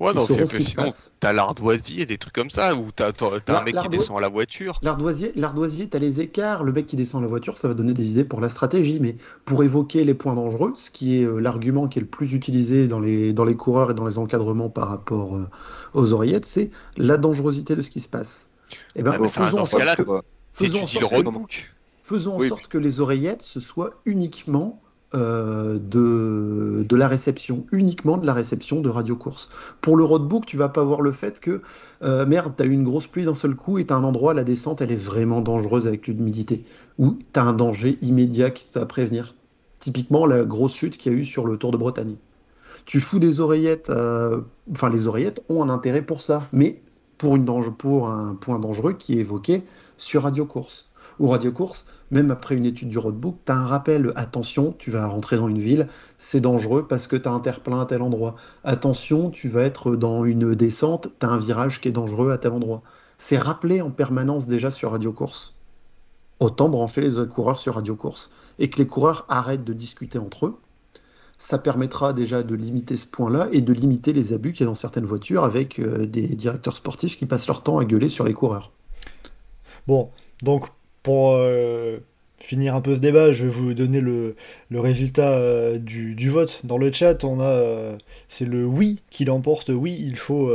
Ouais, 0.00 0.14
non, 0.14 0.26
sinon, 0.26 0.88
t'as 1.20 1.34
l'ardoisier, 1.34 2.06
des 2.06 2.16
trucs 2.16 2.32
comme 2.32 2.48
ça, 2.48 2.74
ou 2.74 2.88
t'as 2.90 3.12
un 3.48 3.64
mec 3.64 3.76
qui 3.76 3.88
descend 3.90 4.16
à 4.16 4.20
la 4.22 4.28
voiture. 4.28 4.78
L'ardoisier, 4.82 5.32
l'ardoisier, 5.36 5.88
t'as 5.88 5.98
les 5.98 6.22
écarts, 6.22 6.64
le 6.64 6.72
mec 6.72 6.86
qui 6.86 6.96
descend 6.96 7.20
à 7.22 7.26
la 7.26 7.28
voiture, 7.28 7.58
ça 7.58 7.68
va 7.68 7.74
donner 7.74 7.92
des 7.92 8.10
idées 8.10 8.24
pour 8.24 8.40
la 8.40 8.48
stratégie, 8.48 8.98
mais 8.98 9.16
pour 9.44 9.62
évoquer 9.62 10.04
les 10.04 10.14
points 10.14 10.34
dangereux, 10.34 10.72
ce 10.74 10.90
qui 10.90 11.20
est 11.20 11.24
euh, 11.24 11.38
l'argument 11.38 11.86
qui 11.86 11.98
est 11.98 12.02
le 12.02 12.08
plus 12.08 12.32
utilisé 12.32 12.88
dans 12.88 12.98
les, 12.98 13.34
dans 13.34 13.44
les 13.44 13.56
coureurs 13.56 13.90
et 13.90 13.94
dans 13.94 14.06
les 14.06 14.16
encadrements 14.16 14.70
par 14.70 14.88
rapport 14.88 15.36
euh, 15.36 15.50
aux 15.92 16.14
oreillettes, 16.14 16.46
c'est 16.46 16.70
la 16.96 17.18
dangerosité 17.18 17.76
de 17.76 17.82
ce 17.82 17.90
qui 17.90 18.00
se 18.00 18.08
passe. 18.08 18.48
Et 18.96 19.00
eh 19.00 19.02
ben, 19.02 19.12
faisons 19.28 19.60
en 19.60 19.66
sorte 19.66 19.96
que, 19.96 20.04
faisons 20.52 20.82
en 22.36 22.40
sorte 22.48 22.68
que 22.68 22.78
les 22.78 23.00
oreillettes, 23.00 23.42
ce 23.42 23.60
soit 23.60 23.90
uniquement 24.06 24.80
euh, 25.12 25.78
de, 25.80 26.96
la 26.96 27.08
réception, 27.08 27.66
uniquement 27.72 28.16
de 28.16 28.26
la 28.26 28.32
réception 28.32 28.80
de 28.80 28.88
radio 28.88 29.16
course. 29.16 29.48
Pour 29.80 29.96
le 29.96 30.04
roadbook, 30.04 30.46
tu 30.46 30.56
vas 30.56 30.68
pas 30.68 30.84
voir 30.84 31.00
le 31.00 31.10
fait 31.10 31.40
que, 31.40 31.62
euh, 32.02 32.26
merde, 32.26 32.52
tu 32.56 32.62
as 32.62 32.66
eu 32.66 32.70
une 32.70 32.84
grosse 32.84 33.06
pluie 33.06 33.24
d'un 33.24 33.34
seul 33.34 33.56
coup 33.56 33.78
et 33.78 33.86
tu 33.86 33.92
un 33.92 34.04
endroit, 34.04 34.34
la 34.34 34.44
descente, 34.44 34.82
elle 34.82 34.92
est 34.92 34.96
vraiment 34.96 35.40
dangereuse 35.40 35.86
avec 35.86 36.06
l'humidité, 36.06 36.64
ou 36.98 37.18
tu 37.32 37.40
as 37.40 37.42
un 37.42 37.54
danger 37.54 37.98
immédiat 38.02 38.50
qui 38.50 38.66
à 38.78 38.86
prévenir. 38.86 39.34
Typiquement, 39.80 40.26
la 40.26 40.44
grosse 40.44 40.74
chute 40.74 40.96
qu'il 40.96 41.12
y 41.12 41.14
a 41.14 41.18
eu 41.18 41.24
sur 41.24 41.46
le 41.46 41.56
Tour 41.56 41.72
de 41.72 41.76
Bretagne. 41.76 42.16
Tu 42.84 43.00
fous 43.00 43.18
des 43.18 43.40
oreillettes, 43.40 43.90
euh, 43.90 44.42
enfin, 44.70 44.90
les 44.90 45.06
oreillettes 45.06 45.42
ont 45.48 45.62
un 45.62 45.70
intérêt 45.70 46.02
pour 46.02 46.22
ça, 46.22 46.48
mais 46.52 46.82
pour, 47.18 47.36
une 47.36 47.44
pour 47.44 48.08
un 48.08 48.34
point 48.34 48.58
dangereux 48.58 48.92
qui 48.92 49.14
est 49.14 49.20
évoqué 49.20 49.64
sur 49.96 50.22
radio 50.22 50.46
course. 50.46 50.89
Ou 51.20 51.28
radio 51.28 51.52
course, 51.52 51.84
même 52.10 52.30
après 52.30 52.56
une 52.56 52.64
étude 52.64 52.88
du 52.88 52.96
roadbook, 52.96 53.36
tu 53.44 53.52
as 53.52 53.56
un 53.56 53.66
rappel, 53.66 54.10
attention, 54.16 54.74
tu 54.78 54.90
vas 54.90 55.06
rentrer 55.06 55.36
dans 55.36 55.48
une 55.48 55.58
ville, 55.58 55.86
c'est 56.16 56.40
dangereux 56.40 56.86
parce 56.88 57.06
que 57.06 57.14
tu 57.14 57.28
as 57.28 57.32
un 57.32 57.40
terre-plein 57.40 57.80
à 57.80 57.84
tel 57.84 58.00
endroit. 58.00 58.36
Attention, 58.64 59.30
tu 59.30 59.50
vas 59.50 59.62
être 59.62 59.96
dans 59.96 60.24
une 60.24 60.54
descente, 60.54 61.08
tu 61.20 61.26
as 61.26 61.28
un 61.28 61.38
virage 61.38 61.82
qui 61.82 61.88
est 61.88 61.92
dangereux 61.92 62.32
à 62.32 62.38
tel 62.38 62.52
endroit. 62.52 62.82
C'est 63.18 63.36
rappelé 63.36 63.82
en 63.82 63.90
permanence 63.90 64.46
déjà 64.46 64.70
sur 64.70 64.92
Radio 64.92 65.12
Course. 65.12 65.54
Autant 66.40 66.70
brancher 66.70 67.02
les 67.02 67.28
coureurs 67.28 67.58
sur 67.58 67.74
Radio 67.74 67.96
Course 67.96 68.30
et 68.58 68.70
que 68.70 68.78
les 68.78 68.86
coureurs 68.86 69.26
arrêtent 69.28 69.64
de 69.64 69.74
discuter 69.74 70.18
entre 70.18 70.46
eux. 70.46 70.58
Ça 71.36 71.58
permettra 71.58 72.14
déjà 72.14 72.42
de 72.42 72.54
limiter 72.54 72.96
ce 72.96 73.06
point-là 73.06 73.48
et 73.52 73.60
de 73.60 73.74
limiter 73.74 74.14
les 74.14 74.32
abus 74.32 74.54
qu'il 74.54 74.62
y 74.62 74.64
a 74.64 74.70
dans 74.70 74.74
certaines 74.74 75.04
voitures 75.04 75.44
avec 75.44 75.78
euh, 75.80 76.06
des 76.06 76.28
directeurs 76.28 76.78
sportifs 76.78 77.18
qui 77.18 77.26
passent 77.26 77.46
leur 77.46 77.62
temps 77.62 77.78
à 77.78 77.84
gueuler 77.84 78.08
sur 78.08 78.24
les 78.24 78.32
coureurs. 78.32 78.72
Bon, 79.86 80.10
donc 80.42 80.70
pour 81.02 81.32
euh, 81.32 81.98
finir 82.38 82.74
un 82.74 82.80
peu 82.80 82.94
ce 82.94 83.00
débat, 83.00 83.32
je 83.32 83.44
vais 83.44 83.50
vous 83.50 83.74
donner 83.74 84.00
le, 84.00 84.34
résultat 84.72 85.32
euh, 85.34 85.78
du, 85.78 86.28
vote. 86.28 86.60
Dans 86.64 86.78
le 86.78 86.90
chat, 86.92 87.24
on 87.24 87.40
a 87.40 87.44
euh, 87.44 87.96
c'est 88.28 88.44
le 88.44 88.64
oui 88.64 89.00
qui 89.10 89.24
l'emporte. 89.24 89.70
Oui, 89.70 89.98
il 90.00 90.16
faut 90.16 90.50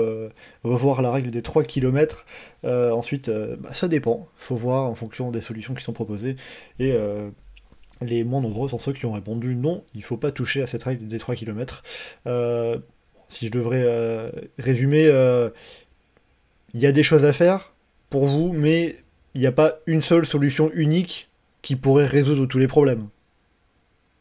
revoir 0.64 1.02
la 1.02 1.12
règle 1.12 1.32
des 1.32 1.42
3 1.42 1.64
km. 1.64 2.26
ensuite, 2.64 3.30
bah, 3.30 3.74
ça 3.74 3.88
dépend. 3.88 4.28
Il 4.40 4.44
faut 4.44 4.56
voir 4.56 4.90
en 4.90 4.96
fonction 4.96 5.32
des 5.32 5.42
solutions 5.42 5.74
qui 5.74 5.84
sont 5.84 5.94
proposées. 5.94 6.36
Et 6.80 6.94
les 8.02 8.24
moins 8.24 8.42
nombreux 8.42 8.70
sont 8.70 8.80
ceux 8.80 8.94
qui 8.94 9.06
ont 9.06 9.14
répondu 9.14 9.56
non, 9.56 9.84
il 9.94 10.00
ne 10.00 10.04
faut 10.04 10.18
pas 10.18 10.32
toucher 10.32 10.62
à 10.62 10.68
cette 10.68 10.84
règle 10.84 11.08
des 11.08 11.20
3 11.20 11.36
km. 11.36 11.84
si 13.30 13.46
je 13.48 13.52
devrais 13.52 14.32
résumer, 14.58 15.06
il 16.74 16.82
y 16.82 16.86
a 16.86 16.92
des 16.92 17.04
choses 17.04 17.26
à 17.26 17.34
faire 17.34 17.74
pour 18.10 18.26
vous, 18.26 18.54
mais 18.54 18.98
il 19.36 19.42
n'y 19.42 19.48
a 19.48 19.52
pas 19.52 19.80
une 19.86 20.02
seule 20.02 20.26
solution 20.26 20.72
unique 20.74 21.30
qui 21.62 21.76
pourrait 21.76 22.06
résoudre 22.06 22.46
tous 22.46 22.58
les 22.58 22.68
problèmes. 22.68 23.10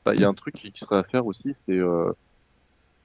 Bah, 0.05 0.13
il 0.15 0.21
y 0.21 0.25
a 0.25 0.29
un 0.29 0.35
truc 0.35 0.57
qui 0.57 0.73
serait 0.75 0.99
à 0.99 1.05
faire 1.05 1.25
aussi, 1.27 1.55
c'est 1.67 1.79
euh, 1.79 2.13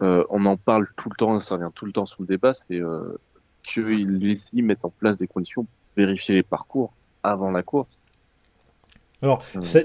euh, 0.01 0.23
on 0.29 0.45
en 0.45 0.57
parle 0.57 0.87
tout 0.97 1.09
le 1.09 1.15
temps, 1.15 1.39
ça 1.39 1.55
revient 1.55 1.69
tout 1.73 1.85
le 1.85 1.91
temps 1.91 2.07
sur 2.07 2.21
le 2.21 2.27
débat, 2.27 2.53
c'est 2.53 2.81
euh, 2.81 3.15
qu'ils 3.63 4.63
mettent 4.63 4.83
en 4.83 4.89
place 4.89 5.17
des 5.17 5.27
conditions 5.27 5.63
pour 5.63 5.73
vérifier 5.95 6.35
les 6.35 6.43
parcours 6.43 6.91
avant 7.23 7.51
la 7.51 7.61
course. 7.61 7.89
Alors, 9.21 9.43
ça 9.61 9.81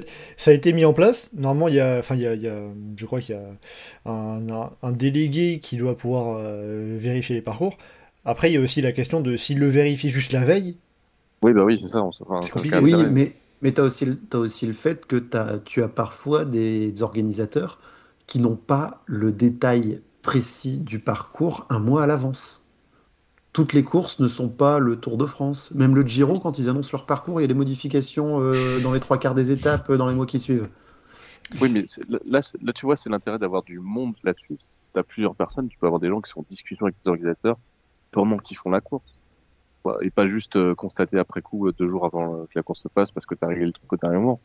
a 0.47 0.53
été 0.53 0.73
mis 0.73 0.85
en 0.85 0.93
place. 0.93 1.29
Normalement, 1.35 1.67
il 1.67 1.75
y 1.75 1.81
a, 1.81 1.99
enfin, 1.99 2.15
il 2.15 2.23
y 2.23 2.27
a, 2.27 2.55
je 2.97 3.05
crois 3.05 3.21
qu'il 3.21 3.35
y 3.35 3.39
a 3.39 4.11
un, 4.11 4.93
délégué 4.93 5.59
qui 5.59 5.77
doit 5.77 5.97
pouvoir 5.97 6.39
vérifier 6.39 7.35
les 7.35 7.43
parcours. 7.43 7.77
Après, 8.25 8.53
il 8.53 8.55
y 8.55 8.57
a 8.57 8.61
aussi 8.61 8.81
la 8.81 8.93
question 8.93 9.21
de 9.21 9.37
s'il 9.37 9.59
le 9.59 9.67
vérifie 9.67 10.11
juste 10.11 10.31
la 10.31 10.45
veille, 10.45 10.77
oui, 11.43 11.53
bah 11.53 11.65
oui, 11.65 11.79
c'est 11.81 11.89
ça. 11.89 12.03
oui, 12.81 12.95
mais, 13.11 13.37
mais 13.63 13.73
tu 13.73 13.81
as, 13.81 13.85
as, 13.85 14.37
aussi 14.39 14.67
le 14.67 14.73
fait 14.73 15.07
que 15.07 15.23
as, 15.37 15.59
tu 15.59 15.83
as 15.83 15.89
parfois 15.89 16.45
des 16.45 17.03
organisateurs 17.03 17.79
qui 18.27 18.41
n'ont 18.41 18.57
pas 18.57 19.03
le 19.07 19.33
détail 19.33 20.01
précis 20.23 20.79
du 20.79 20.99
parcours 20.99 21.67
un 21.69 21.79
mois 21.79 22.03
à 22.03 22.07
l'avance. 22.07 22.71
Toutes 23.53 23.73
les 23.73 23.85
courses 23.85 24.19
ne 24.19 24.27
sont 24.27 24.49
pas 24.49 24.79
le 24.79 24.97
Tour 24.97 25.17
de 25.17 25.27
France. 25.27 25.71
Même 25.73 25.95
le 25.95 26.03
Giro, 26.03 26.41
quand 26.41 26.59
ils 26.59 26.69
annoncent 26.69 26.91
leur 26.93 27.07
parcours, 27.07 27.41
il 27.41 27.45
y 27.45 27.47
a 27.47 27.49
des 27.49 27.55
modifications 27.55 28.41
euh, 28.41 28.81
dans 28.81 28.93
les 28.93 29.01
trois 29.01 29.19
quarts 29.19 29.35
des 29.35 29.53
étapes 29.53 29.91
euh, 29.91 29.97
dans 29.97 30.09
les 30.09 30.15
mois 30.15 30.27
qui 30.27 30.41
suivent. 30.41 30.69
Oui, 31.61 31.71
mais 31.71 31.85
là, 32.27 32.41
là, 32.63 32.73
tu 32.73 32.87
vois, 32.87 32.97
c'est 32.97 33.11
l'intérêt 33.11 33.39
d'avoir 33.39 33.63
du 33.63 33.79
monde 33.79 34.15
là-dessus. 34.25 34.57
Si 34.83 34.91
tu 34.91 34.99
as 34.99 35.05
plusieurs 35.05 35.37
personnes, 35.37 35.69
tu 35.69 35.79
peux 35.79 35.87
avoir 35.87 36.01
des 36.01 36.09
gens 36.09 36.21
qui 36.21 36.31
sont 36.31 36.41
en 36.41 36.47
discussion 36.49 36.87
avec 36.87 36.97
les 37.05 37.09
organisateurs 37.09 37.59
pendant 38.11 38.39
qu'ils 38.39 38.57
font 38.57 38.71
la 38.71 38.81
course 38.81 39.19
et 40.01 40.11
pas 40.11 40.27
juste 40.27 40.57
euh, 40.57 40.75
constater 40.75 41.19
après 41.19 41.43
coup 41.43 41.67
euh, 41.67 41.73
deux 41.73 41.89
jours 41.89 42.05
avant 42.07 42.35
euh, 42.35 42.45
que 42.45 42.53
la 42.55 42.63
course 42.63 42.83
se 42.83 42.89
passe 42.89 43.11
parce 43.11 43.27
que 43.27 43.35
tu 43.35 43.45
as 43.45 43.49
réglé 43.49 43.67
le 43.67 43.73
truc 43.73 43.93
au 43.93 43.97
dernier 43.97 44.17
moment. 44.17 44.41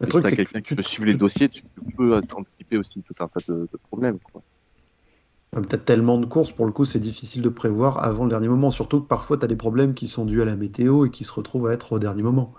Le 0.00 0.06
truc, 0.06 0.28
c'est 0.28 0.36
quelqu'un 0.36 0.60
qui 0.60 0.74
peut 0.74 0.82
suivre 0.82 1.06
les 1.06 1.14
dossiers, 1.14 1.48
tu 1.48 1.62
peux 1.96 2.20
anticiper 2.34 2.76
aussi 2.76 3.02
tout 3.02 3.14
un 3.18 3.28
tas 3.28 3.40
de, 3.48 3.66
problèmes. 3.88 4.18
Quoi. 4.18 4.42
Peut-être 5.52 5.86
tellement 5.86 6.18
de 6.18 6.26
courses, 6.26 6.52
pour 6.52 6.66
le 6.66 6.72
coup, 6.72 6.84
c'est 6.84 6.98
difficile 6.98 7.40
de 7.40 7.48
prévoir 7.48 8.04
avant 8.04 8.24
le 8.24 8.30
dernier 8.30 8.48
moment. 8.48 8.70
Surtout 8.70 9.00
que 9.00 9.06
parfois, 9.06 9.38
tu 9.38 9.46
as 9.46 9.48
des 9.48 9.56
problèmes 9.56 9.94
qui 9.94 10.06
sont 10.06 10.26
dus 10.26 10.42
à 10.42 10.44
la 10.44 10.54
météo 10.54 11.06
et 11.06 11.10
qui 11.10 11.24
se 11.24 11.32
retrouvent 11.32 11.68
à 11.68 11.72
être 11.72 11.92
au 11.92 11.98
dernier 11.98 12.22
moment. 12.22 12.52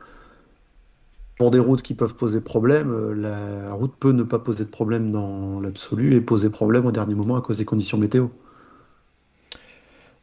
Pour 1.37 1.51
des 1.51 1.59
routes 1.59 1.83
qui 1.83 1.93
peuvent 1.93 2.15
poser 2.15 2.41
problème, 2.41 3.13
la 3.13 3.71
route 3.71 3.93
peut 3.99 4.13
ne 4.13 4.23
pas 4.23 4.39
poser 4.39 4.65
de 4.65 4.71
problème 4.71 5.11
dans 5.11 5.59
l'absolu 5.59 6.15
et 6.15 6.21
poser 6.21 6.49
problème 6.49 6.87
au 6.87 6.91
dernier 6.91 7.13
moment 7.13 7.35
à 7.35 7.41
cause 7.41 7.59
des 7.59 7.65
conditions 7.65 7.99
météo. 7.99 8.29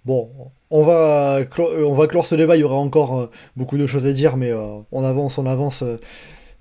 Bon, 0.05 0.31
on 0.69 0.83
va, 0.83 1.45
clore, 1.51 1.71
on 1.79 1.95
va 1.95 2.07
clore 2.07 2.27
ce 2.27 2.35
débat, 2.35 2.57
il 2.57 2.61
y 2.61 2.65
aura 2.65 2.77
encore 2.77 3.19
euh, 3.19 3.31
beaucoup 3.57 3.79
de 3.79 3.87
choses 3.87 4.07
à 4.07 4.13
dire, 4.13 4.37
mais 4.37 4.51
euh, 4.51 4.81
on 4.93 5.03
avance, 5.03 5.39
on 5.39 5.47
avance 5.47 5.83
euh, 5.83 5.97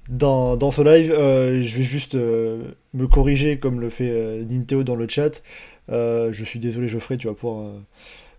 dans, 0.07 0.71
ce 0.71 0.81
live. 0.81 1.11
je 1.11 1.77
vais 1.77 1.83
juste 1.83 2.15
me 2.15 3.07
corriger 3.07 3.59
comme 3.59 3.79
le 3.79 3.89
fait 3.89 4.43
Ninteo 4.49 4.83
dans 4.83 4.95
le 4.95 5.07
chat. 5.07 5.41
je 5.89 6.43
suis 6.45 6.59
désolé 6.59 6.87
Geoffrey, 6.87 7.17
tu 7.17 7.27
vas 7.27 7.33
pouvoir 7.33 7.71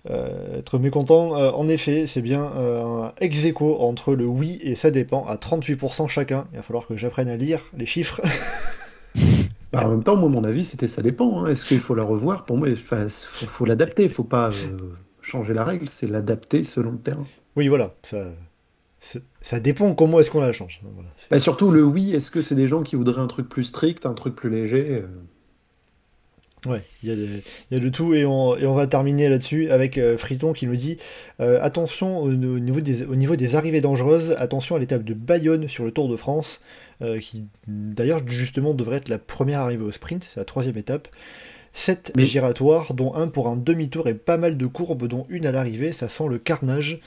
être 0.06 0.78
mécontent. 0.78 1.30
en 1.32 1.68
effet, 1.68 2.06
c'est 2.06 2.20
bien 2.20 2.42
un 2.42 3.14
ex 3.18 3.46
aequo 3.46 3.78
entre 3.80 4.14
le 4.14 4.26
oui 4.26 4.58
et 4.62 4.74
ça 4.74 4.90
dépend 4.90 5.24
à 5.26 5.36
38% 5.36 6.06
chacun. 6.06 6.46
Il 6.52 6.56
va 6.56 6.62
falloir 6.62 6.86
que 6.86 6.98
j'apprenne 6.98 7.28
à 7.28 7.36
lire 7.36 7.60
les 7.74 7.86
chiffres. 7.86 8.20
Bah, 9.74 9.86
en 9.86 9.90
même 9.90 10.04
temps, 10.04 10.16
moi, 10.16 10.28
mon 10.28 10.44
avis, 10.44 10.64
c'était 10.64 10.86
ça 10.86 11.02
dépend. 11.02 11.44
Hein. 11.44 11.48
Est-ce 11.48 11.64
qu'il 11.64 11.80
faut 11.80 11.94
la 11.94 12.04
revoir? 12.04 12.44
Pour 12.44 12.56
moi, 12.56 12.68
il 12.68 12.76
faut, 12.76 13.64
l'adapter. 13.64 14.04
Il 14.04 14.08
ne 14.08 14.12
faut 14.12 14.24
pas 14.24 14.50
euh, 14.50 14.78
changer 15.20 15.52
la 15.52 15.64
règle, 15.64 15.88
c'est 15.88 16.06
l'adapter 16.06 16.64
selon 16.64 16.92
le 16.92 16.98
terrain. 16.98 17.26
Oui, 17.56 17.68
voilà. 17.68 17.94
Ça, 18.02 18.26
ça 19.40 19.60
dépend 19.60 19.94
comment 19.94 20.20
est-ce 20.20 20.30
qu'on 20.30 20.40
la 20.40 20.52
change. 20.52 20.80
Bah, 21.30 21.38
surtout 21.38 21.70
le 21.70 21.82
oui, 21.82 22.12
est-ce 22.12 22.30
que 22.30 22.40
c'est 22.40 22.54
des 22.54 22.68
gens 22.68 22.82
qui 22.82 22.96
voudraient 22.96 23.20
un 23.20 23.26
truc 23.26 23.48
plus 23.48 23.64
strict, 23.64 24.06
un 24.06 24.14
truc 24.14 24.34
plus 24.34 24.50
léger 24.50 25.02
euh? 25.02 25.06
Ouais, 26.66 26.80
il 27.02 27.10
y, 27.10 27.76
a 27.76 27.78
de 27.78 27.88
tout 27.90 28.14
et 28.14 28.24
on, 28.24 28.56
et 28.56 28.64
on 28.64 28.72
va 28.72 28.86
terminer 28.86 29.28
là-dessus 29.28 29.70
avec 29.70 29.98
euh, 29.98 30.16
Friton 30.16 30.54
qui 30.54 30.66
nous 30.66 30.76
dit 30.76 30.96
attention 31.38 32.20
au, 32.20 32.32
niveau 32.32 32.80
des, 32.80 33.04
au 33.04 33.16
niveau 33.16 33.36
des 33.36 33.54
arrivées 33.54 33.82
dangereuses, 33.82 34.34
attention 34.38 34.74
à 34.74 34.78
l'étape 34.78 35.04
de 35.04 35.12
Bayonne 35.12 35.68
sur 35.68 35.84
le 35.84 35.90
Tour 35.90 36.08
de 36.08 36.16
France. 36.16 36.62
Euh, 37.02 37.18
qui 37.18 37.44
d'ailleurs 37.66 38.20
justement 38.26 38.72
devrait 38.72 38.98
être 38.98 39.08
la 39.08 39.18
première 39.18 39.60
arrivée 39.60 39.84
au 39.84 39.90
sprint, 39.90 40.26
c'est 40.30 40.38
la 40.38 40.44
troisième 40.44 40.76
étape. 40.76 41.08
7 41.72 42.12
giratoires, 42.16 42.94
dont 42.94 43.14
un 43.14 43.26
pour 43.26 43.48
un 43.48 43.56
demi-tour 43.56 44.08
et 44.08 44.14
pas 44.14 44.36
mal 44.36 44.56
de 44.56 44.66
courbes, 44.66 45.08
dont 45.08 45.26
une 45.28 45.44
à 45.44 45.50
l'arrivée, 45.50 45.92
ça 45.92 46.08
sent 46.08 46.28
le 46.28 46.38
carnage. 46.38 47.00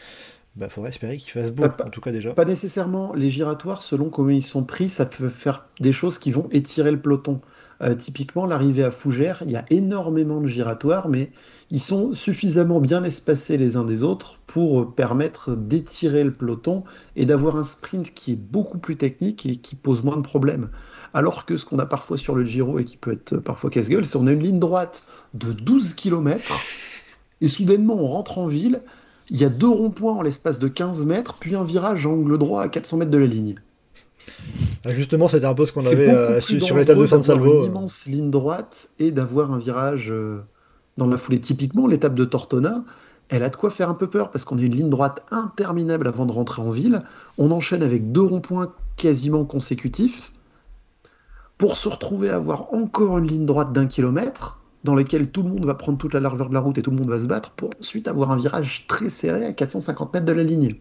Bah, 0.58 0.70
faudrait 0.70 0.90
espérer 0.90 1.18
qu'il 1.18 1.32
fasse 1.32 1.52
beau, 1.52 1.66
en 1.66 1.90
tout 1.90 2.02
cas 2.02 2.12
déjà. 2.12 2.34
Pas 2.34 2.44
nécessairement. 2.44 3.14
Les 3.14 3.30
giratoires, 3.30 3.84
selon 3.84 4.10
comment 4.10 4.32
ils 4.32 4.44
sont 4.44 4.64
pris, 4.64 4.90
ça 4.90 5.06
peut 5.06 5.30
faire 5.30 5.68
des 5.80 5.92
choses 5.92 6.18
qui 6.18 6.32
vont 6.32 6.50
étirer 6.52 6.92
le 6.92 7.00
peloton. 7.00 7.40
Euh, 7.82 7.96
typiquement, 7.96 8.46
l'arrivée 8.46 8.84
à 8.84 8.92
Fougères, 8.92 9.44
il 9.46 9.52
y 9.52 9.56
a 9.56 9.66
énormément 9.70 10.42
de 10.42 10.48
giratoires, 10.48 11.10
mais 11.10 11.32
ils 11.70 11.82
sont 11.82 12.14
suffisamment 12.14 12.80
bien 12.80 13.04
espacés 13.04 13.58
les 13.58 13.78
uns 13.78 13.84
des 13.84 14.04
autres 14.04 14.40
pour 14.48 14.96
permettre 14.96 15.56
d'étirer 15.56 16.24
le 16.24 16.34
peloton 16.34 16.84
et 17.16 17.26
d'avoir 17.26 17.56
un 17.56 17.64
sprint 17.64 18.14
qui 18.14 18.34
est 18.34 18.40
beaucoup 18.40 18.80
plus 18.80 18.98
technique 18.98 19.46
et 19.46 19.58
qui 19.58 19.76
pose 19.76 20.04
moins 20.04 20.18
de 20.18 20.22
problèmes. 20.22 20.70
Alors 21.14 21.46
que 21.46 21.58
ce 21.58 21.66
qu'on 21.66 21.80
a 21.80 21.86
parfois 21.86 22.18
sur 22.18 22.36
le 22.36 22.46
Giro 22.46 22.80
et 22.80 22.86
qui 22.86 22.98
peut 22.98 23.12
être 23.12 23.38
parfois 23.38 23.70
casse-gueule, 23.70 24.06
c'est 24.06 24.18
qu'on 24.18 24.28
a 24.28 24.32
une 24.32 24.44
ligne 24.44 24.60
droite 24.60 25.04
de 25.34 25.52
12 25.52 25.94
km 25.94 26.54
et 27.42 27.48
soudainement 27.48 27.96
on 27.96 28.08
rentre 28.08 28.40
en 28.40 28.48
ville, 28.48 28.82
il 29.30 29.38
y 29.38 29.46
a 29.46 29.50
deux 29.50 29.70
ronds-points 29.70 30.14
en 30.14 30.22
l'espace 30.22 30.58
de 30.58 30.68
15 30.68 31.06
mètres, 31.06 31.36
puis 31.40 31.56
un 31.56 31.64
virage 31.64 32.06
angle 32.06 32.38
droit 32.38 32.64
à 32.64 32.70
400 32.70 32.98
mètres 32.98 33.12
de 33.12 33.18
la 33.18 33.26
ligne. 33.26 33.56
Ah, 34.88 34.94
justement, 34.94 35.28
c'était 35.28 35.46
un 35.46 35.54
peu 35.54 35.66
ce 35.66 35.72
qu'on 35.72 35.86
avait 35.86 36.10
euh, 36.10 36.40
sur, 36.40 36.78
l'étape 36.78 36.98
de 36.98 37.06
San 37.06 37.24
Salvo. 37.24 37.60
Une 37.60 37.72
immense 37.72 38.06
ligne 38.06 38.30
droite 38.30 38.90
et 39.00 39.12
d'avoir 39.12 39.52
un 39.52 39.58
virage 39.58 40.12
euh, 40.12 40.42
dans 40.98 41.08
la 41.08 41.18
foulée. 41.18 41.40
Typiquement, 41.40 41.88
l'étape 41.88 42.14
de 42.14 42.26
Tortona, 42.26 42.84
elle 43.30 43.44
a 43.44 43.50
de 43.50 43.56
quoi 43.56 43.70
faire 43.70 43.90
un 43.90 43.94
peu 43.94 44.08
peur 44.08 44.32
parce 44.32 44.46
qu'on 44.46 44.58
a 44.58 44.62
une 44.62 44.76
ligne 44.76 44.90
droite 44.90 45.26
interminable 45.32 46.08
avant 46.08 46.26
de 46.26 46.32
rentrer 46.32 46.62
en 46.62 46.72
ville. 46.72 47.04
On 47.38 47.52
enchaîne 47.52 47.84
avec 47.84 48.12
deux 48.12 48.22
ronds-points 48.22 48.74
quasiment 48.96 49.46
consécutifs 49.46 50.32
pour 51.58 51.78
se 51.78 51.90
retrouver 51.90 52.30
à 52.30 52.36
avoir 52.36 52.74
encore 52.74 53.18
une 53.18 53.28
ligne 53.28 53.46
droite 53.46 53.74
d'un 53.74 53.88
kilomètre 53.88 54.60
dans 54.84 54.96
laquelle 54.96 55.30
tout 55.30 55.44
le 55.44 55.50
monde 55.50 55.66
va 55.66 55.74
prendre 55.74 55.98
toute 55.98 56.14
la 56.14 56.20
largeur 56.20 56.50
de 56.50 56.54
la 56.54 56.60
route 56.60 56.78
et 56.78 56.82
tout 56.82 56.92
le 56.92 56.98
monde 56.98 57.10
va 57.10 57.20
se 57.20 57.26
battre 57.26 57.52
pour 57.52 57.72
ensuite 57.80 58.08
avoir 58.08 58.32
un 58.32 58.38
virage 58.38 58.86
très 58.88 59.10
serré 59.10 59.46
à 59.46 59.54
450 59.54 60.14
mètres 60.14 60.26
de 60.26 60.32
la 60.32 60.44
ligne. 60.44 60.76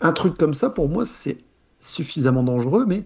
Un 0.00 0.12
truc 0.12 0.36
comme 0.38 0.54
ça, 0.54 0.70
pour 0.70 0.88
moi, 0.88 1.04
c'est 1.04 1.38
suffisamment 1.80 2.42
dangereux, 2.42 2.84
mais 2.86 3.04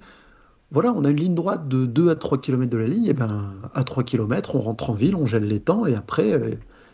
voilà, 0.70 0.92
on 0.96 1.04
a 1.04 1.10
une 1.10 1.16
ligne 1.16 1.34
droite 1.34 1.68
de 1.68 1.84
2 1.86 2.10
à 2.10 2.14
3 2.16 2.38
km 2.40 2.70
de 2.70 2.76
la 2.78 2.86
ligne, 2.86 3.06
et 3.06 3.12
ben 3.12 3.52
à 3.74 3.84
3 3.84 4.02
km, 4.02 4.56
on 4.56 4.60
rentre 4.60 4.90
en 4.90 4.94
ville, 4.94 5.14
on 5.14 5.26
gèle 5.26 5.46
les 5.46 5.60
temps, 5.60 5.86
et 5.86 5.94
après, 5.94 6.32
euh, 6.32 6.50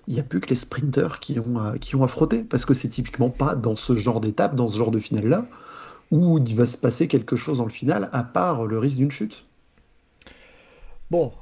il 0.06 0.14
n'y 0.14 0.20
a 0.20 0.22
plus 0.22 0.40
que 0.40 0.48
les 0.50 0.56
sprinters 0.56 1.20
qui 1.20 1.38
ont, 1.38 1.58
à, 1.58 1.78
qui 1.78 1.96
ont 1.96 2.02
à 2.02 2.08
frotter, 2.08 2.42
parce 2.42 2.64
que 2.64 2.74
c'est 2.74 2.88
typiquement 2.88 3.30
pas 3.30 3.54
dans 3.54 3.76
ce 3.76 3.94
genre 3.96 4.20
d'étape, 4.20 4.54
dans 4.54 4.68
ce 4.68 4.76
genre 4.76 4.90
de 4.90 4.98
finale-là, 4.98 5.46
où 6.10 6.38
il 6.38 6.56
va 6.56 6.66
se 6.66 6.76
passer 6.76 7.06
quelque 7.08 7.36
chose 7.36 7.58
dans 7.58 7.64
le 7.64 7.70
final, 7.70 8.08
à 8.12 8.24
part 8.24 8.66
le 8.66 8.78
risque 8.78 8.96
d'une 8.96 9.10
chute. 9.12 9.44
Bon. 11.10 11.32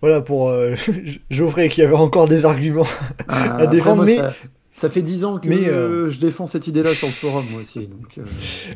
Voilà 0.00 0.20
pour 0.22 0.48
euh, 0.48 0.74
Geoffrey 1.30 1.68
qui 1.68 1.82
avait 1.82 1.94
encore 1.94 2.26
des 2.28 2.44
arguments. 2.44 2.86
Ah, 3.28 3.56
À 3.56 3.66
défendre, 3.66 4.04
mais- 4.04 4.16
ça, 4.16 4.32
ça 4.78 4.88
fait 4.88 5.02
10 5.02 5.24
ans 5.24 5.38
que 5.38 5.48
mais, 5.48 5.68
euh, 5.68 6.08
je 6.08 6.20
défends 6.20 6.46
cette 6.46 6.68
idée-là 6.68 6.94
sur 6.94 7.08
le 7.08 7.12
forum, 7.12 7.44
moi 7.50 7.62
aussi. 7.62 7.88
Donc, 7.88 8.16
euh, 8.16 8.22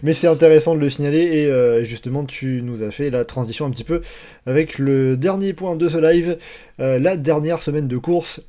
Mais 0.02 0.12
c'est 0.12 0.26
intéressant 0.26 0.74
de 0.74 0.80
le 0.80 0.90
signaler 0.90 1.20
et 1.20 1.46
euh, 1.46 1.84
justement 1.84 2.24
tu 2.24 2.60
nous 2.62 2.82
as 2.82 2.90
fait 2.90 3.08
la 3.08 3.24
transition 3.24 3.66
un 3.66 3.70
petit 3.70 3.84
peu 3.84 4.00
avec 4.44 4.78
le 4.78 5.16
dernier 5.16 5.52
point 5.52 5.76
de 5.76 5.88
ce 5.88 5.98
live, 5.98 6.38
la 6.78 7.16
dernière 7.16 7.62
semaine 7.62 7.86
de 7.86 7.96
course. 7.96 8.40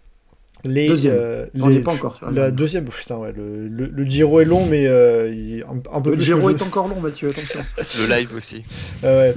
Les, 0.65 0.87
Deuxième. 0.87 1.15
euh, 1.19 1.45
on 1.59 1.67
les- 1.67 1.75
n'est 1.75 1.81
pas 1.81 1.91
encore 1.91 2.15
sur 2.15 2.31
la 2.31 2.49
deuxième, 2.49 2.85
putain 2.85 3.17
ouais, 3.17 3.33
le, 3.35 3.67
le, 3.67 3.87
le 3.87 4.03
Giro 4.05 4.39
est 4.39 4.45
long 4.45 4.65
mais 4.67 4.87
euh, 4.87 5.29
il 5.29 5.59
est 5.59 5.63
un, 5.63 5.81
un 5.91 5.99
peu 6.01 6.11
Le 6.11 6.15
plus 6.15 6.23
Giro 6.25 6.39
que 6.39 6.57
je- 6.57 6.63
est 6.63 6.65
encore 6.65 6.87
long, 6.87 7.01
Mathieu, 7.01 7.29
attention. 7.29 7.59
Le 7.99 8.07
live 8.07 8.33
aussi. 8.33 8.63
Ah 9.03 9.07
ouais. 9.07 9.33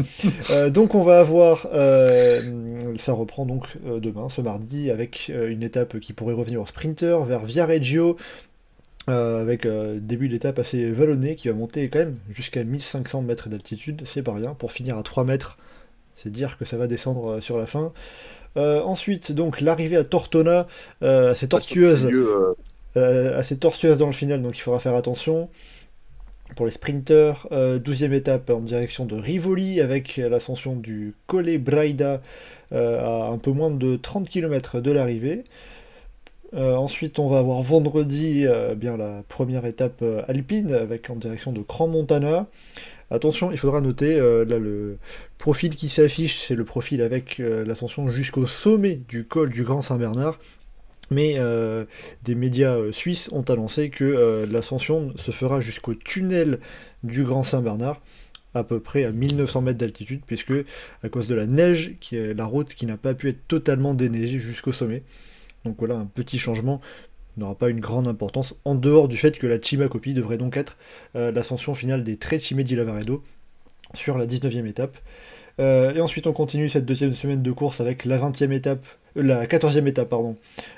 Euh, 0.50 0.70
donc 0.70 0.94
on 0.94 1.02
va 1.02 1.18
avoir, 1.18 1.66
euh, 1.74 2.40
ça 2.96 3.12
reprend 3.12 3.44
donc 3.44 3.64
euh, 3.86 3.98
demain, 3.98 4.28
ce 4.28 4.40
mardi, 4.40 4.90
avec 4.90 5.26
euh, 5.30 5.50
une 5.50 5.64
étape 5.64 5.98
qui 5.98 6.12
pourrait 6.12 6.34
revenir 6.34 6.60
au 6.62 6.66
sprinter 6.66 7.24
vers 7.26 7.44
Viareggio, 7.44 8.16
euh, 9.08 9.40
avec 9.42 9.66
euh, 9.66 9.98
début 10.00 10.28
d'étape 10.28 10.58
assez 10.60 10.90
vallonné 10.90 11.34
qui 11.34 11.48
va 11.48 11.54
monter 11.54 11.88
quand 11.88 11.98
même 12.00 12.16
jusqu'à 12.30 12.62
1500 12.62 13.22
mètres 13.22 13.48
d'altitude, 13.48 14.02
c'est 14.04 14.22
pas 14.22 14.34
rien, 14.34 14.54
pour 14.54 14.70
finir 14.72 14.96
à 14.96 15.02
3 15.02 15.24
mètres, 15.24 15.58
c'est 16.14 16.30
dire 16.30 16.56
que 16.58 16.64
ça 16.64 16.76
va 16.76 16.86
descendre 16.86 17.32
euh, 17.32 17.40
sur 17.40 17.58
la 17.58 17.66
fin. 17.66 17.92
Euh, 18.56 18.82
ensuite, 18.82 19.32
donc 19.32 19.60
l'arrivée 19.60 19.96
à 19.96 20.04
Tortona, 20.04 20.66
euh, 21.02 21.32
assez 21.32 21.48
tortueuse. 21.48 22.06
Euh, 22.06 22.52
Euh, 22.96 23.38
assez 23.38 23.58
tortueuse 23.58 23.98
dans 23.98 24.06
le 24.06 24.12
final, 24.12 24.40
donc 24.40 24.56
il 24.56 24.60
faudra 24.62 24.80
faire 24.80 24.94
attention. 24.94 25.50
Pour 26.54 26.64
les 26.64 26.72
sprinters, 26.72 27.46
euh, 27.52 27.78
12e 27.78 28.12
étape 28.12 28.50
en 28.50 28.60
direction 28.60 29.04
de 29.04 29.16
Rivoli 29.16 29.80
avec 29.80 30.16
l'ascension 30.16 30.76
du 30.76 31.14
Colle 31.26 31.58
Braida 31.58 32.22
euh, 32.72 33.00
à 33.00 33.28
un 33.32 33.38
peu 33.38 33.50
moins 33.50 33.70
de 33.70 33.96
30 33.96 34.28
km 34.28 34.80
de 34.80 34.90
l'arrivée. 34.92 35.44
Euh, 36.56 36.74
ensuite, 36.74 37.18
on 37.18 37.28
va 37.28 37.38
avoir 37.38 37.60
vendredi 37.60 38.44
euh, 38.46 38.74
bien 38.74 38.96
la 38.96 39.22
première 39.28 39.66
étape 39.66 40.00
euh, 40.00 40.22
alpine 40.26 40.72
avec 40.72 41.10
en 41.10 41.16
direction 41.16 41.52
de 41.52 41.60
Cran 41.60 41.86
Montana. 41.86 42.46
Attention, 43.10 43.52
il 43.52 43.58
faudra 43.58 43.80
noter 43.80 44.18
le 44.18 44.98
profil 45.38 45.76
qui 45.76 45.88
s'affiche, 45.88 46.44
c'est 46.44 46.56
le 46.56 46.64
profil 46.64 47.02
avec 47.02 47.38
l'ascension 47.38 48.08
jusqu'au 48.08 48.46
sommet 48.46 48.96
du 48.96 49.24
col 49.24 49.50
du 49.50 49.62
Grand 49.62 49.80
Saint-Bernard. 49.80 50.40
Mais 51.12 51.38
des 52.24 52.34
médias 52.34 52.76
suisses 52.90 53.30
ont 53.30 53.42
annoncé 53.42 53.90
que 53.90 54.44
l'ascension 54.50 55.12
se 55.14 55.30
fera 55.30 55.60
jusqu'au 55.60 55.94
tunnel 55.94 56.58
du 57.04 57.22
Grand 57.22 57.44
Saint-Bernard, 57.44 58.02
à 58.54 58.64
peu 58.64 58.80
près 58.80 59.04
à 59.04 59.12
1900 59.12 59.60
mètres 59.60 59.78
d'altitude, 59.78 60.22
puisque 60.26 60.54
à 61.04 61.08
cause 61.08 61.28
de 61.28 61.36
la 61.36 61.46
neige, 61.46 61.94
la 62.10 62.44
route 62.44 62.74
qui 62.74 62.86
n'a 62.86 62.96
pas 62.96 63.14
pu 63.14 63.28
être 63.28 63.46
totalement 63.46 63.94
déneigée 63.94 64.40
jusqu'au 64.40 64.72
sommet. 64.72 65.04
Donc 65.66 65.74
voilà, 65.78 65.96
un 65.96 66.06
petit 66.06 66.38
changement 66.38 66.80
n'aura 67.36 67.54
pas 67.54 67.68
une 67.68 67.80
grande 67.80 68.08
importance, 68.08 68.54
en 68.64 68.74
dehors 68.74 69.08
du 69.08 69.16
fait 69.16 69.36
que 69.36 69.46
la 69.46 69.58
Cima 69.60 69.88
Copie 69.88 70.14
devrait 70.14 70.38
donc 70.38 70.56
être 70.56 70.78
euh, 71.16 71.32
l'ascension 71.32 71.74
finale 71.74 72.04
des 72.04 72.16
Trecime 72.16 72.62
di 72.62 72.76
Lavaredo 72.76 73.22
sur 73.94 74.16
la 74.16 74.26
19e 74.26 74.66
étape. 74.66 74.96
Euh, 75.58 75.94
et 75.94 76.00
ensuite 76.00 76.26
on 76.26 76.32
continue 76.32 76.68
cette 76.68 76.84
deuxième 76.84 77.14
semaine 77.14 77.42
de 77.42 77.50
course 77.50 77.80
avec 77.80 78.04
la 78.04 78.18
20e 78.18 78.52
étape, 78.52 78.86
euh, 79.16 79.22
la 79.22 79.46
14e 79.46 79.86
étape 79.86 80.08
pardon, 80.08 80.36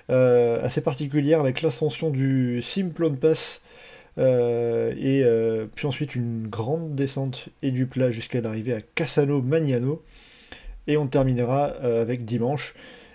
assez 0.08 0.80
particulière 0.80 1.40
avec 1.40 1.62
l'ascension 1.62 2.10
du 2.10 2.62
Simplon 2.62 3.14
Pass 3.14 3.60
et 4.16 5.24
puis 5.76 5.86
ensuite 5.86 6.14
une 6.16 6.48
grande 6.48 6.94
descente 6.94 7.50
et 7.62 7.70
du 7.70 7.86
plat 7.86 8.10
jusqu'à 8.10 8.40
l'arrivée 8.40 8.72
à 8.72 8.80
Cassano 8.80 9.42
Magnano 9.42 10.02
et 10.88 10.96
on 10.96 11.06
terminera 11.06 11.66
avec 11.66 12.24
dimanche 12.24 12.74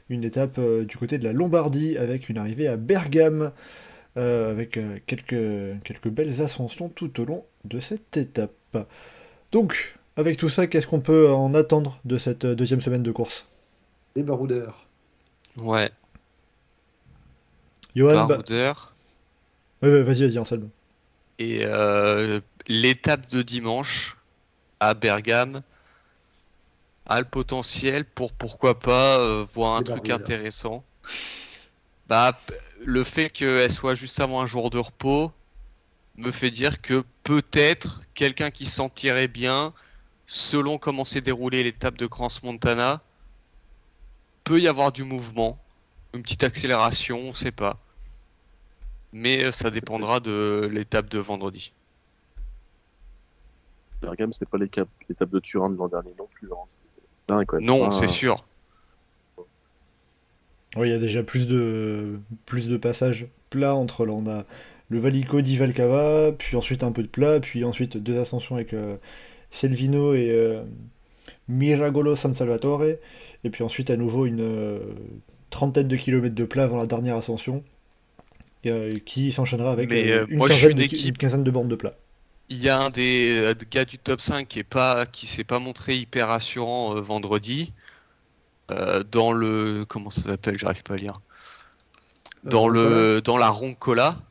une 0.10 0.24
étape 0.24 0.58
euh, 0.58 0.86
du 0.86 0.98
côté 0.98 1.18
de 1.18 1.24
la 1.24 1.34
Lombardie 1.34 1.98
avec 1.98 2.30
une 2.30 2.38
arrivée 2.38 2.68
à 2.68 2.76
Bergame 2.78 3.52
euh, 4.18 4.52
avec 4.52 4.78
euh, 4.78 5.00
quelques, 5.08 5.82
quelques 5.84 6.10
belles 6.10 6.42
ascensions 6.42 6.90
tout 6.90 7.20
au 7.20 7.26
long 7.26 7.46
de 7.66 7.80
cette 7.80 8.18
étape. 8.18 8.78
Donc 9.52 9.96
avec 10.16 10.38
tout 10.38 10.50
ça, 10.50 10.68
qu'est-ce 10.68 10.88
qu'on 10.88 11.00
peut 11.00 11.32
en 11.32 11.54
attendre 11.54 12.00
de 12.06 12.18
cette 12.18 12.46
deuxième 12.46 12.82
semaine 12.82 13.04
de 13.04 13.12
course? 13.12 13.46
Les 14.16 14.24
baroudeurs. 14.24 14.88
Ouais. 15.62 15.90
Johan, 17.96 18.14
bah- 18.14 18.26
Baroudeur. 18.28 18.94
Ouais, 19.82 19.90
ouais, 19.90 20.02
vas-y, 20.04 20.28
vas-y, 20.28 20.38
Anselme. 20.38 20.70
Et 21.40 21.62
euh, 21.64 22.40
l'étape 22.68 23.30
de 23.30 23.42
dimanche 23.42 24.18
à 24.80 24.94
Bergame 24.94 25.62
a 27.06 27.20
le 27.20 27.26
potentiel 27.26 28.06
pour 28.06 28.34
pourquoi 28.34 28.80
pas 28.80 29.20
euh, 29.20 29.46
voir 29.54 29.76
un 29.76 29.84
truc 29.84 30.10
intéressant. 30.10 30.84
Bah, 32.08 32.40
le 32.84 33.04
fait 33.04 33.30
qu'elle 33.30 33.72
soit 33.72 33.96
juste 33.96 34.20
avant 34.20 34.42
un 34.42 34.46
jour 34.46 34.70
de 34.70 34.78
repos 34.78 35.32
me 36.18 36.32
fait 36.32 36.52
dire 36.52 36.82
que 36.82 37.04
peut-être 37.24 38.02
quelqu'un 38.14 38.52
qui 38.52 38.66
s'en 38.66 38.90
tirait 38.90 39.28
bien, 39.28 39.74
selon 40.28 40.78
comment 40.78 41.06
s'est 41.06 41.22
déroulée 41.22 41.64
l'étape 41.64 41.98
de 41.98 42.06
Crans 42.06 42.28
Montana, 42.44 43.02
peut 44.44 44.60
y 44.60 44.68
avoir 44.68 44.92
du 44.92 45.04
mouvement, 45.04 45.58
une 46.14 46.22
petite 46.22 46.44
accélération, 46.44 47.20
on 47.20 47.34
sait 47.34 47.52
pas. 47.52 47.80
Mais 49.12 49.44
euh, 49.44 49.52
ça 49.52 49.70
dépendra 49.70 50.20
de 50.20 50.70
l'étape 50.72 51.10
de 51.10 51.20
vendredi. 51.20 51.72
Bergame, 54.02 54.34
c'est 54.34 54.48
pas 54.48 54.58
l'étape 54.58 54.90
l'étape 55.08 55.30
de 55.30 55.40
Turin 55.40 55.70
de 55.70 55.78
l'an 55.78 55.88
dernier 55.88 56.14
non 56.18 56.28
plus. 56.34 56.50
hein. 56.52 56.66
Non, 57.60 57.92
c'est 57.92 58.08
sûr. 58.08 58.46
Oui, 60.76 60.88
il 60.88 60.92
y 60.92 60.96
a 60.96 61.00
déjà 61.00 61.22
plus 61.24 61.48
de, 61.48 62.20
plus 62.46 62.68
de 62.68 62.78
passages 62.78 63.28
plats 63.50 63.76
entre 63.76 64.06
là. 64.06 64.14
On 64.14 64.28
a 64.28 64.46
le 64.90 64.98
Valico 65.00 65.42
di 65.42 65.56
Valcava, 65.58 66.32
puis 66.38 66.58
ensuite 66.58 66.84
un 66.84 66.92
peu 66.92 67.04
de 67.04 67.08
plat, 67.08 67.40
puis 67.40 67.64
ensuite 67.64 67.98
deux 67.98 68.20
ascensions 68.20 68.56
avec 68.56 68.74
euh, 68.74 68.96
Selvino 69.52 70.14
et 70.16 70.30
euh, 70.32 70.62
Miragolo 71.48 72.16
San 72.16 72.34
Salvatore, 72.34 72.84
et 72.86 73.50
puis 73.52 73.64
ensuite 73.64 73.90
à 73.92 73.98
nouveau 73.98 74.26
une 74.26 74.42
euh, 74.42 74.80
trentaine 75.52 75.88
de 75.88 75.96
kilomètres 75.96 76.36
de 76.36 76.46
plat 76.46 76.64
avant 76.64 76.78
la 76.78 76.88
dernière 76.88 77.18
ascension, 77.18 77.64
et, 78.64 78.72
euh, 78.72 78.90
qui 79.06 79.32
s'enchaînera 79.32 79.72
avec 79.72 79.90
Mais, 79.90 80.08
une, 80.30 80.38
moi, 80.38 80.48
je 80.50 80.54
suis 80.54 80.64
quinzaine 80.64 80.78
une 80.78 80.84
équipe- 80.84 81.10
une 81.10 81.18
quinzaine 81.18 81.44
de 81.44 81.52
bornes 81.52 81.68
de 81.68 81.76
plat. 81.76 81.94
Il 82.50 82.58
y 82.64 82.70
a 82.70 82.80
un 82.80 82.90
des 82.90 83.38
euh, 83.38 83.54
gars 83.70 83.84
du 83.86 84.00
top 84.00 84.22
5 84.22 84.48
qui 84.48 84.60
est 84.60 84.64
pas, 84.64 85.06
qui 85.06 85.28
s'est 85.28 85.44
pas 85.44 85.60
montré 85.60 85.98
hyper 85.98 86.30
rassurant 86.30 86.96
euh, 86.96 87.02
vendredi. 87.02 87.74
euh, 88.72 89.04
dans 89.04 89.32
le. 89.34 89.86
Comment 89.88 90.10
ça 90.10 90.22
s'appelle? 90.24 90.58
J'arrive 90.58 90.84
pas 90.84 90.94
à 90.96 90.98
lire. 90.98 91.22
Dans, 92.44 92.68
le, 92.68 93.22
dans 93.22 93.38
la 93.38 93.50
Roncola, 93.50 94.22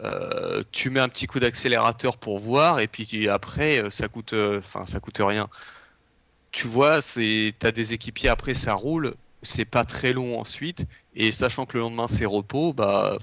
euh, 0.00 0.62
tu 0.72 0.90
mets 0.90 1.00
un 1.00 1.08
petit 1.08 1.26
coup 1.26 1.40
d'accélérateur 1.40 2.18
pour 2.18 2.38
voir, 2.40 2.80
et 2.80 2.88
puis 2.88 3.28
après, 3.28 3.90
ça 3.90 4.08
coûte, 4.08 4.34
enfin, 4.34 4.86
ça 4.86 5.00
coûte 5.00 5.18
rien. 5.20 5.48
tu 6.52 6.66
vois, 6.66 7.00
c'est 7.00 7.54
t'as 7.58 7.72
des 7.72 7.92
équipiers 7.92 8.28
après, 8.28 8.54
ça 8.54 8.74
roule, 8.74 9.14
c'est 9.42 9.64
pas 9.64 9.84
très 9.84 10.12
long 10.12 10.38
ensuite, 10.40 10.86
et 11.14 11.32
sachant 11.32 11.66
que 11.66 11.74
le 11.76 11.80
lendemain 11.84 12.08
c'est 12.08 12.24
repos, 12.26 12.72
bah 12.72 13.18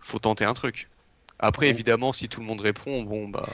faut 0.00 0.18
tenter 0.20 0.44
un 0.44 0.54
truc. 0.54 0.90
Après, 1.38 1.68
évidemment, 1.68 2.12
si 2.12 2.28
tout 2.28 2.40
le 2.40 2.46
monde 2.46 2.60
répond, 2.60 3.02
bon 3.02 3.28
bah 3.28 3.48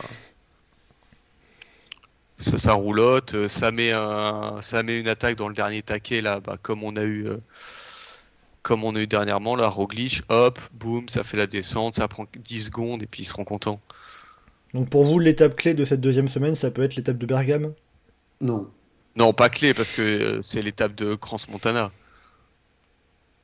ça, 2.36 2.58
ça 2.58 2.72
roulotte, 2.72 3.34
euh, 3.34 3.48
ça 3.48 3.70
met 3.70 3.92
un, 3.92 4.58
ça 4.60 4.82
met 4.82 4.98
une 4.98 5.08
attaque 5.08 5.36
dans 5.36 5.48
le 5.48 5.54
dernier 5.54 5.82
taquet 5.82 6.20
là, 6.20 6.40
bah, 6.40 6.56
comme 6.60 6.82
on 6.82 6.96
a 6.96 7.02
eu, 7.02 7.28
euh, 7.28 7.36
comme 8.62 8.84
on 8.84 8.96
a 8.96 9.00
eu 9.00 9.06
dernièrement 9.06 9.56
là, 9.56 9.68
Roglic, 9.68 10.22
hop, 10.28 10.58
boum, 10.72 11.08
ça 11.08 11.22
fait 11.22 11.36
la 11.36 11.46
descente, 11.46 11.96
ça 11.96 12.08
prend 12.08 12.26
10 12.36 12.64
secondes 12.66 13.02
et 13.02 13.06
puis 13.06 13.22
ils 13.22 13.26
seront 13.26 13.44
contents. 13.44 13.80
Donc 14.72 14.90
pour 14.90 15.04
vous, 15.04 15.18
l'étape 15.18 15.54
clé 15.54 15.74
de 15.74 15.84
cette 15.84 16.00
deuxième 16.00 16.28
semaine, 16.28 16.54
ça 16.54 16.70
peut 16.70 16.82
être 16.82 16.96
l'étape 16.96 17.18
de 17.18 17.26
Bergame? 17.26 17.72
Non. 18.40 18.68
Non, 19.16 19.32
pas 19.32 19.48
clé 19.48 19.72
parce 19.74 19.92
que 19.92 20.02
euh, 20.02 20.42
c'est 20.42 20.62
l'étape 20.62 20.94
de 20.96 21.14
Crans-Montana. 21.14 21.92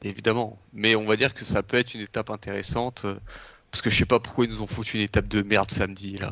Évidemment. 0.02 0.58
Mais 0.72 0.96
on 0.96 1.06
va 1.06 1.16
dire 1.16 1.34
que 1.34 1.44
ça 1.44 1.62
peut 1.62 1.76
être 1.76 1.94
une 1.94 2.00
étape 2.00 2.30
intéressante. 2.30 3.06
Parce 3.70 3.82
que 3.82 3.90
je 3.90 3.96
sais 3.96 4.04
pas 4.04 4.18
pourquoi 4.18 4.44
ils 4.44 4.50
nous 4.50 4.62
ont 4.62 4.66
foutu 4.66 4.96
une 4.96 5.02
étape 5.02 5.28
de 5.28 5.42
merde 5.42 5.70
samedi 5.70 6.16
là. 6.18 6.30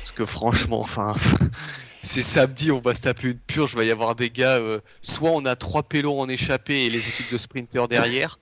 Parce 0.00 0.12
que 0.14 0.24
franchement, 0.24 0.80
enfin, 0.80 1.14
c'est 2.02 2.22
samedi, 2.22 2.70
on 2.72 2.80
va 2.80 2.94
se 2.94 3.02
taper 3.02 3.28
une 3.28 3.38
purge. 3.38 3.72
Il 3.72 3.76
va 3.76 3.84
y 3.84 3.90
avoir 3.90 4.14
des 4.14 4.30
gars. 4.30 4.58
euh, 4.58 4.80
soit 5.02 5.30
on 5.30 5.44
a 5.44 5.56
trois 5.56 5.82
pélos 5.82 6.18
en 6.18 6.28
échappée 6.28 6.86
et 6.86 6.90
les 6.90 7.08
équipes 7.08 7.30
de 7.32 7.38
sprinters 7.38 7.88
derrière. 7.88 8.38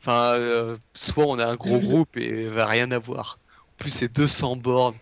Enfin, 0.00 0.34
euh, 0.34 0.76
soit 0.94 1.26
on 1.26 1.38
a 1.38 1.46
un 1.46 1.56
gros 1.56 1.80
groupe 1.80 2.16
et 2.16 2.46
va 2.46 2.66
rien 2.66 2.90
avoir. 2.92 3.38
En 3.72 3.76
plus, 3.78 3.90
c'est 3.90 4.14
200 4.14 4.56
bornes. 4.56 4.94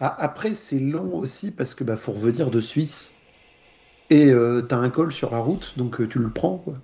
Ah, 0.00 0.14
après, 0.18 0.54
c'est 0.54 0.78
long 0.78 1.14
aussi 1.16 1.50
parce 1.50 1.74
que 1.74 1.84
bah, 1.84 1.96
faut 1.96 2.12
revenir 2.12 2.50
de 2.50 2.60
Suisse. 2.60 3.16
Et 4.08 4.26
euh, 4.26 4.62
t'as 4.62 4.76
un 4.76 4.90
col 4.90 5.12
sur 5.12 5.30
la 5.30 5.38
route, 5.38 5.74
donc 5.76 6.08
tu 6.08 6.18
le 6.18 6.30
prends. 6.30 6.58
Quoi. 6.58 6.74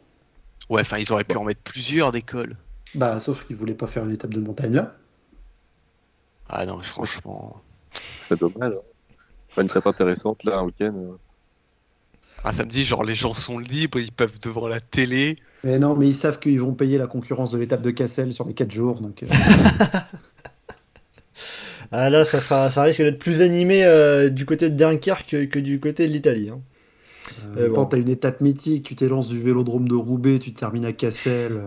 Ouais, 0.68 0.82
enfin, 0.82 0.98
ils 0.98 1.12
auraient 1.12 1.24
pu 1.24 1.36
en 1.36 1.44
mettre 1.44 1.62
plusieurs 1.62 2.12
d'école. 2.12 2.56
Bah, 2.96 3.20
sauf 3.20 3.46
qu'ils 3.46 3.56
voulaient 3.56 3.74
pas 3.74 3.86
faire 3.86 4.04
une 4.04 4.12
étape 4.12 4.32
de 4.34 4.40
montagne 4.40 4.72
là. 4.74 4.96
Ah 6.48 6.64
non, 6.66 6.78
mais 6.78 6.84
franchement. 6.84 7.60
C'est 8.28 8.38
dommage. 8.38 8.72
hein. 8.72 9.14
Pas 9.54 9.62
une 9.62 9.68
étape 9.68 9.86
intéressante 9.86 10.42
là, 10.44 10.58
un 10.58 10.64
week-end. 10.64 10.92
euh. 10.96 11.16
Un 12.44 12.52
samedi, 12.52 12.84
genre 12.84 13.02
les 13.04 13.14
gens 13.14 13.34
sont 13.34 13.58
libres, 13.58 13.98
ils 13.98 14.12
peuvent 14.12 14.38
devant 14.42 14.68
la 14.68 14.78
télé. 14.80 15.36
Mais 15.64 15.78
non, 15.78 15.96
mais 15.96 16.06
ils 16.08 16.14
savent 16.14 16.38
qu'ils 16.38 16.60
vont 16.60 16.74
payer 16.74 16.98
la 16.98 17.06
concurrence 17.06 17.50
de 17.50 17.58
l'étape 17.58 17.82
de 17.82 17.90
Cassel 17.90 18.32
sur 18.32 18.46
les 18.46 18.54
4 18.54 18.70
jours. 18.70 19.00
Donc, 19.00 19.22
euh, 19.22 19.26
Ah 21.92 22.10
là, 22.10 22.24
ça, 22.24 22.40
sera, 22.40 22.70
ça 22.70 22.82
risque 22.82 23.00
d'être 23.00 23.18
plus 23.18 23.42
animé 23.42 23.84
euh, 23.84 24.28
du 24.28 24.44
côté 24.44 24.68
de 24.70 24.76
Dunkerque 24.76 25.28
que, 25.30 25.44
que 25.44 25.58
du 25.58 25.78
côté 25.80 26.06
de 26.08 26.12
l'Italie. 26.12 26.50
hein. 26.50 26.60
euh, 27.56 27.68
bon. 27.68 27.74
quand 27.74 27.86
t'as 27.86 27.98
une 27.98 28.08
étape 28.08 28.40
mythique, 28.40 28.84
tu 28.86 28.94
t'élances 28.96 29.28
du 29.28 29.40
vélodrome 29.40 29.86
de 29.88 29.94
Roubaix, 29.94 30.38
tu 30.38 30.52
termines 30.52 30.84
à 30.84 30.92
Cassel. 30.92 31.62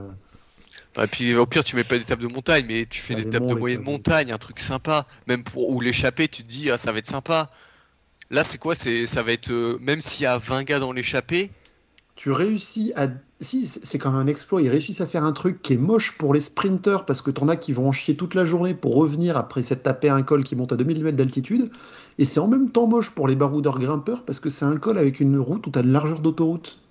Et 0.97 1.07
puis 1.07 1.35
au 1.35 1.45
pire, 1.45 1.63
tu 1.63 1.75
mets 1.75 1.83
pas 1.83 1.97
d'étape 1.97 2.19
de 2.19 2.27
montagne, 2.27 2.65
mais 2.67 2.85
tu 2.85 3.01
fais 3.01 3.15
Ah, 3.15 3.15
des 3.15 3.23
les 3.23 3.27
étapes 3.27 3.45
de 3.45 3.53
moyenne 3.55 3.83
tables. 3.83 3.83
montagne, 3.83 4.31
un 4.31 4.37
truc 4.37 4.59
sympa. 4.59 5.07
Même 5.27 5.43
pour 5.43 5.69
ou 5.69 5.81
l'échappée, 5.81 6.27
tu 6.27 6.43
te 6.43 6.47
dis, 6.47 6.69
ah, 6.71 6.77
ça 6.77 6.91
va 6.91 6.99
être 6.99 7.07
sympa. 7.07 7.49
Là, 8.31 8.43
c'est 8.43 8.57
quoi? 8.59 8.75
C'est 8.75 9.05
ça 9.07 9.23
va 9.23 9.31
être 9.33 9.51
euh, 9.51 9.77
même 9.81 10.01
s'il 10.01 10.23
y 10.23 10.27
a 10.27 10.37
20 10.37 10.63
gars 10.63 10.79
dans 10.79 10.91
l'échappée. 10.91 11.51
tu 12.15 12.31
réussis 12.31 12.91
à. 12.95 13.07
Si, 13.41 13.65
c'est 13.67 13.85
c'est 13.85 13.97
quand 13.99 14.11
même 14.11 14.19
un 14.21 14.27
exploit. 14.27 14.61
Ils 14.61 14.69
réussissent 14.69 14.99
à 15.01 15.07
faire 15.07 15.23
un 15.23 15.31
truc 15.31 15.61
qui 15.61 15.73
est 15.73 15.77
moche 15.77 16.17
pour 16.17 16.33
les 16.33 16.41
sprinters 16.41 17.05
parce 17.05 17.21
que 17.21 17.31
t'en 17.31 17.47
as 17.47 17.55
qui 17.55 17.71
vont 17.71 17.87
en 17.87 17.91
chier 17.93 18.15
toute 18.17 18.35
la 18.35 18.43
journée 18.45 18.73
pour 18.73 18.95
revenir 18.95 19.37
après 19.37 19.63
s'être 19.63 19.83
tapé 19.83 20.09
un 20.09 20.21
col 20.23 20.43
qui 20.43 20.55
monte 20.57 20.73
à 20.73 20.75
2000 20.77 21.01
mètres 21.03 21.17
d'altitude. 21.17 21.71
Et 22.17 22.25
c'est 22.25 22.39
en 22.41 22.47
même 22.49 22.69
temps 22.71 22.87
moche 22.87 23.11
pour 23.11 23.27
les 23.29 23.35
baroudeurs 23.37 23.79
grimpeurs 23.79 24.25
parce 24.25 24.39
que 24.41 24.49
c'est 24.49 24.65
un 24.65 24.77
col 24.77 24.97
avec 24.97 25.21
une 25.21 25.37
route 25.39 25.65
où 25.67 25.69
t'as 25.71 25.81
de 25.83 25.91
largeur 25.91 26.19
d'autoroute. 26.19 26.81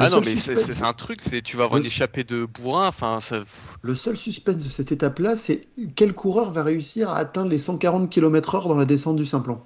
Ah 0.00 0.10
non, 0.10 0.20
mais 0.20 0.34
c'est 0.36 0.56
suspense- 0.56 0.72
c'est 0.78 0.84
un 0.84 0.92
truc, 0.92 1.20
c'est 1.20 1.42
tu 1.42 1.56
vas 1.56 1.64
avoir 1.64 1.78
Le- 1.78 1.84
une 1.84 1.86
échappée 1.88 2.24
de 2.24 2.46
bourrin. 2.46 2.88
Enfin, 2.88 3.20
ça... 3.20 3.42
Le 3.82 3.94
seul 3.94 4.16
suspense 4.16 4.64
de 4.64 4.68
cette 4.70 4.92
étape-là, 4.92 5.36
c'est 5.36 5.66
quel 5.94 6.12
coureur 6.14 6.50
va 6.50 6.62
réussir 6.62 7.10
à 7.10 7.18
atteindre 7.18 7.48
les 7.50 7.58
140 7.58 8.08
km/h 8.10 8.66
dans 8.68 8.76
la 8.76 8.84
descente 8.86 9.16
du 9.16 9.26
Simplon. 9.26 9.60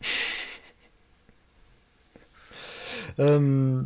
Euh, 3.18 3.82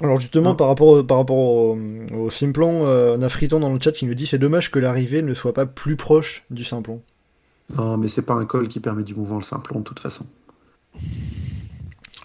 alors 0.00 0.18
justement, 0.18 0.52
Ah. 0.52 0.54
par 0.54 0.68
rapport, 0.68 0.86
au- 0.88 1.04
par 1.04 1.18
rapport 1.18 1.36
au, 1.36 1.78
au 2.16 2.30
Simplon, 2.30 2.86
euh, 2.86 3.14
on 3.18 3.22
a 3.22 3.28
Friton 3.28 3.60
dans 3.60 3.72
le 3.72 3.78
chat 3.80 3.92
qui 3.92 4.06
nous 4.06 4.14
dit 4.14 4.26
c'est 4.26 4.38
dommage 4.38 4.70
que 4.70 4.78
l'arrivée 4.78 5.20
ne 5.22 5.34
soit 5.34 5.52
pas 5.52 5.66
plus 5.66 5.96
proche 5.96 6.44
du 6.50 6.64
Simplon. 6.64 7.02
Non, 7.76 7.96
mais 7.98 8.08
c'est 8.08 8.22
pas 8.22 8.34
un 8.34 8.44
col 8.46 8.68
qui 8.68 8.80
permet 8.80 9.02
du 9.02 9.14
mouvement 9.14 9.36
le 9.36 9.42
Simplon 9.44 9.80
de 9.80 9.84
toute 9.84 10.00
façon. 10.00 10.26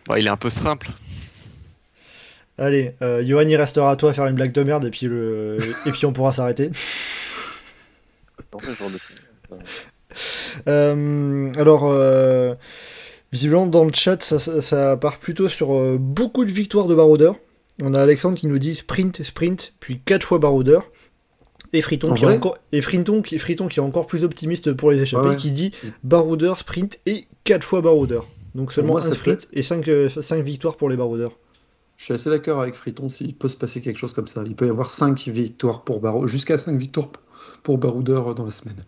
bah, 0.08 0.20
il 0.20 0.26
est 0.28 0.30
un 0.30 0.38
peu 0.38 0.50
simple. 0.50 0.92
Allez, 2.60 2.94
euh, 3.02 3.24
Johan, 3.26 3.48
il 3.48 3.56
restera 3.56 3.90
à 3.92 3.96
toi 3.96 4.10
à 4.12 4.14
faire 4.14 4.26
une 4.28 4.36
blague 4.36 4.52
de 4.52 4.64
merde 4.64 4.86
et 4.86 4.90
puis, 4.90 5.06
le... 5.08 5.58
et 5.86 5.92
puis 5.92 6.06
on 6.06 6.12
pourra 6.14 6.34
s'arrêter. 6.34 6.70
Euh, 10.68 11.52
alors, 11.56 11.86
euh, 11.90 12.56
visiblement 13.32 13.68
dans 13.68 13.86
le 13.86 13.94
chat, 13.94 14.22
ça, 14.22 14.40
ça- 14.40 14.62
ça 14.62 14.98
part 14.98 15.20
plutôt 15.20 15.50
sur 15.50 15.74
euh, 15.74 15.98
beaucoup 16.00 16.46
de 16.46 16.52
victoires 16.52 16.88
de 16.88 16.96
baroudeurs. 16.96 17.36
On 17.82 17.94
a 17.94 18.02
Alexandre 18.02 18.38
qui 18.38 18.48
nous 18.48 18.60
dit 18.60 18.76
sprint, 18.76 19.24
sprint, 19.24 19.74
puis 19.80 20.02
4 20.04 20.24
fois 20.26 20.40
baroudeur. 20.40 20.92
Et 21.72 21.82
Friton, 21.84 22.12
En 22.12 22.14
qui 22.16 22.24
est 22.26 22.28
encore, 22.28 22.58
et 22.72 22.82
Friton, 22.82 23.22
qui, 23.22 23.38
Friton 23.38 23.68
qui 23.68 23.80
est 23.80 23.84
encore 23.84 24.08
plus 24.08 24.24
optimiste 24.24 24.74
pour 24.74 24.90
les 24.90 25.02
échappées, 25.04 25.24
Ouais, 25.28 25.30
ouais. 25.36 25.38
qui 25.38 25.52
dit 25.52 25.72
baroudeur, 26.04 26.58
sprint 26.58 27.00
et 27.06 27.28
4 27.44 27.64
fois 27.64 27.82
baroudeur. 27.82 28.26
Donc 28.56 28.74
seulement 28.74 28.94
moi, 28.94 29.06
un 29.06 29.12
sprint 29.14 29.48
et 29.54 29.62
5, 29.62 29.86
victoires 30.44 30.76
pour 30.78 30.90
les 30.90 30.98
baroudeurs. 30.98 31.34
Je 32.00 32.06
suis 32.06 32.14
assez 32.14 32.30
d'accord 32.30 32.62
avec 32.62 32.76
Friton, 32.76 33.10
s'il 33.10 33.36
peut 33.36 33.50
se 33.50 33.58
passer 33.58 33.82
quelque 33.82 33.98
chose 33.98 34.14
comme 34.14 34.28
ça. 34.28 34.42
Il 34.46 34.56
peut 34.56 34.66
y 34.66 34.70
avoir 34.70 34.90
5 34.90 35.28
victoires 35.28 35.84
pour 35.84 36.00
Barou, 36.00 36.28
jusqu'à 36.28 36.58
5 36.58 36.78
victoires 36.78 37.10
pour 37.62 37.78
Baroudeur 37.78 38.34
dans 38.36 38.46
la 38.46 38.52
semaine. 38.52 38.86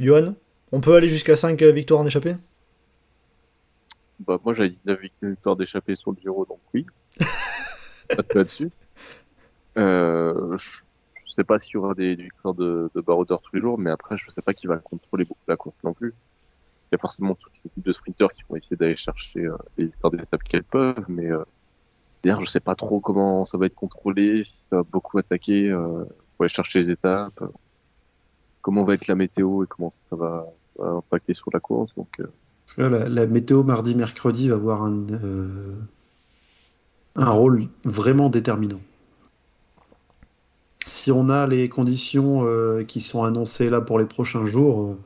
Johan, 0.00 0.34
on 0.72 0.80
peut 0.80 0.96
aller 0.96 1.08
jusqu'à 1.08 1.36
5 1.36 1.62
victoires 1.62 2.00
en 2.00 2.06
échappée? 2.06 2.34
Bah, 4.26 4.40
moi, 4.44 4.54
j'avais 4.54 4.70
dit 4.70 4.78
9 4.86 5.00
victoires 5.22 5.54
d'échappée 5.54 5.94
sur 5.94 6.10
le 6.10 6.16
Giro, 6.20 6.46
donc 6.46 6.58
oui. 6.74 6.84
pas 8.08 8.16
de 8.16 8.34
là-dessus. 8.34 8.70
Euh, 9.78 10.58
je, 10.58 10.68
je 11.26 11.32
sais 11.32 11.44
pas 11.44 11.60
s'il 11.60 11.74
y 11.74 11.76
aura 11.76 11.94
des, 11.94 12.16
des 12.16 12.24
victoires 12.24 12.54
de, 12.54 12.90
de 12.92 13.00
baroudeurs 13.00 13.40
tous 13.40 13.54
les 13.54 13.62
jours, 13.62 13.78
mais 13.78 13.90
après, 13.90 14.16
je 14.16 14.28
sais 14.32 14.42
pas 14.42 14.52
qui 14.52 14.66
va 14.66 14.78
contrôler 14.78 15.24
beaucoup 15.24 15.44
la 15.46 15.56
course 15.56 15.76
non 15.84 15.92
plus. 15.92 16.12
Y 16.94 16.96
a 16.96 16.98
forcément 16.98 17.34
toutes 17.34 17.52
les 17.54 17.70
équipes 17.70 17.86
de 17.86 17.92
sprinters 17.92 18.32
qui 18.34 18.44
vont 18.48 18.54
essayer 18.54 18.76
d'aller 18.76 18.96
chercher 18.96 19.40
euh, 19.40 19.56
les 19.76 19.86
victoires 19.86 20.12
d'étape 20.12 20.44
qu'elles 20.44 20.62
peuvent, 20.62 21.04
mais 21.08 21.28
euh, 21.28 21.42
d'ailleurs, 22.22 22.40
je 22.40 22.46
sais 22.46 22.60
pas 22.60 22.76
trop 22.76 23.00
comment 23.00 23.44
ça 23.46 23.58
va 23.58 23.66
être 23.66 23.74
contrôlé, 23.74 24.44
si 24.44 24.54
ça 24.70 24.76
va 24.76 24.82
beaucoup 24.84 25.18
attaquer 25.18 25.70
euh, 25.70 26.04
pour 26.36 26.44
aller 26.44 26.54
chercher 26.54 26.82
les 26.82 26.90
étapes, 26.90 27.42
euh, 27.42 27.48
comment 28.62 28.84
va 28.84 28.94
être 28.94 29.08
la 29.08 29.16
météo 29.16 29.64
et 29.64 29.66
comment 29.66 29.90
ça 30.08 30.14
va, 30.14 30.46
impacter 30.78 31.34
sur 31.34 31.50
la 31.52 31.58
course. 31.58 31.92
Donc, 31.96 32.20
euh, 32.20 33.08
la, 33.08 33.26
météo 33.26 33.64
mardi-mercredi 33.64 34.50
va 34.50 34.54
avoir 34.54 34.84
un, 34.84 35.04
euh, 35.10 35.74
rôle 37.16 37.66
vraiment 37.84 38.28
déterminant. 38.28 38.80
Si 40.84 41.10
on 41.10 41.28
a 41.28 41.48
les 41.48 41.68
conditions 41.68 42.46
euh, 42.46 42.84
qui 42.84 43.00
sont 43.00 43.24
annoncées 43.24 43.68
là 43.68 43.80
pour 43.80 43.98
les 43.98 44.04
prochains 44.04 44.46
jours, 44.46 44.82
euh, 44.82 44.98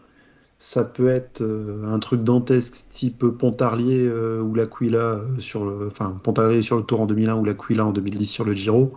ça 0.58 0.84
peut 0.84 1.08
être 1.08 1.40
euh, 1.42 1.84
un 1.86 1.98
truc 2.00 2.24
dantesque 2.24 2.90
type 2.90 3.24
Pontarlier 3.26 4.06
euh, 4.06 4.40
ou 4.42 4.54
l'Aquila 4.54 4.98
euh, 4.98 5.38
sur 5.38 5.64
le, 5.64 5.86
enfin 5.86 6.18
Pontarlier 6.22 6.62
sur 6.62 6.76
le 6.76 6.82
Tour 6.82 7.00
en 7.00 7.06
2001 7.06 7.36
ou 7.36 7.44
l'Aquila 7.44 7.86
en 7.86 7.92
2010 7.92 8.26
sur 8.26 8.44
le 8.44 8.54
Giro. 8.54 8.96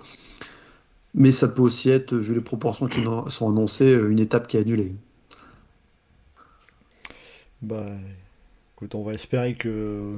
Mais 1.13 1.31
ça 1.31 1.47
peut 1.47 1.61
aussi 1.61 1.89
être, 1.89 2.15
vu 2.15 2.33
les 2.33 2.41
proportions 2.41 2.87
qui 2.87 3.03
sont 3.27 3.49
annoncées, 3.49 3.93
une 3.93 4.19
étape 4.19 4.47
qui 4.47 4.57
est 4.57 4.61
annulée. 4.61 4.95
Bah, 7.61 7.85
écoute, 8.75 8.95
on 8.95 9.03
va 9.03 9.13
espérer 9.13 9.55
que. 9.55 10.15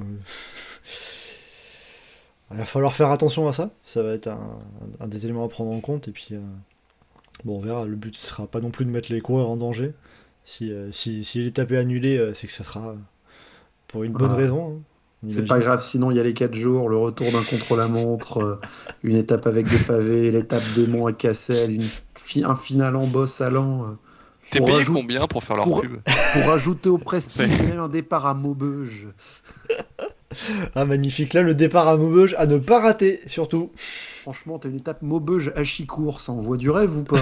Il 2.52 2.58
va 2.58 2.64
falloir 2.64 2.94
faire 2.94 3.10
attention 3.10 3.48
à 3.48 3.52
ça. 3.52 3.72
Ça 3.82 4.04
va 4.04 4.12
être 4.12 4.28
un, 4.28 5.08
des 5.08 5.24
éléments 5.24 5.44
à 5.44 5.48
prendre 5.48 5.72
en 5.72 5.80
compte. 5.80 6.06
Et 6.06 6.12
puis, 6.12 6.36
bon, 7.44 7.56
on 7.56 7.60
verra. 7.60 7.84
Le 7.84 7.96
but 7.96 8.14
ne 8.14 8.26
sera 8.26 8.46
pas 8.46 8.60
non 8.60 8.70
plus 8.70 8.84
de 8.84 8.90
mettre 8.90 9.12
les 9.12 9.20
coureurs 9.20 9.50
en 9.50 9.56
danger. 9.56 9.94
Si, 10.44 10.70
euh, 10.72 10.92
si, 10.92 11.24
si 11.24 11.42
l'étape 11.42 11.72
est 11.72 11.78
annulée, 11.78 12.18
euh, 12.18 12.34
c'est 12.34 12.46
que 12.46 12.52
ça 12.52 12.64
sera 12.64 12.94
pour 13.88 14.04
une 14.04 14.12
bonne 14.12 14.30
Ah. 14.32 14.36
raison. 14.36 14.76
hein, 15.24 15.28
C'est 15.30 15.46
pas 15.46 15.58
grave, 15.58 15.82
sinon 15.82 16.10
il 16.10 16.18
y 16.18 16.20
a 16.20 16.22
les 16.22 16.34
4 16.34 16.54
jours, 16.54 16.90
le 16.90 16.98
retour 16.98 17.32
d'un 17.32 17.42
contre-la-montre, 17.42 18.42
euh, 18.42 18.60
une 19.02 19.16
étape 19.16 19.46
avec 19.46 19.66
des 19.66 19.78
pavés, 19.78 20.30
l'étape 20.30 20.62
des 20.76 20.86
monts 20.86 21.06
à 21.06 21.14
Cassel, 21.14 21.70
une 21.72 21.88
fi- 22.18 22.44
un 22.44 22.56
final 22.56 22.94
en 22.94 23.06
boss 23.06 23.40
allant. 23.40 23.84
euh, 23.84 23.92
T'es 24.50 24.60
payé 24.60 24.72
rajout- 24.78 24.92
combien 24.92 25.26
pour 25.26 25.42
faire 25.42 25.56
leur 25.56 25.64
pour- 25.64 25.80
pub 25.80 25.96
pour 26.34 26.50
ajouter 26.52 26.90
au 26.90 26.98
prestige 26.98 27.62
même 27.62 27.80
un 27.80 27.88
départ 27.88 28.26
à 28.26 28.34
Maubeuge. 28.34 29.08
Ah, 30.74 30.84
magnifique. 30.84 31.32
Là, 31.32 31.42
le 31.42 31.54
départ 31.54 31.86
à 31.86 31.96
Maubeuge 31.96 32.34
à 32.38 32.46
ne 32.46 32.58
pas 32.58 32.80
rater, 32.80 33.20
surtout. 33.28 33.70
Franchement, 34.22 34.58
t'as 34.58 34.68
une 34.68 34.74
étape 34.76 35.00
Maubeuge 35.00 35.52
à 35.54 35.62
Chicourt, 35.62 36.20
ça 36.20 36.32
envoie 36.32 36.56
du 36.56 36.70
rêve 36.70 36.98
ou 36.98 37.04
pas? 37.04 37.20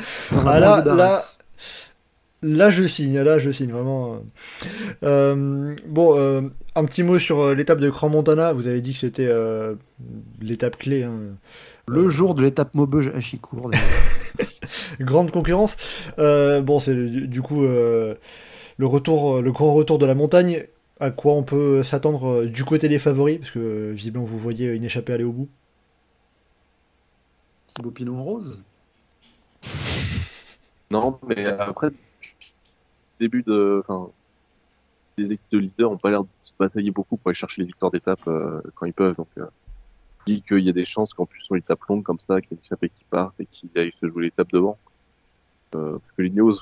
C'est 0.00 0.34
dans 0.36 0.42
la 0.44 0.52
Ah, 0.52 0.58
là- 0.82 0.94
là-. 0.94 1.20
Là, 2.42 2.70
je 2.70 2.82
signe, 2.82 3.20
là, 3.20 3.38
je 3.38 3.50
signe, 3.50 3.70
vraiment. 3.70 4.20
Euh, 5.04 5.76
bon, 5.86 6.18
euh, 6.18 6.42
un 6.74 6.84
petit 6.84 7.04
mot 7.04 7.18
sur 7.20 7.40
euh, 7.40 7.54
l'étape 7.54 7.78
de 7.78 7.88
Grand 7.88 8.08
Montana. 8.08 8.52
Vous 8.52 8.66
avez 8.66 8.80
dit 8.80 8.92
que 8.92 8.98
c'était 8.98 9.28
euh, 9.28 9.76
l'étape 10.40 10.76
clé. 10.76 11.04
hein. 11.04 11.18
Le 11.86 12.08
jour 12.08 12.34
de 12.34 12.42
l'étape 12.42 12.74
Maubeuge 12.74 13.12
à 13.14 13.20
Chicourt. 13.20 13.70
Grande 15.00 15.30
concurrence. 15.30 15.76
Euh, 16.18 16.60
bon, 16.62 16.80
c'est 16.80 16.94
du, 16.94 17.28
du 17.28 17.42
coup 17.42 17.64
euh, 17.64 18.14
le 18.76 18.86
retour, 18.86 19.40
le 19.40 19.52
grand 19.52 19.74
retour 19.74 19.98
de 19.98 20.06
la 20.06 20.14
montagne. 20.14 20.66
À 21.00 21.10
quoi 21.10 21.34
on 21.34 21.42
peut 21.44 21.82
s'attendre 21.82 22.44
du 22.44 22.64
côté 22.64 22.88
des 22.88 22.98
favoris? 22.98 23.38
Parce 23.38 23.50
que 23.52 23.90
visiblement, 23.92 24.24
vous 24.24 24.38
voyez 24.38 24.68
une 24.68 24.84
échappée 24.84 25.12
aller 25.12 25.24
au 25.24 25.32
bout. 25.32 25.48
Thibaut 27.68 27.90
Pinot 27.90 28.16
en 28.16 28.22
rose. 28.24 28.64
Non, 30.90 31.18
mais 31.26 31.46
après, 31.46 31.88
début 33.22 33.42
de, 33.42 33.82
enfin, 33.86 34.10
les 35.16 35.32
équipes 35.32 35.52
de 35.52 35.58
leaders 35.58 35.90
ont 35.90 35.98
pas 35.98 36.10
l'air 36.10 36.24
de 36.24 36.28
se 36.44 36.52
batailler 36.58 36.90
beaucoup 36.90 37.16
pour 37.16 37.28
aller 37.28 37.36
chercher 37.36 37.62
les 37.62 37.66
victoires 37.66 37.90
d'étape 37.90 38.26
euh, 38.26 38.60
quand 38.74 38.86
ils 38.86 38.92
peuvent. 38.92 39.16
Donc, 39.16 39.28
euh, 39.38 39.46
je 40.26 40.34
dis 40.34 40.42
qu'il 40.42 40.60
y 40.60 40.68
a 40.68 40.72
des 40.72 40.84
chances 40.84 41.12
qu'en 41.14 41.26
plus 41.26 41.40
sur 41.42 41.54
l'étape 41.54 41.82
longue 41.88 42.02
comme 42.02 42.20
ça, 42.20 42.40
qu'il 42.40 42.52
y 42.52 42.54
ait 42.54 42.58
une 42.58 42.66
échappée 42.66 42.88
qui 42.88 43.04
parte 43.10 43.34
et 43.40 43.46
qu'il 43.46 43.70
aille 43.76 43.92
se 44.00 44.08
jouer 44.08 44.24
l'étape 44.24 44.50
devant. 44.52 44.78
Euh, 45.74 45.98
parce 45.98 46.12
que 46.16 46.22
les 46.22 46.30
Neos, 46.30 46.58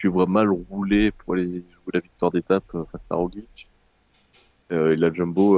tu 0.00 0.08
vois 0.08 0.26
mal 0.26 0.50
rouler 0.70 1.12
pour 1.12 1.34
aller 1.34 1.46
jouer 1.46 1.92
la 1.94 2.00
victoire 2.00 2.30
d'étape 2.30 2.74
euh, 2.74 2.84
face 2.90 3.00
à 3.10 3.14
Roglic. 3.14 3.68
Euh, 4.70 4.92
et 4.92 4.96
la 4.96 5.12
Jumbo, 5.12 5.56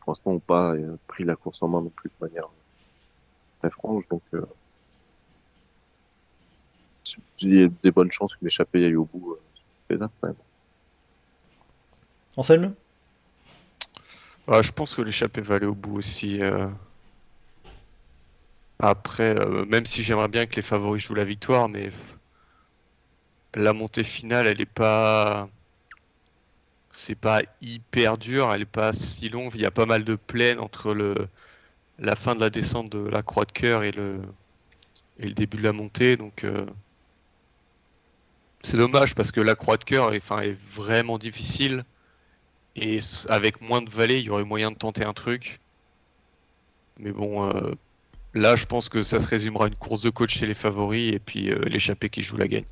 pour 0.00 0.12
l'instant, 0.12 0.32
n'ont 0.32 0.38
pas 0.38 0.74
pris 1.06 1.24
la 1.24 1.36
course 1.36 1.62
en 1.62 1.68
main 1.68 1.80
non 1.80 1.92
plus 1.94 2.10
de 2.10 2.26
manière 2.26 2.48
très 3.60 3.70
franche. 3.70 4.04
Donc, 4.08 4.22
il 7.40 7.54
y 7.54 7.64
a 7.64 7.68
des 7.82 7.90
bonnes 7.90 8.12
chances 8.12 8.34
qu'une 8.36 8.48
échappée 8.48 8.84
aille 8.84 8.96
au 8.96 9.04
bout 9.04 9.36
euh. 9.90 9.98
Anselme? 12.36 12.74
Ah, 14.46 14.62
je 14.62 14.72
pense 14.72 14.94
que 14.94 15.02
l'échappée 15.02 15.40
va 15.40 15.56
aller 15.56 15.66
au 15.66 15.74
bout 15.74 15.96
aussi. 15.98 16.42
euh. 16.42 16.68
Après, 18.78 19.36
euh, 19.36 19.64
même 19.64 19.86
si 19.86 20.02
j'aimerais 20.02 20.28
bien 20.28 20.46
que 20.46 20.56
les 20.56 20.62
favoris 20.62 21.02
jouent 21.02 21.14
la 21.14 21.24
victoire, 21.24 21.68
mais 21.68 21.90
la 23.54 23.72
montée 23.72 24.04
finale, 24.04 24.46
elle 24.46 24.60
est 24.60 24.66
pas. 24.66 25.48
C'est 26.92 27.14
pas 27.14 27.42
hyper 27.60 28.18
dur, 28.18 28.52
elle 28.52 28.62
est 28.62 28.64
pas 28.64 28.92
si 28.92 29.28
longue. 29.28 29.52
Il 29.54 29.60
y 29.60 29.66
a 29.66 29.70
pas 29.70 29.86
mal 29.86 30.04
de 30.04 30.16
plaines 30.16 30.58
entre 30.60 30.94
le 30.94 31.28
la 31.98 32.16
fin 32.16 32.34
de 32.34 32.40
la 32.40 32.50
descente 32.50 32.90
de 32.90 33.08
la 33.08 33.22
Croix 33.22 33.44
de 33.44 33.52
Cœur 33.52 33.82
et 33.84 33.92
le 33.92 34.20
et 35.18 35.26
le 35.26 35.34
début 35.34 35.56
de 35.58 35.62
la 35.64 35.72
montée, 35.72 36.16
donc 36.16 36.44
euh, 36.44 36.66
c'est 38.62 38.76
dommage 38.76 39.14
parce 39.14 39.32
que 39.32 39.40
la 39.40 39.54
Croix 39.54 39.76
de 39.76 39.84
Cœur 39.84 40.12
est, 40.14 40.52
vraiment 40.52 41.18
difficile. 41.18 41.84
Et 42.76 42.98
avec 43.28 43.60
moins 43.60 43.82
de 43.82 43.90
vallées, 43.90 44.18
il 44.18 44.24
y 44.24 44.30
aurait 44.30 44.44
moyen 44.44 44.70
de 44.70 44.76
tenter 44.76 45.04
un 45.04 45.12
truc. 45.12 45.60
Mais 46.98 47.12
bon, 47.12 47.48
euh, 47.48 47.70
là, 48.34 48.56
je 48.56 48.66
pense 48.66 48.88
que 48.88 49.02
ça 49.02 49.20
se 49.20 49.26
résumera 49.26 49.66
à 49.66 49.68
une 49.68 49.76
course 49.76 50.02
de 50.02 50.10
coach 50.10 50.38
chez 50.38 50.46
les 50.46 50.54
favoris 50.54 51.12
et 51.12 51.18
puis 51.18 51.50
euh, 51.50 51.58
l'échappée 51.64 52.08
qui 52.08 52.22
joue 52.22 52.36
la 52.36 52.48
gagne. 52.48 52.64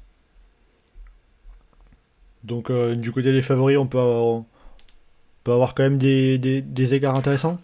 Donc, 2.45 2.71
euh, 2.71 2.95
du 2.95 3.11
côté 3.11 3.33
des 3.33 3.43
favoris, 3.43 3.79
on 3.79 3.87
peut 3.87 3.99
avoir, 3.99 4.25
on 4.25 4.47
peut 5.43 5.53
avoir 5.53 5.75
quand 5.75 5.83
même 5.83 5.99
des, 5.99 6.39
des- 6.39 6.63
des 6.63 6.95
écarts 6.95 7.17
intéressants? 7.17 7.59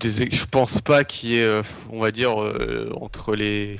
Des, 0.00 0.10
je 0.10 0.46
pense 0.46 0.82
pas 0.82 1.04
qu'il 1.04 1.30
y 1.30 1.38
ait, 1.38 1.44
euh, 1.44 1.62
on 1.90 2.00
va 2.00 2.10
dire, 2.10 2.36
entre 3.00 3.34
les 3.34 3.78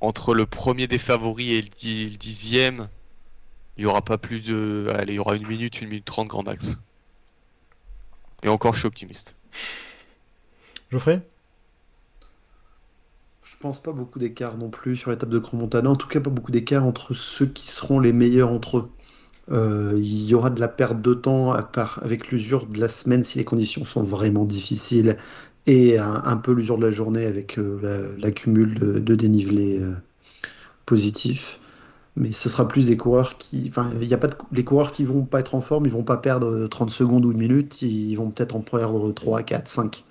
entre 0.00 0.34
le 0.34 0.46
premier 0.46 0.86
des 0.86 0.98
favoris 0.98 1.50
et 1.50 1.62
le, 1.62 1.68
dix- 1.68 2.10
le 2.10 2.18
dixième, 2.18 2.88
il 3.76 3.84
y 3.84 3.86
aura 3.86 4.02
pas 4.02 4.18
plus 4.18 4.40
de, 4.40 4.92
allez, 4.94 5.14
il 5.14 5.16
y 5.16 5.18
aura 5.18 5.36
une 5.36 5.46
minute, 5.46 5.80
une 5.80 5.88
minute 5.88 6.04
trente 6.04 6.28
grand 6.28 6.42
max. 6.42 6.78
Et 8.42 8.48
encore, 8.48 8.74
je 8.74 8.80
suis 8.80 8.86
optimiste. 8.86 9.36
Geoffrey? 10.90 11.20
Je 13.42 13.56
pense 13.60 13.82
pas 13.82 13.92
beaucoup 13.92 14.18
d'écart 14.18 14.58
non 14.58 14.70
plus 14.70 14.96
sur 14.96 15.10
l'étape 15.10 15.30
de 15.30 15.38
Grand 15.38 15.56
Montana. 15.56 15.88
En 15.88 15.96
tout 15.96 16.08
cas, 16.08 16.20
pas 16.20 16.30
beaucoup 16.30 16.52
d'écart 16.52 16.84
entre 16.84 17.14
ceux 17.14 17.46
qui 17.46 17.70
seront 17.70 18.00
les 18.00 18.12
meilleurs 18.12 18.50
entre 18.50 18.78
eux. 18.78 18.90
Euh, 19.52 19.94
il 19.96 20.26
y 20.26 20.34
aura 20.34 20.50
de 20.50 20.58
la 20.58 20.66
perte 20.68 21.00
de 21.00 21.14
temps 21.14 21.52
à 21.52 21.62
part 21.62 22.00
avec 22.02 22.32
l'usure 22.32 22.66
de 22.66 22.80
la 22.80 22.88
semaine 22.88 23.22
si 23.22 23.38
les 23.38 23.44
conditions 23.44 23.84
sont 23.84 24.02
vraiment 24.02 24.44
difficiles 24.44 25.16
et 25.66 25.98
un, 25.98 26.36
peu 26.36 26.52
l'usure 26.52 26.78
de 26.78 26.84
la 26.86 26.90
journée 26.92 27.26
avec 27.26 27.58
euh, 27.58 27.78
la- 27.82 28.16
l'accumul 28.18 28.74
de, 28.78 28.98
de 29.00 29.16
euh, 29.82 29.94
positif. 30.86 31.60
Mais 32.16 32.32
ce 32.32 32.48
sera 32.48 32.68
plus 32.68 32.86
des 32.88 32.96
coureurs 32.96 33.38
qui. 33.38 33.66
Enfin, 33.68 33.90
il 34.00 34.08
y 34.08 34.14
a 34.14 34.18
pas 34.18 34.28
de, 34.28 34.36
les 34.52 34.64
coureurs 34.64 34.92
qui 34.92 35.04
vont 35.04 35.24
pas 35.24 35.40
être 35.40 35.54
en 35.54 35.60
forme, 35.60 35.86
ils 35.86 35.92
vont 35.92 36.04
pas 36.04 36.18
perdre 36.18 36.66
30 36.68 36.90
secondes 36.90 37.26
ou 37.26 37.32
une 37.32 37.38
minute, 37.38 37.82
ils 37.82 38.16
vont 38.16 38.30
peut-être 38.30 38.56
en 38.56 38.60
perdre 38.60 39.12
3, 39.12 39.42
4, 39.42 39.68
5. 39.68 40.04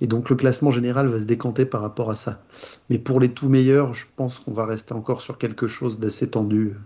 Et 0.00 0.06
donc 0.08 0.30
le 0.30 0.36
classement 0.36 0.70
général 0.70 1.08
va 1.08 1.20
se 1.20 1.24
décanter 1.26 1.66
par 1.66 1.82
rapport 1.82 2.10
à 2.10 2.16
ça. 2.16 2.42
Mais 2.90 2.98
pour 2.98 3.20
les 3.20 3.30
tout 3.32 3.48
meilleurs, 3.48 3.94
je 3.94 4.06
pense 4.16 4.40
qu'on 4.40 4.52
va 4.52 4.66
rester 4.66 4.94
encore 4.94 5.20
sur 5.22 5.38
quelque 5.38 5.66
chose 5.68 5.98
d'assez 6.00 6.30
tendu, 6.30 6.68
euh, 6.70 6.78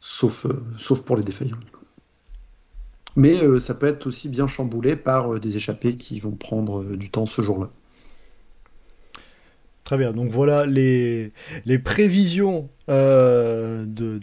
sauf, 0.00 0.46
euh, 0.46 0.62
sauf 0.78 1.02
pour 1.02 1.16
les 1.16 1.24
défaillants. 1.24 1.58
Mais 3.16 3.40
euh, 3.42 3.60
ça 3.60 3.74
peut 3.74 3.86
être 3.86 4.06
aussi 4.06 4.28
bien 4.28 4.46
chamboulé 4.46 4.96
par 4.96 5.34
euh, 5.34 5.38
des 5.38 5.56
échappés 5.56 5.94
qui 5.94 6.18
vont 6.18 6.32
prendre 6.32 6.82
euh, 6.82 6.96
du 6.96 7.10
temps 7.10 7.26
ce 7.26 7.42
jour-là. 7.42 7.70
Très 9.84 9.98
bien, 9.98 10.12
donc 10.12 10.30
voilà 10.30 10.64
les, 10.66 11.32
les 11.66 11.78
prévisions 11.78 12.70
de, 12.88 13.84
de, 13.86 14.20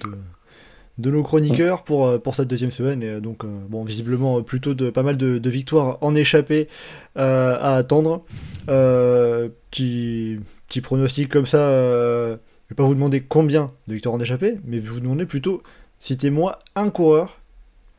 de 0.98 1.12
nos 1.12 1.24
chroniqueurs 1.24 1.84
pour, 1.84 2.08
euh, 2.08 2.18
pour 2.18 2.36
cette 2.36 2.48
deuxième 2.48 2.72
semaine. 2.72 3.04
Et 3.04 3.22
donc, 3.22 3.46
bon, 3.46 3.84
visiblement, 3.84 4.42
plutôt 4.42 4.74
de, 4.74 4.90
pas 4.90 5.04
mal 5.04 5.18
de, 5.18 5.38
de 5.38 5.50
victoires 5.50 6.00
en 6.02 6.16
échappée 6.16 6.68
à 7.16 7.76
attendre. 7.76 8.26
Petit, 8.66 10.40
petit 10.68 10.82
pronostic 10.82 11.30
comme 11.30 11.46
ça, 11.46 11.70
je 11.70 12.38
vais 12.70 12.76
pas 12.76 12.84
vous 12.84 12.96
demander 12.96 13.22
combien 13.22 13.72
de 13.88 13.94
victoires 13.94 14.16
en 14.16 14.20
échappée, 14.20 14.58
mais 14.66 14.78
je 14.78 14.82
vais 14.82 14.90
vous 14.90 15.00
demander 15.00 15.28
plutôt, 15.28 15.62
citez-moi 16.00 16.58
un 16.76 16.90
coureur 16.90 17.41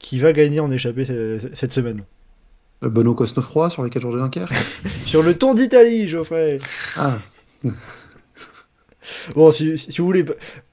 qui 0.02 0.18
va 0.18 0.32
gagner 0.34 0.60
en 0.60 0.70
échappée 0.70 1.04
ce- 1.06 1.38
cette 1.54 1.72
semaine. 1.72 2.02
Le 2.82 2.90
Benoît 2.90 3.14
Cosnefroy 3.14 3.70
sur 3.70 3.84
les 3.84 3.90
4 3.90 4.02
jours 4.02 4.12
de 4.12 4.18
Dunkerque 4.18 4.52
Sur 5.06 5.22
le 5.22 5.34
Tour 5.38 5.54
d'Italie, 5.54 6.08
Geoffrey 6.08 6.58
Ah, 6.96 7.18
Bon, 9.34 9.50
si, 9.50 9.76
si 9.76 9.98
vous 10.00 10.06
voulez, 10.06 10.24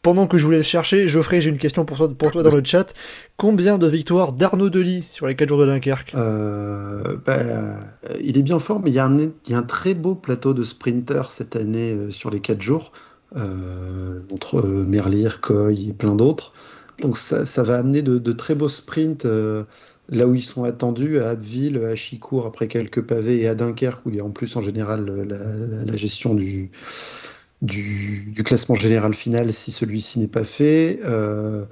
pendant 0.04 0.28
que 0.28 0.38
je 0.38 0.46
vous 0.46 0.52
laisse 0.52 0.66
chercher, 0.68 1.08
Geoffrey, 1.08 1.42
j'ai 1.42 1.50
une 1.50 1.58
question 1.58 1.84
pour 1.84 1.98
toi, 1.98 2.10
pour 2.16 2.30
toi 2.32 2.44
dans 2.44 2.54
le 2.56 2.64
chat. 2.64 2.94
Combien 3.38 3.80
de 3.80 3.88
victoires 3.88 4.34
d'Arnaud 4.34 4.70
Delis 4.70 5.06
sur 5.12 5.26
les 5.26 5.36
4 5.36 5.50
jours 5.50 5.58
de 5.60 5.66
Dunkerque? 5.66 6.14
Euh, 6.16 7.18
bah, 7.26 7.34
euh, 7.38 7.74
il 8.22 8.38
est 8.38 8.44
bien 8.44 8.60
fort, 8.60 8.82
mais 8.84 8.92
il 8.92 8.94
y, 8.94 9.00
a 9.00 9.06
un, 9.06 9.18
il 9.18 9.32
y 9.50 9.54
a 9.54 9.58
un 9.58 9.64
très 9.64 9.96
beau 9.96 10.14
plateau 10.14 10.54
de 10.54 10.64
sprinters 10.64 11.32
cette 11.32 11.56
année 11.56 11.92
euh, 11.94 12.12
sur 12.12 12.30
les 12.30 12.40
4 12.40 12.62
jours, 12.62 12.92
euh, 13.36 14.20
entre 14.32 14.60
euh, 14.60 14.86
Merlier, 14.88 15.30
Coy 15.42 15.88
et 15.90 15.94
plein 15.94 16.14
d'autres. 16.16 16.54
Donc 17.02 17.18
ça, 17.18 17.64
va 17.64 17.78
amener 17.78 18.02
de, 18.02 18.32
très 18.34 18.56
beaux 18.56 18.70
sprints 18.70 19.26
euh, 19.26 19.64
là 20.10 20.28
où 20.28 20.36
ils 20.36 20.44
sont 20.44 20.64
attendus, 20.64 21.20
à 21.20 21.30
Abbeville, 21.30 21.78
à 21.78 21.96
Chicourt 21.96 22.46
après 22.46 22.68
quelques 22.68 23.02
pavés 23.02 23.42
et 23.42 23.48
à 23.48 23.56
Dunkerque 23.56 24.06
où 24.06 24.10
il 24.10 24.16
y 24.16 24.20
a 24.20 24.26
en 24.26 24.32
plus 24.32 24.56
en 24.56 24.62
général 24.62 25.08
euh, 25.10 25.86
la, 25.86 25.98
gestion 25.98 26.34
du, 26.34 26.72
classement 28.44 28.76
général 28.76 29.14
final 29.14 29.54
si 29.54 29.72
celui-ci 29.72 30.20
n'est 30.20 30.28
pas 30.28 30.44
fait. 30.44 31.00
Euh, 31.04 31.66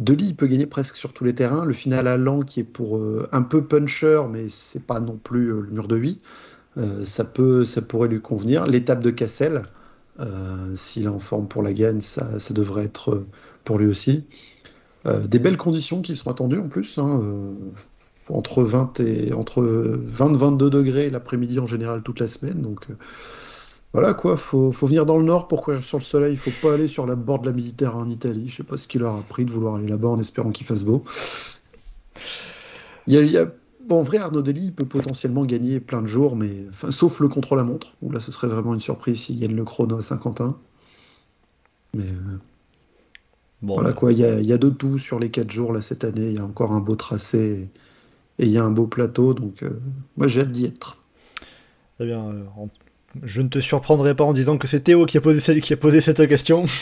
Deli 0.00 0.26
il 0.28 0.36
peut 0.36 0.48
gagner 0.48 0.66
presque 0.66 0.96
sur 0.96 1.12
tous 1.12 1.24
les 1.24 1.34
terrains. 1.34 1.64
Le 1.64 1.72
final 1.72 2.08
à 2.08 2.16
Lan 2.16 2.40
qui 2.40 2.60
est 2.60 2.64
pour 2.64 2.96
euh, 2.98 3.28
un 3.32 3.42
peu 3.42 3.64
puncher, 3.64 4.22
mais 4.30 4.48
c'est 4.48 4.84
pas 4.84 5.00
non 5.00 5.16
plus 5.16 5.52
euh, 5.52 5.60
le 5.60 5.70
mur 5.70 5.86
de 5.86 5.96
8. 5.96 6.20
ça, 7.04 7.24
peut, 7.24 7.64
ça 7.64 7.80
pourrait 7.82 8.08
lui 8.08 8.20
convenir. 8.20 8.66
L'étape 8.66 9.00
de 9.00 9.10
Cassel, 9.10 9.62
s'il 10.74 11.04
est 11.04 11.08
en 11.08 11.20
forme 11.20 11.46
pour 11.46 11.62
la 11.62 11.72
gagne, 11.72 12.00
ça, 12.00 12.26
devrait 12.50 12.84
être 12.84 13.24
pour 13.62 13.78
lui 13.78 13.86
aussi. 13.86 14.26
Euh, 15.06 15.26
des 15.26 15.38
belles 15.38 15.56
conditions 15.56 16.02
qui 16.02 16.16
sont 16.16 16.30
attendues 16.30 16.58
en 16.58 16.68
plus. 16.68 16.98
hein, 16.98 17.20
euh, 17.22 17.52
entre 18.30 18.62
20 18.62 19.00
et 19.00 19.32
entre 19.34 19.62
20-22 19.62 20.70
degrés 20.70 21.10
l'après-midi 21.10 21.58
en 21.58 21.66
général 21.66 22.02
toute 22.02 22.20
la 22.20 22.28
semaine. 22.28 22.62
Donc 22.62 22.86
euh, 22.90 22.94
voilà 23.92 24.14
quoi, 24.14 24.36
faut, 24.36 24.72
faut 24.72 24.86
venir 24.86 25.06
dans 25.06 25.18
le 25.18 25.24
nord 25.24 25.46
pour 25.46 25.62
courir 25.62 25.84
sur 25.84 25.98
le 25.98 26.04
soleil. 26.04 26.32
Il 26.32 26.38
faut 26.38 26.66
pas 26.66 26.74
aller 26.74 26.88
sur 26.88 27.06
la 27.06 27.14
bord 27.16 27.40
de 27.40 27.46
la 27.46 27.52
Méditerranée 27.52 28.02
en 28.02 28.10
Italie. 28.10 28.48
Je 28.48 28.56
sais 28.56 28.62
pas 28.62 28.76
ce 28.76 28.88
qu'il 28.88 29.02
leur 29.02 29.14
a 29.16 29.22
pris 29.22 29.44
de 29.44 29.50
vouloir 29.50 29.76
aller 29.76 29.88
là-bas 29.88 30.08
en 30.08 30.18
espérant 30.18 30.50
qu'il 30.50 30.66
fasse 30.66 30.84
beau. 30.84 31.04
Il 33.06 33.14
y 33.14 33.36
a, 33.36 33.46
bon, 33.86 34.00
en 34.00 34.02
vrai, 34.02 34.18
Arnaud 34.18 34.42
Dely 34.42 34.70
peut 34.70 34.86
potentiellement 34.86 35.44
gagner 35.44 35.78
plein 35.80 36.00
de 36.02 36.06
jours, 36.06 36.36
mais 36.36 36.64
sauf 36.90 37.20
le 37.20 37.28
contre 37.28 37.54
la 37.56 37.64
montre 37.64 37.92
où 38.02 38.10
là 38.10 38.20
ce 38.20 38.32
serait 38.32 38.48
vraiment 38.48 38.74
une 38.74 38.80
surprise 38.80 39.20
s'il 39.20 39.38
gagne 39.38 39.54
le 39.54 39.64
chrono 39.64 39.98
à 39.98 40.02
Saint-Quentin. 40.02 40.56
Mais 41.94 42.04
Bon, 43.64 43.74
voilà 43.74 43.90
bah, 43.90 43.94
quoi, 43.94 44.12
il 44.12 44.18
y 44.18 44.24
a, 44.24 44.38
il 44.38 44.46
y 44.46 44.52
a 44.52 44.58
de 44.58 44.68
tout 44.68 44.98
sur 44.98 45.18
les 45.18 45.30
4 45.30 45.50
jours 45.50 45.72
là 45.72 45.80
cette 45.80 46.04
année. 46.04 46.28
Il 46.28 46.34
y 46.34 46.38
a 46.38 46.44
encore 46.44 46.72
un 46.72 46.80
beau 46.80 46.96
tracé 46.96 47.68
et 48.38 48.44
il 48.44 48.50
y 48.50 48.58
a 48.58 48.64
un 48.64 48.70
beau 48.70 48.86
plateau, 48.86 49.32
donc 49.34 49.62
euh, 49.62 49.80
moi 50.16 50.26
j'ai 50.26 50.42
hâte 50.42 50.52
d'y 50.52 50.66
être. 50.66 50.98
Très 51.96 52.06
bien. 52.06 52.20
euh, 52.20 52.44
je 53.22 53.40
ne 53.42 53.48
te 53.48 53.60
surprendrai 53.60 54.14
pas 54.14 54.24
en 54.24 54.32
disant 54.32 54.58
que 54.58 54.66
c'est 54.66 54.80
Théo 54.80 55.06
qui 55.06 55.16
a 55.16 55.20
posé, 55.20 55.60
qui 55.60 55.72
a 55.72 55.76
posé 55.76 56.00
cette 56.00 56.26
question. 56.28 56.64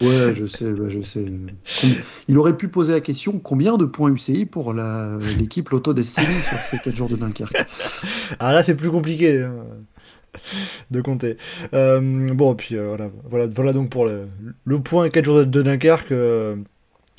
Ouais, 0.00 0.34
je 0.34 0.46
sais, 0.46 0.68
bah, 0.72 0.88
je 0.88 1.00
sais. 1.00 1.24
Il 2.26 2.36
aurait 2.38 2.56
pu 2.56 2.66
poser 2.66 2.92
la 2.92 3.00
question 3.00 3.38
combien 3.38 3.76
de 3.76 3.84
points 3.84 4.10
UCI 4.10 4.46
pour 4.46 4.72
la- 4.72 5.16
l'équipe 5.38 5.68
Lotto 5.70 5.94
Destiny 5.94 6.26
sur 6.48 6.58
ces 6.58 6.78
4 6.78 6.96
jours 6.96 7.08
de 7.08 7.14
Dunkerque? 7.14 7.64
Ah 8.40 8.52
là, 8.52 8.64
c'est 8.64 8.74
plus 8.74 8.90
compliqué 8.90 9.42
hein, 9.42 9.52
de 10.90 11.00
compter. 11.00 11.36
Euh, 11.74 12.00
bon, 12.32 12.54
puis 12.54 12.76
euh, 12.76 12.88
voilà, 12.88 13.10
voilà, 13.28 13.46
voilà 13.46 13.72
donc 13.72 13.90
pour 13.90 14.06
le, 14.06 14.28
le 14.64 14.80
point 14.80 15.08
4 15.10 15.24
jours 15.24 15.44
de, 15.46 15.62
Dunkerque. 15.62 16.12
euh, 16.12 16.56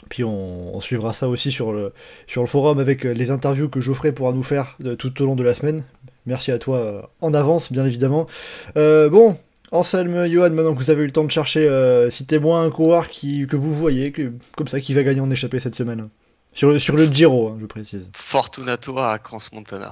puis 0.09 0.24
on, 0.24 0.75
on 0.75 0.80
suivra 0.80 1.14
ça 1.14 1.27
aussi 1.30 1.51
sur 1.51 1.72
le, 1.72 1.93
sur 2.27 2.42
le 2.42 2.48
forum 2.48 2.80
avec 2.80 3.03
les 3.03 3.32
interviews 3.32 3.69
que 3.69 3.80
Geoffrey 3.82 4.11
pourra 4.11 4.33
nous 4.33 4.43
faire 4.43 4.75
de- 4.80 4.95
tout 4.95 5.22
au 5.22 5.25
long 5.25 5.35
de 5.35 5.43
la 5.43 5.53
semaine. 5.53 5.83
Merci 6.25 6.51
à 6.51 6.58
toi 6.59 7.11
en 7.22 7.33
avance, 7.33 7.72
bien 7.72 7.85
évidemment. 7.85 8.27
Bon, 8.75 9.38
Anselme, 9.72 10.25
Johan, 10.27 10.51
maintenant 10.51 10.74
que 10.74 10.80
vous 10.80 10.90
avez 10.92 11.03
eu 11.03 11.06
le 11.08 11.11
temps 11.11 11.24
de 11.25 11.32
chercher, 11.32 11.67
citez-moi 12.11 12.59
un 12.59 12.69
coureur 12.69 13.09
qui, 13.09 13.45
que 13.48 13.56
vous 13.58 13.74
voyez, 13.74 14.11
que, 14.11 14.32
comme 14.56 14.67
ça, 14.67 14.80
qui 14.80 14.93
va 14.93 15.03
gagner 15.03 15.19
en 15.19 15.30
échappée 15.32 15.59
cette 15.59 15.75
semaine. 15.75 16.09
Sur 16.53 16.69
le, 16.69 16.80
sur 16.80 16.95
le 16.95 17.06
Giro, 17.06 17.50
hein, 17.50 17.58
je 17.59 17.66
précise. 17.66 18.08
Fortunato 18.14 18.98
à 19.00 19.17
Crans-Montana. 19.19 19.92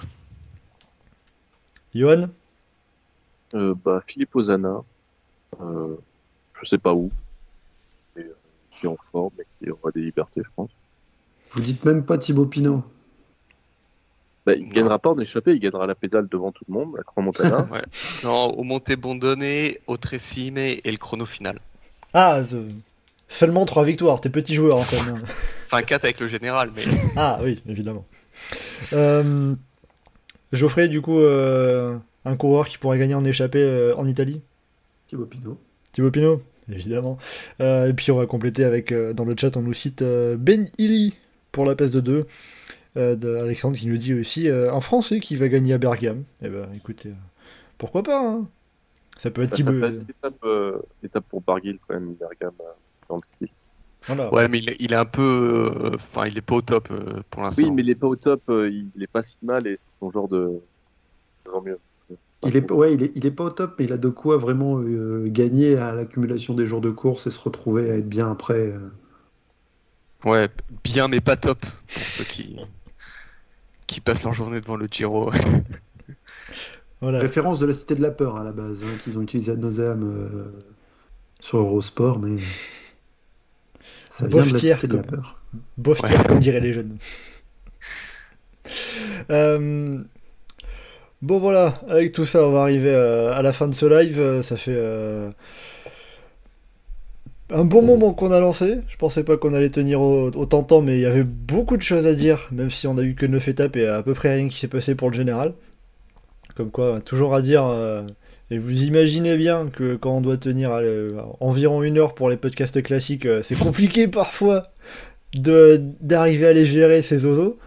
Johan? 1.93 2.29
Euh, 3.53 3.73
bah, 3.83 4.01
Philippe 4.07 4.35
Ozana, 4.35 4.81
euh, 5.61 5.95
je 6.61 6.67
sais 6.69 6.77
pas 6.77 6.93
où, 6.93 7.11
mais, 8.15 8.23
euh, 8.23 8.35
qui 8.79 8.85
est 8.85 8.89
en 8.89 8.97
forme 9.11 9.31
et 9.39 9.45
qui 9.65 9.69
aura 9.69 9.91
des 9.91 10.01
libertés, 10.01 10.41
je 10.43 10.49
pense. 10.55 10.69
Vous 11.51 11.61
dites 11.61 11.83
même 11.83 12.05
pas 12.05 12.17
Thibaut 12.17 12.45
Pinot. 12.45 12.83
Bah, 14.45 14.53
il 14.55 14.69
gagnera 14.69 14.97
pas 14.97 15.09
en 15.11 15.19
échappée, 15.19 15.53
il 15.53 15.59
gagnera 15.59 15.85
la 15.85 15.93
pédale 15.95 16.27
devant 16.27 16.51
tout 16.51 16.63
le 16.67 16.73
monde, 16.73 16.95
à 16.97 17.03
Grand 17.03 17.21
Montana. 17.21 17.67
Non, 18.23 18.47
au 18.57 18.63
Monte 18.63 18.91
Bondone, 18.95 19.43
au 19.87 19.97
Tresime 19.97 20.57
et 20.57 20.81
le 20.85 20.97
chrono 20.97 21.25
final. 21.25 21.59
Ah, 22.13 22.41
ce- 22.43 22.67
seulement 23.27 23.65
3 23.65 23.83
victoires, 23.83 24.19
t'es 24.21 24.29
petit 24.29 24.55
joueur, 24.55 24.77
Anselme. 24.77 25.21
Enfin, 25.65 25.83
4 25.83 26.03
avec 26.05 26.19
le 26.19 26.27
général, 26.27 26.71
mais 26.75 26.83
Ah 27.15 27.39
oui, 27.43 27.61
évidemment. 27.67 28.05
Euh, 28.93 29.53
Geoffrey, 30.51 30.89
du 30.89 31.01
coup, 31.01 31.19
euh, 31.19 31.97
un 32.25 32.35
coureur 32.35 32.67
qui 32.67 32.77
pourrait 32.77 32.99
gagner 32.99 33.15
en 33.15 33.25
échappée 33.25 33.63
euh, 33.63 33.95
en 33.95 34.07
Italie 34.07 34.41
Thibaut 35.07 35.25
Pinot. 35.25 35.57
Thibaut 35.91 36.11
Pinot, 36.11 36.41
évidemment. 36.71 37.17
Euh, 37.59 37.89
et 37.89 37.93
puis 37.93 38.11
on 38.11 38.17
va 38.17 38.25
compléter 38.25 38.63
avec, 38.63 38.91
euh, 38.91 39.13
dans 39.13 39.25
le 39.25 39.35
chat, 39.37 39.55
on 39.57 39.61
nous 39.61 39.73
cite 39.73 40.01
euh, 40.01 40.37
Ben 40.37 40.67
Illy 40.77 41.15
pour 41.51 41.65
la 41.65 41.75
peste 41.75 41.93
de 41.93 41.99
2. 41.99 42.21
Euh, 42.97 43.15
de 43.15 43.35
Alexandre 43.37 43.77
qui 43.77 43.87
nous 43.87 43.95
dit 43.97 44.13
aussi 44.13 44.49
euh, 44.49 44.73
un 44.73 44.81
Français 44.81 45.21
qui 45.21 45.37
va 45.37 45.47
gagner 45.47 45.73
à 45.73 45.77
Bergame. 45.77 46.23
Eh 46.41 46.49
ben 46.49 46.67
écoutez, 46.75 47.09
euh, 47.09 47.13
pourquoi 47.77 48.03
pas 48.03 48.19
hein 48.21 48.47
Ça 49.17 49.31
peut 49.31 49.43
être 49.43 49.51
ça 49.51 49.55
Thibaut. 49.55 49.71
peut 49.71 49.85
être 49.85 50.09
étape, 50.09 50.35
euh, 50.43 50.77
étape 51.01 51.25
pour 51.29 51.41
Barguil 51.41 51.79
quand 51.87 51.93
même, 51.93 52.15
Bergame, 52.15 52.51
euh, 52.59 52.63
dans 53.07 53.15
le 53.17 53.21
style. 53.23 53.47
Voilà. 54.07 54.33
ouais, 54.33 54.47
mais 54.49 54.57
il, 54.59 54.69
est- 54.71 54.75
il 54.79 54.91
est 54.91 54.97
un 54.97 55.05
peu. 55.05 55.71
euh, 55.73 55.91
Enfin, 55.95 56.25
il 56.27 56.37
est 56.37 56.41
pas 56.41 56.55
au 56.55 56.61
top 56.61 56.89
euh, 56.91 57.21
pour 57.29 57.43
l'instant. 57.43 57.63
Oui, 57.63 57.71
mais 57.71 57.81
il 57.83 57.89
est 57.91 57.95
pas 57.95 58.07
au 58.07 58.15
top, 58.17 58.41
euh, 58.49 58.69
il 58.69 59.01
est 59.03 59.07
pas 59.07 59.23
si 59.23 59.37
mal 59.41 59.67
et 59.67 59.77
c'est 59.77 59.85
son 59.99 60.11
genre 60.11 60.27
de. 60.27 60.59
Tant 61.45 61.61
mieux. 61.61 61.79
Il 62.43 62.57
est, 62.57 62.71
ouais, 62.71 62.93
il 62.95 63.03
est, 63.03 63.11
il 63.15 63.25
est 63.25 63.31
pas 63.31 63.43
au 63.45 63.51
top, 63.51 63.75
mais 63.77 63.85
il 63.85 63.93
a 63.93 63.97
de 63.97 64.09
quoi 64.09 64.37
vraiment 64.37 64.79
euh, 64.79 65.25
gagner 65.27 65.77
à 65.77 65.93
l'accumulation 65.93 66.53
des 66.55 66.65
jours 66.65 66.81
de 66.81 66.89
course 66.89 67.27
et 67.27 67.31
se 67.31 67.39
retrouver 67.39 67.91
à 67.91 67.95
être 67.97 68.09
bien 68.09 68.31
après. 68.31 68.71
euh. 68.73 68.89
Ouais, 70.25 70.49
bien, 70.83 71.07
mais 71.07 71.21
pas 71.21 71.35
top 71.35 71.59
pour 71.61 72.03
ceux 72.03 72.23
qui 72.23 72.57
qui 73.87 73.99
passent 73.99 74.23
leur 74.23 74.33
journée 74.33 74.61
devant 74.61 74.75
le 74.77 74.87
Giro. 74.89 75.31
Voilà. 77.01 77.17
Référence 77.17 77.59
de 77.59 77.65
la 77.65 77.73
Cité 77.73 77.95
de 77.95 78.01
la 78.03 78.11
Peur 78.11 78.37
à 78.37 78.43
la 78.43 78.51
base, 78.51 78.83
hein, 78.83 78.97
qu'ils 79.03 79.17
ont 79.17 79.23
utilisé 79.23 79.51
à 79.53 79.55
nauseam 79.55 80.03
euh, 80.03 80.51
sur 81.39 81.57
Eurosport, 81.57 82.19
mais 82.19 82.37
ça 84.11 84.27
vient 84.27 84.45
de 84.45 84.53
la 84.53 84.59
Cité 84.59 84.87
de 84.87 84.95
la 84.97 85.01
Peur. 85.03 85.41
Boftière, 85.77 86.23
comme 86.27 86.39
diraient 86.39 86.59
les 86.59 86.73
jeunes. 86.73 86.97
Euh, 89.29 90.03
Bon 91.21 91.37
voilà, 91.39 91.79
avec 91.87 92.13
tout 92.13 92.25
ça, 92.25 92.43
on 92.47 92.51
va 92.51 92.61
arriver 92.61 92.89
euh, 92.89 93.31
à 93.33 93.41
la 93.43 93.51
fin 93.51 93.67
de 93.67 93.75
ce 93.75 93.85
live. 93.85 94.19
Euh, 94.19 94.41
Ça 94.41 94.57
fait 94.57 94.73
euh, 94.75 95.29
un 97.53 97.65
bon 97.65 97.81
moment 97.81 98.13
qu'on 98.13 98.31
a 98.31 98.39
lancé. 98.39 98.77
Je 98.87 98.95
pensais 98.97 99.23
pas 99.23 99.37
qu'on 99.37 99.53
allait 99.53 99.69
tenir 99.69 100.01
au- 100.01 100.29
autant 100.31 100.61
de 100.61 100.67
temps, 100.67 100.81
mais 100.81 100.95
il 100.95 101.01
y 101.01 101.05
avait 101.05 101.23
beaucoup 101.23 101.75
de 101.77 101.81
choses 101.81 102.07
à 102.07 102.13
dire, 102.13 102.47
même 102.51 102.69
si 102.69 102.87
on 102.87 102.97
a 102.97 103.03
eu 103.03 103.13
que 103.15 103.25
9 103.25 103.47
étapes 103.49 103.75
et 103.75 103.87
à 103.87 104.01
peu 104.03 104.13
près 104.13 104.33
rien 104.35 104.47
qui 104.47 104.57
s'est 104.59 104.67
passé 104.67 104.95
pour 104.95 105.09
le 105.09 105.15
général. 105.15 105.53
Comme 106.55 106.71
quoi, 106.71 107.01
toujours 107.03 107.33
à 107.35 107.41
dire. 107.41 107.65
et 108.51 108.57
vous 108.57 108.83
imaginez 108.83 109.37
bien 109.37 109.67
que 109.73 109.95
quand 109.95 110.17
on 110.17 110.21
doit 110.21 110.37
tenir 110.37 110.71
environ 111.39 111.83
une 111.83 111.97
heure 111.97 112.13
pour 112.13 112.29
les 112.29 112.37
podcasts 112.37 112.81
classiques, 112.83 113.27
c'est 113.43 113.57
compliqué 113.59 114.07
parfois 114.09 114.63
d'arriver 115.33 116.47
à 116.47 116.53
les 116.53 116.65
gérer 116.65 117.01
ces 117.01 117.25
oiseaux. 117.25 117.57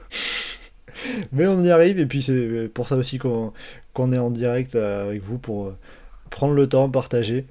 Mais 1.32 1.46
on 1.46 1.62
y 1.62 1.70
arrive 1.70 1.98
et 1.98 2.06
puis 2.06 2.22
c'est 2.22 2.68
pour 2.72 2.88
ça 2.88 2.96
aussi 2.96 3.18
qu'on 3.18 3.52
est 4.12 4.18
en 4.18 4.30
direct 4.30 4.74
euh, 4.74 5.08
avec 5.08 5.22
vous 5.22 5.38
pour 5.38 5.66
euh, 5.66 5.76
prendre 6.30 6.54
le 6.54 6.68
temps, 6.68 6.88
partager. 6.88 7.46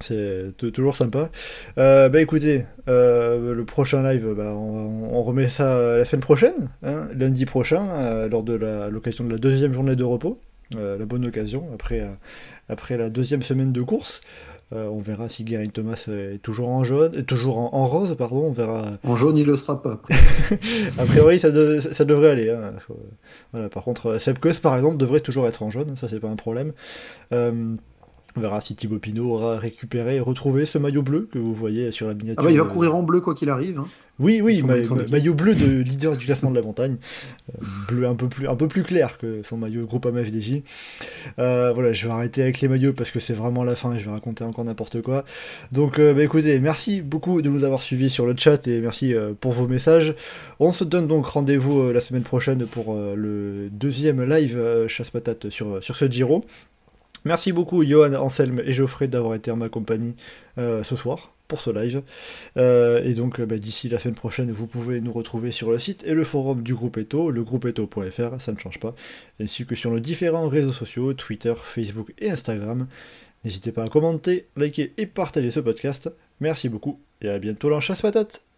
C'est 0.00 0.56
toujours 0.72 0.96
sympa. 0.96 1.30
Euh, 1.76 2.08
bah 2.08 2.20
écoutez, 2.22 2.64
euh, 2.88 3.52
le 3.54 3.64
prochain 3.64 4.02
live, 4.02 4.34
bah, 4.36 4.54
on, 4.54 5.20
remet 5.22 5.48
ça 5.48 5.72
euh, 5.72 5.98
la 5.98 6.04
semaine 6.04 6.22
prochaine, 6.22 6.70
hein, 6.82 7.08
lundi 7.14 7.44
prochain, 7.44 7.88
euh, 7.90 8.28
lors 8.28 8.42
de 8.42 8.54
l'occasion 8.90 9.24
de 9.24 9.32
la 9.32 9.38
deuxième 9.38 9.72
journée 9.72 9.96
de 9.96 10.04
repos. 10.04 10.40
Euh, 10.76 10.96
la 10.96 11.04
bonne 11.04 11.26
occasion 11.26 11.68
après, 11.74 12.00
euh, 12.00 12.12
après 12.68 12.96
la 12.96 13.10
deuxième 13.10 13.42
semaine 13.42 13.72
de 13.72 13.82
course. 13.82 14.22
Euh, 14.72 14.86
on 14.88 14.98
verra 15.00 15.28
si 15.28 15.42
Guérin 15.42 15.66
Thomas 15.66 16.06
est 16.08 16.38
toujours 16.42 16.68
en 16.68 16.84
jaune, 16.84 17.12
est 17.16 17.24
toujours 17.24 17.58
en, 17.58 17.70
en 17.74 17.86
rose, 17.86 18.14
pardon. 18.16 18.44
On 18.46 18.52
verra. 18.52 18.82
En 19.04 19.16
jaune, 19.16 19.36
il 19.36 19.46
le 19.46 19.56
sera 19.56 19.82
pas. 19.82 19.94
Après. 19.94 20.14
A 20.98 21.04
priori, 21.06 21.40
ça, 21.40 21.50
de- 21.50 21.80
ça 21.80 22.04
devrait 22.04 22.30
aller. 22.30 22.50
hein. 22.50 22.74
Voilà. 23.52 23.68
Par 23.68 23.82
contre, 23.82 24.18
Sepkus, 24.18 24.60
par 24.60 24.76
exemple, 24.76 24.96
devrait 24.96 25.20
toujours 25.20 25.48
être 25.48 25.62
en 25.64 25.70
jaune. 25.70 25.96
Ça, 25.96 26.08
c'est 26.08 26.20
pas 26.20 26.28
un 26.28 26.36
problème. 26.36 26.72
Euh, 27.32 27.74
on 28.36 28.40
verra 28.40 28.60
si 28.60 28.74
Thibaut 28.76 28.98
Pinot 28.98 29.30
aura 29.34 29.58
récupéré 29.58 30.16
et 30.16 30.20
retrouvé 30.20 30.64
ce 30.66 30.78
maillot 30.78 31.02
bleu 31.02 31.28
que 31.32 31.38
vous 31.38 31.52
voyez 31.54 31.90
sur 31.92 32.06
la 32.06 32.14
miniature. 32.14 32.40
Ah 32.40 32.44
bah, 32.44 32.50
il 32.52 32.58
va 32.58 32.64
courir 32.64 32.94
en 32.94 33.02
bleu 33.02 33.20
quoi 33.20 33.34
qu'il 33.34 33.50
arrive. 33.50 33.78
hein. 33.78 33.86
oui, 34.18 34.40
oui, 34.42 34.62
ma- 34.62 34.76
ma- 34.76 35.06
maillot 35.10 35.34
bleu 35.34 35.54
de 35.54 35.80
leader 35.82 36.16
du 36.16 36.26
classement 36.26 36.50
de 36.50 36.56
la 36.56 36.62
montagne. 36.62 36.96
Euh, 37.50 37.64
bleu 37.88 38.06
un 38.06 38.14
peu, 38.14 38.28
plus, 38.28 38.46
un 38.48 38.54
peu 38.56 38.68
plus 38.68 38.82
clair 38.84 39.18
que 39.18 39.42
son 39.42 39.56
maillot 39.56 39.84
Groupama 39.86 40.22
FDJ. 40.24 40.62
Euh, 41.38 41.72
voilà, 41.74 41.92
je 41.92 42.06
vais 42.06 42.12
arrêter 42.12 42.42
avec 42.42 42.60
les 42.60 42.68
maillots 42.68 42.92
parce 42.92 43.10
que 43.10 43.18
c'est 43.18 43.32
vraiment 43.32 43.64
la 43.64 43.74
fin 43.74 43.92
et 43.94 43.98
je 43.98 44.04
vais 44.04 44.10
raconter 44.12 44.44
encore 44.44 44.64
n'importe 44.64 45.02
quoi. 45.02 45.24
Donc, 45.72 45.98
euh, 45.98 46.14
bah, 46.14 46.22
écoutez, 46.22 46.60
merci 46.60 47.00
beaucoup 47.02 47.42
de 47.42 47.48
nous 47.48 47.64
avoir 47.64 47.82
suivis 47.82 48.10
sur 48.10 48.26
le 48.26 48.34
chat 48.36 48.66
et 48.68 48.80
merci 48.80 49.14
pour 49.40 49.52
vos 49.52 49.66
messages. 49.66 50.14
On 50.60 50.72
se 50.72 50.84
donne 50.84 51.06
donc 51.06 51.26
rendez-vous 51.26 51.90
la 51.90 52.00
semaine 52.00 52.22
prochaine 52.22 52.66
pour 52.66 52.94
le 52.94 53.68
deuxième 53.72 54.22
live 54.22 54.86
chasse-patate 54.86 55.48
sur, 55.50 55.82
sur 55.82 55.96
ce 55.96 56.08
Giro. 56.10 56.44
Merci 57.24 57.52
beaucoup 57.52 57.84
Johan, 57.84 58.14
Anselme 58.14 58.60
et 58.64 58.72
Geoffrey 58.72 59.08
d'avoir 59.08 59.34
été 59.34 59.50
en 59.50 59.56
ma 59.56 59.68
compagnie 59.68 60.14
euh, 60.58 60.82
ce 60.82 60.96
soir 60.96 61.32
pour 61.48 61.60
ce 61.60 61.70
live. 61.70 62.02
Euh, 62.56 63.04
et 63.04 63.12
donc 63.14 63.40
euh, 63.40 63.46
bah, 63.46 63.58
d'ici 63.58 63.88
la 63.88 63.98
semaine 63.98 64.14
prochaine, 64.14 64.50
vous 64.50 64.66
pouvez 64.66 65.00
nous 65.00 65.12
retrouver 65.12 65.50
sur 65.50 65.70
le 65.70 65.78
site 65.78 66.04
et 66.06 66.14
le 66.14 66.24
forum 66.24 66.62
du 66.62 66.74
groupe 66.74 66.96
Eto, 66.96 67.30
le 67.30 67.42
groupe 67.42 67.66
Eto.fr, 67.66 68.40
ça 68.40 68.52
ne 68.52 68.58
change 68.58 68.78
pas, 68.78 68.94
ainsi 69.40 69.66
que 69.66 69.74
sur 69.74 69.90
nos 69.90 69.98
différents 69.98 70.48
réseaux 70.48 70.72
sociaux, 70.72 71.12
Twitter, 71.12 71.54
Facebook 71.62 72.14
et 72.18 72.30
Instagram. 72.30 72.86
N'hésitez 73.44 73.72
pas 73.72 73.84
à 73.84 73.88
commenter, 73.88 74.46
liker 74.56 74.92
et 74.96 75.06
partager 75.06 75.50
ce 75.50 75.60
podcast. 75.60 76.10
Merci 76.40 76.68
beaucoup 76.68 77.00
et 77.20 77.28
à 77.28 77.38
bientôt 77.38 77.68
dans 77.68 77.80
Chasse 77.80 78.02
Patate 78.02 78.49